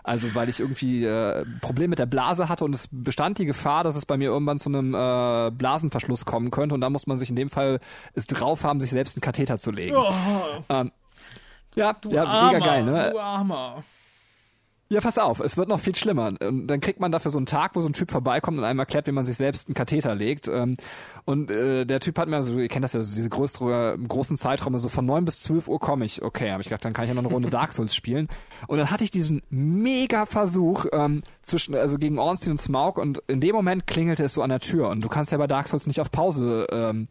also 0.03 0.35
weil 0.35 0.49
ich 0.49 0.61
irgendwie 0.61 1.05
äh, 1.05 1.45
Problem 1.61 1.91
mit 1.91 1.99
der 1.99 2.07
Blase 2.07 2.49
hatte 2.49 2.65
und 2.65 2.75
es 2.75 2.89
bestand 2.91 3.39
die 3.39 3.47
Gefahr, 3.47 3.85
dass 3.85 3.97
es 3.97 4.07
bei 4.07 4.17
mir 4.17 4.31
irgendwann 4.31 4.59
zu 4.59 4.69
einem 4.69 4.95
äh, 4.95 5.51
Blasenverschluss 5.51 6.25
kommen 6.25 6.51
könnte 6.51 6.75
und 6.75 6.81
da 6.81 6.91
muss 6.91 7.07
man 7.07 7.17
sich 7.17 7.31
in 7.31 7.37
dem 7.37 7.51
Fall 7.51 7.81
es 8.15 8.27
drauf 8.27 8.65
haben, 8.65 8.81
sich 8.81 8.91
selbst 8.91 9.17
einen 9.17 9.23
Katheter 9.23 9.59
zu 9.59 9.71
legen. 9.71 9.97
Ähm, 10.69 10.93
ja, 11.75 11.97
ja, 12.09 12.47
mega 12.47 12.65
geil, 12.65 12.85
ne? 12.85 13.11
Du 13.13 13.19
Armer. 13.19 13.83
Ja, 14.95 15.01
pass 15.01 15.19
auf, 15.19 15.41
es 15.41 15.57
wird 15.57 15.69
noch 15.69 15.81
viel 15.81 15.97
schlimmer. 15.97 16.35
Und 16.41 16.69
dann 16.69 16.79
kriegt 16.79 17.01
man 17.01 17.11
dafür 17.11 17.33
so 17.33 17.39
einen 17.39 17.47
Tag, 17.47 17.75
wo 17.75 17.81
so 17.81 17.89
ein 17.89 17.95
Typ 17.95 18.13
vorbeikommt 18.13 18.59
und 18.59 18.65
einem 18.65 18.79
erklärt, 18.79 19.09
wie 19.09 19.13
man 19.13 19.25
sich 19.25 19.37
selbst 19.37 19.67
einen 19.67 19.75
Katheter 19.75 20.15
legt. 20.15 20.47
Ähm, 20.47 20.77
Und 21.25 21.51
äh, 21.51 21.85
der 21.85 22.01
Typ 22.01 22.19
hat 22.19 22.29
mir, 22.29 22.37
also 22.37 22.59
ihr 22.59 22.69
kennt 22.69 22.85
das 22.85 22.93
ja, 22.93 23.03
so 23.03 23.17
diese 23.17 23.31
größere, 23.31 23.97
großen 24.07 24.37
Zeiträume, 24.37 24.79
so 24.79 24.89
von 24.89 25.07
neun 25.07 25.25
bis 25.25 25.41
zwölf 25.41 25.69
Uhr 25.69 25.81
komme 25.81 26.05
ich. 26.05 26.23
Okay, 26.23 26.51
habe 26.51 26.61
ich 26.61 26.69
gedacht, 26.69 26.85
dann 26.85 26.93
kann 26.93 27.05
ich 27.05 27.09
ja 27.09 27.15
noch 27.15 27.23
eine 27.23 27.33
Runde 27.33 27.51
Dark 27.51 27.73
Souls 27.73 27.95
spielen. 27.95 28.29
Und 28.67 28.79
dann 28.79 28.91
hatte 28.91 29.05
ich 29.05 29.11
diesen 29.11 29.43
mega 29.51 30.27
Versuch 30.27 30.87
ähm, 30.93 31.23
zwischen, 31.43 31.75
also 31.75 31.99
gegen 31.99 32.19
Ornstein 32.19 32.53
und 32.53 32.59
Smaug 32.59 32.99
und 32.99 33.23
in 33.27 33.41
dem 33.41 33.55
Moment 33.55 33.87
klingelte 33.87 34.25
es 34.25 34.35
so 34.35 34.43
an 34.43 34.51
der 34.51 34.61
Tür. 34.61 34.89
Und 34.89 35.03
du 35.03 35.09
kannst 35.09 35.33
ja 35.33 35.39
bei 35.39 35.47
Dark 35.47 35.69
Souls 35.69 35.87
nicht 35.87 36.01
auf 36.01 36.11
Pause 36.11 36.67
ähm, 36.71 37.07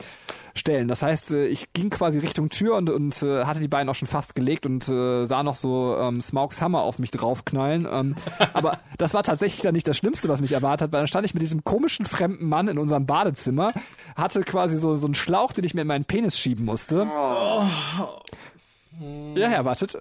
stellen. 0.55 0.87
Das 0.87 1.01
heißt, 1.01 1.31
äh, 1.31 1.47
ich 1.47 1.73
ging 1.73 1.89
quasi 1.89 2.19
Richtung 2.19 2.49
Tür 2.49 2.75
und, 2.75 2.89
und 2.89 3.21
äh, 3.23 3.45
hatte 3.45 3.59
die 3.59 3.67
beiden 3.67 3.89
auch 3.89 3.95
schon 3.95 4.07
fast 4.07 4.35
gelegt 4.35 4.65
und 4.65 4.87
äh, 4.87 5.25
sah 5.25 5.43
noch 5.43 5.55
so 5.55 5.97
ähm, 5.97 6.21
Smaugs 6.21 6.61
Hammer 6.61 6.81
auf 6.81 6.99
mich 6.99 7.11
draufknallen. 7.11 7.87
Ähm, 7.89 8.15
aber 8.53 8.79
das 8.97 9.13
war 9.13 9.23
tatsächlich 9.23 9.61
dann 9.61 9.73
nicht 9.73 9.87
das 9.87 9.97
Schlimmste, 9.97 10.29
was 10.29 10.41
mich 10.41 10.51
erwartet 10.51 10.83
weil 10.91 11.01
dann 11.01 11.07
stand 11.07 11.25
ich 11.25 11.33
mit 11.33 11.41
diesem 11.41 11.63
komischen 11.63 12.05
fremden 12.05 12.47
Mann 12.47 12.67
in 12.67 12.77
unserem 12.77 13.05
Badezimmer, 13.05 13.73
hatte 14.15 14.41
quasi 14.41 14.77
so, 14.77 14.95
so 14.95 15.07
einen 15.07 15.15
Schlauch, 15.15 15.53
den 15.53 15.63
ich 15.63 15.73
mir 15.73 15.81
in 15.81 15.87
meinen 15.87 16.05
Penis 16.05 16.37
schieben 16.37 16.65
musste. 16.65 17.07
Ja, 19.35 19.49
ja, 19.51 19.65
wartet. 19.65 19.95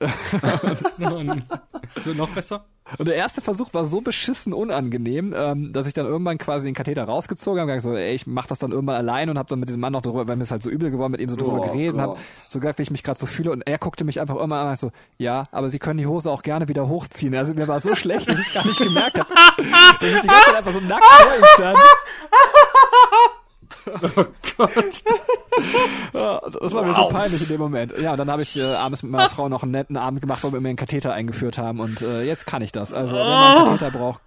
Wird 2.04 2.16
noch 2.16 2.30
besser. 2.30 2.64
Und 2.98 3.06
der 3.06 3.14
erste 3.14 3.40
Versuch 3.40 3.72
war 3.72 3.86
so 3.86 4.02
beschissen 4.02 4.52
unangenehm, 4.52 5.32
ähm, 5.34 5.72
dass 5.72 5.86
ich 5.86 5.94
dann 5.94 6.04
irgendwann 6.04 6.36
quasi 6.36 6.66
den 6.66 6.74
Katheter 6.74 7.04
rausgezogen 7.04 7.60
habe 7.60 7.70
und 7.70 7.78
gesagt 7.78 7.94
so, 7.94 7.98
ey, 7.98 8.14
ich 8.14 8.26
mach 8.26 8.46
das 8.46 8.58
dann 8.58 8.72
irgendwann 8.72 8.96
allein 8.96 9.30
und 9.30 9.38
habe 9.38 9.48
dann 9.48 9.60
mit 9.60 9.68
diesem 9.70 9.80
Mann 9.80 9.94
noch 9.94 10.02
drüber, 10.02 10.28
weil 10.28 10.36
mir 10.36 10.42
ist 10.42 10.50
halt 10.50 10.62
so 10.62 10.68
übel 10.68 10.90
geworden, 10.90 11.12
mit 11.12 11.22
ihm 11.22 11.30
so 11.30 11.36
drüber 11.36 11.60
Oh 11.60 11.72
geredet 11.72 11.94
und 11.94 12.00
hab 12.02 12.18
so 12.48 12.58
gesagt, 12.60 12.78
wie 12.78 12.82
ich 12.82 12.90
mich 12.90 13.02
gerade 13.02 13.18
so 13.18 13.24
fühle 13.26 13.50
und 13.50 13.62
er 13.62 13.78
guckte 13.78 14.04
mich 14.04 14.20
einfach 14.20 14.36
immer 14.36 14.56
an 14.56 14.68
und 14.70 14.78
so, 14.78 14.90
ja, 15.16 15.48
aber 15.52 15.70
Sie 15.70 15.78
können 15.78 15.98
die 15.98 16.06
Hose 16.06 16.30
auch 16.30 16.42
gerne 16.42 16.68
wieder 16.68 16.86
hochziehen. 16.86 17.34
Also 17.34 17.54
mir 17.54 17.68
war 17.68 17.80
so 17.80 17.96
schlecht, 17.96 18.28
dass 18.28 18.38
ich 18.38 18.52
gar 18.52 18.66
nicht 18.66 18.78
gemerkt 18.78 19.18
habe, 19.18 19.30
dass 20.00 20.12
ich 20.12 20.20
die 20.20 20.26
ganze 20.26 20.44
Zeit 20.46 20.56
einfach 20.56 20.72
so 20.72 20.80
nackt 20.80 21.04
vor 21.04 21.36
ihm 21.38 21.44
stand. 21.54 21.78
Oh 24.16 24.24
Gott. 24.56 25.02
Ja, 26.12 26.40
das 26.60 26.72
war 26.72 26.84
mir 26.84 26.94
so 26.94 27.08
peinlich 27.08 27.42
in 27.42 27.48
dem 27.48 27.60
Moment. 27.60 27.98
Ja, 27.98 28.12
und 28.12 28.18
dann 28.18 28.30
habe 28.30 28.42
ich 28.42 28.56
äh, 28.56 28.62
abends 28.74 29.02
mit 29.02 29.12
meiner 29.12 29.30
Frau 29.30 29.48
noch 29.48 29.62
einen 29.62 29.72
netten 29.72 29.96
Abend 29.96 30.20
gemacht, 30.20 30.42
wo 30.42 30.52
wir 30.52 30.60
mir 30.60 30.68
einen 30.68 30.76
Katheter 30.76 31.12
eingeführt 31.12 31.58
haben 31.58 31.80
und 31.80 32.00
äh, 32.02 32.22
jetzt 32.22 32.46
kann 32.46 32.62
ich 32.62 32.72
das. 32.72 32.92
Also 32.92 33.16
wenn 33.16 33.26
man 33.26 33.56
einen 33.56 33.66
Katheter 33.66 33.90
braucht, 33.90 34.20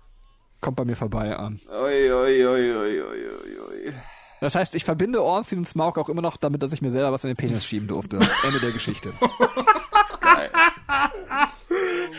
kommt 0.62 0.78
bei 0.78 0.86
mir 0.86 0.96
vorbei. 0.96 1.36
Ähm. 1.40 1.60
Oi, 1.70 2.12
oi, 2.12 2.46
oi, 2.46 2.76
oi, 2.76 3.02
oi, 3.02 3.02
oi, 3.02 3.60
oi. 3.90 3.94
Das 4.42 4.56
heißt, 4.56 4.76
ich 4.76 4.84
verbinde 4.84 5.24
Ornstein 5.24 5.60
und 5.60 5.66
Smaug 5.66 5.98
auch 5.98 6.10
immer 6.10 6.22
noch 6.22 6.38
damit, 6.38 6.62
dass 6.62 6.74
ich 6.74 6.82
mir 6.82 6.92
selber 6.92 7.12
was 7.12 7.24
in 7.24 7.30
den 7.30 7.38
Penis 7.38 7.66
schieben 7.66 7.88
durfte. 7.88 8.18
Ende 8.18 8.60
der 8.60 8.72
Geschichte. 8.72 9.14
Geil. 10.22 10.50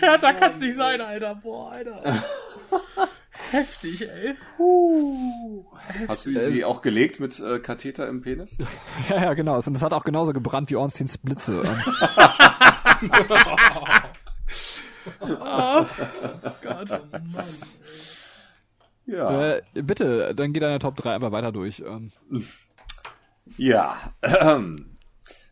Härter 0.00 0.34
kann's 0.34 0.58
nicht 0.58 0.76
sein, 0.76 1.00
Alter. 1.00 1.34
Boah, 1.36 1.72
Alter. 1.72 2.02
Heftig, 3.50 4.02
ey. 4.08 4.34
Hast 6.08 6.26
du 6.26 6.38
sie 6.38 6.64
auch 6.64 6.82
gelegt 6.82 7.20
mit 7.20 7.38
äh, 7.40 7.58
Katheter 7.60 8.08
im 8.08 8.20
Penis? 8.22 8.58
ja, 9.08 9.22
ja, 9.22 9.34
genau. 9.34 9.56
Und 9.56 9.72
das 9.74 9.82
hat 9.82 9.92
auch 9.92 10.04
genauso 10.04 10.32
gebrannt 10.32 10.70
wie 10.70 10.76
Ornsteins 10.76 11.18
Blitze. 11.18 11.62
Ähm, 15.20 15.86
Gott, 16.62 16.90
Mann. 17.12 17.34
Ja. 19.06 19.50
äh, 19.52 19.62
bitte, 19.74 20.34
dann 20.34 20.52
geht 20.52 20.62
deine 20.62 20.80
Top 20.80 20.96
3 20.96 21.14
einfach 21.14 21.30
weiter 21.30 21.52
durch. 21.52 21.80
Ähm, 21.86 22.10
Ja. 23.56 23.96
Ähm, 24.22 24.96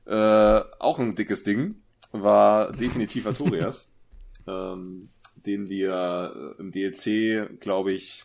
äh, 0.07 0.61
auch 0.81 0.99
ein 0.99 1.15
dickes 1.15 1.45
Ding 1.45 1.77
war 2.11 2.73
definitiv 2.73 3.27
Artorias, 3.27 3.89
ähm, 4.49 5.11
den 5.47 5.69
wir 5.69 6.57
äh, 6.59 6.61
im 6.61 6.71
DLC, 6.71 7.61
glaube 7.61 7.93
ich, 7.93 8.25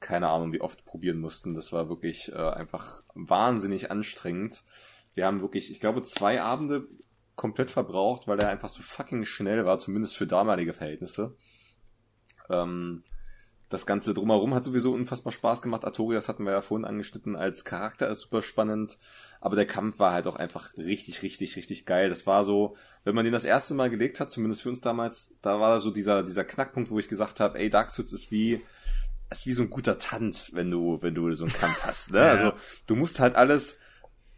keine 0.00 0.28
Ahnung, 0.28 0.52
wie 0.52 0.60
oft 0.60 0.84
probieren 0.84 1.20
mussten. 1.20 1.54
Das 1.54 1.72
war 1.72 1.88
wirklich 1.88 2.32
äh, 2.32 2.36
einfach 2.36 3.02
wahnsinnig 3.14 3.90
anstrengend. 3.90 4.64
Wir 5.14 5.26
haben 5.26 5.40
wirklich, 5.40 5.70
ich 5.70 5.80
glaube, 5.80 6.02
zwei 6.02 6.42
Abende 6.42 6.88
komplett 7.36 7.70
verbraucht, 7.70 8.28
weil 8.28 8.38
er 8.40 8.48
einfach 8.48 8.68
so 8.68 8.82
fucking 8.82 9.24
schnell 9.24 9.64
war, 9.64 9.78
zumindest 9.78 10.16
für 10.16 10.26
damalige 10.26 10.74
Verhältnisse. 10.74 11.36
Ähm, 12.50 13.02
das 13.72 13.86
Ganze 13.86 14.12
drumherum 14.12 14.54
hat 14.54 14.64
sowieso 14.64 14.92
unfassbar 14.92 15.32
Spaß 15.32 15.62
gemacht. 15.62 15.84
Artorias 15.84 16.28
hatten 16.28 16.44
wir 16.44 16.52
ja 16.52 16.60
vorhin 16.60 16.84
angeschnitten 16.84 17.36
als 17.36 17.64
Charakter, 17.64 18.08
ist 18.08 18.20
super 18.20 18.42
spannend. 18.42 18.98
Aber 19.40 19.56
der 19.56 19.66
Kampf 19.66 19.98
war 19.98 20.12
halt 20.12 20.26
auch 20.26 20.36
einfach 20.36 20.76
richtig, 20.76 21.22
richtig, 21.22 21.56
richtig 21.56 21.86
geil. 21.86 22.10
Das 22.10 22.26
war 22.26 22.44
so, 22.44 22.76
wenn 23.04 23.14
man 23.14 23.24
den 23.24 23.32
das 23.32 23.46
erste 23.46 23.72
Mal 23.72 23.88
gelegt 23.88 24.20
hat, 24.20 24.30
zumindest 24.30 24.62
für 24.62 24.68
uns 24.68 24.82
damals, 24.82 25.34
da 25.40 25.58
war 25.58 25.80
so 25.80 25.90
dieser, 25.90 26.22
dieser 26.22 26.44
Knackpunkt, 26.44 26.90
wo 26.90 26.98
ich 26.98 27.08
gesagt 27.08 27.40
habe, 27.40 27.58
ey, 27.58 27.70
Dark 27.70 27.90
Souls 27.90 28.12
ist 28.12 28.30
wie, 28.30 28.60
ist 29.30 29.46
wie 29.46 29.54
so 29.54 29.62
ein 29.62 29.70
guter 29.70 29.98
Tanz, 29.98 30.50
wenn 30.52 30.70
du, 30.70 30.98
wenn 31.00 31.14
du 31.14 31.32
so 31.34 31.44
einen 31.44 31.54
Kampf 31.54 31.82
hast. 31.84 32.10
Ne? 32.10 32.20
Also 32.20 32.52
du 32.86 32.94
musst 32.94 33.20
halt 33.20 33.36
alles, 33.36 33.78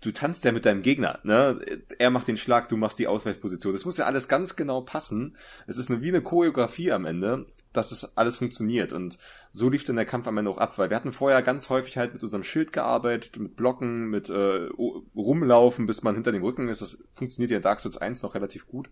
du 0.04 0.12
tanzt 0.12 0.44
ja 0.44 0.52
mit 0.52 0.66
deinem 0.66 0.82
Gegner, 0.82 1.18
ne? 1.22 1.58
Er 1.98 2.10
macht 2.10 2.28
den 2.28 2.36
Schlag, 2.36 2.68
du 2.68 2.76
machst 2.76 2.98
die 2.98 3.06
Ausweichposition. 3.06 3.72
Das 3.72 3.84
muss 3.84 3.96
ja 3.96 4.04
alles 4.04 4.28
ganz 4.28 4.56
genau 4.56 4.82
passen. 4.82 5.36
Es 5.66 5.76
ist 5.76 5.90
eine, 5.90 6.02
wie 6.02 6.08
eine 6.08 6.22
Choreografie 6.22 6.92
am 6.92 7.06
Ende, 7.06 7.46
dass 7.72 7.92
es 7.92 8.16
alles 8.16 8.36
funktioniert. 8.36 8.92
Und 8.92 9.18
so 9.52 9.68
lief 9.70 9.84
dann 9.84 9.96
der 9.96 10.04
Kampf 10.04 10.26
am 10.26 10.36
Ende 10.36 10.50
auch 10.50 10.58
ab, 10.58 10.78
weil 10.78 10.90
wir 10.90 10.96
hatten 10.96 11.12
vorher 11.12 11.42
ganz 11.42 11.70
häufig 11.70 11.96
halt 11.96 12.12
mit 12.12 12.22
unserem 12.22 12.44
Schild 12.44 12.72
gearbeitet, 12.72 13.38
mit 13.38 13.56
Blocken, 13.56 14.10
mit 14.10 14.28
äh, 14.28 14.68
rumlaufen, 15.16 15.86
bis 15.86 16.02
man 16.02 16.14
hinter 16.14 16.32
dem 16.32 16.42
Rücken 16.42 16.68
ist. 16.68 16.82
Das 16.82 16.98
funktioniert 17.14 17.50
ja 17.50 17.56
in 17.56 17.62
Dark 17.62 17.80
Souls 17.80 17.96
1 17.96 18.22
noch 18.22 18.34
relativ 18.34 18.66
gut. 18.66 18.90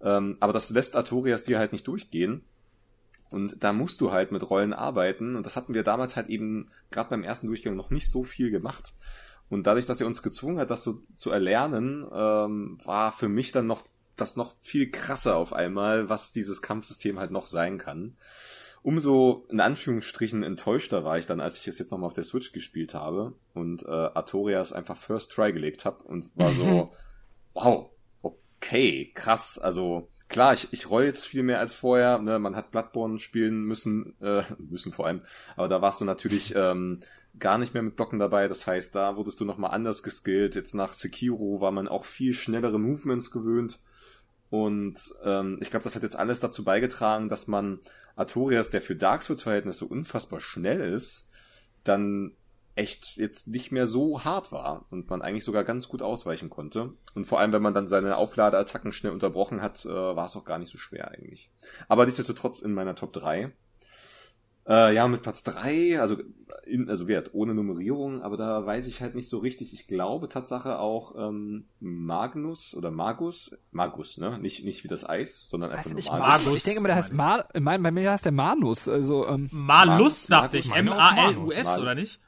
Ähm, 0.00 0.36
aber 0.40 0.52
das 0.52 0.70
lässt 0.70 0.94
Artorias 0.94 1.42
dir 1.42 1.58
halt 1.58 1.72
nicht 1.72 1.88
durchgehen. 1.88 2.42
Und 3.30 3.64
da 3.64 3.72
musst 3.72 4.00
du 4.00 4.12
halt 4.12 4.30
mit 4.30 4.48
Rollen 4.48 4.72
arbeiten. 4.72 5.34
Und 5.34 5.44
das 5.44 5.56
hatten 5.56 5.74
wir 5.74 5.82
damals 5.82 6.14
halt 6.14 6.28
eben 6.28 6.66
gerade 6.90 7.10
beim 7.10 7.24
ersten 7.24 7.48
Durchgang 7.48 7.74
noch 7.74 7.90
nicht 7.90 8.08
so 8.08 8.22
viel 8.22 8.52
gemacht. 8.52 8.94
Und 9.48 9.66
dadurch, 9.66 9.86
dass 9.86 10.00
er 10.00 10.06
uns 10.06 10.22
gezwungen 10.22 10.58
hat, 10.58 10.70
das 10.70 10.82
so 10.82 11.02
zu 11.14 11.30
erlernen, 11.30 12.06
ähm, 12.12 12.78
war 12.84 13.12
für 13.12 13.28
mich 13.28 13.52
dann 13.52 13.66
noch 13.66 13.84
das 14.16 14.36
noch 14.36 14.54
viel 14.58 14.90
krasser 14.90 15.36
auf 15.36 15.52
einmal, 15.52 16.08
was 16.08 16.32
dieses 16.32 16.62
Kampfsystem 16.62 17.18
halt 17.18 17.30
noch 17.30 17.46
sein 17.46 17.78
kann. 17.78 18.16
Umso 18.82 19.46
in 19.50 19.60
Anführungsstrichen 19.60 20.42
enttäuschter 20.42 21.04
war 21.04 21.18
ich 21.18 21.26
dann, 21.26 21.40
als 21.40 21.58
ich 21.58 21.68
es 21.68 21.78
jetzt 21.78 21.90
nochmal 21.90 22.06
auf 22.06 22.14
der 22.14 22.24
Switch 22.24 22.52
gespielt 22.52 22.94
habe 22.94 23.34
und 23.52 23.82
äh, 23.82 23.90
Artorias 23.90 24.72
einfach 24.72 24.96
First 24.96 25.32
Try 25.32 25.52
gelegt 25.52 25.84
habe 25.84 26.04
und 26.04 26.30
war 26.36 26.50
so, 26.52 26.92
wow, 27.54 27.90
okay, 28.22 29.10
krass. 29.12 29.58
Also 29.58 30.08
klar, 30.28 30.54
ich, 30.54 30.68
ich 30.72 30.88
roll 30.88 31.04
jetzt 31.04 31.26
viel 31.26 31.42
mehr 31.42 31.58
als 31.58 31.74
vorher. 31.74 32.18
Ne? 32.18 32.38
Man 32.38 32.54
hat 32.54 32.70
Bloodborne 32.70 33.18
spielen 33.18 33.64
müssen, 33.64 34.14
äh, 34.20 34.42
müssen 34.58 34.92
vor 34.92 35.06
allem, 35.06 35.22
aber 35.56 35.68
da 35.68 35.82
warst 35.82 36.00
du 36.00 36.04
natürlich 36.04 36.54
ähm, 36.54 37.00
gar 37.38 37.58
nicht 37.58 37.74
mehr 37.74 37.82
mit 37.82 37.96
Blocken 37.96 38.18
dabei. 38.18 38.48
Das 38.48 38.66
heißt, 38.66 38.94
da 38.94 39.16
wurdest 39.16 39.40
du 39.40 39.44
nochmal 39.44 39.72
anders 39.72 40.02
geskillt. 40.02 40.54
Jetzt 40.54 40.74
nach 40.74 40.92
Sekiro 40.92 41.60
war 41.60 41.70
man 41.70 41.88
auch 41.88 42.04
viel 42.04 42.34
schnellere 42.34 42.78
Movements 42.78 43.30
gewöhnt. 43.30 43.80
Und 44.50 45.14
ähm, 45.24 45.58
ich 45.60 45.70
glaube, 45.70 45.84
das 45.84 45.96
hat 45.96 46.02
jetzt 46.02 46.18
alles 46.18 46.40
dazu 46.40 46.64
beigetragen, 46.64 47.28
dass 47.28 47.46
man 47.46 47.80
Artorias, 48.14 48.70
der 48.70 48.80
für 48.80 48.96
Dark 48.96 49.22
Souls-Verhältnisse 49.22 49.84
unfassbar 49.84 50.40
schnell 50.40 50.80
ist, 50.80 51.28
dann 51.84 52.36
echt 52.76 53.16
jetzt 53.16 53.48
nicht 53.48 53.72
mehr 53.72 53.86
so 53.86 54.24
hart 54.24 54.52
war 54.52 54.86
und 54.90 55.08
man 55.08 55.22
eigentlich 55.22 55.44
sogar 55.44 55.64
ganz 55.64 55.88
gut 55.88 56.02
ausweichen 56.02 56.50
konnte. 56.50 56.92
Und 57.14 57.26
vor 57.26 57.40
allem, 57.40 57.52
wenn 57.52 57.62
man 57.62 57.74
dann 57.74 57.88
seine 57.88 58.16
Aufladeattacken 58.16 58.92
schnell 58.92 59.12
unterbrochen 59.12 59.62
hat, 59.62 59.84
äh, 59.86 59.88
war 59.88 60.26
es 60.26 60.36
auch 60.36 60.44
gar 60.44 60.58
nicht 60.58 60.70
so 60.70 60.78
schwer 60.78 61.10
eigentlich. 61.10 61.50
Aber 61.88 62.04
nichtsdestotrotz 62.04 62.60
in 62.60 62.74
meiner 62.74 62.94
Top 62.94 63.14
3. 63.14 63.52
Äh, 64.68 64.94
ja, 64.94 65.06
mit 65.06 65.22
Platz 65.22 65.44
drei, 65.44 66.00
also 66.00 66.16
in, 66.64 66.90
also 66.90 67.06
wert 67.06 67.30
ohne 67.34 67.54
Nummerierung, 67.54 68.22
aber 68.22 68.36
da 68.36 68.66
weiß 68.66 68.88
ich 68.88 69.00
halt 69.00 69.14
nicht 69.14 69.28
so 69.28 69.38
richtig. 69.38 69.72
Ich 69.72 69.86
glaube 69.86 70.28
Tatsache 70.28 70.80
auch 70.80 71.14
ähm, 71.16 71.66
Magnus 71.78 72.74
oder 72.74 72.90
Magus, 72.90 73.56
Magus, 73.70 74.18
ne? 74.18 74.38
Nicht 74.40 74.64
nicht 74.64 74.82
wie 74.82 74.88
das 74.88 75.08
Eis, 75.08 75.46
sondern 75.48 75.70
einfach 75.70 75.90
nur 75.90 76.00
ich, 76.00 76.06
Magus. 76.06 76.44
Magus. 76.44 76.58
Ich 76.58 76.62
denke 76.64 76.80
immer, 76.80 76.88
der 76.88 76.96
heißt 76.96 77.12
Ma 77.12 77.44
mein, 77.54 77.80
bei 77.80 77.92
mir 77.92 78.10
heißt 78.10 78.24
der 78.24 78.32
Manus. 78.32 78.88
Also 78.88 79.28
ähm, 79.28 79.48
Malus, 79.52 80.26
dachte 80.26 80.58
ich. 80.58 80.74
M-A-L-U-S, 80.74 81.78
oder 81.78 81.94
nicht? 81.94 82.20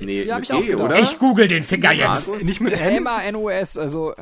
Nee, 0.00 0.22
Ja, 0.22 0.36
mit 0.36 0.44
ich 0.44 0.52
auch 0.52 0.62
E, 0.62 0.74
oder? 0.76 1.00
Ich 1.00 1.18
google 1.18 1.48
den 1.48 1.64
Finger 1.64 1.92
jetzt. 1.92 2.42
Nicht 2.44 2.60
mit 2.60 2.74
M 2.74 2.98
M. 2.98 3.06
A 3.08 3.22
N 3.22 3.34
O 3.34 3.50
S. 3.50 3.76
Also 3.76 4.14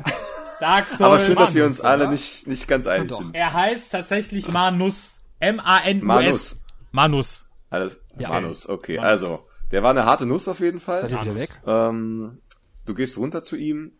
Dark 0.59 0.89
Souls. 0.89 1.01
Aber 1.01 1.19
schön, 1.19 1.35
dass 1.35 1.53
wir 1.53 1.65
uns 1.65 1.77
Manus, 1.77 1.91
alle 1.91 2.03
oder? 2.05 2.11
nicht 2.13 2.47
nicht 2.47 2.67
ganz 2.67 2.87
einig 2.87 3.11
sind. 3.11 3.35
Er 3.35 3.53
heißt 3.53 3.91
tatsächlich 3.91 4.47
Manus. 4.47 5.19
M-A-N-U-S. 5.39 6.03
Manus. 6.03 6.61
Manus. 6.91 7.50
Alles 7.71 7.99
Ja. 8.19 8.29
Manus, 8.29 8.69
okay. 8.69 8.97
Manus. 8.97 9.09
Also, 9.09 9.47
der 9.71 9.81
war 9.81 9.89
eine 9.89 10.05
harte 10.05 10.27
Nuss 10.27 10.47
auf 10.47 10.59
jeden 10.59 10.79
Fall. 10.79 11.09
wieder 11.09 11.35
weg. 11.35 11.49
Ähm, 11.65 12.37
du 12.85 12.93
gehst 12.93 13.17
runter 13.17 13.41
zu 13.41 13.55
ihm 13.55 13.93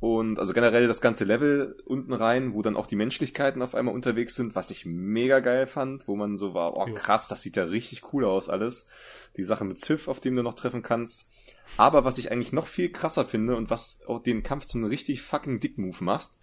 und 0.00 0.38
also 0.38 0.52
generell 0.52 0.86
das 0.86 1.00
ganze 1.00 1.24
Level 1.24 1.76
unten 1.84 2.12
rein, 2.12 2.54
wo 2.54 2.62
dann 2.62 2.76
auch 2.76 2.86
die 2.86 2.94
Menschlichkeiten 2.94 3.60
auf 3.60 3.74
einmal 3.74 3.94
unterwegs 3.94 4.36
sind, 4.36 4.54
was 4.54 4.70
ich 4.70 4.86
mega 4.86 5.40
geil 5.40 5.66
fand, 5.66 6.06
wo 6.06 6.14
man 6.14 6.38
so 6.38 6.54
war, 6.54 6.76
oh 6.76 6.86
krass, 6.94 7.26
das 7.26 7.42
sieht 7.42 7.56
ja 7.56 7.64
richtig 7.64 8.12
cool 8.12 8.24
aus 8.24 8.48
alles. 8.48 8.86
Die 9.36 9.42
Sache 9.42 9.64
mit 9.64 9.78
Sif, 9.78 10.06
auf 10.06 10.20
dem 10.20 10.36
du 10.36 10.42
noch 10.44 10.54
treffen 10.54 10.82
kannst. 10.82 11.26
Aber 11.76 12.04
was 12.04 12.18
ich 12.18 12.30
eigentlich 12.30 12.52
noch 12.52 12.66
viel 12.66 12.90
krasser 12.90 13.24
finde 13.24 13.56
und 13.56 13.70
was 13.70 14.00
auch 14.06 14.22
den 14.22 14.44
Kampf 14.44 14.66
zu 14.66 14.78
einem 14.78 14.86
richtig 14.86 15.22
fucking 15.22 15.58
Dick-Move 15.58 16.02
machst, 16.04 16.38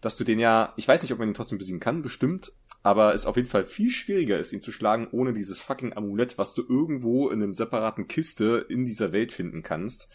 dass 0.00 0.16
du 0.16 0.24
den 0.24 0.38
ja, 0.38 0.72
ich 0.76 0.88
weiß 0.88 1.02
nicht, 1.02 1.12
ob 1.12 1.18
man 1.18 1.28
ihn 1.28 1.34
trotzdem 1.34 1.58
besiegen 1.58 1.80
kann, 1.80 2.02
bestimmt, 2.02 2.52
aber 2.86 3.14
es 3.16 3.26
auf 3.26 3.34
jeden 3.34 3.48
Fall 3.48 3.64
viel 3.64 3.90
schwieriger 3.90 4.38
ist, 4.38 4.52
ihn 4.52 4.60
zu 4.60 4.70
schlagen, 4.70 5.08
ohne 5.10 5.32
dieses 5.32 5.58
fucking 5.58 5.96
Amulett, 5.96 6.38
was 6.38 6.54
du 6.54 6.62
irgendwo 6.62 7.30
in 7.30 7.42
einem 7.42 7.52
separaten 7.52 8.06
Kiste 8.06 8.64
in 8.68 8.84
dieser 8.84 9.10
Welt 9.10 9.32
finden 9.32 9.64
kannst. 9.64 10.08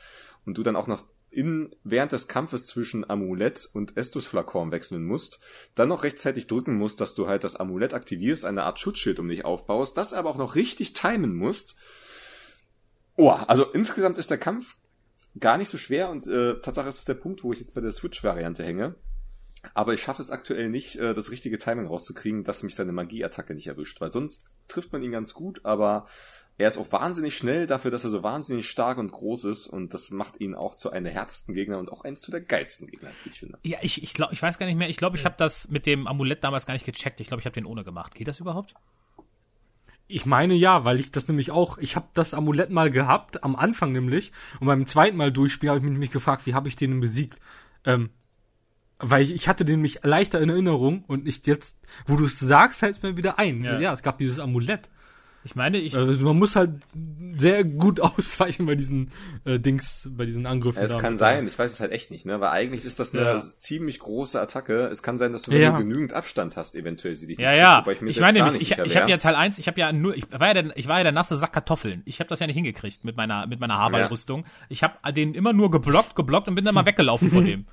Und 0.45 0.57
du 0.57 0.64
dann 0.64 0.77
auch 0.77 0.88
noch 0.88 1.06
in, 1.30 1.76
während 1.84 2.14
des 2.14 2.30
Kampfes 2.30 2.65
zwischen 2.65 3.10
Amulett 3.10 3.69
und 3.73 3.98
Estus-Flakon 3.98 4.72
wechseln 4.72 5.03
musst, 5.03 5.41
dann 5.76 5.89
noch 5.89 6.03
rechtzeitig 6.03 6.48
drücken 6.48 6.77
musst, 6.77 7.02
dass 7.02 7.14
du 7.14 7.27
halt 7.27 7.43
das 7.43 7.57
Amulett 7.57 7.93
aktivierst, 7.93 8.45
eine 8.45 8.64
Art 8.64 8.80
Schutzschild 8.80 9.19
um 9.19 9.27
dich 9.27 9.43
aufbaust, 9.43 9.98
das 9.98 10.14
aber 10.14 10.30
auch 10.30 10.38
noch 10.38 10.56
richtig 10.56 10.93
timen 10.93 11.35
musst. 11.35 11.76
Oh, 13.18 13.31
also 13.31 13.65
insgesamt 13.65 14.18
ist 14.18 14.30
der 14.30 14.38
Kampf 14.38 14.77
gar 15.38 15.57
nicht 15.57 15.68
so 15.68 15.77
schwer 15.77 16.10
und 16.10 16.26
äh, 16.26 16.61
Tatsache 16.61 16.88
ist 16.88 16.99
es 16.99 17.06
der 17.06 17.15
Punkt, 17.15 17.43
wo 17.43 17.52
ich 17.52 17.60
jetzt 17.60 17.73
bei 17.73 17.81
der 17.81 17.91
Switch-Variante 17.91 18.64
hänge. 18.64 18.95
Aber 19.73 19.93
ich 19.93 20.01
schaffe 20.01 20.21
es 20.21 20.31
aktuell 20.31 20.69
nicht, 20.69 20.95
äh, 20.95 21.13
das 21.13 21.31
richtige 21.31 21.57
Timing 21.57 21.88
rauszukriegen, 21.88 22.43
dass 22.43 22.63
mich 22.63 22.75
seine 22.75 22.91
Magieattacke 22.91 23.53
nicht 23.53 23.67
erwischt, 23.67 24.01
weil 24.01 24.11
sonst 24.11 24.55
trifft 24.67 24.91
man 24.91 25.01
ihn 25.03 25.11
ganz 25.11 25.33
gut, 25.33 25.61
aber 25.63 26.05
er 26.57 26.67
ist 26.67 26.77
auch 26.77 26.91
wahnsinnig 26.91 27.35
schnell 27.35 27.65
dafür, 27.67 27.91
dass 27.91 28.03
er 28.03 28.09
so 28.09 28.23
wahnsinnig 28.23 28.69
stark 28.69 28.97
und 28.97 29.11
groß 29.11 29.45
ist 29.45 29.67
und 29.67 29.93
das 29.93 30.11
macht 30.11 30.39
ihn 30.39 30.53
auch 30.53 30.75
zu 30.75 30.91
einem 30.91 31.05
der 31.05 31.13
härtesten 31.13 31.53
Gegner 31.53 31.79
und 31.79 31.91
auch 31.91 32.03
einem 32.03 32.17
zu 32.17 32.31
der 32.31 32.41
geilsten 32.41 32.88
Gegner, 32.88 33.09
wie 33.23 33.29
ich 33.29 33.39
finde. 33.39 33.57
Ja, 33.63 33.79
ich, 33.81 34.03
ich 34.03 34.13
glaube, 34.13 34.33
ich 34.33 34.41
weiß 34.41 34.59
gar 34.59 34.65
nicht 34.65 34.77
mehr. 34.77 34.89
Ich 34.89 34.97
glaube, 34.97 35.17
ich 35.17 35.25
habe 35.25 35.35
das 35.38 35.69
mit 35.69 35.85
dem 35.85 36.07
Amulett 36.07 36.43
damals 36.43 36.65
gar 36.65 36.73
nicht 36.73 36.85
gecheckt. 36.85 37.19
Ich 37.19 37.27
glaube, 37.27 37.41
ich 37.41 37.45
habe 37.45 37.53
den 37.53 37.65
ohne 37.65 37.83
gemacht. 37.83 38.13
Geht 38.15 38.27
das 38.27 38.39
überhaupt? 38.39 38.75
Ich 40.07 40.25
meine 40.25 40.53
ja, 40.53 40.83
weil 40.83 40.99
ich 40.99 41.11
das 41.11 41.27
nämlich 41.27 41.51
auch, 41.51 41.77
ich 41.77 41.95
habe 41.95 42.09
das 42.13 42.33
Amulett 42.33 42.69
mal 42.69 42.91
gehabt, 42.91 43.43
am 43.43 43.55
Anfang 43.55 43.93
nämlich, 43.93 44.31
und 44.59 44.67
beim 44.67 44.85
zweiten 44.85 45.17
Mal 45.17 45.31
durchspielen 45.31 45.69
habe 45.69 45.79
ich 45.79 45.83
mich 45.83 45.93
nämlich 45.93 46.11
gefragt, 46.11 46.45
wie 46.45 46.53
habe 46.53 46.67
ich 46.67 46.75
den 46.75 46.91
denn 46.91 46.99
besiegt? 46.99 47.39
Ähm, 47.85 48.09
weil 49.02 49.23
ich, 49.23 49.34
ich 49.34 49.48
hatte 49.48 49.65
den 49.65 49.82
mich 49.82 49.99
leichter 50.03 50.40
in 50.41 50.49
Erinnerung 50.49 51.03
und 51.07 51.23
nicht 51.26 51.48
jetzt, 51.48 51.78
wo 52.06 52.15
du 52.15 52.26
es 52.26 52.40
sagst, 52.40 52.80
fällt 52.80 52.98
es 52.98 53.03
mir 53.03 53.18
wieder 53.18 53.40
ein. 53.40 53.64
Ja. 53.64 53.80
Ja. 53.80 53.94
es 53.94 54.03
gab 54.03 54.18
dieses 54.18 54.40
Amulett. 54.40 54.90
Ich 55.44 55.56
meine, 55.56 55.80
ich. 55.80 55.98
Also 55.98 56.23
man 56.23 56.38
muss 56.38 56.56
halt 56.56 56.69
sehr 57.36 57.64
gut 57.64 57.99
ausweichen 57.99 58.68
bei 58.68 58.76
diesen 58.76 59.10
äh, 59.44 59.60
Dings, 59.60 60.07
bei 60.15 60.28
diesen 60.28 60.45
Angriffen. 60.45 60.84
Es 60.84 60.91
da. 60.91 60.99
kann 60.99 61.18
sein, 61.18 61.48
ich 61.48 61.57
weiß 61.57 61.72
es 61.72 61.80
halt 61.80 61.91
echt 61.91 62.11
nicht, 62.11 62.28
ne? 62.28 62.40
Weil 62.40 62.49
eigentlich 62.49 62.86
ist 62.86 62.99
das 62.99 63.15
eine 63.15 63.23
Ja. 63.23 63.41
ziemlich 63.41 63.98
große 63.98 64.40
Attacke. 64.40 64.82
Es 64.91 65.02
kann 65.02 65.18
sein, 65.18 65.34
dass 65.34 65.41
du, 65.41 65.52
wenn 65.52 65.61
Ja. 65.61 65.72
du 65.72 65.80
genügend 65.80 66.14
Abstand 66.14 66.57
hast, 66.57 66.76
eventuell 66.76 67.15
sie 67.15 67.26
dich 67.26 67.40
ja, 67.40 67.49
nicht 67.49 67.57
ja. 67.60 67.84
mir 67.86 67.91
Ich, 67.91 67.98
selbst 68.18 68.22
meine 68.22 68.34
nämlich, 68.44 68.60
nicht 68.60 68.72
ich, 68.72 68.86
ich 68.86 68.98
habe 68.98 69.10
ja 69.10 69.18
Teil 69.18 69.34
1, 69.34 69.57
ich 69.57 69.65
habe 69.68 69.80
ja 69.80 69.91
nur, 69.91 70.15
ich 70.15 70.32
war 70.32 70.48
ja 70.56 70.61
der, 70.61 70.78
ich 70.78 70.88
war 70.88 70.98
ja 70.99 71.03
der 71.06 71.11
nasse 71.11 71.36
Sack 71.36 71.53
Kartoffeln. 71.53 72.03
Ich 72.06 72.19
habe 72.19 72.28
das 72.28 72.40
ja 72.40 72.45
nicht 72.45 72.56
hingekriegt 72.56 73.03
mit 73.03 73.18
meiner, 73.18 73.48
mit 73.48 73.60
meiner 73.60 73.78
Haarwall-Rüstung. 73.80 74.45
Ich 74.69 74.84
habe 74.84 75.11
den 75.11 75.34
immer 75.34 75.53
nur 75.53 75.72
geblockt, 75.72 76.15
geblockt 76.15 76.49
und 76.49 76.53
bin 76.56 76.65
dann 76.65 76.76
mal 76.76 76.86
weggelaufen 76.86 77.32
von 77.32 77.45
dem. 77.48 77.65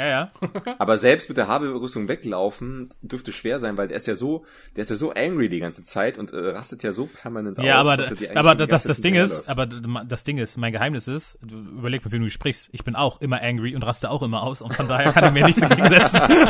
Ja, 0.00 0.06
ja. 0.06 0.30
Aber 0.78 0.96
selbst 0.96 1.28
mit 1.28 1.36
der 1.36 1.46
Haarberüstung 1.46 2.08
weglaufen 2.08 2.88
dürfte 3.02 3.32
schwer 3.32 3.60
sein, 3.60 3.76
weil 3.76 3.88
der 3.88 3.98
ist 3.98 4.06
ja 4.06 4.16
so, 4.16 4.46
der 4.74 4.80
ist 4.80 4.88
ja 4.88 4.96
so 4.96 5.12
angry 5.12 5.50
die 5.50 5.60
ganze 5.60 5.84
Zeit 5.84 6.16
und 6.16 6.32
äh, 6.32 6.38
rastet 6.38 6.82
ja 6.82 6.94
so 6.94 7.04
permanent 7.04 7.58
Ja, 7.58 7.82
aus. 7.82 7.86
aber, 7.86 8.02
er 8.02 8.36
aber 8.38 8.54
die 8.54 8.66
das, 8.66 8.84
das 8.84 9.02
Ding 9.02 9.14
ist, 9.14 9.46
aber 9.46 9.66
das 9.66 10.24
Ding 10.24 10.38
ist, 10.38 10.56
mein 10.56 10.72
Geheimnis 10.72 11.06
ist, 11.06 11.38
du 11.42 11.54
überleg 11.58 12.02
mit 12.02 12.12
wem 12.14 12.22
du 12.22 12.30
sprichst. 12.30 12.70
Ich 12.72 12.82
bin 12.82 12.96
auch 12.96 13.20
immer 13.20 13.42
angry 13.42 13.74
und 13.76 13.82
raste 13.82 14.10
auch 14.10 14.22
immer 14.22 14.42
aus 14.42 14.62
und 14.62 14.72
von 14.72 14.88
daher 14.88 15.12
kann 15.12 15.24
ich 15.26 15.32
mir 15.32 15.44
nichts 15.44 15.60
dagegen 15.60 15.90
setzen. 15.90 16.20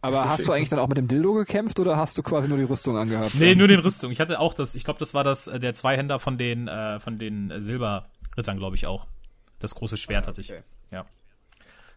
Aber 0.00 0.28
hast 0.28 0.48
du 0.48 0.50
eigentlich 0.50 0.70
dann 0.70 0.80
auch 0.80 0.88
mit 0.88 0.98
dem 0.98 1.06
Dildo 1.06 1.34
gekämpft 1.34 1.78
oder 1.78 1.96
hast 1.96 2.18
du 2.18 2.24
quasi 2.24 2.48
nur 2.48 2.58
die 2.58 2.64
Rüstung 2.64 2.96
angehabt? 2.96 3.36
Nee, 3.36 3.54
nur 3.54 3.68
den 3.68 3.78
Rüstung. 3.78 4.10
Ich 4.10 4.18
hatte 4.18 4.40
auch 4.40 4.54
das, 4.54 4.74
ich 4.74 4.82
glaube, 4.82 4.98
das 4.98 5.14
war 5.14 5.22
das, 5.22 5.46
äh, 5.46 5.60
der 5.60 5.74
Zweihänder 5.74 6.18
von 6.18 6.36
den, 6.36 6.66
äh, 6.66 6.98
von 6.98 7.18
den 7.20 7.52
Silberrittern, 7.60 8.58
glaube 8.58 8.74
ich 8.74 8.88
auch. 8.88 9.06
Das 9.60 9.74
große 9.74 9.96
Schwert 9.96 10.26
hatte 10.26 10.40
ich. 10.40 10.48
Ja. 10.90 11.04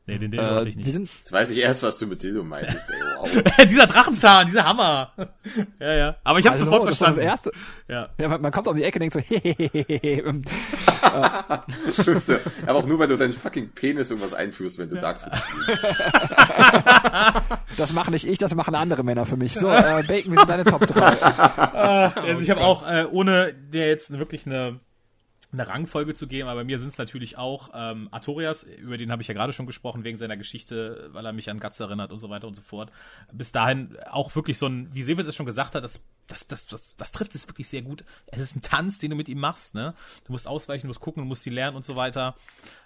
Nee, 0.05 0.17
den 0.17 0.31
Dildo 0.31 0.45
Äh, 0.45 0.49
hatte 0.49 0.67
ich 0.69 0.75
wir 0.75 0.83
nicht. 0.83 0.93
sind, 0.93 1.09
Jetzt 1.17 1.31
weiß 1.31 1.49
ich 1.51 1.59
erst, 1.59 1.81
was 1.83 1.97
du 1.97 2.07
mit 2.07 2.21
Dildo 2.21 2.43
meintest, 2.43 2.89
ey, 2.89 2.97
wow. 3.17 3.65
dieser 3.69 3.87
Drachenzahn, 3.87 4.45
dieser 4.47 4.65
Hammer. 4.65 5.13
ja, 5.79 5.93
ja. 5.93 6.15
Aber 6.25 6.39
ich 6.39 6.45
habe 6.45 6.57
Hallo, 6.57 6.65
sofort 6.65 6.89
das 6.91 6.99
war 6.99 7.13
verstanden. 7.13 7.19
das 7.21 7.25
erste. 7.25 7.51
Ja. 7.87 8.09
Ja, 8.17 8.27
man, 8.27 8.41
man 8.41 8.51
kommt 8.51 8.67
um 8.67 8.75
die 8.75 8.83
Ecke 8.83 8.97
und 8.99 8.99
denkt 8.99 9.13
so, 9.13 9.19
hehehehe. 9.35 10.41
Schlimmste. 12.01 12.41
Aber 12.67 12.79
auch 12.79 12.85
nur, 12.85 12.99
weil 12.99 13.07
du 13.07 13.17
deinen 13.17 13.31
fucking 13.31 13.69
Penis 13.69 14.09
irgendwas 14.09 14.33
einführst, 14.33 14.77
wenn 14.77 14.89
du 14.89 14.97
Dark 14.97 15.19
Souls 15.19 15.39
spielst. 15.39 15.85
Das 17.77 17.93
mache 17.93 18.11
nicht 18.11 18.25
ich, 18.25 18.37
das 18.37 18.55
machen 18.55 18.75
andere 18.75 19.03
Männer 19.03 19.25
für 19.25 19.37
mich. 19.37 19.53
So, 19.53 19.69
äh, 19.69 20.03
Bacon, 20.05 20.33
wie 20.33 20.37
sind 20.37 20.49
deine 20.49 20.65
Top 20.65 20.85
3? 20.85 21.01
Also 21.01 22.41
ich 22.41 22.49
habe 22.49 22.59
auch, 22.59 22.85
äh, 22.85 23.05
ohne 23.09 23.53
der 23.53 23.87
jetzt 23.87 24.11
wirklich 24.17 24.45
eine, 24.45 24.81
eine 25.53 25.67
Rangfolge 25.67 26.13
zu 26.15 26.27
geben, 26.27 26.49
aber 26.49 26.61
bei 26.61 26.63
mir 26.65 26.79
sind 26.79 26.89
es 26.89 26.97
natürlich 26.97 27.37
auch 27.37 27.69
ähm, 27.73 28.09
Artorias, 28.11 28.63
über 28.63 28.97
den 28.97 29.11
habe 29.11 29.21
ich 29.21 29.27
ja 29.27 29.33
gerade 29.33 29.53
schon 29.53 29.67
gesprochen, 29.67 30.03
wegen 30.03 30.17
seiner 30.17 30.35
Geschichte, 30.35 31.09
weil 31.13 31.25
er 31.25 31.33
mich 31.33 31.49
an 31.49 31.59
Guts 31.59 31.79
erinnert 31.79 32.11
und 32.11 32.19
so 32.19 32.29
weiter 32.29 32.47
und 32.47 32.55
so 32.55 32.61
fort. 32.61 32.91
Bis 33.31 33.51
dahin 33.51 33.95
auch 34.09 34.35
wirklich 34.35 34.57
so 34.57 34.65
ein, 34.65 34.89
wie 34.93 35.03
Sevens 35.03 35.27
es 35.27 35.35
schon 35.35 35.45
gesagt 35.45 35.75
hat, 35.75 35.83
das, 35.83 36.03
das, 36.27 36.47
das, 36.47 36.65
das, 36.65 36.95
das 36.95 37.11
trifft 37.11 37.35
es 37.35 37.47
wirklich 37.47 37.67
sehr 37.67 37.83
gut. 37.83 38.03
Es 38.27 38.41
ist 38.41 38.55
ein 38.55 38.61
Tanz, 38.61 38.99
den 38.99 39.11
du 39.11 39.15
mit 39.15 39.29
ihm 39.29 39.39
machst, 39.39 39.75
ne? 39.75 39.93
Du 40.25 40.31
musst 40.31 40.47
ausweichen, 40.47 40.83
du 40.83 40.87
musst 40.87 41.01
gucken, 41.01 41.21
du 41.21 41.27
musst 41.27 41.45
die 41.45 41.49
lernen 41.49 41.75
und 41.75 41.85
so 41.85 41.95
weiter. 41.95 42.35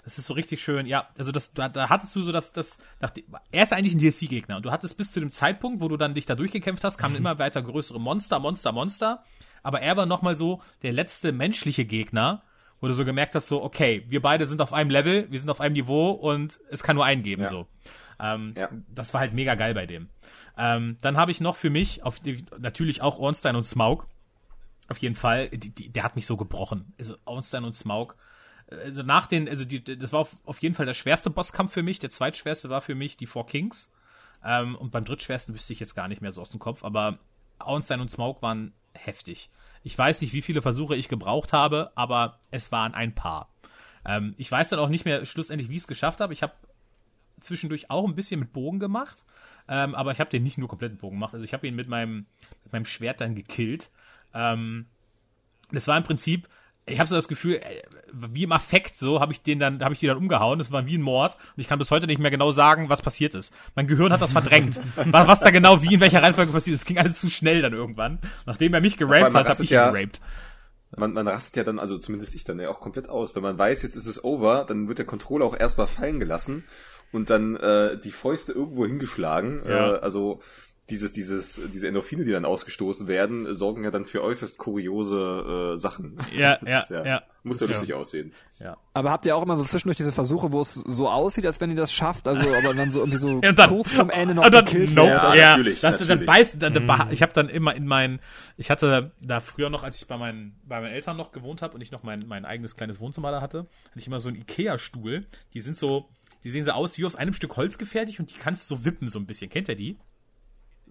Das 0.04 0.18
ist 0.18 0.28
so 0.28 0.34
richtig 0.34 0.62
schön. 0.62 0.86
Ja, 0.88 1.08
also 1.18 1.32
das, 1.32 1.54
da, 1.54 1.70
da 1.70 1.90
hattest 1.90 2.16
du 2.16 2.24
so 2.24 2.32
das, 2.32 2.52
das, 2.52 2.80
nach, 3.00 3.12
er 3.52 3.64
ist 3.64 3.74
eigentlich 3.74 3.96
ein 3.96 4.00
DLC-Gegner 4.00 4.58
und 4.58 4.66
du 4.66 4.72
hattest 4.72 4.98
bis 4.98 5.12
zu 5.12 5.20
dem 5.20 5.32
Zeitpunkt, 5.32 5.82
wo 5.82 5.88
du 5.88 5.98
dann 5.98 6.16
dich 6.16 6.26
da 6.26 6.36
durchgekämpft 6.36 6.84
hast, 6.84 6.98
kamen 6.98 7.16
immer 7.16 7.40
weiter 7.40 7.62
größere 7.62 8.00
Monster, 8.00 8.40
Monster, 8.40 8.72
Monster. 8.72 9.24
Aber 9.64 9.82
er 9.82 9.98
war 9.98 10.06
nochmal 10.06 10.36
so 10.36 10.62
der 10.82 10.94
letzte 10.94 11.32
menschliche 11.32 11.86
Gegner, 11.86 12.44
wo 12.80 12.88
du 12.88 12.94
so 12.94 13.06
gemerkt 13.06 13.34
hast, 13.36 13.48
so, 13.48 13.64
okay, 13.64 14.06
wir 14.08 14.22
beide 14.22 14.46
sind 14.46 14.62
auf 14.62 14.74
einem 14.74 14.90
Level, 14.90 15.30
wir 15.32 15.40
sind 15.40 15.50
auf 15.50 15.62
einem 15.62 15.74
Niveau 15.74 16.12
und 16.12 16.60
es 16.70 16.84
kann 16.84 16.96
nur 16.96 17.06
einen 17.06 17.24
geben, 17.24 17.44
Ja. 17.44 17.50
so. 17.50 17.68
Ähm, 18.20 18.54
Ja. 18.58 18.70
Das 18.94 19.14
war 19.14 19.22
halt 19.22 19.34
mega 19.34 19.56
geil 19.56 19.74
bei 19.74 19.86
dem. 19.86 20.10
Ähm, 20.58 20.98
dann 21.02 21.18
habe 21.18 21.32
ich 21.32 21.40
noch 21.42 21.56
für 21.56 21.70
mich, 21.70 22.04
auf 22.04 22.20
natürlich 22.58 23.02
auch 23.02 23.20
Ornstein 23.20 23.56
und 23.56 23.64
Smaug. 23.64 24.08
Auf 24.90 24.98
jeden 25.00 25.16
Fall, 25.16 25.50
die, 25.50 25.70
die, 25.70 25.90
der 25.90 26.04
hat 26.04 26.16
mich 26.16 26.26
so 26.26 26.38
gebrochen. 26.38 26.94
Also 27.00 27.16
Ornstein 27.26 27.64
und 27.64 27.74
Smaug. 27.74 28.16
Also 28.70 29.04
nach 29.04 29.28
den, 29.28 29.48
also 29.48 29.66
die, 29.66 29.84
das 29.84 30.12
war 30.14 30.22
auf, 30.22 30.36
auf 30.46 30.60
jeden 30.60 30.76
Fall 30.76 30.86
der 30.86 30.94
schwerste 30.94 31.30
Bosskampf 31.30 31.72
für 31.74 31.84
mich. 31.84 32.00
Der 32.00 32.10
zweitschwerste 32.10 32.70
war 32.70 32.82
für 32.82 32.96
mich 32.96 33.18
die 33.18 33.26
Four 33.28 33.46
Kings. 33.48 33.92
Ähm, 34.44 34.76
und 34.76 34.92
beim 34.92 35.04
drittschwersten 35.06 35.54
wüsste 35.56 35.74
ich 35.74 35.80
jetzt 35.80 35.96
gar 35.96 36.08
nicht 36.08 36.22
mehr 36.22 36.32
so 36.32 36.42
aus 36.42 36.50
dem 36.50 36.60
Kopf, 36.60 36.84
aber 36.84 37.18
Auenstein 37.60 38.02
und 38.02 38.12
Smaug 38.12 38.42
waren 38.42 38.74
heftig. 38.94 39.50
Ich 39.84 39.98
weiß 39.98 40.22
nicht, 40.22 40.34
wie 40.34 40.42
viele 40.42 40.62
Versuche 40.62 40.96
ich 40.96 41.10
gebraucht 41.10 41.54
habe, 41.54 41.92
aber 41.96 42.40
es 42.52 42.72
waren 42.72 42.94
ein 42.94 43.14
paar. 43.14 43.50
Ähm, 44.06 44.34
ich 44.38 44.52
weiß 44.52 44.70
dann 44.70 44.80
auch 44.80 44.90
nicht 44.90 45.06
mehr 45.06 45.26
schlussendlich, 45.26 45.70
wie 45.70 45.76
ich 45.76 45.82
es 45.82 45.88
geschafft 45.88 46.22
habe. 46.22 46.34
Ich 46.34 46.44
habe 46.44 46.54
zwischendurch 47.40 47.90
auch 47.90 48.08
ein 48.08 48.16
bisschen 48.16 48.40
mit 48.40 48.54
Bogen 48.54 48.80
gemacht, 48.80 49.26
ähm, 49.68 49.96
aber 49.96 50.12
ich 50.12 50.20
habe 50.20 50.30
den 50.30 50.44
nicht 50.44 50.58
nur 50.58 50.68
komplett 50.68 50.94
mit 50.94 51.02
Bogen 51.02 51.18
gemacht. 51.18 51.34
Also 51.34 51.46
ich 51.46 51.54
habe 51.54 51.68
ihn 51.68 51.76
mit 51.76 51.88
meinem, 51.88 52.26
mit 52.64 52.74
meinem 52.74 52.86
Schwert 52.86 53.22
dann 53.22 53.36
gekillt. 53.36 53.92
Ähm, 54.34 54.86
das 55.72 55.88
war 55.88 55.98
im 55.98 56.04
Prinzip, 56.04 56.48
ich 56.88 57.00
habe 57.00 57.10
so 57.10 57.16
das 57.16 57.28
Gefühl, 57.28 57.56
äh, 57.56 57.84
wie 58.12 58.44
im 58.44 58.52
Affekt 58.52 58.96
so, 58.96 59.20
habe 59.20 59.34
ich 59.34 59.42
den 59.42 59.60
dann, 59.60 59.84
habe 59.84 59.94
ich 59.94 60.00
die 60.00 60.08
dann 60.08 60.18
umgehauen. 60.18 60.60
Das 60.60 60.72
war 60.72 60.86
wie 60.86 60.98
ein 60.98 61.02
Mord 61.02 61.36
und 61.36 61.62
ich 61.62 61.68
kann 61.68 61.80
bis 61.80 61.92
heute 61.92 62.08
nicht 62.08 62.20
mehr 62.20 62.32
genau 62.32 62.52
sagen, 62.52 62.90
was 62.90 63.02
passiert 63.02 63.36
ist. 63.36 63.54
Mein 63.76 63.88
Gehirn 63.88 64.12
hat 64.12 64.22
das 64.22 64.32
verdrängt, 64.32 64.80
was, 64.96 65.28
was 65.28 65.40
da 65.42 65.52
genau 65.52 65.84
wie 65.84 65.96
in 65.96 66.00
welcher 66.00 66.24
Reihenfolge 66.24 66.52
passiert 66.52 66.76
ist. 66.76 66.82
Es 66.82 66.86
ging 66.86 66.98
alles 66.98 67.20
zu 67.20 67.30
schnell 67.30 67.62
dann 67.62 67.74
irgendwann. 67.74 68.20
Nachdem 68.46 68.74
er 68.74 68.82
mich 68.82 68.98
geraped 68.98 69.34
hat, 69.34 69.34
habe 69.34 69.44
ich 69.44 69.50
rastet 69.50 69.72
ihn 69.72 69.74
ja- 69.74 69.92
geraped. 69.92 70.22
Man, 70.96 71.12
man 71.12 71.28
rastet 71.28 71.58
ja 71.58 71.64
dann, 71.66 71.80
also 71.80 71.98
zumindest 71.98 72.34
ich 72.34 72.46
dann 72.46 72.60
ja 72.62 72.70
auch 72.70 72.80
komplett 72.80 73.10
aus. 73.10 73.36
Wenn 73.36 73.44
man 73.44 73.60
weiß, 73.60 73.84
jetzt 73.84 73.98
ist 73.98 74.08
es 74.08 74.24
over, 74.24 74.66
dann 74.66 74.88
wird 74.88 75.00
der 75.00 75.06
Controller 75.06 75.44
auch 75.46 75.60
erstmal 75.60 75.88
fallen 75.88 76.20
gelassen 76.20 76.64
und 77.12 77.30
dann 77.30 77.58
äh, 77.58 78.00
die 78.00 78.12
Fäuste 78.12 78.54
irgendwo 78.54 78.86
hingeschlagen. 78.86 79.62
Ja. 79.68 79.96
Äh, 79.96 80.00
also 80.00 80.40
dieses, 80.90 81.12
dieses, 81.12 81.60
diese 81.74 81.88
Endorphine, 81.88 82.24
die 82.24 82.32
dann 82.32 82.46
ausgestoßen 82.46 83.08
werden, 83.10 83.54
sorgen 83.54 83.84
ja 83.84 83.92
dann 83.92 84.06
für 84.06 84.24
äußerst 84.24 84.58
kuriose 84.58 85.74
äh, 85.76 85.78
Sachen. 85.78 86.18
Ja, 86.36 86.58
Das, 86.64 86.90
ja, 86.90 87.06
ja. 87.06 87.24
Muss 87.44 87.60
ja 87.60 87.68
Ja. 87.68 87.74
lustig 87.74 87.94
aussehen. 87.94 88.34
Aber 88.94 89.12
habt 89.12 89.26
ihr 89.26 89.36
auch 89.36 89.44
immer 89.44 89.56
so 89.56 89.64
zwischendurch 89.64 89.98
diese 89.98 90.12
Versuche, 90.12 90.52
wo 90.52 90.62
es 90.62 90.74
so 90.74 91.10
aussieht, 91.10 91.46
als 91.46 91.62
wenn 91.62 91.70
ihr 91.70 91.76
das 91.76 91.94
schafft, 91.94 92.28
also 92.28 92.42
aber 92.56 92.74
dann 92.74 92.90
so 92.92 93.00
irgendwie 93.00 93.18
so 93.20 93.28
Ja, 93.44 93.50
und 93.50 93.60
dann- 93.60 93.70
kurz 93.70 93.94
vom 93.94 94.10
Ende 94.10 94.34
noch 94.34 94.46
und 94.46 94.54
dann, 94.54 94.66
gekillt 94.66 94.96
nope, 94.96 95.10
wird? 95.12 95.22
Ja, 95.22 95.36
ja, 95.36 95.50
natürlich, 95.58 95.82
Das, 95.82 95.98
dann 96.00 96.08
natürlich. 96.08 96.26
beißt, 96.28 96.62
dann, 96.64 96.74
dann, 96.74 96.88
beha- 96.90 97.12
ich 97.12 97.22
habe 97.22 97.34
dann 97.34 97.50
immer 97.50 97.76
in 97.76 97.86
meinen, 97.86 98.20
ich 98.58 98.70
hatte 98.72 99.12
da 99.22 99.40
früher 99.42 99.70
noch, 99.70 99.84
als 99.84 99.98
ich 99.98 100.08
bei 100.08 100.18
meinen, 100.18 100.60
bei 100.66 100.82
meinen 100.82 100.94
Eltern 100.94 101.16
noch 101.18 101.32
gewohnt 101.32 101.62
habe 101.62 101.76
und 101.76 101.82
ich 101.82 101.92
noch 101.92 102.04
mein, 102.04 102.26
mein 102.28 102.46
eigenes 102.46 102.76
kleines 102.76 103.00
Wohnzimmer 103.00 103.32
da 103.32 103.42
hatte, 103.42 103.60
hatte 103.90 104.00
ich 104.00 104.08
immer 104.08 104.20
so 104.20 104.30
einen 104.30 104.38
Ikea-Stuhl. 104.38 105.26
Die 105.54 105.60
sind 105.60 105.78
so, 105.78 106.10
die 106.44 106.50
sehen 106.50 106.66
so 106.66 106.72
aus 106.72 106.98
wie 106.98 107.06
aus 107.06 107.16
einem 107.16 107.34
Stück 107.34 107.56
Holz 107.58 107.78
gefertigt 107.78 108.20
und 108.20 108.32
die 108.32 108.40
kannst 108.40 108.70
du 108.72 108.76
so 108.78 108.86
wippen 108.86 109.08
so 109.08 109.20
ein 109.20 109.26
bisschen. 109.28 109.50
Kennt 109.50 109.70
ihr 109.70 109.76
die? 109.76 109.98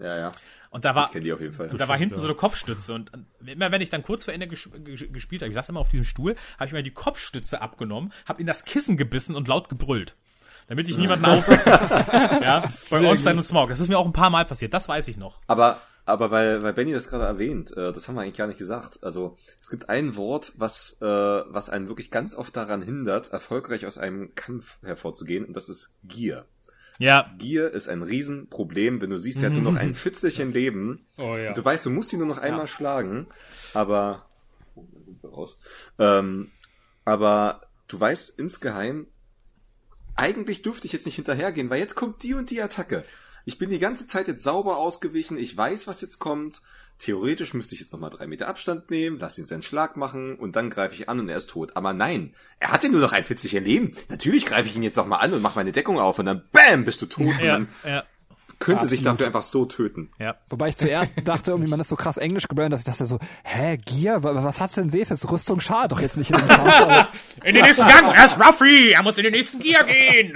Ja, 0.01 0.17
ja. 0.17 0.33
Und 0.71 0.85
da 0.85 0.95
war, 0.95 1.11
Ich 1.15 1.23
die 1.23 1.33
auf 1.33 1.41
jeden 1.41 1.55
Fall. 1.55 1.69
und 1.69 1.81
da 1.81 1.89
war 1.89 1.97
hinten 1.97 2.19
so 2.19 2.27
eine 2.27 2.35
Kopfstütze 2.35 2.93
und 2.93 3.11
immer 3.47 3.71
wenn 3.73 3.81
ich 3.81 3.89
dann 3.89 4.03
kurz 4.03 4.25
vor 4.25 4.35
Ende 4.35 4.47
ges 4.47 4.69
ges 4.85 5.05
gespielt 5.11 5.43
habe, 5.43 5.49
ich 5.49 5.55
saß 5.55 5.69
immer 5.71 5.81
auf 5.81 5.89
diesem 5.89 6.05
Stuhl, 6.05 6.37
habe 6.57 6.67
ich 6.67 6.73
mir 6.73 6.83
die 6.83 6.91
Kopfstütze 6.91 7.63
abgenommen, 7.63 8.13
habe 8.27 8.41
in 8.41 8.47
das 8.47 8.65
Kissen 8.65 8.97
gebissen 8.97 9.37
und 9.37 9.49
laut 9.49 9.69
gebrüllt. 9.69 10.17
Damit 10.69 10.89
ich 10.89 10.99
niemanden 10.99 11.25
aufwecke. 11.27 11.71
ja, 12.43 12.65
bei 12.91 13.07
Ornstein 13.07 13.37
und 13.37 13.45
Smaug. 13.45 13.69
Das 13.69 13.79
ist 13.79 13.89
mir 13.89 13.99
auch 13.99 14.07
ein 14.07 14.13
paar 14.13 14.31
Mal 14.31 14.45
passiert, 14.45 14.75
das 14.75 14.89
weiß 14.89 15.07
ich 15.07 15.17
noch. 15.17 15.41
Aber, 15.47 15.81
aber 16.05 16.33
weil, 16.33 16.63
weil 16.65 16.73
Benny 16.73 16.93
das 16.93 17.09
gerade 17.09 17.25
erwähnt, 17.25 17.71
äh, 17.77 17.93
das 17.93 18.09
haben 18.09 18.17
wir 18.17 18.23
eigentlich 18.23 18.37
gar 18.37 18.49
nicht 18.49 18.59
gesagt. 18.59 19.05
Also 19.05 19.37
es 19.61 19.71
gibt 19.71 19.89
ein 19.89 20.17
Wort, 20.17 20.53
was, 20.57 20.99
äh, 21.01 21.05
was 21.07 21.71
einen 21.71 21.87
wirklich 21.87 22.11
ganz 22.11 22.35
oft 22.35 22.57
daran 22.57 22.83
hindert, 22.83 23.33
erfolgreich 23.33 23.87
aus 23.87 23.97
einem 23.97 24.35
Kampf 24.35 24.79
hervorzugehen, 24.83 25.45
und 25.45 25.57
das 25.57 25.69
ist 25.69 25.95
Gier. 26.03 26.47
Ja. 26.99 27.31
Gier 27.39 27.71
ist 27.71 27.89
ein 27.89 28.03
Riesenproblem, 28.03 29.01
wenn 29.01 29.11
du 29.11 29.19
siehst, 29.19 29.43
der 29.43 29.51
hat 29.51 29.59
nur 29.59 29.73
noch 29.73 29.79
ein 29.79 29.95
Fitzelchen 29.95 30.53
Leben. 30.53 31.07
Oh 31.19 31.37
ja. 31.37 31.49
Und 31.49 31.59
du 31.59 31.65
weißt, 31.65 31.85
du 31.85 31.91
musst 31.91 32.13
ihn 32.13 32.19
nur 32.19 32.29
noch 32.29 32.39
einmal 32.39 32.69
schlagen, 32.69 33.27
aber 33.75 34.29
oh, 34.75 34.85
raus. 35.29 35.59
Ähm, 35.99 36.51
aber 37.05 37.61
du 37.89 38.01
weißt 38.01 38.39
insgeheim, 38.39 39.07
eigentlich 40.15 40.63
dürfte 40.63 40.87
ich 40.87 40.93
jetzt 40.93 41.07
nicht 41.07 41.17
hinterhergehen, 41.17 41.71
weil 41.71 41.79
jetzt 41.79 41.95
kommt 41.95 42.23
die 42.23 42.35
und 42.35 42.51
die 42.51 42.63
Attacke. 42.63 43.05
Ich 43.45 43.59
bin 43.59 43.71
die 43.71 43.79
ganze 43.79 44.07
Zeit 44.07 44.27
jetzt 44.27 44.43
sauber 44.43 44.79
ausgewichen, 44.79 45.37
ich 45.37 45.57
weiß, 45.57 45.87
was 45.87 46.01
jetzt 46.01 46.19
kommt. 46.19 46.63
Theoretisch 46.99 47.53
müsste 47.55 47.75
ich 47.75 47.81
jetzt 47.83 47.93
nochmal 47.93 48.11
drei 48.11 48.27
Meter 48.27 48.49
Abstand 48.49 48.91
nehmen, 48.91 49.19
lass 49.21 49.37
ihn 49.39 49.45
seinen 49.47 49.63
Schlag 49.63 49.97
machen 49.97 50.37
und 50.37 50.57
dann 50.57 50.71
greife 50.71 50.95
ich 50.95 51.09
an 51.09 51.21
und 51.21 51.29
er 51.29 51.37
ist 51.37 51.51
tot. 51.51 51.73
Aber 51.77 51.93
nein, 51.93 52.33
er 52.59 52.73
hat 52.73 52.83
ja 52.85 52.89
nur 52.91 53.01
noch 53.01 53.13
ein 53.13 53.23
Fitzelchen 53.25 53.65
Leben. 53.65 53.93
Natürlich 54.09 54.47
greife 54.47 54.69
ich 54.69 54.77
ihn 54.77 54.83
jetzt 54.83 54.97
nochmal 54.97 55.21
an 55.23 55.33
und 55.35 55.43
mache 55.43 55.57
meine 55.59 55.73
Deckung 55.73 55.99
auf 55.99 56.19
und 56.19 56.27
dann 56.27 56.43
BAM, 56.53 56.85
bist 56.85 57.03
du 57.03 57.07
tot. 57.07 57.35
Ja, 57.43 57.57
Und 57.57 57.69
man 57.85 57.93
ja, 57.93 58.05
könnte 58.59 58.87
sich 58.87 59.01
Absolut. 59.01 59.21
dafür 59.21 59.27
einfach 59.27 59.43
so 59.43 59.67
töten. 59.67 60.09
ja. 60.19 60.37
Wobei 60.49 60.69
ich 60.69 60.77
zuerst 60.79 61.13
dachte, 61.25 61.51
irgendwie, 61.51 61.69
man 61.69 61.81
ist 61.81 61.89
so 61.91 61.97
krass 61.97 62.17
englisch 62.17 62.49
gebrannt, 62.49 62.73
dass 62.73 62.81
ich 62.81 62.87
dachte 62.87 63.05
so, 63.05 63.19
hä, 63.45 63.77
Gier, 63.77 64.23
wa- 64.23 64.43
was 64.43 64.59
hat 64.61 64.75
denn 64.79 64.89
Sefis? 64.89 65.31
Rüstung 65.31 65.61
schadet 65.61 65.93
doch 65.93 66.01
jetzt 66.01 66.17
nicht 66.17 66.31
in 66.31 66.39
Kampf. 66.39 66.51
Aber 66.81 67.09
In 67.45 67.55
den 67.55 67.65
nächsten 67.65 67.87
Gang, 67.87 68.07
er 68.15 68.25
ist 68.25 68.41
Ruffy, 68.41 68.93
er 68.93 69.03
muss 69.03 69.19
in 69.19 69.25
den 69.25 69.33
nächsten 69.35 69.59
Gear 69.59 69.85
gehen. 69.85 70.33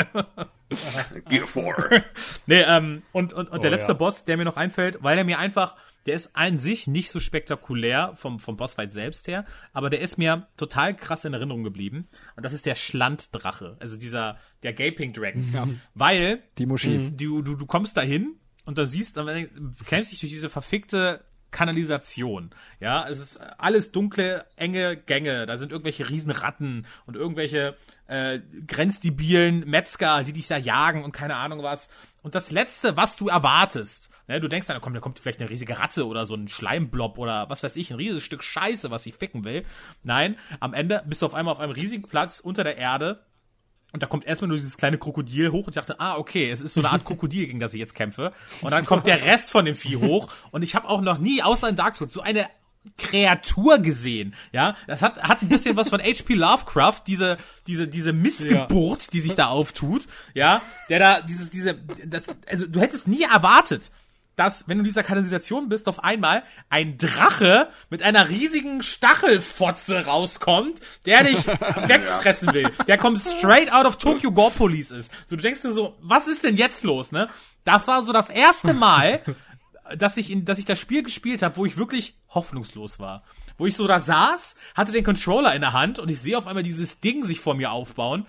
Gear 1.29 1.47
4. 1.47 2.05
nee, 2.47 2.61
ähm, 2.63 3.03
und, 3.13 3.33
und, 3.33 3.49
und 3.49 3.65
der 3.65 3.71
Oh, 3.71 3.75
letzte 3.75 3.93
ja. 3.93 3.99
Boss, 3.99 4.25
der 4.27 4.37
mir 4.37 4.45
noch 4.45 4.57
einfällt, 4.57 4.99
weil 5.03 5.17
er 5.19 5.25
mir 5.25 5.39
einfach, 5.39 5.77
der 6.07 6.15
ist 6.15 6.35
an 6.35 6.59
sich 6.59 6.87
nicht 6.87 7.11
so 7.11 7.21
spektakulär 7.21 8.13
vom, 8.17 8.39
vom 8.39 8.57
Bossfight 8.57 8.93
selbst 8.93 9.29
her, 9.29 9.45
aber 9.73 9.91
der 9.91 10.01
ist 10.01 10.19
mir 10.19 10.49
total 10.57 10.97
krass 10.97 11.25
in 11.25 11.35
Erinnerung 11.35 11.63
geblieben. 11.63 12.09
Und 12.37 12.45
das 12.45 12.53
ist 12.53 12.67
der 12.67 12.75
Schlanddrache, 12.75 13.77
also 13.81 13.97
dieser, 13.97 14.39
der 14.63 14.73
Gaping 14.73 15.13
Dragon. 15.13 15.81
Weil 15.95 16.43
die 16.59 16.67
Muschi. 16.67 17.11
du, 17.17 17.43
du, 17.43 17.55
du 17.55 17.67
kommst 17.67 17.97
dahin 17.97 18.37
und 18.65 18.79
dann 18.79 18.87
siehst, 18.87 19.17
dann 19.17 19.49
kämpfst 19.85 20.13
dich 20.13 20.21
durch 20.21 20.33
diese 20.33 20.51
verfickte 20.51 21.25
Kanalisation. 21.51 22.51
Ja, 22.79 23.09
es 23.09 23.19
ist 23.19 23.41
alles 23.59 23.93
dunkle, 23.93 24.45
enge 24.57 24.97
Gänge. 24.97 25.47
Da 25.47 25.59
sind 25.59 25.73
irgendwelche 25.73 26.09
Riesenratten 26.09 26.87
und 27.07 27.17
irgendwelche 27.17 27.77
äh, 28.07 28.41
grenzdebilen 28.67 29.69
Metzger, 29.69 30.23
die 30.23 30.33
dich 30.33 30.49
da 30.49 30.57
jagen 30.57 31.05
und 31.05 31.13
keine 31.13 31.37
Ahnung 31.37 31.63
was. 31.63 31.91
Und 32.23 32.35
das 32.35 32.51
Letzte, 32.51 32.97
was 32.97 33.17
du 33.17 33.29
erwartest, 33.29 34.11
ne, 34.31 34.41
du 34.41 34.49
denkst 34.49 34.69
dann, 34.69 34.81
komm, 34.81 34.95
da 34.95 35.01
kommt 35.01 35.19
vielleicht 35.19 35.41
eine 35.41 35.51
riesige 35.51 35.79
Ratte 35.79 36.07
oder 36.07 36.25
so 36.25 36.35
ein 36.35 36.49
Schleimblob 36.49 37.19
oder 37.19 37.51
was 37.51 37.63
weiß 37.63 37.77
ich, 37.77 37.91
ein 37.91 37.97
riesiges 37.97 38.23
Stück 38.23 38.45
Scheiße, 38.45 38.91
was 38.91 39.05
ich 39.05 39.15
ficken 39.15 39.45
will. 39.45 39.65
Nein, 40.03 40.37
am 40.61 40.73
Ende 40.73 41.03
bist 41.07 41.21
du 41.21 41.27
auf 41.27 41.35
einmal 41.35 41.53
auf 41.53 41.61
einem 41.61 41.73
riesigen 41.73 42.05
Platz 42.05 42.41
unter 42.41 42.65
der 42.65 42.79
Erde 42.79 43.21
und 43.93 44.05
da 44.05 44.07
kommt 44.07 44.25
erstmal 44.25 44.49
nur 44.49 44.57
dieses 44.57 44.77
kleine 44.77 44.99
Krokodil 44.99 45.51
hoch 45.51 45.67
und 45.67 45.71
ich 45.71 45.75
dachte, 45.75 45.99
ah, 45.99 46.17
okay, 46.17 46.49
es 46.49 46.61
ist 46.61 46.75
so 46.75 46.81
eine 46.81 46.91
Art 46.91 47.05
Krokodil, 47.05 47.47
gegen 47.47 47.59
das 47.59 47.75
ich 47.75 47.81
jetzt 47.81 47.95
kämpfe. 47.95 48.33
Und 48.63 48.71
dann 48.71 48.87
kommt 48.87 49.07
der 49.07 49.25
Rest 49.25 49.51
von 49.51 49.65
dem 49.65 49.75
Vieh 49.75 49.97
hoch 49.97 50.29
und 50.53 50.63
ich 50.63 50.77
habe 50.77 50.89
auch 50.89 51.01
noch 51.01 51.19
nie, 51.19 51.43
außer 51.43 51.69
in 51.69 51.77
Dark 51.77 51.97
Souls, 51.97 52.15
so 52.15 52.21
eine 52.21 52.47
Kreatur 52.97 53.79
gesehen, 53.79 54.35
ja, 54.53 54.75
das 54.87 55.03
hat 55.03 55.23
hat 55.23 55.43
ein 55.43 55.49
bisschen 55.51 55.77
was 55.77 55.91
von 55.91 56.01
H.P. 56.01 56.33
Lovecraft, 56.33 57.03
diese 57.07 57.37
diese 57.67 57.87
diese 57.87 58.15
Missgeburt, 58.15 59.13
die 59.13 59.21
sich 59.21 59.35
da 59.35 59.49
auftut, 59.49 60.07
ja, 60.33 60.63
der 60.89 60.99
da 60.99 61.21
dieses 61.21 61.51
diese 61.51 61.75
das 62.07 62.35
also 62.49 62.67
du 62.67 62.81
hättest 62.81 63.07
nie 63.07 63.25
erwartet, 63.25 63.91
dass, 64.41 64.67
wenn 64.69 64.79
du 64.79 64.81
in 64.81 64.87
dieser 64.87 65.03
Kanalisation 65.03 65.69
bist, 65.69 65.87
auf 65.87 66.03
einmal 66.03 66.45
ein 66.71 66.97
Drache 66.97 67.69
mit 67.91 68.03
einer 68.03 68.31
riesigen 68.31 68.83
Stachelfotze 68.83 70.07
rauskommt, 70.07 70.81
der 71.05 71.25
dich 71.25 71.47
wegfressen 71.47 72.55
will. 72.55 72.71
Der 72.87 72.97
kommt 72.97 73.21
straight 73.21 73.71
out 73.71 73.85
of 73.85 73.99
Tokyo 73.99 74.33
Gore 74.33 74.51
Police 74.53 74.93
ist. 74.93 75.13
So, 75.27 75.37
du 75.37 75.43
denkst 75.43 75.61
dir 75.61 75.73
so, 75.73 75.99
was 76.01 76.27
ist 76.27 76.43
denn 76.43 76.57
jetzt 76.57 76.85
los, 76.85 77.13
ne? 77.13 77.29
Das 77.65 77.87
war 77.87 78.03
so 78.03 78.15
das 78.15 78.31
erste 78.31 78.73
Mal, 78.73 79.23
dass 79.95 80.17
ich 80.17 80.31
in, 80.31 80.47
dass 80.47 80.59
ich 80.59 80.65
das 80.65 80.79
Spiel 80.79 81.03
gespielt 81.03 81.43
habe, 81.43 81.59
wo 81.59 81.67
ich 81.67 81.77
wirklich 81.77 82.15
hoffnungslos 82.31 82.99
war. 82.99 83.25
Wo 83.59 83.67
ich 83.67 83.77
so 83.77 83.87
da 83.87 84.01
saß, 84.01 84.57
hatte 84.75 84.93
den 84.93 85.05
Controller 85.05 85.55
in 85.55 85.61
der 85.61 85.75
Hand 85.75 85.99
und 85.99 86.09
ich 86.11 86.19
sehe 86.19 86.39
auf 86.39 86.47
einmal 86.47 86.63
dieses 86.63 87.01
Ding 87.01 87.25
sich 87.25 87.41
vor 87.41 87.55
mir 87.55 87.73
aufbauen 87.73 88.27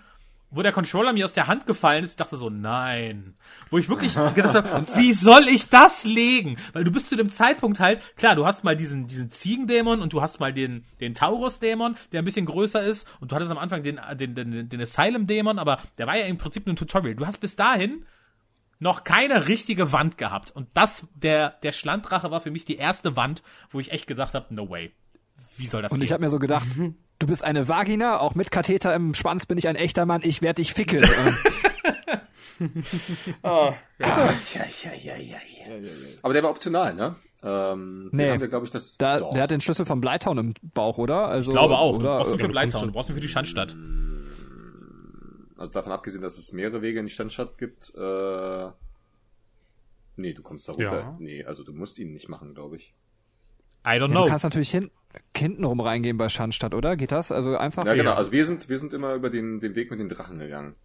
wo 0.51 0.61
der 0.61 0.73
Controller 0.73 1.13
mir 1.13 1.25
aus 1.25 1.33
der 1.33 1.47
Hand 1.47 1.65
gefallen 1.65 2.03
ist, 2.03 2.11
ich 2.11 2.17
dachte 2.17 2.35
so, 2.35 2.49
nein. 2.49 3.35
Wo 3.69 3.77
ich 3.77 3.89
wirklich 3.89 4.13
gedacht 4.35 4.53
habe, 4.53 4.85
wie 4.95 5.13
soll 5.13 5.47
ich 5.47 5.69
das 5.69 6.03
legen? 6.03 6.57
Weil 6.73 6.83
du 6.83 6.91
bist 6.91 7.07
zu 7.09 7.15
dem 7.15 7.29
Zeitpunkt 7.29 7.79
halt, 7.79 8.01
klar, 8.17 8.35
du 8.35 8.45
hast 8.45 8.63
mal 8.63 8.75
diesen, 8.75 9.07
diesen 9.07 9.31
Ziegendämon 9.31 10.01
und 10.01 10.11
du 10.13 10.21
hast 10.21 10.39
mal 10.39 10.51
den, 10.51 10.83
den 10.99 11.15
Taurus-Dämon, 11.15 11.95
der 12.11 12.21
ein 12.21 12.25
bisschen 12.25 12.45
größer 12.45 12.83
ist 12.83 13.07
und 13.21 13.31
du 13.31 13.35
hattest 13.35 13.51
am 13.51 13.57
Anfang 13.57 13.81
den, 13.81 13.99
den, 14.15 14.35
den, 14.35 14.69
den 14.69 14.81
Asylum-Dämon, 14.81 15.57
aber 15.57 15.79
der 15.97 16.07
war 16.07 16.17
ja 16.17 16.25
im 16.25 16.37
Prinzip 16.37 16.65
nur 16.65 16.73
ein 16.73 16.77
Tutorial. 16.77 17.15
Du 17.15 17.25
hast 17.25 17.37
bis 17.37 17.55
dahin 17.55 18.05
noch 18.79 19.03
keine 19.03 19.47
richtige 19.47 19.93
Wand 19.93 20.17
gehabt. 20.17 20.51
Und 20.51 20.67
das, 20.73 21.07
der, 21.15 21.51
der 21.63 21.71
Schlanddrache 21.71 22.31
war 22.31 22.41
für 22.41 22.51
mich 22.51 22.65
die 22.65 22.75
erste 22.75 23.15
Wand, 23.15 23.43
wo 23.69 23.79
ich 23.79 23.91
echt 23.91 24.07
gesagt 24.07 24.33
habe, 24.33 24.53
no 24.53 24.69
way. 24.69 24.91
Wie 25.55 25.67
soll 25.67 25.81
das 25.81 25.91
Und 25.91 25.99
gehen? 25.99 26.05
ich 26.05 26.11
habe 26.11 26.23
mir 26.23 26.29
so 26.29 26.39
gedacht, 26.39 26.67
du 27.21 27.27
bist 27.27 27.43
eine 27.43 27.67
Vagina, 27.67 28.19
auch 28.19 28.35
mit 28.35 28.51
Katheter 28.51 28.93
im 28.95 29.13
Schwanz 29.13 29.45
bin 29.45 29.57
ich 29.57 29.67
ein 29.67 29.75
echter 29.75 30.05
Mann, 30.05 30.21
ich 30.23 30.41
werde 30.41 30.61
dich 30.61 30.73
ficken. 30.73 31.03
oh, 33.43 33.73
ja. 33.99 34.29
Aber 36.21 36.33
der 36.33 36.43
war 36.43 36.49
optional, 36.49 36.93
ne? 36.93 37.15
Ähm, 37.43 38.09
Nee. 38.11 38.29
Haben 38.29 38.41
wir, 38.41 38.47
glaube 38.47 38.65
ich, 38.65 38.71
das. 38.71 38.97
Da, 38.97 39.19
der 39.19 39.43
hat 39.43 39.51
den 39.51 39.61
Schlüssel 39.61 39.85
vom 39.85 39.99
Bleiton 40.01 40.37
im 40.37 40.53
Bauch, 40.73 40.97
oder? 40.97 41.27
Also, 41.27 41.51
Ich 41.51 41.57
glaube 41.57 41.77
auch. 41.77 41.93
Du 41.97 42.05
Oder, 42.05 42.17
brauchst 42.17 42.33
ihn 42.33 42.39
für 42.39 42.47
Bleitown, 42.49 42.87
du 42.87 42.91
brauchst 42.93 43.09
ihn 43.09 43.15
für 43.15 43.21
die 43.21 43.29
Schandstadt. 43.29 43.75
Also 45.57 45.71
davon 45.71 45.91
abgesehen, 45.91 46.21
dass 46.21 46.37
es 46.37 46.51
mehrere 46.53 46.81
Wege 46.81 46.99
in 46.99 47.05
die 47.05 47.11
Standstadt 47.11 47.57
gibt, 47.57 47.93
äh, 47.95 48.67
nee, 50.15 50.33
du 50.33 50.41
kommst 50.41 50.67
da 50.67 50.73
runter. 50.73 50.99
Ja. 50.99 51.15
Nee, 51.19 51.43
also 51.45 51.63
du 51.63 51.71
musst 51.73 51.99
ihn 51.99 52.13
nicht 52.13 52.29
machen, 52.29 52.53
glaube 52.55 52.77
ich. 52.77 52.93
I 53.85 53.89
don't 53.89 54.01
Ja, 54.01 54.07
know. 54.07 54.23
du 54.23 54.29
kannst 54.29 54.43
natürlich 54.43 54.71
hin, 54.71 54.89
hintenrum 55.35 55.79
reingehen 55.79 56.17
bei 56.17 56.29
Schandstadt, 56.29 56.73
oder? 56.73 56.95
Geht 56.95 57.11
das? 57.11 57.31
Also 57.31 57.57
einfach. 57.57 57.85
Ja, 57.85 57.93
genau. 57.95 58.13
Also 58.13 58.31
wir 58.31 58.45
sind, 58.45 58.69
wir 58.69 58.77
sind 58.77 58.93
immer 58.93 59.13
über 59.15 59.29
den, 59.29 59.59
den 59.59 59.75
Weg 59.75 59.91
mit 59.91 59.99
den 59.99 60.09
Drachen 60.09 60.39
gegangen. 60.39 60.75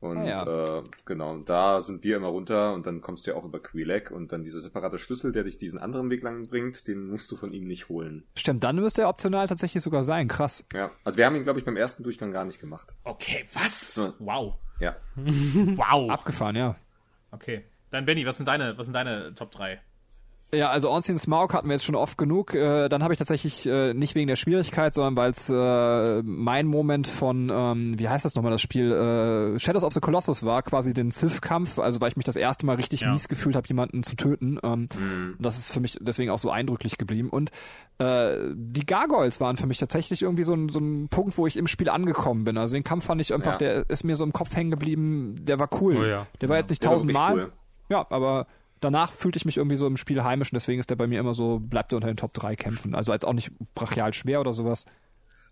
Und 0.00 0.18
Ah, 0.18 0.24
ja. 0.26 0.78
äh, 0.78 0.82
genau, 1.04 1.30
und 1.30 1.48
da 1.48 1.80
sind 1.80 2.02
wir 2.02 2.16
immer 2.16 2.26
runter 2.26 2.74
und 2.74 2.86
dann 2.86 3.00
kommst 3.00 3.24
du 3.24 3.30
ja 3.30 3.36
auch 3.36 3.44
über 3.44 3.60
Quilek 3.60 4.10
und 4.10 4.32
dann 4.32 4.42
dieser 4.42 4.60
separate 4.60 4.98
Schlüssel, 4.98 5.30
der 5.30 5.44
dich 5.44 5.58
diesen 5.58 5.78
anderen 5.78 6.10
Weg 6.10 6.24
lang 6.24 6.48
bringt, 6.48 6.88
den 6.88 7.08
musst 7.08 7.30
du 7.30 7.36
von 7.36 7.52
ihm 7.52 7.68
nicht 7.68 7.88
holen. 7.88 8.24
Stimmt, 8.36 8.64
dann 8.64 8.74
müsste 8.74 9.02
er 9.02 9.08
optional 9.08 9.46
tatsächlich 9.46 9.80
sogar 9.80 10.02
sein. 10.02 10.26
Krass. 10.26 10.64
Ja, 10.72 10.90
also 11.04 11.16
wir 11.18 11.24
haben 11.24 11.36
ihn, 11.36 11.44
glaube 11.44 11.60
ich, 11.60 11.64
beim 11.64 11.76
ersten 11.76 12.02
Durchgang 12.02 12.32
gar 12.32 12.44
nicht 12.44 12.58
gemacht. 12.60 12.96
Okay, 13.04 13.44
was? 13.52 13.94
So. 13.94 14.12
Wow. 14.18 14.54
Ja. 14.80 14.96
Wow. 15.16 16.10
Abgefahren, 16.10 16.56
ja. 16.56 16.74
Okay. 17.30 17.64
Dann 17.92 18.04
Benny, 18.04 18.26
was 18.26 18.38
sind 18.38 18.46
deine, 18.48 18.76
was 18.76 18.86
sind 18.86 18.94
deine 18.94 19.34
Top 19.36 19.52
3? 19.52 19.80
Ja, 20.54 20.68
also 20.68 20.90
Onsen 20.90 21.16
Smaug 21.18 21.54
hatten 21.54 21.68
wir 21.68 21.72
jetzt 21.76 21.84
schon 21.86 21.94
oft 21.94 22.18
genug. 22.18 22.52
Äh, 22.54 22.90
dann 22.90 23.02
habe 23.02 23.14
ich 23.14 23.18
tatsächlich 23.18 23.66
äh, 23.66 23.94
nicht 23.94 24.14
wegen 24.14 24.26
der 24.28 24.36
Schwierigkeit, 24.36 24.92
sondern 24.92 25.16
weil 25.16 25.30
es 25.30 25.48
äh, 25.48 26.22
mein 26.22 26.66
Moment 26.66 27.06
von, 27.06 27.48
ähm, 27.50 27.98
wie 27.98 28.06
heißt 28.06 28.26
das 28.26 28.34
nochmal, 28.34 28.52
das 28.52 28.60
Spiel, 28.60 28.92
äh, 28.92 29.58
Shadows 29.58 29.82
of 29.82 29.94
the 29.94 30.00
Colossus 30.00 30.44
war, 30.44 30.62
quasi 30.62 30.92
den 30.92 31.10
Sith-Kampf, 31.10 31.78
also 31.78 32.02
weil 32.02 32.08
ich 32.10 32.16
mich 32.16 32.26
das 32.26 32.36
erste 32.36 32.66
Mal 32.66 32.76
richtig 32.76 33.00
Ja. 33.00 33.12
mies 33.12 33.28
gefühlt 33.28 33.56
habe, 33.56 33.66
jemanden 33.66 34.02
zu 34.02 34.14
töten. 34.14 34.58
Ähm, 34.62 34.88
und 34.94 35.36
Das 35.38 35.56
ist 35.56 35.72
für 35.72 35.80
mich 35.80 35.96
deswegen 36.02 36.30
auch 36.30 36.38
so 36.38 36.50
eindrücklich 36.50 36.98
geblieben. 36.98 37.30
Und 37.30 37.50
äh, 37.96 38.36
die 38.54 38.84
Gargoyles 38.84 39.40
waren 39.40 39.56
für 39.56 39.66
mich 39.66 39.78
tatsächlich 39.78 40.20
irgendwie 40.20 40.42
so 40.42 40.52
ein, 40.52 40.68
so 40.68 40.80
ein 40.80 41.08
Punkt, 41.08 41.38
wo 41.38 41.46
ich 41.46 41.56
im 41.56 41.66
Spiel 41.66 41.88
angekommen 41.88 42.44
bin. 42.44 42.58
Also 42.58 42.74
den 42.74 42.84
Kampf 42.84 43.06
fand 43.06 43.22
ich 43.22 43.32
einfach, 43.32 43.52
Ja. 43.52 43.58
der 43.58 43.88
ist 43.90 44.04
mir 44.04 44.16
so 44.16 44.24
im 44.24 44.34
Kopf 44.34 44.54
hängen 44.54 44.70
geblieben, 44.70 45.34
der 45.40 45.58
war 45.58 45.70
cool. 45.80 45.96
Oh 45.96 46.04
ja. 46.04 46.26
Der 46.42 46.50
war 46.50 46.58
jetzt 46.58 46.68
nicht 46.68 46.82
tausendmal. 46.82 47.34
cool. 47.36 47.52
Ja, 47.88 48.06
aber 48.10 48.46
danach 48.84 49.12
fühlte 49.12 49.38
ich 49.38 49.44
mich 49.44 49.56
irgendwie 49.56 49.76
so 49.76 49.86
im 49.86 49.96
Spiel 49.96 50.22
heimisch 50.22 50.52
und 50.52 50.56
deswegen 50.56 50.80
ist 50.80 50.90
der 50.90 50.96
bei 50.96 51.06
mir 51.06 51.20
immer 51.20 51.34
so, 51.34 51.58
bleibt 51.58 51.92
er 51.92 51.96
unter 51.96 52.08
den 52.08 52.16
Top 52.16 52.34
3 52.34 52.56
Kämpfen. 52.56 52.94
Also 52.94 53.12
als 53.12 53.24
auch 53.24 53.32
nicht 53.32 53.52
brachial 53.74 54.12
schwer 54.12 54.40
oder 54.40 54.52
sowas. 54.52 54.84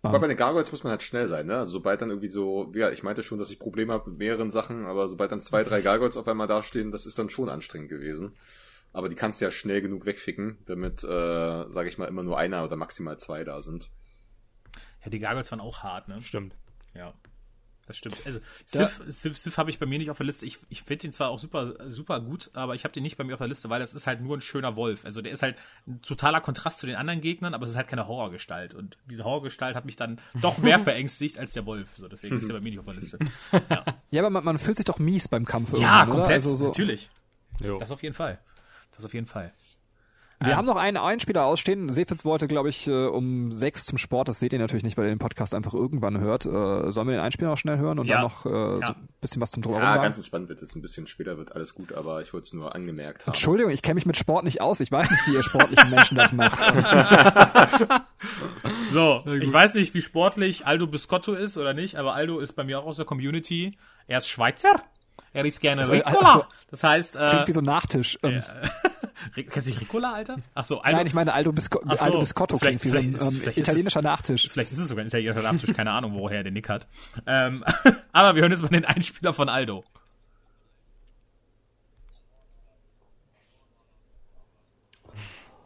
Aber 0.02 0.18
bei 0.18 0.28
den 0.28 0.36
Gargoyles 0.36 0.72
muss 0.72 0.82
man 0.82 0.92
halt 0.92 1.02
schnell 1.02 1.26
sein, 1.26 1.46
ne? 1.46 1.58
Also 1.58 1.72
sobald 1.72 2.00
dann 2.00 2.08
irgendwie 2.08 2.30
so, 2.30 2.72
ja, 2.74 2.90
ich 2.90 3.02
meinte 3.02 3.22
schon, 3.22 3.38
dass 3.38 3.50
ich 3.50 3.58
Probleme 3.58 3.92
habe 3.92 4.10
mit 4.10 4.18
mehreren 4.18 4.50
Sachen, 4.50 4.86
aber 4.86 5.08
sobald 5.08 5.30
dann 5.30 5.42
zwei, 5.42 5.62
drei 5.62 5.82
Gargoyles 5.82 6.16
auf 6.16 6.26
einmal 6.26 6.46
dastehen, 6.46 6.90
das 6.90 7.04
ist 7.04 7.18
dann 7.18 7.28
schon 7.28 7.50
anstrengend 7.50 7.90
gewesen. 7.90 8.34
Aber 8.92 9.08
die 9.08 9.14
kannst 9.14 9.40
du 9.40 9.44
ja 9.44 9.50
schnell 9.50 9.82
genug 9.82 10.06
wegficken, 10.06 10.58
damit, 10.66 11.04
äh, 11.04 11.06
sage 11.68 11.88
ich 11.88 11.98
mal, 11.98 12.06
immer 12.06 12.22
nur 12.22 12.38
einer 12.38 12.64
oder 12.64 12.76
maximal 12.76 13.18
zwei 13.18 13.44
da 13.44 13.60
sind. 13.60 13.90
Ja, 15.04 15.10
die 15.10 15.18
Gargoyles 15.18 15.50
waren 15.50 15.60
auch 15.60 15.82
hart, 15.82 16.08
ne? 16.08 16.22
Stimmt. 16.22 16.56
Ja. 16.94 17.12
Das 17.90 17.96
stimmt. 17.96 18.18
Also 18.24 18.38
Sif, 18.66 19.02
Sif, 19.08 19.36
Sif 19.36 19.56
habe 19.56 19.68
ich 19.68 19.80
bei 19.80 19.86
mir 19.86 19.98
nicht 19.98 20.10
auf 20.10 20.16
der 20.18 20.26
Liste. 20.26 20.46
Ich, 20.46 20.60
ich 20.68 20.84
finde 20.84 21.08
ihn 21.08 21.12
zwar 21.12 21.30
auch 21.30 21.40
super, 21.40 21.74
super 21.90 22.20
gut, 22.20 22.48
aber 22.52 22.76
ich 22.76 22.84
habe 22.84 22.94
den 22.94 23.02
nicht 23.02 23.16
bei 23.16 23.24
mir 23.24 23.32
auf 23.32 23.40
der 23.40 23.48
Liste, 23.48 23.68
weil 23.68 23.80
das 23.80 23.94
ist 23.94 24.06
halt 24.06 24.20
nur 24.20 24.36
ein 24.36 24.40
schöner 24.40 24.76
Wolf. 24.76 25.04
Also 25.04 25.20
der 25.22 25.32
ist 25.32 25.42
halt 25.42 25.56
ein 25.88 26.00
totaler 26.02 26.40
Kontrast 26.40 26.78
zu 26.78 26.86
den 26.86 26.94
anderen 26.94 27.20
Gegnern, 27.20 27.52
aber 27.52 27.64
es 27.64 27.72
ist 27.72 27.76
halt 27.76 27.88
keine 27.88 28.06
Horrorgestalt. 28.06 28.74
Und 28.74 28.96
diese 29.06 29.24
Horrorgestalt 29.24 29.74
hat 29.74 29.86
mich 29.86 29.96
dann 29.96 30.20
doch 30.40 30.58
mehr 30.58 30.78
verängstigt 30.88 31.36
als 31.36 31.50
der 31.50 31.66
Wolf. 31.66 31.88
So, 31.96 32.06
deswegen 32.06 32.38
ist 32.38 32.48
er 32.48 32.54
bei 32.54 32.60
mir 32.60 32.70
nicht 32.70 32.78
auf 32.78 32.84
der 32.84 32.94
Liste. 32.94 33.18
Ja, 33.68 33.84
Ja, 34.12 34.22
aber 34.22 34.30
man, 34.30 34.44
man 34.44 34.58
fühlt 34.58 34.76
sich 34.76 34.84
doch 34.84 35.00
mies 35.00 35.26
beim 35.26 35.44
Kampf 35.44 35.76
ja 35.76 36.06
komplett. 36.06 36.30
Also 36.30 36.54
so, 36.54 36.66
Natürlich. 36.66 37.10
Jo. 37.58 37.76
Das 37.78 37.90
auf 37.90 38.04
jeden 38.04 38.14
Fall. 38.14 38.38
Das 38.94 39.04
auf 39.04 39.14
jeden 39.14 39.26
Fall. 39.26 39.52
Wir 40.42 40.56
haben 40.56 40.64
noch 40.66 40.76
einen 40.76 40.96
Einspieler 40.96 41.44
ausstehen. 41.44 41.90
Sefitz 41.90 42.24
wollte, 42.24 42.46
glaube 42.46 42.70
ich, 42.70 42.86
äh, 42.88 43.06
um 43.06 43.52
sechs 43.52 43.84
zum 43.84 43.98
Sport. 43.98 44.28
Das 44.28 44.38
seht 44.38 44.52
ihr 44.54 44.58
natürlich 44.58 44.84
nicht, 44.84 44.96
weil 44.96 45.04
ihr 45.04 45.10
den 45.14 45.18
Podcast 45.18 45.54
einfach 45.54 45.74
irgendwann 45.74 46.18
hört. 46.18 46.46
Äh, 46.46 46.90
sollen 46.90 47.08
wir 47.08 47.12
den 47.16 47.20
Einspieler 47.20 47.50
noch 47.50 47.58
schnell 47.58 47.76
hören 47.78 47.98
und 47.98 48.06
Ja. 48.06 48.16
dann 48.16 48.22
noch 48.24 48.46
äh, 48.46 48.48
so 48.86 48.92
ein 48.94 49.08
bisschen 49.20 49.42
was 49.42 49.50
zum 49.50 49.62
Drumherum 49.62 49.84
Ja, 49.86 49.92
sagen? 49.92 50.02
ganz 50.04 50.16
entspannt 50.16 50.48
wird 50.48 50.62
jetzt 50.62 50.74
ein 50.74 50.80
bisschen 50.82 51.06
später, 51.06 51.36
wird 51.36 51.54
alles 51.54 51.74
gut, 51.74 51.92
aber 51.92 52.22
ich 52.22 52.32
wollte 52.32 52.46
es 52.46 52.52
nur 52.54 52.74
angemerkt 52.74 53.22
haben. 53.26 53.32
Entschuldigung, 53.34 53.70
ich 53.70 53.82
kenne 53.82 53.96
mich 53.96 54.06
mit 54.06 54.16
Sport 54.16 54.44
nicht 54.44 54.62
aus. 54.62 54.80
Ich 54.80 54.90
weiß 54.90 55.10
nicht, 55.10 55.26
wie 55.26 55.34
ihr 55.34 55.42
sportlichen 55.42 55.90
Menschen 55.90 56.16
das 56.16 56.32
macht. 56.32 56.58
So, 58.92 59.22
ich 59.26 59.52
weiß 59.52 59.74
nicht, 59.74 59.94
wie 59.94 60.02
sportlich 60.02 60.66
Aldo 60.66 60.86
Biscotto 60.86 61.32
ist 61.34 61.56
oder 61.56 61.74
nicht, 61.74 61.96
aber 61.96 62.14
Aldo 62.14 62.40
ist 62.40 62.52
bei 62.54 62.64
mir 62.64 62.78
auch 62.80 62.86
aus 62.86 62.96
der 62.96 63.04
Community. 63.04 63.76
Er 64.06 64.18
ist 64.18 64.28
Schweizer. 64.28 64.82
Er 65.32 65.44
ist 65.44 65.60
gerne 65.60 65.82
Also, 65.82 65.92
Ricola. 65.92 66.18
also, 66.34 66.44
das 66.70 66.82
heißt, 66.82 67.16
äh, 67.16 67.28
Klingt 67.30 67.48
wie 67.48 67.52
so 67.52 67.60
ein 67.60 67.64
Nachtisch. 67.64 68.18
Ähm, 68.22 68.30
Ric- 68.34 68.44
kennst 69.34 69.66
du 69.66 69.70
nicht 69.70 69.80
Ricola, 69.80 70.12
Alter? 70.14 70.36
Ach 70.54 70.64
so, 70.64 70.80
Aldo. 70.80 70.96
Nein, 70.98 71.06
ich 71.06 71.14
meine 71.14 71.32
Aldo, 71.32 71.52
Bisco 71.52 71.80
so, 71.82 71.88
Aldo 72.04 72.18
Biscotto 72.18 72.58
vielleicht- 72.58 72.80
klingt 72.80 72.94
wie 72.94 72.98
so 73.00 73.06
ein 73.06 73.12
vielleicht 73.12 73.22
ist- 73.22 73.32
ähm, 73.34 73.40
vielleicht 73.40 73.58
italienischer 73.58 74.02
Nachtisch. 74.02 74.48
Vielleicht 74.50 74.72
ist 74.72 74.78
es 74.78 74.88
sogar 74.88 75.04
ein 75.04 75.08
italienischer 75.08 75.42
Nachtisch, 75.42 75.72
keine 75.74 75.92
Ahnung, 75.92 76.14
woher 76.14 76.38
er 76.38 76.44
den 76.44 76.54
Nick 76.54 76.68
hat. 76.68 76.86
Ähm, 77.26 77.64
aber 78.12 78.34
wir 78.34 78.42
hören 78.42 78.52
jetzt 78.52 78.62
mal 78.62 78.68
den 78.68 78.84
Einspieler 78.84 79.32
von 79.34 79.48
Aldo. 79.48 79.84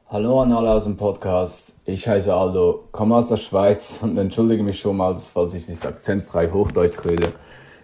Hallo 0.08 0.40
an 0.42 0.52
alle 0.52 0.70
aus 0.70 0.84
dem 0.84 0.96
Podcast. 0.96 1.74
Ich 1.86 2.06
heiße 2.06 2.32
Aldo, 2.32 2.88
komme 2.92 3.16
aus 3.16 3.28
der 3.28 3.36
Schweiz 3.36 3.98
und 4.00 4.16
entschuldige 4.16 4.62
mich 4.62 4.78
schon 4.80 4.96
mal, 4.96 5.16
falls 5.18 5.54
ich 5.54 5.68
nicht 5.68 5.84
akzentfrei 5.84 6.50
Hochdeutsch 6.50 7.04
rede. 7.04 7.32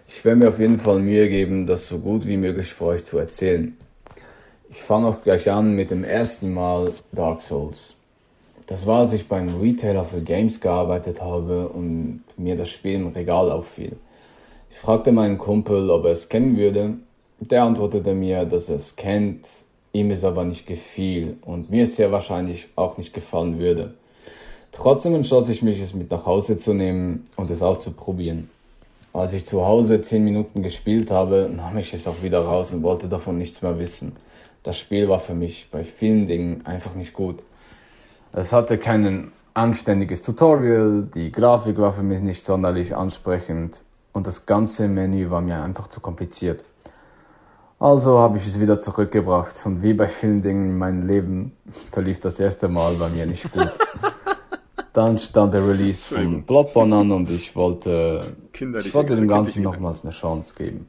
Ich 0.07 0.23
werde 0.25 0.39
mir 0.39 0.49
auf 0.49 0.59
jeden 0.59 0.79
Fall 0.79 0.99
Mühe 0.99 1.29
geben, 1.29 1.67
das 1.67 1.87
so 1.87 1.99
gut 1.99 2.25
wie 2.25 2.37
möglich 2.37 2.73
für 2.73 2.85
euch 2.85 3.03
zu 3.05 3.17
erzählen. 3.17 3.77
Ich 4.71 4.81
fange 4.81 5.09
auch 5.09 5.21
gleich 5.21 5.51
an 5.51 5.73
mit 5.73 5.91
dem 5.91 6.05
ersten 6.05 6.53
Mal 6.53 6.93
Dark 7.11 7.41
Souls. 7.41 7.93
Das 8.67 8.87
war, 8.87 9.01
als 9.01 9.11
ich 9.11 9.27
beim 9.27 9.59
Retailer 9.59 10.05
für 10.05 10.21
Games 10.21 10.61
gearbeitet 10.61 11.21
habe 11.21 11.67
und 11.67 12.23
mir 12.37 12.55
das 12.55 12.69
Spiel 12.69 12.93
im 12.93 13.07
Regal 13.07 13.51
auffiel. 13.51 13.97
Ich 14.69 14.77
fragte 14.77 15.11
meinen 15.11 15.37
Kumpel, 15.37 15.89
ob 15.89 16.05
er 16.05 16.11
es 16.11 16.29
kennen 16.29 16.55
würde. 16.55 16.93
Der 17.41 17.63
antwortete 17.63 18.13
mir, 18.13 18.45
dass 18.45 18.69
er 18.69 18.77
es 18.77 18.95
kennt, 18.95 19.45
ihm 19.91 20.09
es 20.09 20.23
aber 20.23 20.45
nicht 20.45 20.65
gefiel 20.67 21.35
und 21.41 21.69
mir 21.69 21.83
es 21.83 21.97
sehr 21.97 22.13
wahrscheinlich 22.13 22.69
auch 22.77 22.97
nicht 22.97 23.13
gefallen 23.13 23.59
würde. 23.59 23.93
Trotzdem 24.71 25.15
entschloss 25.15 25.49
ich 25.49 25.61
mich, 25.61 25.81
es 25.81 25.93
mit 25.93 26.09
nach 26.11 26.25
Hause 26.25 26.55
zu 26.55 26.73
nehmen 26.73 27.27
und 27.35 27.51
es 27.51 27.61
auszuprobieren. 27.61 28.49
Als 29.11 29.33
ich 29.33 29.45
zu 29.45 29.65
Hause 29.65 29.99
10 29.99 30.23
Minuten 30.23 30.63
gespielt 30.63 31.11
habe, 31.11 31.51
nahm 31.53 31.77
ich 31.77 31.93
es 31.93 32.07
auch 32.07 32.23
wieder 32.23 32.39
raus 32.39 32.71
und 32.71 32.83
wollte 32.83 33.09
davon 33.09 33.37
nichts 33.37 33.61
mehr 33.61 33.77
wissen. 33.77 34.13
Das 34.63 34.77
Spiel 34.77 35.09
war 35.09 35.19
für 35.19 35.33
mich 35.33 35.69
bei 35.71 35.83
vielen 35.83 36.27
Dingen 36.27 36.65
einfach 36.65 36.93
nicht 36.93 37.13
gut. 37.13 37.39
Es 38.31 38.53
hatte 38.53 38.77
kein 38.77 39.31
anständiges 39.53 40.21
Tutorial, 40.21 41.07
die 41.13 41.31
Grafik 41.31 41.77
war 41.77 41.93
für 41.93 42.03
mich 42.03 42.21
nicht 42.21 42.43
sonderlich 42.43 42.95
ansprechend 42.95 43.83
und 44.13 44.27
das 44.27 44.45
ganze 44.45 44.87
Menü 44.87 45.29
war 45.29 45.41
mir 45.41 45.61
einfach 45.61 45.87
zu 45.87 45.99
kompliziert. 45.99 46.63
Also 47.79 48.19
habe 48.19 48.37
ich 48.37 48.45
es 48.45 48.59
wieder 48.59 48.79
zurückgebracht 48.79 49.55
und 49.65 49.81
wie 49.81 49.93
bei 49.93 50.07
vielen 50.07 50.43
Dingen 50.43 50.65
in 50.65 50.77
meinem 50.77 51.07
Leben 51.07 51.57
verlief 51.91 52.19
das 52.19 52.39
erste 52.39 52.67
Mal 52.67 52.93
bei 52.93 53.09
mir 53.09 53.25
nicht 53.25 53.51
gut. 53.51 53.71
Dann 54.93 55.17
stand 55.17 55.53
der 55.53 55.67
Release 55.67 56.03
von 56.03 56.43
Bloodborne 56.43 56.95
an 56.95 57.11
und 57.11 57.29
ich 57.29 57.55
wollte, 57.55 58.35
ich 58.53 58.93
wollte 58.93 59.15
dem 59.15 59.27
Ganzen 59.27 59.63
nochmals 59.63 60.03
eine 60.03 60.11
Chance 60.11 60.53
geben. 60.55 60.87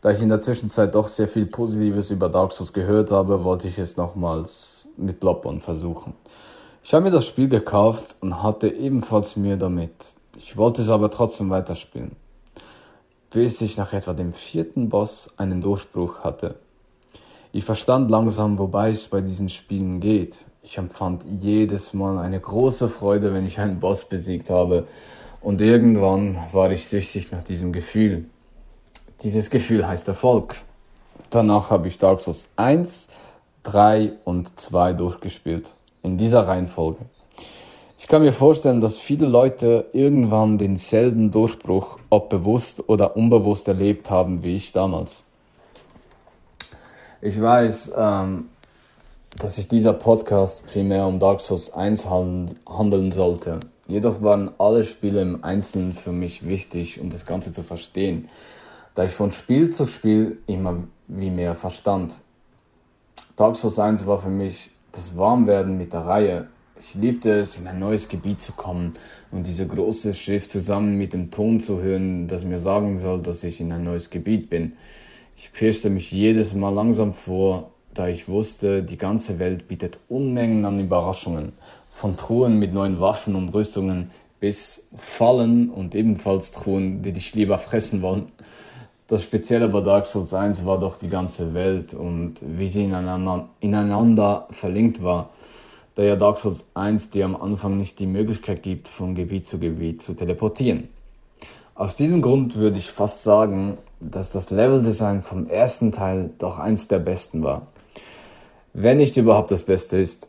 Da 0.00 0.12
ich 0.12 0.22
in 0.22 0.28
der 0.28 0.40
Zwischenzeit 0.40 0.94
doch 0.94 1.08
sehr 1.08 1.26
viel 1.26 1.46
Positives 1.46 2.10
über 2.10 2.28
Dark 2.28 2.52
Souls 2.52 2.72
gehört 2.72 3.10
habe, 3.10 3.42
wollte 3.42 3.66
ich 3.66 3.78
es 3.78 3.96
nochmals 3.96 4.88
mit 4.96 5.18
Bloodborne 5.18 5.60
versuchen. 5.60 6.14
Ich 6.84 6.94
habe 6.94 7.04
mir 7.04 7.10
das 7.10 7.26
Spiel 7.26 7.48
gekauft 7.48 8.14
und 8.20 8.40
hatte 8.40 8.68
ebenfalls 8.68 9.34
Mühe 9.34 9.58
damit. 9.58 10.14
Ich 10.36 10.56
wollte 10.56 10.82
es 10.82 10.88
aber 10.88 11.10
trotzdem 11.10 11.50
weiterspielen. 11.50 12.12
Bis 13.30 13.60
ich 13.60 13.76
nach 13.76 13.92
etwa 13.92 14.12
dem 14.12 14.32
vierten 14.32 14.88
Boss 14.88 15.30
einen 15.36 15.60
Durchbruch 15.60 16.20
hatte. 16.20 16.54
Ich 17.50 17.64
verstand 17.64 18.08
langsam, 18.08 18.56
wobei 18.56 18.90
es 18.90 19.08
bei 19.08 19.20
diesen 19.20 19.48
Spielen 19.48 19.98
geht. 19.98 20.38
Ich 20.62 20.78
empfand 20.78 21.24
jedes 21.24 21.92
Mal 21.92 22.18
eine 22.18 22.38
große 22.38 22.88
Freude, 22.88 23.34
wenn 23.34 23.46
ich 23.46 23.58
einen 23.58 23.80
Boss 23.80 24.04
besiegt 24.04 24.48
habe. 24.48 24.86
Und 25.40 25.60
irgendwann 25.60 26.38
war 26.52 26.70
ich 26.70 26.86
süchtig 26.86 27.32
nach 27.32 27.42
diesem 27.42 27.72
Gefühl. 27.72 28.26
Dieses 29.24 29.50
Gefühl 29.50 29.84
heißt 29.88 30.06
Erfolg. 30.06 30.54
Danach 31.30 31.70
habe 31.70 31.88
ich 31.88 31.98
Dark 31.98 32.20
Souls 32.20 32.48
1, 32.54 33.08
3 33.64 34.12
und 34.24 34.60
2 34.60 34.92
durchgespielt. 34.92 35.72
In 36.04 36.16
dieser 36.16 36.46
Reihenfolge. 36.46 37.00
Ich 37.98 38.06
kann 38.06 38.22
mir 38.22 38.32
vorstellen, 38.32 38.80
dass 38.80 39.00
viele 39.00 39.26
Leute 39.26 39.86
irgendwann 39.92 40.56
denselben 40.56 41.32
Durchbruch, 41.32 41.98
ob 42.10 42.30
bewusst 42.30 42.88
oder 42.88 43.16
unbewusst, 43.16 43.66
erlebt 43.66 44.08
haben 44.08 44.44
wie 44.44 44.54
ich 44.54 44.70
damals. 44.70 45.24
Ich 47.20 47.42
weiß, 47.42 47.90
ähm, 47.96 48.50
dass 49.36 49.56
sich 49.56 49.66
dieser 49.66 49.94
Podcast 49.94 50.64
primär 50.64 51.08
um 51.08 51.18
Dark 51.18 51.40
Souls 51.40 51.74
1 51.74 52.06
handeln 52.08 53.10
sollte. 53.10 53.58
Jedoch 53.88 54.22
waren 54.22 54.52
alle 54.58 54.84
Spiele 54.84 55.20
im 55.20 55.42
Einzelnen 55.42 55.94
für 55.94 56.12
mich 56.12 56.46
wichtig, 56.46 57.00
um 57.00 57.10
das 57.10 57.26
Ganze 57.26 57.50
zu 57.50 57.64
verstehen 57.64 58.28
da 58.94 59.04
ich 59.04 59.12
von 59.12 59.32
Spiel 59.32 59.70
zu 59.70 59.86
Spiel 59.86 60.38
immer 60.46 60.84
wie 61.06 61.30
mehr 61.30 61.54
verstand. 61.54 62.16
Dark 63.36 63.56
Souls 63.56 63.78
1 63.78 64.06
war 64.06 64.18
für 64.18 64.30
mich 64.30 64.70
das 64.92 65.16
Warmwerden 65.16 65.76
mit 65.76 65.92
der 65.92 66.00
Reihe. 66.00 66.48
Ich 66.80 66.94
liebte 66.94 67.32
es, 67.38 67.58
in 67.58 67.66
ein 67.66 67.78
neues 67.78 68.08
Gebiet 68.08 68.40
zu 68.40 68.52
kommen 68.52 68.94
und 69.30 69.46
diese 69.46 69.66
große 69.66 70.14
Schrift 70.14 70.50
zusammen 70.50 70.96
mit 70.96 71.12
dem 71.12 71.30
Ton 71.30 71.60
zu 71.60 71.80
hören, 71.80 72.28
das 72.28 72.44
mir 72.44 72.58
sagen 72.58 72.98
soll, 72.98 73.20
dass 73.20 73.44
ich 73.44 73.60
in 73.60 73.72
ein 73.72 73.84
neues 73.84 74.10
Gebiet 74.10 74.48
bin. 74.48 74.74
Ich 75.36 75.52
pirschte 75.52 75.90
mich 75.90 76.10
jedes 76.10 76.54
Mal 76.54 76.70
langsam 76.74 77.14
vor, 77.14 77.70
da 77.94 78.08
ich 78.08 78.28
wusste, 78.28 78.82
die 78.82 78.96
ganze 78.96 79.38
Welt 79.38 79.68
bietet 79.68 79.98
Unmengen 80.08 80.64
an 80.64 80.80
Überraschungen. 80.80 81.52
Von 81.90 82.16
Truhen 82.16 82.58
mit 82.58 82.72
neuen 82.72 83.00
Waffen 83.00 83.34
und 83.34 83.48
Rüstungen 83.50 84.10
bis 84.40 84.86
Fallen 84.96 85.68
und 85.70 85.94
ebenfalls 85.94 86.52
Truhen, 86.52 87.02
die 87.02 87.12
dich 87.12 87.34
lieber 87.34 87.58
fressen 87.58 88.02
wollen. 88.02 88.30
Das 89.08 89.22
Spezielle 89.22 89.68
bei 89.68 89.80
Dark 89.80 90.06
Souls 90.06 90.34
1 90.34 90.66
war 90.66 90.78
doch 90.78 90.98
die 90.98 91.08
ganze 91.08 91.54
Welt 91.54 91.94
und 91.94 92.34
wie 92.42 92.68
sie 92.68 92.84
ineinander, 92.84 93.48
ineinander 93.58 94.46
verlinkt 94.50 95.02
war. 95.02 95.30
Da 95.94 96.02
ja 96.02 96.14
Dark 96.14 96.38
Souls 96.38 96.66
1 96.74 97.08
dir 97.08 97.24
am 97.24 97.34
Anfang 97.34 97.78
nicht 97.78 97.98
die 98.00 98.06
Möglichkeit 98.06 98.62
gibt, 98.62 98.86
von 98.86 99.14
Gebiet 99.14 99.46
zu 99.46 99.58
Gebiet 99.58 100.02
zu 100.02 100.12
teleportieren. 100.12 100.90
Aus 101.74 101.96
diesem 101.96 102.20
Grund 102.20 102.56
würde 102.56 102.76
ich 102.76 102.90
fast 102.90 103.22
sagen, 103.22 103.78
dass 103.98 104.30
das 104.30 104.50
Leveldesign 104.50 105.22
vom 105.22 105.48
ersten 105.48 105.90
Teil 105.90 106.28
doch 106.36 106.58
eins 106.58 106.86
der 106.86 106.98
besten 106.98 107.42
war. 107.42 107.68
Wenn 108.74 108.98
nicht 108.98 109.16
überhaupt 109.16 109.50
das 109.50 109.62
Beste 109.62 109.96
ist. 109.96 110.28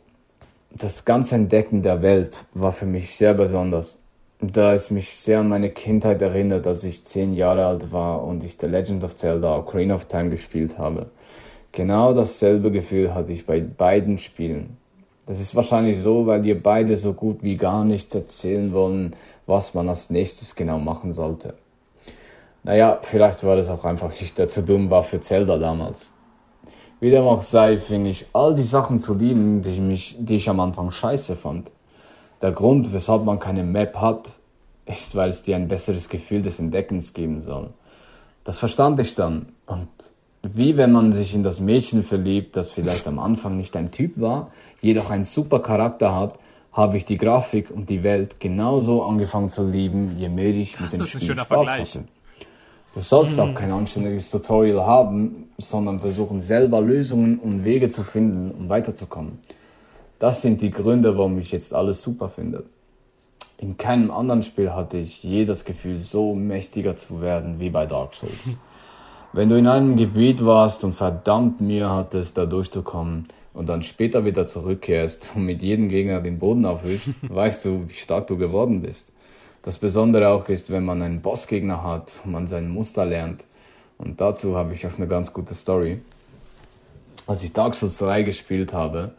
Das 0.72 1.04
ganze 1.04 1.34
Entdecken 1.34 1.82
der 1.82 2.00
Welt 2.00 2.46
war 2.54 2.72
für 2.72 2.86
mich 2.86 3.14
sehr 3.14 3.34
besonders 3.34 3.99
da 4.40 4.72
es 4.72 4.90
mich 4.90 5.16
sehr 5.16 5.40
an 5.40 5.48
meine 5.48 5.70
Kindheit 5.70 6.22
erinnert, 6.22 6.66
als 6.66 6.84
ich 6.84 7.04
zehn 7.04 7.34
Jahre 7.34 7.66
alt 7.66 7.92
war 7.92 8.24
und 8.24 8.42
ich 8.42 8.56
The 8.58 8.66
Legend 8.66 9.04
of 9.04 9.14
Zelda 9.14 9.58
Ocarina 9.58 9.94
of 9.94 10.06
Time 10.06 10.30
gespielt 10.30 10.78
habe. 10.78 11.10
Genau 11.72 12.14
dasselbe 12.14 12.70
Gefühl 12.70 13.14
hatte 13.14 13.32
ich 13.32 13.46
bei 13.46 13.60
beiden 13.60 14.18
Spielen. 14.18 14.78
Das 15.26 15.40
ist 15.40 15.54
wahrscheinlich 15.54 15.98
so, 16.00 16.26
weil 16.26 16.40
dir 16.40 16.60
beide 16.60 16.96
so 16.96 17.12
gut 17.12 17.42
wie 17.42 17.56
gar 17.56 17.84
nichts 17.84 18.14
erzählen 18.14 18.72
wollen, 18.72 19.14
was 19.46 19.74
man 19.74 19.88
als 19.88 20.10
nächstes 20.10 20.54
genau 20.56 20.78
machen 20.78 21.12
sollte. 21.12 21.54
Naja, 22.64 22.98
vielleicht 23.02 23.44
war 23.44 23.56
das 23.56 23.68
auch 23.68 23.84
einfach, 23.84 24.10
ich 24.20 24.34
der 24.34 24.48
zu 24.48 24.62
dumm 24.62 24.90
war 24.90 25.02
für 25.02 25.20
Zelda 25.20 25.58
damals. 25.58 26.10
Wie 26.98 27.10
dem 27.10 27.22
auch 27.22 27.42
sei, 27.42 27.78
fing 27.78 28.06
ich 28.06 28.26
all 28.32 28.54
die 28.54 28.64
Sachen 28.64 28.98
zu 28.98 29.14
lieben, 29.14 29.62
die 29.62 29.70
ich, 29.70 29.80
mich, 29.80 30.16
die 30.18 30.36
ich 30.36 30.48
am 30.48 30.60
Anfang 30.60 30.90
scheiße 30.90 31.36
fand. 31.36 31.70
Der 32.42 32.52
Grund, 32.52 32.92
weshalb 32.92 33.24
man 33.24 33.38
keine 33.38 33.64
Map 33.64 33.96
hat, 33.96 34.30
ist, 34.86 35.14
weil 35.14 35.30
es 35.30 35.42
dir 35.42 35.56
ein 35.56 35.68
besseres 35.68 36.08
Gefühl 36.08 36.42
des 36.42 36.58
Entdeckens 36.58 37.12
geben 37.12 37.42
soll. 37.42 37.70
Das 38.44 38.58
verstand 38.58 38.98
ich 39.00 39.14
dann. 39.14 39.46
Und 39.66 39.88
wie 40.42 40.76
wenn 40.76 40.92
man 40.92 41.12
sich 41.12 41.34
in 41.34 41.42
das 41.42 41.60
Mädchen 41.60 42.02
verliebt, 42.02 42.56
das 42.56 42.70
vielleicht 42.70 43.06
am 43.06 43.18
Anfang 43.18 43.56
nicht 43.56 43.76
ein 43.76 43.90
Typ 43.90 44.18
war, 44.18 44.50
jedoch 44.80 45.10
einen 45.10 45.24
super 45.24 45.60
Charakter 45.60 46.14
hat, 46.14 46.38
habe 46.72 46.96
ich 46.96 47.04
die 47.04 47.18
Grafik 47.18 47.70
und 47.70 47.90
die 47.90 48.02
Welt 48.02 48.40
genauso 48.40 49.02
angefangen 49.02 49.50
zu 49.50 49.68
lieben, 49.68 50.16
je 50.18 50.28
mehr 50.28 50.54
ich 50.54 50.72
das 50.72 50.92
mit 50.92 51.00
dem 51.00 51.06
Spiel 51.06 51.34
Spaß 51.34 51.46
Vergleich. 51.46 51.94
hatte. 51.94 52.04
Du 52.94 53.00
sollst 53.00 53.38
auch 53.38 53.54
kein 53.54 53.70
anständiges 53.70 54.30
Tutorial 54.30 54.84
haben, 54.84 55.48
sondern 55.58 56.00
versuchen 56.00 56.42
selber 56.42 56.80
Lösungen 56.80 57.38
und 57.38 57.64
Wege 57.64 57.90
zu 57.90 58.02
finden, 58.02 58.50
um 58.50 58.68
weiterzukommen. 58.68 59.38
Das 60.20 60.42
sind 60.42 60.60
die 60.60 60.70
Gründe, 60.70 61.16
warum 61.16 61.38
ich 61.38 61.50
jetzt 61.50 61.74
alles 61.74 62.02
super 62.02 62.28
finde. 62.28 62.64
In 63.56 63.78
keinem 63.78 64.10
anderen 64.10 64.42
Spiel 64.42 64.70
hatte 64.74 64.98
ich 64.98 65.24
je 65.24 65.46
das 65.46 65.64
Gefühl, 65.64 65.98
so 65.98 66.34
mächtiger 66.34 66.94
zu 66.94 67.22
werden 67.22 67.58
wie 67.58 67.70
bei 67.70 67.86
Dark 67.86 68.14
Souls. 68.14 68.56
Wenn 69.32 69.48
du 69.48 69.56
in 69.56 69.66
einem 69.66 69.96
Gebiet 69.96 70.44
warst 70.44 70.84
und 70.84 70.92
verdammt 70.92 71.62
Mühe 71.62 71.88
hattest, 71.88 72.36
da 72.36 72.44
durchzukommen 72.44 73.28
und 73.54 73.70
dann 73.70 73.82
später 73.82 74.26
wieder 74.26 74.46
zurückkehrst 74.46 75.30
und 75.36 75.46
mit 75.46 75.62
jedem 75.62 75.88
Gegner 75.88 76.20
den 76.20 76.38
Boden 76.38 76.66
aufwischt, 76.66 77.08
weißt 77.22 77.64
du, 77.64 77.88
wie 77.88 77.94
stark 77.94 78.26
du 78.26 78.36
geworden 78.36 78.82
bist. 78.82 79.14
Das 79.62 79.78
Besondere 79.78 80.28
auch 80.28 80.48
ist, 80.50 80.68
wenn 80.68 80.84
man 80.84 81.00
einen 81.00 81.22
Bossgegner 81.22 81.82
hat 81.82 82.12
und 82.26 82.32
man 82.32 82.46
sein 82.46 82.68
Muster 82.68 83.06
lernt. 83.06 83.44
Und 83.96 84.20
dazu 84.20 84.54
habe 84.54 84.74
ich 84.74 84.86
auch 84.86 84.98
eine 84.98 85.08
ganz 85.08 85.32
gute 85.32 85.54
Story. 85.54 86.02
Als 87.26 87.42
ich 87.42 87.54
Dark 87.54 87.74
Souls 87.74 87.96
3 87.96 88.22
gespielt 88.22 88.74
habe, 88.74 89.14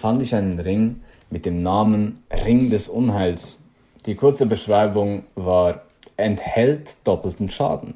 fand 0.00 0.22
ich 0.22 0.34
einen 0.34 0.58
Ring 0.58 1.00
mit 1.30 1.44
dem 1.44 1.62
Namen 1.62 2.22
Ring 2.44 2.70
des 2.70 2.88
Unheils. 2.88 3.58
Die 4.06 4.14
kurze 4.14 4.46
Beschreibung 4.46 5.24
war 5.34 5.82
enthält 6.16 6.96
doppelten 7.04 7.50
Schaden. 7.50 7.94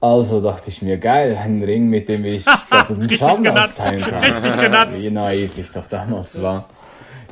Also 0.00 0.40
dachte 0.40 0.70
ich 0.70 0.80
mir, 0.80 0.96
geil, 0.98 1.36
ein 1.42 1.62
Ring, 1.62 1.88
mit 1.88 2.08
dem 2.08 2.24
ich 2.24 2.44
doppelten 2.70 3.10
Schaden 3.10 3.44
genutzt. 3.44 3.78
austeilen 3.78 4.00
kann. 4.02 4.24
Richtig 4.24 4.56
genutzt. 4.58 5.02
Wie 5.02 5.10
naiv 5.10 5.58
ich 5.58 5.70
doch 5.70 5.86
damals 5.88 6.40
war. 6.40 6.68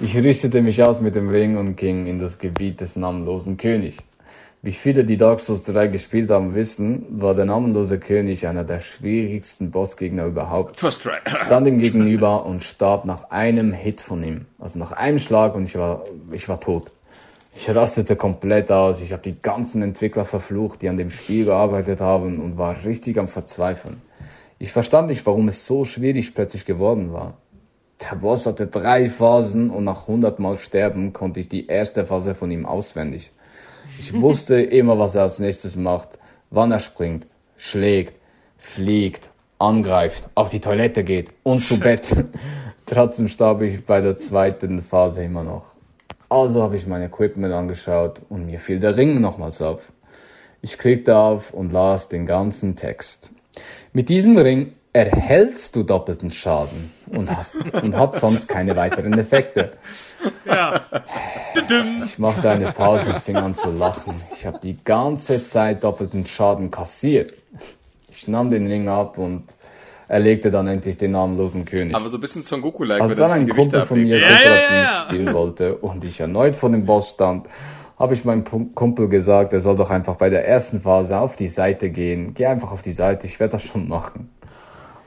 Ich 0.01 0.15
rüstete 0.17 0.61
mich 0.61 0.83
aus 0.83 1.01
mit 1.01 1.15
dem 1.15 1.31
Ring 1.31 1.57
und 1.57 1.77
ging 1.77 2.07
in 2.07 2.19
das 2.19 2.39
Gebiet 2.39 2.81
des 2.81 2.97
namenlosen 2.97 3.57
Königs. 3.57 3.97
Wie 4.67 4.73
viele, 4.73 5.05
die 5.05 5.17
Dark 5.17 5.39
Souls 5.39 5.63
3 5.63 5.87
gespielt 5.87 6.29
haben, 6.29 6.57
wissen, 6.57 7.07
war 7.09 7.35
der 7.37 7.45
namenlose 7.45 8.01
König 8.01 8.49
einer 8.49 8.65
der 8.65 8.81
schwierigsten 8.81 9.71
Bossgegner 9.71 10.25
überhaupt. 10.27 10.77
First 10.77 11.05
try. 11.05 11.19
Stand 11.47 11.69
ihm 11.69 11.79
gegenüber 11.79 12.45
und 12.45 12.65
starb 12.65 13.05
nach 13.05 13.31
einem 13.31 13.73
Hit 13.73 14.01
von 14.01 14.25
ihm. 14.25 14.47
Also 14.59 14.81
nach 14.81 14.91
einem 14.91 15.21
Schlag 15.21 15.55
und 15.55 15.67
ich 15.67 15.79
war, 15.79 16.03
ich 16.33 16.49
war 16.49 16.59
tot. 16.59 16.91
Ich 17.55 17.71
rastete 17.71 18.17
komplett 18.17 18.73
aus. 18.73 19.01
Ich 19.01 19.13
habe 19.13 19.23
die 19.23 19.41
ganzen 19.41 19.83
Entwickler 19.83 20.25
verflucht, 20.25 20.83
die 20.83 20.89
an 20.89 20.97
dem 20.97 21.11
Spiel 21.11 21.45
gearbeitet 21.45 22.01
haben 22.01 22.41
und 22.41 22.59
war 22.59 22.85
richtig 22.85 23.21
am 23.21 23.29
Verzweifeln. 23.29 24.03
Ich 24.59 24.73
verstand 24.73 25.11
nicht, 25.11 25.25
warum 25.27 25.47
es 25.47 25.65
so 25.65 25.85
schwierig 25.85 26.35
plötzlich 26.35 26.65
geworden 26.65 27.13
war. 27.13 27.35
Der 28.03 28.17
Boss 28.17 28.47
hatte 28.47 28.67
drei 28.67 29.11
Phasen 29.11 29.71
und 29.71 29.85
nach 29.85 30.09
100 30.09 30.41
Mal 30.41 30.59
sterben 30.59 31.13
konnte 31.13 31.39
ich 31.39 31.49
die 31.49 31.69
erste 31.69 32.05
Phase 32.05 32.35
von 32.35 32.51
ihm 32.51 32.67
auswendig. 32.67 33.31
Ich 33.99 34.13
wusste 34.13 34.61
immer, 34.61 34.99
was 34.99 35.15
er 35.15 35.23
als 35.23 35.39
nächstes 35.39 35.77
macht, 35.77 36.19
wann 36.51 36.73
er 36.73 36.81
springt, 36.81 37.27
schlägt, 37.57 38.15
fliegt, 38.59 39.31
angreift, 39.59 40.29
auf 40.35 40.51
die 40.51 40.61
Toilette 40.61 41.05
geht 41.05 41.31
und 41.43 41.59
zu 41.59 41.81
Bett. 41.81 42.15
Trotzdem 42.87 43.29
starb 43.29 43.63
ich 43.63 43.85
bei 43.85 44.01
der 44.01 44.17
zweiten 44.17 44.83
Phase 44.83 45.25
immer 45.25 45.43
noch. 45.43 45.73
Also 46.29 46.63
habe 46.63 46.77
ich 46.77 46.87
mein 46.87 47.03
Equipment 47.03 47.53
angeschaut 47.53 48.21
und 48.29 48.47
mir 48.47 48.61
fiel 48.61 48.81
der 48.81 48.97
Ring 48.97 49.21
nochmals 49.21 49.63
auf. 49.63 49.93
Ich 50.63 50.79
klickte 50.79 51.17
auf 51.17 51.53
und 51.53 51.73
las 51.73 52.09
den 52.09 52.27
ganzen 52.27 52.77
Text. 52.77 53.31
Mit 53.93 54.09
diesem 54.09 54.37
Ring 54.37 54.73
erhältst 54.97 55.77
du 55.77 55.83
doppelten 55.83 56.33
Schaden 56.33 56.91
und 57.09 57.31
hast 57.37 57.55
und 57.83 57.95
hat 57.99 58.19
sonst 58.19 58.49
keine 58.49 58.75
weiteren 58.77 59.13
Effekte. 59.19 59.73
Ja. 60.47 60.81
Ich 62.07 62.19
machte 62.19 62.49
eine 62.49 62.73
Pause 62.73 63.13
und 63.13 63.21
fing 63.21 63.37
an 63.37 63.55
zu 63.55 63.71
lachen. 63.73 64.15
Ich 64.35 64.47
habe 64.47 64.59
die 64.63 64.83
ganze 64.83 65.45
Zeit 65.45 65.85
doppelten 65.85 66.25
Schaden 66.25 66.71
kassiert. 66.71 67.35
Ich 68.11 68.27
nahm 68.27 68.49
den 68.49 68.67
Ring 68.67 68.89
ab 68.89 69.19
und 69.19 69.45
erlegte 70.09 70.51
dann 70.51 70.67
endlich 70.67 70.97
den 70.97 71.11
namenlosen 71.11 71.67
König. 71.67 71.95
Aber 71.95 72.09
so 72.09 72.17
ein 72.17 72.21
bisschen 72.21 72.43
Son 72.43 72.63
Goku-like, 72.63 73.03
Als 73.03 73.17
dann 73.17 73.33
ein 73.33 73.49
Kumpel 73.49 73.83
von 73.85 74.03
mir 74.03 74.19
Ja, 74.19 74.29
ja, 74.29 74.55
ja. 74.55 75.07
spielen 75.09 75.35
wollte 75.35 75.77
und 75.77 76.05
ich 76.05 76.21
erneut 76.21 76.57
vor 76.57 76.71
dem 76.71 76.87
Boss 76.87 77.11
stand, 77.11 77.49
habe 77.99 78.15
ich 78.15 78.25
meinem 78.25 78.45
Kumpel 78.75 79.09
gesagt, 79.09 79.53
er 79.53 79.61
soll 79.61 79.75
doch 79.75 79.91
einfach 79.91 80.17
bei 80.17 80.31
der 80.31 80.47
ersten 80.47 80.81
Phase 80.81 81.19
auf 81.19 81.37
die 81.37 81.49
Seite 81.49 81.91
gehen. 81.91 82.33
Geh 82.35 82.47
einfach 82.47 82.73
auf 82.73 82.83
die 82.83 82.93
Seite, 82.93 83.27
ich 83.27 83.41
werde 83.41 83.53
das 83.53 83.63
schon 83.63 83.89
machen. 83.89 84.31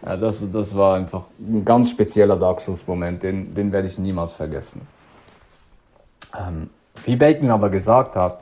Ja, 0.06 0.16
das, 0.16 0.42
das 0.52 0.76
war 0.76 0.96
einfach 0.96 1.26
ein 1.40 1.66
ganz 1.66 1.90
spezieller 1.90 2.38
Dark 2.38 2.62
Souls-Moment, 2.62 3.22
den, 3.24 3.54
den 3.54 3.72
werde 3.72 3.88
ich 3.88 3.98
niemals 3.98 4.32
vergessen. 4.32 4.88
Ähm, 6.38 6.70
wie 7.06 7.16
Bacon 7.16 7.50
aber 7.50 7.70
gesagt 7.70 8.16
hat, 8.16 8.42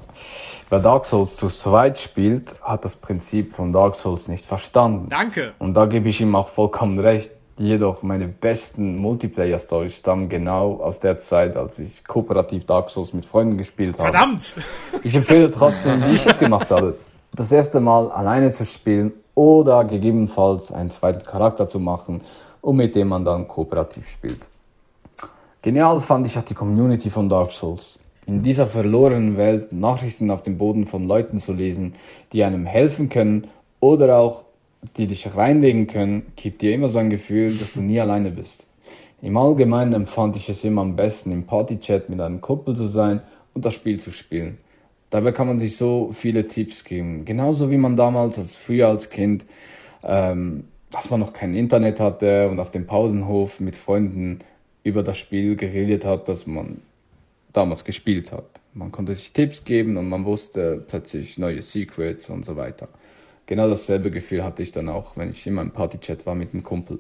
wer 0.69 0.79
Dark 0.79 1.05
Souls 1.05 1.35
zu 1.35 1.49
zweit 1.49 1.99
spielt, 1.99 2.53
hat 2.61 2.85
das 2.85 2.95
Prinzip 2.95 3.53
von 3.53 3.73
Dark 3.73 3.95
Souls 3.95 4.27
nicht 4.27 4.45
verstanden. 4.45 5.09
Danke. 5.09 5.53
Und 5.59 5.73
da 5.73 5.85
gebe 5.85 6.09
ich 6.09 6.21
ihm 6.21 6.35
auch 6.35 6.49
vollkommen 6.49 6.99
recht. 6.99 7.31
Jedoch 7.59 8.03
meine 8.03 8.27
besten 8.27 8.97
Multiplayer-Stories 8.97 9.97
stammen 9.97 10.29
genau 10.29 10.75
aus 10.75 10.99
der 10.99 11.17
Zeit, 11.17 11.57
als 11.57 11.79
ich 11.79 12.05
kooperativ 12.05 12.67
Dark 12.67 12.91
Souls 12.91 13.13
mit 13.13 13.25
Freunden 13.25 13.57
gespielt 13.57 13.97
habe. 13.97 14.11
Verdammt! 14.11 14.57
Ich 15.03 15.15
empfehle 15.15 15.49
trotzdem, 15.49 16.03
wie 16.05 16.15
ich 16.15 16.25
es 16.25 16.37
gemacht 16.37 16.69
habe. 16.69 16.97
Das 17.33 17.51
erste 17.51 17.79
Mal 17.79 18.11
alleine 18.11 18.51
zu 18.51 18.65
spielen 18.65 19.13
oder 19.35 19.85
gegebenenfalls 19.85 20.71
einen 20.71 20.89
zweiten 20.89 21.23
Charakter 21.23 21.67
zu 21.67 21.79
machen 21.79 22.21
und 22.61 22.75
mit 22.75 22.95
dem 22.95 23.09
man 23.09 23.23
dann 23.23 23.47
kooperativ 23.47 24.09
spielt. 24.09 24.47
Genial 25.61 25.99
fand 26.01 26.25
ich 26.27 26.37
auch 26.37 26.43
die 26.43 26.53
Community 26.53 27.09
von 27.09 27.29
Dark 27.29 27.51
Souls. 27.51 27.99
In 28.25 28.41
dieser 28.41 28.67
verlorenen 28.67 29.37
Welt 29.37 29.71
Nachrichten 29.71 30.31
auf 30.31 30.43
dem 30.43 30.57
Boden 30.57 30.87
von 30.87 31.07
Leuten 31.07 31.37
zu 31.37 31.53
lesen, 31.53 31.93
die 32.33 32.43
einem 32.43 32.65
helfen 32.65 33.09
können 33.09 33.47
oder 33.79 34.17
auch 34.17 34.43
die 34.95 35.07
dich 35.07 35.35
reinlegen 35.35 35.87
können, 35.87 36.31
gibt 36.35 36.61
dir 36.61 36.73
immer 36.73 36.89
so 36.89 36.97
ein 36.97 37.09
Gefühl, 37.09 37.55
dass 37.57 37.73
du 37.73 37.81
nie 37.81 37.99
alleine 37.99 38.31
bist. 38.31 38.65
Im 39.21 39.37
Allgemeinen 39.37 39.93
empfand 39.93 40.35
ich 40.35 40.47
es 40.49 40.63
immer 40.63 40.81
am 40.81 40.95
besten, 40.95 41.31
im 41.31 41.45
Partychat 41.45 42.09
mit 42.09 42.19
einem 42.21 42.41
Kumpel 42.41 42.75
zu 42.75 42.87
sein 42.87 43.21
und 43.53 43.65
das 43.65 43.73
Spiel 43.73 43.99
zu 43.99 44.11
spielen. 44.11 44.59
Dabei 45.09 45.31
kann 45.31 45.47
man 45.47 45.57
sich 45.59 45.77
so 45.77 46.11
viele 46.11 46.45
Tipps 46.45 46.83
geben. 46.83 47.23
Genauso 47.23 47.71
wie 47.71 47.77
man 47.77 47.95
damals, 47.95 48.37
als 48.37 48.55
früher 48.55 48.89
als 48.89 49.09
Kind, 49.09 49.45
ähm, 50.03 50.65
dass 50.91 51.09
man 51.09 51.19
noch 51.19 51.33
kein 51.33 51.55
Internet 51.55 51.99
hatte 51.99 52.49
und 52.49 52.59
auf 52.59 52.71
dem 52.71 52.85
Pausenhof 52.85 53.59
mit 53.59 53.75
Freunden 53.75 54.39
über 54.83 55.03
das 55.03 55.17
Spiel 55.17 55.55
geredet 55.55 56.05
hat, 56.05 56.27
das 56.27 56.45
man 56.47 56.81
damals 57.53 57.83
gespielt 57.83 58.31
hat. 58.31 58.45
Man 58.73 58.91
konnte 58.91 59.15
sich 59.15 59.31
Tipps 59.33 59.65
geben 59.65 59.97
und 59.97 60.07
man 60.07 60.25
wusste 60.25 60.83
plötzlich 60.87 61.37
neue 61.37 61.61
Secrets 61.61 62.29
und 62.29 62.45
so 62.45 62.55
weiter. 62.55 62.87
Genau 63.47 63.69
dasselbe 63.69 64.11
Gefühl 64.11 64.43
hatte 64.43 64.61
ich 64.61 64.71
dann 64.71 64.89
auch, 64.89 65.15
wenn 65.15 65.29
ich 65.29 65.47
in 65.47 65.53
meinem 65.53 65.71
Partychat 65.71 66.25
war 66.25 66.35
mit 66.35 66.53
einem 66.53 66.63
Kumpel. 66.63 66.99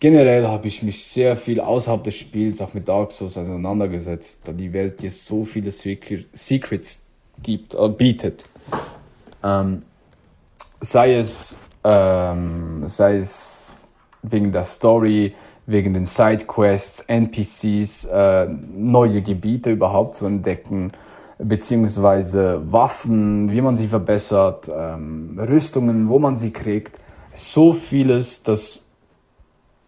Generell 0.00 0.46
habe 0.46 0.68
ich 0.68 0.82
mich 0.84 1.06
sehr 1.06 1.36
viel 1.36 1.60
außerhalb 1.60 2.04
des 2.04 2.14
Spiels 2.14 2.60
auch 2.60 2.72
mit 2.72 2.86
Dark 2.86 3.10
Souls 3.10 3.36
auseinandergesetzt, 3.36 4.38
da 4.44 4.52
die 4.52 4.72
Welt 4.72 5.02
dir 5.02 5.10
so 5.10 5.44
viele 5.44 5.72
Secrets 5.72 7.04
gibt, 7.42 7.74
äh, 7.74 7.88
bietet. 7.88 8.44
Ähm, 9.42 9.82
sei 10.80 11.14
es, 11.14 11.56
ähm, 11.82 12.86
sei 12.86 13.16
es 13.16 13.72
wegen 14.22 14.52
der 14.52 14.64
Story, 14.64 15.34
wegen 15.66 15.94
den 15.94 16.06
Sidequests, 16.06 17.00
NPCs, 17.08 18.04
äh, 18.04 18.46
neue 18.46 19.20
Gebiete 19.20 19.70
überhaupt 19.70 20.14
zu 20.14 20.26
entdecken, 20.26 20.92
beziehungsweise 21.38 22.62
Waffen, 22.72 23.50
wie 23.50 23.60
man 23.60 23.74
sie 23.74 23.88
verbessert, 23.88 24.70
ähm, 24.72 25.38
Rüstungen, 25.38 26.08
wo 26.08 26.20
man 26.20 26.36
sie 26.36 26.52
kriegt. 26.52 26.98
So 27.34 27.72
vieles, 27.72 28.42
das, 28.44 28.80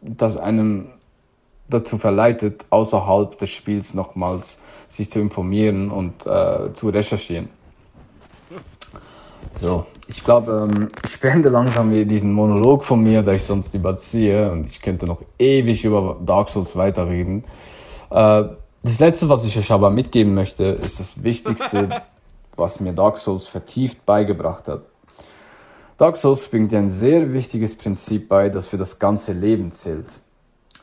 das 0.00 0.36
einem 0.36 0.86
dazu 1.68 1.98
verleitet, 1.98 2.64
außerhalb 2.70 3.38
des 3.38 3.50
Spiels 3.50 3.94
nochmals 3.94 4.58
sich 4.88 5.10
zu 5.10 5.20
informieren 5.20 5.90
und 5.90 6.26
äh, 6.26 6.72
zu 6.72 6.88
recherchieren. 6.88 7.48
So, 9.54 9.86
ich 10.08 10.24
glaube, 10.24 10.68
ähm, 10.72 10.90
ich 11.04 11.20
beende 11.20 11.48
langsam 11.48 11.90
diesen 12.08 12.32
Monolog 12.32 12.84
von 12.84 13.02
mir, 13.02 13.22
da 13.22 13.32
ich 13.32 13.44
sonst 13.44 13.74
überziehe 13.74 14.50
und 14.50 14.66
ich 14.66 14.80
könnte 14.80 15.06
noch 15.06 15.22
ewig 15.38 15.84
über 15.84 16.16
Dark 16.24 16.50
Souls 16.50 16.74
weiterreden. 16.76 17.44
Äh, 18.10 18.44
das 18.82 18.98
letzte, 18.98 19.28
was 19.28 19.44
ich 19.44 19.56
euch 19.58 19.70
aber 19.70 19.90
mitgeben 19.90 20.34
möchte, 20.34 20.64
ist 20.64 20.98
das 20.98 21.22
Wichtigste, 21.22 22.02
was 22.56 22.80
mir 22.80 22.92
Dark 22.92 23.18
Souls 23.18 23.46
vertieft 23.46 24.04
beigebracht 24.06 24.66
hat. 24.68 24.82
Dark 26.00 26.16
Souls 26.16 26.48
bringt 26.48 26.72
dir 26.72 26.78
ein 26.78 26.88
sehr 26.88 27.30
wichtiges 27.34 27.74
Prinzip 27.74 28.26
bei, 28.26 28.48
das 28.48 28.66
für 28.66 28.78
das 28.78 28.98
ganze 28.98 29.34
Leben 29.34 29.70
zählt. 29.70 30.06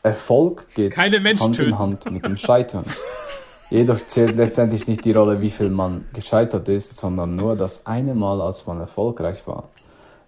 Erfolg 0.04 0.68
geht 0.76 0.96
Hand 0.96 1.58
in 1.58 1.76
Hand 1.76 2.08
mit 2.12 2.24
dem 2.24 2.36
Scheitern. 2.36 2.84
Jedoch 3.68 3.98
zählt 4.06 4.36
letztendlich 4.36 4.86
nicht 4.86 5.04
die 5.04 5.10
Rolle, 5.10 5.40
wie 5.40 5.50
viel 5.50 5.70
man 5.70 6.06
gescheitert 6.12 6.68
ist, 6.68 6.96
sondern 6.96 7.34
nur 7.34 7.56
das 7.56 7.84
eine 7.84 8.14
Mal, 8.14 8.40
als 8.40 8.64
man 8.64 8.78
erfolgreich 8.78 9.44
war. 9.48 9.70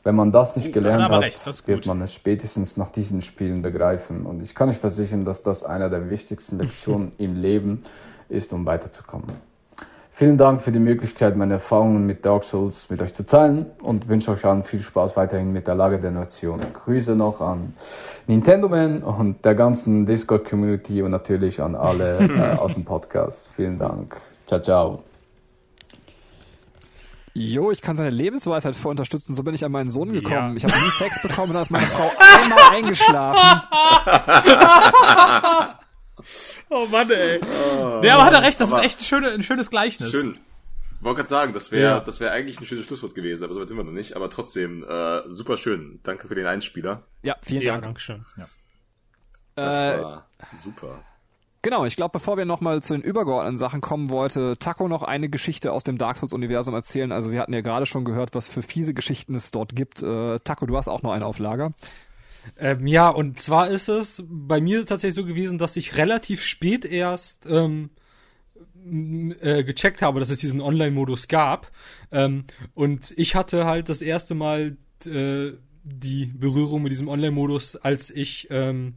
Wenn 0.03 0.17
man 0.17 0.33
das 0.33 0.57
nicht 0.57 0.73
gelernt 0.73 1.09
hat, 1.09 1.23
recht, 1.23 1.69
wird 1.69 1.87
man 1.87 2.03
es 2.03 2.13
spätestens 2.13 2.77
nach 2.77 2.91
diesen 2.91 3.23
Spielen 3.23 3.63
begreifen. 3.63 4.27
Und 4.27 4.43
ich 4.43 4.57
kann 4.57 4.71
euch 4.71 4.79
versichern, 4.79 5.25
dass 5.25 5.45
das 5.45 5.63
einer 5.63 5.89
der 5.89 6.11
wichtigsten 6.11 6.59
Lektionen 6.59 7.13
im 7.19 7.37
Leben 7.37 7.85
ist, 8.29 8.53
um 8.53 8.67
weiterzukommen. 8.67 9.50
Vielen 10.21 10.37
Dank 10.37 10.61
für 10.61 10.71
die 10.71 10.79
Möglichkeit, 10.79 11.35
meine 11.35 11.55
Erfahrungen 11.55 12.05
mit 12.05 12.27
Dark 12.27 12.45
Souls 12.45 12.91
mit 12.91 13.01
euch 13.01 13.15
zu 13.15 13.25
teilen 13.25 13.65
und 13.83 14.07
wünsche 14.07 14.31
euch 14.33 14.45
allen 14.45 14.65
viel 14.65 14.81
Spaß 14.81 15.17
weiterhin 15.17 15.51
mit 15.51 15.67
der 15.67 15.75
Lage 15.75 15.99
der 15.99 16.11
Nation. 16.11 16.61
Grüße 16.75 17.17
noch 17.17 17.41
an 17.41 17.73
Nintendo 18.27 18.69
Man 18.69 19.03
und 19.03 19.43
der 19.47 19.55
ganzen 19.55 20.05
Discord-Community 20.05 21.01
und 21.01 21.13
natürlich 21.13 21.63
an 21.63 21.75
alle 21.75 22.19
äh, 22.37 22.59
aus 22.59 22.75
dem 22.75 22.85
Podcast. 22.85 23.49
Vielen 23.57 23.79
Dank. 23.79 24.21
Ciao, 24.45 24.61
ciao. 24.61 25.03
Jo, 27.33 27.71
ich 27.71 27.81
kann 27.81 27.97
seine 27.97 28.11
Lebensweisheit 28.11 28.77
voll 28.77 28.91
unterstützen. 28.91 29.33
So 29.33 29.43
bin 29.43 29.55
ich 29.55 29.65
an 29.65 29.73
meinen 29.73 29.89
Sohn 29.89 30.13
gekommen. 30.13 30.51
Ja. 30.51 30.57
Ich 30.57 30.65
habe 30.65 30.75
nie 30.85 30.91
Sex 30.99 31.23
bekommen, 31.23 31.55
da 31.55 31.63
ist 31.63 31.71
meine 31.71 31.87
Frau 31.87 32.11
einmal 32.43 32.59
eingeschlafen. 32.75 33.63
Oh 36.71 36.87
Mann, 36.87 37.11
ey. 37.11 37.41
ja, 38.05 38.15
aber 38.15 38.25
hat 38.25 38.33
er 38.35 38.43
recht, 38.43 38.61
das 38.61 38.73
aber- 38.73 38.81
ist 38.83 38.87
echt 38.87 39.01
ein, 39.01 39.05
schöne, 39.05 39.31
ein 39.31 39.43
schönes 39.43 39.71
Gleichnis. 39.71 40.11
Schön. 40.11 40.39
Wollte 41.03 41.17
gerade 41.19 41.29
sagen, 41.31 41.53
das 41.55 41.71
wäre 41.73 41.83
Ja. 41.83 42.01
das 42.01 42.21
wäre 42.21 42.33
eigentlich 42.33 42.61
ein 42.61 42.67
schönes 42.67 42.85
Schlusswort 42.85 43.15
gewesen, 43.15 43.43
aber 43.45 43.55
so 43.55 43.61
weit 43.61 43.69
sind 43.69 43.77
wir 43.79 43.85
noch 43.85 43.93
nicht. 43.93 44.15
Aber 44.17 44.29
trotzdem, 44.29 44.85
äh, 44.85 45.23
super 45.29 45.57
schön. 45.57 45.99
Danke 46.03 46.29
für 46.29 46.35
den 46.35 46.47
Einspieler. 46.47 47.03
Ja, 47.23 47.37
vielen 47.43 47.63
Ja, 47.63 47.73
Dank. 47.73 47.85
Dankeschön. 47.85 48.25
Ja. 48.37 48.49
Das 49.55 49.99
Äh, 49.99 50.03
war 50.03 50.27
super. 50.63 51.03
Genau, 51.63 51.85
ich 51.85 51.95
glaube, 51.97 52.13
bevor 52.13 52.39
wir 52.39 52.47
nochmal 52.47 52.83
zu 52.83 52.95
den 52.95 53.03
übergeordneten 53.03 53.59
Sachen 53.59 53.81
kommen, 53.83 54.09
wollte 54.09 54.57
Taco 54.59 54.89
noch 54.89 55.03
eine 55.03 55.29
Geschichte 55.29 55.73
aus 55.73 55.83
dem 55.85 55.99
Dark 55.99 56.17
Souls-Universum 56.17 56.75
erzählen. 56.75 57.13
Also 57.13 57.31
wir 57.31 57.41
hatten 57.41 57.53
ja 57.53 57.61
gerade 57.61 57.85
schon 57.85 58.05
gehört, 58.07 58.35
was 58.35 58.49
für 58.49 58.63
fiese 58.63 58.95
Geschichten 58.95 59.35
es 59.35 59.51
dort 59.51 59.75
gibt. 59.77 60.03
Äh, 60.03 60.39
Taco, 60.41 60.65
du 60.65 60.77
hast 60.77 60.89
auch 60.89 61.03
noch 61.03 61.13
eine 61.13 61.27
auf 61.27 61.39
Lager. 61.39 61.73
Ähm, 62.59 62.87
ja, 62.87 63.09
und 63.09 63.41
zwar 63.41 63.69
ist 63.69 63.89
es 63.89 64.23
bei 64.27 64.61
mir 64.61 64.85
tatsächlich 64.87 65.15
so 65.15 65.25
gewesen, 65.25 65.59
dass 65.59 65.77
ich 65.77 65.97
relativ 65.97 66.43
spät 66.43 66.85
erst 66.85 67.47
ähm, 67.47 67.91
äh, 69.41 69.65
gecheckt 69.65 70.03
habe, 70.03 70.21
dass 70.21 70.31
es 70.31 70.39
diesen 70.39 70.61
Online-Modus 70.61 71.29
gab. 71.29 71.71
Ähm, 72.11 72.45
und 72.75 73.13
ich 73.17 73.35
hatte 73.35 73.65
halt 73.67 73.89
das 73.89 74.03
erste 74.03 74.35
Mal 74.35 74.77
äh, 75.07 75.53
die 75.83 76.27
Berührung 76.27 76.83
mit 76.83 76.93
diesem 76.93 77.09
Online-Modus, 77.09 77.77
als 77.77 78.11
ich 78.11 78.49
ähm, 78.51 78.95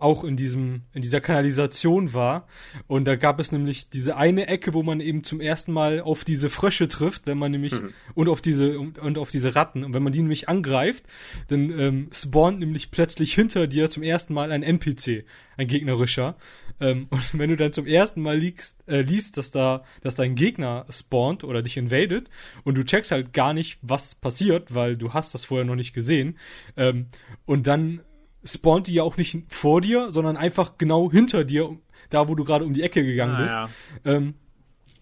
auch 0.00 0.24
in 0.24 0.36
diesem 0.36 0.82
in 0.92 1.02
dieser 1.02 1.20
Kanalisation 1.20 2.12
war. 2.14 2.46
Und 2.86 3.04
da 3.04 3.16
gab 3.16 3.40
es 3.40 3.52
nämlich 3.52 3.90
diese 3.90 4.16
eine 4.16 4.46
Ecke, 4.48 4.74
wo 4.74 4.82
man 4.82 5.00
eben 5.00 5.24
zum 5.24 5.40
ersten 5.40 5.72
Mal 5.72 6.00
auf 6.00 6.24
diese 6.24 6.50
Frösche 6.50 6.88
trifft, 6.88 7.26
wenn 7.26 7.38
man 7.38 7.52
nämlich 7.52 7.74
und 8.14 8.28
auf 8.28 8.40
diese 8.40 8.78
und, 8.78 8.98
und 8.98 9.18
auf 9.18 9.30
diese 9.30 9.54
Ratten. 9.54 9.84
Und 9.84 9.94
wenn 9.94 10.02
man 10.02 10.12
die 10.12 10.20
nämlich 10.20 10.48
angreift, 10.48 11.04
dann 11.48 11.70
ähm, 11.78 12.08
spawnt 12.12 12.60
nämlich 12.60 12.90
plötzlich 12.90 13.34
hinter 13.34 13.66
dir 13.66 13.90
zum 13.90 14.02
ersten 14.02 14.34
Mal 14.34 14.52
ein 14.52 14.62
NPC, 14.62 15.24
ein 15.56 15.66
gegnerischer. 15.66 16.36
Ähm, 16.80 17.06
und 17.10 17.38
wenn 17.38 17.50
du 17.50 17.56
dann 17.56 17.72
zum 17.72 17.86
ersten 17.86 18.22
Mal 18.22 18.38
liegst, 18.38 18.78
äh, 18.88 19.02
liest, 19.02 19.36
dass 19.36 19.50
da 19.50 19.84
dass 20.02 20.16
dein 20.16 20.34
Gegner 20.34 20.86
spawnt 20.90 21.44
oder 21.44 21.62
dich 21.62 21.76
invadet 21.76 22.30
und 22.64 22.76
du 22.76 22.84
checkst 22.84 23.10
halt 23.10 23.32
gar 23.32 23.52
nicht, 23.52 23.78
was 23.82 24.14
passiert, 24.14 24.74
weil 24.74 24.96
du 24.96 25.12
hast 25.12 25.34
das 25.34 25.44
vorher 25.44 25.66
noch 25.66 25.76
nicht 25.76 25.92
gesehen. 25.92 26.38
Ähm, 26.76 27.06
und 27.44 27.66
dann 27.66 28.00
spawnt 28.44 28.86
die 28.86 28.94
ja 28.94 29.02
auch 29.02 29.16
nicht 29.16 29.36
vor 29.48 29.80
dir, 29.80 30.10
sondern 30.10 30.36
einfach 30.36 30.78
genau 30.78 31.10
hinter 31.10 31.44
dir, 31.44 31.76
da 32.10 32.28
wo 32.28 32.34
du 32.34 32.44
gerade 32.44 32.64
um 32.64 32.72
die 32.74 32.82
Ecke 32.82 33.04
gegangen 33.04 33.34
Ah, 33.36 33.42
bist. 33.42 33.54
ja. 33.56 33.70
Ähm, 34.04 34.34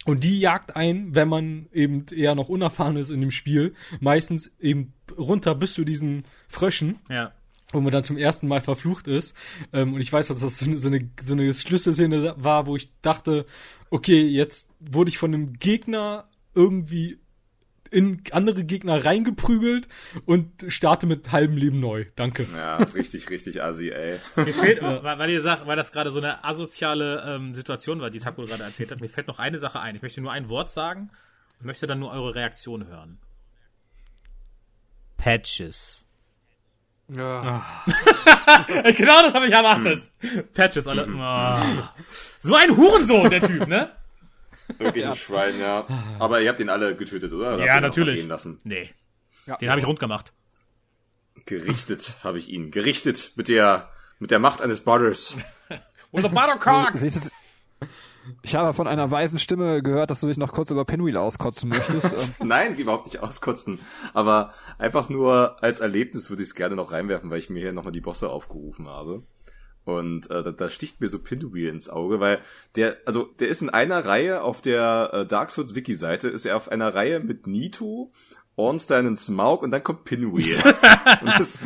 und 0.04 0.24
die 0.24 0.40
jagt 0.40 0.74
ein, 0.74 1.14
wenn 1.14 1.28
man 1.28 1.66
eben 1.72 2.06
eher 2.10 2.34
noch 2.34 2.48
unerfahren 2.48 2.96
ist 2.96 3.10
in 3.10 3.20
dem 3.20 3.30
Spiel, 3.30 3.74
meistens 4.00 4.50
eben 4.58 4.94
runter 5.18 5.54
bis 5.54 5.74
zu 5.74 5.84
diesen 5.84 6.24
Fröschen, 6.48 6.98
Ja. 7.10 7.32
wo 7.72 7.80
man 7.80 7.92
dann 7.92 8.04
zum 8.04 8.16
ersten 8.16 8.48
Mal 8.48 8.60
verflucht 8.62 9.06
ist. 9.06 9.36
Ähm, 9.72 9.92
und 9.94 10.00
ich 10.00 10.10
weiß, 10.12 10.28
dass 10.28 10.40
das 10.40 10.58
so 10.58 10.64
eine, 10.66 10.78
so 10.78 10.88
eine, 10.88 11.10
so 11.22 11.34
eine 11.34 11.52
Schlüsselszene 11.52 12.34
war, 12.38 12.66
wo 12.66 12.76
ich 12.76 12.90
dachte, 13.02 13.44
okay, 13.90 14.22
jetzt 14.26 14.70
wurde 14.80 15.10
ich 15.10 15.18
von 15.18 15.34
einem 15.34 15.52
Gegner 15.58 16.28
irgendwie 16.54 17.18
in 17.90 18.22
andere 18.32 18.64
Gegner 18.64 19.04
reingeprügelt 19.04 19.88
und 20.24 20.64
starte 20.68 21.06
mit 21.06 21.32
halbem 21.32 21.56
Leben 21.56 21.80
neu. 21.80 22.06
Danke. 22.16 22.46
Ja, 22.54 22.76
richtig, 22.76 23.30
richtig 23.30 23.62
assi, 23.62 23.90
ey. 23.90 24.18
Mir 24.36 24.54
fehlt, 24.54 24.82
weil, 24.82 25.30
ihr 25.30 25.42
sagt, 25.42 25.66
weil 25.66 25.76
das 25.76 25.92
gerade 25.92 26.10
so 26.10 26.18
eine 26.18 26.44
asoziale 26.44 27.24
ähm, 27.26 27.54
Situation 27.54 28.00
war, 28.00 28.10
die 28.10 28.18
Taco 28.18 28.44
gerade 28.44 28.64
erzählt 28.64 28.90
hat, 28.90 29.00
mir 29.00 29.08
fällt 29.08 29.28
noch 29.28 29.38
eine 29.38 29.58
Sache 29.58 29.80
ein. 29.80 29.96
Ich 29.96 30.02
möchte 30.02 30.20
nur 30.20 30.32
ein 30.32 30.48
Wort 30.48 30.70
sagen 30.70 31.10
und 31.60 31.66
möchte 31.66 31.86
dann 31.86 31.98
nur 31.98 32.10
eure 32.10 32.34
Reaktion 32.34 32.86
hören. 32.86 33.18
Patches. 35.16 36.06
Ja. 37.08 37.64
genau 38.96 39.22
das 39.22 39.34
habe 39.34 39.46
ich 39.46 39.52
erwartet. 39.52 40.00
Patches, 40.54 40.86
alle. 40.86 41.06
Oh. 41.08 42.02
So 42.38 42.54
ein 42.54 42.76
Hurensohn, 42.76 43.30
der 43.30 43.40
Typ, 43.40 43.66
ne? 43.66 43.92
Wirklich 44.76 45.06
ein 45.06 45.16
Schwein, 45.16 45.58
ja. 45.58 45.86
Aber 46.18 46.40
ihr 46.40 46.48
habt 46.50 46.60
ihn 46.60 46.68
alle 46.68 46.94
getötet, 46.94 47.32
oder? 47.32 47.46
Oder 47.46 47.50
habt 47.52 47.60
ihr 47.60 47.66
Ja, 47.66 47.80
natürlich. 47.80 48.20
Gehen 48.20 48.28
lassen? 48.28 48.60
Nee. 48.64 48.90
Den 49.60 49.70
habe 49.70 49.80
ich 49.80 49.86
rund 49.86 49.98
gemacht. 49.98 50.32
Gerichtet 51.46 52.18
habe 52.22 52.38
ich 52.38 52.50
ihn. 52.50 52.70
Gerichtet 52.70 53.32
mit 53.36 53.48
der, 53.48 53.90
mit 54.18 54.30
der 54.30 54.38
Macht 54.38 54.60
eines 54.60 54.80
Butters. 54.80 55.36
With 56.12 56.24
a 56.24 56.28
buttercock! 56.28 56.92
Ich 58.42 58.54
habe 58.54 58.74
von 58.74 58.86
einer 58.86 59.10
weisen 59.10 59.38
Stimme 59.38 59.82
gehört, 59.82 60.10
dass 60.10 60.20
du 60.20 60.26
dich 60.26 60.36
noch 60.36 60.52
kurz 60.52 60.70
über 60.70 60.84
Pinwheel 60.84 61.16
auskotzen 61.16 61.70
möchtest. 61.70 62.34
Nein, 62.44 62.76
überhaupt 62.76 63.06
nicht 63.06 63.20
auskotzen. 63.20 63.78
Aber 64.12 64.52
einfach 64.78 65.08
nur 65.08 65.62
als 65.62 65.80
Erlebnis 65.80 66.28
würde 66.28 66.42
ich 66.42 66.50
es 66.50 66.54
gerne 66.54 66.76
noch 66.76 66.92
reinwerfen, 66.92 67.30
weil 67.30 67.38
ich 67.38 67.48
mir 67.48 67.60
hier 67.60 67.72
nochmal 67.72 67.92
die 67.92 68.02
Bosse 68.02 68.28
aufgerufen 68.28 68.86
habe. 68.86 69.22
Und 69.88 70.30
äh, 70.30 70.42
da, 70.42 70.52
da 70.52 70.68
sticht 70.68 71.00
mir 71.00 71.08
so 71.08 71.18
Pinwheel 71.18 71.70
ins 71.70 71.88
Auge, 71.88 72.20
weil 72.20 72.40
der, 72.76 72.98
also 73.06 73.24
der 73.24 73.48
ist 73.48 73.62
in 73.62 73.70
einer 73.70 74.04
Reihe 74.04 74.42
auf 74.42 74.60
der 74.60 75.10
äh, 75.14 75.26
Dark 75.26 75.50
Souls 75.50 75.74
Wiki-Seite, 75.74 76.28
ist 76.28 76.44
er 76.44 76.58
auf 76.58 76.70
einer 76.70 76.94
Reihe 76.94 77.20
mit 77.20 77.46
Nito, 77.46 78.12
Ornstein 78.54 79.06
und 79.06 79.16
Smaug 79.16 79.62
und 79.62 79.70
dann 79.70 79.82
kommt 79.82 80.04
Pinwheel. 80.04 80.56
und, 81.22 81.30
das, 81.38 81.58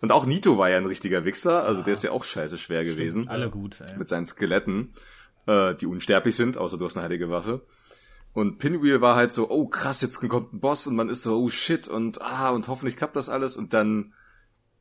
und 0.00 0.12
auch 0.12 0.26
Nito 0.26 0.58
war 0.58 0.70
ja 0.70 0.76
ein 0.76 0.86
richtiger 0.86 1.24
Wichser, 1.24 1.64
also 1.64 1.82
der 1.82 1.94
ist 1.94 2.04
ja 2.04 2.12
auch 2.12 2.22
scheiße 2.22 2.56
schwer 2.56 2.84
gewesen 2.84 3.26
Alle 3.26 3.50
gut, 3.50 3.80
ey. 3.80 3.98
mit 3.98 4.08
seinen 4.08 4.26
Skeletten, 4.26 4.92
äh, 5.46 5.74
die 5.74 5.86
unsterblich 5.86 6.36
sind, 6.36 6.56
außer 6.56 6.78
du 6.78 6.84
hast 6.84 6.96
eine 6.96 7.02
heilige 7.02 7.30
Waffe. 7.30 7.62
Und 8.32 8.60
Pinwheel 8.60 9.00
war 9.00 9.16
halt 9.16 9.32
so, 9.32 9.50
oh 9.50 9.66
krass, 9.66 10.02
jetzt 10.02 10.20
kommt 10.20 10.52
ein 10.52 10.60
Boss 10.60 10.86
und 10.86 10.94
man 10.94 11.08
ist 11.08 11.22
so, 11.22 11.36
oh 11.36 11.48
shit 11.48 11.88
und 11.88 12.22
ah, 12.22 12.50
und 12.50 12.68
hoffentlich 12.68 12.96
klappt 12.96 13.16
das 13.16 13.28
alles 13.28 13.56
und 13.56 13.72
dann, 13.74 14.14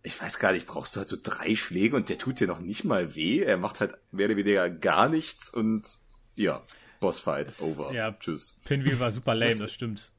ich 0.04 0.22
weiß 0.22 0.38
gar 0.40 0.52
nicht, 0.52 0.68
brauchst 0.68 0.96
du 0.96 1.00
halt 1.00 1.08
so 1.08 1.18
drei 1.22 1.56
Schläge 1.56 1.96
und 1.96 2.10
der 2.10 2.18
tut 2.18 2.40
dir 2.40 2.48
noch 2.48 2.60
nicht 2.60 2.84
mal 2.84 3.16
weh. 3.16 3.40
Er 3.40 3.58
macht 3.58 3.80
halt 3.80 3.96
mehr 4.12 4.28
oder 4.28 4.36
weniger 4.36 4.70
gar 4.70 5.08
nichts 5.10 5.50
und 5.50 5.98
ja, 6.36 6.62
Bossfight, 7.00 7.54
over. 7.60 7.94
ja. 7.94 8.12
Tschüss. 8.14 8.58
Pinwheel 8.66 9.00
war 9.00 9.12
super 9.12 9.34
lame, 9.36 9.56
das 9.56 9.72
stimmt. 9.74 10.12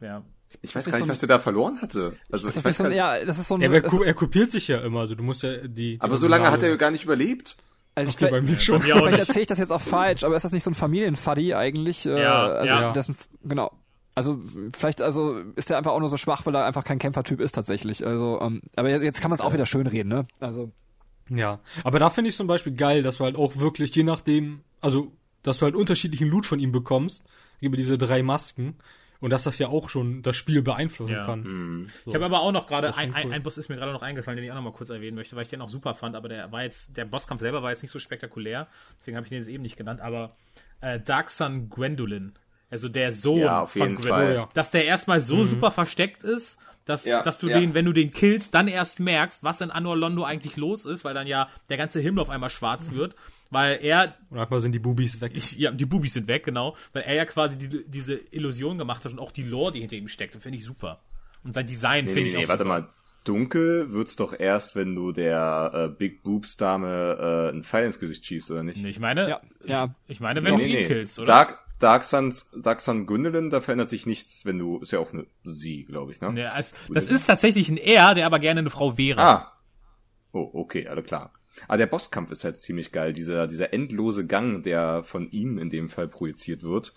Ja. 0.00 0.22
Ich 0.62 0.74
weiß 0.74 0.86
ist 0.86 0.92
gar 0.92 0.98
nicht, 0.98 1.04
so 1.04 1.04
ein- 1.06 1.10
was 1.10 1.18
der 1.20 1.28
da 1.28 1.38
verloren 1.38 1.80
hatte. 1.82 2.16
Also 2.30 2.46
das 2.48 2.56
ich 2.56 2.56
ist 2.56 2.56
nicht 2.56 2.64
weiß 2.64 2.76
so 2.78 2.82
gar 2.84 2.88
ein, 2.88 2.90
nicht. 2.92 2.98
ja, 2.98 3.24
das 3.24 3.38
ist 3.38 3.48
so 3.48 3.54
ein, 3.56 3.60
Ja, 3.60 3.66
aber 3.68 3.76
er, 3.76 3.82
das, 3.82 3.92
ko- 3.92 4.02
er 4.02 4.14
kopiert 4.14 4.50
sich 4.52 4.68
ja 4.68 4.78
immer, 4.80 5.00
also 5.00 5.14
du 5.14 5.22
musst 5.22 5.42
ja 5.42 5.56
die. 5.66 5.94
die 5.94 6.00
aber 6.00 6.16
so 6.16 6.28
lange 6.28 6.44
hat 6.44 6.62
er 6.62 6.70
Originale- 6.70 6.78
gar 6.78 6.90
nicht 6.92 7.04
überlebt. 7.04 7.56
also 7.94 8.08
ich, 8.10 8.16
Okay, 8.16 8.30
bei 8.30 8.40
mir 8.40 8.58
schon. 8.60 8.78
Bei 8.80 8.86
mir 8.86 8.94
auch 8.96 8.98
vielleicht 9.04 9.18
nicht. 9.18 9.28
erzähle 9.28 9.42
ich 9.42 9.48
das 9.48 9.58
jetzt 9.58 9.70
auch 9.72 9.80
falsch, 9.82 10.24
aber 10.24 10.36
ist 10.36 10.44
das 10.44 10.52
nicht 10.52 10.62
so 10.62 10.70
ein 10.70 10.74
Familienfuddy 10.74 11.54
eigentlich? 11.54 12.06
Äh, 12.06 12.22
Ja, 12.22 12.46
also 12.48 12.72
ja. 12.74 12.92
Dessen, 12.92 13.16
genau. 13.44 13.72
Also 14.16 14.40
vielleicht 14.74 15.00
also 15.02 15.36
ist 15.54 15.70
er 15.70 15.76
einfach 15.78 15.92
auch 15.92 16.00
nur 16.00 16.08
so 16.08 16.16
schwach, 16.16 16.44
weil 16.46 16.54
er 16.54 16.64
einfach 16.64 16.82
kein 16.82 16.98
Kämpfertyp 16.98 17.38
ist 17.40 17.52
tatsächlich. 17.52 18.04
Also, 18.04 18.40
ähm, 18.40 18.62
aber 18.74 18.88
jetzt, 18.90 19.02
jetzt 19.02 19.20
kann 19.20 19.30
man 19.30 19.38
es 19.38 19.44
auch 19.44 19.52
wieder 19.52 19.66
schön 19.66 19.86
reden, 19.86 20.08
ne? 20.08 20.26
Also 20.40 20.72
Ja, 21.28 21.60
aber 21.84 21.98
da 21.98 22.08
finde 22.08 22.30
ich 22.30 22.36
zum 22.36 22.46
Beispiel 22.46 22.74
geil, 22.74 23.02
dass 23.02 23.18
du 23.18 23.24
halt 23.24 23.36
auch 23.36 23.56
wirklich, 23.56 23.94
je 23.94 24.04
nachdem, 24.04 24.60
also, 24.80 25.12
dass 25.42 25.58
du 25.58 25.66
halt 25.66 25.74
unterschiedlichen 25.76 26.28
Loot 26.28 26.46
von 26.46 26.58
ihm 26.58 26.72
bekommst, 26.72 27.26
über 27.60 27.76
diese 27.76 27.98
drei 27.98 28.22
Masken, 28.22 28.76
und 29.20 29.30
dass 29.30 29.42
das 29.42 29.58
ja 29.58 29.68
auch 29.68 29.88
schon 29.88 30.22
das 30.22 30.36
Spiel 30.36 30.62
beeinflussen 30.62 31.14
Ja. 31.14 31.24
kann. 31.24 31.86
Ich 32.04 32.14
habe 32.14 32.24
aber 32.24 32.40
auch 32.40 32.52
noch 32.52 32.66
gerade, 32.66 32.94
ein, 32.96 33.14
ein, 33.14 33.26
cool. 33.26 33.32
ein 33.32 33.42
Boss 33.42 33.58
ist 33.58 33.68
mir 33.68 33.76
gerade 33.76 33.92
noch 33.92 34.02
eingefallen, 34.02 34.36
den 34.36 34.44
ich 34.44 34.50
auch 34.50 34.56
noch 34.56 34.62
mal 34.62 34.72
kurz 34.72 34.90
erwähnen 34.90 35.16
möchte, 35.16 35.36
weil 35.36 35.42
ich 35.42 35.48
den 35.48 35.60
auch 35.60 35.68
super 35.68 35.94
fand, 35.94 36.14
aber 36.16 36.28
der 36.28 36.52
war 36.52 36.62
jetzt, 36.62 36.96
der 36.96 37.04
Bosskampf 37.06 37.40
selber 37.40 37.62
war 37.62 37.70
jetzt 37.70 37.82
nicht 37.82 37.90
so 37.90 37.98
spektakulär, 37.98 38.68
deswegen 38.98 39.16
habe 39.16 39.24
ich 39.24 39.30
den 39.30 39.38
jetzt 39.38 39.48
eben 39.48 39.62
nicht 39.62 39.76
genannt, 39.76 40.00
aber 40.00 40.36
äh, 40.80 41.00
Dark 41.00 41.30
Sun 41.30 41.70
Gwendolyn, 41.70 42.34
also 42.70 42.88
der 42.88 43.12
Sohn 43.12 43.38
Ja, 43.40 43.62
auf 43.62 43.72
von 43.72 43.98
Fall. 43.98 44.32
Oh, 44.32 44.34
ja. 44.36 44.48
dass 44.54 44.70
der 44.70 44.84
erstmal 44.84 45.20
so 45.20 45.44
super 45.44 45.70
versteckt 45.70 46.24
ist, 46.24 46.58
dass, 46.84 47.04
Ja, 47.04 47.22
dass 47.22 47.38
du 47.38 47.48
ja. 47.48 47.58
den, 47.58 47.74
wenn 47.74 47.84
du 47.84 47.92
den 47.92 48.12
killst, 48.12 48.54
dann 48.54 48.68
erst 48.68 49.00
merkst, 49.00 49.42
was 49.42 49.60
in 49.60 49.70
Anor 49.70 49.96
Londo 49.96 50.22
eigentlich 50.24 50.56
los 50.56 50.86
ist, 50.86 51.04
weil 51.04 51.14
dann 51.14 51.26
ja 51.26 51.48
der 51.68 51.76
ganze 51.76 52.00
Himmel 52.00 52.20
auf 52.22 52.30
einmal 52.30 52.50
schwarz 52.50 52.92
wird, 52.92 53.16
weil 53.50 53.78
er 53.82 54.14
Und 54.30 54.38
einmal 54.38 54.60
sind 54.60 54.72
die 54.72 54.78
Bubis 54.78 55.20
weg. 55.20 55.32
ich, 55.34 55.52
ja, 55.58 55.72
die 55.72 55.84
Bubis 55.86 56.12
sind 56.12 56.28
weg, 56.28 56.44
genau. 56.44 56.76
Weil 56.92 57.02
er 57.02 57.14
ja 57.14 57.24
quasi 57.24 57.58
die, 57.58 57.84
diese 57.88 58.14
Illusion 58.30 58.78
gemacht 58.78 59.04
hat 59.04 59.10
und 59.12 59.18
auch 59.18 59.32
die 59.32 59.42
Lore, 59.42 59.72
die 59.72 59.80
hinter 59.80 59.96
ihm 59.96 60.06
steckt. 60.08 60.36
Finde 60.36 60.58
ich 60.58 60.64
super. 60.64 61.00
Und 61.42 61.54
sein 61.54 61.66
Design 61.66 62.04
Nee, 62.04 62.10
finde 62.12 62.22
nee, 62.22 62.28
ich 62.28 62.36
nee, 62.36 62.44
auch 62.44 62.48
warte 62.50 62.62
super. 62.64 62.80
mal. 62.80 62.88
Dunkel 63.24 63.90
wird's 63.92 64.14
doch 64.14 64.38
erst, 64.38 64.76
wenn 64.76 64.94
du 64.94 65.10
der 65.10 65.70
äh, 65.74 65.88
Big 65.88 66.22
Boobs 66.22 66.56
Dame 66.56 67.18
äh, 67.20 67.48
einen 67.52 67.64
Pfeil 67.64 67.86
ins 67.86 67.98
Gesicht 67.98 68.24
schießt, 68.24 68.52
oder 68.52 68.62
nicht? 68.62 68.76
Nee, 68.80 68.88
ich 68.90 69.00
meine, 69.00 69.28
Ja, 69.28 69.40
ich, 69.64 69.68
ja. 69.70 69.94
ich 70.06 70.20
meine, 70.20 70.44
wenn 70.44 70.54
Nee, 70.54 70.62
du 70.62 70.68
ihn 70.68 70.74
nee. 70.82 70.86
killst, 70.86 71.18
oder? 71.18 71.26
Dark, 71.26 71.58
Dark 71.78 72.04
Suns, 72.04 72.50
Dark 72.56 72.80
Sun 72.80 73.06
Gwendolyn, 73.06 73.50
da 73.50 73.60
verändert 73.60 73.90
sich 73.90 74.06
nichts, 74.06 74.44
wenn 74.46 74.58
du, 74.58 74.78
ist 74.78 74.92
ja 74.92 74.98
auch 74.98 75.12
eine 75.12 75.26
sie, 75.44 75.84
glaube 75.84 76.12
ich, 76.12 76.20
ne? 76.20 76.32
Nee, 76.32 76.44
als, 76.44 76.74
das 76.88 77.06
ist 77.08 77.26
tatsächlich 77.26 77.68
ein 77.68 77.76
Er, 77.76 78.14
der 78.14 78.26
aber 78.26 78.38
gerne 78.38 78.60
eine 78.60 78.70
Frau 78.70 78.96
wäre. 78.96 79.20
Ah. 79.20 79.52
Oh, 80.32 80.50
okay, 80.52 80.88
alles 80.88 81.04
klar. 81.04 81.32
Aber 81.68 81.78
der 81.78 81.86
Bosskampf 81.86 82.30
ist 82.30 82.44
halt 82.44 82.58
ziemlich 82.58 82.92
geil. 82.92 83.12
Dieser, 83.12 83.46
dieser 83.46 83.72
endlose 83.72 84.26
Gang, 84.26 84.62
der 84.62 85.02
von 85.02 85.30
ihm 85.30 85.58
in 85.58 85.70
dem 85.70 85.88
Fall 85.88 86.08
projiziert 86.08 86.62
wird. 86.62 86.92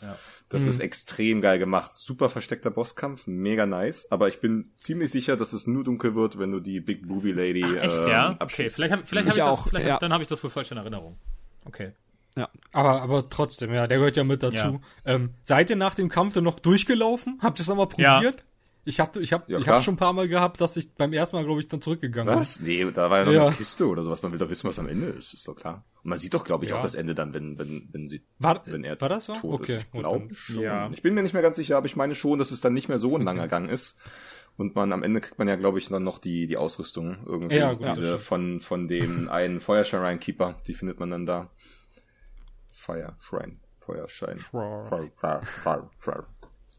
Das 0.50 0.66
ist 0.66 0.80
extrem 0.80 1.42
geil 1.42 1.60
gemacht. 1.60 1.94
Super 1.94 2.30
versteckter 2.30 2.72
Bosskampf, 2.72 3.28
mega 3.28 3.66
nice. 3.66 4.12
Aber 4.12 4.28
ich 4.28 4.42
bin 4.42 4.72
ziemlich 4.76 5.12
sicher, 5.12 5.38
dass 5.38 5.54
es 5.54 5.68
nur 5.68 5.84
dunkel 5.84 6.16
wird, 6.16 6.40
wenn 6.40 6.52
du 6.52 6.60
die 6.60 6.82
Big 6.82 7.08
Booby 7.08 7.32
Lady 7.32 7.64
Ach, 7.64 7.84
echt, 7.84 8.02
ähm, 8.02 8.08
ja? 8.10 8.30
Okay, 8.32 8.38
abschießt. 8.40 8.76
vielleicht 8.76 8.92
habe 8.92 9.06
vielleicht 9.06 9.28
Ich 9.28 9.32
hab 9.32 9.38
ich 9.38 9.44
auch, 9.44 9.62
das, 9.62 9.70
vielleicht, 9.70 9.88
ja. 9.88 9.98
dann 9.98 10.12
habe 10.12 10.24
ich 10.24 10.30
das 10.30 10.44
wohl 10.44 10.50
falsch 10.50 10.72
in 10.72 10.78
Erinnerung. 10.78 11.18
Okay. 11.66 11.94
Aber, 12.72 13.02
aber 13.02 13.30
trotzdem, 13.30 13.74
ja, 13.74 13.88
der 13.88 13.98
gehört 13.98 14.16
ja 14.18 14.24
mit 14.24 14.44
dazu. 14.44 14.56
Ja. 14.56 14.80
Ähm, 15.06 15.32
seid 15.44 15.70
ihr 15.70 15.76
nach 15.76 15.96
dem 15.96 16.10
Kampf 16.10 16.34
dann 16.36 16.44
noch 16.46 16.60
durchgelaufen? 16.60 17.40
Habt 17.42 17.60
ihr 17.60 17.64
es 17.64 17.68
nochmal 17.68 17.88
Ja. 17.98 18.16
probiert? 18.16 18.44
Ich 18.86 19.00
hatte, 19.00 19.20
ich 19.20 19.34
habe, 19.34 19.44
Ja, 19.52 19.60
ich 19.60 19.68
habe 19.68 19.82
schon 19.84 19.96
ein 19.96 19.98
paar 19.98 20.14
Mal 20.14 20.28
gehabt, 20.28 20.62
dass 20.62 20.76
ich 20.78 20.94
beim 20.96 21.12
ersten 21.14 21.36
Mal, 21.36 21.44
glaube 21.46 21.60
ich, 21.60 21.68
dann 21.68 21.82
zurückgegangen 21.82 22.34
Was? 22.34 22.60
Nee, 22.60 22.88
da 22.92 23.10
war 23.12 23.20
ja 23.20 23.26
noch 23.26 23.32
Ja. 23.34 23.46
eine 23.48 23.56
Kiste 23.56 23.88
oder 23.88 24.04
sowas. 24.04 24.24
Man 24.24 24.32
will 24.32 24.40
doch 24.40 24.50
wissen, 24.50 24.68
was 24.70 24.80
am 24.80 24.88
Ende 24.88 25.08
ist. 25.08 25.34
Ist 25.34 25.48
doch 25.48 25.56
klar. 25.56 25.84
Und 26.02 26.10
man 26.10 26.18
sieht 26.18 26.34
doch, 26.34 26.44
glaube 26.44 26.64
ich, 26.66 26.72
Ja. 26.72 26.78
auch 26.78 26.82
das 26.82 26.96
Ende 26.96 27.14
dann, 27.14 27.34
wenn, 27.34 27.60
wenn, 27.60 27.90
wenn 27.92 28.08
sie, 28.08 28.22
War- 28.40 28.64
wenn 28.66 28.84
er 28.84 29.00
war 29.02 29.10
das 29.10 29.26
so? 29.26 29.34
tot 29.34 29.62
Okay, 29.62 29.76
ist. 29.78 29.88
Ich 29.94 30.00
glaube 30.00 30.34
schon. 30.34 30.60
Ja. 30.62 30.90
Ich 30.94 31.02
bin 31.02 31.14
mir 31.14 31.22
nicht 31.24 31.34
mehr 31.34 31.44
ganz 31.44 31.58
sicher, 31.58 31.78
aber 31.78 31.86
ich 31.88 31.98
meine 31.98 32.16
schon, 32.16 32.40
dass 32.40 32.52
es 32.52 32.62
dann 32.62 32.74
nicht 32.74 32.88
mehr 32.88 33.00
so 33.00 33.16
ein 33.16 33.22
langer 33.24 33.48
Gang 33.48 33.70
ist. 33.70 33.98
Und 34.58 34.76
man 34.76 34.92
am 34.92 35.04
Ende 35.04 35.22
kriegt 35.22 35.40
man 35.40 35.48
ja, 35.48 35.56
glaube 35.56 35.78
ich, 35.80 35.88
dann 35.88 36.04
noch 36.04 36.18
die, 36.20 36.46
die 36.48 36.58
Ausrüstung 36.58 37.18
irgendwie. 37.26 37.56
Ja, 37.58 37.74
gut, 37.74 37.88
diese 37.96 38.20
von, 38.20 38.60
von 38.60 38.88
dem 38.90 39.30
einen 39.30 39.62
Feuerschein 39.62 40.20
Keeper, 40.20 40.56
die 40.68 40.74
findet 40.74 41.00
man 41.00 41.10
dann 41.12 41.26
da. 41.26 41.50
Feuerschrein. 42.90 43.60
Feuerschein. 43.80 44.40
Feuer- 44.40 44.84
Feuer- 45.20 45.42
Feuer- 45.64 45.90
Feuer. 46.00 46.26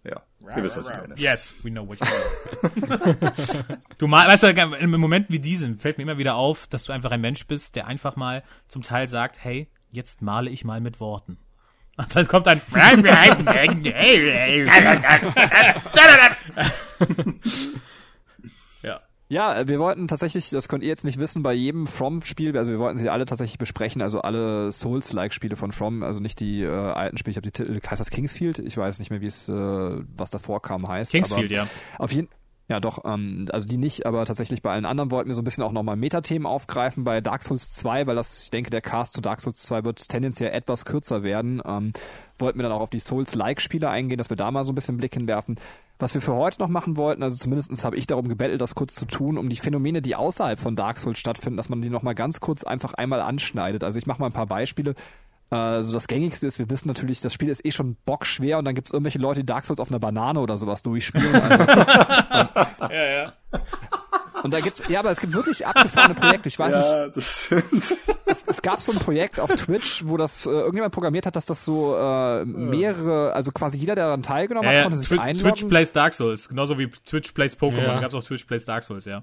Ja. 0.02 0.22
Ihr 0.56 0.62
wisst, 0.64 0.78
was 0.78 0.88
ich 0.88 0.96
meine. 0.96 1.14
Yes, 1.16 1.54
we 1.62 1.70
know 1.70 1.86
what 1.86 1.98
you 2.00 2.06
mean. 2.06 3.72
du 3.98 4.06
mal, 4.06 4.26
weißt 4.28 4.44
du, 4.44 4.48
in 4.48 4.90
Momenten 4.90 5.32
wie 5.32 5.38
diesen 5.40 5.78
fällt 5.78 5.98
mir 5.98 6.04
immer 6.04 6.16
wieder 6.18 6.34
auf, 6.36 6.66
dass 6.68 6.84
du 6.84 6.92
einfach 6.92 7.10
ein 7.10 7.20
Mensch 7.20 7.46
bist, 7.46 7.76
der 7.76 7.86
einfach 7.86 8.16
mal 8.16 8.42
zum 8.66 8.80
Teil 8.82 9.08
sagt, 9.08 9.44
hey, 9.44 9.70
jetzt 9.90 10.22
male 10.22 10.48
ich 10.50 10.64
mal 10.64 10.80
mit 10.80 11.00
Worten. 11.00 11.36
Und 11.98 12.16
dann 12.16 12.26
kommt 12.28 12.48
ein 12.48 12.62
Ja. 19.30 19.56
Äh, 19.56 19.68
wir 19.68 19.78
wollten 19.78 20.08
tatsächlich, 20.08 20.50
das 20.50 20.68
könnt 20.68 20.82
ihr 20.82 20.88
jetzt 20.88 21.04
nicht 21.04 21.18
wissen, 21.18 21.42
bei 21.42 21.54
jedem 21.54 21.86
From-Spiel, 21.86 22.56
also 22.58 22.72
wir 22.72 22.78
wollten 22.78 22.98
sie 22.98 23.08
alle 23.08 23.24
tatsächlich 23.24 23.58
besprechen, 23.58 24.02
also 24.02 24.20
alle 24.20 24.70
Souls-like-Spiele 24.70 25.56
von 25.56 25.72
From, 25.72 26.02
also 26.02 26.20
nicht 26.20 26.40
die 26.40 26.62
äh, 26.62 26.68
alten 26.68 27.16
Spiele, 27.16 27.30
ich 27.30 27.36
habe 27.36 27.50
die 27.50 27.52
Titel, 27.52 27.80
heißt 27.88 28.00
das 28.00 28.10
Kingsfield? 28.10 28.58
Ich 28.58 28.76
weiß 28.76 28.98
nicht 28.98 29.10
mehr, 29.10 29.22
wie 29.22 29.26
es, 29.26 29.48
äh, 29.48 29.52
was 30.16 30.28
davor 30.28 30.60
kam, 30.60 30.86
heißt. 30.86 31.12
Kingsfield, 31.12 31.50
ja. 31.50 31.66
Auf 31.98 32.12
jeden 32.12 32.28
ja, 32.70 32.78
doch, 32.78 33.04
ähm, 33.04 33.46
also 33.50 33.66
die 33.66 33.78
nicht, 33.78 34.06
aber 34.06 34.24
tatsächlich 34.24 34.62
bei 34.62 34.70
allen 34.70 34.84
anderen 34.84 35.10
wollten 35.10 35.28
wir 35.28 35.34
so 35.34 35.42
ein 35.42 35.44
bisschen 35.44 35.64
auch 35.64 35.72
nochmal 35.72 35.96
Metathemen 35.96 36.46
aufgreifen. 36.46 37.02
Bei 37.02 37.20
Dark 37.20 37.42
Souls 37.42 37.72
2, 37.72 38.06
weil 38.06 38.14
das, 38.14 38.44
ich 38.44 38.50
denke, 38.50 38.70
der 38.70 38.80
Cast 38.80 39.12
zu 39.12 39.20
Dark 39.20 39.40
Souls 39.40 39.60
2 39.64 39.84
wird 39.84 40.08
tendenziell 40.08 40.52
etwas 40.52 40.84
kürzer 40.84 41.24
werden, 41.24 41.60
ähm, 41.66 41.90
wollten 42.38 42.60
wir 42.60 42.62
dann 42.62 42.70
auch 42.70 42.80
auf 42.80 42.90
die 42.90 43.00
Souls-like-Spiele 43.00 43.90
eingehen, 43.90 44.18
dass 44.18 44.30
wir 44.30 44.36
da 44.36 44.52
mal 44.52 44.62
so 44.62 44.70
ein 44.70 44.76
bisschen 44.76 44.98
Blick 44.98 45.14
hinwerfen. 45.14 45.56
Was 46.00 46.14
wir 46.14 46.22
für 46.22 46.34
heute 46.34 46.60
noch 46.60 46.68
machen 46.68 46.96
wollten, 46.96 47.22
also 47.22 47.36
zumindestens 47.36 47.84
habe 47.84 47.96
ich 47.96 48.06
darum 48.06 48.26
gebettelt, 48.26 48.60
das 48.60 48.74
kurz 48.74 48.94
zu 48.94 49.04
tun, 49.04 49.36
um 49.36 49.50
die 49.50 49.56
Phänomene, 49.56 50.00
die 50.00 50.16
außerhalb 50.16 50.58
von 50.58 50.74
Dark 50.74 50.98
Souls 50.98 51.18
stattfinden, 51.18 51.58
dass 51.58 51.68
man 51.68 51.82
die 51.82 51.90
nochmal 51.90 52.14
ganz 52.14 52.40
kurz 52.40 52.64
einfach 52.64 52.94
einmal 52.94 53.20
anschneidet. 53.20 53.84
Also 53.84 53.98
ich 53.98 54.06
mache 54.06 54.20
mal 54.20 54.26
ein 54.26 54.32
paar 54.32 54.46
Beispiele. 54.46 54.94
Also 55.50 55.92
das 55.92 56.06
gängigste 56.06 56.46
ist, 56.46 56.58
wir 56.58 56.70
wissen 56.70 56.88
natürlich, 56.88 57.20
das 57.20 57.34
Spiel 57.34 57.48
ist 57.48 57.66
eh 57.66 57.72
schon 57.72 57.96
bockschwer 58.06 58.58
und 58.58 58.64
dann 58.64 58.74
gibt 58.74 58.88
es 58.88 58.92
irgendwelche 58.92 59.18
Leute, 59.18 59.40
die 59.40 59.46
Dark 59.46 59.66
Souls 59.66 59.80
auf 59.80 59.90
einer 59.90 59.98
Banane 59.98 60.40
oder 60.40 60.56
sowas 60.56 60.82
durchspielen. 60.82 61.34
Also, 61.34 61.64
Ja, 62.94 63.04
ja. 63.04 63.32
Und 64.42 64.52
da 64.52 64.60
gibt's, 64.60 64.82
ja, 64.88 65.00
aber 65.00 65.10
es 65.10 65.20
gibt 65.20 65.32
wirklich 65.32 65.66
abgefahrene 65.66 66.14
Projekte. 66.14 66.48
Ich 66.48 66.58
weiß 66.58 66.72
Ja, 66.72 67.04
nicht, 67.06 67.16
das 67.16 67.44
stimmt. 67.46 67.64
es, 68.26 68.44
es 68.46 68.62
gab 68.62 68.80
so 68.80 68.92
ein 68.92 68.98
Projekt 68.98 69.38
auf 69.40 69.50
Twitch, 69.54 70.04
wo 70.06 70.16
das 70.16 70.46
äh, 70.46 70.50
irgendjemand 70.50 70.94
programmiert 70.94 71.26
hat, 71.26 71.36
dass 71.36 71.46
das 71.46 71.64
so 71.64 71.96
äh, 71.96 72.44
mehrere, 72.44 73.32
also 73.32 73.52
quasi 73.52 73.78
jeder, 73.78 73.94
der 73.94 74.04
daran 74.06 74.22
teilgenommen 74.22 74.64
Ja, 74.66 74.70
hat, 74.70 74.76
ja, 74.78 74.82
konnte 74.84 74.98
sich 74.98 75.08
Twi- 75.08 75.18
einloggen. 75.20 75.54
Twitch 75.54 75.68
Plays 75.68 75.92
Dark 75.92 76.14
Souls, 76.14 76.48
genauso 76.48 76.78
wie 76.78 76.88
Twitch 76.88 77.32
Plays 77.32 77.58
Pokémon, 77.58 77.82
Ja. 77.82 77.94
da 77.94 78.00
gab's 78.00 78.14
auch 78.14 78.24
Twitch 78.24 78.44
Plays 78.44 78.64
Dark 78.64 78.82
Souls, 78.84 79.04
ja. 79.04 79.22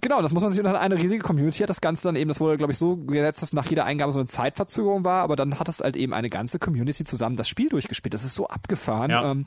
Genau, 0.00 0.22
das 0.22 0.32
muss 0.32 0.40
man 0.44 0.52
sich 0.52 0.60
und 0.60 0.66
dann 0.66 0.76
eine 0.76 0.94
riesige 0.96 1.20
Community 1.20 1.58
hat 1.58 1.68
das 1.68 1.80
Ganze 1.80 2.04
dann 2.06 2.14
eben, 2.14 2.28
das 2.28 2.38
wurde 2.38 2.56
glaube 2.56 2.72
ich 2.72 2.78
so 2.78 2.96
gesetzt, 2.96 3.42
dass 3.42 3.52
nach 3.52 3.66
jeder 3.66 3.84
Eingabe 3.84 4.12
so 4.12 4.20
eine 4.20 4.28
Zeitverzögerung 4.28 5.04
war, 5.04 5.24
aber 5.24 5.34
dann 5.34 5.58
hat 5.58 5.68
es 5.68 5.80
halt 5.80 5.96
eben 5.96 6.14
eine 6.14 6.30
ganze 6.30 6.60
Community 6.60 7.02
zusammen 7.02 7.34
das 7.34 7.48
Spiel 7.48 7.68
durchgespielt. 7.70 8.14
Das 8.14 8.22
ist 8.22 8.36
so 8.36 8.46
abgefahren. 8.46 9.10
Ja. 9.10 9.32
Ähm, 9.32 9.44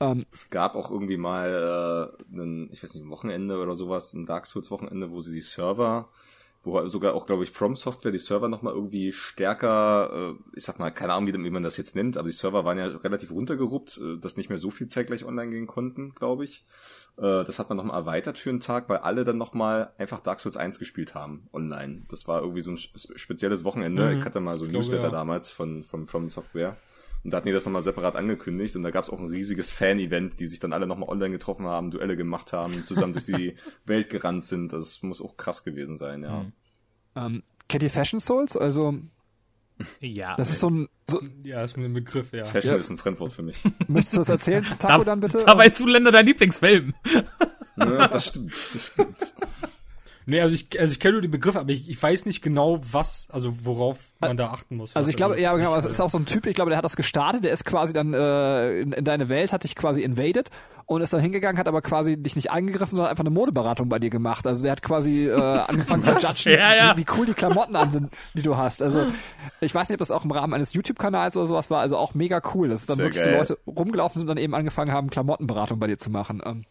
ähm, 0.00 0.24
Es 0.32 0.50
gab 0.50 0.76
auch 0.76 0.90
irgendwie 0.90 1.16
mal 1.16 2.14
äh, 2.32 2.34
einen, 2.34 2.70
ich 2.72 2.82
weiß 2.82 2.94
nicht, 2.94 3.04
ein 3.04 3.10
Wochenende 3.10 3.58
oder 3.58 3.74
sowas, 3.74 4.12
ein 4.14 4.26
Dark 4.26 4.46
Souls 4.46 4.70
Wochenende, 4.70 5.10
wo 5.10 5.20
sie 5.20 5.32
die 5.32 5.40
Server, 5.40 6.08
wo 6.64 6.86
sogar 6.88 7.14
auch, 7.14 7.26
glaube 7.26 7.44
ich, 7.44 7.50
From 7.50 7.76
Software 7.76 8.12
die 8.12 8.18
Server 8.18 8.48
nochmal 8.48 8.74
irgendwie 8.74 9.12
stärker, 9.12 10.34
äh, 10.34 10.56
ich 10.56 10.64
sag 10.64 10.78
mal, 10.78 10.90
keine 10.90 11.14
Ahnung, 11.14 11.26
wie, 11.26 11.44
wie 11.44 11.50
man 11.50 11.62
das 11.62 11.76
jetzt 11.76 11.96
nennt, 11.96 12.16
aber 12.16 12.28
die 12.28 12.34
Server 12.34 12.64
waren 12.64 12.78
ja 12.78 12.86
relativ 12.86 13.30
runtergeruppt, 13.30 13.98
äh, 13.98 14.18
dass 14.18 14.36
nicht 14.36 14.48
mehr 14.48 14.58
so 14.58 14.70
viel 14.70 14.88
zeitgleich 14.88 15.24
online 15.24 15.50
gehen 15.50 15.66
konnten, 15.66 16.14
glaube 16.14 16.44
ich. 16.44 16.64
Äh, 17.18 17.44
das 17.44 17.58
hat 17.58 17.68
man 17.68 17.76
nochmal 17.76 17.98
erweitert 17.98 18.38
für 18.38 18.50
einen 18.50 18.60
Tag, 18.60 18.88
weil 18.88 18.98
alle 18.98 19.24
dann 19.24 19.38
nochmal 19.38 19.92
einfach 19.98 20.20
Dark 20.20 20.40
Souls 20.40 20.56
1 20.56 20.78
gespielt 20.78 21.14
haben 21.14 21.48
online. 21.52 22.02
Das 22.08 22.28
war 22.28 22.40
irgendwie 22.40 22.62
so 22.62 22.70
ein 22.70 22.78
spe- 22.78 23.18
spezielles 23.18 23.64
Wochenende. 23.64 24.10
Mhm. 24.10 24.18
Ich 24.20 24.24
hatte 24.24 24.40
mal 24.40 24.56
so 24.58 24.64
ein 24.64 24.70
Newsletter 24.72 25.04
ja. 25.04 25.10
damals 25.10 25.50
von, 25.50 25.82
von 25.82 26.06
From 26.06 26.30
Software. 26.30 26.76
Und 27.24 27.30
da 27.30 27.36
hatten 27.36 27.46
die 27.46 27.52
das 27.52 27.64
nochmal 27.64 27.82
separat 27.82 28.16
angekündigt 28.16 28.74
und 28.74 28.82
da 28.82 28.90
gab 28.90 29.04
es 29.04 29.10
auch 29.10 29.20
ein 29.20 29.28
riesiges 29.28 29.70
Fan-Event, 29.70 30.40
die 30.40 30.46
sich 30.48 30.58
dann 30.58 30.72
alle 30.72 30.86
nochmal 30.88 31.08
online 31.08 31.30
getroffen 31.30 31.66
haben, 31.66 31.90
Duelle 31.92 32.16
gemacht 32.16 32.52
haben, 32.52 32.84
zusammen 32.84 33.12
durch 33.12 33.24
die 33.24 33.54
Welt 33.84 34.10
gerannt 34.10 34.44
sind. 34.44 34.72
Das 34.72 35.02
muss 35.02 35.20
auch 35.22 35.36
krass 35.36 35.62
gewesen 35.64 35.96
sein, 35.96 36.22
ja. 36.22 36.42
Mhm. 36.42 36.52
ähm, 37.14 37.42
kennt 37.68 37.82
ihr 37.84 37.90
Fashion 37.90 38.18
Souls? 38.20 38.56
Also 38.56 38.94
Ja. 40.00 40.34
das 40.34 40.50
ist 40.50 40.60
so 40.60 40.68
ein, 40.70 40.88
so, 41.08 41.20
Ja, 41.44 41.62
ist 41.62 41.76
mir 41.76 41.84
ein 41.84 41.92
Begriff, 41.94 42.32
ja. 42.32 42.44
Fashion 42.44 42.72
Ja. 42.74 42.78
ist 42.78 42.90
ein 42.90 42.98
Fremdwort 42.98 43.32
für 43.32 43.42
mich. 43.42 43.60
möchtest 43.86 44.14
du 44.14 44.18
das 44.18 44.28
erzählen, 44.28 44.64
Taco, 44.80 45.04
dann 45.04 45.20
bitte? 45.20 45.38
Da 45.46 45.56
weißt 45.56 45.78
du 45.80 45.86
Länder 45.86 46.10
dein 46.10 46.26
Lieblingsfilm. 46.26 46.92
ne, 47.76 48.08
das 48.12 48.26
stimmt, 48.26 48.50
das 48.52 48.86
stimmt. 48.92 49.32
Nee, 50.26 50.40
also 50.40 50.54
ich, 50.54 50.78
also 50.78 50.92
ich 50.92 51.00
kenne 51.00 51.12
nur 51.12 51.22
den 51.22 51.30
Begriff, 51.30 51.56
aber 51.56 51.70
ich, 51.70 51.88
ich 51.88 52.00
weiß 52.00 52.26
nicht 52.26 52.42
genau, 52.42 52.80
was, 52.90 53.28
also 53.30 53.64
worauf 53.64 54.12
man 54.20 54.36
da 54.36 54.50
achten 54.50 54.76
muss. 54.76 54.94
Also 54.94 55.10
ich 55.10 55.16
glaube, 55.16 55.40
ja, 55.40 55.54
genau, 55.56 55.74
es 55.76 55.84
ist 55.84 56.00
auch 56.00 56.10
so 56.10 56.18
ein 56.18 56.26
Typ, 56.26 56.46
ich 56.46 56.54
glaube, 56.54 56.70
der 56.70 56.78
hat 56.78 56.84
das 56.84 56.96
gestartet, 56.96 57.44
der 57.44 57.52
ist 57.52 57.64
quasi 57.64 57.92
dann 57.92 58.14
äh, 58.14 58.80
in, 58.80 58.92
in 58.92 59.04
deine 59.04 59.28
Welt, 59.28 59.52
hat 59.52 59.64
dich 59.64 59.74
quasi 59.74 60.02
invaded 60.02 60.50
und 60.86 61.02
ist 61.02 61.12
dann 61.12 61.20
hingegangen, 61.20 61.58
hat 61.58 61.68
aber 61.68 61.82
quasi 61.82 62.16
dich 62.16 62.36
nicht 62.36 62.50
angegriffen, 62.50 62.96
sondern 62.96 63.10
einfach 63.10 63.24
eine 63.24 63.30
Modeberatung 63.30 63.88
bei 63.88 63.98
dir 63.98 64.10
gemacht. 64.10 64.46
Also 64.46 64.62
der 64.62 64.72
hat 64.72 64.82
quasi 64.82 65.28
äh, 65.28 65.34
angefangen 65.66 66.04
zu 66.04 66.12
judgen, 66.12 66.60
Ja, 66.60 66.74
ja. 66.74 66.96
Wie, 66.96 67.00
wie 67.00 67.06
cool 67.16 67.26
die 67.26 67.34
Klamotten 67.34 67.76
an 67.76 67.90
sind, 67.90 68.10
die 68.34 68.42
du 68.42 68.56
hast. 68.56 68.82
Also 68.82 69.06
ich 69.60 69.74
weiß 69.74 69.88
nicht, 69.88 69.96
ob 69.96 70.00
das 70.00 70.10
auch 70.10 70.24
im 70.24 70.30
Rahmen 70.30 70.54
eines 70.54 70.72
YouTube-Kanals 70.72 71.36
oder 71.36 71.46
sowas 71.46 71.70
war, 71.70 71.80
also 71.80 71.96
auch 71.96 72.14
mega 72.14 72.40
cool, 72.54 72.68
dass 72.68 72.86
dann 72.86 72.96
Sehr 72.96 73.06
wirklich 73.06 73.24
geil. 73.24 73.32
so 73.46 73.54
Leute 73.54 73.58
rumgelaufen 73.66 74.18
sind 74.20 74.28
und 74.28 74.36
dann 74.36 74.42
eben 74.42 74.54
angefangen 74.54 74.92
haben, 74.92 75.10
Klamottenberatung 75.10 75.78
bei 75.78 75.86
dir 75.86 75.96
zu 75.96 76.10
machen. 76.10 76.42
Ähm, 76.44 76.64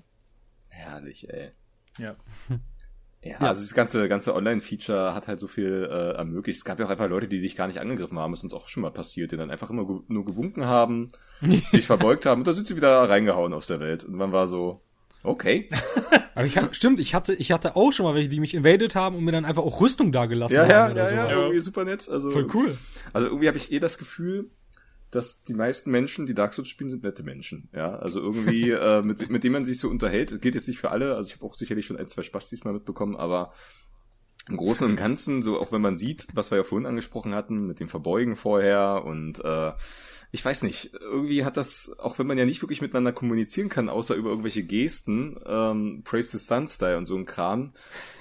Herrlich, 0.68 1.30
ey. 1.30 1.52
Ja. 1.98 2.16
Ja, 3.24 3.32
Ja. 3.33 3.38
also 3.50 3.61
das 3.61 3.74
ganze, 3.74 4.08
ganze 4.09 4.33
Online-Feature 4.35 5.14
hat 5.14 5.27
halt 5.27 5.40
so 5.40 5.48
viel 5.48 5.88
äh, 5.91 6.17
ermöglicht. 6.17 6.58
Es 6.59 6.66
gab 6.66 6.80
ja 6.80 6.85
auch 6.85 6.90
einfach 6.90 7.08
Leute, 7.09 7.27
die 7.27 7.40
dich 7.41 7.56
gar 7.56 7.67
nicht 7.67 7.80
angegriffen 7.80 8.17
haben. 8.17 8.32
Das 8.32 8.40
ist 8.40 8.45
uns 8.45 8.53
auch 8.53 8.67
schon 8.67 8.82
mal 8.82 8.91
passiert, 8.91 9.32
die 9.32 9.38
dann 9.38 9.51
einfach 9.51 9.69
immer 9.69 9.85
ge 9.85 10.00
nur 10.08 10.25
gewunken 10.25 10.66
haben, 10.66 11.09
sich 11.72 11.85
verbeugt 11.85 12.25
haben 12.25 12.41
und 12.41 12.48
dann 12.48 12.56
sind 12.56 12.67
sie 12.67 12.75
wieder 12.75 13.08
reingehauen 13.09 13.53
aus 13.53 13.67
der 13.67 13.80
Welt. 13.80 14.03
Und 14.03 14.16
man 14.16 14.32
war 14.32 14.48
so, 14.48 14.82
okay. 15.24 15.69
Aber 16.35 16.45
ich 16.45 16.58
hab, 16.58 16.75
stimmt, 16.75 17.00
ich 17.00 17.14
hatte, 17.14 17.33
ich 17.35 17.51
hatte 17.51 17.75
auch 17.75 17.91
schon 17.91 18.06
mal 18.06 18.16
welche, 18.16 18.30
die 18.30 18.40
mich 18.40 18.53
invaded 18.56 18.95
haben 18.95 19.16
und 19.17 19.24
mir 19.25 19.33
dann 19.33 19.45
einfach 19.45 19.64
auch 19.64 19.82
Rüstung 19.82 20.11
da 20.11 20.25
gelassen 20.25 20.53
Ja, 20.56 20.66
ja, 20.67 20.83
haben. 20.85 20.93
oder 20.93 21.09
ja, 21.11 21.16
ja, 21.16 21.25
sowas. 21.25 21.40
irgendwie 21.41 21.59
super 21.59 21.83
nett. 21.85 22.09
Also, 22.09 22.32
Voll 22.32 22.48
cool. 22.53 22.77
Also 23.14 23.27
irgendwie 23.27 23.48
habe 23.50 23.58
ich 23.58 23.72
eh 23.72 23.80
das 23.80 23.98
Gefühl, 23.98 24.50
dass 25.11 25.43
die 25.43 25.53
meisten 25.53 25.91
Menschen, 25.91 26.25
die 26.25 26.33
Dark 26.33 26.53
Souls 26.53 26.69
spielen, 26.69 26.90
sind 26.90 27.03
nette 27.03 27.23
Menschen. 27.23 27.69
Ja, 27.73 27.95
also 27.95 28.19
irgendwie, 28.22 28.72
äh, 28.72 29.01
mit, 29.01 29.30
mit 29.30 29.43
denen 29.43 29.53
man 29.53 29.65
sich 29.65 29.77
so 29.77 29.90
unterhält. 29.90 30.31
Das 30.31 30.40
gilt 30.40 30.56
jetzt 30.56 30.67
nicht 30.67 30.80
für 30.80 30.91
alle. 30.91 31.15
Also 31.15 31.27
ich 31.27 31.35
habe 31.35 31.45
auch 31.45 31.56
sicherlich 31.56 31.85
schon 31.85 31.98
ein, 31.98 32.07
zwei 32.07 32.23
Spastis 32.23 32.64
mal 32.64 32.73
mitbekommen, 32.73 33.15
aber 33.15 33.53
im 34.50 34.58
Großen 34.58 34.88
und 34.88 34.95
Ganzen, 34.95 35.44
so 35.44 35.60
auch 35.60 35.72
wenn 35.72 35.82
man 35.82 35.98
sieht, 35.98 36.28
was 36.34 36.52
wir 36.52 36.58
ja 36.58 36.64
vorhin 36.64 36.88
angesprochen 36.88 37.36
hatten, 37.36 37.68
mit 37.68 37.80
dem 37.80 37.90
Verbeugen 37.90 38.36
vorher 38.36 39.03
und 39.06 39.44
äh, 39.44 39.72
ich 40.34 40.44
weiß 40.44 40.64
nicht, 40.64 40.92
irgendwie 40.94 41.44
hat 41.44 41.58
das, 41.58 41.92
auch 42.00 42.18
wenn 42.18 42.26
man 42.26 42.38
ja 42.38 42.45
nicht 42.45 42.61
wirklich 42.61 42.82
miteinander 42.82 43.11
kommunizieren 43.11 43.68
kann, 43.68 43.90
außer 43.90 44.16
über 44.16 44.30
irgendwelche 44.30 44.64
Gesten, 44.64 45.38
ähm, 45.45 46.03
Praise 46.06 46.38
the 46.38 46.38
Sun 46.38 46.70
Style 46.70 46.98
und 46.98 47.06
so 47.06 47.18
ein 47.18 47.26
Kram, 47.26 47.74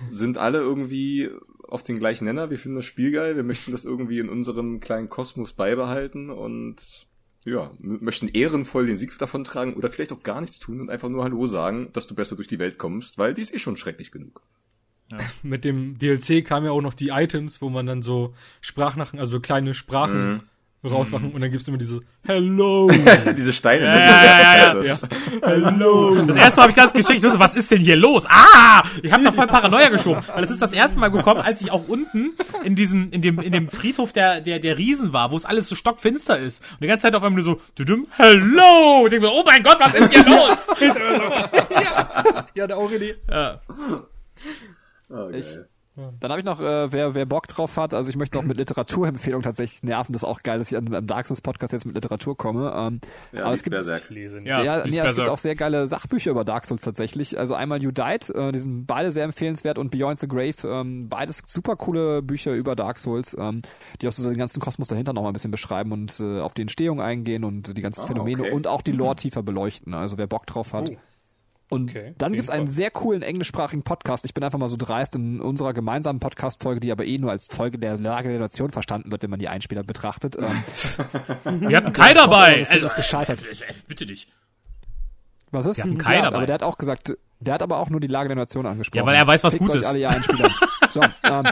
sind 0.08 0.36
alle 0.36 0.58
irgendwie 0.58 1.30
auf 1.68 1.84
den 1.84 2.00
gleichen 2.00 2.24
Nenner. 2.24 2.50
Wir 2.50 2.58
finden 2.58 2.76
das 2.76 2.84
Spiel 2.84 3.12
geil, 3.12 3.36
wir 3.36 3.44
möchten 3.44 3.70
das 3.70 3.84
irgendwie 3.84 4.18
in 4.18 4.28
unserem 4.28 4.80
kleinen 4.80 5.08
Kosmos 5.08 5.52
beibehalten 5.52 6.30
und 6.30 7.06
ja, 7.44 7.70
möchten 7.78 8.28
ehrenvoll 8.28 8.86
den 8.86 8.98
Sieg 8.98 9.16
davon 9.18 9.44
tragen 9.44 9.74
oder 9.74 9.90
vielleicht 9.90 10.12
auch 10.12 10.22
gar 10.22 10.40
nichts 10.40 10.58
tun 10.58 10.80
und 10.80 10.90
einfach 10.90 11.08
nur 11.08 11.22
Hallo 11.22 11.46
sagen, 11.46 11.90
dass 11.92 12.08
du 12.08 12.14
besser 12.14 12.36
durch 12.36 12.48
die 12.48 12.58
Welt 12.58 12.76
kommst, 12.76 13.18
weil 13.18 13.34
die 13.34 13.42
ist 13.42 13.54
eh 13.54 13.58
schon 13.58 13.76
schrecklich 13.76 14.10
genug. 14.10 14.42
Mit 15.42 15.64
dem 15.64 15.98
DLC 15.98 16.44
kamen 16.44 16.66
ja 16.66 16.72
auch 16.72 16.82
noch 16.82 16.94
die 16.94 17.08
Items, 17.08 17.60
wo 17.62 17.70
man 17.70 17.86
dann 17.86 18.02
so 18.02 18.34
Sprachnachen, 18.60 19.18
also 19.18 19.32
so 19.32 19.40
kleine 19.40 19.74
Sprachen 19.74 20.42
Mhm. 20.82 20.88
rausmachen 20.88 21.32
und 21.32 21.40
dann 21.42 21.50
gibt's 21.50 21.68
immer 21.68 21.76
diese 21.76 22.00
Hello. 22.26 22.90
Diese 23.36 23.52
Steine. 23.52 23.84
Ja, 23.84 23.94
ne? 23.94 24.00
ja, 24.00 24.56
ja, 24.56 24.74
Das- 24.74 24.86
ja. 24.86 24.98
Hello. 25.42 26.14
Das 26.26 26.36
erste 26.36 26.56
Mal 26.58 26.62
habe 26.62 26.70
ich 26.70 26.76
das 26.76 26.92
geschickt. 26.94 27.18
Ich 27.18 27.22
wusste, 27.24 27.38
was 27.38 27.54
ist 27.54 27.70
denn 27.70 27.80
hier 27.80 27.96
los? 27.96 28.24
Ah! 28.28 28.82
Ich 29.02 29.12
habe 29.12 29.22
da 29.24 29.30
voll 29.32 29.46
Paranoia 29.46 29.88
geschoben. 29.90 30.22
Weil 30.32 30.40
das 30.42 30.50
ist 30.50 30.62
das 30.62 30.72
erste 30.72 30.98
Mal 31.00 31.08
gekommen, 31.10 31.40
als 31.42 31.60
ich 31.60 31.70
auch 31.70 31.86
unten 31.88 32.32
in 32.64 32.76
diesem, 32.76 33.10
in 33.12 33.20
dem, 33.20 33.40
in 33.40 33.52
dem 33.52 33.68
Friedhof 33.68 34.12
der, 34.14 34.40
der, 34.40 34.58
der 34.58 34.78
Riesen 34.78 35.12
war, 35.12 35.30
wo 35.32 35.36
es 35.36 35.44
alles 35.44 35.68
so 35.68 35.74
stockfinster 35.74 36.38
ist. 36.38 36.62
Und 36.72 36.80
die 36.82 36.86
ganze 36.86 37.02
Zeit 37.02 37.14
auf 37.14 37.22
einmal 37.22 37.42
nur 37.42 37.56
so, 37.56 37.60
düdüm, 37.78 38.06
Hello! 38.16 39.00
Und 39.00 39.04
ich 39.06 39.10
denk 39.10 39.22
mir, 39.22 39.32
oh 39.32 39.42
mein 39.44 39.62
Gott, 39.62 39.76
was 39.80 39.92
ist 39.94 40.12
hier 40.14 40.24
los? 40.24 40.70
ja, 42.54 42.66
der 42.66 42.76
Aurelie. 42.78 43.16
ja. 43.30 43.60
Oh, 45.10 45.28
geil. 45.28 45.34
Ich- 45.34 45.58
Dann 46.20 46.30
habe 46.30 46.38
ich 46.40 46.46
noch, 46.46 46.60
äh, 46.60 46.90
wer, 46.92 47.14
wer 47.14 47.26
Bock 47.26 47.46
drauf 47.48 47.76
hat, 47.76 47.92
also 47.92 48.08
ich 48.08 48.16
möchte 48.16 48.38
noch 48.38 48.44
mit 48.44 48.56
Literaturempfehlung 48.56 49.42
tatsächlich 49.42 49.82
nerven, 49.82 50.12
das 50.14 50.22
ist 50.22 50.28
auch 50.28 50.40
geil, 50.42 50.58
dass 50.58 50.70
ich 50.70 50.78
an 50.78 50.86
einem 50.86 51.06
Dark 51.06 51.26
Souls 51.26 51.42
Podcast 51.42 51.74
jetzt 51.74 51.84
mit 51.84 51.94
Literatur 51.94 52.38
komme. 52.38 52.72
Ähm, 52.74 53.00
ja, 53.32 53.44
aber 53.44 53.52
es 53.52 53.62
gibt, 53.64 53.74
Berserk. 53.74 54.08
ja, 54.10 54.62
ja, 54.62 54.86
nee, 54.86 54.98
es 54.98 55.16
gibt 55.16 55.28
auch 55.28 55.36
sehr 55.36 55.56
geile 55.56 55.88
Sachbücher 55.88 56.30
über 56.30 56.44
Dark 56.44 56.64
Souls 56.64 56.80
tatsächlich. 56.82 57.38
Also 57.38 57.54
einmal 57.54 57.82
You 57.82 57.90
Died, 57.90 58.30
äh, 58.30 58.52
die 58.52 58.60
sind 58.60 58.86
beide 58.86 59.12
sehr 59.12 59.24
empfehlenswert 59.24 59.78
und 59.78 59.90
Beyond 59.90 60.20
the 60.20 60.28
Grave, 60.28 60.54
ähm, 60.64 61.08
beides 61.10 61.42
super 61.44 61.76
coole 61.76 62.22
Bücher 62.22 62.54
über 62.54 62.76
Dark 62.76 62.98
Souls, 62.98 63.36
ähm, 63.38 63.60
die 64.00 64.08
auch 64.08 64.12
so 64.12 64.26
den 64.26 64.38
ganzen 64.38 64.60
Kosmos 64.60 64.88
dahinter 64.88 65.12
noch 65.12 65.22
mal 65.22 65.30
ein 65.30 65.34
bisschen 65.34 65.50
beschreiben 65.50 65.92
und 65.92 66.18
äh, 66.20 66.40
auf 66.40 66.54
die 66.54 66.62
Entstehung 66.62 67.02
eingehen 67.02 67.44
und 67.44 67.76
die 67.76 67.82
ganzen 67.82 68.02
Ah, 68.02 68.06
Phänomene 68.06 68.42
okay. 68.44 68.52
und 68.52 68.68
auch 68.68 68.80
die 68.80 68.92
Lore 68.92 69.16
tiefer 69.16 69.42
beleuchten. 69.42 69.92
Also 69.92 70.16
wer 70.16 70.28
Bock 70.28 70.46
drauf 70.46 70.72
hat. 70.72 70.88
Oh. 70.88 70.96
Und 71.70 71.90
Okay, 71.90 72.14
dann 72.18 72.32
gibt's 72.32 72.50
einen 72.50 72.66
sehr 72.66 72.90
coolen 72.90 73.22
englischsprachigen 73.22 73.84
Podcast. 73.84 74.24
Ich 74.24 74.34
bin 74.34 74.42
einfach 74.42 74.58
mal 74.58 74.66
so 74.68 74.76
dreist 74.76 75.14
in 75.14 75.40
unserer 75.40 75.72
gemeinsamen 75.72 76.18
Podcast-Folge, 76.18 76.80
die 76.80 76.90
aber 76.90 77.04
eh 77.04 77.16
nur 77.16 77.30
als 77.30 77.46
Folge 77.46 77.78
der 77.78 77.96
Lage 77.96 78.28
der 78.28 78.40
Nation 78.40 78.70
verstanden 78.70 79.12
wird, 79.12 79.22
wenn 79.22 79.30
man 79.30 79.38
die 79.38 79.46
Einspieler 79.48 79.84
betrachtet. 79.84 80.36
Ähm, 80.36 81.60
Wir 81.68 81.76
hatten 81.76 81.92
Kai 81.94 82.12
dabei. 82.12 82.66
Das 82.68 82.74
ist 82.74 82.96
gescheitert. 82.96 83.42
Äh, 83.42 83.72
Bitte 83.86 84.04
dich. 84.04 84.26
was 85.52 85.64
ist? 85.66 85.76
Wir 85.76 85.84
hatten 85.84 85.96
Kai 85.98 86.16
ja, 86.16 86.22
dabei. 86.22 86.36
aber 86.38 86.46
der 86.46 86.54
hat 86.54 86.62
auch 86.64 86.76
gesagt, 86.76 87.16
der 87.38 87.54
hat 87.54 87.62
aber 87.62 87.78
auch 87.78 87.88
nur 87.88 88.00
die 88.00 88.08
Lage 88.08 88.28
der 88.28 88.36
Nation 88.36 88.66
angesprochen. 88.66 88.98
Ja, 88.98 89.06
weil 89.06 89.14
er 89.14 89.26
weiß, 89.26 89.44
was 89.44 89.54
Fickt 89.54 89.64
gut 89.64 89.74
ist. 89.76 89.86
alle 89.86 90.00
ihr 90.00 90.10
Einspieler. 90.10 90.50
so, 90.90 91.00
ähm, 91.22 91.44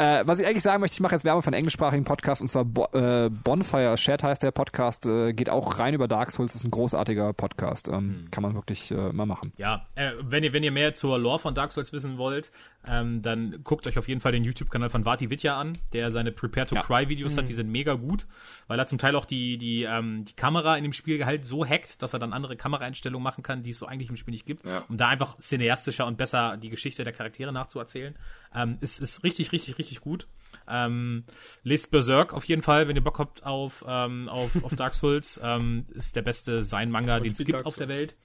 äh, 0.00 0.26
was 0.26 0.40
ich 0.40 0.46
eigentlich 0.46 0.62
sagen 0.62 0.80
möchte, 0.80 0.94
ich 0.94 1.00
mache 1.00 1.14
jetzt 1.14 1.24
Werbung 1.24 1.42
für 1.42 1.48
einen 1.48 1.54
englischsprachigen 1.58 2.04
Podcast 2.04 2.40
und 2.42 2.48
zwar 2.48 2.64
Bo 2.64 2.86
äh, 2.92 3.28
Bonfire 3.30 3.94
Chat 3.96 4.22
heißt 4.22 4.42
der 4.42 4.50
Podcast, 4.50 5.06
äh, 5.06 5.32
geht 5.32 5.50
auch 5.50 5.78
rein 5.78 5.94
über 5.94 6.08
Dark 6.08 6.30
Souls, 6.30 6.54
ist 6.54 6.64
ein 6.64 6.70
großartiger 6.70 7.32
Podcast, 7.32 7.88
ähm, 7.88 7.94
Hm. 7.94 8.30
kann 8.30 8.42
man 8.42 8.54
wirklich 8.54 8.90
äh, 8.90 9.12
mal 9.12 9.26
machen. 9.26 9.52
Ja, 9.56 9.86
äh, 9.94 10.10
wenn 10.22 10.42
ihr 10.44 10.52
wenn 10.52 10.62
ihr 10.62 10.72
mehr 10.72 10.94
zur 10.94 11.18
Lore 11.18 11.38
von 11.38 11.54
Dark 11.54 11.72
Souls 11.72 11.92
wissen 11.92 12.18
wollt, 12.18 12.50
ähm, 12.88 13.22
dann 13.22 13.62
guckt 13.62 13.86
euch 13.86 13.98
auf 13.98 14.08
jeden 14.08 14.20
Fall 14.20 14.32
den 14.32 14.44
YouTube-Kanal 14.44 14.88
von 14.88 15.04
Vati 15.04 15.28
Vidya 15.30 15.58
an, 15.60 15.76
der 15.92 16.10
seine 16.10 16.32
Prepare 16.32 16.66
to 16.66 16.74
Ja. 16.76 16.82
Cry 16.82 17.08
Videos 17.08 17.36
hat, 17.36 17.48
die 17.48 17.54
sind 17.54 17.70
mega 17.70 17.94
gut, 17.94 18.26
weil 18.68 18.78
er 18.78 18.86
zum 18.86 18.98
Teil 18.98 19.14
auch 19.16 19.24
die 19.26 19.58
die 19.58 19.82
ähm, 19.84 20.24
die 20.24 20.32
Kamera 20.34 20.76
in 20.76 20.82
dem 20.84 20.92
Spiel 20.92 21.24
halt 21.26 21.44
so 21.44 21.64
hackt, 21.66 22.02
dass 22.02 22.12
er 22.14 22.18
dann 22.18 22.32
andere 22.32 22.56
Kameraeinstellungen 22.56 23.22
machen 23.22 23.42
kann, 23.42 23.62
die 23.62 23.70
es 23.70 23.78
so 23.78 23.86
eigentlich 23.86 24.08
im 24.08 24.16
Spiel 24.16 24.32
nicht 24.32 24.46
gibt, 24.46 24.64
Ja. 24.64 24.84
um 24.88 24.96
da 24.96 25.08
einfach 25.08 25.36
cineastischer 25.38 26.06
und 26.06 26.16
besser 26.16 26.56
die 26.56 26.70
Geschichte 26.70 27.04
der 27.04 27.12
Charaktere 27.12 27.52
nachzuerzählen. 27.52 28.14
Ähm, 28.54 28.78
ist 28.80 29.00
ist 29.00 29.22
richtig 29.24 29.52
richtig 29.52 29.78
richtig 29.78 29.89
gut. 29.98 30.28
Ähm, 30.68 31.24
lest 31.64 31.90
Berserk 31.90 32.32
auf 32.32 32.44
jeden 32.44 32.62
Fall, 32.62 32.86
wenn 32.86 32.94
ihr 32.94 33.02
Bock 33.02 33.18
habt 33.18 33.44
auf, 33.44 33.84
ähm, 33.88 34.28
auf, 34.28 34.50
auf 34.62 34.76
Dark 34.76 34.94
Souls. 34.94 35.40
Ähm, 35.50 35.86
ist 35.94 36.14
der 36.14 36.22
beste 36.22 36.62
Sein-Manga, 36.62 37.18
den 37.18 37.32
es 37.32 37.38
gibt 37.38 37.54
Dark 37.54 37.66
auf 37.66 37.74
der 37.74 37.88
Souls. 37.88 37.98
Welt. 37.98 38.16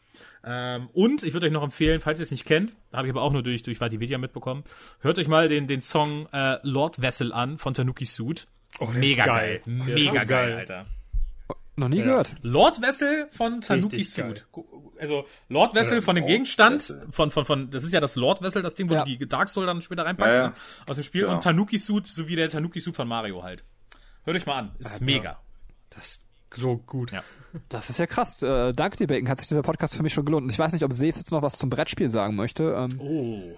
Ähm, 0.44 0.90
und 0.94 1.24
ich 1.24 1.34
würde 1.34 1.48
euch 1.48 1.52
noch 1.52 1.64
empfehlen, 1.64 2.02
falls 2.02 2.20
ihr 2.20 2.24
es 2.24 2.32
nicht 2.32 2.46
kennt, 2.46 2.76
habe 2.94 3.08
ich 3.08 3.14
aber 3.14 3.22
auch 3.24 3.32
nur 3.32 3.42
durch, 3.42 3.64
durch 3.64 3.80
Vativedia 3.80 4.18
mitbekommen, 4.18 4.64
hört 5.00 5.18
euch 5.18 5.28
mal 5.28 5.50
den, 5.50 5.68
den 5.68 5.82
Song 5.82 6.28
äh, 6.32 6.60
Lord 6.62 7.02
Vessel 7.02 7.34
an 7.34 7.58
von 7.58 7.74
Tanuki 7.74 8.06
Suit. 8.06 8.48
Oh, 8.80 8.88
der 8.92 9.00
Mega 9.00 9.26
geil. 9.26 9.62
Der 9.66 9.74
Mega 9.96 10.22
ist 10.22 10.28
geil, 10.30 10.54
Alter. 10.54 10.86
Noch 11.78 11.90
nie 11.90 11.98
gehört. 12.02 12.36
Lord 12.42 12.82
Vessel 12.82 13.28
von 13.32 13.60
Tanuki 13.62 13.98
Richtig 13.98 14.14
Suit. 14.14 14.46
Gu- 14.52 14.66
also 14.98 15.26
Lord 15.50 15.74
Vessel 15.76 16.02
von 16.02 16.16
dem 16.16 16.26
Gegenstand, 16.26 16.96
von, 17.12 17.32
von, 17.32 17.44
von, 17.46 17.70
das 17.70 17.84
ist 17.84 17.92
ja 17.94 18.00
das 18.00 18.16
Lord 18.16 18.42
Vessel, 18.42 18.62
das 18.62 18.76
Ding, 18.76 18.90
wo 18.90 18.94
Ja. 18.94 19.04
du 19.04 19.18
die 19.18 19.28
Dark 19.28 19.50
Soul 19.50 19.66
dann 19.66 19.82
später 19.82 20.06
reinpackst, 20.06 20.34
Ja, 20.34 20.42
ja. 20.42 20.48
ne, 20.50 20.54
aus 20.88 20.96
dem 20.96 21.04
Spiel, 21.04 21.22
Genau. 21.24 21.34
und 21.36 21.44
Tanuki 21.44 21.78
Suit, 21.78 22.08
sowie 22.08 22.38
der 22.38 22.48
Tanuki 22.50 22.80
Suit 22.80 22.96
von 22.96 23.08
Mario 23.08 23.44
halt. 23.44 23.64
Hört 24.24 24.38
euch 24.38 24.46
mal 24.46 24.58
an, 24.58 24.72
ist 24.80 25.02
mega. 25.02 25.40
Das 25.90 26.22
so 26.56 26.78
gut. 26.78 27.12
Ja. 27.12 27.24
Das 27.70 27.90
ist 27.90 28.00
ja 28.00 28.06
krass. 28.08 28.42
Äh, 28.44 28.74
danke 28.74 28.98
dir, 28.98 29.08
Bacon. 29.08 29.30
Hat 29.30 29.38
sich 29.40 29.48
dieser 29.48 29.62
Podcast 29.62 29.96
für 29.96 30.04
mich 30.04 30.14
schon 30.14 30.26
gelohnt. 30.26 30.44
Und 30.44 30.52
ich 30.52 30.60
weiß 30.60 30.74
nicht, 30.74 30.84
ob 30.84 30.94
Sef 30.94 31.16
jetzt 31.16 31.32
noch 31.32 31.42
was 31.42 31.58
zum 31.58 31.70
Brettspiel 31.70 32.10
sagen 32.10 32.36
möchte. 32.36 32.74
Ähm, 32.78 33.00
Oh. 33.00 33.56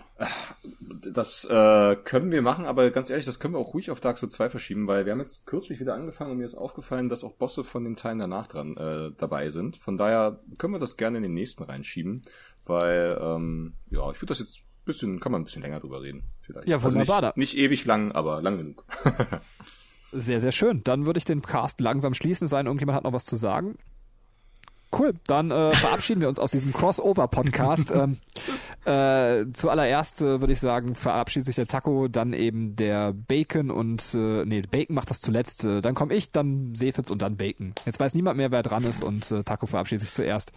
Das 1.12 1.46
äh, 1.46 1.96
können 2.04 2.32
wir 2.32 2.42
machen, 2.42 2.66
aber 2.66 2.90
ganz 2.90 3.10
ehrlich, 3.10 3.26
das 3.26 3.40
können 3.40 3.54
wir 3.54 3.60
auch 3.60 3.74
ruhig 3.74 3.92
auf 3.92 4.00
Dark 4.00 4.18
Souls 4.18 4.34
2 4.34 4.50
verschieben, 4.50 4.88
weil 4.88 5.06
wir 5.06 5.12
haben 5.14 5.20
jetzt 5.20 5.46
kürzlich 5.46 5.80
wieder 5.80 5.94
angefangen 5.94 6.32
und 6.32 6.38
mir 6.38 6.46
ist 6.46 6.56
aufgefallen, 6.56 7.08
dass 7.10 7.24
auch 7.24 7.34
Bosse 7.34 7.64
von 7.64 7.84
den 7.84 7.96
Teilen 7.96 8.20
danach 8.20 8.48
dran 8.48 8.76
äh, 8.78 9.12
dabei 9.18 9.50
sind. 9.50 9.78
Von 9.78 9.98
daher 9.98 10.40
können 10.58 10.74
wir 10.74 10.80
das 10.80 10.98
gerne 10.98 11.18
in 11.18 11.24
den 11.24 11.34
nächsten 11.34 11.64
reinschieben, 11.64 12.24
weil 12.66 13.18
ähm, 13.22 13.74
ja, 13.90 14.10
ich 14.12 14.18
würde 14.18 14.28
das 14.28 14.40
jetzt 14.40 14.58
ein 14.58 14.86
bisschen, 14.86 15.20
kann 15.20 15.32
man 15.32 15.42
ein 15.42 15.46
bisschen 15.46 15.62
länger 15.62 15.80
drüber 15.80 16.02
reden. 16.02 16.24
Vielleicht. 16.42 16.68
Ja, 16.68 16.82
wunderbar, 16.82 17.18
Also 17.18 17.28
nicht, 17.36 17.54
nicht 17.54 17.58
ewig 17.58 17.86
lang, 17.86 18.12
aber 18.12 18.42
lang 18.42 18.58
genug. 18.58 18.84
Sehr, 20.12 20.40
sehr 20.40 20.52
schön. 20.52 20.84
Dann 20.84 21.06
würde 21.06 21.18
ich 21.18 21.26
den 21.26 21.42
Cast 21.42 21.80
langsam 21.82 22.14
schließen, 22.14 22.46
es 22.46 22.52
sei 22.52 22.58
denn, 22.58 22.68
irgendjemand 22.68 22.96
hat 22.96 23.04
noch 23.04 23.14
was 23.14 23.26
zu 23.26 23.36
sagen. 23.36 23.78
Cool, 24.98 25.14
dann 25.28 25.52
äh, 25.52 25.74
verabschieden 25.74 26.22
wir 26.22 26.30
uns 26.30 26.40
aus 26.40 26.52
diesem 26.52 26.72
Crossover-Podcast. 26.72 27.92
ähm, 27.92 28.18
äh, 28.86 29.46
zuallererst 29.52 30.22
äh, 30.22 30.40
würde 30.40 30.54
ich 30.54 30.62
sagen, 30.62 30.96
verabschiedet 30.96 31.46
sich 31.46 31.58
der 31.58 31.68
Taco, 31.68 32.08
dann 32.08 32.32
eben 32.32 32.76
der 32.78 33.12
Bacon 33.12 33.70
und, 33.70 34.14
äh, 34.14 34.46
nee, 34.46 34.62
Bacon 34.62 34.96
macht 34.96 35.10
das 35.10 35.20
zuletzt. 35.20 35.66
Äh, 35.66 35.82
dann 35.82 35.94
komme 35.94 36.14
ich, 36.14 36.32
dann 36.32 36.74
Sefitz 36.74 37.12
und 37.12 37.22
dann 37.22 37.36
Bacon. 37.36 37.74
Jetzt 37.86 38.00
weiß 38.00 38.14
niemand 38.14 38.38
mehr, 38.38 38.52
wer 38.52 38.64
dran 38.64 38.86
ist 38.86 39.04
und 39.04 39.30
äh, 39.30 39.44
Taco 39.44 39.66
verabschiedet 39.66 40.02
sich 40.02 40.14
zuerst. 40.14 40.54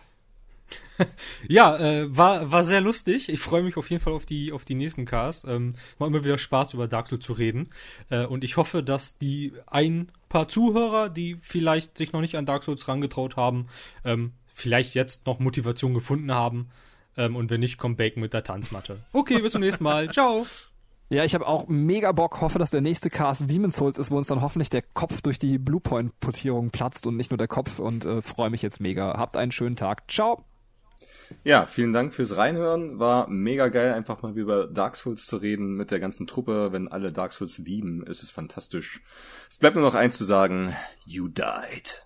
Ja, 1.49 1.77
äh, 1.79 2.17
war, 2.17 2.53
war 2.53 2.65
sehr 2.65 2.81
lustig. 2.81 3.29
Ich 3.29 3.41
freue 3.41 3.63
mich 3.63 3.77
auf 3.77 3.91
jeden 3.91 4.03
Fall 4.03 4.13
auf 4.13 4.27
die, 4.27 4.53
auf 4.53 4.65
die 4.65 4.75
nächsten 4.75 5.05
Casts. 5.05 5.45
Ähm, 5.45 5.75
macht 5.99 6.11
immer 6.11 6.25
wieder 6.25 6.39
Spaß, 6.39 6.75
über 6.75 6.89
Dark 6.89 7.09
Souls 7.09 7.25
zu 7.25 7.33
reden. 7.33 7.71
Äh, 8.11 8.27
und 8.27 8.45
ich 8.45 8.57
hoffe, 8.57 8.83
dass 8.83 9.19
die 9.19 9.53
ein 9.67 10.13
paar 10.29 10.49
Zuhörer, 10.49 11.09
die 11.09 11.37
vielleicht 11.41 11.97
sich 11.99 12.13
noch 12.13 12.21
nicht 12.21 12.37
an 12.37 12.47
Dark 12.47 12.65
Souls 12.65 12.87
rangetraut 12.89 13.37
haben, 13.37 13.69
ähm, 14.05 14.33
vielleicht 14.53 14.95
jetzt 14.95 15.27
noch 15.27 15.39
Motivation 15.39 15.95
gefunden 15.95 16.33
haben. 16.33 16.69
Ähm, 17.17 17.37
und 17.37 17.51
wenn 17.51 17.61
nicht, 17.61 17.79
kommt 17.79 17.97
Bacon 17.97 18.21
mit 18.23 18.35
der 18.35 18.45
Tanzmatte. 18.45 19.01
Okay, 19.13 19.41
bis 19.41 19.53
zum 19.53 19.63
nächsten 19.63 19.85
Mal. 19.85 20.11
Ciao. 20.11 20.47
Ja, 21.13 21.25
ich 21.25 21.35
habe 21.35 21.49
auch 21.49 21.67
mega 21.67 22.13
Bock, 22.13 22.41
hoffe, 22.41 22.61
dass 22.61 22.71
der 22.71 22.83
nächste 22.83 23.11
Cast 23.11 23.51
Demon's 23.51 23.75
Souls 23.75 23.99
ist, 23.99 24.13
wo 24.13 24.17
uns 24.17 24.29
dann 24.29 24.43
hoffentlich 24.43 24.71
der 24.71 24.83
Kopf 24.83 25.23
durch 25.23 25.41
die 25.41 25.59
Bluepoint-Portierung 25.59 26.71
platzt 26.71 27.05
und 27.05 27.17
nicht 27.17 27.33
nur 27.33 27.39
der 27.39 27.49
Kopf 27.49 27.81
und 27.81 28.05
äh, 28.05 28.23
freue 28.23 28.51
mich 28.51 28.63
jetzt 28.63 28.81
mega. 28.81 29.19
Habt 29.19 29.37
einen 29.37 29.51
schönen 29.51 29.75
Tag. 29.75 30.09
Ciao. 30.09 30.45
Ja, 31.45 31.67
vielen 31.67 31.93
Dank 31.93 32.13
fürs 32.13 32.37
Reinhören. 32.37 32.99
War 32.99 33.29
mega 33.29 33.69
geil, 33.69 33.93
einfach 33.95 34.23
mal 34.23 34.37
über 34.37 34.67
Dark 34.67 34.97
Souls 34.97 35.27
zu 35.27 35.37
reden 35.37 35.75
mit 35.75 35.91
der 35.91 36.01
ganzen 36.01 36.27
Truppe. 36.27 36.73
Wenn 36.73 36.89
alle 36.89 37.13
Dark 37.13 37.33
Souls 37.33 37.59
lieben, 37.59 38.03
ist 38.05 38.23
es 38.23 38.31
fantastisch. 38.31 39.01
Es 39.49 39.59
bleibt 39.59 39.77
nur 39.77 39.85
noch 39.85 39.95
eins 39.95 40.19
zu 40.19 40.25
sagen. 40.25 40.75
You 41.07 41.29
died. 41.29 42.05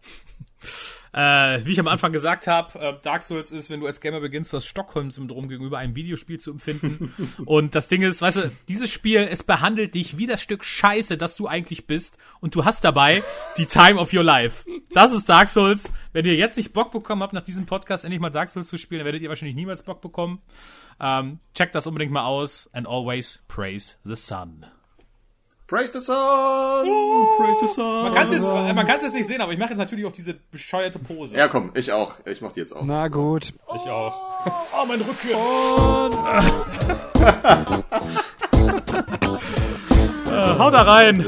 Äh, 1.15 1.65
wie 1.65 1.71
ich 1.71 1.79
am 1.79 1.87
Anfang 1.87 2.11
gesagt 2.13 2.49
habe, 2.49 2.77
äh, 2.77 2.95
Dark 3.01 3.23
Souls 3.23 3.53
ist, 3.53 3.71
wenn 3.71 3.79
du 3.79 3.87
als 3.87 4.01
Gamer 4.01 4.19
beginnst, 4.19 4.53
das 4.53 4.67
Stockholm-Syndrom 4.67 5.49
gegenüber 5.49 5.79
einem 5.79 5.95
Videospiel 5.95 6.41
zu 6.41 6.51
empfinden. 6.51 7.15
und 7.47 7.77
das 7.77 7.87
Ding 7.87 8.03
ist, 8.03 8.21
weißt 8.21 8.37
du, 8.39 8.51
dieses 8.67 8.91
Spiel, 8.91 9.29
es 9.31 9.45
behandelt 9.45 9.95
dich 9.95 10.19
wie 10.19 10.27
das 10.27 10.43
Stück 10.43 10.65
Scheiße, 10.65 11.17
das 11.17 11.37
du 11.37 11.47
eigentlich 11.47 11.87
bist. 11.87 12.19
Und 12.41 12.57
du 12.57 12.65
hast 12.65 12.85
dabei 12.85 13.23
die 13.59 13.67
Time 13.67 14.01
of 14.01 14.13
your 14.13 14.25
life. 14.25 14.69
Das 14.93 15.13
ist 15.13 15.29
Dark 15.29 15.49
Souls. 15.49 15.93
Wenn 16.13 16.25
ihr 16.25 16.35
jetzt 16.35 16.57
nicht 16.57 16.73
Bock 16.73 16.91
bekommen 16.91 17.23
habt, 17.23 17.33
nach 17.33 17.43
diesem 17.43 17.65
Podcast 17.65 18.03
endlich 18.03 18.21
mal 18.21 18.31
Dark 18.31 18.51
Souls 18.51 18.67
zu 18.67 18.77
spielen, 18.77 18.99
dann 18.99 19.07
werdet 19.07 19.23
ihr 19.23 19.29
wahrscheinlich 19.29 19.55
niemals 19.55 19.85
Bock 19.85 20.01
bekommen. 20.01 20.43
Ähm, 21.01 21.39
checkt 21.55 21.77
das 21.77 21.87
unbedingt 21.87 22.11
mal 22.11 22.25
aus. 22.25 22.69
And 22.73 22.89
always 22.89 23.41
praise 23.47 23.95
the 24.03 24.17
sun. 24.17 24.67
Praise 25.75 25.91
the 25.91 26.01
sun! 26.01 26.87
Praise 27.37 27.59
the 27.59 27.67
sun! 27.67 28.05
Man 28.05 28.15
kann 28.15 28.27
es 28.27 28.33
jetzt, 28.33 28.47
man 28.47 28.87
kann's 28.87 29.03
jetzt 29.03 29.15
nicht 29.15 29.27
sehen, 29.27 29.41
aber 29.41 29.51
ich 29.51 29.59
mache 29.59 29.71
jetzt 29.71 29.81
natürlich 29.81 30.07
auch 30.07 30.13
diese 30.13 30.35
bescheuerte 30.35 31.01
Pose. 31.01 31.37
Ja, 31.37 31.49
komm, 31.49 31.73
ich 31.75 31.91
auch. 31.91 32.15
Ich 32.27 32.41
mach 32.41 32.53
die 32.53 32.61
jetzt 32.61 32.77
auch. 32.77 32.85
Na 32.85 33.09
gut. 33.09 33.53
Ich 33.75 33.91
auch. 33.91 34.17
Oh, 34.73 34.87
mein 34.87 35.01
Rücken. 35.01 35.31
äh, 40.31 40.59
hau 40.61 40.71
da 40.71 40.83
rein. 40.83 41.27